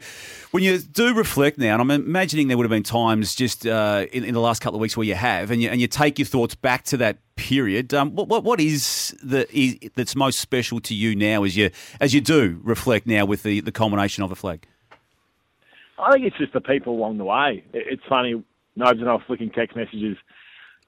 when 0.51 0.63
you 0.63 0.77
do 0.77 1.13
reflect 1.13 1.57
now, 1.57 1.73
and 1.73 1.81
I'm 1.81 1.91
imagining 1.91 2.47
there 2.47 2.57
would 2.57 2.65
have 2.65 2.69
been 2.69 2.83
times 2.83 3.35
just 3.35 3.65
uh, 3.65 4.05
in, 4.11 4.23
in 4.23 4.33
the 4.33 4.41
last 4.41 4.61
couple 4.61 4.77
of 4.77 4.81
weeks 4.81 4.95
where 4.97 5.07
you 5.07 5.15
have, 5.15 5.51
and 5.51 5.61
you, 5.61 5.69
and 5.69 5.81
you 5.81 5.87
take 5.87 6.19
your 6.19 6.25
thoughts 6.25 6.55
back 6.55 6.83
to 6.85 6.97
that 6.97 7.17
period. 7.35 7.93
Um, 7.93 8.15
what, 8.15 8.29
what 8.29 8.43
what 8.43 8.61
is 8.61 9.15
the 9.21 9.45
is, 9.55 9.77
that's 9.95 10.15
most 10.15 10.39
special 10.39 10.79
to 10.79 10.95
you 10.95 11.15
now 11.15 11.43
as 11.43 11.57
you 11.57 11.69
as 11.99 12.13
you 12.13 12.21
do 12.21 12.61
reflect 12.63 13.07
now 13.07 13.25
with 13.25 13.43
the, 13.43 13.59
the 13.59 13.71
culmination 13.71 14.23
of 14.23 14.31
a 14.31 14.35
flag? 14.35 14.65
I 15.97 16.11
think 16.11 16.25
it's 16.25 16.37
just 16.37 16.53
the 16.53 16.61
people 16.61 16.93
along 16.93 17.17
the 17.17 17.25
way. 17.25 17.63
It's 17.73 18.03
funny, 18.07 18.43
Nobes 18.75 18.99
and 18.99 19.09
I 19.09 19.13
were 19.13 19.23
flicking 19.25 19.49
text 19.49 19.75
messages, 19.75 20.17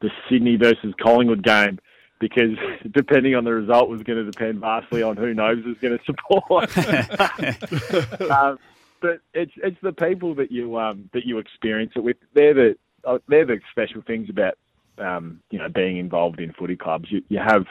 the 0.01 0.09
Sydney 0.29 0.55
versus 0.57 0.93
Collingwood 1.01 1.43
game, 1.43 1.79
because 2.19 2.57
depending 2.91 3.35
on 3.35 3.43
the 3.43 3.53
result 3.53 3.89
was 3.89 4.03
going 4.03 4.23
to 4.23 4.29
depend 4.29 4.59
vastly 4.59 5.03
on 5.03 5.17
who 5.17 5.33
Nobes 5.33 5.65
was 5.65 5.77
going 5.77 5.97
to 5.97 6.05
support. 6.05 6.77
um, 8.31 8.59
but 9.01 9.19
it's 9.33 9.51
it's 9.57 9.77
the 9.81 9.93
people 9.93 10.35
that 10.35 10.51
you 10.51 10.77
um, 10.77 11.09
that 11.13 11.25
you 11.25 11.37
experience 11.37 11.93
it 11.95 12.03
with. 12.03 12.17
They're 12.33 12.53
the 12.53 12.77
uh, 13.05 13.19
they're 13.27 13.45
the 13.45 13.59
special 13.71 14.01
things 14.01 14.29
about 14.29 14.57
um, 14.97 15.39
you 15.51 15.59
know 15.59 15.69
being 15.69 15.97
involved 15.97 16.39
in 16.39 16.53
footy 16.53 16.75
clubs. 16.75 17.11
You, 17.11 17.21
you 17.29 17.39
have 17.39 17.65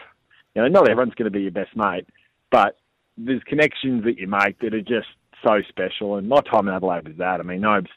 you 0.55 0.63
know 0.63 0.69
not 0.69 0.89
everyone's 0.89 1.15
going 1.15 1.31
to 1.31 1.37
be 1.37 1.43
your 1.43 1.51
best 1.51 1.77
mate, 1.77 2.07
but 2.51 2.79
there's 3.19 3.43
connections 3.45 4.05
that 4.05 4.19
you 4.19 4.27
make 4.27 4.61
that 4.61 4.75
are 4.75 4.81
just 4.81 5.09
so 5.45 5.63
special. 5.69 6.17
And 6.17 6.29
my 6.29 6.41
time 6.41 6.69
in 6.69 6.75
Adelaide 6.75 7.09
was 7.09 7.17
that. 7.19 7.41
I 7.41 7.43
mean, 7.43 7.61
Nobes 7.61 7.91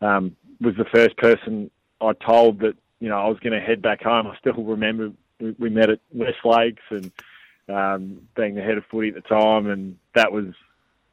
um, 0.00 0.36
was 0.64 0.74
the 0.76 0.84
first 0.84 1.16
person 1.16 1.70
I 2.00 2.12
told 2.14 2.60
that 2.60 2.74
you 3.00 3.08
know 3.08 3.18
I 3.18 3.28
was 3.28 3.38
going 3.40 3.52
to 3.52 3.60
head 3.60 3.82
back 3.82 4.02
home. 4.02 4.26
I 4.26 4.36
still 4.38 4.62
remember 4.62 5.10
we, 5.40 5.54
we 5.58 5.70
met 5.70 5.90
at 5.90 6.00
West 6.12 6.38
Lakes 6.44 6.82
and 6.90 7.12
um, 7.68 8.28
being 8.36 8.54
the 8.54 8.62
head 8.62 8.78
of 8.78 8.84
footy 8.90 9.08
at 9.08 9.14
the 9.14 9.20
time, 9.20 9.68
and 9.68 9.96
that 10.14 10.32
was 10.32 10.46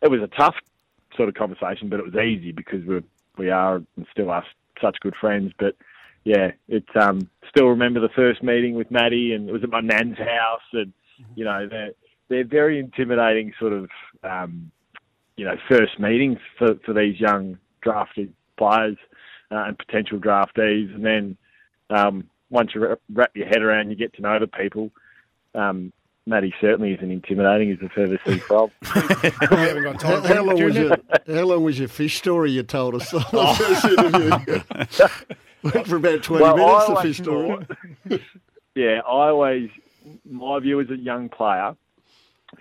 it 0.02 0.10
was 0.10 0.22
a 0.22 0.28
tough 0.28 0.56
sort 1.15 1.30
of 1.30 1.36
conversation, 1.36 1.90
but 1.90 1.99
it 1.99 2.06
was 2.06 2.15
easy 2.15 2.52
because 2.52 2.84
we 2.86 3.02
we 3.38 3.49
are 3.49 3.76
and 3.76 4.07
still 4.11 4.30
are 4.30 4.45
such 4.82 4.98
good 5.02 5.15
friends. 5.19 5.53
But 5.57 5.76
yeah, 6.23 6.52
it's 6.68 6.95
um 6.95 7.30
still 7.49 7.68
remember 7.68 7.99
the 7.99 8.10
first 8.10 8.44
meeting 8.44 8.76
with 8.76 8.91
Maddie, 8.91 9.34
and 9.34 9.49
it 9.49 9.52
was 9.52 9.64
at 9.64 9.69
my 9.69 9.82
nan's 9.82 10.18
house, 10.18 10.61
and 10.73 10.94
you 11.36 11.45
know 11.45 11.68
they're 11.68 11.91
they're 12.30 12.45
very 12.45 12.80
intimidating 12.80 13.53
sort 13.60 13.73
of 13.73 13.90
um, 14.23 14.72
you 15.36 15.45
know 15.45 15.56
first 15.69 15.99
meetings 15.99 16.40
for 16.57 16.76
for 16.86 16.94
these 16.94 17.19
young 17.19 17.57
drafted 17.82 18.34
players 18.57 18.98
uh, 19.52 19.65
and 19.68 19.78
potential 19.78 20.18
draftees, 20.19 20.94
and 20.94 21.03
then 21.06 21.38
um, 21.90 22.30
once 22.49 22.72
you 22.73 22.82
wrap- 22.82 23.02
wrap 23.11 23.32
your 23.36 23.48
head 23.48 23.61
around, 23.61 23.90
you 23.90 23.95
get 23.95 24.14
to 24.15 24.22
know 24.22 24.40
the 24.40 24.48
people. 24.48 24.91
Um, 25.53 25.91
Matty 26.28 26.53
certainly 26.61 26.94
isn't 26.94 27.11
intimidating 27.11 27.72
as 27.72 27.80
a 27.82 27.90
further 27.90 28.19
sea 28.26 28.38
frog. 28.48 28.69
How, 28.84 30.22
how 30.22 30.44
long 30.44 30.64
was 30.64 30.76
your 30.76 30.95
How 31.28 31.44
long 31.45 31.64
was 31.64 31.80
your 31.80 31.88
fish 31.88 32.18
story 32.19 32.52
you 32.52 32.64
told 32.64 32.95
us 32.95 33.11
on 33.14 33.22
the? 33.22 35.11
Went 35.64 35.88
for 35.88 35.95
about 35.98 36.23
twenty 36.23 36.44
Well, 36.44 36.57
minutes. 36.57 36.88
The 36.88 36.95
fish 37.02 37.18
story. 37.18 37.65
yeah, 38.76 38.99
I 39.06 39.28
always, 39.30 39.69
my 40.30 40.60
view 40.60 40.80
as 40.80 40.90
a 40.91 40.95
young 40.98 41.28
player, 41.30 41.76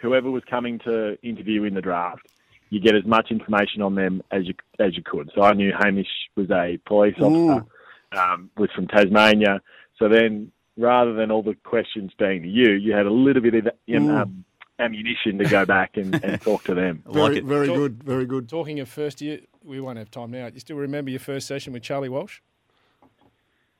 whoever 0.01 0.31
was 0.31 0.43
coming 0.45 0.79
to 0.81 1.19
interview 1.23 1.65
in 1.65 1.75
the 1.75 1.83
draft, 1.83 2.27
you 2.71 2.81
get 2.81 2.95
as 2.95 3.05
much 3.05 3.31
information 3.31 3.83
on 3.83 3.97
them 3.97 4.23
as 4.31 4.47
you 4.47 4.55
as 4.79 4.97
you 4.97 5.03
could. 5.03 5.31
So 5.35 5.43
I 5.43 5.53
knew 5.53 5.73
Hamish 5.79 6.09
was 6.37 6.51
a 6.51 6.79
police 6.87 7.17
officer, 7.21 7.67
um, 8.13 8.51
was 8.57 8.71
from 8.75 8.87
Tasmania. 8.87 9.61
So 9.99 10.09
then, 10.09 10.51
rather 10.77 11.13
than 11.13 11.31
all 11.31 11.43
the 11.43 11.57
questions 11.65 12.13
being 12.19 12.43
to 12.43 12.49
you, 12.49 12.73
you 12.73 12.93
had 12.93 13.07
a 13.07 13.13
little 13.13 13.43
bit 13.43 13.55
of 13.55 13.69
you 13.87 14.01
know, 14.01 14.19
um, 14.19 14.45
ammunition 14.79 15.39
to 15.39 15.45
go 15.45 15.67
back 15.67 15.97
and, 15.97 16.23
and 16.25 16.41
talk 16.43 16.65
to 16.65 16.75
them. 16.75 17.03
Very, 17.07 17.41
very 17.41 17.67
good, 17.67 18.03
very 18.03 18.25
good. 18.25 18.49
Talking 18.49 18.81
of 18.81 18.89
first 18.89 19.21
year, 19.21 19.41
we 19.63 19.81
won't 19.81 19.99
have 19.99 20.11
time 20.11 20.31
now. 20.31 20.47
You 20.47 20.61
still 20.61 20.77
remember 20.77 21.11
your 21.11 21.21
first 21.21 21.47
session 21.47 21.73
with 21.73 21.83
Charlie 21.83 22.09
Walsh? 22.09 22.41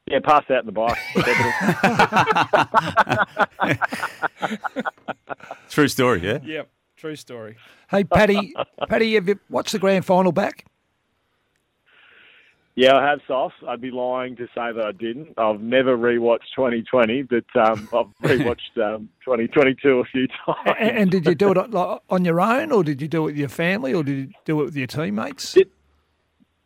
Yeah, 0.07 0.19
passed 0.19 0.51
out 0.51 0.65
in 0.65 0.67
the 0.67 0.73
bike. 0.73 0.99
True 5.71 5.87
story, 5.87 6.25
yeah? 6.25 6.41
Yep, 6.43 6.69
true 7.01 7.17
story. 7.17 7.57
Hey, 7.91 8.05
Paddy, 8.05 8.53
Paddy, 8.89 9.15
have 9.15 9.27
you 9.27 9.41
watched 9.49 9.73
the 9.73 9.79
grand 9.79 10.05
final 10.05 10.33
back? 10.33 10.67
Yeah, 12.75 12.95
I 12.95 13.09
have 13.09 13.21
sauce. 13.27 13.53
I'd 13.67 13.81
be 13.81 13.91
lying 13.91 14.37
to 14.37 14.47
say 14.55 14.73
that 14.73 14.85
I 14.85 14.93
didn't. 14.93 15.35
I've 15.39 15.61
never 15.61 15.97
rewatched 15.97 16.53
2020, 16.55 17.23
but 17.23 17.45
um, 17.57 17.89
I've 17.93 18.29
rewatched 18.31 18.77
um, 18.77 19.09
2022 19.25 19.99
a 19.99 20.05
few 20.05 20.29
times. 20.47 20.77
And, 20.79 20.99
and 20.99 21.11
did 21.11 21.27
you 21.27 21.35
do 21.35 21.53
it 21.53 21.59
on- 21.59 22.25
your 22.25 22.41
own, 22.41 22.71
or 22.71 22.85
did 22.85 23.01
you 23.01 23.09
do 23.09 23.23
it 23.23 23.27
with 23.27 23.37
your 23.37 23.49
family, 23.49 23.95
or 23.95 24.03
did 24.03 24.19
you 24.19 24.29
do 24.45 24.61
it 24.61 24.65
with 24.67 24.77
your 24.77 24.87
teammates? 24.87 25.55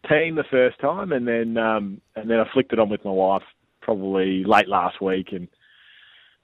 Team 0.09 0.35
the 0.35 0.45
first 0.51 0.81
time, 0.81 1.13
and 1.13 1.27
then 1.27 1.57
um, 1.57 2.01
and 2.17 2.29
then 2.29 2.39
I 2.39 2.45
flicked 2.53 2.73
it 2.73 2.79
on 2.79 2.91
with 2.91 3.05
my 3.05 3.11
wife 3.11 3.43
probably 3.81 4.45
late 4.45 4.69
last 4.69 5.01
week, 5.01 5.29
and 5.33 5.49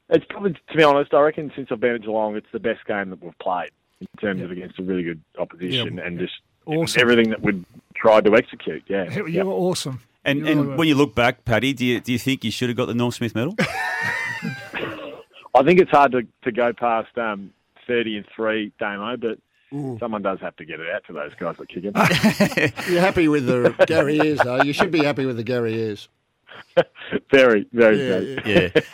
it's 0.09 0.25
probably 0.31 0.53
to 0.53 0.77
be 0.77 0.83
honest, 0.83 1.13
I 1.13 1.21
reckon 1.21 1.53
since 1.55 1.69
I've 1.71 1.81
been 1.81 1.97
at 1.97 2.03
Geelong, 2.03 2.37
it's 2.37 2.47
the 2.53 2.61
best 2.61 2.87
game 2.87 3.11
that 3.11 3.23
we've 3.23 3.39
played 3.39 3.71
in 4.01 4.07
terms 4.21 4.43
of 4.43 4.51
against 4.51 4.79
a 4.79 4.83
really 4.83 5.03
good 5.03 5.21
opposition, 5.39 5.97
Yeah. 5.99 6.05
and 6.07 6.19
just 6.19 6.35
Awesome. 6.67 7.01
everything 7.01 7.31
that 7.31 7.41
we'd 7.43 7.65
tried 7.95 8.25
to 8.27 8.35
execute. 8.37 8.83
Yeah, 8.89 9.11
You 9.13 9.27
yeah. 9.27 9.43
were 9.43 9.53
awesome. 9.53 10.01
And, 10.25 10.41
You 10.41 10.47
and 10.47 10.69
were. 10.69 10.77
when 10.77 10.89
you 10.89 10.95
look 10.95 11.15
back, 11.15 11.45
Paddy, 11.45 11.73
do 11.73 11.85
you, 11.85 12.01
do 12.01 12.13
you 12.13 12.19
think 12.19 12.45
you 12.45 12.51
should 12.51 12.69
have 12.69 12.77
got 12.77 12.87
the 12.87 12.95
Norm 12.95 13.11
Smith 13.11 13.35
medal? 13.35 13.55
I 15.55 15.63
think 15.65 15.81
it's 15.81 15.91
hard 15.91 16.13
to, 16.13 16.23
to 16.45 16.53
go 16.53 16.73
past 16.73 17.17
um, 17.19 17.53
30 17.87 18.19
and 18.19 18.27
3, 18.35 18.73
Damo, 18.79 19.17
but 19.17 19.39
someone 19.99 20.23
does 20.23 20.39
have 20.41 20.55
to 20.57 20.65
get 20.65 20.81
it 20.81 20.89
out 20.95 21.05
to 21.07 21.13
those 21.13 21.33
guys 21.39 21.57
that 21.59 21.69
kick 21.69 21.85
it. 21.87 22.73
You're 22.91 23.01
happy 23.01 23.29
with 23.29 23.47
the 23.47 23.75
Gary 23.87 24.21
Ayres, 24.21 24.39
though. 24.45 24.63
You 24.63 24.73
should 24.73 24.91
be 24.91 25.03
happy 25.05 25.27
with 25.27 25.37
the 25.37 25.45
Gary 25.45 25.75
Ayres. 25.75 26.09
very, 27.31 27.67
very 27.73 27.99
Yeah, 27.99 28.21
good. 28.21 28.43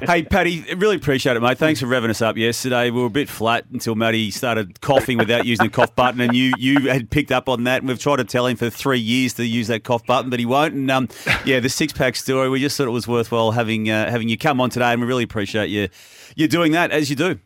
yeah. 0.00 0.06
Hey, 0.06 0.22
Paddy, 0.22 0.64
really 0.74 0.96
appreciate 0.96 1.36
it, 1.36 1.40
mate. 1.40 1.58
Thanks 1.58 1.80
for 1.80 1.86
revving 1.86 2.10
us 2.10 2.22
up 2.22 2.36
yesterday. 2.36 2.90
We 2.90 3.00
were 3.00 3.06
a 3.06 3.10
bit 3.10 3.28
flat 3.28 3.66
until 3.72 3.94
Matty 3.94 4.30
started 4.30 4.80
coughing 4.80 5.18
without 5.18 5.44
using 5.46 5.66
the 5.66 5.70
cough 5.72 5.94
button, 5.94 6.20
and 6.20 6.34
you 6.34 6.52
you 6.58 6.88
had 6.88 7.10
picked 7.10 7.30
up 7.32 7.48
on 7.48 7.64
that. 7.64 7.82
And 7.82 7.88
we've 7.88 7.98
tried 7.98 8.16
to 8.16 8.24
tell 8.24 8.46
him 8.46 8.56
for 8.56 8.70
three 8.70 8.98
years 8.98 9.34
to 9.34 9.44
use 9.46 9.68
that 9.68 9.84
cough 9.84 10.04
button, 10.06 10.30
but 10.30 10.38
he 10.40 10.46
won't. 10.46 10.74
And 10.74 10.90
um, 10.90 11.08
yeah, 11.44 11.60
the 11.60 11.68
six 11.68 11.92
pack 11.92 12.16
story. 12.16 12.48
We 12.48 12.60
just 12.60 12.76
thought 12.76 12.86
it 12.88 12.90
was 12.90 13.06
worthwhile 13.06 13.52
having 13.52 13.90
uh, 13.90 14.10
having 14.10 14.28
you 14.28 14.38
come 14.38 14.60
on 14.60 14.70
today, 14.70 14.92
and 14.92 15.00
we 15.00 15.06
really 15.06 15.24
appreciate 15.24 15.68
you 15.68 15.88
you 16.34 16.48
doing 16.48 16.72
that 16.72 16.90
as 16.90 17.10
you 17.10 17.16
do. 17.16 17.38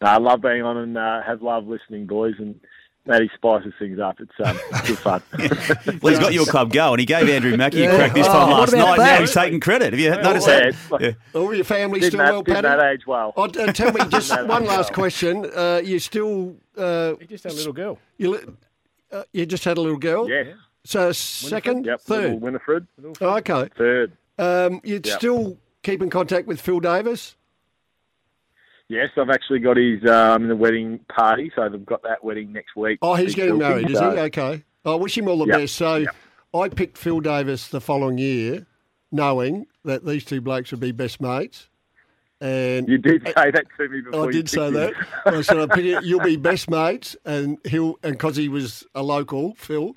I 0.00 0.18
love 0.18 0.40
being 0.42 0.62
on 0.62 0.76
and 0.76 0.96
uh, 0.96 1.22
have 1.22 1.42
love 1.42 1.66
listening, 1.66 2.06
boys, 2.06 2.34
and 2.38 2.60
Matty 3.08 3.30
spices 3.34 3.72
things 3.78 3.98
up. 3.98 4.20
It's 4.20 4.30
um, 4.44 4.56
good 4.86 4.98
fun. 4.98 5.22
Well, 6.02 6.12
he's 6.12 6.18
got 6.20 6.32
your 6.34 6.44
club 6.46 6.72
going. 6.72 6.98
He 7.00 7.06
gave 7.06 7.28
Andrew 7.28 7.56
Mackie 7.56 7.78
Yeah. 7.78 7.92
a 7.92 7.96
crack 7.96 8.14
this 8.14 8.26
Oh, 8.28 8.32
time 8.32 8.50
what 8.50 8.60
last 8.60 8.72
night. 8.74 8.96
that? 8.98 9.14
Now 9.14 9.20
he's 9.20 9.32
taking 9.32 9.60
credit. 9.60 9.92
Have 9.94 9.98
you 10.00 10.10
Yeah, 10.10 10.16
noticed 10.20 10.46
well, 10.46 10.60
that? 10.60 10.68
it's 10.68 11.16
Yeah. 11.34 11.40
All 11.40 11.54
your 11.54 11.64
family 11.64 12.00
Did 12.00 12.08
still 12.08 12.18
that- 12.18 12.32
well, 12.32 12.42
did 12.42 12.54
Paddy? 12.54 12.68
that 12.68 12.84
age 12.92 13.06
well. 13.06 13.32
Oh, 13.36 13.44
uh, 13.44 13.48
tell 13.72 13.92
me 13.92 14.00
just 14.10 14.30
one 14.30 14.66
last 14.66 14.90
well. 14.90 14.94
question. 14.94 15.50
Uh, 15.56 15.80
you 15.82 15.98
still. 15.98 16.54
Uh, 16.76 17.14
He 17.18 17.26
just 17.26 17.44
had 17.44 17.54
a 17.54 17.56
little 17.56 17.72
girl. 17.72 17.98
You, 18.18 18.56
uh, 19.10 19.22
you 19.32 19.46
just 19.46 19.64
had 19.64 19.78
a 19.78 19.80
little 19.80 19.98
girl? 19.98 20.28
Yeah. 20.28 20.44
So 20.84 21.10
second, 21.12 21.86
Yep, 21.86 22.00
third? 22.02 22.22
little 22.24 22.38
Winifred. 22.40 22.86
Oh, 23.22 23.36
okay. 23.38 23.68
Third. 23.76 24.12
Um, 24.38 24.80
you 24.84 25.00
Yep. 25.02 25.18
still 25.18 25.56
keep 25.82 26.02
in 26.02 26.10
contact 26.10 26.46
with 26.46 26.60
Phil 26.60 26.80
Davis? 26.80 27.36
Yes, 28.88 29.10
I've 29.18 29.28
actually 29.30 29.58
got 29.58 29.76
his 29.76 30.04
um, 30.06 30.48
the 30.48 30.56
wedding 30.56 30.98
party, 31.14 31.52
so 31.54 31.68
they've 31.68 31.84
got 31.84 32.02
that 32.04 32.24
wedding 32.24 32.52
next 32.52 32.74
week. 32.74 32.98
Oh, 33.02 33.14
he's 33.14 33.34
getting 33.34 33.58
married, 33.58 33.86
thing, 33.88 33.94
is 33.94 34.00
he? 34.00 34.06
Okay. 34.06 34.64
I 34.84 34.94
wish 34.94 35.16
him 35.18 35.28
all 35.28 35.38
the 35.38 35.46
Yep. 35.46 35.56
best. 35.58 35.74
So 35.74 36.06
I 36.54 36.68
picked 36.70 36.96
Phil 36.96 37.20
Davis 37.20 37.68
the 37.68 37.80
following 37.82 38.16
year, 38.16 38.66
knowing 39.12 39.66
that 39.84 40.06
these 40.06 40.24
two 40.24 40.40
blokes 40.40 40.70
would 40.70 40.80
be 40.80 40.92
best 40.92 41.20
mates. 41.20 41.68
And 42.40 42.88
You 42.88 42.96
did 42.98 43.24
say 43.36 43.50
that 43.50 43.66
to 43.76 43.88
me 43.88 44.00
before. 44.00 44.22
I 44.22 44.26
you 44.26 44.32
did 44.32 44.48
say 44.48 44.70
picked 44.70 44.96
that. 44.96 45.34
I 45.34 45.40
said, 45.42 45.58
I 45.58 45.66
pick 45.66 45.84
it, 45.84 46.04
you'll 46.04 46.20
be 46.20 46.36
best 46.36 46.70
mates, 46.70 47.14
and 47.26 47.58
he'll 47.66 47.98
and 48.02 48.12
because 48.12 48.36
he 48.36 48.48
was 48.48 48.86
a 48.94 49.02
local, 49.02 49.54
Phil. 49.56 49.96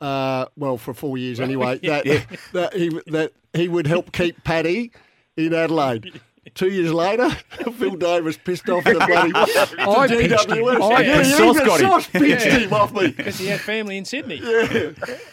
Uh, 0.00 0.46
well, 0.56 0.76
for 0.76 0.92
four 0.92 1.18
years 1.18 1.38
anyway. 1.40 1.78
That 1.82 2.04
Yeah. 2.06 2.24
that 2.52 2.74
he 2.74 2.88
that 3.08 3.32
he 3.52 3.68
would 3.68 3.86
help 3.86 4.10
keep 4.12 4.42
Paddy 4.42 4.90
in 5.36 5.54
Adelaide. 5.54 6.20
Two 6.54 6.68
years 6.68 6.92
later, 6.92 7.30
Phil 7.78 7.96
Davis 7.96 8.36
pissed 8.36 8.68
off 8.68 8.84
the 8.84 8.94
bloody 8.94 9.32
I 9.34 10.06
to 10.06 10.16
pinched 10.16 10.50
him. 10.50 10.64
I- 10.82 11.00
yeah, 11.02 11.22
the 11.22 11.28
you 11.28 11.34
sauce 11.34 11.58
got 11.60 11.80
him. 11.80 11.86
sauce 11.90 12.06
pinched 12.08 12.46
Yeah. 12.46 12.58
him 12.58 12.72
off 12.72 12.92
me. 12.92 13.08
Because 13.08 13.38
he 13.38 13.46
had 13.46 13.60
family 13.60 13.96
in 13.96 14.04
Sydney. 14.04 14.40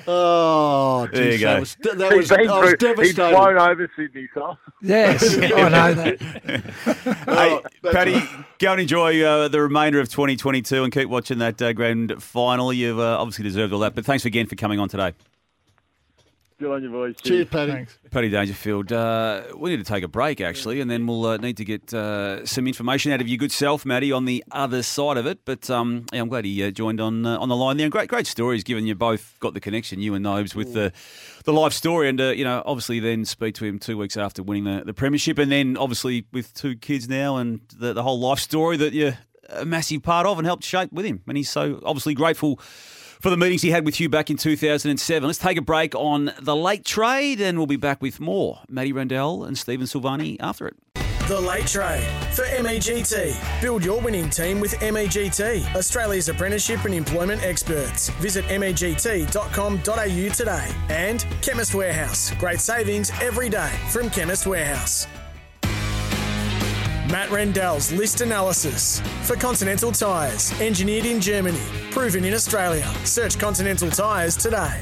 Oh, 0.08 1.08
There 1.12 1.32
you 1.34 1.38
go. 1.40 1.54
that 1.54 1.60
was 1.60 1.76
that 1.82 1.98
He's 2.12 2.18
was, 2.18 2.30
been 2.30 2.50
I 2.50 2.60
was 2.60 2.76
through- 2.80 2.96
He's 3.04 3.14
flown 3.16 3.58
over 3.58 3.92
Sydney, 3.96 4.28
so. 4.34 4.58
Yes, 4.82 5.24
I 5.38 5.70
know 5.70 5.94
that. 5.94 6.22
Hey, 7.28 7.62
Paddy, 7.92 8.22
go 8.60 8.72
and 8.72 8.82
enjoy 8.82 9.22
uh, 9.22 9.48
the 9.48 9.62
remainder 9.62 10.00
of 10.00 10.10
2022 10.10 10.84
and 10.84 10.92
keep 10.94 11.08
watching 11.10 11.38
that 11.40 11.62
uh, 11.62 11.74
grand 11.74 12.22
final. 12.24 12.74
You've 12.74 13.00
uh, 13.00 13.20
obviously 13.20 13.44
deserved 13.44 13.74
all 13.74 13.80
that. 13.80 13.94
But 13.96 14.06
thanks 14.06 14.26
again 14.26 14.48
for 14.48 14.56
coming 14.56 14.80
on 14.80 14.90
today. 14.90 15.14
Good 16.62 16.72
on 16.72 16.84
you, 16.84 16.92
boys. 16.92 17.16
Cheers, 17.24 17.48
Paddy. 17.48 17.88
Paddy 18.12 18.30
Dangerfield, 18.30 18.92
uh, 18.92 19.46
we 19.58 19.72
need 19.72 19.78
to 19.78 19.84
take 19.84 20.04
a 20.04 20.08
break 20.08 20.40
actually, 20.40 20.80
and 20.80 20.92
then 20.92 21.08
we'll 21.08 21.26
uh, 21.26 21.38
need 21.38 21.58
to 21.58 21.66
get 21.66 21.92
uh, 21.92 22.46
some 22.46 22.68
information 22.68 23.12
out 23.12 23.20
of 23.20 23.28
your 23.28 23.40
good 23.40 23.52
self, 23.52 23.84
Matty, 23.84 24.12
on 24.12 24.26
the 24.26 24.44
other 24.52 24.84
side 24.84 25.18
of 25.18 25.26
it. 25.26 25.40
But 25.44 25.72
um, 25.72 26.06
yeah, 26.14 26.22
I'm 26.22 26.30
glad 26.30 26.46
he 26.46 26.64
uh, 26.64 26.70
joined 26.70 27.02
on 27.02 27.26
uh, 27.26 27.40
on 27.40 27.50
the 27.50 27.56
line 27.56 27.78
there. 27.78 27.86
And 27.86 27.92
great, 27.92 28.10
great 28.10 28.28
stories, 28.28 28.64
given 28.64 28.86
you 28.86 28.94
both 28.94 29.40
got 29.40 29.56
the 29.56 29.60
connection, 29.60 30.02
you 30.02 30.14
and 30.14 30.22
Nobes, 30.22 30.54
with 30.54 30.76
the 30.76 30.94
the 31.46 31.52
life 31.52 31.74
story, 31.74 32.08
and 32.08 32.22
uh, 32.22 32.26
you 32.26 32.44
know, 32.44 32.62
obviously 32.64 33.00
then 33.00 33.26
speak 33.26 33.56
to 33.56 33.66
him 33.66 33.80
two 33.80 33.98
weeks 33.98 34.16
after 34.16 34.44
winning 34.44 34.66
the, 34.66 34.84
the 34.86 34.94
premiership, 34.94 35.40
and 35.40 35.52
then 35.52 35.78
obviously 35.78 36.28
with 36.32 36.54
two 36.54 36.76
kids 36.76 37.10
now, 37.10 37.38
and 37.38 37.62
the, 37.76 37.94
the 37.94 38.04
whole 38.04 38.20
life 38.20 38.38
story 38.38 38.78
that 38.78 38.94
you're 38.94 39.18
a 39.50 39.66
massive 39.66 40.04
part 40.04 40.28
of 40.28 40.38
and 40.38 40.46
helped 40.46 40.64
shape 40.64 40.94
with 40.94 41.08
him, 41.08 41.24
and 41.28 41.38
he's 41.38 41.50
so 41.50 41.82
obviously 41.84 42.14
grateful 42.14 42.60
for 43.22 43.30
the 43.30 43.38
meetings 43.38 43.62
he 43.62 43.72
had 43.72 43.86
with 43.86 44.00
you 44.00 44.10
back 44.10 44.30
in 44.30 44.38
2007. 44.38 45.28
Let's 45.28 45.40
take 45.40 45.58
a 45.58 45.62
break 45.62 45.96
on 45.96 46.32
the 46.42 46.56
late 46.56 46.84
trade, 46.84 47.40
and 47.40 47.58
we'll 47.58 47.68
be 47.68 47.76
back 47.76 48.02
with 48.02 48.20
more. 48.20 48.60
Matty 48.68 48.92
Rendell 48.92 49.44
and 49.44 49.58
Stephen 49.58 49.86
Silvagni 49.86 50.38
after 50.40 50.68
it. 50.68 50.76
The 51.28 51.40
Late 51.40 51.68
Trade 51.68 52.04
for 52.34 52.44
MEGT. 52.44 53.62
Build 53.62 53.86
your 53.86 54.02
winning 54.02 54.30
team 54.30 54.60
with 54.60 54.74
MEGT, 54.82 55.76
Australia's 55.76 56.28
apprenticeship 56.28 56.84
and 56.84 56.94
employment 56.94 57.42
experts. 57.44 58.10
Visit 58.20 58.44
MEGT.com.au 58.48 59.78
today. 60.34 60.68
And 60.90 61.26
Chemist 61.42 61.74
Warehouse. 61.74 62.34
Great 62.38 62.60
savings 62.60 63.12
every 63.22 63.48
day 63.48 63.72
from 63.92 64.10
Chemist 64.10 64.46
Warehouse. 64.46 65.08
Matt 67.10 67.30
Rendell's 67.32 67.92
list 67.92 68.22
analysis 68.22 69.02
for 69.24 69.36
Continental 69.36 69.92
Tyres. 69.92 70.60
Engineered 70.62 71.06
in 71.06 71.20
Germany, 71.20 71.60
proven 71.90 72.24
in 72.24 72.34
Australia. 72.34 72.86
Search 73.04 73.40
Continental 73.40 73.90
Tyres 73.90 74.36
today. 74.38 74.82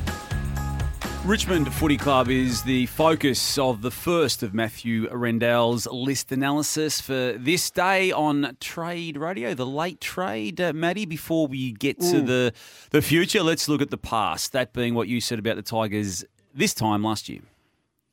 Richmond 1.25 1.73
Footy 1.73 1.97
Club 1.97 2.29
is 2.29 2.63
the 2.63 2.87
focus 2.87 3.57
of 3.57 3.81
the 3.81 3.91
first 3.91 4.41
of 4.43 4.53
Matthew 4.53 5.07
Rendell's 5.11 5.85
list 5.87 6.31
analysis 6.31 7.01
for 7.01 7.33
this 7.37 7.69
day 7.71 8.11
on 8.11 8.57
Trade 8.59 9.17
Radio, 9.17 9.53
the 9.53 9.65
late 9.65 10.01
trade. 10.01 10.59
Uh, 10.59 10.73
Matty, 10.73 11.05
before 11.05 11.47
we 11.47 11.71
get 11.71 11.99
to 11.99 12.21
the, 12.21 12.53
the 12.91 13.01
future, 13.01 13.43
let's 13.43 13.67
look 13.69 13.81
at 13.81 13.91
the 13.91 13.97
past. 13.97 14.51
That 14.51 14.73
being 14.73 14.93
what 14.93 15.07
you 15.07 15.21
said 15.21 15.39
about 15.39 15.55
the 15.55 15.61
Tigers 15.61 16.25
this 16.53 16.73
time 16.73 17.03
last 17.03 17.29
year. 17.29 17.41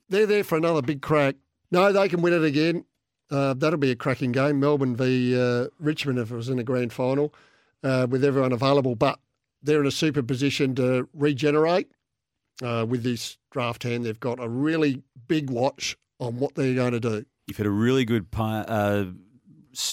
They're 0.09 0.27
there 0.27 0.45
for 0.45 0.57
another 0.57 0.83
big 0.83 1.01
crack. 1.03 1.37
No, 1.70 1.93
they 1.93 2.09
can 2.09 2.23
win 2.23 2.33
it 2.33 2.45
again. 2.45 2.85
Uh, 3.31 3.55
that'll 3.55 3.78
be 3.78 3.90
a 3.90 3.97
cracking 3.97 4.32
game. 4.32 4.61
Melbourne 4.61 4.94
v 4.97 5.39
uh, 5.39 5.66
Richmond 5.81 6.19
if 6.19 6.31
it 6.31 6.36
was 6.36 6.48
in 6.48 6.59
a 6.59 6.65
grand 6.65 6.93
final 6.93 7.35
uh, 7.82 8.07
with 8.09 8.24
everyone 8.24 8.53
available. 8.53 8.94
But 8.94 9.19
they're 9.62 9.81
in 9.81 9.86
a 9.86 9.90
super 9.90 10.23
position 10.23 10.74
to 10.77 11.09
regenerate 11.12 11.89
uh, 12.62 12.86
with 12.89 13.03
this 13.03 13.36
draft 13.51 13.82
hand. 13.82 14.05
They've 14.05 14.20
got 14.20 14.39
a 14.39 14.48
really 14.48 15.03
big 15.27 15.51
watch 15.51 15.97
on 16.20 16.39
what 16.39 16.55
they're 16.55 16.74
going 16.74 16.93
to 16.93 17.01
do. 17.01 17.24
You've 17.48 17.57
had 17.57 17.66
a 17.66 17.70
really 17.70 18.05
good 18.05 18.27
uh, 18.36 19.07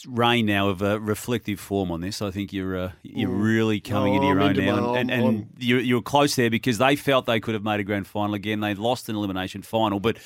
reign 0.07 0.45
now 0.45 0.69
of 0.69 0.81
uh, 0.81 0.99
reflective 1.01 1.59
form 1.59 1.91
on 1.91 2.01
this. 2.01 2.21
I 2.21 2.31
think 2.31 2.53
you're 2.53 2.77
uh, 2.77 2.91
you're 3.03 3.29
Mm. 3.29 3.43
really 3.43 3.79
coming 3.79 4.13
No, 4.13 4.21
into 4.21 4.27
your 4.27 4.37
I'm 4.39 4.43
own 4.43 4.49
into 4.51 4.61
now, 4.65 4.91
my- 4.93 4.99
and, 4.99 5.11
and, 5.11 5.23
and 5.25 5.47
you 5.59 5.77
you 5.77 5.95
were 5.95 6.01
close 6.01 6.35
there 6.35 6.49
because 6.49 6.77
they 6.77 6.95
felt 6.95 7.25
they 7.25 7.39
could 7.39 7.53
have 7.53 7.63
made 7.63 7.79
a 7.79 7.83
grand 7.83 8.07
final 8.07 8.33
again. 8.35 8.59
They 8.61 8.73
lost 8.75 9.09
an 9.09 9.15
elimination 9.15 9.61
final, 9.61 9.99
but 9.99 10.17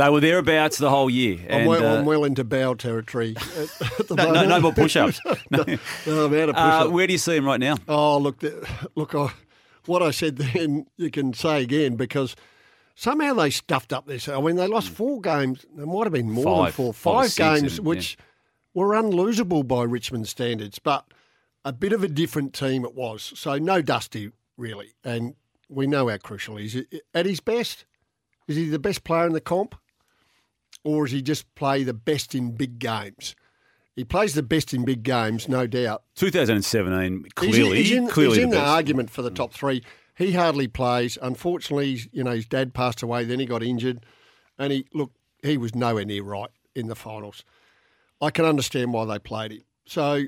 they 0.00 0.08
were 0.10 0.20
thereabouts 0.20 0.78
the 0.78 0.90
whole 0.90 1.10
year. 1.10 1.38
I'm, 1.44 1.50
And, 1.50 1.68
well, 1.68 1.84
uh, 1.84 1.98
I'm 1.98 2.04
well 2.06 2.24
into 2.24 2.44
bow 2.44 2.74
territory. 2.74 3.36
At, 3.56 4.00
at 4.00 4.08
the 4.08 4.14
no, 4.16 4.24
no, 4.24 4.32
moment. 4.32 4.48
no 4.48 4.60
more 4.60 4.72
push-ups. 4.72 5.20
No. 5.50 5.64
no, 6.06 6.24
I'm 6.26 6.34
out 6.34 6.48
of 6.48 6.56
Uh, 6.56 6.78
push-ups. 6.78 6.90
where 6.90 7.06
do 7.06 7.12
you 7.12 7.18
see 7.18 7.36
him 7.36 7.44
right 7.44 7.60
now? 7.60 7.76
Oh, 7.88 8.18
look, 8.18 8.42
look, 8.94 9.14
I, 9.14 9.32
what 9.86 10.02
I 10.02 10.10
said 10.10 10.36
then, 10.36 10.86
you 10.96 11.10
can 11.10 11.32
say 11.34 11.62
again 11.62 11.96
because 11.96 12.34
somehow 12.94 13.34
they 13.34 13.50
stuffed 13.50 13.92
up 13.92 14.06
this. 14.06 14.28
I 14.28 14.40
mean, 14.40 14.56
they 14.56 14.66
lost 14.66 14.88
four 14.90 15.20
games. 15.20 15.64
There 15.76 15.86
might 15.86 16.04
have 16.04 16.12
been 16.12 16.30
more 16.30 16.64
than 16.64 16.72
four, 16.72 16.92
Five 16.94 17.32
five 17.32 17.36
games, 17.36 17.80
which 17.80 18.16
were 18.74 18.90
unlosable 18.94 19.66
by 19.66 19.82
Richmond 19.82 20.28
standards, 20.28 20.78
but 20.78 21.06
a 21.64 21.72
bit 21.72 21.92
of 21.92 22.02
a 22.04 22.08
different 22.08 22.54
team 22.54 22.84
it 22.84 22.94
was. 22.94 23.32
So 23.36 23.58
no 23.58 23.82
Dusty 23.82 24.30
really, 24.56 24.94
and 25.04 25.34
we 25.68 25.86
know 25.86 26.08
how 26.08 26.16
crucial 26.18 26.56
he 26.56 26.66
is. 26.66 26.84
At 27.14 27.26
his 27.26 27.40
best, 27.40 27.84
is 28.46 28.56
he 28.56 28.68
the 28.68 28.78
best 28.78 29.04
player 29.04 29.26
in 29.26 29.32
the 29.32 29.40
comp, 29.40 29.74
or 30.84 31.04
does 31.04 31.12
he 31.12 31.22
just 31.22 31.52
play 31.54 31.82
the 31.82 31.94
best 31.94 32.34
in 32.34 32.52
big 32.52 32.78
games? 32.78 33.34
He 33.96 34.04
plays 34.04 34.34
the 34.34 34.42
best 34.42 34.72
in 34.72 34.84
big 34.84 35.02
games, 35.02 35.48
no 35.48 35.66
doubt. 35.66 36.04
2017, 36.14 37.24
He's 37.24 37.32
clearly, 37.34 37.70
in, 37.70 37.76
he's 37.76 37.92
in, 37.92 38.08
clearly 38.08 38.36
he's 38.36 38.44
in 38.44 38.50
the 38.50 38.56
the, 38.56 38.64
argument 38.64 39.10
for 39.10 39.22
the 39.22 39.30
top 39.30 39.52
three. 39.52 39.82
He 40.16 40.32
hardly 40.32 40.68
plays. 40.68 41.18
Unfortunately, 41.20 42.00
you 42.12 42.24
know, 42.24 42.32
his 42.32 42.46
dad 42.46 42.72
passed 42.72 43.02
away. 43.02 43.24
Then 43.24 43.40
he 43.40 43.46
got 43.46 43.62
injured, 43.62 44.04
and 44.58 44.72
he 44.72 44.86
look 44.94 45.12
he 45.42 45.56
was 45.56 45.74
nowhere 45.74 46.04
near 46.04 46.22
right 46.22 46.50
in 46.74 46.88
the 46.88 46.94
finals. 46.94 47.44
I 48.20 48.30
can 48.30 48.44
understand 48.44 48.92
why 48.92 49.04
they 49.06 49.18
played 49.18 49.52
him. 49.52 49.62
So 49.86 50.24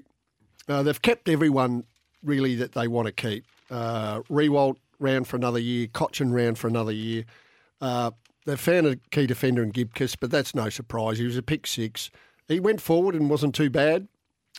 uh, 0.69 0.83
they've 0.83 1.01
kept 1.01 1.29
everyone 1.29 1.85
really 2.23 2.55
that 2.57 2.73
they 2.73 2.89
want 2.89 3.07
to 3.07 3.13
keep. 3.13 3.45
Uh, 3.71 4.21
Riewoldt 4.23 4.77
round 4.99 5.29
for 5.29 5.37
another 5.37 5.59
year. 5.59 5.87
Cotchin 5.89 6.33
round 6.33 6.59
for 6.59 6.69
another 6.69 6.93
year. 6.93 7.25
Uh, 7.81 8.13
they've 8.47 8.59
found 8.61 8.87
a 8.87 8.97
key 9.11 9.27
defender 9.27 9.63
in 9.63 9.71
Gibcus, 9.71 10.17
but 10.17 10.31
that's 10.31 10.55
no 10.55 10.69
surprise. 10.69 11.19
He 11.19 11.25
was 11.25 11.37
a 11.37 11.43
pick 11.43 11.67
six. 11.67 12.11
He 12.49 12.61
went 12.61 12.81
forward 12.81 13.15
and 13.15 13.31
wasn't 13.31 13.55
too 13.55 13.71
bad. 13.71 14.09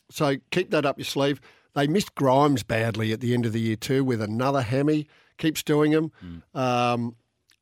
So 0.10 0.38
keep 0.52 0.72
that 0.72 0.86
up 0.86 0.98
your 0.98 1.06
sleeve. 1.06 1.40
They 1.76 1.88
missed 1.88 2.16
Grimes 2.16 2.64
badly 2.64 3.12
at 3.12 3.20
the 3.20 3.34
end 3.34 3.46
of 3.46 3.54
the 3.54 3.60
year 3.60 3.76
too 3.76 4.04
with 4.04 4.22
another 4.22 4.62
hammy. 4.62 5.08
Keeps 5.38 5.64
doing 5.64 5.92
them. 5.92 6.12
Um, 6.54 7.16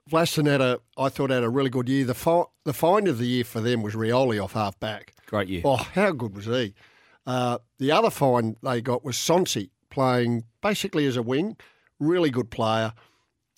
Vlastuin 0.10 0.48
had 0.48 0.62
a, 0.62 0.80
I 0.98 1.10
thought 1.10 1.30
had 1.30 1.44
a 1.44 1.50
really 1.50 1.70
good 1.70 1.88
year. 1.88 2.06
The 2.06 2.14
fi- 2.14 2.44
the 2.66 2.74
find 2.74 3.08
of 3.08 3.18
the 3.18 3.26
year 3.28 3.44
for 3.44 3.62
them 3.62 3.82
was 3.82 3.94
Rioli 3.96 4.44
off 4.44 4.54
half 4.54 4.80
back. 4.80 5.14
Great 5.28 5.48
year. 5.48 5.62
Oh, 5.64 5.78
how 5.78 6.12
good 6.12 6.36
was 6.36 6.46
he? 6.46 6.74
Uh, 7.26 7.60
the 7.78 7.92
other 7.92 8.10
find 8.10 8.58
they 8.62 8.82
got 8.82 9.06
was 9.06 9.16
Sonsi 9.16 9.70
playing 9.90 10.44
basically 10.62 11.06
as 11.06 11.16
a 11.16 11.22
wing, 11.22 11.56
really 12.00 12.30
good 12.30 12.50
player. 12.50 12.94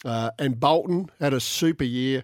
Uh, 0.06 0.32
and 0.38 0.60
Bolton 0.60 1.10
had 1.20 1.34
a 1.34 1.40
super 1.40 1.86
year, 1.86 2.24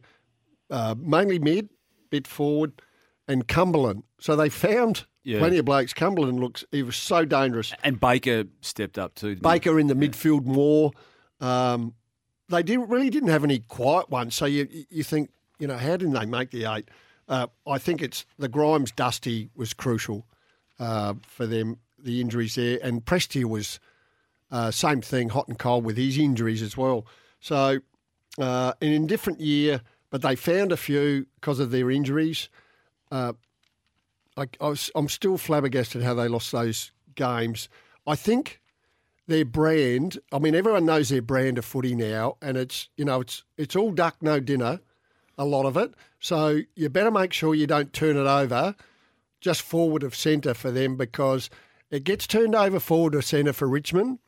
uh, 0.70 0.96
mainly 0.98 1.40
mid, 1.40 1.70
bit 2.10 2.28
forward, 2.28 2.82
and 3.28 3.48
Cumberland. 3.48 4.04
So 4.20 4.36
they 4.36 4.50
found 4.50 5.06
Yeah. 5.24 5.40
plenty 5.40 5.58
of 5.58 5.66
blokes. 5.66 5.94
Cumberland 5.94 6.40
looks 6.40 6.64
he 6.72 6.84
was 6.84 6.96
so 6.96 7.26
dangerous. 7.26 7.74
And 7.84 8.00
Baker 8.00 8.46
stepped 8.62 8.98
up 8.98 9.16
too. 9.16 9.36
didn't 9.36 9.46
he? 9.46 9.54
Baker 9.60 9.80
in 9.80 9.88
the 9.88 9.94
midfield 9.96 10.46
more. 10.46 10.92
Um, 11.40 11.94
they 12.50 12.64
didn't 12.64 12.90
really 12.90 13.10
didn't 13.10 13.30
have 13.30 13.44
any 13.44 13.60
quiet 13.60 14.10
ones. 14.10 14.36
So 14.36 14.46
you 14.46 14.68
you 14.90 15.04
think 15.04 15.30
you 15.60 15.68
know 15.68 15.78
how 15.78 15.98
did 15.98 16.12
they 16.14 16.26
make 16.26 16.52
the 16.52 16.66
eight? 16.66 16.90
Uh, 17.28 17.48
I 17.68 17.78
think 17.78 18.02
it's 18.02 18.26
the 18.40 18.48
Grimes 18.48 18.92
Dusty 18.92 19.50
was 19.56 19.74
crucial 19.74 20.26
uh, 20.80 21.14
for 21.22 21.46
them. 21.46 21.78
The 22.02 22.22
injuries 22.22 22.56
there 22.56 22.80
and 22.82 23.06
Prestia 23.06 23.44
was 23.46 23.80
uh, 24.52 24.72
same 24.72 25.02
thing, 25.02 25.30
hot 25.30 25.48
and 25.48 25.60
cold 25.60 25.86
with 25.86 25.98
his 25.98 26.18
injuries 26.18 26.62
as 26.64 26.76
well. 26.76 27.06
So 27.40 27.80
uh, 28.40 28.74
an 28.82 28.92
indifferent 28.94 29.40
year, 29.42 29.82
but 30.10 30.22
they 30.22 30.36
found 30.36 30.72
a 30.72 30.78
few 30.78 31.28
because 31.36 31.60
of 31.60 31.72
their 31.72 31.92
injuries. 31.92 32.50
Uh, 33.12 33.34
I, 34.38 34.48
I 34.62 34.70
was, 34.70 34.92
I'm 34.96 35.10
still 35.10 35.38
flabbergasted 35.38 36.04
how 36.04 36.14
they 36.14 36.28
lost 36.28 36.52
those 36.52 36.92
games. 37.16 37.70
I 38.08 38.16
think 38.16 38.62
their 39.28 39.46
brand. 39.46 40.20
I 40.32 40.40
mean, 40.40 40.56
everyone 40.56 40.86
knows 40.86 41.10
their 41.10 41.22
brand 41.22 41.58
of 41.58 41.66
footy 41.66 41.96
now, 41.96 42.38
and 42.42 42.58
it's 42.58 42.90
you 42.98 43.06
know 43.06 43.22
it's 43.22 43.44
it's 43.58 43.76
all 43.76 43.92
duck 43.92 44.18
no 44.22 44.40
dinner, 44.40 44.80
a 45.38 45.46
lot 45.46 45.66
of 45.66 45.78
it. 45.78 45.94
So 46.20 46.62
you 46.76 46.90
better 46.90 47.12
make 47.12 47.32
sure 47.34 47.56
you 47.56 47.68
don't 47.68 47.94
turn 47.94 48.18
it 48.18 48.28
over 48.28 48.76
just 49.42 49.62
forward 49.62 50.04
of 50.04 50.16
centre 50.16 50.54
for 50.54 50.70
them 50.70 50.98
because 50.98 51.50
it 51.92 52.04
gets 52.04 52.28
turned 52.28 52.56
over 52.56 52.80
forward 52.80 53.16
of 53.16 53.24
centre 53.24 53.54
for 53.54 53.68
Richmond. 53.68 54.20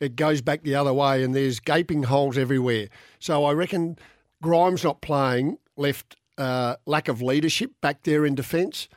It 0.00 0.16
goes 0.16 0.40
back 0.40 0.62
the 0.62 0.74
other 0.74 0.92
way, 0.92 1.22
and 1.22 1.34
there's 1.34 1.60
gaping 1.60 2.04
holes 2.04 2.38
everywhere. 2.38 2.88
So 3.18 3.44
I 3.44 3.52
reckon 3.52 3.98
Grimes 4.42 4.84
not 4.84 5.00
playing 5.00 5.58
left 5.76 6.16
uh, 6.38 6.76
lack 6.86 7.08
of 7.08 7.22
leadership 7.22 7.72
back 7.80 8.02
there 8.02 8.26
in 8.26 8.34
defence, 8.34 8.88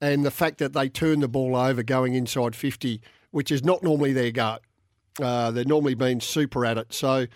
and 0.00 0.24
the 0.24 0.30
fact 0.30 0.58
that 0.58 0.72
they 0.72 0.88
turn 0.88 1.20
the 1.20 1.28
ball 1.28 1.56
over 1.56 1.82
going 1.82 2.14
inside 2.14 2.54
50, 2.54 3.00
which 3.30 3.50
is 3.50 3.64
not 3.64 3.82
normally 3.82 4.12
their 4.12 4.30
go. 4.30 4.58
Uh, 5.20 5.50
they're 5.50 5.64
normally 5.64 5.94
been 5.94 6.20
super 6.20 6.64
at 6.64 6.78
it. 6.78 6.92
So 6.92 7.26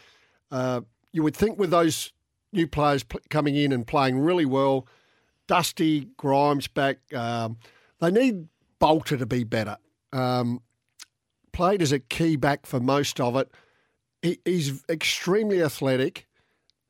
uh, 0.50 0.80
you 1.12 1.22
would 1.22 1.36
think 1.36 1.58
with 1.58 1.70
those 1.70 2.12
new 2.52 2.66
players 2.66 3.04
p- 3.04 3.18
coming 3.30 3.56
in 3.56 3.72
and 3.72 3.86
playing 3.86 4.18
really 4.18 4.46
well, 4.46 4.86
Dusty, 5.46 6.08
Grimes 6.16 6.68
back, 6.68 6.98
um, 7.14 7.56
they 8.00 8.10
need 8.10 8.48
Balta 8.78 9.16
to 9.16 9.26
be 9.26 9.44
better. 9.44 9.76
Um, 10.12 10.62
played 11.52 11.82
as 11.82 11.90
a 11.92 11.98
key 11.98 12.36
back 12.36 12.66
for 12.66 12.80
most 12.80 13.20
of 13.20 13.34
it. 13.36 13.50
He, 14.22 14.38
he's 14.44 14.84
extremely 14.88 15.62
athletic 15.62 16.27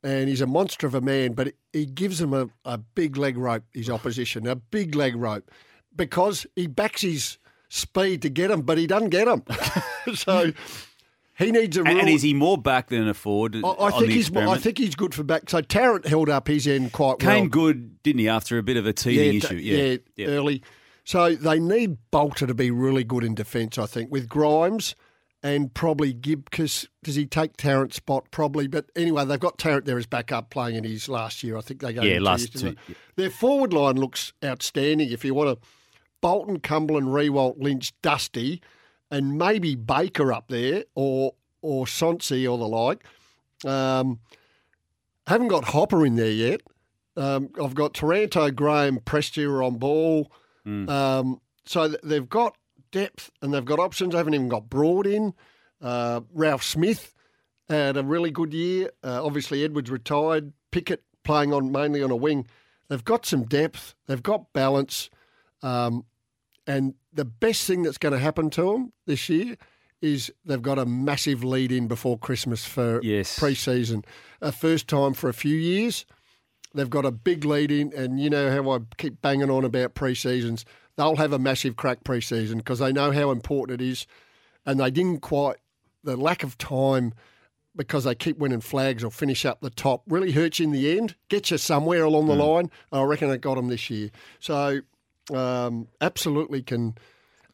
and 0.03 0.29
he's 0.29 0.41
a 0.41 0.47
monster 0.47 0.87
of 0.87 0.95
a 0.95 1.01
man, 1.01 1.33
but 1.33 1.53
he 1.73 1.87
gives 1.87 2.21
him 2.21 2.33
a, 2.33 2.49
a 2.65 2.79
big 2.79 3.17
leg 3.17 3.37
rope, 3.37 3.65
his 3.73 3.91
opposition, 3.91 4.47
a 4.47 4.57
big 4.57 4.95
leg 4.95 5.17
rope, 5.17 5.51
because 5.95 6.47
he 6.55 6.67
backs 6.67 7.03
his 7.03 7.39
speed 7.69 8.23
to 8.23 8.29
get 8.29 8.51
him, 8.51 8.63
but 8.63 8.79
he 8.79 8.87
doesn't 8.87 9.11
get 9.11 9.29
him. 9.29 9.43
so 10.15 10.53
he 11.39 11.53
needs 11.53 11.77
a 11.77 11.85
And, 11.85 11.99
and 11.99 12.09
is 12.09 12.23
he 12.23 12.35
more 12.35 12.59
back 12.59 12.89
than 12.89 13.09
a 13.09 13.15
forward? 13.15 13.57
I, 13.65 13.69
I 13.69 13.91
think 13.93 14.11
he's. 14.11 14.35
I 14.35 14.59
think 14.59 14.79
he's 14.79 14.95
good 14.95 15.15
for 15.15 15.23
back. 15.23 15.49
So 15.49 15.61
Tarrant 15.61 16.07
held 16.07 16.29
up 16.29 16.49
his 16.49 16.67
end 16.67 16.93
quite 16.93 17.23
well. 17.23 17.35
came 17.35 17.49
good, 17.49 18.03
didn't 18.03 18.21
he? 18.21 18.29
After 18.29 18.59
a 18.59 18.63
bit 18.63 18.77
of 18.77 18.87
a 18.87 18.93
teething 18.93 19.33
t- 19.33 19.37
issue, 19.39 19.57
yeah, 19.57 19.97
yeah, 20.17 20.27
early. 20.27 20.63
So 21.05 21.35
they 21.35 21.59
need 21.59 21.97
Balta 22.11 22.47
to 22.47 22.55
be 22.55 22.71
really 22.71 23.05
good 23.05 23.25
in 23.25 23.35
defence, 23.35 23.79
I 23.79 23.87
think, 23.87 24.11
with 24.11 24.29
Grimes 24.29 24.95
and 25.43 25.73
probably 25.73 26.13
Gibb. 26.13 26.51
Because 26.51 26.89
does 27.03 27.15
he 27.15 27.27
take 27.27 27.57
Tarrant's 27.57 27.97
spot? 27.97 28.31
Probably. 28.31 28.67
But 28.67 28.87
anyway, 28.97 29.25
they've 29.25 29.39
got 29.39 29.59
Tarrant 29.59 29.85
there 29.85 29.99
as 29.99 30.07
backup 30.07 30.51
playing 30.51 30.77
in 30.77 30.85
his 30.85 31.09
last 31.09 31.43
year. 31.43 31.57
I 31.57 31.61
think 31.61 31.81
they 31.81 31.93
go 31.93 32.03
Yeah, 32.03 32.21
last 32.21 32.53
two, 32.53 32.59
didn't? 32.59 32.79
Their 33.17 33.31
forward 33.31 33.73
line 33.73 33.97
looks 33.97 34.33
outstanding. 34.45 35.11
If 35.11 35.25
you 35.25 35.35
want 35.35 35.61
to, 35.61 35.69
Bolton, 36.21 36.61
Cumberland, 36.61 37.09
Riewoldt, 37.09 37.63
Lynch, 37.63 37.93
Dusty, 38.03 38.61
and 39.11 39.39
maybe 39.39 39.75
Baker 39.75 40.33
up 40.33 40.49
there 40.49 40.85
or 40.95 41.35
or 41.63 41.87
Sonsi 41.87 42.51
or 42.51 42.59
the 42.59 42.69
like. 42.69 43.05
Um, 43.65 44.21
haven't 45.27 45.49
got 45.49 45.65
Hopper 45.65 46.07
in 46.07 46.17
there 46.17 46.31
yet. 46.31 46.61
Um, 47.17 47.51
I've 47.63 47.75
got 47.75 47.95
Taranto, 47.95 48.51
Graham, 48.51 49.01
Prestia 49.01 49.65
on 49.65 49.79
ball. 49.79 50.31
Um, 50.89 51.41
so 51.65 51.89
they've 51.89 52.29
got 52.29 52.57
depth 52.91 53.31
and 53.43 53.53
they've 53.53 53.65
got 53.65 53.79
options. 53.79 54.13
They 54.13 54.19
haven't 54.19 54.35
even 54.35 54.49
got 54.49 54.69
Broad 54.71 55.07
in. 55.07 55.35
Uh, 55.81 56.21
Ralph 56.33 56.63
Smith 56.63 57.15
had 57.69 57.97
a 57.97 58.03
really 58.03 58.31
good 58.31 58.53
year. 58.53 58.91
Uh, 59.03 59.25
obviously, 59.25 59.65
Edwards 59.65 59.91
retired. 59.91 60.53
Pickett 60.71 61.03
playing 61.25 61.53
on 61.53 61.71
mainly 61.73 62.03
on 62.03 62.11
a 62.11 62.17
wing. 62.17 62.47
They've 62.89 63.05
got 63.05 63.27
some 63.27 63.45
depth. 63.45 63.95
They've 64.07 64.23
got 64.23 64.53
balance. 64.53 65.11
Um, 65.63 66.05
and 66.67 66.95
the 67.13 67.25
best 67.25 67.67
thing 67.67 67.83
that's 67.83 67.99
going 67.99 68.13
to 68.13 68.19
happen 68.19 68.51
to 68.51 68.73
them 68.73 68.93
this 69.07 69.29
year 69.29 69.57
is 70.01 70.33
they've 70.45 70.63
got 70.63 70.79
a 70.79 70.87
massive 70.87 71.43
lead 71.43 71.73
in 71.73 71.89
before 71.89 72.19
Christmas 72.19 72.65
for 72.65 73.01
Yes. 73.03 73.39
pre-season. 73.39 74.05
A 74.41 74.53
first 74.53 74.87
time 74.89 75.13
for 75.15 75.29
a 75.29 75.35
few 75.35 75.57
years. 75.57 76.07
They've 76.75 76.89
got 76.91 77.05
a 77.07 77.11
big 77.11 77.45
lead 77.45 77.73
in, 77.73 77.93
and 77.95 78.21
you 78.21 78.31
know 78.31 78.51
how 78.51 78.71
I 78.71 78.79
keep 78.99 79.21
banging 79.23 79.51
on 79.51 79.65
about 79.65 79.95
pre-seasons. 79.95 80.65
They'll 80.99 81.15
have 81.15 81.33
a 81.33 81.39
massive 81.39 81.77
crack 81.77 82.03
pre-season 82.03 82.59
because 82.59 82.81
they 82.81 82.93
know 82.93 83.13
how 83.13 83.31
important 83.31 83.81
it 83.81 83.89
is, 83.89 84.05
and 84.67 84.81
they 84.81 84.91
didn't 84.91 85.21
quite 85.21 85.59
the 86.03 86.17
lack 86.17 86.43
of 86.43 86.59
time 86.59 87.15
because 87.77 88.03
they 88.03 88.17
keep 88.17 88.37
winning 88.37 88.61
flags 88.61 89.05
or 89.05 89.13
finish 89.13 89.45
up 89.45 89.61
the 89.61 89.71
top 89.71 90.03
really 90.09 90.33
hurts 90.33 90.59
you 90.59 90.65
in 90.65 90.73
the 90.73 90.99
end. 90.99 91.15
Gets 91.29 91.53
you 91.53 91.59
somewhere 91.59 92.03
along 92.03 92.27
the 92.27 92.35
line. 92.35 92.69
I 92.91 93.01
reckon 93.03 93.31
it 93.31 93.41
got 93.41 93.55
them 93.55 93.69
this 93.69 93.89
year. 93.89 94.11
So 94.41 94.81
um, 95.33 95.87
absolutely 96.01 96.63
can, 96.63 96.97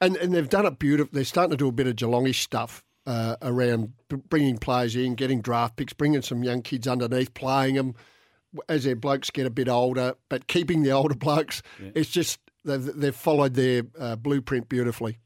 and 0.01 0.17
and 0.17 0.35
they've 0.35 0.49
done 0.49 0.65
it 0.65 0.79
beautiful. 0.79 1.11
They're 1.13 1.25
starting 1.25 1.51
to 1.51 1.59
do 1.59 1.69
a 1.69 1.73
bit 1.73 1.87
of 1.87 1.97
Geelongish 1.97 2.41
stuff 2.41 2.83
uh, 3.07 3.37
around 3.43 3.93
bringing 4.31 4.57
players 4.57 4.97
in, 4.97 5.17
getting 5.17 5.43
draft 5.43 5.77
picks, 5.77 5.93
bringing 5.93 6.23
some 6.23 6.43
young 6.43 6.63
kids 6.63 6.89
underneath, 6.89 7.35
playing 7.35 7.75
them. 7.75 7.95
as 8.71 8.85
their 8.85 8.97
blokes 8.97 9.29
get 9.29 9.45
a 9.45 9.51
bit 9.51 9.69
older, 9.69 10.15
but 10.31 10.47
keeping 10.47 10.83
the 10.83 10.93
older 10.93 11.15
blokes, 11.27 11.63
it's 11.95 12.09
just 12.09 12.39
they've, 12.65 12.85
they've 12.95 13.15
followed 13.17 13.55
their 13.55 13.83
uh, 13.99 14.17
blueprint 14.17 14.69
beautifully. 14.69 15.19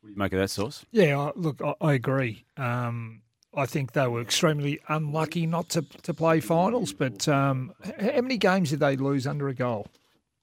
What 0.00 0.08
do 0.08 0.12
you 0.12 0.18
make 0.18 0.32
of 0.32 0.38
that 0.38 0.50
sauce? 0.50 0.84
Yeah, 0.90 1.18
I- 1.18 1.32
look, 1.36 1.60
I, 1.62 1.74
I 1.80 1.92
agree. 1.94 2.44
Um, 2.56 3.22
I 3.54 3.66
think 3.66 3.92
they 3.92 4.06
were 4.06 4.20
extremely 4.20 4.78
unlucky 4.88 5.46
not 5.46 5.68
to, 5.70 5.82
to 6.02 6.14
play 6.14 6.40
finals. 6.40 6.92
But 6.92 7.26
um, 7.28 7.72
how 8.00 8.20
many 8.20 8.36
games 8.36 8.70
did 8.70 8.80
they 8.80 8.96
lose 8.96 9.26
under 9.26 9.48
a 9.48 9.54
goal? 9.54 9.86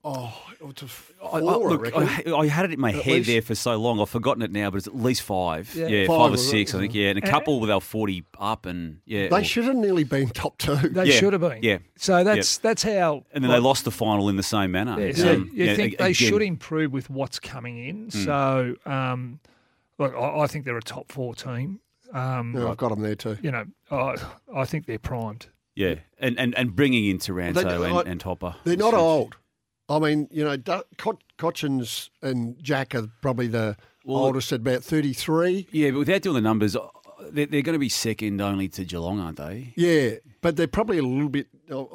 Oh, 0.08 0.40
it 0.52 0.64
was 0.64 0.74
I, 1.20 1.38
I, 1.38 1.40
look, 1.40 1.92
I, 1.96 2.32
I 2.32 2.46
had 2.46 2.66
it 2.66 2.74
in 2.74 2.80
my 2.80 2.90
At 2.90 2.96
head 3.02 3.14
least. 3.16 3.28
there 3.28 3.42
for 3.42 3.56
so 3.56 3.76
long. 3.76 4.00
I've 4.00 4.08
forgotten 4.10 4.44
it 4.44 4.52
now, 4.52 4.70
but 4.70 4.78
it's 4.78 4.86
at 4.86 4.96
least 4.96 5.24
five. 5.24 5.74
Yeah. 5.74 5.88
Yeah, 5.88 6.06
Five 6.06 6.16
five, 6.18 6.28
or 6.28 6.32
was 6.32 6.46
it? 6.46 6.50
six, 6.52 6.76
I 6.76 6.80
think. 6.82 6.94
Yeah, 6.94 7.10
and 7.10 7.18
a 7.18 7.22
couple 7.24 7.60
with 7.60 7.72
our 7.72 7.82
forty 7.82 8.24
up, 8.38 8.68
and 8.68 9.00
yeah, 9.06 9.30
They 9.30 9.42
or- 9.42 9.44
should 9.44 9.64
have 9.66 9.76
nearly 9.76 10.04
been 10.04 10.30
top 10.30 10.60
two. 10.60 10.76
They 10.76 11.06
Yeah, 11.06 11.16
should 11.20 11.34
have 11.34 11.42
been. 11.42 11.64
Yeah. 11.64 11.80
So 11.98 12.24
that's 12.24 12.58
Yep. 12.58 12.62
that's 12.62 12.84
how. 12.84 13.24
And 13.34 13.44
then 13.44 13.50
they 13.50 13.58
lost 13.60 13.84
the 13.84 13.90
final 13.92 14.30
in 14.30 14.36
the 14.38 14.44
same 14.44 14.72
manner. 14.74 15.00
Yeah, 15.04 15.14
so 15.16 15.34
Um, 15.34 15.50
you 15.52 15.66
yeah, 15.66 15.76
think 15.76 15.94
a- 15.96 15.98
they 15.98 16.04
again- 16.12 16.14
should 16.14 16.42
improve 16.44 16.92
with 16.94 17.10
what's 17.10 17.40
coming 17.40 17.84
in. 17.84 18.08
Mm. 18.10 18.26
So, 18.26 18.76
um, 18.92 19.40
look, 19.98 20.14
I, 20.14 20.42
I 20.42 20.48
think 20.48 20.66
they're 20.66 20.78
a 20.78 20.82
top 20.84 21.12
four 21.12 21.34
team. 21.34 21.80
Um, 22.14 22.54
Yeah, 22.56 22.70
I've 22.70 22.78
got 22.78 22.90
them 22.90 23.02
there 23.02 23.16
too. 23.16 23.38
You 23.42 23.50
know, 23.50 23.66
I, 23.90 24.16
I 24.56 24.66
think 24.66 24.86
they're 24.86 25.00
primed. 25.00 25.48
Yeah, 25.74 25.96
and, 26.20 26.40
and, 26.40 26.56
and 26.56 26.76
bringing 26.76 27.06
in 27.08 27.18
Taranto 27.18 27.62
They- 27.64 27.90
and, 27.90 27.98
I- 27.98 28.02
and 28.04 28.22
Hopper. 28.22 28.56
They're 28.66 28.78
not 28.78 28.94
old. 28.94 29.36
I 29.88 30.00
mean, 30.00 30.28
you 30.32 30.44
know, 30.44 30.58
Cotchins 30.58 32.10
and 32.22 32.62
Jack 32.62 32.96
are 32.96 33.08
probably 33.22 33.48
the 33.48 33.78
oldest 34.06 34.52
at 34.52 34.62
about 34.62 34.84
33. 34.84 35.68
Yeah, 35.72 35.92
but 35.92 36.00
without 36.00 36.22
doing 36.22 36.36
the 36.36 36.42
numbers, 36.42 36.76
uh, 36.76 36.88
they're, 37.32 37.46
they're 37.46 37.62
going 37.62 37.74
to 37.74 37.80
be 37.80 37.90
second 37.90 38.42
only 38.42 38.68
to 38.70 38.86
Geelong, 38.86 39.20
aren't 39.20 39.38
they? 39.38 39.74
Yeah, 39.76 40.16
but 40.42 40.56
they're 40.56 40.68
probably 40.68 40.98
a 40.98 41.04
little 41.04 41.30
bit. 41.30 41.48
Uh, 41.72 41.86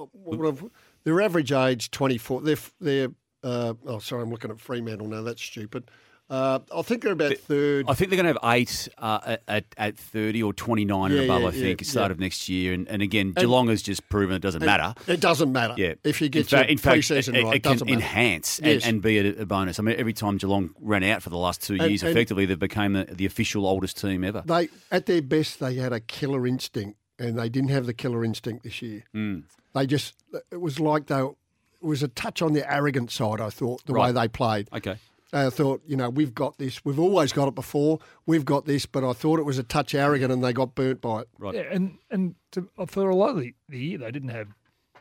their 1.05 1.21
average 1.21 1.53
age 1.53 1.91
twenty 1.91 2.19
four. 2.19 2.41
They're 2.43 2.57
they're. 2.81 3.09
Uh, 3.43 3.73
oh, 3.87 3.99
sorry, 3.99 4.23
I'm 4.23 4.31
looking 4.31 4.51
at 4.51 4.61
Fremantle 4.61 5.09
now. 5.09 5.23
That's 5.23 5.43
stupid. 5.43 5.91
Uh, 6.31 6.61
I 6.75 6.83
think 6.83 7.03
they're 7.03 7.13
about 7.13 7.37
third. 7.39 7.87
I 7.89 7.95
think 7.95 8.11
they're 8.11 8.23
going 8.23 8.33
to 8.33 8.41
have 8.41 8.53
eight 8.57 8.89
uh, 8.99 9.19
at- 9.27 9.43
at, 9.49 9.65
at 9.77 9.97
30 9.99 10.43
or 10.45 10.53
29 10.53 11.11
Yeah, 11.11 11.17
and 11.19 11.25
above, 11.25 11.43
yeah, 11.43 11.49
I 11.49 11.51
think, 11.51 11.81
yeah, 11.81 11.87
start 11.89 12.13
of 12.13 12.21
next 12.21 12.49
year. 12.49 12.73
And, 12.73 12.87
and 12.89 13.03
again, 13.03 13.27
And- 13.29 13.37
Geelong 13.37 13.69
has 13.69 13.83
just 13.83 14.09
proven 14.09 14.37
it 14.37 14.41
doesn't 14.43 14.65
matter. 14.65 14.95
It 15.09 15.19
doesn't 15.21 15.51
matter. 15.51 15.75
Yeah. 15.77 15.95
If 16.05 16.21
you 16.21 16.27
in 16.27 16.31
get 16.31 16.47
fact, 16.47 16.53
your 16.53 16.71
in 16.71 16.79
fact, 16.79 16.93
pre-season 16.95 17.35
it, 17.35 17.43
right, 17.43 17.55
it 17.55 17.57
it 17.57 17.63
can 17.65 17.73
doesn't 17.73 17.87
matter. 17.89 17.99
enhance 18.01 18.61
Yes. 18.63 18.85
and, 18.85 18.95
and 18.95 19.03
be 19.03 19.19
a, 19.19 19.43
a 19.43 19.47
bonus. 19.47 19.81
I 19.81 19.83
mean, 19.83 19.97
every 19.99 20.13
time 20.13 20.37
Geelong 20.37 20.71
ran 20.81 21.03
out 21.03 21.21
for 21.23 21.31
the 21.31 21.37
last 21.37 21.63
two 21.65 21.75
And- 21.75 21.91
years, 21.91 22.05
effectively, 22.05 22.47
they 22.47 22.55
became 22.55 22.93
the, 22.93 23.05
the 23.11 23.27
official 23.27 23.67
oldest 23.67 23.99
team 24.01 24.23
ever. 24.23 24.45
They 24.47 24.69
at 24.93 25.07
their 25.07 25.23
best, 25.23 25.59
they 25.59 25.75
had 25.75 25.93
a 25.93 25.99
killer 26.01 26.47
instinct, 26.47 26.97
and 27.19 27.37
they 27.37 27.49
didn't 27.49 27.71
have 27.71 27.87
the 27.87 27.93
killer 27.95 28.25
instinct 28.25 28.63
this 28.63 28.81
year. 28.81 29.03
Mm. 29.15 29.43
They 29.75 29.85
just 29.87 30.15
it 30.53 30.61
was 30.61 30.79
like 30.79 31.07
they 31.07 31.21
it 31.23 31.87
was 31.87 32.03
a 32.03 32.09
touch 32.09 32.41
on 32.43 32.53
the 32.53 32.71
arrogant 32.73 33.11
side. 33.11 33.41
I 33.41 33.51
thought 33.51 33.85
the 33.87 33.95
way 33.95 34.13
they 34.13 34.29
played. 34.29 34.69
Okay. 34.73 34.97
I 35.33 35.51
thought, 35.51 35.83
you 35.87 35.97
know, 35.97 36.11
we've 36.11 36.35
got 36.35 36.59
this. 36.59 36.85
We've 36.85 36.99
always 36.99 37.33
got 37.33 37.49
it 37.49 37.55
before. 37.55 38.01
We've 38.27 38.45
got 38.45 38.67
this, 38.67 38.87
but 38.87 39.09
I 39.09 39.13
thought 39.13 39.39
it 39.39 39.45
was 39.45 39.59
a 39.59 39.63
touch 39.63 39.95
arrogant, 39.95 40.33
and 40.33 40.43
they 40.43 40.53
got 40.53 40.75
burnt 40.75 41.01
by 41.01 41.21
it. 41.21 41.29
Right. 41.39 41.55
Yeah, 41.55 41.67
and 41.71 41.99
and 42.11 42.35
to, 42.53 42.69
for 42.87 43.09
a 43.09 43.15
lot 43.15 43.31
of 43.31 43.41
the, 43.41 43.55
the 43.69 43.79
year, 43.79 43.99
they 43.99 44.11
didn't 44.11 44.31
have 44.31 44.49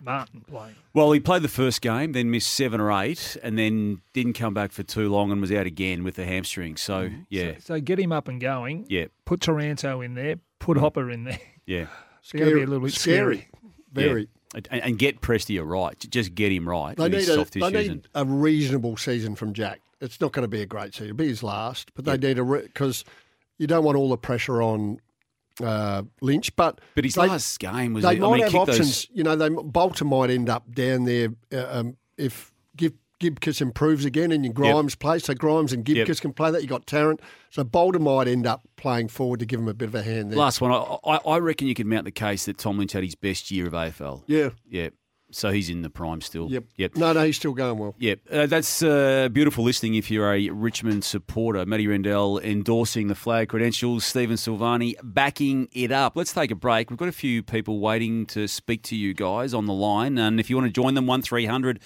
Martin 0.01 0.41
playing. 0.47 0.75
Well, 0.93 1.11
he 1.11 1.19
played 1.19 1.41
the 1.41 1.47
first 1.47 1.81
game, 1.81 2.11
then 2.13 2.31
missed 2.31 2.51
seven 2.51 2.79
or 2.79 2.91
eight, 2.91 3.37
and 3.43 3.57
then 3.57 4.01
didn't 4.13 4.33
come 4.33 4.53
back 4.53 4.71
for 4.71 4.83
too 4.83 5.09
long 5.09 5.31
and 5.31 5.41
was 5.41 5.51
out 5.51 5.65
again 5.65 6.03
with 6.03 6.15
the 6.15 6.25
hamstring. 6.25 6.77
So, 6.77 7.09
mm-hmm. 7.09 7.21
yeah, 7.29 7.53
So 7.59 7.79
get 7.79 7.99
him 7.99 8.11
up 8.11 8.27
and 8.27 8.39
going. 8.39 8.85
yeah, 8.89 9.05
Put 9.25 9.41
Taranto 9.41 10.01
in 10.01 10.13
there. 10.13 10.35
Put 10.59 10.77
Hopper 10.77 11.09
in 11.09 11.25
there. 11.25 11.39
yeah. 11.65 11.87
It's 12.21 12.31
going 12.31 12.49
to 12.49 12.55
be 12.55 12.63
a 12.63 12.67
little 12.67 12.85
bit 12.85 12.93
scary. 12.93 13.47
Very. 13.91 14.21
Yeah. 14.53 14.61
And, 14.71 14.81
and 14.81 14.99
get 14.99 15.21
Prestia 15.21 15.67
right. 15.67 15.97
Just 16.09 16.33
get 16.33 16.51
him 16.51 16.67
right. 16.67 16.97
They 16.97 17.07
need, 17.07 17.17
a, 17.19 17.23
soft 17.23 17.53
they 17.53 17.69
need 17.69 18.07
a 18.15 18.25
reasonable 18.25 18.97
season 18.97 19.35
from 19.35 19.53
Jack. 19.53 19.79
It's 20.01 20.21
not 20.21 20.31
going 20.31 20.43
to 20.43 20.47
be 20.49 20.61
a 20.61 20.65
great 20.65 20.93
season. 20.93 21.07
It'll 21.07 21.17
be 21.17 21.27
his 21.27 21.43
last, 21.43 21.91
but 21.93 22.05
they 22.05 22.17
need 22.17 22.39
a 22.39 22.43
because 22.45 23.03
you 23.57 23.67
don't 23.67 23.83
want 23.83 23.97
all 23.97 24.09
the 24.09 24.17
pressure 24.17 24.61
on 24.61 24.99
uh, 25.61 26.03
Lynch. 26.21 26.55
But 26.55 26.79
But 26.95 27.03
his 27.03 27.15
they- 27.15 27.27
last 27.27 27.59
game 27.59 27.93
was- 27.93 28.03
They 28.03 28.11
I 28.11 28.19
might 28.19 28.31
mean, 28.31 28.41
have 28.43 28.51
kick 28.51 28.65
those- 28.65 28.79
options. 28.79 29.07
You 29.13 29.23
know, 29.23 29.35
they 29.35 29.49
Bolton 29.49 30.07
might 30.07 30.29
end 30.29 30.49
up 30.49 30.73
down 30.73 31.03
there 31.05 31.29
uh, 31.53 31.79
um, 31.79 31.97
if 32.17 32.53
Gib, 32.77 32.95
Gibcus 33.19 33.59
improves 33.59 34.05
again 34.05 34.31
and 34.31 34.53
Grimes 34.55 34.95
plays. 34.95 35.25
So 35.25 35.33
Grimes 35.33 35.73
and 35.73 35.83
Gibcus 35.83 36.19
Yep. 36.19 36.21
can 36.21 36.33
play 36.33 36.51
that. 36.51 36.61
You 36.61 36.69
got 36.69 36.87
Tarrant. 36.87 37.19
So 37.49 37.65
Bolton 37.65 38.03
might 38.03 38.29
end 38.29 38.47
up 38.47 38.61
playing 38.77 39.09
forward 39.09 39.41
to 39.41 39.45
give 39.45 39.59
him 39.59 39.67
a 39.67 39.73
bit 39.73 39.89
of 39.89 39.95
a 39.95 40.01
hand 40.03 40.31
there. 40.31 40.39
Last 40.39 40.61
one, 40.61 40.71
I, 40.71 40.97
I, 41.05 41.15
I 41.17 41.37
reckon 41.39 41.67
you 41.67 41.75
could 41.75 41.87
mount 41.87 42.05
the 42.05 42.11
case 42.11 42.45
that 42.45 42.57
Tom 42.57 42.77
Lynch 42.77 42.93
had 42.93 43.03
his 43.03 43.15
best 43.15 43.51
year 43.51 43.67
of 43.67 43.73
AFL. 43.73 44.23
Yeah. 44.27 44.51
Yeah. 44.69 44.89
So 45.31 45.51
he's 45.51 45.69
in 45.69 45.81
the 45.83 45.89
prime 45.89 46.21
still. 46.21 46.49
Yep. 46.49 46.63
Yep. 46.77 46.95
No, 46.95 47.13
no, 47.13 47.23
he's 47.23 47.35
still 47.35 47.53
going 47.53 47.77
well. 47.77 47.95
Yep. 47.99 48.19
Uh, 48.31 48.45
that's 48.47 48.81
uh, 48.81 49.29
beautiful 49.31 49.63
listening 49.63 49.95
if 49.95 50.09
you're 50.09 50.33
a 50.33 50.49
Richmond 50.49 51.03
supporter. 51.03 51.65
Matty 51.65 51.87
Rendell 51.87 52.39
endorsing 52.39 53.07
the 53.07 53.15
flag 53.15 53.49
credentials. 53.49 54.05
Stephen 54.05 54.37
Silvagni 54.37 54.95
backing 55.03 55.67
it 55.71 55.91
up. 55.91 56.15
Let's 56.15 56.33
take 56.33 56.51
a 56.51 56.55
break. 56.55 56.89
We've 56.89 56.97
got 56.97 57.09
a 57.09 57.13
few 57.13 57.43
people 57.43 57.79
waiting 57.79 58.25
to 58.27 58.47
speak 58.47 58.81
to 58.83 58.95
you 58.95 59.13
guys 59.13 59.53
on 59.53 59.65
the 59.65 59.73
line. 59.73 60.17
And 60.17 60.39
if 60.39 60.49
you 60.49 60.55
want 60.55 60.67
to 60.67 60.73
join 60.73 60.95
them, 60.95 61.05
1300 61.05 61.79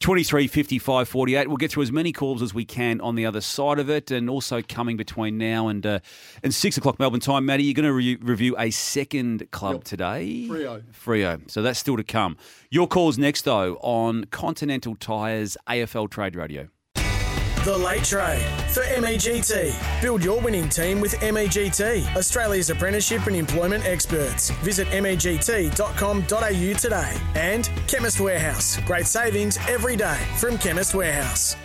23 0.00 0.46
55 0.46 1.08
48. 1.08 1.48
We'll 1.48 1.56
get 1.56 1.72
through 1.72 1.82
as 1.82 1.90
many 1.92 2.12
calls 2.12 2.40
as 2.40 2.54
we 2.54 2.64
can 2.64 3.00
on 3.00 3.16
the 3.16 3.26
other 3.26 3.40
side 3.40 3.78
of 3.78 3.90
it. 3.90 4.10
And 4.10 4.30
also 4.30 4.62
coming 4.62 4.96
between 4.96 5.38
now 5.38 5.68
and 5.68 5.84
uh, 5.84 5.98
and 6.42 6.54
6 6.54 6.76
o'clock 6.76 6.98
Melbourne 6.98 7.20
time, 7.20 7.46
Matty, 7.46 7.64
you're 7.64 7.74
going 7.74 7.84
to 7.84 7.92
re- 7.92 8.16
review 8.16 8.54
a 8.58 8.70
second 8.70 9.50
club 9.50 9.84
today. 9.84 10.46
Freo. 10.48 10.82
Frio. 10.92 11.40
So 11.48 11.62
that's 11.62 11.78
still 11.78 11.96
to 11.96 12.04
come. 12.04 12.36
Your 12.70 12.86
calls 12.86 13.18
next, 13.18 13.42
though, 13.42 13.74
on 13.76 14.24
Continental 14.26 14.94
Tyres 14.94 15.56
AFL 15.66 16.10
Trade 16.10 16.36
Radio. 16.36 16.68
The 17.68 17.76
Late 17.76 18.02
Trade 18.02 18.40
for 18.70 18.80
MEGT. 18.80 20.00
Build 20.00 20.24
your 20.24 20.40
winning 20.40 20.70
team 20.70 21.02
with 21.02 21.12
MEGT, 21.20 22.16
Australia's 22.16 22.70
apprenticeship 22.70 23.26
and 23.26 23.36
employment 23.36 23.84
experts. 23.84 24.48
Visit 24.62 24.88
MEGT.com.au 24.88 26.22
today. 26.78 27.14
And 27.34 27.70
Chemist 27.86 28.20
Warehouse. 28.20 28.78
Great 28.86 29.06
savings 29.06 29.58
every 29.68 29.96
day 29.96 30.16
from 30.38 30.56
Chemist 30.56 30.94
Warehouse. 30.94 31.56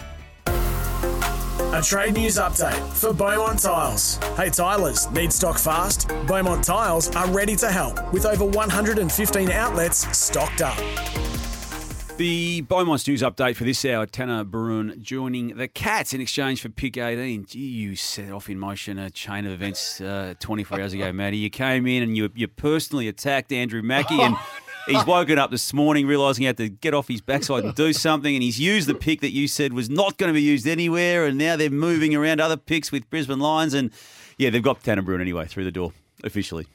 A 0.48 1.82
trade 1.82 2.16
news 2.16 2.36
update 2.36 2.84
for 2.90 3.14
Beaumont 3.14 3.60
Tiles. 3.60 4.18
Hey 4.36 4.50
Tilers, 4.50 5.10
need 5.12 5.32
stock 5.32 5.58
fast? 5.58 6.10
Beaumont 6.28 6.66
Tiles 6.66 7.16
are 7.16 7.32
ready 7.32 7.56
to 7.56 7.72
help 7.72 8.12
with 8.12 8.26
over 8.26 8.44
115 8.44 9.52
outlets 9.52 10.18
stocked 10.18 10.62
up. 10.62 10.78
The 12.16 12.62
Beaumont's 12.62 13.08
news 13.08 13.22
update 13.24 13.56
for 13.56 13.64
this 13.64 13.84
hour 13.86 14.06
Tanner 14.06 14.46
Bruhn 14.46 15.02
joining 15.02 15.58
the 15.58 15.68
Cats 15.68 16.14
in 16.14 16.22
exchange 16.22 16.62
for 16.62 16.70
pick 16.70 16.96
18. 16.96 17.46
Gee, 17.48 17.60
you 17.60 17.96
set 17.96 18.32
off 18.32 18.50
in 18.50 18.60
motion 18.60 19.00
a 19.00 19.10
chain 19.10 19.46
of 19.48 19.52
events 19.52 20.00
uh, 20.00 20.36
24 20.40 20.80
hours 20.80 20.94
ago, 20.94 21.12
Matty. 21.12 21.38
You 21.38 21.50
came 21.50 21.88
in 21.88 22.04
and 22.04 22.16
you, 22.16 22.30
you 22.36 22.48
personally 22.48 23.08
attacked 23.08 23.52
Andrew 23.52 23.82
Mackie 23.82 24.22
and. 24.22 24.36
He's 24.86 25.06
woken 25.06 25.40
up 25.40 25.50
this 25.50 25.72
morning 25.74 26.08
realising 26.08 26.42
he 26.42 26.46
had 26.46 26.58
to 26.58 26.68
get 26.68 26.94
off 26.94 27.08
his 27.08 27.22
backside 27.22 27.64
and 27.64 27.74
do 27.74 27.94
something, 27.94 28.36
and 28.36 28.44
he's 28.44 28.60
used 28.60 28.86
the 28.90 28.94
pick 28.94 29.22
that 29.22 29.32
you 29.32 29.48
said 29.48 29.72
was 29.72 29.90
not 29.90 30.18
going 30.18 30.28
to 30.28 30.34
be 30.34 30.42
used 30.42 30.68
anywhere, 30.68 31.26
and 31.26 31.38
now 31.38 31.56
they're 31.56 31.70
moving 31.70 32.14
around 32.14 32.42
other 32.42 32.58
picks 32.58 32.92
with 32.92 33.10
Brisbane 33.10 33.40
Lions, 33.40 33.74
and 33.74 33.92
yeah, 34.38 34.50
they've 34.50 34.62
got 34.62 34.84
Tanner 34.84 35.02
Bruhn 35.02 35.22
anyway 35.22 35.46
through 35.46 35.64
the 35.64 35.72
door 35.72 35.94
officially 36.26 36.68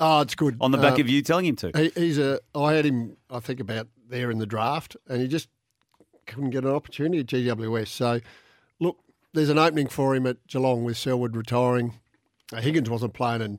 Oh, 0.00 0.22
it's 0.22 0.34
good. 0.34 0.56
on 0.58 0.70
the 0.70 0.78
back 0.78 0.94
Uh, 0.98 1.02
of 1.02 1.10
you 1.10 1.20
telling 1.20 1.44
him 1.44 1.56
to. 1.56 1.70
He, 1.76 1.90
he's 2.00 2.16
a. 2.18 2.40
I 2.54 2.72
had 2.72 2.86
him. 2.86 3.18
I 3.28 3.40
think 3.40 3.60
about 3.60 3.88
there 4.10 4.30
in 4.30 4.38
the 4.38 4.46
draft, 4.46 4.96
and 5.08 5.20
he 5.22 5.28
just 5.28 5.48
couldn't 6.26 6.50
get 6.50 6.64
an 6.64 6.70
opportunity 6.70 7.20
at 7.20 7.26
GWS. 7.26 7.88
So, 7.88 8.20
look, 8.78 8.98
there's 9.32 9.48
an 9.48 9.58
opening 9.58 9.88
for 9.88 10.14
him 10.14 10.26
at 10.26 10.44
Geelong 10.46 10.84
with 10.84 10.96
Selwood 10.96 11.36
retiring. 11.36 11.94
Uh, 12.52 12.60
Higgins 12.60 12.90
wasn't 12.90 13.14
playing, 13.14 13.42
and 13.42 13.58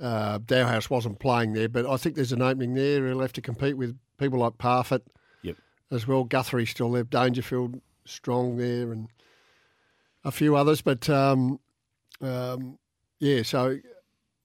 uh, 0.00 0.38
Dahlhaus 0.38 0.90
wasn't 0.90 1.18
playing 1.18 1.52
there. 1.52 1.68
But 1.68 1.86
I 1.86 1.96
think 1.96 2.16
there's 2.16 2.32
an 2.32 2.42
opening 2.42 2.74
there. 2.74 3.06
He'll 3.06 3.20
have 3.20 3.32
to 3.34 3.42
compete 3.42 3.76
with 3.76 3.98
people 4.18 4.38
like 4.38 4.58
Parfitt, 4.58 5.02
Yep. 5.42 5.56
as 5.90 6.06
well. 6.06 6.24
Guthrie 6.24 6.66
still 6.66 6.90
there. 6.92 7.04
Dangerfield 7.04 7.80
strong 8.04 8.56
there, 8.56 8.90
and 8.92 9.08
a 10.24 10.30
few 10.30 10.56
others. 10.56 10.80
But 10.82 11.08
um, 11.08 11.60
um, 12.20 12.78
yeah, 13.18 13.42
so 13.42 13.78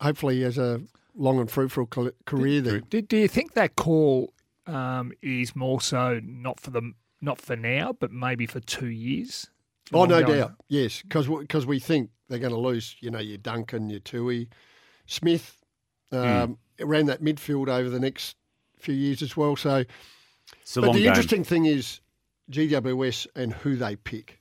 hopefully 0.02 0.36
he 0.36 0.41
has 0.41 0.57
a 0.57 0.82
long 1.15 1.40
and 1.40 1.49
fruitful 1.49 1.88
career 2.26 2.61
there. 2.61 2.82
Do, 2.82 3.02
do 3.02 3.15
you 3.18 3.27
think 3.30 3.53
that 3.53 3.76
call 3.77 4.34
um, 4.67 5.11
is 5.21 5.55
more 5.55 5.81
so 5.81 6.19
not 6.23 6.59
for 6.59 6.71
the 6.71 6.91
not 7.21 7.39
for 7.39 7.55
now, 7.55 7.93
but 7.99 8.11
maybe 8.11 8.45
for 8.45 8.59
two 8.59 8.87
years? 8.87 9.47
Oh, 9.93 10.05
no 10.05 10.17
Ongoing. 10.17 10.39
doubt. 10.39 10.51
Yes, 10.67 11.01
because 11.01 11.65
we 11.65 11.79
think 11.79 12.09
they're 12.27 12.39
going 12.39 12.53
to 12.53 12.59
lose, 12.59 12.95
you 12.99 13.11
know, 13.11 13.19
your 13.19 13.37
Duncan, 13.37 13.89
your 13.89 13.99
Tuohy. 13.99 14.47
Smith 15.05 15.57
um, 16.11 16.57
ran 16.79 17.05
that 17.05 17.21
midfield 17.21 17.67
over 17.67 17.89
the 17.89 17.99
next 17.99 18.35
few 18.79 18.95
years 18.95 19.21
as 19.21 19.37
well. 19.37 19.55
So, 19.55 19.83
It's 20.61 20.75
a 20.77 20.81
but 20.81 20.87
long 20.87 20.95
the 20.95 21.01
game. 21.03 21.09
interesting 21.09 21.43
thing 21.43 21.65
is 21.65 21.99
GWS 22.51 23.27
and 23.35 23.53
who 23.53 23.75
they 23.75 23.95
pick. 23.95 24.39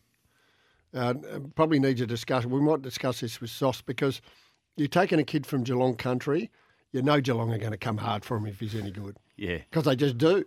Uh, 0.94 1.14
probably 1.54 1.78
needs 1.78 2.00
a 2.00 2.06
discussion. 2.06 2.50
We 2.50 2.60
might 2.60 2.80
discuss 2.82 3.20
this 3.20 3.40
with 3.40 3.50
Sauce 3.50 3.82
because 3.82 4.20
you're 4.76 4.88
taking 4.88 5.18
a 5.18 5.24
kid 5.24 5.44
from 5.46 5.62
Geelong 5.64 5.96
country. 5.96 6.50
You 6.92 7.02
know 7.02 7.20
Geelong 7.20 7.52
are 7.52 7.58
going 7.58 7.72
to 7.72 7.76
come 7.78 7.98
hard 7.98 8.24
for 8.24 8.36
him 8.36 8.46
if 8.46 8.60
he's 8.60 8.74
any 8.74 8.92
good 8.92 9.16
Yeah. 9.36 9.58
because 9.58 9.84
they 9.84 9.96
just 9.96 10.18
do. 10.18 10.44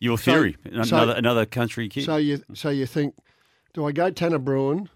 Your 0.00 0.16
theory, 0.18 0.56
so- 0.84 0.96
another 0.96 1.12
another 1.12 1.46
country 1.46 1.88
kid. 1.88 2.04
So 2.04 2.16
you 2.16 2.42
so 2.54 2.70
you 2.70 2.86
think, 2.86 3.14
do 3.74 3.84
I 3.86 3.92
go 3.92 4.10
Tanner 4.10 4.38
Bruhn, 4.38 4.88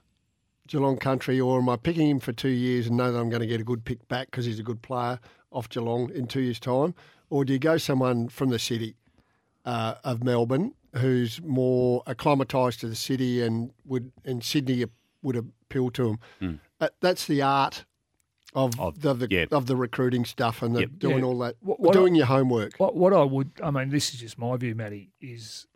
Geelong 0.68 0.96
Country, 0.96 1.40
or 1.40 1.58
am 1.58 1.68
I 1.68 1.76
picking 1.76 2.08
him 2.08 2.20
for 2.20 2.32
two 2.32 2.48
years 2.50 2.86
and 2.86 2.96
know 2.96 3.10
that 3.10 3.18
I'm 3.18 3.28
going 3.28 3.40
to 3.40 3.46
get 3.48 3.60
a 3.60 3.64
good 3.64 3.84
pick 3.84 4.06
back 4.08 4.30
because 4.30 4.44
he's 4.44 4.60
a 4.60 4.62
good 4.62 4.80
player 4.80 5.18
off 5.50 5.68
Geelong 5.68 6.10
in 6.14 6.26
two 6.28 6.40
years' 6.40 6.60
time, 6.60 6.94
or 7.30 7.44
do 7.44 7.52
you 7.52 7.58
go 7.58 7.78
someone 7.78 8.28
from 8.28 8.50
the 8.50 8.58
city 8.60 8.94
uh, 9.64 9.94
of 10.04 10.22
Melbourne 10.22 10.74
who's 10.96 11.40
more 11.42 12.02
acclimatised 12.06 12.80
to 12.80 12.86
the 12.88 12.94
city 12.94 13.42
and 13.42 13.72
would 13.84 14.12
and 14.24 14.44
Sydney 14.44 14.84
would 15.22 15.36
appeal 15.36 15.90
to 15.90 16.08
him? 16.10 16.18
Hmm. 16.38 16.54
Uh, 16.80 16.88
that's 17.00 17.26
the 17.26 17.42
art. 17.42 17.84
Of, 18.54 19.00
the, 19.00 19.14
the 19.14 19.48
of 19.50 19.66
the 19.66 19.76
recruiting 19.76 20.24
stuff 20.26 20.60
and 20.62 20.76
the, 20.76 20.86
doing 20.86 21.20
Yeah. 21.20 21.24
all 21.24 21.38
that, 21.38 21.56
What- 21.60 21.80
what 21.80 21.92
doing 21.94 22.14
I- 22.14 22.18
your 22.18 22.26
homework. 22.26 22.76
What 22.76 22.94
what 22.94 23.12
I 23.14 23.22
would, 23.24 23.50
I 23.62 23.70
mean, 23.70 23.88
this 23.88 24.12
is 24.12 24.20
just 24.20 24.38
my 24.38 24.56
view, 24.58 24.74
Matty, 24.74 25.10
is 25.20 25.66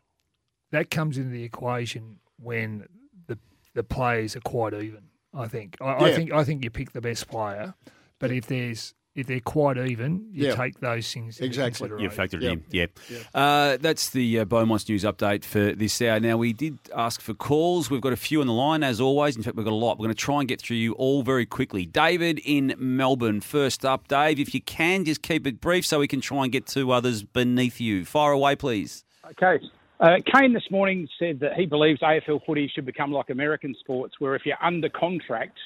that 0.72 0.90
comes 0.90 1.16
into 1.16 1.30
the 1.30 1.42
equation 1.42 2.18
when 2.38 2.86
the 3.28 3.38
the 3.74 3.82
players 3.82 4.36
are 4.36 4.40
quite 4.40 4.74
even. 4.74 5.04
I 5.32 5.48
think. 5.48 5.76
I, 5.80 6.04
I 6.06 6.12
think 6.14 6.32
I 6.32 6.44
think 6.44 6.64
you 6.64 6.70
pick 6.70 6.92
the 6.92 7.00
best 7.00 7.28
player, 7.28 7.74
but 8.18 8.30
if 8.30 8.46
there's 8.46 8.94
if 9.16 9.26
they're 9.26 9.40
quite 9.40 9.78
even, 9.78 10.28
you 10.32 10.48
Yeah. 10.48 10.54
take 10.54 10.78
those 10.80 11.10
things 11.12 11.40
Exactly. 11.40 11.88
consideration. 11.88 11.98
You 12.04 12.10
factored 12.38 12.42
it 12.44 12.52
in, 12.52 12.64
yeah. 12.70 12.86
Uh, 13.34 13.76
that's 13.80 14.10
the 14.10 14.40
uh, 14.40 14.44
Beaumont's 14.44 14.88
news 14.88 15.04
update 15.04 15.44
for 15.44 15.72
this 15.72 16.00
hour. 16.02 16.20
Now, 16.20 16.36
we 16.36 16.52
did 16.52 16.78
ask 16.94 17.20
for 17.20 17.34
calls. 17.34 17.90
We've 17.90 18.00
got 18.00 18.12
a 18.12 18.16
few 18.16 18.40
on 18.40 18.46
the 18.46 18.52
line, 18.52 18.82
as 18.82 19.00
always. 19.00 19.36
In 19.36 19.42
fact, 19.42 19.56
we've 19.56 19.64
got 19.64 19.72
a 19.72 19.74
lot. 19.74 19.98
We're 19.98 20.04
going 20.06 20.14
to 20.14 20.20
try 20.22 20.40
and 20.40 20.48
get 20.48 20.60
through 20.60 20.76
you 20.76 20.92
all 20.94 21.22
very 21.22 21.46
quickly. 21.46 21.86
David 21.86 22.40
in 22.44 22.74
Melbourne, 22.78 23.40
first 23.40 23.84
up. 23.84 24.06
Dave, 24.08 24.38
if 24.38 24.54
you 24.54 24.60
can, 24.60 25.04
just 25.04 25.22
keep 25.22 25.46
it 25.46 25.60
brief 25.60 25.86
so 25.86 25.98
we 26.00 26.08
can 26.08 26.20
try 26.20 26.42
and 26.44 26.52
get 26.52 26.66
to 26.68 26.92
others 26.92 27.22
beneath 27.22 27.80
you. 27.80 28.04
Fire 28.04 28.32
away, 28.32 28.54
please. 28.54 29.04
Okay. 29.32 29.64
Uh, 29.98 30.16
Kane 30.30 30.52
this 30.52 30.70
morning 30.70 31.08
said 31.18 31.40
that 31.40 31.54
he 31.54 31.64
believes 31.64 32.00
AFL 32.00 32.44
footy 32.44 32.70
should 32.74 32.84
become 32.84 33.12
like 33.12 33.30
American 33.30 33.74
sports, 33.80 34.16
where 34.18 34.34
if 34.36 34.44
you're 34.44 34.62
under 34.62 34.90
contract, 34.90 35.56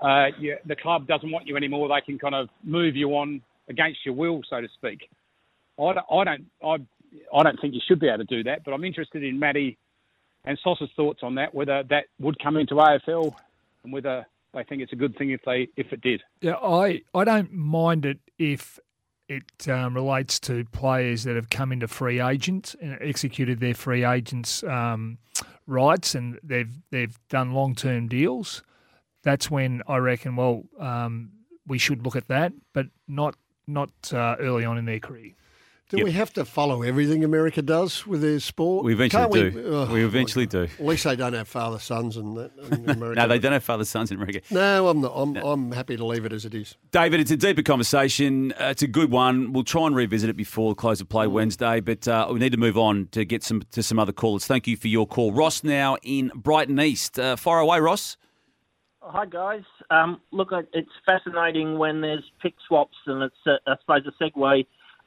uh, 0.00 0.26
you, 0.38 0.56
the 0.66 0.76
club 0.76 1.06
doesn't 1.06 1.30
want 1.30 1.46
you 1.46 1.56
anymore. 1.56 1.88
They 1.88 2.04
can 2.04 2.18
kind 2.18 2.34
of 2.34 2.48
move 2.62 2.96
you 2.96 3.10
on 3.10 3.40
against 3.68 4.00
your 4.04 4.14
will, 4.14 4.42
so 4.48 4.60
to 4.60 4.68
speak. 4.74 5.08
I 5.78 5.92
don't, 5.94 6.06
I 6.10 6.24
don't, 6.24 6.46
I, 6.64 7.38
I 7.38 7.42
don't 7.42 7.60
think 7.60 7.74
you 7.74 7.80
should 7.86 8.00
be 8.00 8.08
able 8.08 8.18
to 8.18 8.24
do 8.24 8.42
that. 8.44 8.64
But 8.64 8.72
I'm 8.72 8.84
interested 8.84 9.22
in 9.22 9.38
Matty 9.38 9.76
and 10.44 10.58
Sauce's 10.62 10.90
thoughts 10.96 11.20
on 11.22 11.34
that, 11.36 11.54
whether 11.54 11.82
that 11.90 12.04
would 12.20 12.38
come 12.42 12.56
into 12.56 12.74
AFL 12.74 13.34
and 13.84 13.92
whether 13.92 14.26
they 14.54 14.64
think 14.64 14.80
it's 14.82 14.92
a 14.92 14.96
good 14.96 15.16
thing 15.16 15.30
if 15.30 15.40
they 15.44 15.68
if 15.76 15.92
it 15.92 16.00
did. 16.00 16.22
Yeah, 16.40 16.54
I, 16.54 17.02
I 17.14 17.24
don't 17.24 17.52
mind 17.52 18.06
it 18.06 18.18
if 18.38 18.78
it 19.28 19.68
um, 19.68 19.94
relates 19.94 20.38
to 20.40 20.64
players 20.66 21.24
that 21.24 21.34
have 21.34 21.50
come 21.50 21.72
into 21.72 21.88
free 21.88 22.20
agents 22.20 22.76
and 22.80 22.96
executed 23.00 23.60
their 23.60 23.74
free 23.74 24.04
agents' 24.04 24.62
um, 24.62 25.18
rights 25.66 26.14
and 26.14 26.38
they've 26.42 26.78
they've 26.90 27.18
done 27.28 27.52
long 27.52 27.74
term 27.74 28.08
deals. 28.08 28.62
That's 29.26 29.50
when 29.50 29.82
I 29.88 29.96
reckon. 29.96 30.36
Well, 30.36 30.62
um, 30.78 31.32
we 31.66 31.78
should 31.78 32.04
look 32.04 32.14
at 32.14 32.28
that, 32.28 32.52
but 32.72 32.86
not 33.08 33.34
not 33.66 33.90
uh, 34.12 34.36
early 34.38 34.64
on 34.64 34.78
in 34.78 34.84
their 34.84 35.00
career. 35.00 35.32
Do 35.88 36.04
we 36.04 36.12
have 36.12 36.32
to 36.34 36.44
follow 36.44 36.82
everything 36.82 37.24
America 37.24 37.60
does 37.60 38.06
with 38.06 38.20
their 38.20 38.38
sport? 38.38 38.84
We 38.84 38.92
eventually 38.92 39.50
Can't 39.50 39.54
do. 39.54 39.64
Oh, 39.66 39.92
we 39.92 40.04
eventually 40.04 40.46
do. 40.46 40.62
At 40.62 40.84
least 40.84 41.02
they 41.02 41.16
don't 41.16 41.32
have 41.32 41.48
father 41.48 41.80
sons 41.80 42.16
and 42.16 42.36
that 42.36 42.52
in 42.70 42.88
America. 42.96 43.20
No, 43.20 43.26
they 43.26 43.40
don't 43.40 43.52
have 43.52 43.64
father 43.64 43.84
sons 43.84 44.12
in 44.12 44.16
America. 44.16 44.42
No, 44.48 44.86
I'm 44.86 45.00
not. 45.00 45.12
I'm, 45.16 45.34
I'm 45.36 45.72
happy 45.72 45.96
to 45.96 46.06
leave 46.06 46.24
it 46.24 46.32
as 46.32 46.44
it 46.44 46.54
is. 46.54 46.76
David, 46.92 47.18
it's 47.18 47.32
a 47.32 47.36
deeper 47.36 47.62
conversation. 47.62 48.52
Uh, 48.52 48.66
it's 48.66 48.82
a 48.82 48.88
good 48.88 49.10
one. 49.10 49.52
We'll 49.52 49.64
try 49.64 49.88
and 49.88 49.96
revisit 49.96 50.30
it 50.30 50.36
before 50.36 50.70
the 50.70 50.76
close 50.76 51.00
of 51.00 51.08
play 51.08 51.26
Wednesday, 51.26 51.80
but 51.80 52.06
uh, 52.06 52.28
we 52.30 52.38
need 52.38 52.52
to 52.52 52.58
move 52.58 52.78
on 52.78 53.08
to 53.10 53.24
get 53.24 53.42
some 53.42 53.62
to 53.72 53.82
some 53.82 53.98
other 53.98 54.12
callers. 54.12 54.46
Thank 54.46 54.68
you 54.68 54.76
for 54.76 54.86
your 54.86 55.04
call, 55.04 55.32
Ross. 55.32 55.64
Now 55.64 55.96
in 56.04 56.30
Brighton 56.32 56.78
East, 56.78 57.18
uh, 57.18 57.34
far 57.34 57.58
away, 57.58 57.80
Ross. 57.80 58.16
Hi 59.08 59.24
guys. 59.24 59.62
Um, 59.88 60.20
look, 60.32 60.48
it's 60.72 60.90
fascinating 61.06 61.78
when 61.78 62.00
there's 62.00 62.24
pick 62.42 62.54
swaps, 62.66 62.96
and 63.06 63.22
it's 63.22 63.36
I 63.46 63.76
suppose 63.80 64.02
a 64.04 64.22
segue 64.22 64.66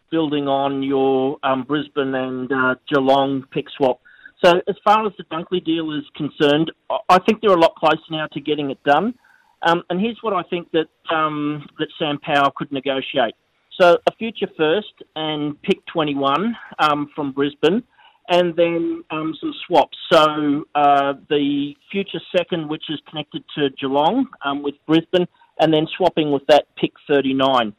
building 0.10 0.48
on 0.48 0.82
your 0.82 1.38
um, 1.44 1.64
Brisbane 1.64 2.16
and 2.16 2.50
uh, 2.50 2.76
Geelong 2.88 3.44
pick 3.52 3.66
swap. 3.76 4.00
So 4.42 4.62
as 4.70 4.76
far 4.86 5.06
as 5.06 5.12
the 5.18 5.26
Dunkley 5.26 5.62
deal 5.64 5.92
is 5.92 6.06
concerned, 6.16 6.72
I- 6.90 7.00
I 7.10 7.20
think 7.20 7.42
they're 7.42 7.52
a 7.52 7.60
lot 7.60 7.76
closer 7.76 8.00
now 8.10 8.28
to 8.28 8.40
getting 8.40 8.72
it 8.72 8.82
done. 8.86 9.16
Um, 9.64 9.84
and 9.90 10.00
here's 10.00 10.18
what 10.22 10.32
I 10.32 10.44
think 10.44 10.72
that 10.72 10.88
um, 11.14 11.68
that 11.78 11.90
Sam 12.00 12.20
Power 12.20 12.52
could 12.56 12.72
negotiate. 12.72 13.36
So 13.82 13.98
a 14.08 14.16
future 14.16 14.48
first 14.56 14.94
and 15.18 15.62
pick 15.62 15.86
21 15.88 16.56
um, 16.80 17.10
from 17.14 17.34
Brisbane, 17.34 17.84
and 18.30 18.56
then 18.56 19.04
um, 19.10 19.34
some 19.40 19.54
swaps. 19.66 19.98
So 20.12 20.66
uh, 20.76 21.14
the 21.30 21.74
future 21.92 22.20
second, 22.36 22.70
which 22.70 22.84
is 22.90 23.02
connected 23.10 23.44
to 23.58 23.70
Geelong 23.72 24.28
um, 24.46 24.64
with 24.64 24.76
Brisbane, 24.88 25.28
and 25.60 25.74
then 25.74 25.88
swapping 25.98 26.32
with 26.32 26.44
that 26.48 26.68
pick 26.78 26.92
39. 27.08 27.74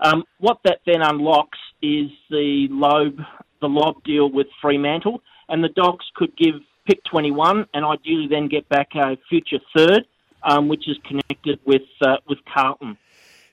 Um, 0.00 0.24
what 0.38 0.58
that 0.64 0.80
then 0.86 1.02
unlocks 1.02 1.58
is 1.82 2.10
the 2.30 2.68
Lobb, 2.70 3.16
the 3.60 3.68
Lobb 3.68 4.02
deal 4.04 4.30
with 4.30 4.46
Fremantle, 4.62 5.22
and 5.48 5.62
the 5.62 5.68
Dogs 5.70 6.04
could 6.14 6.36
give 6.36 6.54
pick 6.86 7.02
21, 7.10 7.66
and 7.74 7.84
ideally 7.84 8.28
then 8.30 8.48
get 8.48 8.68
back 8.68 8.88
a 8.94 9.16
future 9.28 9.58
third, 9.76 10.04
um, 10.44 10.68
which 10.68 10.88
is 10.88 10.96
connected 11.04 11.58
with 11.66 11.82
uh, 12.00 12.16
with 12.28 12.38
Carlton. 12.52 12.96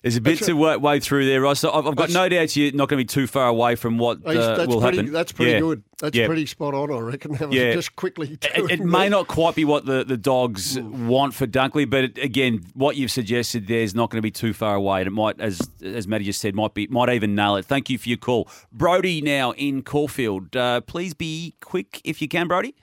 There's 0.04 0.18
a 0.18 0.22
bit 0.22 0.40
to 0.40 0.54
work 0.54 0.82
way 0.82 1.00
through 1.00 1.26
there, 1.28 1.40
Ross. 1.40 1.64
I've, 1.64 1.88
I've 1.88 1.96
got 1.96 2.10
no 2.10 2.28
doubt 2.28 2.58
you're 2.58 2.74
not 2.74 2.90
going 2.90 2.98
to 3.00 3.04
be 3.04 3.06
too 3.06 3.26
far 3.26 3.48
away 3.48 3.76
from 3.76 3.98
what 3.98 4.18
uh, 4.26 4.58
that's 4.58 4.68
will 4.68 4.82
pretty, 4.82 4.98
happen. 4.98 5.14
That's 5.14 5.32
pretty 5.32 5.52
Yeah. 5.54 5.60
good. 5.62 5.84
That's 6.02 6.18
Yeah. 6.18 6.28
pretty 6.28 6.46
spot 6.46 6.74
on, 6.74 6.92
I 6.92 7.00
reckon. 7.00 7.32
That 7.38 7.48
was 7.48 7.58
Yeah. 7.58 7.72
just 7.74 7.96
quickly. 7.96 8.38
It, 8.42 8.72
it 8.72 8.80
may 8.86 9.08
not 9.08 9.30
quite 9.30 9.56
be 9.56 9.64
what 9.64 9.86
the, 9.86 10.04
the 10.04 10.18
dogs 10.18 10.78
want 10.78 11.34
for 11.34 11.48
Dunkley, 11.48 11.90
but 11.90 12.04
it, 12.04 12.18
again, 12.18 12.66
what 12.74 12.98
you've 12.98 13.12
suggested 13.12 13.68
there 13.68 13.80
is 13.80 13.96
not 13.96 14.10
going 14.10 14.18
to 14.18 14.22
be 14.22 14.30
too 14.30 14.52
far 14.52 14.76
away, 14.76 15.00
and 15.00 15.08
it 15.08 15.12
might, 15.12 15.40
as 15.40 15.70
as 15.82 16.06
Matty 16.06 16.26
just 16.26 16.42
said, 16.42 16.54
might 16.54 16.74
be 16.74 16.86
might 16.88 17.08
even 17.08 17.34
nail 17.34 17.56
it. 17.56 17.64
Thank 17.64 17.90
you 17.90 17.98
for 17.98 18.10
your 18.10 18.18
call, 18.18 18.50
Brodie. 18.74 19.22
Now 19.22 19.52
in 19.54 19.84
Caulfield, 19.84 20.54
uh, 20.58 20.82
please 20.82 21.14
be 21.14 21.56
quick 21.62 22.02
if 22.04 22.22
you 22.22 22.28
can, 22.28 22.50
Brodie. 22.50 22.76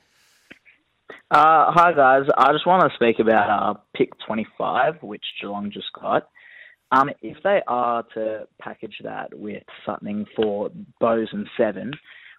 Uh, 1.31 1.71
hi 1.71 1.93
guys, 1.93 2.25
I 2.39 2.51
just 2.53 2.67
want 2.67 2.83
to 2.83 2.95
speak 2.97 3.19
about 3.21 3.51
uh, 3.51 3.79
pick 3.95 4.09
25, 4.27 5.03
which 5.03 5.23
Geelong 5.41 5.71
just 5.71 5.93
got. 6.01 6.29
Um, 6.93 7.11
if 7.23 7.37
they 7.45 7.63
are 7.69 8.05
to 8.15 8.49
package 8.61 8.97
that 9.05 9.39
with 9.39 9.63
something 9.87 10.27
for 10.35 10.71
Bowes 11.01 11.29
and 11.33 11.47
Seven, 11.57 11.93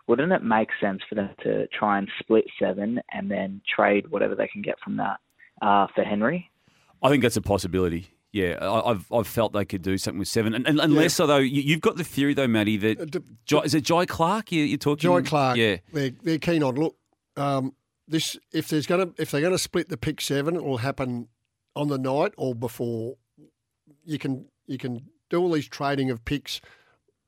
wouldn't 0.08 0.32
it 0.32 0.44
make 0.44 0.70
sense 0.82 1.02
for 1.08 1.16
them 1.16 1.30
to 1.44 1.68
try 1.68 1.98
and 1.98 2.10
split 2.20 2.46
Seven 2.60 3.00
and 3.12 3.32
then 3.32 3.62
trade 3.74 4.10
whatever 4.10 4.36
they 4.36 4.48
can 4.48 4.62
get 4.62 4.76
from 4.84 4.98
that 4.98 5.20
uh, 5.62 5.88
for 5.96 6.04
Henry? 6.04 6.52
I 7.02 7.10
think 7.10 7.24
that's 7.24 7.38
a 7.38 7.42
possibility. 7.42 8.10
Yeah, 8.34 8.58
I, 8.62 8.92
I've 8.92 9.12
I've 9.12 9.28
felt 9.28 9.52
they 9.52 9.66
could 9.66 9.82
do 9.82 9.98
something 9.98 10.20
with 10.20 10.28
seven, 10.30 10.54
and, 10.54 10.66
and 10.66 10.80
unless 10.80 11.20
although 11.20 11.38
you, 11.38 11.62
you've 11.62 11.82
got 11.82 11.98
the 11.98 12.04
theory 12.06 12.34
though, 12.34 12.48
Matty, 12.48 12.78
that 12.78 13.22
Jai, 13.46 13.60
is 13.60 13.74
it 13.74 13.84
Jhye 13.84 14.08
Clark 14.08 14.54
you, 14.54 14.64
you're 14.64 14.78
talking? 14.78 15.02
Joy 15.02 15.22
Clark. 15.22 15.58
Yeah, 15.58 15.78
they're, 15.92 16.12
they're 16.24 16.38
keen 16.38 16.64
on. 16.64 16.76
Look, 16.76 16.96
um, 17.36 17.76
this 18.08 18.38
if 18.54 18.70
there's 18.70 18.88
going 18.88 19.06
to 19.06 19.22
if 19.22 19.32
they're 19.32 19.42
going 19.42 19.54
to 19.54 19.60
split 19.60 19.90
the 19.90 19.98
pick 19.98 20.22
seven, 20.22 20.56
it 20.56 20.64
will 20.64 20.78
happen 20.78 21.28
on 21.76 21.90
the 21.90 21.98
night 21.98 22.34
or 22.38 22.56
before. 22.56 23.18
You 24.06 24.18
can 24.20 24.46
you 24.68 24.78
can 24.78 25.02
do 25.30 25.40
all 25.42 25.52
these 25.52 25.68
trading 25.68 26.10
of 26.12 26.24
picks 26.26 26.62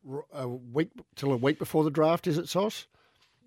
r- 0.09 0.25
a 0.33 0.47
week 0.47 0.89
till 1.15 1.31
a 1.31 1.37
week 1.37 1.59
before 1.59 1.83
the 1.83 1.91
draft. 1.91 2.27
Is 2.27 2.37
it 2.37 2.49
Sauce? 2.49 2.87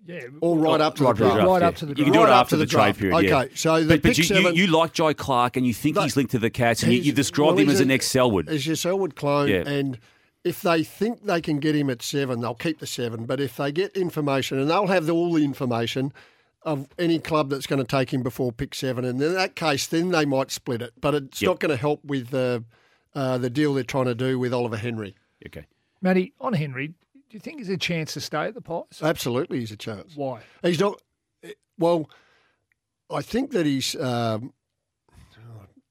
Yeah, 0.05 0.21
Or 0.41 0.57
right 0.57 0.79
up 0.79 0.95
to 0.95 1.03
the 1.03 1.13
draft. 1.13 1.35
Right 1.37 1.61
yeah. 1.61 1.67
up 1.67 1.75
to 1.77 1.85
the 1.85 1.93
draft. 1.95 1.97
You 1.99 2.03
can 2.05 2.13
do 2.13 2.19
it 2.19 2.23
Right 2.25 2.31
up 2.31 2.41
after 2.41 2.55
the, 2.55 2.65
the 2.65 2.71
trade 2.71 2.95
draft. 2.95 2.99
period. 2.99 3.23
yeah. 3.29 3.39
Okay, 3.41 3.55
so 3.55 3.81
the 3.81 3.87
but, 3.95 4.01
but 4.01 4.09
pick 4.09 4.17
you, 4.19 4.23
seven- 4.23 4.55
you, 4.55 4.65
you 4.65 4.67
like 4.71 4.93
Jhye 4.93 5.17
Clark, 5.17 5.57
and 5.57 5.65
you 5.67 5.73
think 5.73 5.97
he's 5.97 6.15
linked 6.15 6.31
to 6.31 6.39
the 6.39 6.49
Cats, 6.51 6.83
and 6.83 6.91
you, 6.91 6.97
He's- 6.97 7.07
you've 7.07 7.15
described 7.15 7.55
well, 7.55 7.63
him 7.65 7.69
as 7.69 7.79
an 7.81 7.91
a- 7.91 7.95
ex 7.95 8.07
Selwood. 8.07 8.47
As 8.47 8.65
your 8.65 8.75
Selwood 8.77 9.15
clone, 9.15 9.49
Yeah. 9.49 9.67
and 9.67 9.99
if 10.45 10.61
they 10.61 10.83
think 10.83 11.25
they 11.25 11.41
can 11.41 11.59
get 11.59 11.75
him 11.75 11.89
at 11.89 12.01
seven, 12.01 12.39
they'll 12.39 12.53
keep 12.55 12.79
the 12.79 12.87
seven. 12.87 13.25
But 13.25 13.41
if 13.41 13.57
they 13.57 13.71
get 13.71 13.97
information, 13.97 14.59
and 14.59 14.69
they'll 14.69 14.87
have 14.87 15.09
all 15.09 15.33
the 15.33 15.43
information 15.43 16.13
of 16.61 16.87
any 16.97 17.19
club 17.19 17.49
that's 17.49 17.67
going 17.67 17.79
to 17.83 17.87
take 17.87 18.13
him 18.13 18.23
before 18.23 18.51
pick 18.53 18.75
seven, 18.75 19.03
and 19.03 19.21
in 19.21 19.33
that 19.33 19.55
case, 19.55 19.87
then 19.87 20.11
they 20.11 20.25
might 20.25 20.51
split 20.51 20.81
it. 20.81 20.93
But 21.01 21.15
it's 21.15 21.41
Yep. 21.41 21.49
not 21.49 21.59
going 21.59 21.71
to 21.71 21.75
help 21.81 22.05
with 22.05 22.33
uh, 22.33 22.59
uh, 23.17 23.37
the 23.39 23.49
deal 23.49 23.73
they're 23.73 23.83
trying 23.83 24.05
to 24.05 24.13
do 24.13 24.37
with 24.37 24.53
Oliver 24.53 24.77
Henry. 24.77 25.15
Okay. 25.43 25.65
Matty, 26.01 26.33
on 26.39 26.53
Henry, 26.53 26.89
do 26.89 26.93
you 27.31 27.39
think 27.39 27.57
there's 27.57 27.69
a 27.69 27.75
chance 27.77 28.13
to 28.13 28.21
stay 28.21 28.45
at 28.45 28.53
the 28.53 28.61
Pies? 28.61 29.01
Absolutely, 29.01 29.59
he's 29.59 29.71
a 29.71 29.77
chance. 29.77 30.15
Why? 30.15 30.41
He's 30.61 30.79
not. 30.79 31.01
Well, 31.79 32.11
I 33.09 33.23
think 33.23 33.51
that 33.51 33.65
he's. 33.65 33.95
Um, 33.95 34.53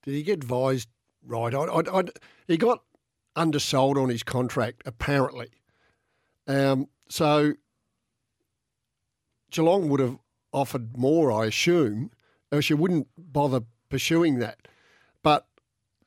did 0.05 0.15
he 0.15 0.23
get 0.23 0.35
advised 0.35 0.89
right? 1.27 1.53
I, 1.53 1.65
I, 1.65 1.99
I, 1.99 2.05
he 2.47 2.57
got 2.57 2.85
undersold 3.35 3.99
on 3.99 4.09
his 4.09 4.23
contract 4.23 4.83
apparently. 4.87 5.49
Um, 6.47 6.87
so 7.09 7.55
Geelong 9.51 9.89
would 9.89 9.99
have 9.99 10.17
offered 10.53 10.97
more, 10.97 11.33
I 11.33 11.47
assume, 11.47 12.13
else 12.53 12.71
you 12.71 12.77
wouldn't 12.77 13.09
bother 13.19 13.63
pursuing 13.89 14.39
that. 14.39 14.69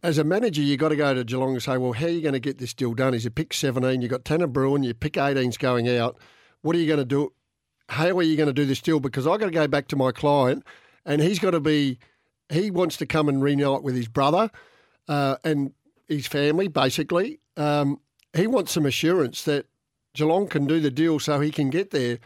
As 0.01 0.17
a 0.17 0.23
manager, 0.23 0.61
you've 0.61 0.79
got 0.79 0.89
to 0.89 0.95
go 0.95 1.13
to 1.13 1.23
Geelong 1.23 1.53
and 1.53 1.63
say, 1.63 1.77
well, 1.77 1.91
how 1.91 2.05
are 2.05 2.09
you 2.09 2.21
going 2.21 2.33
to 2.33 2.39
get 2.39 2.57
this 2.57 2.73
deal 2.73 2.93
done? 2.93 3.13
Is 3.13 3.25
you 3.25 3.29
pick 3.29 3.53
17, 3.53 4.01
you've 4.01 4.11
got 4.11 4.23
Tanner 4.23 4.47
Bruhn, 4.47 4.85
your 4.85 4.93
pick 4.93 5.13
18's 5.13 5.57
going 5.57 5.89
out. 5.89 6.17
What 6.61 6.75
are 6.75 6.79
you 6.79 6.87
going 6.87 6.99
to 6.99 7.05
do 7.05 7.33
how 7.89 8.17
are 8.17 8.23
you 8.23 8.37
going 8.37 8.47
to 8.47 8.53
do 8.53 8.65
this 8.65 8.81
deal? 8.81 8.99
Because 8.99 9.27
I've 9.27 9.39
got 9.39 9.47
to 9.47 9.51
go 9.51 9.67
back 9.67 9.87
to 9.89 9.95
my 9.95 10.11
client, 10.11 10.63
and 11.05 11.21
he's 11.21 11.39
got 11.39 11.51
to 11.51 11.59
be, 11.59 11.97
he 12.49 12.71
wants 12.71 12.97
to 12.97 13.05
come 13.05 13.27
and 13.27 13.41
reunite 13.41 13.83
with 13.83 13.95
his 13.95 14.07
brother 14.07 14.51
uh, 15.07 15.37
and 15.43 15.73
his 16.07 16.27
family, 16.27 16.67
basically. 16.67 17.39
Um, 17.57 17.99
he 18.33 18.47
wants 18.47 18.71
some 18.71 18.85
assurance 18.85 19.43
that 19.43 19.65
Geelong 20.13 20.47
can 20.47 20.67
do 20.67 20.79
the 20.79 20.91
deal 20.91 21.19
so 21.19 21.39
he 21.39 21.51
can 21.51 21.69
get 21.69 21.89
there. 21.89 22.19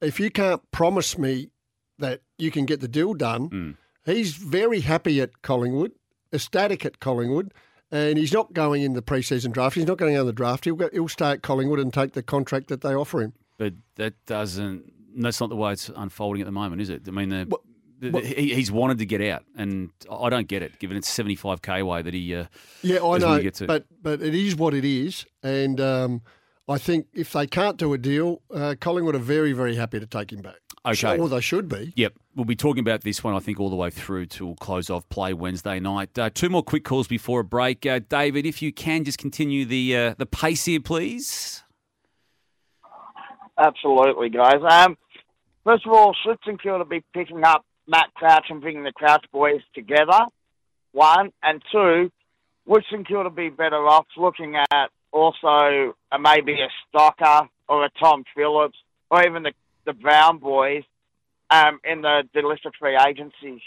If 0.00 0.18
you 0.18 0.30
can't 0.30 0.68
promise 0.70 1.18
me 1.18 1.50
that 1.98 2.22
you 2.38 2.50
can 2.50 2.64
get 2.64 2.80
the 2.80 2.88
deal 2.88 3.12
done, 3.12 3.76
he's 4.06 4.36
very 4.36 4.80
happy 4.80 5.20
at 5.20 5.42
Collingwood, 5.42 5.92
ecstatic 6.32 6.84
at 6.84 7.00
Collingwood, 7.00 7.52
and 7.90 8.18
he's 8.18 8.32
not 8.32 8.52
going 8.52 8.82
in 8.82 8.92
the 8.94 9.02
preseason 9.02 9.52
draft. 9.52 9.74
He's 9.76 9.86
not 9.86 9.98
going 9.98 10.16
on 10.16 10.26
the 10.26 10.32
draft. 10.32 10.64
He'll, 10.64 10.76
go, 10.76 10.88
he'll 10.92 11.08
stay 11.08 11.30
at 11.32 11.42
Collingwood 11.42 11.80
and 11.80 11.92
take 11.92 12.12
the 12.12 12.22
contract 12.22 12.68
that 12.68 12.80
they 12.82 12.94
offer 12.94 13.20
him. 13.20 13.32
But 13.58 13.74
that 13.96 14.14
doesn't. 14.26 14.92
That's 15.16 15.40
not 15.40 15.50
the 15.50 15.56
way 15.56 15.72
it's 15.72 15.90
unfolding 15.94 16.40
at 16.40 16.46
the 16.46 16.52
moment, 16.52 16.80
is 16.82 16.88
it? 16.88 17.02
I 17.08 17.10
mean, 17.10 17.30
the, 17.30 17.46
the, 17.98 18.10
what- 18.10 18.24
he, 18.24 18.54
he's 18.54 18.70
wanted 18.70 18.98
to 18.98 19.06
get 19.06 19.20
out, 19.20 19.44
and 19.56 19.90
I 20.10 20.28
don't 20.30 20.46
get 20.48 20.62
it, 20.62 20.78
given 20.78 20.96
it's 20.96 21.08
seventy 21.08 21.34
five 21.34 21.60
k 21.62 21.82
way 21.82 22.00
that 22.00 22.14
he. 22.14 22.34
Uh, 22.34 22.46
Yeah, 22.82 23.04
I 23.04 23.18
know, 23.18 23.50
but 23.66 23.84
but 24.00 24.22
it 24.22 24.34
is 24.34 24.54
what 24.56 24.72
it 24.72 24.84
is, 24.84 25.26
and 25.42 25.80
um, 25.80 26.22
I 26.68 26.78
think 26.78 27.08
if 27.12 27.32
they 27.32 27.46
can't 27.48 27.76
do 27.76 27.92
a 27.92 27.98
deal, 27.98 28.40
uh, 28.54 28.76
Collingwood 28.80 29.16
are 29.16 29.18
very 29.18 29.52
very 29.52 29.74
happy 29.74 29.98
to 30.00 30.06
take 30.06 30.32
him 30.32 30.40
back. 30.42 30.60
Okay. 30.86 31.18
or 31.18 31.28
they 31.28 31.40
should 31.40 31.68
be. 31.68 31.92
Yep, 31.96 32.14
we'll 32.34 32.46
be 32.46 32.56
talking 32.56 32.80
about 32.80 33.02
this 33.02 33.22
one, 33.22 33.34
I 33.34 33.38
think, 33.40 33.60
all 33.60 33.68
the 33.68 33.76
way 33.76 33.90
through 33.90 34.26
till 34.26 34.54
close 34.56 34.88
off 34.88 35.06
play 35.10 35.34
Wednesday 35.34 35.78
night. 35.78 36.18
Uh, 36.18 36.30
two 36.30 36.48
more 36.48 36.62
quick 36.62 36.84
calls 36.84 37.06
before 37.06 37.40
a 37.40 37.44
break. 37.44 37.84
Uh, 37.84 38.00
David, 38.08 38.46
if 38.46 38.62
you 38.62 38.72
can 38.72 39.04
just 39.04 39.18
continue 39.18 39.66
the 39.66 39.96
uh, 39.96 40.14
the 40.16 40.26
pace 40.26 40.64
here, 40.64 40.80
please. 40.80 41.62
Absolutely, 43.58 44.30
guys. 44.30 44.60
Um, 44.66 44.96
first 45.64 45.84
of 45.86 45.92
all, 45.92 46.16
Slitzenkill 46.24 46.78
to 46.78 46.86
be 46.86 47.04
picking 47.12 47.44
up 47.44 47.66
Matt 47.86 48.14
Crouch 48.14 48.46
and 48.48 48.62
bringing 48.62 48.84
the 48.84 48.92
Crouch 48.92 49.24
boys 49.32 49.60
together. 49.74 50.20
One 50.92 51.30
and 51.42 51.62
two, 51.70 52.10
Woodson-Kill 52.66 53.24
to 53.24 53.30
be 53.30 53.48
better 53.48 53.86
off 53.86 54.06
looking 54.16 54.56
at 54.56 54.90
also 55.12 55.94
uh, 56.10 56.18
maybe 56.18 56.54
a 56.54 56.68
Stocker 56.96 57.48
or 57.68 57.84
a 57.84 57.90
Tom 58.00 58.24
Phillips 58.34 58.78
or 59.10 59.26
even 59.26 59.42
the 59.42 59.52
the 59.84 59.92
Brown 59.92 60.38
boys 60.38 60.84
um, 61.50 61.80
in 61.84 62.02
the, 62.02 62.22
the 62.34 62.42
list 62.42 62.66
of 62.66 62.74
free 62.78 62.96
agencies. 62.96 63.60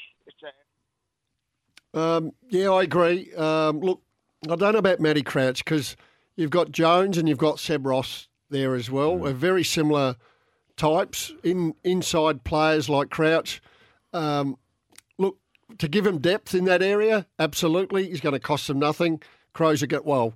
Um, 1.94 2.31
yeah, 2.49 2.69
I 2.69 2.84
agree. 2.84 3.34
Um, 3.35 3.80
look, 3.80 4.02
I 4.49 4.56
don't 4.56 4.73
know 4.73 4.80
about 4.80 4.99
Matty 4.99 5.22
Crouch 5.22 5.64
because 5.64 5.95
you've 6.35 6.49
got 6.49 6.72
Jones 6.72 7.18
and 7.18 7.30
you've 7.30 7.38
got 7.38 7.60
Seb 7.60 7.85
Ross 7.85 8.27
there 8.49 8.76
as 8.76 8.90
well. 8.90 9.18
Mm. 9.18 9.30
Are 9.30 9.34
very 9.34 9.64
similar 9.64 10.15
types 10.76 11.31
in 11.44 11.76
inside 11.84 12.44
players 12.44 12.90
like 12.90 13.10
Crouch. 13.10 13.61
Um, 14.11 14.57
look, 15.18 15.38
to 15.77 15.88
give 15.88 16.06
him 16.06 16.18
depth 16.18 16.56
in 16.56 16.65
that 16.65 16.81
area, 16.81 17.27
absolutely, 17.38 18.10
he's 18.10 18.22
going 18.22 18.34
to 18.34 18.40
cost 18.40 18.68
them 18.68 18.80
nothing. 18.80 19.22
Crows 19.53 19.84
are 19.84 19.88
get 19.88 20.06
well. 20.06 20.34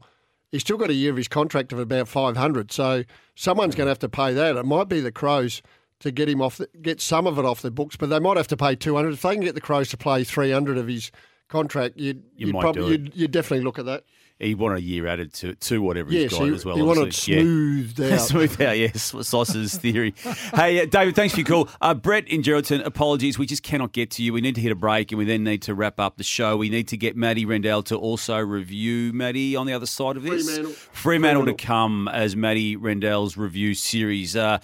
He's 0.52 0.62
still 0.62 0.78
got 0.78 0.90
a 0.90 0.94
year 0.94 1.12
of 1.12 1.18
his 1.18 1.28
contract 1.28 1.74
of 1.74 1.80
about 1.80 2.08
five 2.08 2.38
hundred, 2.38 2.72
so 2.72 3.04
someone's 3.36 3.76
going 3.76 3.88
to 3.88 3.92
have 3.92 4.00
to 4.00 4.10
pay 4.10 4.34
that. 4.34 4.56
It 4.56 4.66
might 4.66 4.88
be 4.88 5.02
the 5.02 5.12
Crows 5.12 5.62
to 6.00 6.12
get 6.12 6.30
him 6.30 6.42
off, 6.42 6.58
the, 6.58 6.70
get 6.82 7.02
some 7.02 7.28
of 7.28 7.38
it 7.38 7.46
off 7.46 7.62
the 7.62 7.72
books, 7.72 7.96
but 7.98 8.10
they 8.10 8.20
might 8.20 8.38
have 8.38 8.48
to 8.48 8.58
pay 8.58 8.76
two 8.76 8.96
hundred. 8.96 9.14
If 9.14 9.22
they 9.22 9.34
can 9.34 9.44
get 9.44 9.56
the 9.56 9.62
Crows 9.62 9.90
to 9.90 9.98
play 9.98 10.24
three 10.24 10.52
hundred 10.52 10.78
of 10.78 10.88
his 10.88 11.12
contract, 11.50 11.98
you'd, 11.98 12.24
You 12.36 12.48
you'd 12.48 12.54
might 12.54 12.62
probably 12.62 12.84
do 12.84 12.92
you'd, 12.92 13.16
you'd 13.16 13.32
definitely 13.32 13.64
look 13.66 13.80
at 13.80 13.86
that. 13.86 14.04
He 14.40 14.54
wanted 14.54 14.78
a 14.78 14.82
year 14.82 15.08
added 15.08 15.34
to, 15.34 15.56
to 15.56 15.82
whatever 15.82 16.12
Yes, 16.12 16.30
he's 16.32 16.40
got 16.40 16.46
he- 16.48 16.54
as 16.54 16.64
well. 16.66 16.76
he 16.76 16.82
wanted 16.84 17.02
obviously. 17.02 18.04
Yeah. 18.06 18.14
out. 18.14 18.22
smoothed 18.22 18.62
out, 18.62 18.78
yes. 18.78 19.16
Sauce's 19.28 19.78
theory. 19.78 20.14
hey, 20.54 20.82
uh, 20.82 20.86
David, 20.86 21.16
thanks 21.16 21.34
for 21.34 21.40
your 21.40 21.48
call. 21.48 21.70
Uh, 21.82 21.96
Brett 21.96 22.28
in 22.28 22.44
Geraldton, 22.44 22.86
apologies. 22.86 23.40
We 23.40 23.48
just 23.48 23.64
cannot 23.64 23.94
get 23.94 24.12
to 24.12 24.24
you. 24.24 24.34
We 24.34 24.42
need 24.42 24.54
to 24.54 24.62
hit 24.62 24.72
a 24.72 24.76
break 24.76 25.12
and 25.12 25.18
we 25.18 25.26
then 25.26 25.44
need 25.44 25.64
to 25.64 25.74
wrap 25.74 26.00
up 26.00 26.18
the 26.18 26.24
show. 26.24 26.56
We 26.56 26.70
need 26.70 26.88
to 26.90 26.98
get 26.98 27.16
Matty 27.18 27.46
Rendell 27.46 27.82
to 27.84 27.96
also 27.98 28.38
review 28.38 29.12
Maddie 29.12 29.56
on 29.56 29.66
the 29.66 29.74
other 29.74 29.88
side 29.88 30.18
of 30.18 30.24
this. 30.24 30.46
Fremantle. 30.46 30.72
Fremantle 30.74 31.46
to 31.48 31.54
come 31.56 32.08
as 32.08 32.36
Matty 32.36 32.76
Rendell's 32.76 33.38
review 33.38 33.74
series. 33.74 34.36
Uh, 34.36 34.60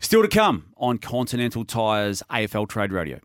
still 0.00 0.20
to 0.20 0.28
come 0.28 0.66
on 0.76 0.98
Continental 0.98 1.64
Tyres 1.64 2.22
AFL 2.30 2.68
Trade 2.68 2.92
Radio. 2.92 3.20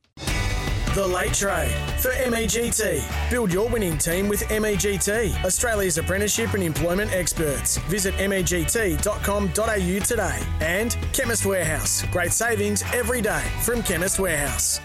The 0.93 1.07
Late 1.07 1.33
Trade 1.33 1.71
for 1.99 2.11
MEGT. 2.11 3.03
Build 3.31 3.51
your 3.51 3.67
winning 3.67 3.97
team 3.97 4.27
with 4.27 4.47
MEGT, 4.49 5.43
Australia's 5.43 5.97
apprenticeship 5.97 6.53
and 6.53 6.61
employment 6.61 7.11
experts. 7.11 7.77
Visit 7.89 8.13
MEGT.com.au 8.17 9.99
today. 10.05 10.39
And 10.61 10.95
Chemist 11.11 11.47
Warehouse. 11.47 12.03
Great 12.11 12.31
savings 12.31 12.83
every 12.93 13.21
day 13.21 13.43
from 13.63 13.81
Chemist 13.81 14.19
Warehouse. 14.19 14.79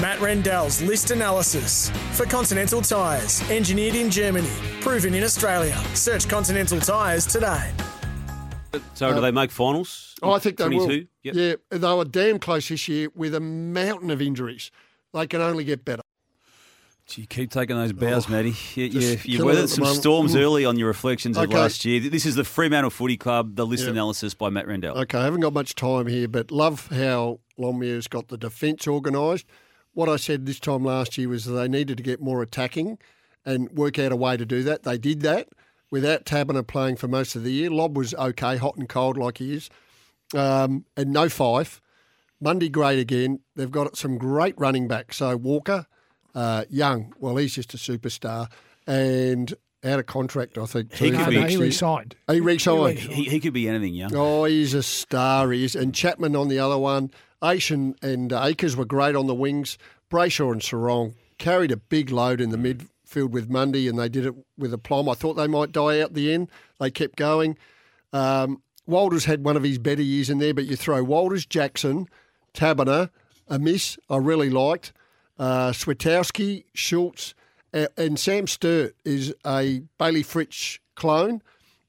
Matt 0.00 0.20
Rendell's 0.20 0.82
list 0.82 1.12
analysis 1.12 1.90
for 2.12 2.24
Continental 2.24 2.82
Tyres. 2.82 3.48
Engineered 3.50 3.94
in 3.94 4.10
Germany, 4.10 4.50
proven 4.80 5.14
in 5.14 5.22
Australia. 5.22 5.76
Search 5.94 6.28
Continental 6.28 6.80
Tyres 6.80 7.24
today. 7.24 7.72
So, 8.94 9.10
do 9.12 9.18
Uh, 9.18 9.20
they 9.20 9.30
make 9.30 9.50
finals? 9.50 10.14
Oh, 10.22 10.32
I 10.32 10.38
think 10.38 10.58
they 10.58 10.68
will. 10.68 10.84
22? 10.86 11.06
Yep. 11.24 11.34
Yeah, 11.34 11.78
they 11.78 11.94
were 11.94 12.04
damn 12.04 12.38
close 12.38 12.68
this 12.68 12.86
year 12.88 13.08
with 13.14 13.34
a 13.34 13.40
mountain 13.40 14.10
of 14.10 14.20
injuries. 14.20 14.70
They 15.14 15.26
can 15.26 15.40
only 15.40 15.64
get 15.64 15.84
better. 15.84 16.02
Do 17.06 17.22
you 17.22 17.26
keep 17.26 17.50
taking 17.50 17.74
those 17.76 17.94
bows, 17.94 18.26
Oh, 18.28 18.32
Matty. 18.32 18.54
You, 18.74 18.84
you, 18.84 19.18
you 19.24 19.44
weathered 19.46 19.70
some 19.70 19.84
moment. 19.84 20.00
storms 20.00 20.34
Mm. 20.34 20.40
early 20.40 20.64
on 20.66 20.78
your 20.78 20.88
reflections 20.88 21.38
of 21.38 21.50
last 21.50 21.86
year. 21.86 22.00
This 22.00 22.26
is 22.26 22.34
the 22.34 22.44
Fremantle 22.44 22.90
Footy 22.90 23.16
Club, 23.16 23.56
the 23.56 23.64
list 23.64 23.84
Yeah. 23.84 23.92
analysis 23.92 24.34
by 24.34 24.50
Matt 24.50 24.66
Rendell. 24.66 24.94
Okay, 24.98 25.16
I 25.18 25.24
haven't 25.24 25.40
got 25.40 25.54
much 25.54 25.74
time 25.74 26.06
here, 26.06 26.28
but 26.28 26.50
love 26.50 26.88
how 26.88 27.40
Longmuir's 27.56 28.08
got 28.08 28.28
the 28.28 28.36
defence 28.36 28.86
organised. 28.86 29.46
What 29.94 30.10
I 30.10 30.16
said 30.16 30.44
this 30.44 30.60
time 30.60 30.84
last 30.84 31.16
year 31.16 31.30
was 31.30 31.46
that 31.46 31.52
they 31.54 31.66
needed 31.68 31.96
to 31.96 32.02
get 32.02 32.20
more 32.20 32.42
attacking 32.42 32.98
and 33.46 33.70
work 33.70 33.98
out 33.98 34.12
a 34.12 34.16
way 34.16 34.36
to 34.36 34.44
do 34.44 34.62
that. 34.64 34.82
They 34.82 34.98
did 34.98 35.22
that 35.22 35.48
without 35.90 36.24
Taberner 36.24 36.66
playing 36.66 36.96
for 36.96 37.08
most 37.08 37.36
of 37.36 37.44
the 37.44 37.52
year. 37.52 37.70
Lobb 37.70 37.96
was 37.96 38.14
okay, 38.14 38.56
hot 38.56 38.76
and 38.76 38.88
cold 38.88 39.16
like 39.16 39.38
he 39.38 39.54
is, 39.54 39.70
um, 40.34 40.84
and 40.96 41.12
no 41.12 41.26
Fyfe. 41.26 41.80
Mundy 42.40 42.68
great 42.68 42.98
again. 42.98 43.40
They've 43.56 43.70
got 43.70 43.96
some 43.96 44.16
great 44.16 44.54
running 44.58 44.86
backs. 44.86 45.16
So 45.16 45.36
Walker, 45.36 45.86
uh, 46.34 46.64
Young, 46.70 47.12
well, 47.18 47.36
he's 47.36 47.54
just 47.54 47.74
a 47.74 47.76
superstar, 47.76 48.50
and 48.86 49.52
out 49.84 49.98
of 49.98 50.06
contract, 50.06 50.58
I 50.58 50.66
think. 50.66 50.92
He 50.92 51.10
too, 51.10 51.16
could 51.16 51.30
be- 51.30 51.48
he 51.48 51.56
re-signed. 51.56 52.16
He 52.30 52.40
re-signed. 52.40 52.98
He, 52.98 53.24
he 53.24 53.40
could 53.40 53.52
be 53.52 53.68
anything, 53.68 53.94
young. 53.94 54.14
Oh, 54.14 54.44
he's 54.44 54.74
a 54.74 54.82
star, 54.82 55.50
he 55.52 55.64
is. 55.64 55.76
And 55.76 55.94
Chapman 55.94 56.34
on 56.34 56.48
the 56.48 56.58
other 56.58 56.78
one. 56.78 57.10
Aish 57.42 57.70
and, 57.70 57.96
and 58.02 58.32
Acres 58.32 58.76
were 58.76 58.84
great 58.84 59.14
on 59.14 59.28
the 59.28 59.34
wings. 59.34 59.78
Brayshaw 60.10 60.50
and 60.50 60.60
Serong 60.60 61.14
carried 61.38 61.70
a 61.70 61.76
big 61.76 62.10
load 62.10 62.40
in 62.40 62.50
the 62.50 62.56
midfield 63.08 63.30
with 63.30 63.48
Mundy, 63.48 63.88
and 63.88 63.98
they 63.98 64.08
did 64.08 64.26
it 64.26 64.34
with 64.56 64.72
aplomb. 64.72 65.08
I 65.08 65.14
thought 65.14 65.34
they 65.34 65.46
might 65.46 65.72
die 65.72 66.00
out 66.00 66.14
the 66.14 66.32
end. 66.32 66.50
They 66.78 66.90
kept 66.90 67.16
going. 67.16 67.56
Um, 68.12 68.62
Walters 68.86 69.26
had 69.26 69.44
one 69.44 69.56
of 69.56 69.62
his 69.62 69.78
better 69.78 70.02
years 70.02 70.30
in 70.30 70.38
there, 70.38 70.54
but 70.54 70.66
you 70.66 70.76
throw 70.76 71.02
Walters, 71.02 71.44
Jackson, 71.44 72.08
Taberner, 72.54 73.10
Amiss 73.48 73.98
I 74.08 74.16
really 74.16 74.50
liked. 74.50 74.92
Uh, 75.38 75.70
Switkowski, 75.70 76.64
Schultz, 76.74 77.34
a- 77.72 77.88
and 77.96 78.18
Sam 78.18 78.46
Sturt 78.46 78.94
is 79.04 79.34
a 79.46 79.82
Bailey 79.98 80.22
Fritsch 80.22 80.78
clone 80.96 81.42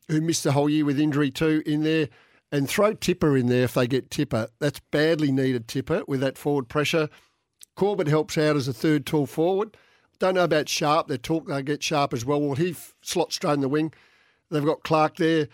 who 0.08 0.22
missed 0.22 0.44
the 0.44 0.52
whole 0.52 0.70
year 0.70 0.86
with 0.86 1.00
injury 1.00 1.32
too 1.32 1.64
in 1.66 1.84
there. 1.84 2.10
And 2.52 2.68
throw 2.68 2.94
Tipper 2.94 3.38
in 3.38 3.46
there 3.46 3.66
if 3.66 3.76
they 3.76 3.86
get 3.86 4.10
Tipper. 4.10 4.48
That's 4.58 4.80
badly 4.90 5.32
needed 5.32 5.68
Tipper 5.68 6.04
with 6.08 6.20
that 6.22 6.36
forward 6.36 6.68
pressure. 6.68 7.08
Corbett 7.76 8.08
helps 8.08 8.40
out 8.40 8.56
as 8.56 8.68
a 8.68 8.74
third 8.74 9.06
tall 9.06 9.28
forward. 9.28 9.78
Don't 10.20 10.36
know 10.36 10.44
about 10.44 10.68
Sharp. 10.68 11.08
They 11.08 11.18
talk 11.18 11.48
they 11.48 11.64
get 11.64 11.82
Sharp 11.82 12.14
as 12.14 12.26
well. 12.26 12.42
Well, 12.42 12.56
he 12.56 12.72
f- 12.72 12.94
slots 13.02 13.36
straight 13.36 13.54
in 13.54 13.62
the 13.62 13.70
wing. 13.70 13.94
They've 14.52 14.66
got 14.66 14.84
Clark 14.84 15.16
there, 15.16 15.48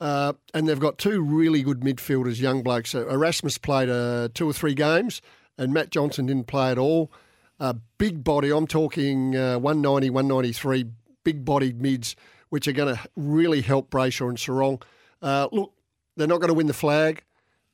uh, 0.00 0.34
and 0.54 0.68
they've 0.68 0.78
got 0.78 0.98
two 0.98 1.22
really 1.22 1.62
good 1.62 1.80
midfielders, 1.80 2.40
young 2.40 2.62
blokes. 2.62 2.94
Erasmus 2.94 3.58
played 3.58 3.88
uh, 3.88 4.28
two 4.32 4.48
or 4.48 4.52
three 4.52 4.74
games, 4.74 5.22
and 5.58 5.72
Matt 5.72 5.90
Johnson 5.90 6.26
didn't 6.26 6.46
play 6.46 6.70
at 6.70 6.78
all. 6.78 7.10
Uh, 7.58 7.74
big 7.98 8.22
body. 8.22 8.50
I'm 8.50 8.66
talking 8.66 9.36
uh, 9.36 9.58
190, 9.58 10.10
193, 10.10 10.84
big 11.24 11.44
bodied 11.44 11.80
mids, 11.80 12.14
which 12.50 12.68
are 12.68 12.72
going 12.72 12.94
to 12.94 13.00
really 13.16 13.60
help 13.60 13.90
Brayshaw 13.90 14.28
and 14.28 14.38
Serong. 14.38 14.82
Uh, 15.20 15.48
look, 15.52 15.72
they're 16.16 16.26
not 16.26 16.40
going 16.40 16.48
to 16.48 16.54
win 16.54 16.66
the 16.66 16.74
flag. 16.74 17.22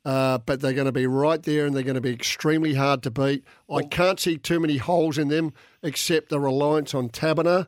Uh, 0.09 0.39
but 0.39 0.62
they're 0.62 0.72
going 0.72 0.86
to 0.86 0.93
be 0.93 1.06
right 1.06 1.43
there 1.43 1.66
and 1.66 1.76
they're 1.76 1.82
going 1.82 1.94
to 1.94 2.01
be 2.01 2.09
extremely 2.12 2.72
hard 2.72 3.02
to 3.02 3.10
beat. 3.10 3.44
I 3.70 3.82
can't 3.82 4.18
see 4.18 4.39
too 4.39 4.59
many 4.59 4.78
holes 4.78 5.18
in 5.18 5.28
them 5.28 5.52
except 5.82 6.30
the 6.30 6.40
reliance 6.40 6.94
on 6.94 7.10
Taberner 7.10 7.66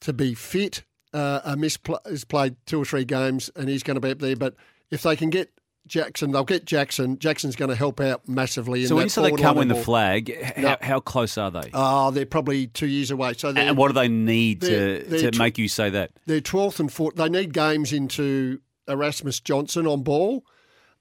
to 0.00 0.12
be 0.12 0.32
fit. 0.34 0.84
Uh, 1.12 1.40
Amiss 1.44 1.76
pl- 1.76 1.98
has 2.06 2.22
played 2.24 2.54
two 2.66 2.80
or 2.80 2.84
three 2.84 3.04
games 3.04 3.50
and 3.56 3.68
he's 3.68 3.82
going 3.82 3.96
to 3.96 4.00
be 4.00 4.12
up 4.12 4.20
there. 4.20 4.36
But 4.36 4.54
if 4.92 5.02
they 5.02 5.16
can 5.16 5.28
get 5.28 5.50
Jackson, 5.88 6.30
they'll 6.30 6.44
get 6.44 6.66
Jackson. 6.66 7.18
Jackson's 7.18 7.56
going 7.56 7.70
to 7.70 7.74
help 7.74 7.98
out 8.00 8.28
massively. 8.28 8.82
In 8.82 8.88
So 8.88 8.94
when 8.94 9.06
you 9.06 9.08
say 9.08 9.22
they 9.22 9.32
can't 9.32 9.56
win 9.56 9.66
the 9.66 9.74
flag, 9.74 10.54
No. 10.56 10.68
how, 10.68 10.78
how 10.82 11.00
close 11.00 11.36
are 11.36 11.50
they? 11.50 11.70
Oh, 11.74 12.12
they're 12.12 12.26
probably 12.26 12.68
two 12.68 12.86
years 12.86 13.10
away. 13.10 13.32
So 13.34 13.48
and 13.48 13.76
what 13.76 13.88
do 13.88 13.94
they 13.94 14.06
need 14.08 14.60
they're- 14.60 15.00
to, 15.02 15.04
they're 15.10 15.18
to 15.18 15.30
tw- 15.32 15.38
make 15.40 15.58
you 15.58 15.66
say 15.66 15.90
that? 15.90 16.12
They're 16.26 16.40
12th 16.40 16.78
and 16.78 16.90
14th. 16.90 17.16
They 17.16 17.28
need 17.28 17.52
games 17.52 17.92
into 17.92 18.60
Erasmus 18.86 19.40
Johnson 19.40 19.88
on 19.88 20.04
ball. 20.04 20.44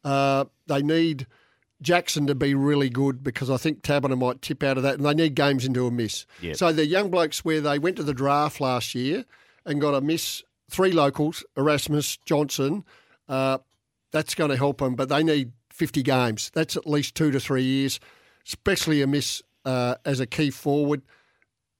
Uh, 0.05 0.45
they 0.67 0.81
need 0.81 1.27
Jackson 1.81 2.27
to 2.27 2.35
be 2.35 2.53
really 2.53 2.89
good 2.89 3.23
because 3.23 3.49
I 3.49 3.57
think 3.57 3.81
Taberner 3.81 4.17
might 4.17 4.41
tip 4.41 4.63
out 4.63 4.77
of 4.77 4.83
that, 4.83 4.95
and 4.95 5.05
they 5.05 5.13
need 5.13 5.35
games 5.35 5.65
into 5.65 5.87
Amiss. 5.87 6.25
Yep. 6.41 6.55
So 6.55 6.71
the 6.71 6.85
young 6.85 7.09
blokes 7.09 7.43
where 7.43 7.59
they 7.59 7.79
went 7.79 7.97
to 7.97 8.03
the 8.03 8.13
draft 8.13 8.61
last 8.61 8.95
year 8.95 9.25
and 9.65 9.81
got 9.81 9.93
Amiss, 9.93 10.43
three 10.69 10.91
locals, 10.91 11.43
Erasmus, 11.57 12.17
Johnson, 12.25 12.85
uh, 13.27 13.57
that's 14.11 14.35
going 14.35 14.51
to 14.51 14.57
help 14.57 14.77
them, 14.77 14.95
but 14.95 15.09
they 15.09 15.23
need 15.23 15.51
50 15.71 16.03
games. 16.03 16.51
That's 16.53 16.77
at 16.77 16.87
least 16.87 17.15
two 17.15 17.31
to 17.31 17.39
three 17.39 17.63
years, 17.63 17.99
especially 18.47 19.01
Amiss 19.01 19.41
uh, 19.65 19.95
as 20.05 20.19
a 20.19 20.25
key 20.25 20.51
forward. 20.51 21.01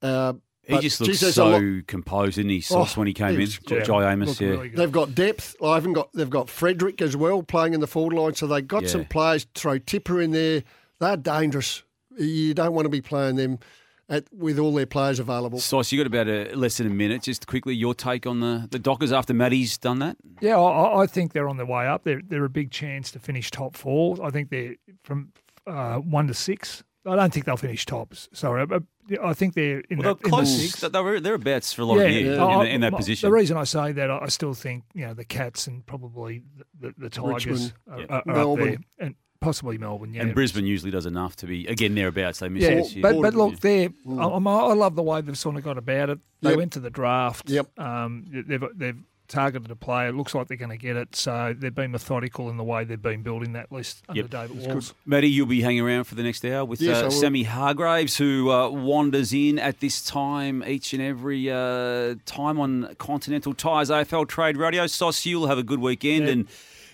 Uh, 0.02 0.34
He 0.68 0.74
but 0.74 0.82
just 0.82 1.00
looks 1.00 1.20
there's 1.20 1.32
a 1.32 1.34
so 1.34 1.50
lot- 1.50 1.88
composed, 1.88 2.38
didn't 2.38 2.50
he, 2.52 2.62
Sauce, 2.62 2.98
Oh, 2.98 3.02
when 3.02 3.08
he 3.08 3.14
came 3.14 3.36
in? 3.36 3.40
he's 3.42 3.60
good. 3.60 3.86
Jye 3.86 4.12
Amiss, 4.14 4.42
yeah. 4.42 4.66
They've 4.74 4.92
got 4.92 5.14
depth. 5.14 5.56
I 5.64 5.76
haven't 5.76 5.94
got. 5.94 6.12
They've 6.14 6.30
got 6.30 6.50
Frederick 6.50 7.02
as 7.02 7.16
well 7.16 7.44
playing 7.44 7.74
in 7.74 7.82
the 7.82 7.88
forward 7.88 8.14
line. 8.16 8.34
So 8.36 8.48
they've 8.48 8.68
got 8.68 8.84
Yeah. 8.84 8.90
some 8.90 9.06
players. 9.06 9.46
Throw 9.54 9.78
Tipper 9.78 10.22
in 10.22 10.32
there. 10.32 10.64
They're 11.00 11.18
dangerous. 11.18 11.84
You 12.18 12.54
don't 12.54 12.74
want 12.74 12.86
to 12.86 12.90
be 12.90 13.02
playing 13.02 13.36
them 13.36 13.60
at, 14.08 14.24
with 14.32 14.58
all 14.58 14.74
their 14.74 14.86
players 14.86 15.20
available. 15.20 15.60
Sauce, 15.60 15.92
you 15.92 16.00
got 16.00 16.08
about 16.08 16.28
a, 16.30 16.56
less 16.56 16.78
than 16.78 16.88
a 16.88 16.90
minute. 16.90 17.24
Just 17.24 17.46
quickly, 17.48 17.76
your 17.76 17.94
take 17.94 18.26
on 18.26 18.40
the, 18.40 18.68
the 18.72 18.80
Dockers 18.80 19.12
after 19.12 19.34
Matty's 19.34 19.78
done 19.78 20.00
that? 20.00 20.16
Yeah, 20.40 20.58
I, 20.58 21.02
I 21.04 21.08
think 21.08 21.34
they're 21.34 21.50
on 21.50 21.58
their 21.58 21.66
way 21.66 21.86
up. 21.88 22.04
They're 22.06 22.22
they're 22.26 22.46
a 22.46 22.50
big 22.50 22.72
chance 22.72 23.12
to 23.12 23.20
finish 23.20 23.52
top 23.52 23.76
four. 23.76 24.18
I 24.26 24.30
think 24.32 24.50
they're 24.50 24.76
from 25.04 25.34
uh, 25.68 25.98
one 25.98 26.28
to 26.28 26.34
six. 26.34 26.84
I 27.08 27.16
don't 27.16 27.34
think 27.34 27.46
they'll 27.46 27.58
finish 27.58 27.86
tops. 27.86 28.30
Sorry, 28.34 28.66
but 28.66 28.84
I 29.24 29.34
think 29.34 29.54
they're 29.54 29.82
in, 29.90 30.00
Well, 30.00 30.16
the, 30.16 30.30
they're 30.30 30.40
in 30.40 30.46
the 30.46 30.50
six. 30.50 30.80
They 30.82 31.02
were 31.02 31.20
thereabouts 31.20 31.72
for 31.74 31.84
a 31.84 31.86
lot 31.86 32.00
of 32.00 32.10
years 32.12 32.36
in, 32.36 32.42
I- 32.42 32.66
in 32.66 32.82
that 32.82 32.92
my- 32.94 32.98
position. 32.98 33.28
The 33.30 33.34
reason 33.34 33.58
I 33.58 33.64
say 33.64 33.92
that, 33.92 34.10
I 34.10 34.28
still 34.28 34.54
think 34.54 34.84
you 34.94 35.06
know 35.06 35.14
the 35.14 35.26
Cats 35.26 35.68
and 35.68 35.86
probably 35.86 36.42
the, 36.58 36.88
the, 36.88 36.94
the 36.98 37.10
Tigers 37.10 37.46
Richmond, 37.46 37.74
are, 37.92 38.00
yeah. 38.00 38.06
are, 38.10 38.14
are 38.16 38.20
up 38.20 38.26
Melbourne. 38.28 38.66
there, 38.98 39.08
and 39.08 39.16
possibly 39.42 39.78
Melbourne. 39.78 40.14
Yeah, 40.14 40.24
And 40.24 40.34
Brisbane 40.34 40.66
usually 40.66 40.90
does 40.92 41.06
enough 41.06 41.36
to 41.38 41.46
be, 41.46 41.68
again, 41.68 41.94
thereabouts. 41.94 42.40
They 42.40 42.50
missed 42.50 42.68
Yeah, 42.68 42.76
this 42.76 42.94
year. 42.96 43.04
but, 43.04 43.22
but 43.22 43.36
look, 43.36 43.60
they're, 43.60 43.90
Mm. 43.90 44.20
I, 44.48 44.70
I 44.70 44.74
love 44.74 44.96
the 44.96 45.04
way 45.04 45.22
they've 45.22 45.38
sort 45.38 45.56
of 45.58 45.64
got 45.64 45.78
about 45.78 46.10
it. 46.10 46.20
They 46.42 46.50
Yep. 46.52 46.58
went 46.58 46.74
to 46.74 46.80
the 46.80 46.90
draft. 46.90 47.50
Yep. 47.50 47.80
Um, 47.80 48.26
they've 48.48 48.64
they've 48.76 48.98
targeted 49.28 49.70
a 49.72 49.76
player. 49.76 50.10
It 50.10 50.16
looks 50.16 50.34
like 50.36 50.48
they're 50.48 50.58
going 50.58 50.70
to 50.72 50.78
get 50.78 50.96
it. 50.96 51.16
So 51.16 51.56
they've 51.58 51.74
been 51.74 51.92
methodical 51.92 52.50
in 52.50 52.58
the 52.58 52.64
way 52.64 52.84
they've 52.84 53.02
been 53.02 53.22
building 53.22 53.54
that 53.54 53.72
list 53.72 54.04
under 54.08 54.22
Yep. 54.22 54.30
David 54.30 54.68
Walls. 54.68 54.94
Matty, 55.06 55.30
you'll 55.30 55.46
be 55.48 55.62
hanging 55.62 55.82
around 55.82 56.06
for 56.06 56.16
the 56.16 56.24
next 56.24 56.44
hour 56.46 56.66
with 56.66 56.82
Yes, 56.82 56.98
uh. 56.98 57.10
Sammy 57.10 57.44
Hargraves, 57.44 58.18
who 58.18 58.52
uh, 58.52 58.70
wanders 58.70 59.34
in 59.34 59.60
at 59.60 59.80
this 59.80 60.02
time 60.04 60.64
each 60.66 60.94
and 60.94 61.02
every 61.02 61.50
uh, 61.52 62.16
time 62.26 62.60
on 62.60 62.96
Continental 62.98 63.54
Tyres 63.54 63.90
AFL 63.90 64.28
Trade 64.28 64.58
Radio. 64.58 64.88
Sauce, 64.88 65.26
you'll 65.26 65.48
have 65.48 65.58
a 65.58 65.64
good 65.64 65.80
weekend 65.80 66.26
Yeah. 66.26 66.32
and 66.32 66.48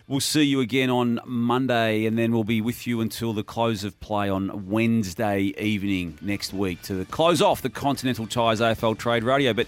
we'll 0.07 0.19
see 0.19 0.43
you 0.43 0.59
again 0.59 0.89
on 0.89 1.19
Monday 1.25 2.05
and 2.05 2.17
then 2.17 2.31
we'll 2.33 2.43
be 2.43 2.59
with 2.59 2.85
you 2.85 2.99
until 2.99 3.31
the 3.33 3.43
close 3.43 3.83
of 3.85 3.97
play 4.01 4.29
on 4.29 4.69
Wednesday 4.69 5.53
evening 5.57 6.17
next 6.21 6.53
week 6.53 6.81
to 6.83 7.05
close 7.05 7.41
off 7.41 7.61
the 7.61 7.69
Continental 7.69 8.27
Tyres 8.27 8.59
AFL 8.59 8.97
Trade 8.97 9.23
Radio. 9.23 9.53
But 9.53 9.67